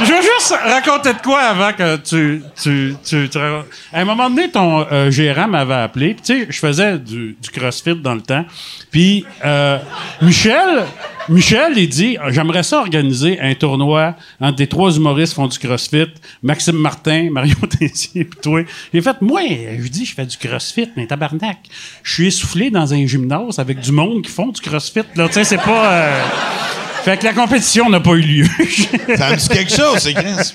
Je 0.01 0.05
veux 0.05 0.21
juste 0.21 0.53
raconter 0.63 1.13
de 1.13 1.21
quoi 1.21 1.39
avant 1.39 1.73
que 1.73 1.95
tu. 1.97 2.43
tu, 2.61 2.95
tu, 3.03 3.29
tu. 3.29 3.37
À 3.37 3.63
un 3.93 4.05
moment 4.05 4.29
donné, 4.29 4.49
ton 4.49 4.85
euh, 4.91 5.11
gérant 5.11 5.47
m'avait 5.47 5.73
appelé. 5.75 6.15
Tu 6.15 6.21
sais, 6.23 6.47
je 6.49 6.59
faisais 6.59 6.97
du, 6.97 7.35
crossfit 7.53 7.95
dans 7.95 8.15
le 8.15 8.21
temps. 8.21 8.45
Puis 8.91 9.25
euh, 9.45 9.77
Michel, 10.21 10.83
Michel, 11.29 11.73
il 11.77 11.87
dit 11.87 12.17
J'aimerais 12.29 12.63
ça 12.63 12.79
organiser 12.79 13.39
un 13.39 13.53
tournoi 13.53 14.15
entre 14.41 14.55
des 14.55 14.67
trois 14.67 14.95
humoristes 14.95 15.33
font 15.33 15.47
du 15.47 15.59
crossfit, 15.59 16.07
Maxime 16.41 16.77
Martin, 16.77 17.29
Mario 17.31 17.55
Tessier, 17.67 18.25
puis 18.25 18.39
toi. 18.41 18.61
J'ai 18.93 19.01
fait 19.01 19.21
Moi, 19.21 19.41
je 19.79 19.87
dis, 19.87 20.05
je 20.05 20.15
fais 20.15 20.25
du 20.25 20.37
crossfit, 20.37 20.89
mais 20.97 21.05
tabarnak. 21.05 21.59
Je 22.03 22.13
suis 22.13 22.27
essoufflé 22.27 22.71
dans 22.71 22.93
un 22.93 23.05
gymnase 23.05 23.59
avec 23.59 23.79
du 23.79 23.91
monde 23.91 24.23
qui 24.23 24.31
font 24.31 24.47
du 24.47 24.59
crossfit. 24.59 25.01
Là, 25.15 25.28
tu 25.29 25.33
sais, 25.33 25.43
c'est 25.43 25.57
pas. 25.57 25.91
euh, 25.93 26.21
Fait 27.03 27.17
que 27.17 27.25
la 27.25 27.33
compétition 27.33 27.89
n'a 27.89 27.99
pas 27.99 28.11
eu 28.11 28.21
lieu. 28.21 28.45
Ça 29.17 29.29
me 29.31 29.35
dit 29.35 29.47
quelque 29.47 29.73
chose, 29.75 29.97
c'est 29.99 30.13
Chris. 30.13 30.53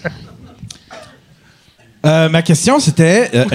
Euh, 2.07 2.29
ma 2.29 2.43
question, 2.43 2.79
c'était. 2.79 3.31
euh, 3.35 3.45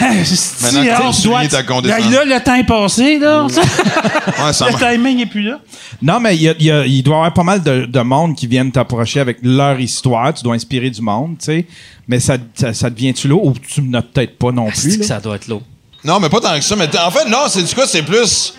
Maintenant 0.00 1.08
que 1.10 1.12
souligné 1.16 1.48
doit- 1.48 1.58
ta 1.58 1.62
condescendance. 1.62 2.12
Là, 2.12 2.24
le 2.24 2.40
temps 2.44 2.54
est 2.56 2.64
passé, 2.66 3.18
là. 3.18 3.44
Ouais, 3.44 4.52
ça 4.52 4.66
le 4.70 4.76
timing 4.76 5.16
n'est 5.18 5.26
plus 5.26 5.40
là. 5.42 5.58
non, 6.02 6.20
mais 6.20 6.36
il 6.36 6.42
y 6.42 6.48
a- 6.50 6.54
il 6.58 6.66
y 6.66 6.70
a- 6.70 6.84
il 6.84 7.02
doit 7.02 7.14
y 7.14 7.18
avoir 7.18 7.32
pas 7.32 7.42
mal 7.44 7.62
de, 7.62 7.86
de 7.86 8.00
monde 8.00 8.36
qui 8.36 8.46
viennent 8.46 8.70
t'approcher 8.72 9.20
avec 9.20 9.38
leur 9.42 9.80
histoire. 9.80 10.34
Tu 10.34 10.42
dois 10.42 10.54
inspirer 10.54 10.90
du 10.90 11.00
monde, 11.00 11.36
tu 11.38 11.46
sais. 11.46 11.66
Mais 12.08 12.20
ça, 12.20 12.36
ça, 12.54 12.74
ça 12.74 12.90
devient-tu 12.90 13.28
là 13.28 13.36
ou 13.36 13.54
tu 13.54 13.80
n'as 13.80 14.02
peut-être 14.02 14.36
pas 14.36 14.52
non 14.52 14.68
plus? 14.68 14.76
C'est 14.90 14.96
que 14.96 15.02
là? 15.02 15.08
ça 15.08 15.20
doit 15.20 15.36
être 15.36 15.48
lourd. 15.48 15.62
Non, 16.04 16.20
mais 16.20 16.28
pas 16.28 16.40
tant 16.40 16.54
que 16.56 16.60
ça. 16.60 16.76
Mais 16.76 16.88
t- 16.88 16.98
en 16.98 17.10
fait, 17.10 17.26
non, 17.30 17.44
c'est 17.48 17.62
du 17.62 17.74
quoi, 17.74 17.86
c'est 17.86 18.02
plus. 18.02 18.52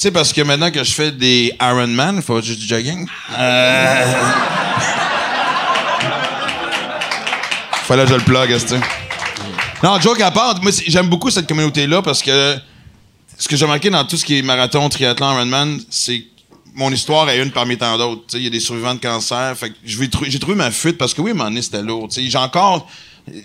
Sais, 0.00 0.10
parce 0.10 0.32
que 0.32 0.40
maintenant 0.40 0.70
que 0.70 0.82
je 0.82 0.92
fais 0.92 1.12
des 1.12 1.52
Ironman, 1.60 2.16
il 2.16 2.22
faut 2.22 2.40
juste 2.40 2.58
du 2.58 2.66
jogging. 2.66 3.06
Euh... 3.38 4.04
Fallait 7.84 8.04
que 8.04 8.08
je 8.08 8.14
le 8.14 8.22
plug, 8.22 8.48
que- 8.48 8.80
Non, 9.82 10.00
joke 10.00 10.22
à 10.22 10.30
part, 10.30 10.58
moi, 10.62 10.72
j'aime 10.86 11.08
beaucoup 11.10 11.28
cette 11.28 11.46
communauté-là 11.46 12.00
parce 12.00 12.22
que 12.22 12.56
ce 13.36 13.46
que 13.46 13.56
j'ai 13.56 13.66
remarqué 13.66 13.90
dans 13.90 14.02
tout 14.06 14.16
ce 14.16 14.24
qui 14.24 14.38
est 14.38 14.42
marathon, 14.42 14.88
triathlon, 14.88 15.34
Ironman, 15.34 15.78
c'est 15.90 16.24
mon 16.74 16.90
histoire 16.90 17.28
est 17.28 17.42
une 17.42 17.50
parmi 17.50 17.76
tant 17.76 17.98
d'autres. 17.98 18.38
Il 18.38 18.44
y 18.44 18.46
a 18.46 18.50
des 18.50 18.60
survivants 18.60 18.94
de 18.94 19.00
cancer. 19.00 19.54
Fait 19.54 19.68
que 19.68 19.76
j'ai 19.84 20.38
trouvé 20.38 20.54
ma 20.56 20.70
fuite 20.70 20.96
parce 20.96 21.12
que 21.12 21.20
oui, 21.20 21.34
moment 21.34 21.50
donné, 21.50 21.60
c'était 21.60 21.82
lourd. 21.82 22.08
J'ai 22.10 22.38
encore 22.38 22.88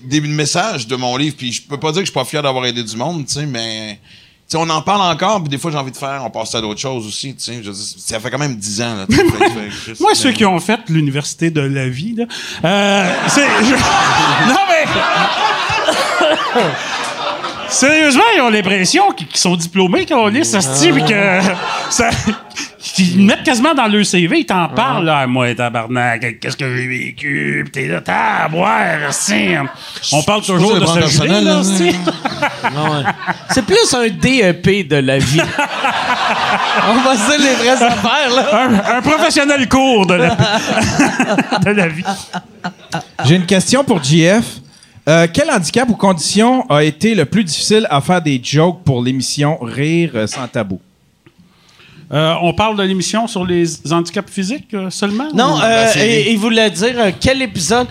des 0.03 0.22
messages 0.22 0.88
de 0.88 0.95
mon 0.95 1.18
livre, 1.18 1.36
puis 1.38 1.52
je 1.52 1.64
peux 1.64 1.82
pas 1.82 1.91
dire 1.91 1.99
que 2.03 2.06
je 2.06 2.11
suis 2.11 2.18
pas 2.18 2.23
fier 2.23 2.41
d'avoir 2.41 2.65
aidé 2.65 2.82
du 2.82 2.95
monde, 2.95 3.26
mais 3.49 3.99
tu 4.47 4.51
sais, 4.57 4.57
on 4.63 4.69
en 4.69 4.81
parle 4.84 5.01
encore, 5.01 5.39
puis 5.41 5.49
des 5.49 5.57
fois 5.57 5.72
j'ai 5.72 5.77
envie 5.77 5.91
de 5.91 5.97
faire, 5.97 6.22
on 6.23 6.30
passe 6.30 6.53
à 6.55 6.61
d'autres 6.61 6.80
choses 6.80 7.07
aussi. 7.07 7.35
tu 7.35 7.43
sais. 7.43 7.63
Je 7.63 7.72
ça 7.72 8.19
fait 8.19 8.30
quand 8.30 8.38
même 8.38 8.55
10 8.55 8.81
ans. 8.84 8.95
Là, 8.95 9.05
fait 9.09 9.93
Moi, 9.99 10.13
ceux 10.13 10.31
qui 10.31 10.45
ont 10.45 10.59
fait 10.59 10.80
l'université 10.89 11.49
de 11.49 11.61
la 11.61 11.89
vie, 11.89 12.13
là, 12.15 12.26
euh, 12.63 13.11
c'est. 13.27 13.47
je- 13.63 13.73
Non, 14.47 14.59
mais. 14.69 14.85
Sérieusement, 17.69 18.23
ils 18.35 18.41
ont 18.41 18.49
l'impression 18.49 19.11
qu'ils 19.11 19.27
sont 19.33 19.55
diplômés, 19.55 20.05
qu'on 20.05 20.27
lit 20.27 20.41
dit, 20.41 20.91
puis 20.91 21.05
que. 21.05 21.39
Ça, 21.89 22.09
ils 22.97 23.25
mettent 23.25 23.43
quasiment 23.43 23.73
dans 23.73 23.87
leur 23.87 24.05
CV, 24.05 24.39
ils 24.39 24.45
t'en 24.45 24.69
parlent, 24.69 25.05
là. 25.05 25.27
Moi, 25.27 25.53
tabarnak, 25.55 26.39
qu'est-ce 26.39 26.55
que 26.55 26.75
j'ai 26.75 26.87
vécu, 26.87 27.63
pis 27.65 27.71
t'es 27.71 27.87
là, 27.87 28.01
t'as 28.01 28.45
à 28.45 28.47
boire, 28.47 29.11
si. 29.11 29.55
On 30.11 30.23
parle 30.23 30.41
toujours 30.43 30.79
de 30.79 30.85
ce 30.85 30.99
personnel, 30.99 31.43
là, 31.43 31.53
là. 31.55 31.63
si. 31.63 31.95
C'est 33.49 33.65
plus 33.65 33.93
un 33.93 34.07
DEP 34.07 34.87
de 34.87 34.97
la 34.97 35.17
vie. 35.17 35.41
On 36.87 36.95
va 37.01 37.15
se 37.15 37.37
dire 37.37 37.49
les 37.49 37.55
vraies 37.55 37.83
affaires, 37.83 38.29
là. 38.35 38.65
Un, 38.65 38.97
un 38.97 39.01
professionnel 39.01 39.67
court 39.67 40.05
de 40.05 40.13
la, 40.13 40.29
de 41.65 41.71
la 41.71 41.87
vie. 41.87 42.03
J'ai 43.25 43.35
une 43.35 43.45
question 43.45 43.83
pour 43.83 44.03
JF. 44.03 44.43
Euh, 45.07 45.27
quel 45.32 45.52
handicap 45.52 45.88
ou 45.90 45.95
condition 45.95 46.68
a 46.69 46.84
été 46.84 47.14
le 47.14 47.26
plus 47.26 47.44
difficile 47.44 47.86
à 47.91 48.02
faire 48.02 48.22
des 48.22 48.40
jokes 48.44 48.82
pour 48.84 49.03
l'émission 49.03 49.57
Rire 49.61 50.27
sans 50.27 50.48
tabou? 50.48 50.80
Euh, 52.11 52.34
on 52.41 52.53
parle 52.53 52.77
de 52.77 52.84
l'émission 52.84 53.27
sur 53.27 53.45
les 53.45 53.65
handicaps 53.91 54.32
physiques 54.32 54.73
euh, 54.73 54.90
seulement? 54.91 55.27
Non, 55.34 55.60
euh, 55.64 55.88
et- 55.98 56.32
il 56.32 56.38
voulait 56.38 56.69
dire 56.69 56.95
quel 57.19 57.41
épisode, 57.41 57.88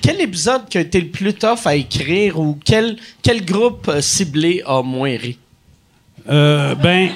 quel 0.00 0.20
épisode 0.20 0.68
qui 0.68 0.78
a 0.78 0.80
été 0.80 1.00
le 1.00 1.08
plus 1.08 1.34
tough 1.34 1.66
à 1.66 1.74
écrire 1.74 2.38
ou 2.38 2.56
quel, 2.64 2.96
quel 3.22 3.44
groupe 3.44 3.90
ciblé 4.00 4.62
a 4.64 4.82
moins 4.82 5.16
ri? 5.16 5.38
Euh, 6.30 6.74
ben, 6.76 7.08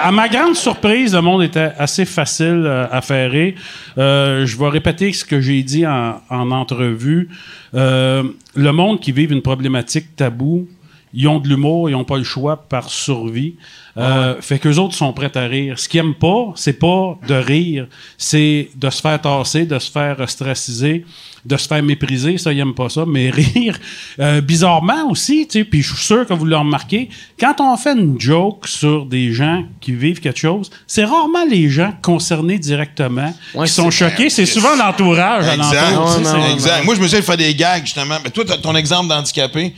à 0.00 0.10
ma 0.12 0.28
grande 0.28 0.54
surprise, 0.54 1.14
le 1.14 1.20
monde 1.20 1.42
était 1.42 1.72
assez 1.78 2.04
facile 2.04 2.64
euh, 2.64 2.86
à 2.90 3.00
faire 3.00 3.30
rire. 3.30 3.54
Euh, 3.96 4.46
je 4.46 4.56
vais 4.56 4.68
répéter 4.68 5.12
ce 5.12 5.24
que 5.24 5.40
j'ai 5.40 5.62
dit 5.62 5.86
en, 5.86 6.20
en 6.30 6.50
entrevue. 6.50 7.28
Euh, 7.74 8.22
le 8.54 8.72
monde 8.72 9.00
qui 9.00 9.12
vit 9.12 9.24
une 9.24 9.42
problématique 9.42 10.16
taboue, 10.16 10.68
ils 11.14 11.26
ont 11.26 11.38
de 11.38 11.48
l'humour, 11.48 11.88
ils 11.88 11.92
n'ont 11.92 12.04
pas 12.04 12.18
le 12.18 12.24
choix 12.24 12.56
par 12.68 12.90
survie. 12.90 13.54
Euh, 13.96 14.36
Fait 14.40 14.58
qu'eux 14.58 14.76
autres 14.76 14.94
sont 14.94 15.12
prêts 15.12 15.36
à 15.36 15.46
rire. 15.46 15.78
Ce 15.78 15.88
qu'ils 15.88 16.00
aiment 16.00 16.14
pas, 16.14 16.52
c'est 16.54 16.78
pas 16.78 17.18
de 17.26 17.34
rire, 17.34 17.86
c'est 18.16 18.68
de 18.76 18.90
se 18.90 19.00
faire 19.00 19.20
tasser, 19.20 19.64
de 19.64 19.78
se 19.78 19.90
faire 19.90 20.20
ostraciser, 20.20 21.04
de 21.48 21.56
se 21.56 21.66
faire 21.66 21.82
mépriser. 21.82 22.36
Ça, 22.38 22.52
ils 22.52 22.58
aiment 22.60 22.74
pas 22.74 22.88
ça. 22.88 23.04
Mais 23.06 23.30
rire, 23.34 23.78
euh, 24.20 24.40
bizarrement 24.40 25.10
aussi, 25.10 25.46
tu 25.46 25.58
sais, 25.60 25.64
puis 25.64 25.82
je 25.82 25.94
suis 25.94 26.04
sûr 26.04 26.26
que 26.26 26.34
vous 26.34 26.44
le 26.44 26.56
remarquez, 26.56 27.08
quand 27.40 27.60
on 27.60 27.76
fait 27.76 27.94
une 27.94 28.20
joke 28.20 28.66
sur 28.68 29.06
des 29.06 29.32
gens 29.32 29.64
qui 29.80 29.92
vivent 29.92 30.20
quelque 30.20 30.38
chose, 30.38 30.70
c'est 30.86 31.04
rarement 31.04 31.44
les 31.48 31.68
gens 31.70 31.92
concernés 32.02 32.58
directement 32.58 33.34
Ouais, 33.54 33.66
qui 33.66 33.72
sont 33.72 33.90
choqués. 33.90 34.28
C'est 34.30 34.46
souvent 34.46 34.76
l'entourage 34.76 35.46
Exact. 35.48 35.86
sais, 35.88 36.20
non, 36.20 36.52
exact. 36.54 36.84
Moi, 36.84 36.94
je 36.94 37.00
me 37.00 37.08
de 37.18 37.24
faire 37.24 37.36
des 37.36 37.54
gags, 37.54 37.84
justement. 37.84 38.16
Mais 38.22 38.30
toi, 38.30 38.44
t'as- 38.46 38.58
ton 38.58 38.74
exemple 38.76 39.08
d'handicapé, 39.08 39.74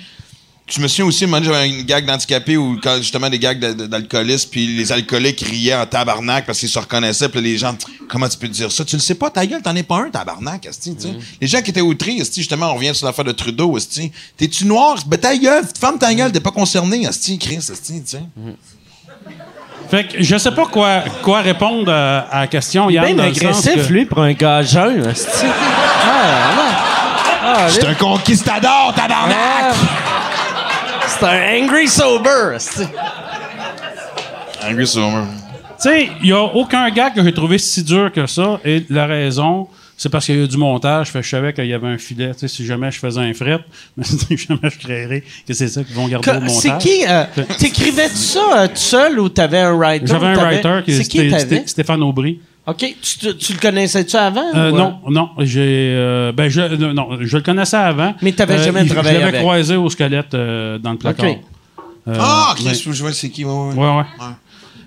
je 0.70 0.80
me 0.80 0.88
souviens 0.88 1.04
aussi, 1.06 1.26
moi, 1.26 1.40
j'avais 1.42 1.68
une 1.68 1.82
gag 1.82 2.06
d'handicapé 2.06 2.56
où, 2.56 2.78
quand, 2.82 2.96
justement, 2.98 3.28
des 3.28 3.38
gags 3.38 3.58
d'alcoolistes, 3.58 4.50
puis 4.50 4.66
les 4.68 4.92
alcooliques 4.92 5.40
riaient 5.40 5.74
en 5.74 5.84
tabarnak 5.86 6.46
parce 6.46 6.58
qu'ils 6.60 6.68
se 6.68 6.78
reconnaissaient, 6.78 7.28
puis 7.28 7.40
les 7.40 7.58
gens, 7.58 7.76
comment 8.08 8.28
tu 8.28 8.38
peux 8.38 8.48
dire 8.48 8.70
ça? 8.70 8.84
Tu 8.84 8.96
le 8.96 9.02
sais 9.02 9.14
pas, 9.16 9.30
ta 9.30 9.44
gueule, 9.44 9.62
t'en 9.62 9.74
es 9.74 9.82
pas 9.82 9.96
un, 9.98 10.10
tabarnak, 10.10 10.66
esti, 10.66 10.94
tu 10.94 11.02
sais. 11.08 11.14
Les 11.40 11.46
gens 11.48 11.60
qui 11.60 11.70
étaient 11.70 11.80
outrés, 11.80 12.16
esti, 12.16 12.40
justement, 12.40 12.70
on 12.70 12.74
revient 12.76 12.94
sur 12.94 13.06
l'affaire 13.06 13.24
de 13.24 13.32
Trudeau, 13.32 13.76
esti. 13.76 14.12
T'es-tu 14.36 14.64
noir? 14.66 14.96
Ben, 15.06 15.16
ta 15.18 15.36
gueule, 15.36 15.64
ferme 15.78 15.98
ta 15.98 16.14
gueule, 16.14 16.30
t'es 16.32 16.40
pas 16.40 16.52
concerné, 16.52 17.02
esti, 17.02 17.38
Chris, 17.38 17.56
esti, 17.56 18.02
tu 18.02 18.08
sais. 18.08 18.22
Fait 19.90 20.06
que 20.06 20.22
je 20.22 20.38
sais 20.38 20.52
pas 20.52 20.66
quoi, 20.66 21.02
quoi 21.22 21.40
répondre 21.40 21.86
euh, 21.90 22.20
à 22.30 22.40
la 22.42 22.46
question. 22.46 22.86
Bien 22.86 23.12
dans 23.14 23.24
le 23.26 23.34
sens 23.34 23.66
agressif, 23.66 23.88
que- 23.88 23.92
lui, 23.92 24.04
pour 24.06 24.20
un 24.20 24.32
gars 24.34 24.62
jeune. 24.62 25.06
hostie. 25.08 25.26
Ah. 26.12 26.86
Ah, 27.42 27.66
C'est 27.70 27.86
un 27.86 27.94
conquistador, 27.94 28.92
tabarnak! 28.94 29.36
ah. 29.36 30.19
C'est 31.18 31.26
un 31.26 31.64
angry 31.64 31.88
sober. 31.88 32.56
Angry 34.62 34.86
Summer. 34.86 35.24
Tu 35.82 35.88
sais, 35.88 36.08
il 36.20 36.26
n'y 36.26 36.32
a 36.32 36.42
aucun 36.42 36.88
gars 36.90 37.10
que 37.10 37.22
j'ai 37.24 37.32
trouvé 37.32 37.58
si 37.58 37.82
dur 37.82 38.12
que 38.12 38.26
ça. 38.26 38.60
Et 38.64 38.84
la 38.90 39.06
raison, 39.06 39.66
c'est 39.96 40.08
parce 40.10 40.26
qu'il 40.26 40.36
y 40.36 40.40
a 40.40 40.44
eu 40.44 40.48
du 40.48 40.58
montage. 40.58 41.08
Fait 41.10 41.22
je 41.22 41.28
savais 41.28 41.52
qu'il 41.54 41.66
y 41.66 41.72
avait 41.72 41.88
un 41.88 41.96
filet. 41.98 42.32
Tu 42.34 42.40
sais, 42.40 42.48
si 42.48 42.66
jamais 42.66 42.90
je 42.90 42.98
faisais 42.98 43.20
un 43.20 43.32
fret, 43.32 43.58
si 44.02 44.36
jamais 44.36 44.58
je 44.70 44.78
créerais 44.78 45.22
que 45.46 45.54
c'est 45.54 45.68
ça 45.68 45.82
qu'ils 45.82 45.94
vont 45.94 46.06
garder 46.08 46.28
au 46.30 46.32
Que- 46.34 46.38
montage. 46.38 46.60
C'est 46.60 46.78
qui? 46.78 47.04
euh, 47.08 47.24
T'écrivais-tu 47.58 48.16
ça 48.16 48.40
euh, 48.58 48.66
tout 48.68 48.76
seul 48.76 49.18
ou 49.18 49.28
t'avais 49.30 49.60
un 49.60 49.72
writer? 49.74 50.06
J'avais 50.06 50.26
un 50.26 50.34
writer 50.36 50.80
qui 50.84 50.92
C'est 50.94 51.04
qui 51.04 51.30
c'était 51.30 51.62
Stéphane 51.66 52.02
Aubry. 52.02 52.40
OK. 52.70 52.94
Tu, 53.02 53.36
tu 53.36 53.52
le 53.52 53.58
connaissais-tu 53.58 54.16
avant? 54.16 54.42
Euh, 54.54 54.70
ou, 54.70 54.76
non, 54.76 54.98
non, 55.08 55.30
j'ai, 55.38 55.92
euh, 55.94 56.32
ben 56.32 56.48
je, 56.48 56.60
euh, 56.60 56.92
non, 56.92 57.08
je 57.20 57.36
le 57.36 57.42
connaissais 57.42 57.76
avant. 57.76 58.14
Mais 58.22 58.32
t'avais 58.32 58.54
Euh, 58.58 58.64
jamais 58.64 58.82
il- 58.82 58.88
travaillé 58.88 59.16
Je 59.16 59.20
l'avais 59.20 59.28
avec. 59.30 59.40
croisé 59.42 59.76
au 59.76 59.88
squelette 59.90 60.34
euh, 60.34 60.78
dans 60.78 60.92
le 60.92 60.98
placard. 60.98 61.26
OK. 61.30 61.38
Euh, 62.08 62.16
Ah, 62.18 62.54
ok, 62.58 62.64
ouais. 62.66 62.74
je 62.74 62.92
je 62.92 63.02
vois 63.02 63.12
c'est 63.12 63.28
qui, 63.30 63.44
ouais, 63.44 63.52
ouais. 63.52 63.74
Ouais, 63.74 63.96
ouais. 63.98 64.04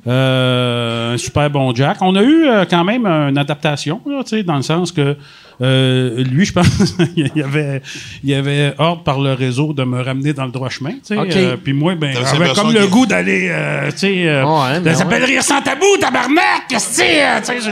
Euh, 0.08 1.14
un 1.14 1.18
super 1.18 1.50
bon 1.50 1.74
Jack. 1.74 1.98
On 2.02 2.16
a 2.16 2.22
eu 2.22 2.46
euh, 2.48 2.66
quand 2.70 2.84
même 2.84 3.06
une 3.06 3.38
adaptation, 3.38 4.02
là, 4.06 4.24
tu 4.24 4.30
sais, 4.38 4.44
dans 4.44 4.56
le 4.58 4.62
sens 4.62 4.92
que 4.92 5.16
euh, 5.64 6.24
lui, 6.24 6.46
je 6.46 6.54
pense, 6.54 6.96
il 7.16 7.32
y 7.36 7.42
avait, 7.42 7.82
il 8.24 8.30
y 8.30 8.34
avait 8.34 8.74
ordre 8.78 9.04
par 9.04 9.20
le 9.20 9.34
réseau 9.34 9.74
de 9.74 9.84
me 9.84 10.02
ramener 10.02 10.34
dans 10.34 10.46
le 10.46 10.52
droit 10.52 10.70
chemin. 10.70 10.92
Euh, 11.12 11.58
Puis 11.64 11.74
moi, 11.74 11.96
ben, 11.96 12.14
j'avais 12.14 12.54
comme 12.54 12.74
le 12.74 12.86
goût 12.88 13.06
d'aller, 13.06 13.48
euh, 13.52 13.90
tu 13.92 13.98
sais, 13.98 14.28
euh, 14.28 14.44
Ouais, 14.46 14.84
ça 14.84 14.96
s'appelle 14.96 15.22
ouais. 15.24 15.28
rire 15.30 15.44
sans 15.44 15.62
tabou, 15.62 15.86
tabarnak, 16.00 16.68
qu'est-ce 16.70 16.98
que 17.00 17.62
je- 17.62 17.70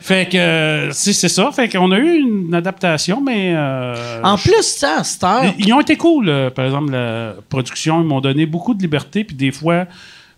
Fait 0.00 0.28
que, 0.28 0.36
euh, 0.38 0.90
c'est 0.92 1.12
c'est 1.12 1.28
ça. 1.28 1.50
Fait 1.52 1.68
qu'on 1.68 1.90
a 1.92 1.98
eu 1.98 2.18
une 2.20 2.54
adaptation, 2.54 3.20
mais. 3.20 3.52
euh, 3.54 4.22
En 4.24 4.36
plus, 4.38 4.62
ça, 4.62 5.02
heure, 5.22 5.54
ils, 5.58 5.66
ils 5.66 5.72
ont 5.74 5.80
été 5.80 5.96
cool, 5.96 6.28
euh, 6.28 6.48
par 6.50 6.64
exemple, 6.64 6.90
la 6.92 7.34
production. 7.48 8.00
Ils 8.00 8.06
m'ont 8.06 8.20
donné 8.22 8.46
beaucoup 8.46 8.72
de 8.74 8.80
liberté. 8.82 9.24
Puis 9.24 9.36
des 9.36 9.52
fois, 9.52 9.84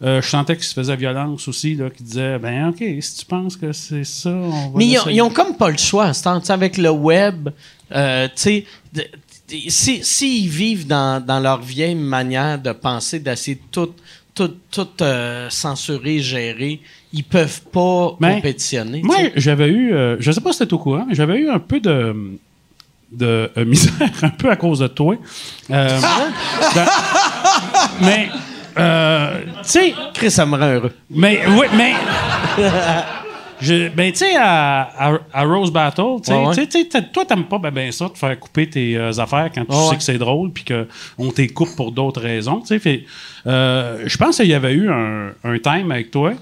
euh, 0.03 0.21
je 0.23 0.29
sentais 0.29 0.57
qu'ils 0.57 0.65
se 0.65 0.75
faisaient 0.75 0.97
violence 0.97 1.47
aussi, 1.49 1.75
là, 1.75 1.89
qui 1.91 2.03
disaient 2.03 2.39
Ben, 2.39 2.69
OK, 2.69 2.83
si 3.01 3.17
tu 3.19 3.25
penses 3.27 3.57
que 3.57 3.73
c'est 3.73 4.05
ça, 4.05 4.31
on 4.31 4.71
va. 4.71 4.79
Mais 4.79 4.87
ils 4.87 4.99
ont, 4.99 5.09
ils 5.09 5.23
ont 5.23 5.31
comme 5.31 5.57
pas 5.57 5.71
le 5.71 5.77
choix 5.79 6.11
avec 6.49 6.77
le 6.79 6.91
web, 6.91 7.49
euh, 7.95 8.27
tu 8.29 8.33
sais, 8.35 8.65
si- 9.69 10.03
s'ils 10.05 10.49
vivent 10.49 10.87
dans, 10.87 11.25
dans 11.25 11.39
leur 11.41 11.61
vieille 11.61 11.95
manière 11.95 12.59
de 12.59 12.73
penser, 12.73 13.19
d'essayer 13.21 13.57
de 13.57 13.61
tout, 13.71 13.91
tout, 14.35 14.55
tout 14.71 14.89
euh, 15.03 15.49
censurer, 15.51 16.21
gérer, 16.21 16.81
ils 17.13 17.23
peuvent 17.25 17.61
pas 17.71 18.17
Mais 18.19 18.37
compétitionner. 18.37 19.03
Moi, 19.03 19.17
j'avais 19.37 19.69
eu, 19.69 19.93
euh, 19.93 20.17
je 20.21 20.33
sais 20.33 20.41
pas 20.41 20.53
si 20.53 20.59
c'était 20.59 20.73
au 20.75 20.79
courant, 20.79 21.05
mais 21.09 21.15
j'avais 21.15 21.37
eu 21.39 21.51
un 21.51 21.59
peu 21.59 21.81
de, 21.81 22.17
de 23.13 23.51
euh, 23.57 23.65
misère, 23.67 23.93
un 24.23 24.31
peu 24.31 24.51
à 24.51 24.57
cause 24.57 24.79
de 24.79 24.87
toi. 24.89 25.17
Dans- 26.75 26.87
mais, 28.01 28.31
euh, 28.79 29.41
tu 29.63 29.69
sais, 29.69 29.95
Chris, 30.15 30.31
ça 30.31 30.47
me 30.47 30.57
rend 30.57 30.73
heureux. 30.75 30.93
mais, 31.11 31.41
oui, 31.49 31.67
mais. 31.77 31.93
Je, 33.61 33.89
ben, 33.91 34.11
tu 34.11 34.19
sais, 34.19 34.35
à, 34.37 34.81
à, 34.99 35.19
à 35.33 35.45
Rose 35.45 35.71
Battle, 35.71 36.03
tu 36.25 36.33
Ouais, 36.33 36.47
ouais. 36.49 36.55
sais, 36.69 37.03
toi, 37.13 37.25
t'aimes 37.25 37.45
pas 37.45 37.59
ben, 37.59 37.71
ben 37.71 37.93
ça, 37.93 38.09
de 38.09 38.19
faire 38.19 38.37
couper 38.41 38.69
tes 38.69 38.97
euh, 38.97 39.13
affaires 39.19 39.51
quand 39.55 39.65
tu 39.65 39.71
Ouais, 39.73 39.89
sais 39.91 39.97
que 39.99 40.03
c'est 40.03 40.19
drôle, 40.19 40.51
puis 40.51 40.65
qu'on 40.65 41.31
t'écoute 41.31 41.69
pour 41.77 41.93
d'autres 41.93 42.21
raisons, 42.21 42.61
tu 42.61 42.77
sais. 42.81 43.05
Euh, 43.47 44.03
je 44.05 44.17
pense 44.17 44.39
qu'il 44.39 44.49
y 44.49 44.55
avait 44.55 44.73
eu 44.73 44.91
un, 44.91 45.29
un 45.45 45.59
time 45.61 45.93
avec 45.93 46.11
toi, 46.11 46.33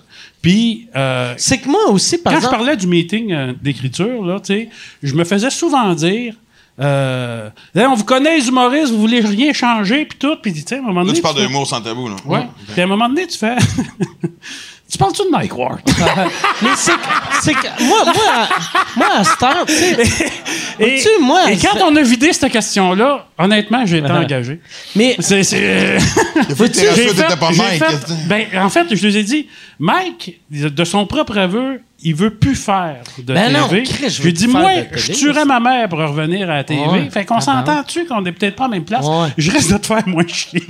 puis 0.41 0.89
euh, 0.97 1.35
C'est 1.37 1.59
que 1.59 1.69
moi 1.69 1.91
aussi, 1.91 2.17
par 2.17 2.33
quand 2.33 2.41
je 2.41 2.49
parlais 2.49 2.77
du 2.79 2.87
meeting 2.87 3.53
d'écriture, 3.61 4.25
là, 4.25 4.41
tu 4.41 4.55
sais, 4.55 4.69
je 5.03 5.15
me 5.15 5.25
faisais 5.25 5.51
souvent 5.51 5.93
dire. 5.93 6.33
Euh, 6.81 7.51
Là, 7.75 7.91
on 7.91 7.95
vous 7.95 8.05
connaît 8.05 8.39
les 8.39 8.49
humoristes, 8.49 8.91
vous 8.93 9.01
voulez 9.01 9.21
rien 9.21 9.53
changer, 9.53 10.05
puis 10.07 10.19
tout, 10.19 10.37
puis 10.43 10.53
tu 10.53 10.63
sais, 10.67 10.77
à 10.77 10.79
un 10.79 10.83
moment 10.83 11.01
Là, 11.01 11.07
donné. 11.07 11.17
tu 11.17 11.23
parles 11.23 11.37
fais- 11.37 11.47
d'humour 11.47 11.67
sans 11.67 11.81
tabou, 11.81 12.09
là. 12.09 12.17
Ouais. 12.25 12.47
Puis 12.73 12.81
à 12.81 12.85
un 12.85 12.87
moment 12.87 13.09
donné, 13.09 13.27
tu 13.27 13.37
fais. 13.39 13.57
tu 14.91 14.99
parles-tu 14.99 15.23
de 15.25 15.31
Mike 15.31 15.57
Ward? 15.57 15.81
Mais 16.63 16.69
c'est 16.77 16.93
que, 16.93 16.99
c'est 17.43 17.55
que 17.55 17.85
moi, 17.85 18.05
moi, 18.05 18.15
à, 18.35 18.49
moi, 18.97 19.07
à 19.19 19.25
cette 19.25 19.43
heure, 19.43 19.67
tu 19.67 19.73
sais. 19.75 20.33
Et, 20.79 20.97
Tu 20.97 21.01
sais, 21.03 21.11
moi, 21.21 21.51
et 21.53 21.59
quand 21.59 21.77
on 21.83 21.95
a 21.97 22.03
vidé 22.03 22.33
cette 22.33 22.51
question-là, 22.51 23.27
honnêtement, 23.41 23.85
j'ai 23.87 23.99
été 23.99 24.11
engagé. 24.11 24.61
Mais 24.97 25.17
C'est. 25.19 25.43
c'est- 25.43 25.99
fait 26.55 27.39
pas 27.39 27.51
Mike. 27.51 27.83
ben, 28.29 28.47
en 28.57 28.69
fait, 28.69 28.95
je 28.95 29.07
lui 29.07 29.17
ai 29.17 29.23
dit, 29.23 29.47
Mike, 29.79 30.41
de 30.51 30.85
son 30.85 31.07
propre 31.07 31.39
aveu, 31.39 31.81
il 32.03 32.15
veut 32.15 32.31
plus 32.31 32.55
faire 32.55 32.97
de 33.19 33.35
Ben 33.35 33.53
non, 33.53 33.69
TV. 33.69 33.83
Chris, 33.83 34.11
je 34.11 34.23
lui 34.23 34.31
ai 34.31 34.33
dit, 34.33 34.45
plus 34.45 34.53
faire 34.53 34.61
moi, 34.63 34.73
je 34.95 35.13
tuerais 35.13 35.45
ma 35.45 35.61
mère 35.61 35.89
pour 35.89 35.99
revenir 35.99 36.49
à 36.51 36.57
la 36.57 36.65
TV. 36.65 36.81
Ouais. 36.87 37.11
Fait 37.11 37.25
qu'on 37.25 37.37
Ah, 37.37 37.41
s'entend-tu 37.41 38.07
qu'on 38.07 38.25
est 38.25 38.33
peut-être 38.33 38.57
pas 38.57 38.65
à 38.65 38.69
la 38.69 38.75
même 38.75 38.85
place? 38.85 39.05
Ouais. 39.07 39.29
Je 39.37 39.51
risque 39.51 39.73
de 39.73 39.77
te 39.79 39.87
faire 39.87 40.07
moins 40.09 40.27
chier. 40.27 40.63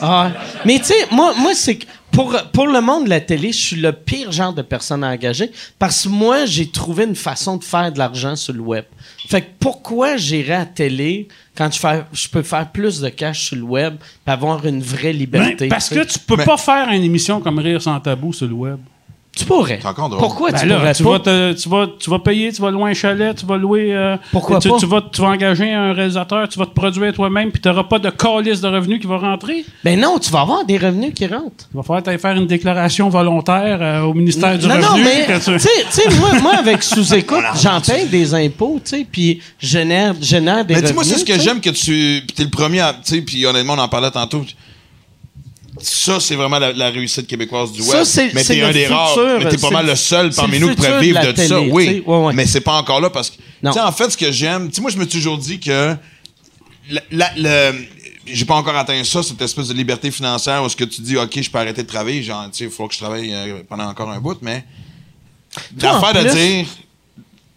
Ah, 0.00 0.30
mais 0.64 0.78
tu 0.78 0.86
sais, 0.86 1.06
moi, 1.10 1.34
moi 1.38 1.52
c'est 1.54 1.76
que 1.76 1.84
pour, 2.10 2.34
pour 2.52 2.66
le 2.66 2.80
monde 2.80 3.04
de 3.04 3.10
la 3.10 3.20
télé, 3.20 3.52
je 3.52 3.58
suis 3.58 3.76
le 3.76 3.92
pire 3.92 4.32
genre 4.32 4.54
de 4.54 4.62
personne 4.62 5.04
à 5.04 5.08
engager 5.08 5.50
parce 5.78 6.04
que 6.04 6.08
moi, 6.08 6.46
j'ai 6.46 6.70
trouvé 6.70 7.04
une 7.04 7.14
façon 7.16 7.58
de 7.58 7.64
faire 7.64 7.92
de 7.92 7.98
l'argent 7.98 8.34
sur 8.34 8.54
le 8.54 8.60
web. 8.60 8.84
Fait 9.28 9.42
que 9.42 9.48
pourquoi 9.60 10.16
j'irais 10.16 10.54
à 10.54 10.58
la 10.60 10.64
télé 10.64 11.28
quand 11.54 11.70
je, 11.70 11.78
fais, 11.78 12.02
je 12.14 12.28
peux 12.28 12.42
faire 12.42 12.72
plus 12.72 12.98
de 12.98 13.10
cash 13.10 13.48
sur 13.48 13.56
le 13.56 13.62
web 13.62 13.96
et 14.26 14.30
avoir 14.30 14.64
une 14.64 14.80
vraie 14.80 15.12
liberté? 15.12 15.66
Ben, 15.66 15.68
parce 15.68 15.90
que 15.90 16.02
tu 16.02 16.18
peux 16.18 16.38
pas 16.38 16.56
faire 16.56 16.88
une 16.88 17.02
émission 17.02 17.38
comme 17.42 17.58
Rire 17.58 17.82
sans 17.82 18.00
tabou 18.00 18.32
sur 18.32 18.48
le 18.48 18.54
web. 18.54 18.78
Tu 19.38 19.44
pourrais. 19.44 19.78
C'est 19.80 19.88
encore 19.88 20.08
drôle. 20.08 20.20
Pourquoi 20.20 20.50
Ben 20.50 20.58
tu 20.60 20.66
là, 20.66 20.76
pourrais 20.76 20.94
tu, 20.94 21.02
pas? 21.04 21.10
vas 21.10 21.18
te- 21.20 21.52
tu, 21.52 21.68
vas, 21.68 21.86
tu 21.98 22.10
vas 22.10 22.18
payer, 22.18 22.52
tu 22.52 22.60
vas 22.62 22.70
louer 22.70 22.90
un 22.90 22.94
chalet, 22.94 23.34
tu 23.36 23.46
vas 23.46 23.56
louer. 23.56 23.94
euh, 23.94 24.16
Pourquoi 24.32 24.58
tu, 24.58 24.68
pas? 24.68 24.76
Tu 24.78 24.86
vas, 24.86 25.02
tu 25.12 25.20
vas 25.20 25.28
engager 25.28 25.72
un 25.72 25.92
réalisateur, 25.92 26.48
tu 26.48 26.58
vas 26.58 26.66
te 26.66 26.74
produire 26.74 27.12
toi-même, 27.12 27.50
puis 27.50 27.60
tu 27.60 27.68
n'auras 27.68 27.84
pas 27.84 27.98
de 27.98 28.10
calice 28.10 28.60
de 28.60 28.68
revenus 28.68 29.00
qui 29.00 29.06
va 29.06 29.18
rentrer? 29.18 29.64
Ben 29.84 29.98
non, 29.98 30.18
tu 30.18 30.30
vas 30.30 30.40
avoir 30.42 30.64
des 30.64 30.76
revenus 30.78 31.12
qui 31.14 31.26
rentrent. 31.26 31.66
Il 31.72 31.76
va 31.76 31.82
falloir 31.82 32.02
t'aller 32.02 32.18
faire 32.18 32.36
une 32.36 32.46
déclaration 32.46 33.08
volontaire 33.08 33.78
euh, 33.80 34.02
au 34.02 34.14
ministère 34.14 34.58
du 34.58 34.66
non, 34.66 34.74
Revenu. 34.74 34.86
non, 34.86 34.98
mais 34.98 35.38
tu 35.38 35.58
sais, 35.58 36.10
moi, 36.18 36.32
moi, 36.42 36.54
avec 36.56 36.82
sous-écoute, 36.82 37.44
j'en 37.62 37.80
paye 37.80 38.06
des 38.08 38.34
impôts, 38.34 38.80
tu 38.84 38.90
sais, 38.98 39.06
puis 39.10 39.40
je 39.58 39.66
génère, 39.68 40.14
génère 40.20 40.64
des 40.64 40.74
Mais 40.74 40.80
revenus. 40.80 40.88
dis-moi, 40.90 41.04
c'est 41.04 41.18
ce 41.18 41.24
que 41.24 41.38
j'aime 41.40 41.60
que 41.60 41.70
tu. 41.70 42.22
Puis 42.26 42.34
t'es 42.36 42.44
le 42.44 42.50
premier 42.50 42.80
à. 42.80 42.92
Tu 42.92 43.14
sais, 43.16 43.20
puis 43.22 43.46
honnêtement, 43.46 43.74
on 43.74 43.78
en 43.78 43.88
parlait 43.88 44.10
tantôt. 44.10 44.42
Ça, 45.80 46.18
c'est 46.20 46.34
vraiment 46.36 46.58
la, 46.58 46.72
la 46.72 46.90
réussite 46.90 47.26
québécoise 47.26 47.72
du 47.72 47.82
Ça, 47.82 47.98
web. 47.98 48.04
c'est- 48.04 48.32
mais 48.34 48.42
c'est 48.44 48.54
t'es 48.56 48.62
un 48.62 48.70
des 48.72 48.86
rares. 48.86 49.16
Mais 49.38 49.48
t'es 49.48 49.56
pas 49.58 49.70
mal 49.70 49.86
le- 49.86 49.94
seul 49.96 50.30
parmi 50.34 50.58
nous 50.58 50.70
qui 50.70 50.76
pourrait 50.76 50.92
de 50.94 50.98
vivre 50.98 51.32
de, 51.32 51.42
ça. 51.42 51.60
Oui. 51.60 52.02
ouais, 52.06 52.16
ouais. 52.26 52.32
Mais 52.34 52.46
c'est 52.46 52.60
pas 52.60 52.74
encore 52.74 53.00
là 53.00 53.10
parce 53.10 53.30
que. 53.30 53.36
Tu 53.62 53.78
en 53.78 53.92
fait, 53.92 54.10
ce 54.10 54.16
que 54.16 54.30
j'aime. 54.32 54.68
Tu 54.68 54.76
sais, 54.76 54.80
moi, 54.80 54.90
je 54.90 54.96
me 54.96 55.02
suis 55.02 55.12
toujours 55.18 55.38
dit 55.38 55.58
que. 55.60 55.94
la- 56.90 57.02
la- 57.10 57.32
le- 57.36 57.78
j'ai 58.26 58.44
pas 58.44 58.54
encore 58.56 58.76
atteint 58.76 59.02
ça, 59.04 59.22
cette 59.22 59.40
espèce 59.40 59.68
de 59.68 59.74
liberté 59.74 60.10
financière 60.10 60.62
où 60.62 60.68
ce 60.68 60.76
que 60.76 60.84
tu 60.84 61.00
dis, 61.00 61.16
OK, 61.16 61.40
je 61.40 61.50
peux 61.50 61.58
arrêter 61.58 61.82
de 61.82 61.88
travailler, 61.88 62.22
genre, 62.22 62.44
tu 62.50 62.58
sais, 62.58 62.64
il 62.64 62.70
faut 62.70 62.86
que 62.86 62.92
je 62.94 62.98
travaille 62.98 63.32
euh, 63.32 63.62
pendant 63.68 63.84
encore 63.88 64.10
un 64.10 64.20
bout, 64.20 64.36
mais 64.42 64.64
l'affaire 65.80 66.12
de 66.24 66.28
dire, 66.28 66.66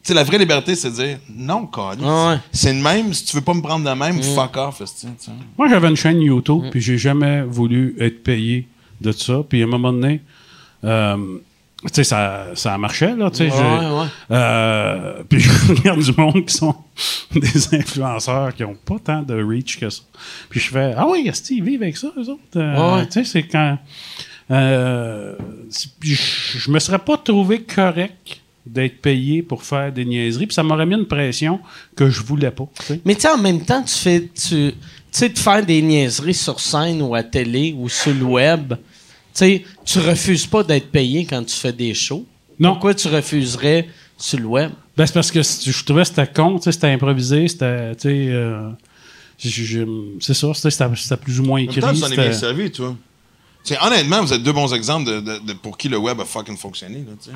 sais, 0.03 0.13
la 0.13 0.23
vraie 0.23 0.37
liberté, 0.37 0.75
c'est 0.75 0.89
de 0.89 0.95
dire, 0.95 1.17
non, 1.35 1.67
câlisse. 1.67 2.03
Ah 2.07 2.29
ouais. 2.31 2.37
c'est 2.51 2.73
le 2.73 2.79
même, 2.81 3.13
si 3.13 3.25
tu 3.25 3.35
veux 3.35 3.41
pas 3.43 3.53
me 3.53 3.61
prendre 3.61 3.89
de 3.89 3.95
même, 3.97 4.21
fuck 4.21 4.57
off, 4.57 4.81
esti, 4.81 5.07
tu 5.07 5.25
sais. 5.25 5.31
Moi, 5.57 5.67
j'avais 5.69 5.87
une 5.89 5.95
chaîne 5.95 6.17
Mm. 6.17 6.21
YouTube, 6.23 6.63
puis 6.71 6.81
j'ai 6.81 6.97
jamais 6.97 7.41
voulu 7.43 7.95
être 7.99 8.23
payé 8.23 8.67
de 8.99 9.11
ça. 9.11 9.41
Puis 9.47 9.61
à 9.61 9.65
un 9.65 9.69
moment 9.69 9.91
donné, 9.93 10.21
euh, 10.83 11.17
tu 11.83 11.89
sais, 11.93 12.03
ça, 12.03 12.47
ça 12.55 12.77
marchait, 12.77 13.15
là, 13.15 13.29
tu 13.31 13.37
sais. 13.37 13.43
Ouais, 13.45 13.51
j'ai- 13.57 13.95
ouais. 13.95 14.07
Euh, 14.31 15.23
puis 15.29 15.39
je 15.39 15.73
regarde 15.73 15.99
du 16.01 16.13
monde 16.17 16.45
qui 16.45 16.53
sont 16.55 16.75
des 17.35 17.75
influenceurs 17.75 18.53
qui 18.55 18.63
ont 18.63 18.75
pas 18.75 18.97
tant 19.03 19.21
de 19.23 19.33
reach 19.43 19.79
que 19.79 19.89
ça. 19.89 20.01
Puis 20.49 20.59
je 20.59 20.69
fais, 20.69 20.93
ah 20.97 21.05
oui, 21.09 21.25
est-ce 21.27 21.41
qu'ils 21.43 21.63
vivent 21.63 21.81
avec 21.83 21.97
ça, 21.97 22.07
eux 22.17 22.29
autres? 22.29 22.41
Euh, 22.57 22.95
Ouais. 22.97 23.05
Tu 23.07 23.13
sais, 23.13 23.23
c'est 23.23 23.43
quand... 23.43 23.77
Euh, 24.49 25.33
je 26.01 26.69
me 26.71 26.77
serais 26.79 26.99
pas 26.99 27.15
trouvé 27.17 27.61
correct 27.61 28.40
d'être 28.65 29.01
payé 29.01 29.41
pour 29.41 29.63
faire 29.63 29.91
des 29.91 30.05
niaiseries, 30.05 30.47
puis 30.47 30.53
ça 30.53 30.63
m'aurait 30.63 30.85
mis 30.85 30.95
une 30.95 31.05
pression 31.07 31.59
que 31.95 32.09
je 32.09 32.21
voulais 32.21 32.51
pas. 32.51 32.67
Mais 33.05 33.15
tu 33.15 33.21
sais, 33.21 33.29
en 33.29 33.37
même 33.37 33.63
temps, 33.65 33.81
tu 33.83 33.93
fais. 33.95 34.29
Tu 34.35 34.71
sais, 35.11 35.29
de 35.29 35.37
faire 35.39 35.65
des 35.65 35.81
niaiseries 35.81 36.33
sur 36.33 36.59
scène 36.59 37.01
ou 37.01 37.13
à 37.15 37.23
télé 37.23 37.75
ou 37.77 37.89
sur 37.89 38.13
le 38.13 38.23
web, 38.23 38.73
tu 38.75 38.77
sais, 39.33 39.63
tu 39.83 39.99
refuses 39.99 40.45
pas 40.45 40.63
d'être 40.63 40.89
payé 40.91 41.25
quand 41.25 41.43
tu 41.43 41.55
fais 41.55 41.73
des 41.73 41.93
shows. 41.93 42.25
Non. 42.59 42.71
Pourquoi 42.73 42.93
tu 42.93 43.07
refuserais 43.07 43.87
sur 44.17 44.39
le 44.39 44.45
web? 44.45 44.71
Ben, 44.95 45.05
c'est 45.07 45.13
parce 45.13 45.31
que 45.31 45.41
je 45.41 45.83
trouvais 45.83 46.03
que 46.03 46.09
c'était 46.09 46.27
con, 46.27 46.57
tu 46.57 46.63
sais, 46.65 46.71
c'était 46.71 46.87
improvisé, 46.87 47.47
c'était, 47.47 47.95
tu 47.95 48.01
sais, 48.01 48.27
euh, 48.29 48.69
c'est 50.19 50.33
ça, 50.35 50.53
c'était- 50.53 51.17
plus 51.17 51.39
ou 51.39 51.43
moins 51.43 51.61
En 51.61 51.63
même 51.65 51.69
écrit. 51.71 51.83
en 51.83 52.11
es 52.11 52.15
bien 52.15 52.31
servi, 52.33 52.71
toi. 52.71 52.95
Honnêtement, 53.81 54.21
vous 54.21 54.33
êtes 54.33 54.43
deux 54.43 54.53
bons 54.53 54.73
exemples 54.73 55.09
de, 55.09 55.19
de- 55.19 55.39
de 55.47 55.53
pour 55.53 55.77
qui 55.77 55.89
le 55.89 55.97
web 55.97 56.19
a 56.19 56.25
fucking 56.25 56.57
fonctionné. 56.57 56.99
Là. 57.07 57.33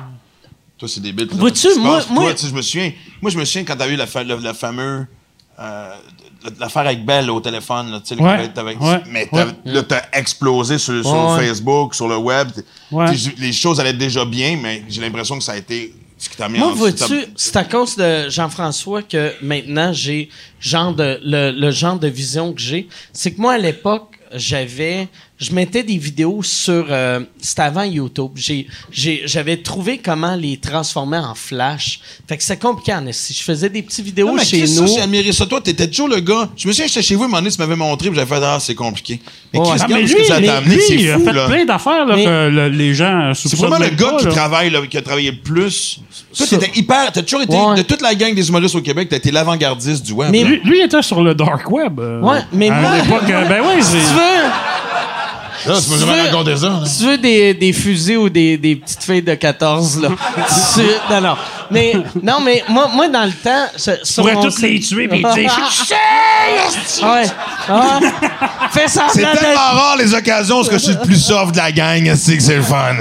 Toi, 0.78 0.88
c'est 0.88 1.00
débile. 1.00 1.28
Vois-tu, 1.32 1.68
moi- 1.78 2.04
moi- 2.10 2.34
Toi, 2.34 2.48
je 2.50 2.54
me 2.54 2.62
souviens, 2.62 2.92
moi, 3.22 3.30
je 3.30 3.38
me 3.38 3.44
souviens 3.44 3.64
quand 3.64 3.76
t'as 3.76 3.88
eu 3.88 3.96
la, 3.96 4.06
fa- 4.06 4.22
le, 4.24 4.36
le 4.36 4.52
fameux. 4.52 5.06
euh, 5.58 5.90
L'affaire 6.60 6.82
avec 6.86 7.04
Belle 7.04 7.28
au 7.30 7.40
téléphone, 7.40 7.90
là, 7.90 7.98
tu 8.00 8.14
sais, 8.14 8.22
Ouais, 8.22 8.48
mais 9.10 9.28
ouais. 9.32 9.46
là, 9.64 9.82
t'as 9.82 10.02
explosé 10.12 10.78
sur, 10.78 11.02
sur. 11.02 11.36
Facebook, 11.36 11.94
sur 11.94 12.06
le 12.08 12.16
web. 12.18 12.48
Les 13.38 13.52
choses 13.52 13.80
allaient 13.80 13.92
déjà 13.92 14.24
bien, 14.24 14.56
mais 14.62 14.84
j'ai 14.88 15.00
l'impression 15.00 15.38
que 15.38 15.42
ça 15.44 15.52
a 15.52 15.56
été 15.56 15.92
ce 16.18 16.28
qui 16.30 16.36
t'a 16.36 16.48
mis 16.48 16.58
Moi, 16.58 16.72
vois-tu, 16.72 17.26
c'est 17.36 17.56
à 17.56 17.64
cause 17.64 17.96
de 17.96 18.28
Jean-François 18.30 19.02
que 19.02 19.32
maintenant 19.42 19.92
j'ai 19.92 20.28
genre 20.60 20.94
de 20.94 21.18
le, 21.24 21.50
le 21.50 21.70
genre 21.72 21.98
de 21.98 22.08
vision 22.08 22.52
que 22.52 22.60
j'ai. 22.60 22.86
C'est 23.12 23.32
que 23.32 23.40
moi 23.40 23.54
à 23.54 23.58
l'époque 23.58 24.18
j'avais, 24.32 25.08
je 25.38 25.52
mettais 25.52 25.82
des 25.82 25.98
vidéos 25.98 26.42
sur, 26.42 26.86
euh, 26.88 27.20
c'était 27.42 27.62
avant 27.62 27.82
YouTube. 27.82 28.30
J'ai, 28.36 28.66
j'ai, 28.90 29.22
j'avais 29.26 29.58
trouvé 29.58 29.98
comment 29.98 30.34
les 30.34 30.56
transformer 30.56 31.18
en 31.18 31.34
flash. 31.34 32.00
Fait 32.26 32.36
que 32.38 32.42
c'est 32.42 32.58
compliqué 32.58 32.94
en 32.94 33.06
esti. 33.06 33.34
Je 33.34 33.42
faisais 33.42 33.68
des 33.68 33.82
petites 33.82 34.04
vidéos 34.04 34.28
Non, 34.28 34.34
mais 34.34 34.44
chez 34.44 34.66
ça, 34.66 34.80
nous. 34.80 34.86
j'ai 34.88 35.00
admiré 35.02 35.32
ça. 35.32 35.44
Toi, 35.44 35.60
t'étais 35.60 35.88
toujours 35.88 36.08
le 36.08 36.20
gars. 36.20 36.48
Je 36.56 36.66
me 36.66 36.72
souviens, 36.72 36.86
j'étais 36.88 37.02
chez 37.02 37.14
vous, 37.16 37.24
un 37.24 37.26
moment 37.28 37.38
donné, 37.38 37.50
tu 37.50 37.58
m'avais 37.58 37.76
montré, 37.76 38.08
puis 38.08 38.16
j'avais 38.18 38.34
fait, 38.34 38.42
ah, 38.42 38.58
c'est 38.60 38.74
compliqué. 38.74 39.20
Mais 39.52 39.60
Ouais. 39.60 39.66
Chris, 39.66 39.82
Ah, 39.82 39.86
que 40.02 40.24
ça 40.24 40.40
t'a 40.40 40.56
amené, 40.56 40.74
lui, 40.74 40.82
c'est 40.88 40.94
il 40.94 41.10
a 41.10 41.18
fou, 41.18 41.24
fait 41.24 41.32
là. 41.32 41.46
plein 41.46 41.64
d'affaires 41.66 42.06
là, 42.06 42.16
Mais- 42.16 42.24
que 42.24 42.48
le- 42.48 42.68
les 42.70 42.94
gens 42.94 43.32
C'est 43.34 43.48
soupçonnent 43.48 43.68
vraiment 43.70 43.84
le 43.84 43.90
gars 43.94 44.10
pas, 44.12 44.16
qui 44.18 44.24
là. 44.26 44.30
travaille, 44.32 44.70
là, 44.70 44.80
qui 44.90 44.96
a 44.96 45.02
travaillé 45.02 45.30
le 45.32 45.38
plus. 45.40 46.00
Toi, 46.36 46.46
Ça- 46.46 46.56
t'étais 46.58 46.78
hyper. 46.78 47.12
T'as 47.12 47.22
toujours 47.22 47.42
été. 47.42 47.54
Ouais. 47.54 47.76
De 47.76 47.82
toute 47.82 48.00
la 48.02 48.14
gang 48.14 48.34
des 48.34 48.48
humoristes 48.48 48.74
au 48.74 48.80
Québec, 48.82 49.08
t'as 49.10 49.16
été 49.16 49.30
l'avant-gardiste 49.30 50.04
du 50.04 50.12
web. 50.12 50.30
Mais-. 50.30 50.44
Lui, 50.44 50.60
lui 50.64 50.80
était 50.80 51.02
sur 51.02 51.22
le 51.22 51.34
dark 51.34 51.70
web. 51.70 51.98
euh, 52.00 52.20
Ouais, 52.20 52.40
mais 52.52 52.68
à 52.70 52.80
moi- 52.80 52.96
l'époque, 52.96 53.30
euh, 53.30 53.44
ben 53.46 53.62
oui, 53.66 53.74
Si 53.82 53.92
c'est. 53.92 54.75
Là, 55.66 55.74
tu 55.80 55.90
tu 55.90 55.98
jamais 55.98 56.12
veux- 56.20 56.22
raconté 56.28 56.56
ça. 56.56 56.68
là. 56.68 56.80
si 56.86 56.98
tu 56.98 57.04
veux 57.06 57.18
des, 57.18 57.54
des 57.54 57.72
fusils 57.72 58.16
ou 58.18 58.28
des, 58.28 58.56
des 58.56 58.76
petites 58.76 59.02
filles 59.02 59.22
de 59.22 59.34
14, 59.34 60.00
là. 60.02 60.08
tu- 60.74 61.12
non, 61.12 61.20
non. 61.20 61.36
Mais, 61.70 61.94
non, 62.22 62.38
mais 62.40 62.62
moi, 62.68 62.88
moi 62.94 63.08
dans 63.08 63.24
le 63.24 63.32
temps. 63.32 63.66
Je 63.76 63.90
Je 64.04 64.14
pourrais 64.14 64.34
toutes 64.40 64.60
les 64.60 64.78
tuer 64.80 65.08
puis 65.08 65.18
dire 65.20 65.34
Ouais. 67.02 67.26
Ah. 67.68 67.98
Fais 68.70 68.86
semblant 68.88 69.10
C'est 69.12 69.20
tellement 69.22 69.56
rare 69.72 69.96
les 69.98 70.14
occasions 70.14 70.60
où 70.60 70.64
je 70.70 70.76
suis 70.76 70.92
le 70.92 71.00
plus 71.00 71.20
soft 71.20 71.52
de 71.52 71.56
la 71.56 71.72
gang, 71.72 72.14
c'est 72.14 72.36
que 72.36 72.42
c'est 72.42 72.56
le 72.56 72.62
fun. 72.62 72.94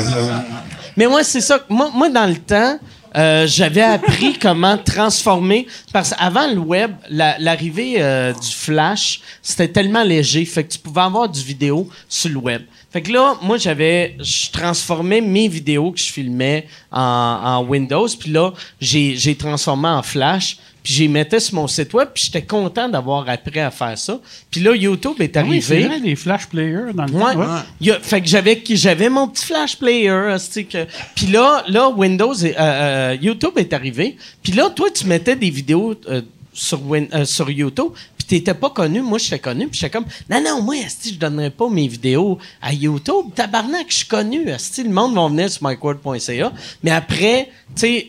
Mais 0.97 1.07
moi, 1.07 1.23
c'est 1.23 1.41
ça. 1.41 1.59
Moi, 1.69 1.89
moi, 1.93 2.09
dans 2.09 2.25
le 2.27 2.37
temps, 2.37 2.79
euh, 3.15 3.47
j'avais 3.47 3.81
appris 3.81 4.37
comment 4.41 4.77
transformer. 4.77 5.67
Parce 5.93 6.11
qu'avant 6.11 6.47
le 6.47 6.59
web, 6.59 6.91
la- 7.09 7.37
l'arrivée 7.39 7.95
euh, 7.99 8.33
du 8.33 8.51
flash, 8.51 9.21
c'était 9.41 9.67
tellement 9.67 10.03
léger. 10.03 10.43
Fait 10.45 10.63
que 10.63 10.73
tu 10.73 10.79
pouvais 10.79 11.01
avoir 11.01 11.29
du 11.29 11.41
vidéo 11.41 11.89
sur 12.09 12.29
le 12.29 12.37
web. 12.37 12.63
Fait 12.91 13.01
que 13.01 13.11
là, 13.11 13.35
moi, 13.41 13.57
j'avais. 13.57 14.15
Je 14.19 14.49
transformais 14.51 15.21
mes 15.21 15.47
vidéos 15.47 15.91
que 15.91 15.99
je 15.99 16.11
filmais 16.11 16.67
en, 16.91 17.01
en 17.01 17.63
Windows. 17.65 18.07
Puis 18.19 18.31
là, 18.31 18.53
j'ai 18.79 19.35
transformé 19.37 19.87
en 19.89 20.01
flash. 20.03 20.57
Puis 20.85 20.93
j'ai 20.93 21.07
mettais 21.07 21.39
sur 21.41 21.55
mon 21.55 21.67
site 21.67 21.93
web. 21.95 22.09
Puis 22.13 22.25
j'étais 22.25 22.43
content 22.43 22.87
d'avoir 22.87 23.27
appris 23.27 23.59
à 23.59 23.71
faire 23.71 23.97
ça. 23.97 24.19
Puis 24.51 24.61
là, 24.61 24.73
YouTube 24.75 25.15
est 25.19 25.35
Ah 25.35 25.43
Oui, 25.45 25.59
c'est 25.61 25.73
arrivé. 25.73 25.87
vrai, 25.89 25.99
les 25.99 26.15
flash 26.15 26.45
players 26.45 26.93
dans 26.93 27.05
le 27.07 27.11
Ouais. 27.13 27.33
temps. 27.33 27.39
ouais. 27.39 27.61
Il 27.81 27.87
y 27.87 27.91
a- 27.91 27.99
fait 27.99 28.21
que 28.21 28.27
j'avais 28.27 28.63
j'avais 28.69 29.09
mon 29.09 29.27
petit 29.27 29.45
flash 29.47 29.75
player, 29.77 30.35
que 30.71 30.85
puis 31.15 31.25
là 31.27 31.63
là 31.67 31.89
Windows 31.89 32.33
est- 32.35 32.55
euh, 32.55 32.59
euh, 32.59 33.17
YouTube 33.19 33.53
est 33.57 33.73
arrivé. 33.73 34.15
Puis 34.43 34.51
là 34.53 34.69
toi 34.69 34.87
tu 34.93 35.07
mettais 35.07 35.35
des 35.35 35.49
vidéos 35.49 35.95
euh, 36.07 36.21
sur 36.53 36.81
Win- 36.87 37.09
euh, 37.13 37.25
sur 37.25 37.49
YouTube, 37.49 37.89
puis 38.17 38.27
t'étais 38.27 38.53
pas 38.53 38.69
connu, 38.69 39.01
moi 39.01 39.17
j'étais 39.17 39.39
connu, 39.39 39.67
puis 39.67 39.77
j'étais 39.79 39.89
comme 39.91 40.05
non 40.29 40.39
non 40.41 40.61
moi 40.61 40.75
asti 40.85 41.09
je 41.15 41.19
donnerais 41.19 41.49
pas 41.49 41.67
mes 41.67 41.87
vidéos 41.87 42.37
à 42.61 42.71
YouTube, 42.73 43.33
tabarnak, 43.35 43.87
je 43.89 43.95
suis 43.95 44.07
connu, 44.07 44.49
asti 44.51 44.83
le 44.83 44.89
monde 44.91 45.15
va 45.15 45.27
venir 45.27 45.49
sur 45.51 45.67
micword.ca, 45.67 46.53
mais 46.83 46.91
après 46.91 47.49
tu 47.75 47.81
sais 47.81 48.07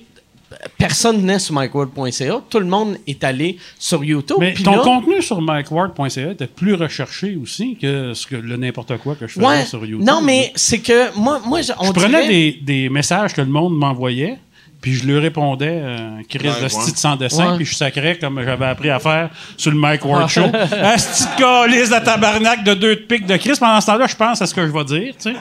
personne 0.78 1.18
venait 1.20 1.38
sur 1.38 1.54
micword.ca, 1.58 2.40
tout 2.48 2.58
le 2.58 2.66
monde 2.66 2.96
est 3.06 3.22
allé 3.24 3.58
sur 3.78 4.04
YouTube. 4.04 4.36
Mais 4.40 4.52
puis 4.52 4.62
ton 4.64 4.76
là- 4.76 4.82
contenu 4.82 5.20
sur 5.22 5.40
MikeWard.ca 5.40 6.30
était 6.32 6.46
plus 6.46 6.74
recherché 6.74 7.36
aussi 7.40 7.76
que 7.80 8.14
ce 8.14 8.26
que 8.26 8.36
le 8.36 8.56
n'importe 8.56 8.96
quoi 8.98 9.14
que 9.16 9.26
je 9.26 9.32
faisais 9.34 9.46
Ouais. 9.46 9.64
sur 9.64 9.84
YouTube. 9.84 10.06
Non, 10.06 10.20
mais 10.22 10.52
c'est 10.54 10.78
que 10.78 11.16
moi, 11.18 11.40
moi 11.44 11.62
je- 11.62 11.72
on 11.78 11.86
Je 11.86 11.92
prenais 11.92 12.08
dirait- 12.22 12.28
des, 12.28 12.58
des 12.62 12.88
messages 12.88 13.34
que 13.34 13.40
le 13.40 13.48
monde 13.48 13.76
m'envoyait, 13.76 14.38
puis 14.80 14.94
je 14.94 15.04
lui 15.04 15.18
répondais, 15.18 15.80
euh, 15.82 16.20
Chris 16.28 16.46
Ouais, 16.48 16.54
de 16.58 16.62
ouais. 16.62 16.68
style 16.68 16.96
sans 16.96 17.16
dessin, 17.16 17.50
Ouais. 17.50 17.56
puis 17.56 17.64
je 17.66 17.74
sacrais 17.74 18.16
comme 18.18 18.40
j'avais 18.44 18.66
appris 18.66 18.90
à 18.90 19.00
faire 19.00 19.30
sur 19.56 19.72
le 19.72 19.78
Mike 19.78 20.04
Ward 20.04 20.28
Show. 20.28 20.42
Asti 20.80 21.24
de 21.24 21.38
calice 21.40 21.90
de 21.90 22.04
tabarnak 22.04 22.62
de 22.62 22.74
deux 22.74 22.94
de 22.96 23.00
pique 23.00 23.26
de 23.26 23.36
Chris? 23.36 23.54
Pendant 23.58 23.80
ce 23.80 23.86
temps-là, 23.86 24.06
je 24.06 24.14
pense 24.14 24.40
à 24.42 24.46
ce 24.46 24.54
que 24.54 24.64
je 24.64 24.70
vais 24.72 24.84
dire, 24.84 25.14
tu 25.20 25.32
sais. 25.32 25.36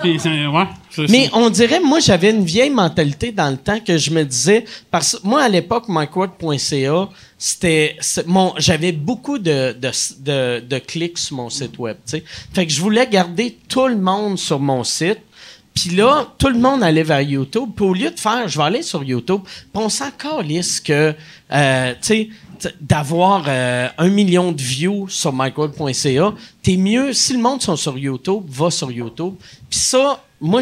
Puis, 0.00 0.12
ouais, 0.12 0.64
c'est 0.90 1.08
Mais 1.10 1.26
ça. 1.26 1.30
on 1.34 1.50
dirait, 1.50 1.80
moi, 1.80 2.00
j'avais 2.00 2.30
une 2.30 2.44
vieille 2.44 2.70
mentalité 2.70 3.32
dans 3.32 3.50
le 3.50 3.56
temps 3.56 3.80
que 3.80 3.96
je 3.98 4.10
me 4.10 4.24
disais, 4.24 4.64
parce 4.90 5.16
que 5.16 5.26
moi, 5.26 5.42
à 5.42 5.48
l'époque, 5.48 5.84
myquote.ca, 5.88 7.08
c'était, 7.38 7.96
mon, 8.26 8.52
j'avais 8.58 8.92
beaucoup 8.92 9.38
de, 9.38 9.72
de, 9.72 9.90
de, 10.20 10.60
de 10.60 10.78
clics 10.78 11.18
sur 11.18 11.36
mon 11.36 11.50
site 11.50 11.78
web, 11.78 11.96
tu 12.06 12.18
sais. 12.18 12.24
Fait 12.52 12.66
que 12.66 12.72
je 12.72 12.80
voulais 12.80 13.06
garder 13.06 13.56
tout 13.68 13.86
le 13.86 13.96
monde 13.96 14.38
sur 14.38 14.58
mon 14.60 14.84
site. 14.84 15.18
Puis 15.74 15.90
là, 15.90 16.26
tout 16.36 16.48
le 16.48 16.58
monde 16.58 16.82
allait 16.82 17.04
vers 17.04 17.20
YouTube. 17.22 17.70
Puis 17.74 17.84
au 17.84 17.94
lieu 17.94 18.10
de 18.10 18.18
faire, 18.18 18.48
je 18.48 18.58
vais 18.58 18.64
aller 18.64 18.82
sur 18.82 19.02
YouTube, 19.04 19.40
puis 19.44 19.82
on 19.82 19.88
s'en 19.88 20.10
calisse 20.10 20.80
que, 20.80 21.14
euh, 21.52 21.92
tu 21.92 21.98
sais, 22.02 22.28
d'avoir 22.80 23.44
euh, 23.48 23.88
un 23.98 24.08
million 24.08 24.52
de 24.52 24.60
views 24.60 25.08
sur 25.08 25.32
mycode.ca, 25.32 26.34
t'es 26.62 26.76
mieux, 26.76 27.12
si 27.12 27.32
le 27.34 27.40
monde 27.40 27.62
sont 27.62 27.76
sur 27.76 27.96
YouTube, 27.98 28.42
va 28.48 28.70
sur 28.70 28.90
YouTube. 28.90 29.34
Puis 29.68 29.78
ça, 29.78 30.22
moi, 30.40 30.60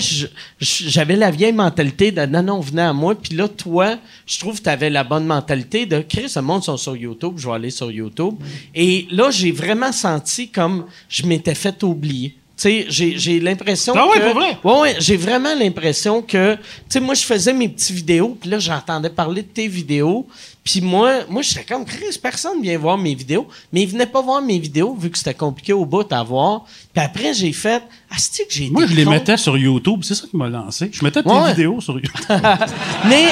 j'avais 0.60 1.16
la 1.16 1.30
vieille 1.30 1.52
mentalité 1.52 2.10
de 2.10 2.26
non, 2.26 2.42
non, 2.42 2.60
venez 2.60 2.82
à 2.82 2.92
moi. 2.92 3.14
Puis 3.14 3.34
là, 3.34 3.46
toi, 3.48 3.96
je 4.26 4.38
trouve 4.38 4.58
que 4.58 4.64
tu 4.64 4.70
avais 4.70 4.90
la 4.90 5.04
bonne 5.04 5.24
mentalité 5.24 5.86
de 5.86 6.00
Chris, 6.00 6.32
le 6.34 6.42
monde 6.42 6.64
sont 6.64 6.76
sur 6.76 6.96
YouTube, 6.96 7.34
je 7.36 7.48
vais 7.48 7.54
aller 7.54 7.70
sur 7.70 7.90
YouTube. 7.90 8.34
Et 8.74 9.06
là, 9.10 9.30
j'ai 9.30 9.52
vraiment 9.52 9.92
senti 9.92 10.48
comme 10.48 10.86
je 11.08 11.24
m'étais 11.26 11.54
fait 11.54 11.82
oublier. 11.82 12.34
Tu 12.56 12.86
sais, 12.90 13.16
j'ai, 13.16 13.38
l'impression 13.38 13.94
Ah 13.96 14.08
ouais, 14.08 14.18
que... 14.18 14.34
vrai? 14.34 14.58
Ouais, 14.64 14.80
ouais, 14.80 14.96
j'ai 14.98 15.16
vraiment 15.16 15.54
l'impression 15.54 16.22
que, 16.22 16.56
tu 16.56 16.60
sais, 16.88 16.98
moi, 16.98 17.14
je 17.14 17.22
faisais 17.22 17.52
mes 17.52 17.68
petites 17.68 17.94
vidéos, 17.94 18.36
puis 18.40 18.50
là, 18.50 18.58
j'entendais 18.58 19.10
parler 19.10 19.42
de 19.42 19.46
tes 19.46 19.68
vidéos, 19.68 20.26
puis 20.70 20.82
moi, 20.82 21.20
moi, 21.30 21.40
j'étais 21.40 21.64
comme, 21.64 21.86
Chris, 21.86 22.18
personne 22.22 22.60
vient 22.60 22.76
voir 22.76 22.98
mes 22.98 23.14
vidéos, 23.14 23.48
mais 23.72 23.84
ils 23.84 23.88
venaient 23.88 24.04
pas 24.04 24.20
voir 24.20 24.42
mes 24.42 24.58
vidéos, 24.58 24.94
vu 24.94 25.08
que 25.08 25.16
c'était 25.16 25.32
compliqué 25.32 25.72
au 25.72 25.86
bout 25.86 26.12
à 26.12 26.22
voir. 26.22 26.66
Puis 26.92 27.02
après, 27.02 27.32
j'ai 27.32 27.54
fait, 27.54 27.82
ah, 28.10 28.16
que 28.16 28.44
j'ai 28.50 28.68
Moi, 28.68 28.84
je 28.86 28.94
les 28.94 29.06
mettais 29.06 29.38
sur 29.38 29.56
YouTube. 29.56 30.00
C'est 30.02 30.14
ça 30.14 30.26
qui 30.30 30.36
m'a 30.36 30.46
lancé. 30.50 30.90
Je 30.92 31.02
mettais 31.02 31.22
tes 31.22 31.30
Ouais. 31.30 31.52
vidéos 31.54 31.80
sur 31.80 31.94
YouTube. 31.94 32.20
mais 33.08 33.28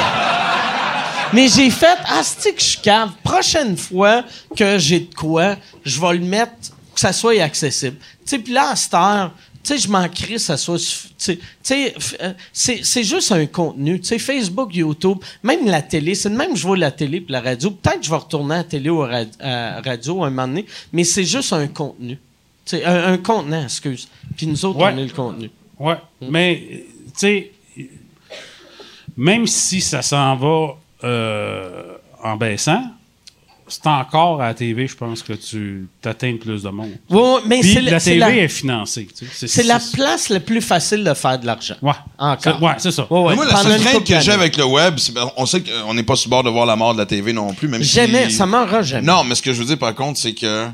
mais 1.34 1.48
j'ai 1.48 1.68
fait 1.70 1.98
ah 2.06 2.22
que 2.22 2.50
je 2.56 2.64
suis 2.64 2.80
cave 2.80 3.10
prochaine 3.22 3.76
fois 3.76 4.22
que 4.56 4.78
j'ai 4.78 5.00
de 5.00 5.12
quoi 5.14 5.56
je 5.84 6.00
vais 6.00 6.14
le 6.14 6.24
mettre 6.24 6.52
que 6.94 7.00
ça 7.00 7.12
soit 7.12 7.42
accessible 7.42 7.96
tu 7.98 8.06
sais 8.26 8.38
puis 8.38 8.52
là 8.52 8.70
à 8.70 8.76
cette 8.76 8.94
heure 8.94 9.32
sais 9.66 9.78
je 9.78 9.88
m'en 9.88 10.08
crie 10.08 10.38
ça 10.38 10.56
soit 10.56 10.78
tu 11.18 11.38
sais- 11.62 11.94
euh, 12.22 12.32
c'est 12.52 13.02
juste 13.04 13.32
un 13.32 13.46
contenu. 13.46 14.00
Tu 14.00 14.06
sais 14.06 14.18
Facebook 14.18 14.74
YouTube 14.74 15.18
même 15.42 15.66
la 15.66 15.82
télé 15.82 16.14
c'est 16.14 16.30
de 16.30 16.36
même 16.36 16.52
que 16.52 16.58
je 16.58 16.66
vois 16.66 16.76
la 16.76 16.90
télé 16.90 17.20
puis 17.20 17.32
la 17.32 17.40
radio. 17.40 17.70
Peut-être 17.70 18.00
que 18.00 18.04
je 18.06 18.10
vais 18.10 18.16
retourner 18.16 18.54
à 18.54 18.58
la 18.58 18.64
télé 18.64 18.90
ou 18.90 19.02
à 19.02 19.24
la 19.40 19.80
radio 19.84 20.22
un 20.24 20.30
moment 20.30 20.48
donné 20.48 20.66
mais 20.92 21.04
c'est 21.04 21.24
juste 21.24 21.52
un 21.52 21.66
contenu. 21.68 22.18
Tu 22.64 22.76
sais 22.78 22.84
un, 22.84 23.12
un 23.12 23.18
contenant 23.18 23.62
excuse. 23.64 24.08
Puis 24.36 24.46
nous 24.46 24.64
autres 24.64 24.78
Ouais. 24.80 24.92
on 24.94 24.98
est 24.98 25.04
le 25.04 25.10
contenu. 25.12 25.50
Ouais. 25.78 25.96
Mais, 26.22 26.62
euh, 26.72 26.76
tu 26.76 27.10
sais, 27.14 27.52
même 29.16 29.46
si 29.46 29.80
ça 29.80 30.02
s'en 30.02 30.36
va 30.36 30.76
euh, 31.04 31.94
en 32.22 32.36
baissant, 32.36 32.82
c'est 33.68 33.86
encore 33.86 34.40
à 34.40 34.48
la 34.48 34.54
TV, 34.54 34.86
je 34.86 34.96
pense, 34.96 35.22
que 35.22 35.32
tu 35.32 35.88
atteins 36.04 36.36
plus 36.36 36.62
de 36.62 36.68
monde. 36.68 36.90
Mais 37.46 37.60
Puis 37.60 37.72
c'est 37.74 37.80
le- 37.80 37.90
la 37.90 38.00
TV 38.00 38.18
la, 38.18 38.30
est 38.30 38.48
financée. 38.48 39.08
tu 39.16 39.26
sais. 39.26 39.48
c'est 39.48 39.64
la 39.64 39.80
place 39.92 40.28
la 40.28 40.40
plus 40.40 40.60
facile 40.60 41.02
de 41.02 41.14
faire 41.14 41.38
de 41.38 41.46
l'argent. 41.46 41.74
Ouais. 41.82 41.92
Encore. 42.18 42.58
C'est- 42.58 42.64
Ouais, 42.64 42.74
c'est 42.78 42.90
ça. 42.92 43.06
Ouais, 43.10 43.20
ouais. 43.20 43.28
Mais 43.30 43.34
moi, 43.36 43.46
la 43.46 43.56
seule 43.56 43.80
crainte 43.80 44.04
que 44.04 44.20
j'ai 44.20 44.32
avec 44.32 44.56
le 44.56 44.64
web, 44.64 44.94
c'est 44.98 45.12
ben, 45.12 45.28
on 45.36 45.46
sait 45.46 45.62
qu'on 45.62 45.94
n'est 45.94 46.02
pas 46.04 46.14
sur 46.16 46.28
le 46.28 46.30
bord 46.30 46.44
de 46.44 46.50
voir 46.50 46.66
la 46.66 46.76
mort 46.76 46.94
de 46.94 46.98
la 46.98 47.06
TV 47.06 47.32
non 47.32 47.52
plus, 47.54 47.66
même 47.68 47.82
Jamais, 47.82 48.30
si... 48.30 48.36
ça 48.36 48.46
m'aura 48.46 48.82
jamais. 48.82 49.06
Non, 49.06 49.24
mais 49.24 49.34
ce 49.34 49.42
que 49.42 49.52
je 49.52 49.58
veux 49.58 49.66
dire, 49.66 49.78
par 49.78 49.94
contre, 49.94 50.18
c'est 50.18 50.34
que... 50.34 50.68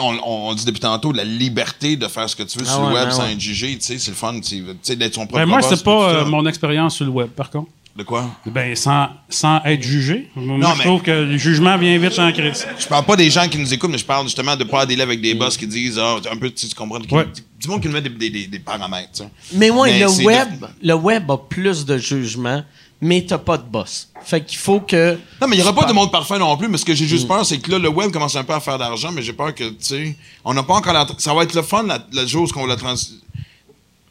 on, 0.00 0.54
dit 0.54 0.64
depuis 0.64 0.80
tantôt, 0.80 1.12
la 1.12 1.24
liberté 1.24 1.96
de 1.96 2.08
faire 2.08 2.28
ce 2.28 2.34
que 2.34 2.42
tu 2.42 2.58
veux 2.58 2.64
Ah 2.68 2.72
sur 2.72 2.88
le 2.88 2.94
web 2.94 3.04
ben 3.04 3.10
sans 3.12 3.22
ouais. 3.24 3.32
être 3.32 3.40
jugé, 3.40 3.76
tu 3.78 3.84
sais, 3.84 3.98
c'est 3.98 4.10
le 4.10 4.16
fun, 4.16 4.32
d'être 4.34 5.14
son 5.14 5.26
propre 5.26 5.38
Ben, 5.38 5.46
moi, 5.46 5.62
c'est 5.62 5.84
pas 5.84 6.10
euh, 6.10 6.24
mon 6.24 6.44
expérience 6.46 6.96
sur 6.96 7.04
le 7.04 7.12
web, 7.12 7.28
par 7.28 7.50
contre. 7.50 7.70
De 7.96 8.02
quoi? 8.02 8.28
Ben, 8.44 8.76
sans, 8.76 9.08
sans 9.30 9.62
être 9.64 9.82
jugé. 9.82 10.28
Moi, 10.36 10.58
Non, 10.58 10.72
je 10.74 10.78
mais- 10.78 10.84
trouve 10.84 11.00
que 11.02 11.10
le 11.10 11.38
jugement 11.38 11.78
vient 11.78 11.96
vite 11.98 12.18
en 12.18 12.30
crise. 12.30 12.66
Je 12.78 12.86
parle 12.86 13.06
pas 13.06 13.16
des 13.16 13.30
gens 13.30 13.48
qui 13.48 13.56
nous 13.56 13.72
écoutent, 13.72 13.90
mais 13.90 13.96
je 13.96 14.04
parle 14.04 14.24
justement 14.26 14.54
de 14.54 14.64
pas 14.64 14.82
aller 14.82 14.96
là 14.96 15.04
avec 15.04 15.20
des 15.22 15.34
boss 15.34 15.56
qui 15.56 15.66
disent, 15.66 15.98
ah, 15.98 16.16
un 16.30 16.36
peu, 16.36 16.50
tu 16.50 16.66
comprends, 16.74 17.00
Ouais. 17.10 17.26
du 17.58 17.68
monde 17.68 17.80
qui 17.80 17.88
nous 17.88 17.94
met 17.94 18.02
des, 18.02 18.10
des, 18.10 18.28
des, 18.28 18.46
des 18.48 18.58
paramètres, 18.58 19.12
tu 19.14 19.22
sais. 19.22 19.28
Mais 19.54 19.70
Mais 19.70 19.98
le 19.98 20.08
web, 20.26 20.60
de- 20.60 20.66
le 20.88 20.94
web 20.94 21.30
a 21.30 21.38
plus 21.38 21.86
de 21.86 21.96
jugement, 21.96 22.62
mais 23.00 23.24
t'as 23.26 23.38
pas 23.38 23.56
de 23.56 23.62
boss. 23.64 24.10
Fait 24.22 24.44
qu'il 24.44 24.58
faut 24.58 24.80
que. 24.80 25.18
Non, 25.40 25.48
mais 25.48 25.56
il 25.56 25.60
n'y 25.62 25.64
aura 25.66 25.74
pas 25.74 25.86
de 25.88 25.94
monde 25.94 26.12
parfait 26.12 26.38
non 26.38 26.54
plus, 26.58 26.68
mais 26.68 26.76
ce 26.76 26.84
que 26.84 26.94
j'ai 26.94 27.06
Mm. 27.06 27.08
juste 27.08 27.26
peur, 27.28 27.46
c'est 27.46 27.58
que 27.58 27.70
là, 27.70 27.78
le 27.78 27.88
web 27.88 28.10
commence 28.10 28.36
un 28.36 28.44
peu 28.44 28.52
à 28.52 28.60
faire 28.60 28.76
d'argent, 28.76 29.10
mais 29.10 29.22
j'ai 29.22 29.32
peur 29.32 29.54
que, 29.54 29.64
tu 29.70 29.76
sais, 29.80 30.16
on 30.44 30.52
n'a 30.52 30.62
pas 30.62 30.74
encore 30.74 30.92
la. 30.92 31.06
Ça 31.16 31.32
va 31.32 31.44
être 31.44 31.54
le 31.54 31.62
fun, 31.62 31.82
la, 31.84 31.98
le 32.12 32.26
jour 32.26 32.46
où 32.54 32.58
on 32.58 32.62
va 32.66 32.68
la 32.68 32.76
trans. 32.76 32.94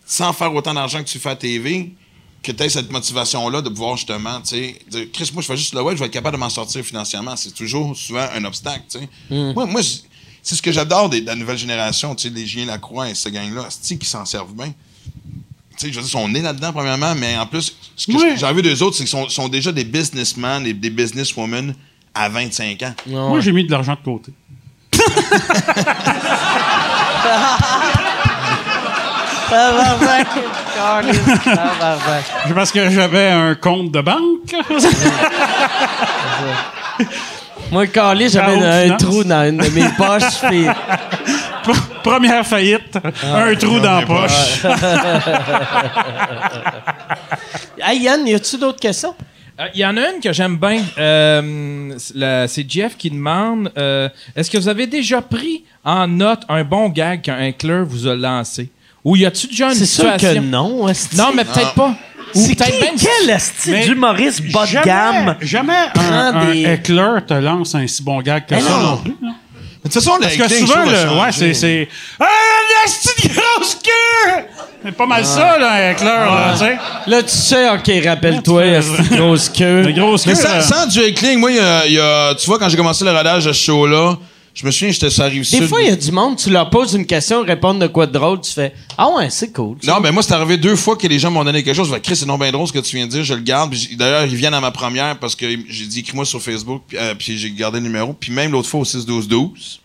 Sans 0.08 0.34
faire 0.34 0.54
autant 0.54 0.74
d'argent 0.74 1.00
que 1.04 1.08
tu 1.10 1.18
fais 1.20 1.30
à 1.30 1.36
TV, 1.36 1.92
que 2.46 2.52
tu 2.52 2.64
aies 2.64 2.70
cette 2.70 2.92
motivation-là 2.92 3.62
de 3.62 3.70
pouvoir 3.70 3.98
justement, 3.98 4.40
tu 4.42 4.50
sais, 4.50 4.80
dire, 4.90 5.06
Chris, 5.12 5.30
moi, 5.34 5.42
je 5.42 5.48
fais 5.48 5.58
juste 5.58 5.74
le 5.74 5.82
web, 5.82 5.96
je 5.96 6.00
vais 6.02 6.08
être 6.08 6.14
capable 6.14 6.36
de 6.38 6.40
m'en 6.40 6.50
sortir 6.50 6.84
financièrement. 6.84 7.36
C'est 7.36 7.54
toujours 7.54 7.96
souvent 7.96 8.26
un 8.34 8.44
obstacle, 8.46 8.84
tu 8.90 9.00
sais. 9.00 9.10
Mm. 9.30 9.54
Moi, 9.54 9.82
c'est 10.44 10.56
ce 10.56 10.62
que 10.62 10.72
j'adore 10.72 11.10
des- 11.10 11.22
de 11.22 11.26
la 11.28 11.36
nouvelle 11.36 11.58
génération, 11.58 12.14
tu 12.16 12.28
sais, 12.28 12.34
les 12.34 12.46
Julien 12.46 12.66
Lacroix 12.68 13.10
et 13.10 13.16
ce 13.16 13.30
gang-là, 13.30 13.66
c'est 13.70 13.98
qui 13.98 14.06
s'en 14.08 14.26
servent 14.26 14.54
bien. 14.54 14.74
Tu 15.78 15.88
sais, 15.88 15.92
je 15.92 16.00
veux 16.00 16.02
dire, 16.02 16.02
ils 16.04 16.10
sont 16.10 16.28
nés 16.30 16.42
là-dedans, 16.42 16.72
premièrement, 16.72 17.16
mais 17.16 17.38
en 17.38 17.46
plus, 17.48 17.76
ce 17.96 18.08
que 18.08 18.14
Oui. 18.14 18.34
j'ai 18.38 18.46
envie 18.46 18.62
d'eux 18.62 18.82
autres, 18.84 18.96
c'est 18.96 19.04
qu'ils 19.04 19.10
sont, 19.10 19.28
sont 19.30 19.50
déjà 19.50 19.72
des 19.72 19.84
businessmen 19.84 20.66
et 20.66 20.74
des 20.74 20.90
businesswomen 20.90 21.76
à 22.14 22.30
25 22.30 22.82
ans. 22.84 22.94
Moi, 23.08 23.42
j'ai 23.42 23.52
mis 23.52 23.66
de 23.66 23.72
l'argent 23.72 23.96
de 23.96 24.04
côté. 24.06 24.32
Parce 32.54 32.72
que 32.72 32.90
j'avais 32.90 33.30
un 33.30 33.56
compte 33.56 33.92
de 33.92 34.02
banque. 34.02 34.56
Moi, 37.72 37.88
Carly, 37.88 38.30
j'avais 38.30 38.54
un 38.64 38.84
finance. 38.84 39.02
trou 39.02 39.24
dans 39.24 39.50
une 39.50 39.58
de 39.58 39.70
mes 39.70 39.90
poches. 39.98 40.42
puis- 40.50 40.68
Première 42.04 42.46
faillite, 42.46 42.96
un 43.24 43.56
trou 43.56 43.80
dans 43.80 44.00
la 44.02 44.06
poche. 44.06 44.64
Hey, 47.88 48.00
Yann, 48.04 48.26
y 48.28 48.34
a-tu 48.34 48.58
d'autres 48.58 48.80
questions? 48.80 49.14
Euh, 49.60 49.66
Il 49.74 49.80
y 49.82 49.86
en 49.86 49.96
a 49.98 50.10
une 50.12 50.20
que 50.22 50.32
j'aime 50.34 50.58
bien. 50.58 50.82
Euh, 50.98 51.94
c'est 51.98 52.48
c'est 52.48 52.70
Jeff 52.70 52.98
qui 52.98 53.10
demande 53.12 53.72
euh, 53.78 54.10
Est-ce 54.36 54.50
que 54.50 54.58
vous 54.58 54.68
avez 54.70 54.88
déjà 54.88 55.22
pris 55.22 55.64
en 55.84 56.08
note 56.08 56.42
un 56.50 56.64
bon 56.64 56.90
gag 56.90 57.22
qu'un 57.22 57.52
Clerc 57.52 57.86
vous 57.86 58.08
a 58.08 58.16
lancé? 58.16 58.70
Ou 59.06 59.16
y 59.16 59.26
a-tu 59.26 59.48
déjà 59.48 59.68
une 59.70 59.76
C'est 59.76 59.86
sûr 59.86 60.04
situation? 60.12 60.42
que 60.42 60.46
non. 60.48 60.90
esti. 60.90 61.16
Non, 61.16 61.30
mais 61.34 61.46
peut-être 61.46 61.74
pas. 61.76 61.94
Ou 62.34 62.40
C'est 62.42 62.56
peut-être 62.56 62.78
qui, 62.80 62.84
même. 62.84 62.96
quel 63.00 63.30
esti 63.30 63.70
Mais 63.72 63.86
d'humoriste 63.86 64.42
bas 64.52 64.66
de 64.66 64.72
Jamais- 64.72 64.86
gamme? 64.86 65.36
Jamais 65.42 65.74
un, 65.74 65.90
Prends 65.94 66.12
un 66.42 66.46
des- 66.52 66.64
éclair 66.74 67.22
te 67.26 67.34
lance 67.36 67.76
un 67.76 67.88
si 67.88 68.02
bon 68.04 68.20
gag 68.22 68.46
que 68.46 68.56
Mais 68.56 68.62
ça 68.62 68.70
non. 68.72 68.80
non 68.82 68.98
plus. 68.98 69.12
De 69.12 69.90
toute 69.90 69.94
façon, 69.94 70.18
Parce 70.20 70.36
que 70.36 70.50
souvent, 70.50 70.84
le, 70.84 71.22
ouais, 71.22 71.32
c'est, 71.32 71.54
c'est. 71.54 71.88
Ah, 72.20 72.26
la 72.26 73.30
grosse 73.30 73.76
queue! 73.84 74.44
C'est 74.84 74.92
pas 74.92 75.06
mal 75.06 75.24
ça, 75.26 75.58
là, 75.60 75.74
un 75.74 75.92
éclair, 75.92 76.26
là, 76.26 76.52
tu 76.54 76.60
sais. 76.60 76.78
Là, 77.08 77.24
tu 77.24 77.30
sais, 77.30 77.70
OK, 77.70 78.06
rappelle-toi, 78.06 78.62
Ouais, 78.62 78.80
tu 79.10 79.16
grosse 79.16 79.50
queue. 79.50 79.82
La 79.82 79.92
grosse 79.92 80.24
queue. 80.24 80.32
Mais 80.32 80.36
sans, 80.36 80.50
là. 80.50 80.62
sans 80.62 80.90
Joey 80.90 81.14
Kling, 81.14 81.40
moi, 81.40 81.52
il 81.52 81.58
y 81.58 81.60
a- 81.60 81.86
il 81.88 81.94
y 81.94 82.00
a- 82.00 82.34
tu 82.36 82.46
vois, 82.48 82.58
quand 82.60 82.68
j'ai 82.70 82.78
commencé 82.78 83.06
le 83.06 83.12
rodage 83.12 83.46
de 83.46 83.54
ce 83.54 83.64
show-là, 83.64 84.16
je 84.56 84.66
me 84.66 84.72
souviens, 84.72 84.92
j'étais 84.92 85.10
sur 85.10 85.24
la 85.24 85.30
rive 85.30 85.42
Des 85.42 85.58
sud. 85.58 85.68
fois, 85.68 85.82
il 85.82 85.90
y 85.90 85.92
a 85.92 85.96
du 85.98 86.12
monde, 86.12 86.38
tu 86.38 86.50
leur 86.50 86.70
poses 86.70 86.94
une 86.94 87.06
question, 87.06 87.44
répondre 87.44 87.80
de 87.80 87.88
quoi 87.88 88.08
de 88.08 88.14
drôle, 88.14 88.40
tu 88.40 88.52
fais 88.52 88.74
Ah 88.98 89.10
ouais, 89.10 89.30
c'est 89.30 89.52
cool. 89.52 89.78
Non, 89.86 90.00
mais 90.00 90.12
moi, 90.14 90.24
c'est 90.24 90.34
arrivé 90.34 90.56
deux 90.58 90.78
fois 90.78 90.96
que 90.96 91.06
les 91.08 91.20
gens 91.20 91.30
m'ont 91.30 91.44
donné 91.44 91.62
quelque 91.62 91.76
chose. 91.76 91.90
Je 91.90 91.94
fais, 91.94 92.00
Chris, 92.00 92.16
c'est 92.16 92.26
non 92.26 92.38
bien 92.38 92.52
drôle 92.54 92.66
ce 92.66 92.72
que 92.74 92.80
tu 92.80 92.96
viens 92.96 93.06
de 93.06 93.12
dire, 93.12 93.24
je 93.26 93.34
le 93.34 93.42
garde. 93.42 93.76
D'ailleurs, 93.98 94.24
ils 94.26 94.36
viennent 94.36 94.54
à 94.54 94.62
ma 94.62 94.72
première 94.72 95.20
parce 95.20 95.36
que 95.36 95.46
j'ai 95.68 95.86
dit, 95.86 96.00
écris-moi 96.00 96.26
sur 96.26 96.42
Facebook, 96.42 96.84
puis, 96.88 96.98
euh, 96.98 97.14
puis 97.16 97.38
j'ai 97.38 97.52
gardé 97.52 97.80
le 97.80 97.84
numéro. 97.86 98.14
Puis 98.14 98.32
même 98.32 98.52
l'autre 98.54 98.70
fois 98.70 98.80
au 98.80 98.86
6-12-12. 98.86 99.80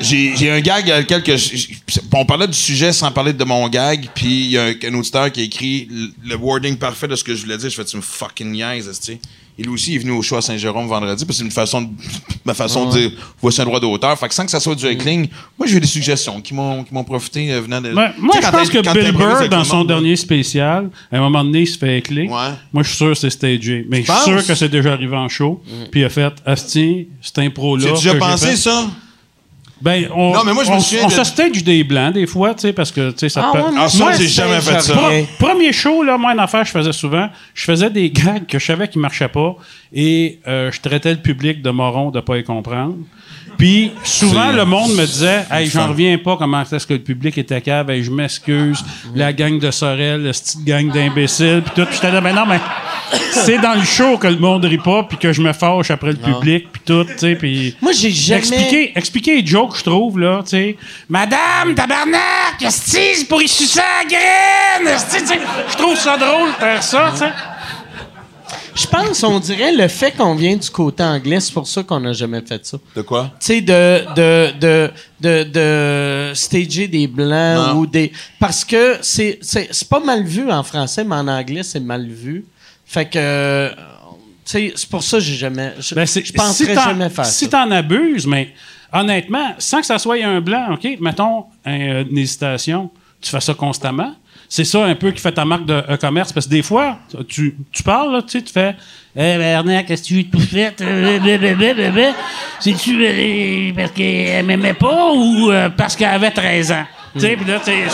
J'ai 0.00 0.50
un 0.50 0.60
gag 0.60 0.90
à 0.90 1.00
lequel 1.00 1.22
que 1.22 1.36
je- 1.36 1.56
je- 1.56 2.00
on 2.12 2.24
parlait 2.24 2.46
du 2.48 2.54
sujet 2.58 2.92
sans 2.92 3.10
parler 3.10 3.32
de 3.32 3.44
mon 3.44 3.68
gag, 3.68 4.08
puis 4.14 4.44
il 4.44 4.50
y 4.50 4.58
a 4.58 4.64
un, 4.64 4.74
un 4.88 4.94
auditeur 4.94 5.30
qui 5.30 5.40
a 5.40 5.44
écrit 5.44 5.88
le, 6.24 6.36
wording 6.36 6.76
parfait 6.76 7.08
de 7.08 7.16
ce 7.16 7.22
que 7.24 7.34
je 7.34 7.42
voulais 7.42 7.56
dire. 7.58 7.70
Je 7.70 7.74
fais 7.76 7.84
tu 7.84 7.96
me 7.96 8.02
fucking 8.02 8.50
niaises, 8.50 8.88
esti. 8.88 9.18
Et 9.56 9.62
lui 9.62 9.70
aussi 9.70 9.92
il 9.92 9.96
est 9.96 9.98
venu 10.00 10.10
au 10.10 10.20
show 10.20 10.34
à 10.34 10.42
Saint-Jérôme 10.42 10.88
vendredi, 10.88 11.24
parce 11.24 11.38
que 11.38 11.42
c'est 11.42 11.44
une 11.44 11.52
façon 11.52 11.82
de, 11.82 11.88
ma 12.44 12.54
façon 12.54 12.86
de 12.86 12.90
dire 12.98 13.10
voici 13.40 13.60
un 13.60 13.64
droit 13.64 13.78
d'auteur. 13.78 14.18
Fait 14.18 14.26
que 14.26 14.34
sans 14.34 14.44
que 14.44 14.50
ça 14.50 14.58
soit 14.58 14.74
du 14.74 14.84
heckling, 14.84 15.28
moi 15.56 15.68
j'ai 15.68 15.76
eu 15.76 15.80
des 15.80 15.86
suggestions 15.86 16.40
qui 16.40 16.54
m'ont 16.54 16.82
qui 16.82 16.92
m'ont 16.92 17.04
profité 17.04 17.52
euh, 17.52 17.60
venant 17.60 17.80
de. 17.80 17.92
Ouais, 17.94 18.10
Tu 18.16 18.20
moi, 18.20 18.34
je 18.42 18.50
pense 18.50 18.68
que 18.68 18.78
Bill 18.92 19.12
Burr, 19.12 19.48
dans 19.48 19.62
son 19.62 19.76
monde, 19.78 19.86
dernier 19.88 20.16
spécial, 20.16 20.90
à 21.12 21.16
un 21.16 21.20
moment 21.20 21.44
donné, 21.44 21.60
il 21.60 21.66
se 21.68 21.78
fait. 21.78 22.02
Ouais. 22.10 22.26
Moi, 22.72 22.82
je 22.82 22.88
suis 22.88 22.96
sûr 22.96 23.08
que 23.10 23.14
c'est 23.14 23.30
stagé. 23.30 23.86
Mais 23.88 24.02
je 24.02 24.10
suis 24.10 24.22
sûr 24.24 24.44
que 24.44 24.54
c'est 24.56 24.68
déjà 24.68 24.92
arrivé 24.92 25.16
en 25.16 25.28
show. 25.28 25.62
Puis 25.92 26.00
il 26.00 26.04
a 26.04 26.08
fait, 26.10 26.32
Asti, 26.44 27.06
cette 27.22 27.38
impro-là. 27.38 27.84
J'ai 27.84 27.90
déjà 27.94 28.08
que 28.10 28.14
j'ai 28.14 28.18
pensé 28.18 28.56
ça? 28.56 28.90
Ben, 29.84 30.08
on, 30.14 30.32
Non, 30.32 30.44
mais 30.46 30.54
moi, 30.54 30.64
je 30.64 30.70
me 30.70 30.76
on, 30.76 30.80
souviens 30.80 31.04
on 31.04 31.08
de- 31.08 31.12
se 31.12 31.24
stage 31.24 31.62
des 31.62 31.84
blancs, 31.84 32.14
des 32.14 32.26
fois, 32.26 32.54
tu 32.54 32.62
sais, 32.62 32.72
parce 32.72 32.90
que, 32.90 33.10
tu 33.10 33.18
sais, 33.18 33.28
ça 33.28 33.42
Ah 33.44 33.52
peut... 33.52 33.58
ouais, 33.58 33.74
Ah, 33.78 33.88
ça, 33.88 33.98
moi, 33.98 34.12
j'ai 34.12 34.22
c'est- 34.26 34.28
jamais 34.42 34.60
fait 34.62 34.80
ça. 34.80 34.94
Pro- 34.94 35.10
Premier 35.46 35.72
show, 35.74 36.02
là, 36.02 36.16
moi, 36.16 36.32
une 36.32 36.40
affaire 36.40 36.64
je 36.64 36.70
faisais 36.70 36.92
souvent, 36.92 37.28
je 37.52 37.64
faisais 37.64 37.90
des 37.90 38.10
gags 38.10 38.46
que 38.46 38.58
je 38.58 38.64
savais 38.64 38.88
qu'ils 38.88 39.02
marchaient 39.02 39.28
pas 39.28 39.54
et 39.92 40.40
euh, 40.48 40.72
je 40.72 40.80
traitais 40.80 41.10
le 41.12 41.20
public 41.20 41.60
de 41.60 41.68
moron 41.70 42.10
de 42.10 42.20
pas 42.20 42.38
y 42.38 42.44
comprendre. 42.44 42.96
Puis 43.58 43.92
souvent, 44.02 44.52
le 44.52 44.64
monde 44.64 44.94
me 44.94 45.06
disait 45.06 45.44
Hey, 45.50 45.68
j'en 45.68 45.88
reviens 45.88 46.18
pas 46.18 46.36
comment 46.36 46.62
est-ce 46.62 46.86
que 46.86 46.94
le 46.94 47.00
public 47.00 47.38
était 47.38 47.60
cave, 47.60 47.90
Hey, 47.90 48.02
je 48.02 48.10
m'excuse, 48.10 48.84
la 49.14 49.32
gang 49.32 49.58
de 49.58 49.70
Sorel, 49.70 50.22
la 50.22 50.32
petite 50.32 50.64
gang 50.64 50.90
d'imbéciles, 50.90 51.62
puis 51.64 51.72
tout. 51.74 51.86
Puis 51.86 51.94
j'étais 51.94 52.12
là, 52.12 52.20
ben 52.20 52.34
non, 52.34 52.46
mais 52.46 52.60
c'est 53.32 53.58
dans 53.58 53.74
le 53.74 53.84
show 53.84 54.18
que 54.18 54.26
le 54.26 54.38
monde 54.38 54.64
rit 54.64 54.78
pas, 54.78 55.04
puis 55.04 55.18
que 55.18 55.32
je 55.32 55.42
me 55.42 55.52
fâche 55.52 55.90
après 55.90 56.12
le 56.12 56.18
public, 56.18 56.68
puis 56.72 56.82
tout, 56.84 57.04
tu 57.04 57.18
sais, 57.18 57.34
puis... 57.36 57.76
Moi, 57.80 57.92
j'ai 57.92 58.10
jamais. 58.10 58.38
Expliquer, 58.40 58.92
expliquer 58.96 59.40
les 59.40 59.46
jokes, 59.46 59.76
je 59.78 59.84
trouve, 59.84 60.18
là, 60.18 60.42
tu 60.42 60.50
sais. 60.50 60.76
Madame, 61.08 61.74
tabarnak, 61.74 62.62
esti, 62.62 62.98
c'est 63.14 63.28
pour 63.28 63.42
y 63.42 63.48
sucer 63.48 63.80
la 63.80 64.08
graine, 64.08 64.94
esti, 64.94 65.20
tu 65.20 65.26
sais. 65.26 65.40
Je 65.70 65.76
trouve 65.76 65.96
ça 65.96 66.16
drôle 66.16 66.48
de 66.48 66.54
faire 66.54 66.82
ça, 66.82 67.10
tu 67.12 67.18
sais. 67.18 67.32
Je 68.74 68.86
pense, 68.88 69.22
on 69.22 69.38
dirait, 69.38 69.72
le 69.72 69.86
fait 69.88 70.10
qu'on 70.12 70.34
vient 70.34 70.56
du 70.56 70.68
côté 70.70 71.02
anglais, 71.02 71.38
c'est 71.40 71.52
pour 71.54 71.66
ça 71.68 71.82
qu'on 71.84 72.00
n'a 72.00 72.12
jamais 72.12 72.40
fait 72.40 72.64
ça. 72.66 72.76
De 72.96 73.02
quoi? 73.02 73.30
Tu 73.40 73.46
sais, 73.46 73.60
de, 73.60 74.04
de, 74.16 74.52
de, 74.58 74.90
de, 75.20 75.44
de 75.44 76.32
stager 76.34 76.88
des 76.88 77.06
blancs 77.06 77.68
Non. 77.68 77.80
ou 77.80 77.86
des. 77.86 78.10
Parce 78.40 78.64
que 78.64 78.98
c'est, 79.00 79.38
c'est, 79.42 79.68
c'est 79.70 79.88
pas 79.88 80.00
mal 80.00 80.24
vu 80.24 80.50
en 80.50 80.62
français, 80.64 81.04
mais 81.04 81.14
en 81.14 81.28
anglais, 81.28 81.62
c'est 81.62 81.80
mal 81.80 82.06
vu. 82.08 82.44
Fait 82.84 83.08
que. 83.08 83.70
Tu 84.44 84.50
sais, 84.50 84.72
c'est 84.76 84.88
pour 84.88 85.02
ça 85.02 85.18
que 85.18 85.22
j'ai 85.24 85.36
jamais. 85.36 85.72
Je, 85.78 85.94
Ben, 85.94 86.04
c'est- 86.04 86.24
je 86.24 86.32
penserais 86.32 86.70
si 86.70 86.74
t'en- 86.74 86.84
jamais 86.84 87.08
faire 87.10 87.24
Si 87.26 87.44
ça. 87.46 87.50
t'en 87.52 87.70
abuses, 87.70 88.26
mais 88.26 88.52
honnêtement, 88.92 89.54
sans 89.58 89.80
que 89.80 89.86
ça 89.86 89.98
soit 89.98 90.22
un 90.22 90.40
blanc, 90.40 90.74
OK, 90.74 90.86
mettons 91.00 91.44
un, 91.64 91.80
euh, 91.80 92.04
une 92.10 92.18
hésitation, 92.18 92.90
tu 93.20 93.30
fais 93.30 93.40
ça 93.40 93.54
constamment. 93.54 94.14
C'est 94.48 94.64
ça 94.64 94.84
un 94.84 94.94
peu 94.94 95.10
qui 95.10 95.20
fait 95.20 95.32
ta 95.32 95.44
marque 95.44 95.66
de 95.66 95.82
euh, 95.88 95.96
commerce. 95.96 96.32
Parce 96.32 96.46
que 96.46 96.50
des 96.50 96.62
fois, 96.62 96.98
tu, 97.28 97.56
tu 97.72 97.82
parles, 97.82 98.12
là, 98.12 98.22
tu 98.22 98.38
sais, 98.38 98.42
tu 98.44 98.52
fais 98.52 98.76
Eh, 99.16 99.36
Bernard, 99.38 99.84
qu'est-ce 99.86 100.02
que 100.02 100.08
tu 100.08 100.20
as 100.20 100.38
tout 100.38 100.46
fait? 100.46 100.74
C'est-tu 102.60 103.04
euh, 103.04 103.72
parce 103.76 103.90
qu'elle 103.92 104.44
m'aimait 104.44 104.74
pas 104.74 105.12
ou 105.14 105.50
euh, 105.50 105.68
parce 105.70 105.96
qu'elle 105.96 106.14
avait 106.14 106.30
13 106.30 106.72
ans? 106.72 106.84
Tu 107.14 107.20
sais, 107.20 107.36
puis 107.36 107.50
là, 107.50 107.58
tu 107.58 107.66
sais. 107.66 107.84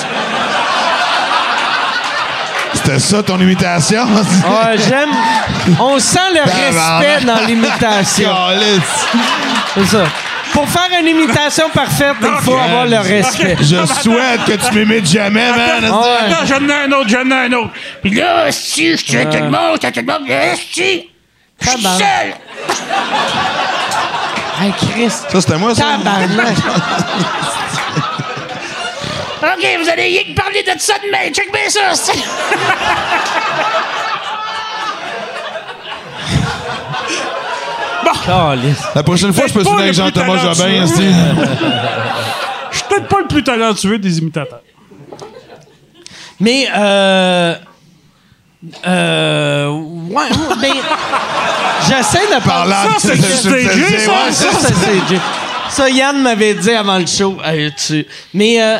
C'était 2.72 2.98
ça 2.98 3.22
ton 3.22 3.39
imitation? 3.40 4.05
Ouais, 4.05 4.78
j'aime. 4.89 5.10
On 5.78 5.98
sent 5.98 6.18
le 6.35 6.40
respect 6.43 7.27
dans 7.27 7.47
l'imitation. 7.47 8.31
C'est 9.74 9.86
ça. 9.86 10.05
Pour 10.60 10.68
faire 10.68 10.90
une 11.00 11.06
imitation 11.08 11.70
parfaite, 11.70 12.16
il 12.20 12.44
faut 12.44 12.52
avoir 12.54 12.84
le 12.84 12.98
respect. 12.98 13.56
Je 13.60 13.76
souhaite 14.02 14.44
que 14.44 14.52
tu 14.68 14.74
m'imites 14.74 15.06
jamais, 15.06 15.50
man. 15.52 15.80
Là, 15.80 16.44
j'en 16.44 16.68
ai 16.68 16.72
un 16.84 16.92
autre, 16.92 17.08
j'en 17.08 17.30
ai 17.30 17.46
un 17.46 17.52
autre. 17.54 17.70
Puis 18.02 18.10
là, 18.10 18.52
si 18.52 18.94
je 18.94 19.02
tue 19.02 19.24
tout 19.24 19.38
le 19.38 19.48
monde, 19.48 19.78
je 19.82 19.86
tue 19.88 19.92
tout 19.92 20.00
le 20.06 20.12
monde, 20.12 20.28
si, 20.70 21.08
je 21.62 21.68
suis 21.70 21.80
seul. 21.82 22.34
Hey, 24.60 24.72
Chris. 24.76 25.08
Ça, 25.30 25.40
c'était 25.40 25.56
moi, 25.56 25.74
ça? 25.74 25.82
Tabarnak. 25.96 26.56
OK, 29.42 29.78
vous 29.82 29.88
allez 29.88 30.02
rien 30.02 30.22
que 30.24 30.34
parler 30.38 30.62
de 30.62 30.78
ça 30.78 30.92
demain. 31.02 31.32
Check 31.32 31.50
bien 31.50 31.70
ça. 31.70 31.94
c'est- 31.94 32.12
Calisse. 38.04 38.19
La 38.94 39.02
prochaine 39.02 39.32
fois, 39.32 39.47
je 39.47 39.52
peux 39.52 39.62
souvenir 39.65 39.82
avec 39.82 39.94
Jean-Thomas. 39.94 40.36
Jobin. 40.55 40.86
Je 42.73 42.77
suis 42.78 42.86
peut-être 42.89 43.09
pas 43.09 43.20
le 43.20 43.27
plus 43.27 43.43
talentueux 43.43 43.98
des 43.98 44.19
imitateurs. 44.19 44.61
Mais, 46.39 46.69
euh. 46.77 47.55
Euh. 48.86 49.69
Ouais, 49.69 50.24
mais. 50.61 50.70
J'essaie 51.89 52.27
de 52.35 52.44
parler. 52.44 52.73
Ça, 52.73 52.94
c'est 52.98 53.16
stagé, 53.16 53.98
ça? 53.98 54.12
Ça, 54.31 54.47
c'est 54.61 54.74
stagé. 54.74 55.20
Ça, 55.70 55.89
Yann 55.90 56.20
m'avait 56.23 56.55
dit 56.55 56.70
avant 56.70 56.98
le 56.98 57.07
show. 57.07 57.36
Tu- 57.86 58.07
Mais 58.35 58.61
euh, 58.62 58.78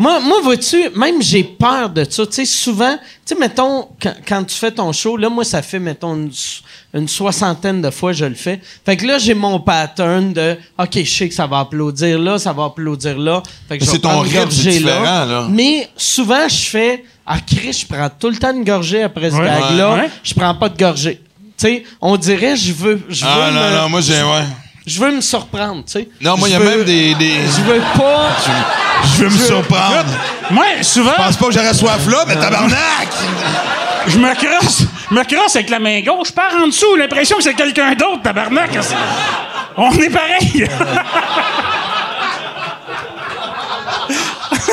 moi, 0.00 0.18
moi 0.20 0.38
vois-tu, 0.42 0.88
même 0.96 1.20
j'ai 1.20 1.44
peur 1.44 1.90
de 1.90 2.04
ça. 2.08 2.24
Tu 2.26 2.32
sais, 2.32 2.44
souvent, 2.46 2.96
tu 2.96 3.34
sais, 3.34 3.34
mettons, 3.38 3.86
quand, 4.02 4.14
quand 4.26 4.44
tu 4.44 4.56
fais 4.56 4.70
ton 4.70 4.92
show, 4.92 5.16
là, 5.18 5.28
moi, 5.28 5.44
ça 5.44 5.60
fait, 5.60 5.78
mettons, 5.78 6.14
une, 6.94 7.06
soixantaine 7.06 7.82
de 7.82 7.90
fois 7.90 8.12
je 8.14 8.24
le 8.24 8.34
fais. 8.34 8.60
Fait 8.84 8.96
que 8.96 9.06
là, 9.06 9.18
j'ai 9.18 9.34
mon 9.34 9.60
pattern 9.60 10.32
de, 10.32 10.56
OK, 10.78 10.90
je 10.94 11.04
sais 11.04 11.28
que 11.28 11.34
ça 11.34 11.46
va 11.46 11.58
applaudir 11.60 12.18
là, 12.18 12.38
ça 12.38 12.52
va 12.54 12.64
applaudir 12.64 13.18
là. 13.18 13.42
Fait 13.68 13.76
que 13.78 13.84
je 13.84 13.90
C'est 13.90 13.98
ton 13.98 14.20
rythme, 14.20 14.50
c'est 14.50 14.70
différent, 14.70 15.24
là. 15.26 15.46
Mais 15.50 15.88
souvent, 15.96 16.48
je 16.48 16.56
fais, 16.70 17.04
ah, 17.26 17.36
Chris, 17.46 17.84
je 17.86 17.86
prends 17.94 18.08
tout 18.08 18.30
le 18.30 18.36
temps 18.38 18.52
une 18.54 18.64
gorgée 18.64 19.02
après 19.02 19.30
ce 19.30 19.36
Ouais. 19.36 19.44
gag-là. 19.46 19.94
Ouais. 19.96 20.10
Je 20.24 20.32
prends 20.34 20.54
pas 20.54 20.68
de 20.70 20.78
gorgée. 20.78 21.20
Tu 21.58 21.66
sais, 21.66 21.84
on 22.00 22.16
dirait, 22.16 22.56
je 22.56 22.72
veux, 22.72 23.02
je 23.10 23.24
veux 23.24 23.30
Ah, 23.30 23.50
me- 23.50 23.54
non, 23.76 23.82
non, 23.82 23.88
moi, 23.90 24.00
j'ai, 24.00 24.14
ouais. 24.22 24.44
je 24.86 24.98
veux 24.98 25.14
me 25.14 25.20
surprendre, 25.20 25.84
tu 25.84 25.92
sais. 25.92 26.08
Non, 26.22 26.38
moi, 26.38 26.48
il 26.48 26.52
y 26.52 26.54
a 26.54 26.58
veux- 26.58 26.64
même 26.78 26.84
des. 26.84 27.14
des... 27.16 27.34
Je 27.34 27.60
veux 27.70 27.80
pas. 27.98 28.30
Je 29.04 29.24
veux 29.24 29.30
me 29.30 29.38
surprendre. 29.44 30.04
Moi, 30.50 30.64
souvent, 30.82 31.12
Je 31.16 31.22
pense 31.22 31.36
pas 31.36 31.46
que 31.46 31.52
j'aurais 31.52 31.74
soif 31.74 32.06
là, 32.08 32.24
mais 32.26 32.34
tabarnak! 32.36 33.08
je 34.06 34.18
me 34.18 34.34
crosse, 34.34 34.82
je 35.10 35.14
me 35.14 35.24
crosse 35.24 35.56
avec 35.56 35.68
la 35.70 35.78
main 35.78 36.00
gauche, 36.00 36.28
je 36.28 36.32
pars 36.32 36.52
en 36.62 36.66
dessous, 36.66 36.96
l'impression 36.96 37.36
que 37.36 37.42
c'est 37.42 37.54
quelqu'un 37.54 37.92
d'autre, 37.94 38.22
tabarnak. 38.22 38.70
On 39.76 39.92
est 39.92 40.10
pareil. 40.10 40.66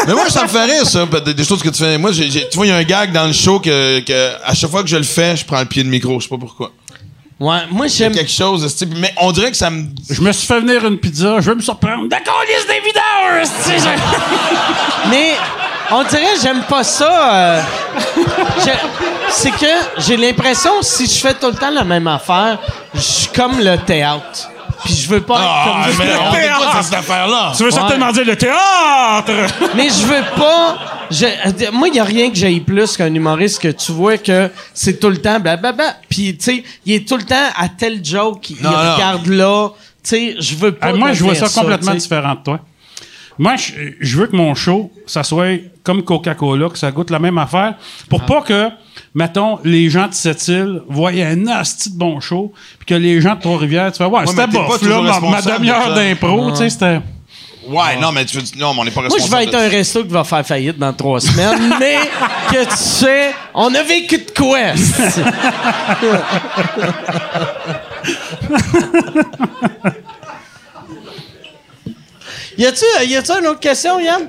Mais 0.08 0.14
moi, 0.14 0.30
ça 0.30 0.44
me 0.44 0.48
fait 0.48 0.64
rire, 0.64 0.86
ça, 0.86 1.06
des, 1.26 1.34
des 1.34 1.44
choses 1.44 1.62
que 1.62 1.70
tu 1.70 1.80
fais. 1.84 1.98
Moi, 1.98 2.12
j'ai, 2.12 2.30
tu 2.30 2.56
vois, 2.56 2.66
il 2.66 2.70
y 2.70 2.72
a 2.72 2.78
un 2.78 2.84
gag 2.84 3.12
dans 3.12 3.26
le 3.28 3.34
show 3.34 3.60
que, 3.60 4.00
que, 4.00 4.32
à 4.46 4.54
chaque 4.54 4.70
fois 4.70 4.82
que 4.84 4.90
je 4.90 4.98
le 4.98 5.04
fais, 5.04 5.36
je 5.36 5.46
prends 5.46 5.60
le 5.60 5.66
pied 5.66 5.84
de 5.84 5.90
micro. 5.90 6.20
Je 6.20 6.24
sais 6.24 6.30
pas 6.30 6.38
pourquoi. 6.38 6.72
Ouais, 7.40 7.60
moi, 7.70 7.88
j'aime. 7.88 8.14
Quelque 8.14 8.32
chose, 8.32 8.64
de 8.64 8.68
ce 8.68 8.78
type. 8.78 8.94
mais 8.98 9.14
on 9.22 9.32
dirait 9.32 9.52
que 9.52 9.58
ça 9.58 9.70
me. 9.70 9.86
Je 10.10 10.22
me 10.22 10.32
suis 10.32 10.48
fait 10.48 10.60
venir 10.60 10.86
une 10.86 10.98
pizza, 10.98 11.40
je 11.40 11.50
veux 11.50 11.56
me 11.56 11.62
surprendre. 11.62 12.08
D'accord, 12.08 12.42
liste 12.48 12.68
des 12.68 12.82
Mais 15.10 15.34
on 15.92 16.04
dirait 16.04 16.34
que 16.36 16.42
j'aime 16.42 16.64
pas 16.64 16.84
ça. 16.84 17.34
euh, 17.34 17.62
je- 18.66 18.72
C'est 19.30 19.52
que 19.52 19.66
j'ai 20.00 20.16
l'impression, 20.18 20.72
si 20.82 21.06
je 21.06 21.20
fais 21.20 21.34
tout 21.34 21.48
le 21.48 21.54
temps 21.54 21.70
la 21.70 21.84
même 21.84 22.08
affaire, 22.08 22.58
je 22.94 23.00
suis 23.02 23.28
comme 23.28 23.60
le 23.60 23.78
théâtre. 23.78 24.50
Puis 24.86 24.94
je 24.96 25.10
veux 25.10 25.22
pas 25.22 25.36
être 25.36 25.44
Ah, 25.46 25.66
comme 25.86 25.98
mais 26.00 26.06
le 26.06 26.20
on 26.20 26.32
théâtre. 26.32 26.72
quoi, 26.72 26.82
cette 26.84 26.94
affaire-là? 26.94 27.52
Tu 27.58 27.64
veux 27.64 27.72
certainement 27.72 28.12
dire 28.12 28.26
le 28.26 28.36
théâtre? 28.36 29.32
Mais 29.76 29.90
je 29.90 30.06
veux 30.06 30.24
pas. 30.38 30.78
je- 31.12 31.72
moi, 31.72 31.88
il 31.90 31.96
y 31.96 32.00
a 32.00 32.04
rien 32.04 32.30
que 32.30 32.36
j'aille 32.36 32.60
plus 32.62 32.96
qu'un 32.96 33.14
humoriste 33.14 33.62
que 33.62 33.68
tu 33.70 33.92
vois 33.92 34.18
que 34.18 34.50
c'est 34.74 35.00
tout 35.00 35.10
le 35.10 35.18
temps 35.18 35.40
blablabla. 35.40 35.96
Puis, 36.10 36.38
tu 36.38 36.44
sais, 36.46 36.64
il 36.86 36.94
est 36.96 37.08
tout 37.08 37.18
le 37.18 37.24
temps 37.24 37.36
à 37.58 37.68
tel 37.70 38.04
joke, 38.04 38.50
il 38.52 38.62
Non, 38.62 38.70
non. 38.72 38.94
regarde 38.94 39.28
là. 39.28 39.70
Tu 40.04 40.10
sais, 40.10 40.36
je 40.40 40.56
veux 40.56 40.72
pas. 40.74 40.88
Ah, 40.90 40.94
moi, 40.94 41.12
je 41.14 41.24
vois 41.24 41.36
ça 41.36 41.48
complètement 41.50 41.94
différent 41.94 42.36
de 42.36 42.44
toi. 42.44 42.60
Moi, 43.40 43.56
je, 43.56 43.74
je 44.00 44.18
veux 44.18 44.28
que 44.28 44.36
mon 44.36 44.56
show, 44.56 44.92
ça 45.06 45.24
soit 45.24 45.60
comme 45.84 46.04
Coca-Cola, 46.04 46.70
que 46.70 46.78
ça 46.78 46.92
goûte 46.92 47.12
la 47.12 47.20
même 47.20 47.38
affaire, 47.38 47.76
pour 48.10 48.26
pas 48.26 48.42
que, 48.42 48.70
mettons, 49.14 49.60
les 49.64 49.90
gens 49.90 50.08
de 50.08 50.14
cette 50.14 50.48
île 50.48 50.82
voient 50.90 51.12
un 51.12 51.46
asti 51.48 51.92
de 51.92 51.98
bon 51.98 52.20
show, 52.20 52.52
puis 52.80 52.86
que 52.88 52.96
les 52.96 53.22
gens 53.22 53.36
de 53.36 53.42
Trois-Rivières, 53.42 53.92
tu 53.92 54.00
fais, 54.00 54.06
ouais, 54.06 54.26
c'était 54.26 54.48
bof, 54.48 54.82
là, 54.82 55.02
ma, 55.02 55.04
ma 55.04 55.12
responsable 55.12 55.46
de 55.46 55.52
demi-heure 55.60 55.94
d'impro, 55.94 56.52
tu 56.52 56.58
sais, 56.58 56.70
c'était... 56.70 57.00
Ouais, 57.68 58.00
non, 58.02 58.12
mais 58.14 58.24
tu 58.26 58.38
veux 58.38 58.44
dire- 58.44 58.56
non, 58.60 58.74
mais 58.74 58.80
on 58.80 58.86
n'est 58.86 58.92
pas 58.92 59.02
Moi, 59.02 59.10
je 59.10 59.16
responsable. 59.16 59.42
vais 59.44 59.48
être 59.50 59.56
un 59.56 59.68
resto 59.70 60.04
qui 60.06 60.10
va 60.14 60.24
faire 60.24 60.46
faillite 60.48 60.80
dans 60.80 60.94
trois 60.94 61.20
semaines, 61.20 61.74
mais 61.80 61.98
que 62.50 62.64
tu 62.64 62.76
sais, 62.78 63.32
on 63.54 63.74
a 63.76 63.84
vécu 63.84 64.18
de 64.20 64.32
quoi? 64.36 64.58
esti? 72.66 72.86
y 72.98 73.06
a-tu 73.06 73.10
y 73.12 73.16
a-tu 73.16 73.32
une 73.40 73.48
autre 73.48 73.60
question, 73.60 74.00
Yann? 74.00 74.24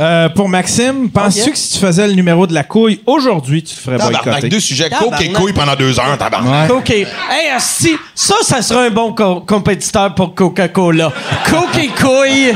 Euh, 0.00 0.30
pour 0.30 0.48
Maxime, 0.48 1.10
penses-tu 1.10 1.50
que 1.50 1.58
si 1.58 1.74
tu 1.74 1.78
faisais 1.78 2.06
le 2.08 2.14
numéro 2.14 2.46
de 2.46 2.54
la 2.54 2.64
couille 2.64 3.02
aujourd'hui, 3.04 3.62
tu 3.62 3.74
te 3.74 3.80
ferais 3.80 3.98
Tabarnak, 3.98 4.24
boycotter? 4.24 4.48
deux 4.48 4.60
sujets, 4.60 4.88
coke 4.88 5.20
et 5.20 5.30
couilles 5.32 5.52
pendant 5.52 5.76
deux 5.76 6.00
heures, 6.00 6.16
tabarnak. 6.16 6.70
Ouais. 6.70 6.76
OK. 6.78 6.90
Hey, 6.90 7.50
asti, 7.54 7.94
ça, 8.14 8.36
ça 8.42 8.62
sera 8.62 8.84
un 8.84 8.90
bon 8.90 9.12
co- 9.12 9.40
compétiteur 9.42 10.14
pour 10.14 10.34
Coca-Cola. 10.34 11.12
Coke 11.50 11.76
et 11.76 11.88
couille. 11.88 12.54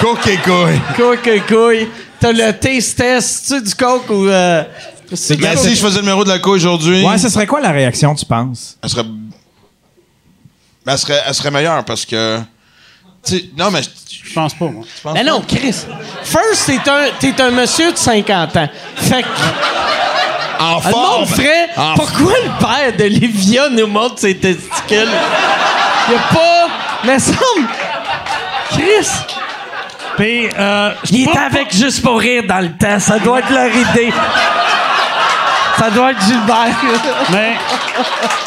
Coke 0.00 0.26
et 0.28 0.36
couille. 0.36 0.80
Coke 0.96 1.26
et 1.26 1.40
couille. 1.40 1.88
T'as 2.20 2.30
le 2.32 2.52
taste 2.52 2.96
test. 2.98 3.46
Tu 3.48 3.60
du 3.60 3.74
coke 3.74 4.08
ou... 4.10 4.28
Euh, 4.28 4.62
Mais 5.10 5.36
coke? 5.36 5.58
si 5.58 5.74
je 5.74 5.80
faisais 5.80 5.96
le 5.96 6.02
numéro 6.02 6.22
de 6.22 6.28
la 6.28 6.38
couille 6.38 6.56
aujourd'hui, 6.58 7.04
Ouais, 7.04 7.18
ce 7.18 7.28
serait 7.28 7.46
quoi 7.48 7.60
la 7.60 7.72
réaction, 7.72 8.14
tu 8.14 8.24
penses? 8.24 8.78
elle 8.84 8.88
serait. 8.88 9.02
Ben, 9.02 10.92
elle 10.92 10.98
serait, 10.98 11.20
elle 11.26 11.34
serait 11.34 11.50
meilleure 11.50 11.84
parce 11.84 12.04
que. 12.06 12.38
Tu 13.26 13.50
non, 13.56 13.70
mais. 13.70 13.80
Je 13.82 14.34
pense 14.34 14.54
pas, 14.54 14.66
moi. 14.66 14.84
Mais 15.06 15.12
pas? 15.14 15.22
non, 15.30 15.42
Chris. 15.46 15.74
First, 16.22 16.66
t'es 16.66 16.90
un, 16.90 17.06
t'es 17.18 17.40
un 17.40 17.50
monsieur 17.50 17.92
de 17.92 17.96
50 17.96 18.56
ans. 18.56 18.68
Fait 18.96 19.22
que 19.22 19.28
En 20.62 20.76
le 20.76 20.80
forme. 20.82 21.20
monde 21.20 21.28
ferait... 21.28 21.68
En 21.76 21.94
Pourquoi 21.94 22.32
le 22.44 22.50
père 22.64 22.96
de 22.98 23.04
Livia 23.04 23.68
nous 23.70 23.86
montre 23.86 24.18
ses 24.18 24.36
testicules? 24.36 25.08
Il 26.08 26.14
a 26.14 26.34
pas... 26.34 26.68
Mais 27.04 27.18
semble... 27.18 27.68
Chris... 28.70 29.08
Puis, 30.16 30.48
euh, 30.58 30.90
Il 31.12 31.24
pas- 31.26 31.30
était 31.30 31.38
avec 31.38 31.72
Juste 31.74 32.02
pour 32.02 32.18
rire 32.18 32.42
dans 32.48 32.58
le 32.60 32.72
temps. 32.76 32.98
Ça 32.98 33.18
doit 33.20 33.38
être 33.38 33.50
leur 33.50 33.68
idée. 33.74 34.12
Ça 35.78 35.90
doit 35.90 36.10
être 36.12 36.20
Gilbert. 36.22 36.76
Mais 37.32 37.54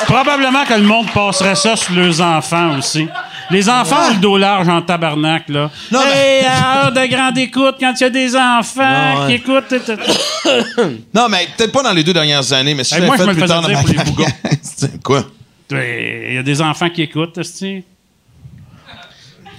probablement 0.05 0.65
que 0.65 0.73
le 0.73 0.83
monde 0.83 1.07
passerait 1.13 1.55
ça 1.55 1.75
sur 1.75 1.93
leurs 1.95 2.19
enfants 2.21 2.77
aussi. 2.77 3.07
Les 3.49 3.67
enfants 3.69 4.07
ont 4.07 4.13
le 4.13 4.19
dos 4.19 4.37
large 4.37 4.69
en 4.69 4.81
tabarnak, 4.81 5.49
là. 5.49 5.69
Non, 5.91 5.99
Hey, 6.05 6.45
à 6.45 6.85
heure 6.85 6.91
de 6.93 7.05
grande 7.05 7.37
écoute, 7.37 7.75
quand 7.79 7.93
il 7.99 8.01
y 8.01 8.05
a 8.05 8.09
des 8.09 8.35
enfants 8.35 9.25
Ouais. 9.25 9.27
qui 9.27 9.33
écoutent... 9.33 9.73
Non, 11.13 11.27
mais 11.29 11.47
peut-être 11.57 11.71
pas 11.71 11.83
dans 11.83 11.91
les 11.91 12.03
deux 12.03 12.13
dernières 12.13 12.51
années, 12.53 12.73
mais 12.73 12.83
si 12.85 12.95
Hey, 12.95 13.01
moi, 13.01 13.17
l'avais 13.17 13.17
je 13.17 13.23
fait 13.23 13.27
me 13.27 13.33
le 13.33 13.39
plus 13.39 13.47
tard 13.47 13.61
dans 13.61 13.69
ma 13.69 14.03
pour 14.03 14.17
les. 14.19 14.57
C'est 14.61 15.03
Quoi? 15.03 15.23
Il 15.71 16.33
y 16.33 16.37
a 16.37 16.43
des 16.43 16.61
enfants 16.61 16.89
qui 16.89 17.01
écoutent, 17.01 17.37
esti. 17.37 17.83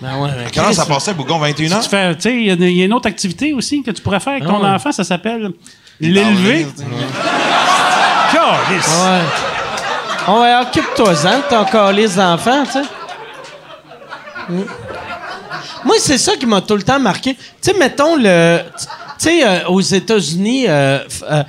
Ben 0.00 0.18
ouais, 0.18 0.30
mais 0.36 0.50
Comment 0.54 0.72
ça 0.72 0.84
passait, 0.84 1.14
Bougon, 1.14 1.38
21 1.38 1.68
Tu 1.68 1.74
ans? 1.74 2.14
tu 2.20 2.28
il 2.30 2.46
y, 2.46 2.50
a- 2.50 2.54
il 2.54 2.76
y 2.76 2.82
a 2.82 2.86
une 2.86 2.92
autre 2.92 3.06
activité 3.08 3.52
aussi 3.52 3.82
que 3.82 3.90
tu 3.92 4.02
pourrais 4.02 4.18
faire 4.20 4.32
avec 4.34 4.44
ton 4.44 4.56
Ah 4.56 4.62
ouais. 4.62 4.74
enfant, 4.74 4.90
ça 4.90 5.04
s'appelle 5.04 5.50
l'élever. 6.08 6.66
Calisse. 8.32 8.88
Ouais. 8.88 9.52
Ouais, 10.28 10.54
occupe-toi-en 10.60 11.38
de 11.38 11.48
ton 11.48 11.64
calice 11.64 12.16
d'enfant, 12.16 12.64
tu 12.64 12.72
sais. 12.72 12.82
Mm. 14.48 14.62
Moi, 15.84 15.96
c'est 15.98 16.18
ça 16.18 16.36
qui 16.36 16.46
m'a 16.46 16.60
tout 16.60 16.76
le 16.76 16.82
temps 16.82 17.00
marqué. 17.00 17.34
Tu 17.34 17.40
sais, 17.60 17.74
mettons 17.78 18.16
le. 18.16 18.60
Tu 19.18 19.28
sais, 19.28 19.46
euh, 19.46 19.68
aux 19.68 19.80
États-Unis, 19.80 20.68
euh, 20.68 20.98
euh, 21.30 21.42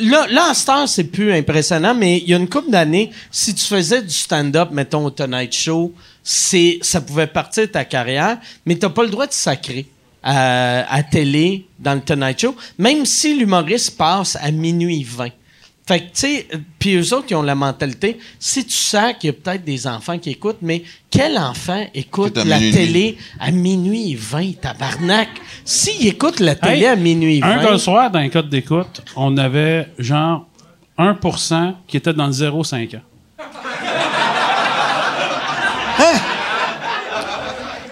là, 0.00 0.26
là, 0.30 0.50
en 0.50 0.54
ce 0.54 0.66
temps, 0.66 0.86
c'est 0.86 1.04
plus 1.04 1.32
impressionnant, 1.32 1.94
mais 1.94 2.18
il 2.18 2.28
y 2.28 2.34
a 2.34 2.36
une 2.36 2.48
couple 2.48 2.70
d'années, 2.70 3.10
si 3.30 3.54
tu 3.54 3.64
faisais 3.64 4.02
du 4.02 4.14
stand-up, 4.14 4.70
mettons 4.72 5.04
au 5.04 5.10
Tonight 5.10 5.52
Show, 5.52 5.92
c'est, 6.22 6.78
ça 6.82 7.00
pouvait 7.00 7.28
partir 7.28 7.64
de 7.64 7.72
ta 7.72 7.84
carrière, 7.84 8.38
mais 8.66 8.76
t'as 8.76 8.88
pas 8.88 9.02
le 9.02 9.10
droit 9.10 9.26
de 9.26 9.32
sacrer 9.32 9.86
à, 10.22 10.92
à 10.92 11.02
télé 11.02 11.66
dans 11.78 11.94
le 11.94 12.00
Tonight 12.00 12.40
Show, 12.40 12.54
même 12.78 13.04
si 13.06 13.36
l'humoriste 13.38 13.96
passe 13.96 14.36
à 14.40 14.50
minuit 14.50 15.04
20. 15.04 15.28
Fait 15.86 16.00
que, 16.00 16.04
tu 16.04 16.10
sais, 16.14 16.46
euh, 16.54 16.58
puis 16.78 16.94
eux 16.94 17.14
autres, 17.14 17.26
ils 17.30 17.34
ont 17.34 17.42
la 17.42 17.54
mentalité, 17.56 18.18
si 18.38 18.64
tu 18.64 18.76
sens 18.76 19.14
qu'il 19.18 19.28
y 19.28 19.30
a 19.30 19.32
peut-être 19.32 19.64
des 19.64 19.86
enfants 19.88 20.18
qui 20.18 20.30
écoutent, 20.30 20.58
mais 20.62 20.84
quel 21.10 21.36
enfant 21.36 21.84
écoute 21.94 22.36
la 22.36 22.58
minuit. 22.60 22.72
télé 22.72 23.18
à 23.40 23.50
minuit 23.50 24.14
20, 24.14 24.60
tabarnak? 24.60 25.28
S'il 25.64 26.06
écoute 26.06 26.38
la 26.38 26.54
télé 26.54 26.82
Hey, 26.82 26.86
à 26.86 26.96
minuit 26.96 27.40
20... 27.40 27.48
Un 27.48 27.62
gars 27.64 27.70
le 27.72 27.78
soir, 27.78 28.10
dans 28.10 28.20
un 28.20 28.28
code 28.28 28.48
d'écoute, 28.48 29.02
on 29.16 29.36
avait 29.36 29.88
genre 29.98 30.46
1% 30.96 31.74
qui 31.88 31.96
était 31.96 32.12
dans 32.12 32.26
le 32.26 32.32
0,5 32.32 32.96
ans. 32.96 33.00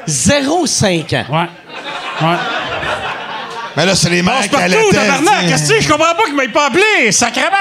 0,5 0.07 1.17
ans. 1.17 1.25
Ouais. 1.33 1.49
Ouais. 2.21 2.37
Mais 3.77 3.87
là, 3.87 3.95
c'est 3.95 4.11
les 4.11 4.23
mères 4.23 4.41
qui 4.43 4.49
sais. 4.49 5.49
Qu'est-ce 5.49 5.73
que 5.73 5.81
je 5.81 5.89
comprends 5.89 6.15
pas 6.15 6.25
qu'il 6.25 6.35
m'ait 6.35 6.49
pas 6.49 6.67
appelé, 6.67 7.13
sacrément! 7.13 7.57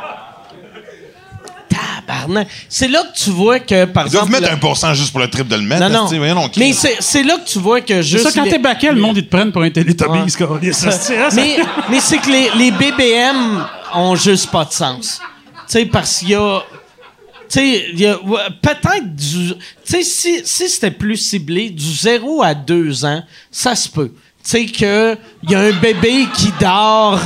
Tabarnak. 1.68 2.48
C'est 2.68 2.88
là 2.88 3.02
que 3.02 3.18
tu 3.18 3.30
vois 3.30 3.60
que, 3.60 3.84
par 3.84 4.06
Ils 4.06 4.12
doivent 4.12 4.24
exemple... 4.26 4.43
mettre 4.43 4.55
un 4.55 4.59
pourcent 4.59 4.94
juste 4.94 5.10
pour 5.10 5.20
le 5.20 5.28
trip 5.28 5.48
de 5.48 5.56
le 5.56 5.62
mettre. 5.62 5.88
Non, 5.88 6.05
non. 6.05 6.06
voyons 6.18 6.34
donc. 6.34 6.56
Mais 6.56 6.72
c'est 6.72 6.97
c'est 7.01 7.22
là 7.22 7.36
que 7.38 7.48
tu 7.48 7.59
vois 7.59 7.80
que 7.80 7.94
C'est 7.94 8.02
juste... 8.02 8.24
ça, 8.24 8.32
quand 8.32 8.44
les- 8.44 8.51
t'es 8.51 8.59
baquet, 8.59 8.93
le 8.93 9.01
monde, 9.01 9.16
ils 9.16 9.24
te 9.26 9.30
prennent 9.30 9.52
pour 9.52 9.62
un 9.62 9.70
télétobie, 9.70 10.18
Ouais. 10.20 10.72
Ça, 10.72 10.90
c'est- 10.93 11.16
ça, 11.16 11.28
mais 11.34 11.56
mais 11.90 12.01
c'est 12.01 12.18
que 12.18 12.30
les, 12.30 12.51
les 12.56 12.70
BBM 12.70 13.64
ont 13.94 14.14
juste 14.16 14.51
pas 14.51 14.64
de 14.64 14.72
sens. 14.72 15.20
Tu 15.68 15.72
sais, 15.72 15.86
parce 15.86 16.18
qu'il 16.18 16.30
y 16.30 16.34
a. 16.34 16.60
peut-être 17.48 19.14
du. 19.16 19.55
Tu 19.55 19.59
sais, 19.85 20.02
si, 20.02 20.40
si 20.44 20.68
c'était 20.68 20.90
plus 20.90 21.16
ciblé, 21.16 21.70
du 21.70 21.85
0 21.85 22.43
à 22.43 22.55
2 22.55 23.05
ans, 23.05 23.23
ça 23.51 23.74
se 23.74 23.89
peut. 23.89 24.12
Tu 24.44 24.51
sais, 24.51 24.64
qu'il 24.66 25.18
y 25.51 25.55
a 25.55 25.60
un 25.60 25.73
bébé 25.73 26.27
qui 26.35 26.52
dort 26.60 27.18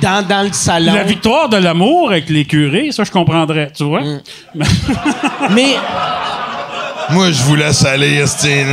dans, 0.00 0.26
dans 0.26 0.42
le 0.46 0.52
salon. 0.52 0.94
La 0.94 1.04
victoire 1.04 1.48
de 1.48 1.58
l'amour 1.58 2.10
avec 2.10 2.28
les 2.30 2.44
curés, 2.44 2.90
ça, 2.92 3.04
je 3.04 3.10
comprendrais, 3.10 3.70
tu 3.76 3.84
vois? 3.84 4.00
Mm. 4.02 4.20
Mais. 5.50 5.74
Moi, 7.10 7.30
je 7.30 7.42
vous 7.42 7.56
laisse 7.56 7.84
aller, 7.84 8.14
Estine. 8.14 8.68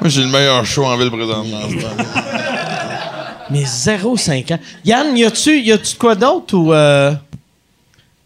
Moi, 0.00 0.08
j'ai 0.08 0.22
le 0.22 0.28
meilleur 0.28 0.64
show 0.66 0.84
en 0.84 0.96
ville 0.96 1.10
présentement. 1.10 1.60
Mais 3.50 3.62
0,5 3.64 4.54
ans. 4.54 4.58
Yann, 4.84 5.16
y 5.16 5.24
a-tu 5.24 5.60
y 5.60 5.72
a-tu 5.72 5.94
de 5.94 5.98
quoi 5.98 6.14
d'autre 6.14 6.54
ou. 6.56 6.72
euh, 6.72 7.12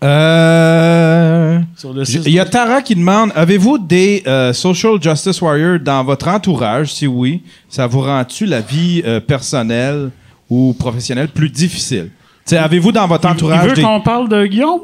Euh. 0.05 1.61
Il 2.27 2.31
y 2.33 2.39
a 2.39 2.45
Tara 2.45 2.83
qui 2.83 2.95
demande 2.95 3.33
Avez-vous 3.35 3.79
des 3.79 4.23
euh, 4.27 4.53
social 4.53 5.03
justice 5.03 5.41
warriors 5.41 5.79
dans 5.81 6.05
votre 6.05 6.29
entourage? 6.29 6.93
Si 6.93 7.07
oui, 7.07 7.43
ça 7.69 7.87
vous 7.87 8.01
rend-tu 8.03 8.45
la 8.47 8.61
vie 8.61 9.03
euh, 9.07 9.21
personnelle 9.21 10.11
ou 10.51 10.75
professionnelle 10.79 11.29
plus 11.29 11.49
difficile? 11.49 12.11
T'sais, 12.45 12.59
Avez-vous 12.59 12.93
dans 12.93 13.07
votre 13.07 13.27
entourage 13.27 13.69
veut 13.69 13.75
des. 13.75 13.83
qu'on 13.83 14.01
parle 14.01 14.29
de 14.29 14.47
Guillaume? 14.47 14.81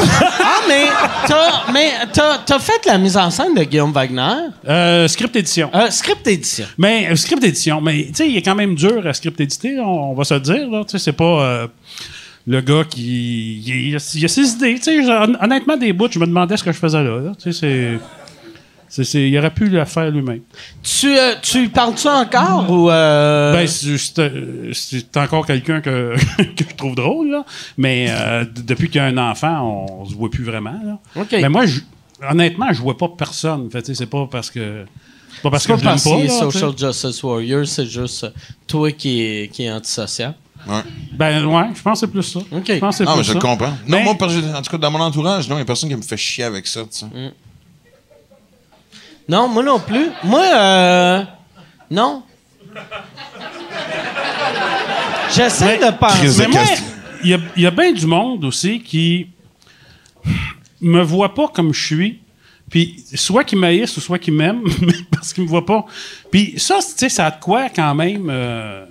Ah, 0.00 0.60
mais 0.68 0.84
t'as, 1.26 1.72
mais 1.72 1.90
t'as, 2.12 2.38
t'as 2.46 2.58
fait 2.60 2.86
la 2.86 2.98
mise 2.98 3.16
en 3.16 3.30
scène 3.30 3.54
de 3.56 3.64
Guillaume 3.64 3.90
Wagner? 3.92 4.50
Euh, 4.68 5.08
script 5.08 5.34
édition. 5.34 5.70
Euh, 5.74 5.90
script 5.90 6.24
édition. 6.28 6.66
Mais 6.76 7.08
euh, 7.10 7.16
script 7.16 7.42
édition, 7.42 7.80
mais 7.80 8.04
tu 8.08 8.14
sais, 8.14 8.28
il 8.28 8.36
est 8.36 8.42
quand 8.42 8.54
même 8.54 8.76
dur 8.76 9.04
à 9.04 9.12
script 9.12 9.40
éditer, 9.40 9.80
on, 9.80 10.12
on 10.12 10.14
va 10.14 10.22
se 10.22 10.34
le 10.34 10.40
dire. 10.40 10.70
Là, 10.70 10.84
Tu 10.84 10.92
sais, 10.92 10.98
c'est 11.04 11.12
pas 11.12 11.24
euh, 11.42 11.66
le 12.48 12.60
gars 12.62 12.82
qui. 12.88 13.60
Il, 13.60 13.88
il 13.90 13.94
a, 13.94 13.98
ses 13.98 14.18
idées. 14.48 14.80
hon- 15.06 15.36
honnêtement, 15.40 15.76
des 15.76 15.92
bouts, 15.92 16.08
je 16.10 16.18
me 16.18 16.26
demandais 16.26 16.56
ce 16.56 16.64
que 16.64 16.72
je 16.72 16.78
faisais 16.78 17.04
là. 17.04 17.32
c'est. 17.38 17.98
il 19.28 19.38
aurait 19.38 19.52
pu 19.52 19.66
le 19.68 19.84
faire 19.84 20.10
lui-même. 20.10 20.40
Tu, 20.82 21.08
euh, 21.14 21.34
tu 21.42 21.68
parles-tu 21.68 22.08
encore 22.08 22.70
ou. 22.70 22.90
euh, 22.90 23.52
Ben, 23.52 23.66
c'est- 23.66 25.16
encore 25.18 25.44
quelqu'un 25.46 25.82
que, 25.82 26.14
que 26.56 26.64
je 26.70 26.74
trouve 26.74 26.94
drôle, 26.94 27.30
là. 27.30 27.44
Mais 27.76 28.06
euh, 28.08 28.46
depuis 28.64 28.88
qu'il 28.88 28.96
y 28.96 29.04
a 29.04 29.06
un 29.08 29.18
enfant, 29.18 29.86
on, 30.00 30.06
se 30.06 30.14
voit 30.14 30.30
plus 30.30 30.44
vraiment. 30.44 30.80
Là. 30.82 31.24
Mais 31.32 31.50
moi, 31.50 31.66
je- 31.66 31.80
honnêtement, 32.30 32.72
je 32.72 32.80
vois 32.80 32.96
pas 32.96 33.08
personne. 33.08 33.70
Fait, 33.70 33.94
c'est 33.94 34.06
pas 34.06 34.26
parce 34.26 34.50
que. 34.50 34.86
C'est 35.34 35.42
pas 35.42 35.50
parce 35.50 35.66
que 35.66 35.72
pas 35.74 35.78
je 35.78 35.84
pas. 35.84 36.28
Social 36.50 36.72
Justice 36.76 37.22
Warrior, 37.22 37.66
c'est 37.66 37.86
juste 37.86 38.26
toi 38.66 38.90
qui 38.90 39.20
est, 39.20 39.48
qui 39.52 39.64
est 39.64 39.70
antisocial. 39.70 40.34
Ouais. 40.68 40.82
Ben 41.12 41.44
ouais, 41.46 41.64
je 41.74 41.82
pense 41.82 42.00
que 42.00 42.06
c'est 42.06 42.12
plus 42.12 42.22
ça. 42.22 42.38
OK. 42.40 42.62
Je 42.66 42.78
pense 42.78 42.98
que 42.98 42.98
c'est 42.98 43.04
Non, 43.04 43.12
plus 43.12 43.18
mais 43.20 43.24
je 43.24 43.32
ça. 43.32 43.38
comprends. 43.38 43.70
Non, 43.70 43.76
Mais- 43.86 44.04
moi, 44.04 44.14
parce 44.18 44.34
que- 44.34 44.54
en 44.54 44.60
tout 44.62 44.70
cas, 44.70 44.76
dans 44.78 44.90
mon 44.90 45.00
entourage, 45.00 45.48
non, 45.48 45.54
il 45.54 45.58
n'y 45.58 45.62
a 45.62 45.64
personne 45.64 45.88
qui 45.88 45.96
me 45.96 46.02
fait 46.02 46.16
chier 46.16 46.44
avec 46.44 46.66
ça, 46.66 46.82
tu 46.82 46.88
sais. 46.98 47.06
Non, 49.28 49.48
moi 49.48 49.62
non 49.62 49.80
plus. 49.80 50.08
Moi, 50.24 50.42
euh. 50.54 51.24
Non. 51.90 52.22
J'essaie 55.34 55.78
de 55.78 55.90
penser. 55.98 56.28
Mais 56.38 56.48
moi, 56.48 56.62
il 57.22 57.30
y 57.30 57.34
a, 57.34 57.38
il 57.56 57.62
y 57.62 57.66
a 57.66 57.70
bien 57.70 57.92
du 57.92 58.06
monde 58.06 58.44
aussi 58.44 58.80
qui 58.80 59.28
me 60.80 61.02
voit 61.02 61.34
pas 61.34 61.48
comme 61.48 61.72
je 61.74 61.84
suis. 61.86 62.20
Puis 62.70 63.02
soit 63.14 63.44
qu'ils 63.44 63.58
m'haïssent 63.58 63.96
ou 63.96 64.00
soit 64.00 64.18
qu'ils 64.18 64.34
m'aiment, 64.34 64.62
mais 64.82 64.92
parce 65.10 65.32
qu'ils 65.32 65.44
me 65.44 65.48
voient 65.48 65.64
pas. 65.64 65.84
Puis 66.30 66.54
ça, 66.58 66.76
tu 66.80 66.92
sais, 66.96 67.08
ça 67.08 67.26
a 67.26 67.30
de 67.30 67.40
quoi 67.40 67.68
quand 67.70 67.94
même. 67.94 68.28
euh, 68.30 68.84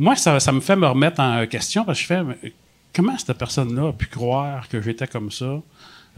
moi, 0.00 0.16
ça, 0.16 0.40
ça 0.40 0.50
me 0.50 0.60
fait 0.60 0.74
me 0.76 0.86
remettre 0.88 1.20
en 1.20 1.46
question 1.46 1.84
parce 1.84 1.98
que 1.98 2.02
je 2.02 2.06
fais 2.08 2.52
comment 2.94 3.16
cette 3.18 3.36
personne-là 3.38 3.88
a 3.88 3.92
pu 3.92 4.06
croire 4.06 4.68
que 4.68 4.80
j'étais 4.82 5.06
comme 5.06 5.30
ça? 5.30 5.60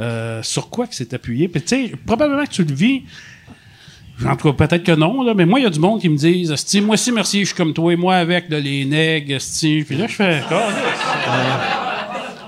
Euh, 0.01 0.43
sur 0.43 0.71
quoi 0.71 0.87
que 0.87 0.95
s'est 0.95 1.13
appuyé? 1.15 1.49
Puis 1.49 1.63
tu 1.63 1.89
sais, 1.89 1.93
probablement 2.07 2.45
que 2.45 2.51
tu 2.51 2.65
le 2.65 2.75
vis. 2.75 3.03
En 4.27 4.37
tout 4.37 4.53
cas, 4.53 4.67
peut-être 4.67 4.85
que 4.85 4.93
non, 4.93 5.23
là, 5.23 5.35
mais 5.35 5.47
moi, 5.47 5.59
il 5.59 5.65
y 5.65 5.67
a 5.67 5.71
du 5.71 5.81
monde 5.81 6.01
qui 6.01 6.09
me 6.09 6.17
disent 6.17 6.55
moi 6.83 6.95
aussi, 6.95 7.11
merci, 7.13 7.41
je 7.41 7.47
suis 7.47 7.55
comme 7.57 7.73
toi, 7.75 7.93
et 7.93 7.97
moi 7.97 8.17
avec, 8.17 8.49
de 8.49 8.57
les 8.57 8.85
nègres. 8.85 9.39
Puis 9.61 9.97
là, 9.97 10.07
je 10.07 10.15
fais. 10.15 10.43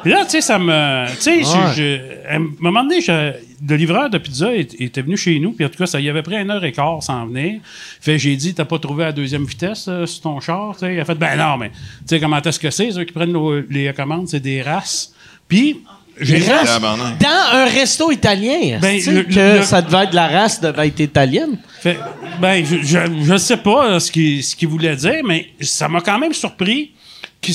Puis 0.02 0.12
là, 0.12 0.24
tu 0.24 0.32
sais, 0.32 0.40
ça 0.43 0.59
me. 0.59 1.06
Tu 1.16 1.23
sais, 1.23 1.43
je- 1.74 2.28
à 2.28 2.36
un 2.36 2.47
moment 2.61 2.82
donné, 2.82 3.01
je- 3.01 3.32
le 3.69 3.77
livreur 3.77 4.11
de 4.11 4.19
pizza 4.19 4.55
est- 4.55 4.81
était 4.81 5.03
venu 5.03 5.16
chez 5.16 5.39
nous, 5.39 5.53
puis 5.53 5.65
en 5.65 5.69
tout 5.69 5.78
cas, 5.78 5.86
ça 5.86 6.01
y 6.01 6.09
avait 6.09 6.23
pris 6.23 6.36
une 6.36 6.51
heure 6.51 6.65
et 6.65 6.73
quart 6.73 7.03
sans 7.03 7.27
venir. 7.27 7.61
Fait 8.01 8.19
j'ai 8.19 8.36
dit, 8.36 8.55
t'as 8.55 8.65
pas 8.65 8.78
trouvé 8.78 9.05
la 9.05 9.12
deuxième 9.12 9.45
vitesse 9.45 9.86
euh, 9.89 10.07
sur 10.07 10.23
ton 10.23 10.41
char? 10.41 10.73
Tu 10.74 10.81
sais, 10.81 10.95
il 10.95 11.01
a 11.01 11.05
fait, 11.05 11.15
ben 11.15 11.36
non, 11.36 11.57
mais 11.57 11.70
tu 11.70 11.74
sais, 12.07 12.20
comment 12.20 12.41
est-ce 12.41 12.59
que 12.61 12.70
c'est, 12.70 12.91
ceux 12.91 13.05
qui 13.05 13.12
prennent 13.12 13.32
nos- 13.32 13.61
les 13.61 13.93
commandes, 13.95 14.28
c'est 14.28 14.41
des 14.41 14.62
races. 14.62 15.12
Puis, 15.49 15.81
j'ai 16.20 16.39
Des 16.41 16.51
races? 16.53 16.66
Tabarnak. 16.66 17.19
Dans 17.20 17.57
un 17.59 17.65
resto 17.66 18.11
italien, 18.12 18.78
Ben, 18.81 19.01
le- 19.07 19.23
que 19.24 19.57
le- 19.59 19.62
ça 19.62 19.82
devait 19.82 20.05
être 20.05 20.15
la 20.15 20.28
race 20.28 20.61
devait 20.61 20.89
être 20.89 21.01
italienne? 21.01 21.59
Fait, 21.81 21.99
ben, 22.41 22.65
je, 22.65 22.77
je, 22.82 22.99
je 23.23 23.36
sais 23.36 23.57
pas 23.57 23.86
euh, 23.86 23.99
ce 23.99 24.12
qu'il 24.12 24.43
ce 24.45 24.66
voulait 24.66 24.97
dire, 24.97 25.23
mais 25.24 25.49
ça 25.61 25.89
m'a 25.89 26.01
quand 26.01 26.19
même 26.19 26.32
surpris 26.32 26.93
qu'il 27.41 27.55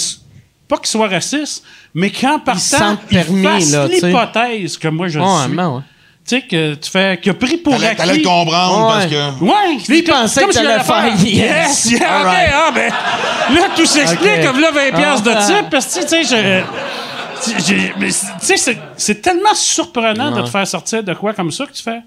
pas 0.68 0.78
qu'il 0.78 0.88
soit 0.88 1.08
raciste, 1.08 1.64
mais 1.96 2.12
qu'en 2.12 2.38
partant, 2.38 2.96
il 3.10 3.16
permis, 3.18 3.42
fasse 3.44 3.90
l'hypothèse 4.04 4.78
que 4.78 4.88
moi 4.88 5.08
je 5.08 5.18
Ouais, 5.20 5.26
suis. 5.48 5.58
ouais. 5.58 5.82
Tu 6.30 6.36
sais, 6.36 6.42
que 6.44 6.76
tu 6.76 6.92
fais, 6.92 7.20
qu'il 7.20 7.32
a 7.32 7.34
pris 7.34 7.58
pour 7.58 7.74
T'allais 7.74 7.88
acquis. 7.88 7.98
t'allais 7.98 8.18
le 8.20 8.24
comprendre 8.24 8.86
Ouais. 8.88 8.94
parce 8.94 9.06
que. 9.08 9.44
Ouais, 9.44 9.78
Lui, 9.88 10.04
pensait 10.04 10.42
comme 10.42 10.50
que 10.52 10.56
t'allais 10.56 10.84
faire 10.84 11.06
yes. 11.26 11.86
Yes, 11.86 11.86
yeah, 11.92 12.16
All 12.16 12.22
ok, 12.22 12.28
right. 12.34 12.50
ah, 12.54 12.72
ben, 12.76 13.56
là, 13.56 13.68
tout 13.76 13.86
s'explique, 13.88 14.32
Ok. 14.40 14.46
comme 14.46 14.60
là, 14.62 14.72
20$ 14.72 14.92
piastres 14.96 15.24
de 15.24 15.32
Ah. 15.36 15.44
type, 15.48 15.70
parce 15.72 15.88
que, 15.88 16.02
tu 16.02 16.08
sais, 16.08 16.24
je- 16.24 17.52
tu- 17.52 17.64
j'ai- 17.66 17.94
mais 17.98 18.12
c'est- 18.12 18.28
tu 18.40 18.46
sais, 18.46 18.58
c'est- 18.58 18.78
c'est 18.96 19.22
tellement 19.24 19.56
surprenant 19.56 20.30
de 20.32 20.42
te 20.44 20.50
faire 20.52 20.68
sortir 20.68 21.04
de 21.04 21.14
quoi 21.16 21.34
comme 21.34 21.52
ça 21.52 21.66
que 21.66 21.74
tu 21.74 21.82
fais. 21.82 22.02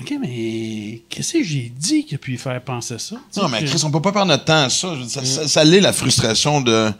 OK, 0.00 0.14
mais 0.18 1.02
qu'est-ce 1.10 1.34
que 1.34 1.44
j'ai 1.44 1.70
dit 1.76 2.06
qui 2.06 2.14
a 2.14 2.18
pu 2.18 2.30
lui 2.30 2.38
faire 2.38 2.58
penser 2.62 2.98
ça? 2.98 3.16
Non, 3.36 3.48
mais 3.50 3.62
Chris, 3.64 3.82
on 3.84 3.90
peut 3.90 4.00
pas 4.00 4.12
perdre 4.12 4.28
notre 4.28 4.44
temps 4.46 4.64
à 4.64 4.70
ça. 4.70 4.88
Ça, 5.06 5.22
ça, 5.26 5.46
ça 5.46 5.62
l'est, 5.64 5.80
la 5.82 5.92
frustration 5.92 6.62
de. 6.62 6.90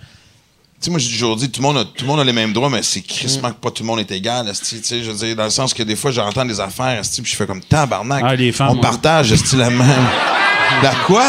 Tu 0.81 0.87
sais, 0.87 0.91
moi, 0.91 0.99
j'ai 0.99 1.11
toujours 1.11 1.37
dit, 1.37 1.51
tout 1.51 1.61
le, 1.61 1.67
monde 1.67 1.77
a, 1.77 1.85
tout 1.85 2.05
le 2.05 2.07
monde 2.07 2.21
a 2.21 2.25
les 2.25 2.33
mêmes 2.33 2.55
droits, 2.55 2.71
mais 2.71 2.83
c'est 2.83 3.03
crissement 3.03 3.51
que 3.51 3.57
pas 3.57 3.71
tout 3.71 3.83
le 3.83 3.87
monde 3.87 3.99
est 3.99 4.11
égal, 4.13 4.51
tu 4.51 4.83
sais, 4.83 5.03
je 5.03 5.11
veux 5.11 5.27
dire, 5.27 5.37
dans 5.37 5.45
le 5.45 5.51
sens 5.51 5.75
que 5.75 5.83
des 5.83 5.95
fois, 5.95 6.11
j'entends 6.11 6.47
des 6.47 6.59
affaires, 6.59 7.03
puis 7.03 7.31
je 7.31 7.37
fais 7.37 7.47
comme 7.47 7.61
tabarnak. 7.61 8.23
Ah, 8.25 8.35
les 8.35 8.51
femmes, 8.51 8.71
on 8.71 8.75
ouais. 8.77 8.81
partage, 8.81 9.31
esti, 9.31 9.57
la 9.57 9.69
même. 9.69 10.07
La 10.83 10.93
quoi? 11.07 11.27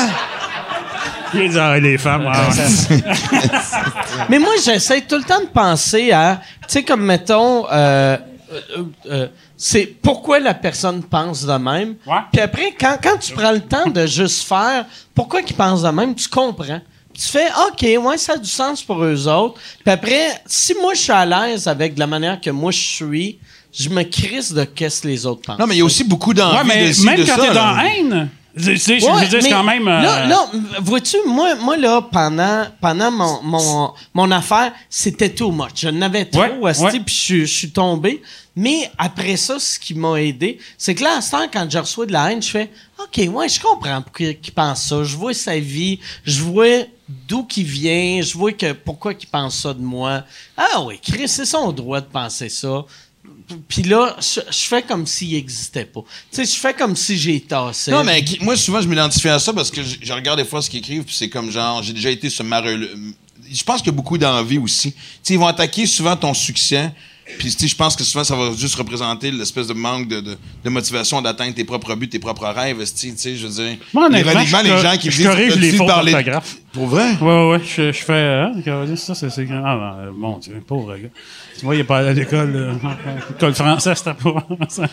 Dit, 1.34 1.60
ah, 1.60 1.78
les 1.78 1.98
femmes, 1.98 2.32
ah, 2.32 2.48
ouais. 2.50 3.04
Mais 4.30 4.40
moi, 4.40 4.54
j'essaie 4.64 5.02
tout 5.02 5.18
le 5.18 5.24
temps 5.24 5.42
de 5.42 5.48
penser 5.48 6.14
à, 6.14 6.40
tu 6.62 6.68
sais, 6.70 6.84
comme 6.84 7.04
mettons, 7.04 7.66
euh, 7.70 8.18
euh, 8.54 8.84
euh, 9.10 9.28
c'est 9.58 9.86
pourquoi 9.86 10.40
la 10.40 10.54
personne 10.54 11.04
pense 11.04 11.46
de 11.46 11.58
même. 11.58 11.96
Ouais. 12.08 12.20
Puis 12.32 12.42
après, 12.42 12.74
quand, 12.80 12.98
quand 13.04 13.18
tu 13.18 13.34
prends 13.34 13.52
le 13.52 13.60
temps 13.60 13.90
de 13.90 14.06
juste 14.06 14.48
faire 14.48 14.86
pourquoi 15.14 15.42
qu'ils 15.42 15.58
pensent 15.58 15.84
de 15.84 15.90
même, 15.90 16.16
tu 16.16 16.30
comprends. 16.30 16.80
Tu 17.14 17.28
fais, 17.28 17.48
OK, 17.68 18.04
ouais, 18.06 18.18
ça 18.18 18.34
a 18.34 18.38
du 18.38 18.50
sens 18.50 18.82
pour 18.84 19.04
eux 19.04 19.28
autres. 19.28 19.56
Puis 19.84 19.92
après, 19.94 20.42
si 20.46 20.74
moi, 20.82 20.94
je 20.94 21.00
suis 21.02 21.12
à 21.12 21.26
l'aise 21.26 21.68
avec 21.68 21.98
la 21.98 22.08
manière 22.08 22.40
que 22.40 22.50
moi, 22.50 22.72
je 22.72 22.80
suis, 22.80 23.40
je 23.74 23.90
me 23.90 24.04
crisse 24.04 24.52
de 24.54 24.64
qu'est-ce 24.64 25.02
que 25.02 25.08
les 25.08 25.26
autres 25.26 25.42
pensent. 25.44 25.60
Non, 25.60 25.68
mais 25.68 25.76
il 25.76 25.80
y 25.80 25.82
a 25.82 25.86
aussi 25.86 26.04
beaucoup 26.04 26.34
d'envie 26.34 26.58
Ouais, 26.58 26.64
mais 26.66 26.92
de 26.92 27.04
même 27.06 27.18
de 27.18 27.24
quand 27.26 27.36
ça, 27.36 27.42
t'es 27.42 27.48
dans 27.48 27.54
là. 27.54 27.76
la 27.84 27.86
haine, 27.96 28.30
c'est- 28.58 28.78
c'est- 28.78 29.00
je 29.00 29.06
Ouais, 29.06 29.22
veux 29.24 29.28
dire, 29.28 29.42
c'est 29.42 29.48
mais 29.50 29.50
quand 29.56 29.64
même. 29.64 29.88
euh, 29.88 30.02
Là, 30.02 30.26
là, 30.28 30.46
vois-tu, 30.82 31.18
moi, 31.26 31.56
moi, 31.56 31.78
là, 31.78 32.02
pendant, 32.02 32.66
pendant 32.82 33.12
mon, 33.12 33.42
mon, 33.44 33.94
mon 34.14 34.32
affaire, 34.32 34.74
c'était 34.90 35.30
too 35.30 35.52
much. 35.52 35.72
Je 35.78 35.88
n'avais 35.90 36.26
trop, 36.26 36.42
Ouais, 36.42 36.60
ouais. 36.60 37.00
puis 37.06 37.16
je, 37.28 37.36
je 37.42 37.46
suis 37.46 37.72
tombé. 37.72 38.22
Mais 38.54 38.92
après 38.98 39.38
ça, 39.38 39.58
ce 39.60 39.80
qui 39.80 39.94
m'a 39.94 40.22
aidé, 40.22 40.58
c'est 40.78 40.94
que 40.94 41.04
là, 41.06 41.16
à 41.18 41.22
ce 41.22 41.32
temps, 41.32 41.48
quand 41.52 41.66
je 41.72 41.78
reçois 41.78 42.06
de 42.06 42.12
la 42.12 42.34
haine, 42.34 42.42
je 42.44 42.50
fais 42.50 42.70
OK, 43.02 43.26
ouais, 43.34 43.48
je 43.48 43.58
comprends 43.62 44.02
pourquoi 44.02 44.26
il 44.26 44.52
pense 44.52 44.84
ça. 44.84 45.02
Je 45.06 45.16
vois 45.16 45.34
sa 45.34 45.58
vie, 45.58 46.00
je 46.26 46.42
vois 46.42 46.66
d'où 47.28 47.44
qu'il 47.44 47.66
vient, 47.66 48.22
je 48.22 48.38
vois 48.38 48.52
que 48.54 48.74
pourquoi 48.74 49.14
il 49.14 49.28
pense 49.28 49.60
ça 49.60 49.74
de 49.74 49.82
moi. 49.82 50.24
Ah 50.58 50.82
oui, 50.84 51.00
Chris, 51.02 51.28
c'est 51.28 51.46
son 51.46 51.72
droit 51.72 52.02
de 52.02 52.06
penser 52.06 52.50
ça. 52.50 52.86
Puis 53.68 53.84
là, 53.84 54.16
je, 54.20 54.42
fais 54.52 54.82
comme 54.82 55.06
s'il 55.06 55.34
n'existait 55.34 55.86
pas. 55.86 56.02
Tu 56.32 56.38
sais, 56.38 56.46
je 56.46 56.60
fais 56.60 56.74
comme 56.74 56.96
si 56.96 57.18
j'ai 57.18 57.40
tassé. 57.42 57.92
Non, 57.92 58.04
mais 58.04 58.24
qui- 58.24 58.40
moi, 58.42 58.56
souvent, 58.56 58.82
je 58.82 58.88
m'identifie 58.88 59.30
à 59.30 59.40
ça 59.40 59.54
parce 59.54 59.70
que 59.70 59.84
je, 59.84 59.98
je 60.02 60.14
regarde 60.14 60.40
des 60.40 60.46
fois 60.46 60.62
ce 60.62 60.70
qu'ils 60.70 60.80
écrivent, 60.80 61.04
puis 61.04 61.16
c'est 61.16 61.30
comme 61.30 61.52
genre, 61.52 61.84
j'ai 61.84 61.94
déjà 61.94 62.10
été 62.10 62.30
ce 62.30 62.44
marreux. 62.44 62.90
Je 63.52 63.64
pense 63.64 63.80
qu'il 63.80 63.88
y 63.88 63.90
a 63.90 63.96
beaucoup 63.96 64.18
d'envie 64.18 64.58
aussi. 64.58 64.94
Tu 64.94 65.00
sais, 65.24 65.34
ils 65.34 65.40
vont 65.40 65.48
attaquer 65.48 65.86
souvent 65.86 66.16
ton 66.16 66.34
succès, 66.34 66.92
puis 67.38 67.50
tu 67.52 67.60
sais, 67.60 67.68
je 67.68 67.76
pense 67.76 67.96
que 67.96 68.04
souvent, 68.04 68.24
ça 68.24 68.36
va 68.36 68.52
juste 68.58 68.76
représenter 68.76 69.32
l'espèce 69.32 69.68
de 69.68 69.74
manque 69.74 70.08
de, 70.08 70.22
de, 70.22 70.38
de 70.64 70.70
motivation 70.70 71.22
d'atteindre 71.22 71.54
tes 71.54 71.64
propres 71.64 71.96
buts, 71.96 72.10
tes 72.10 72.20
propres 72.20 72.48
rêves, 72.48 72.78
tu 72.80 72.86
sais, 72.86 73.08
tu 73.12 73.18
sais, 73.18 73.36
je 73.36 73.48
veux 73.48 73.54
dire. 73.54 73.78
Moi, 73.94 74.08
ironiquement, 74.12 74.60
je 74.64 74.72
les 74.72 74.78
gens 74.78 74.98
qui 74.98 75.08
me 75.08 75.12
je 75.12 75.18
disent. 75.18 75.28
corrige 75.28 75.48
T'as-tu 75.50 75.60
les 75.62 75.72
fautes 75.74 75.88
d'orthographe. 75.88 76.56
Pour 76.74 76.88
vrai? 76.88 77.12
Ouais, 77.22 77.50
ouais, 77.52 77.62
je, 77.66 77.92
je 77.92 78.04
fais. 78.04 78.14
Hein, 78.64 78.96
ça, 78.96 79.16
c'est. 79.16 79.30
c'est- 79.30 79.48
Ah, 79.52 79.76
non, 79.76 80.04
euh, 80.08 80.12
mon 80.16 80.38
Dieu, 80.38 80.64
pauvre 80.66 80.96
gars. 80.96 81.10
Tu 81.60 81.66
vois, 81.66 81.76
il 81.76 81.82
est 81.82 81.84
pas 81.84 81.98
allé 82.00 82.10
à 82.10 82.14
l'école. 82.14 82.54
euh, 82.56 82.74
L'école 83.30 83.54
française, 83.54 83.98
c'était 83.98 84.14
pas. 84.14 84.48
ça. 84.70 84.88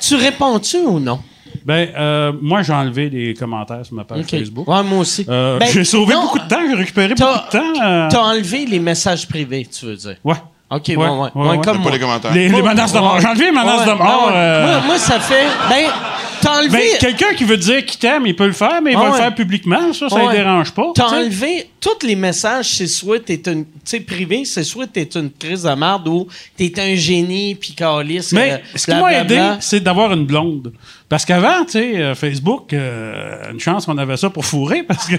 Tu 0.00 0.14
réponds-tu 0.16 0.78
ou 0.78 1.00
non? 1.00 1.20
ben, 1.64 1.88
euh, 1.96 2.32
moi, 2.40 2.62
j'ai 2.62 2.72
enlevé 2.72 3.10
les 3.10 3.34
commentaires 3.34 3.84
sur 3.84 3.94
ma 3.94 4.04
page 4.04 4.20
OK. 4.20 4.30
Facebook. 4.30 4.68
Ouais, 4.68 4.82
moi 4.82 4.98
aussi. 5.00 5.24
Euh, 5.28 5.58
Ben, 5.58 5.68
j'ai 5.72 5.84
sauvé 5.84 6.14
non, 6.14 6.22
beaucoup 6.22 6.38
de 6.38 6.48
temps, 6.48 6.60
j'ai 6.68 6.74
récupéré 6.74 7.14
beaucoup 7.14 7.46
de 7.46 7.50
temps. 7.50 7.82
euh, 7.84 8.08
T'as 8.10 8.20
enlevé 8.22 8.64
les 8.66 8.78
messages 8.78 9.26
privés, 9.28 9.66
tu 9.66 9.86
veux 9.86 9.96
dire. 9.96 10.16
Ouais. 10.24 10.36
OK, 10.70 10.82
ouais, 10.88 10.96
ouais. 10.96 11.06
ouais, 11.08 11.30
Ouais, 11.34 11.48
ouais. 11.56 11.58
comme 11.64 11.82
Pas 11.82 11.90
les 11.90 11.98
commentaires. 11.98 12.32
Les, 12.34 12.48
les 12.48 12.62
menaces 12.62 12.92
de 12.92 12.98
mort. 12.98 13.18
J'ai 13.20 13.26
enlevé 13.26 13.44
les 13.46 13.50
menaces 13.52 13.86
Ouais, 13.86 13.92
de 13.94 13.98
mort. 13.98 14.30
euh, 14.34 14.66
Moi, 14.66 14.80
moi, 14.86 14.98
ça 14.98 15.18
fait... 15.18 15.46
Ben, 15.70 15.86
t'as 16.42 16.58
enlevé... 16.58 16.90
ben, 16.92 16.98
quelqu'un 17.00 17.32
qui 17.34 17.44
veut 17.44 17.56
dire 17.56 17.86
qu'il 17.86 17.98
t'aime, 17.98 18.26
il 18.26 18.36
peut 18.36 18.46
le 18.46 18.52
faire, 18.52 18.82
mais 18.82 18.92
il 18.92 18.98
va 18.98 19.06
le 19.06 19.12
faire 19.14 19.34
publiquement. 19.34 19.94
Ça, 19.94 20.10
ça 20.10 20.24
ne 20.26 20.30
dérange 20.30 20.72
pas. 20.72 20.92
T'as 20.94 21.06
enlevé 21.06 21.70
tous 21.80 22.06
les 22.06 22.16
messages, 22.16 22.68
c'est 22.76 22.86
soit 22.86 23.24
t'es 23.24 23.40
une... 23.46 23.64
Tu 23.64 23.70
sais, 23.82 24.00
privé, 24.00 24.44
c'est 24.44 24.62
soit 24.62 24.86
t'es 24.86 25.08
une 25.14 25.30
crise 25.30 25.62
de 25.62 25.70
merde 25.70 26.06
ou 26.06 26.28
t'es 26.54 26.70
un 26.78 26.94
génie, 26.96 27.54
puis 27.54 27.72
calice, 27.72 28.32
Mais 28.32 28.52
euh, 28.52 28.58
ce 28.78 28.84
qui 28.84 28.94
m'a 28.94 29.12
aidé, 29.14 29.40
c'est 29.60 29.80
d'avoir 29.80 30.12
une 30.12 30.26
blonde. 30.26 30.72
Parce 31.08 31.24
qu'avant, 31.24 31.64
tu 31.64 31.72
sais, 31.72 31.96
euh, 31.96 32.14
Facebook, 32.14 32.74
euh, 32.74 33.52
une 33.52 33.58
chance 33.60 33.86
qu'on 33.86 33.96
avait 33.96 34.18
ça 34.18 34.28
pour 34.28 34.44
fourrer, 34.44 34.82
parce 34.82 35.06
que... 35.06 35.14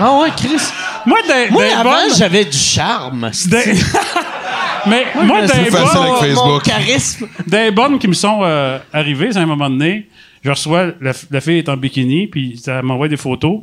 Ah 0.00 0.12
ouais, 0.20 0.30
Chris. 0.36 0.60
Moi, 1.06 1.18
des, 1.26 1.50
Moi, 1.50 1.64
avant, 1.76 1.90
bonnes- 1.90 2.16
j'avais 2.16 2.44
du 2.44 2.56
charme. 2.56 3.30
Mais 4.86 5.06
moi, 5.14 5.40
mais 5.40 5.64
des 5.64 5.70
bonnes, 5.70 6.34
Mon 6.34 6.58
charisme. 6.58 7.26
des 7.46 7.70
bonnes 7.70 7.98
qui 7.98 8.06
me 8.06 8.12
sont 8.12 8.40
euh, 8.42 8.78
arrivées 8.92 9.34
à 9.34 9.40
un 9.40 9.46
moment 9.46 9.70
donné, 9.70 10.08
je 10.44 10.50
reçois, 10.50 10.88
la, 11.00 11.40
fille 11.40 11.56
est 11.58 11.68
en 11.70 11.76
bikini, 11.78 12.26
puis 12.26 12.60
elle 12.66 12.82
m'envoie 12.82 13.08
des 13.08 13.16
photos, 13.16 13.60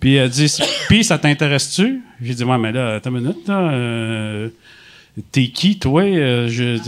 puis 0.00 0.14
elle 0.14 0.30
dit, 0.30 0.50
puis 0.88 1.04
ça 1.04 1.18
t'intéresse-tu? 1.18 2.00
J'ai 2.22 2.34
dit, 2.34 2.44
ouais, 2.44 2.56
mais 2.56 2.72
là, 2.72 2.94
attends 2.94 3.10
une 3.10 3.20
minute, 3.20 3.46
là, 3.46 3.58
euh, 3.58 4.48
t'es 5.30 5.48
qui, 5.48 5.78
toi? 5.78 6.02
Euh, 6.02 6.48
je, 6.48 6.78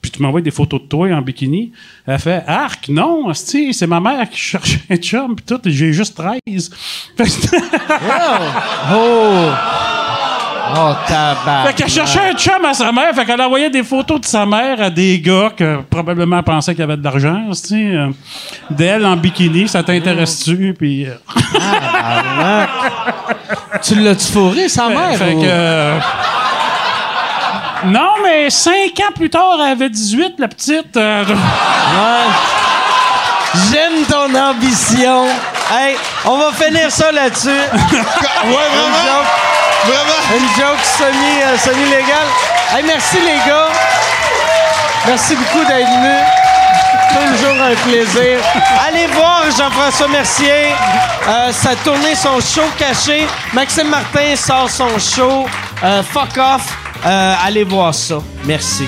puis 0.00 0.10
tu 0.10 0.22
m'envoies 0.22 0.40
des 0.40 0.50
photos 0.52 0.80
de 0.82 0.86
toi 0.86 1.08
en 1.12 1.20
bikini. 1.22 1.72
Elle 2.06 2.18
fait, 2.18 2.44
arc, 2.46 2.88
non, 2.88 3.32
c'est 3.34 3.86
ma 3.86 3.98
mère 4.00 4.28
qui 4.30 4.38
cherche 4.38 4.78
un 4.88 4.96
chum, 4.96 5.34
puis 5.34 5.44
tout, 5.44 5.60
j'ai 5.64 5.92
juste 5.92 6.16
13. 6.16 6.40
Fait 7.16 7.24
que- 7.24 7.56
Oh! 8.92 9.50
Oh, 10.78 10.92
tabac. 11.06 11.66
Fait 11.68 11.74
qu'elle 11.74 11.88
cherchait 11.88 12.18
un 12.30 12.34
chum 12.34 12.64
à 12.64 12.74
sa 12.74 12.90
mère, 12.90 13.14
fait 13.14 13.24
qu'elle 13.24 13.40
envoyait 13.40 13.70
des 13.70 13.84
photos 13.84 14.20
de 14.20 14.26
sa 14.26 14.44
mère 14.44 14.82
à 14.82 14.90
des 14.90 15.20
gars 15.20 15.52
que 15.56 15.80
probablement 15.88 16.42
pensaient 16.42 16.72
qu'il 16.74 16.80
y 16.80 16.82
avait 16.84 16.96
de 16.96 17.04
l'argent, 17.04 17.44
tu 17.50 17.54
sais, 17.54 17.74
euh, 17.94 18.08
d'elle 18.68 19.06
en 19.06 19.16
bikini, 19.16 19.68
ça 19.68 19.84
t'intéresse-tu? 19.84 20.74
Puis, 20.76 21.06
euh, 21.06 21.14
Tu 23.82 23.94
l'as-tu 23.94 24.32
fourré, 24.32 24.68
sa 24.68 24.88
mère? 24.96 25.16
fait 25.16 25.34
ou- 25.34 25.40
que. 25.40 25.46
euh, 25.46 25.98
non, 27.84 28.10
mais 28.22 28.50
cinq 28.50 28.98
ans 29.00 29.12
plus 29.14 29.30
tard, 29.30 29.56
elle 29.60 29.72
avait 29.72 29.88
18, 29.90 30.34
la 30.38 30.48
petite. 30.48 30.96
euh, 30.96 31.24
Ouais. 31.24 32.26
J'aime 33.70 34.04
ton 34.08 34.34
ambition. 34.34 35.26
Hey, 35.70 35.96
on 36.24 36.36
va 36.38 36.52
finir 36.52 36.90
ça 36.90 37.10
là-dessus. 37.12 37.48
Ouais, 37.50 37.62
Une 38.44 38.52
vraiment? 38.52 39.04
joke, 39.04 39.26
Vraiment? 39.86 40.36
une 40.36 40.48
joke 40.60 40.84
semi, 40.84 41.42
euh, 41.42 41.56
semi-légale. 41.58 42.28
Hey, 42.74 42.82
merci 42.84 43.16
les 43.20 43.38
gars. 43.48 43.68
Merci 45.06 45.34
beaucoup 45.36 45.64
d'être 45.64 45.88
venus. 45.88 46.24
Toujours 47.38 47.62
un 47.62 47.74
plaisir. 47.88 48.38
Allez 48.86 49.06
voir 49.08 49.42
Jean-François 49.56 50.08
Mercier. 50.08 50.74
Euh, 51.28 51.52
sa 51.52 51.74
tournée, 51.76 52.14
son 52.14 52.40
show 52.40 52.68
caché. 52.78 53.26
Maxime 53.52 53.88
Martin 53.88 54.36
sort 54.36 54.68
son 54.68 54.98
show. 54.98 55.46
Euh, 55.82 56.02
fuck 56.02 56.36
off. 56.36 56.62
Euh, 57.04 57.34
allez 57.44 57.64
voir 57.64 57.94
ça. 57.94 58.18
Merci. 58.44 58.84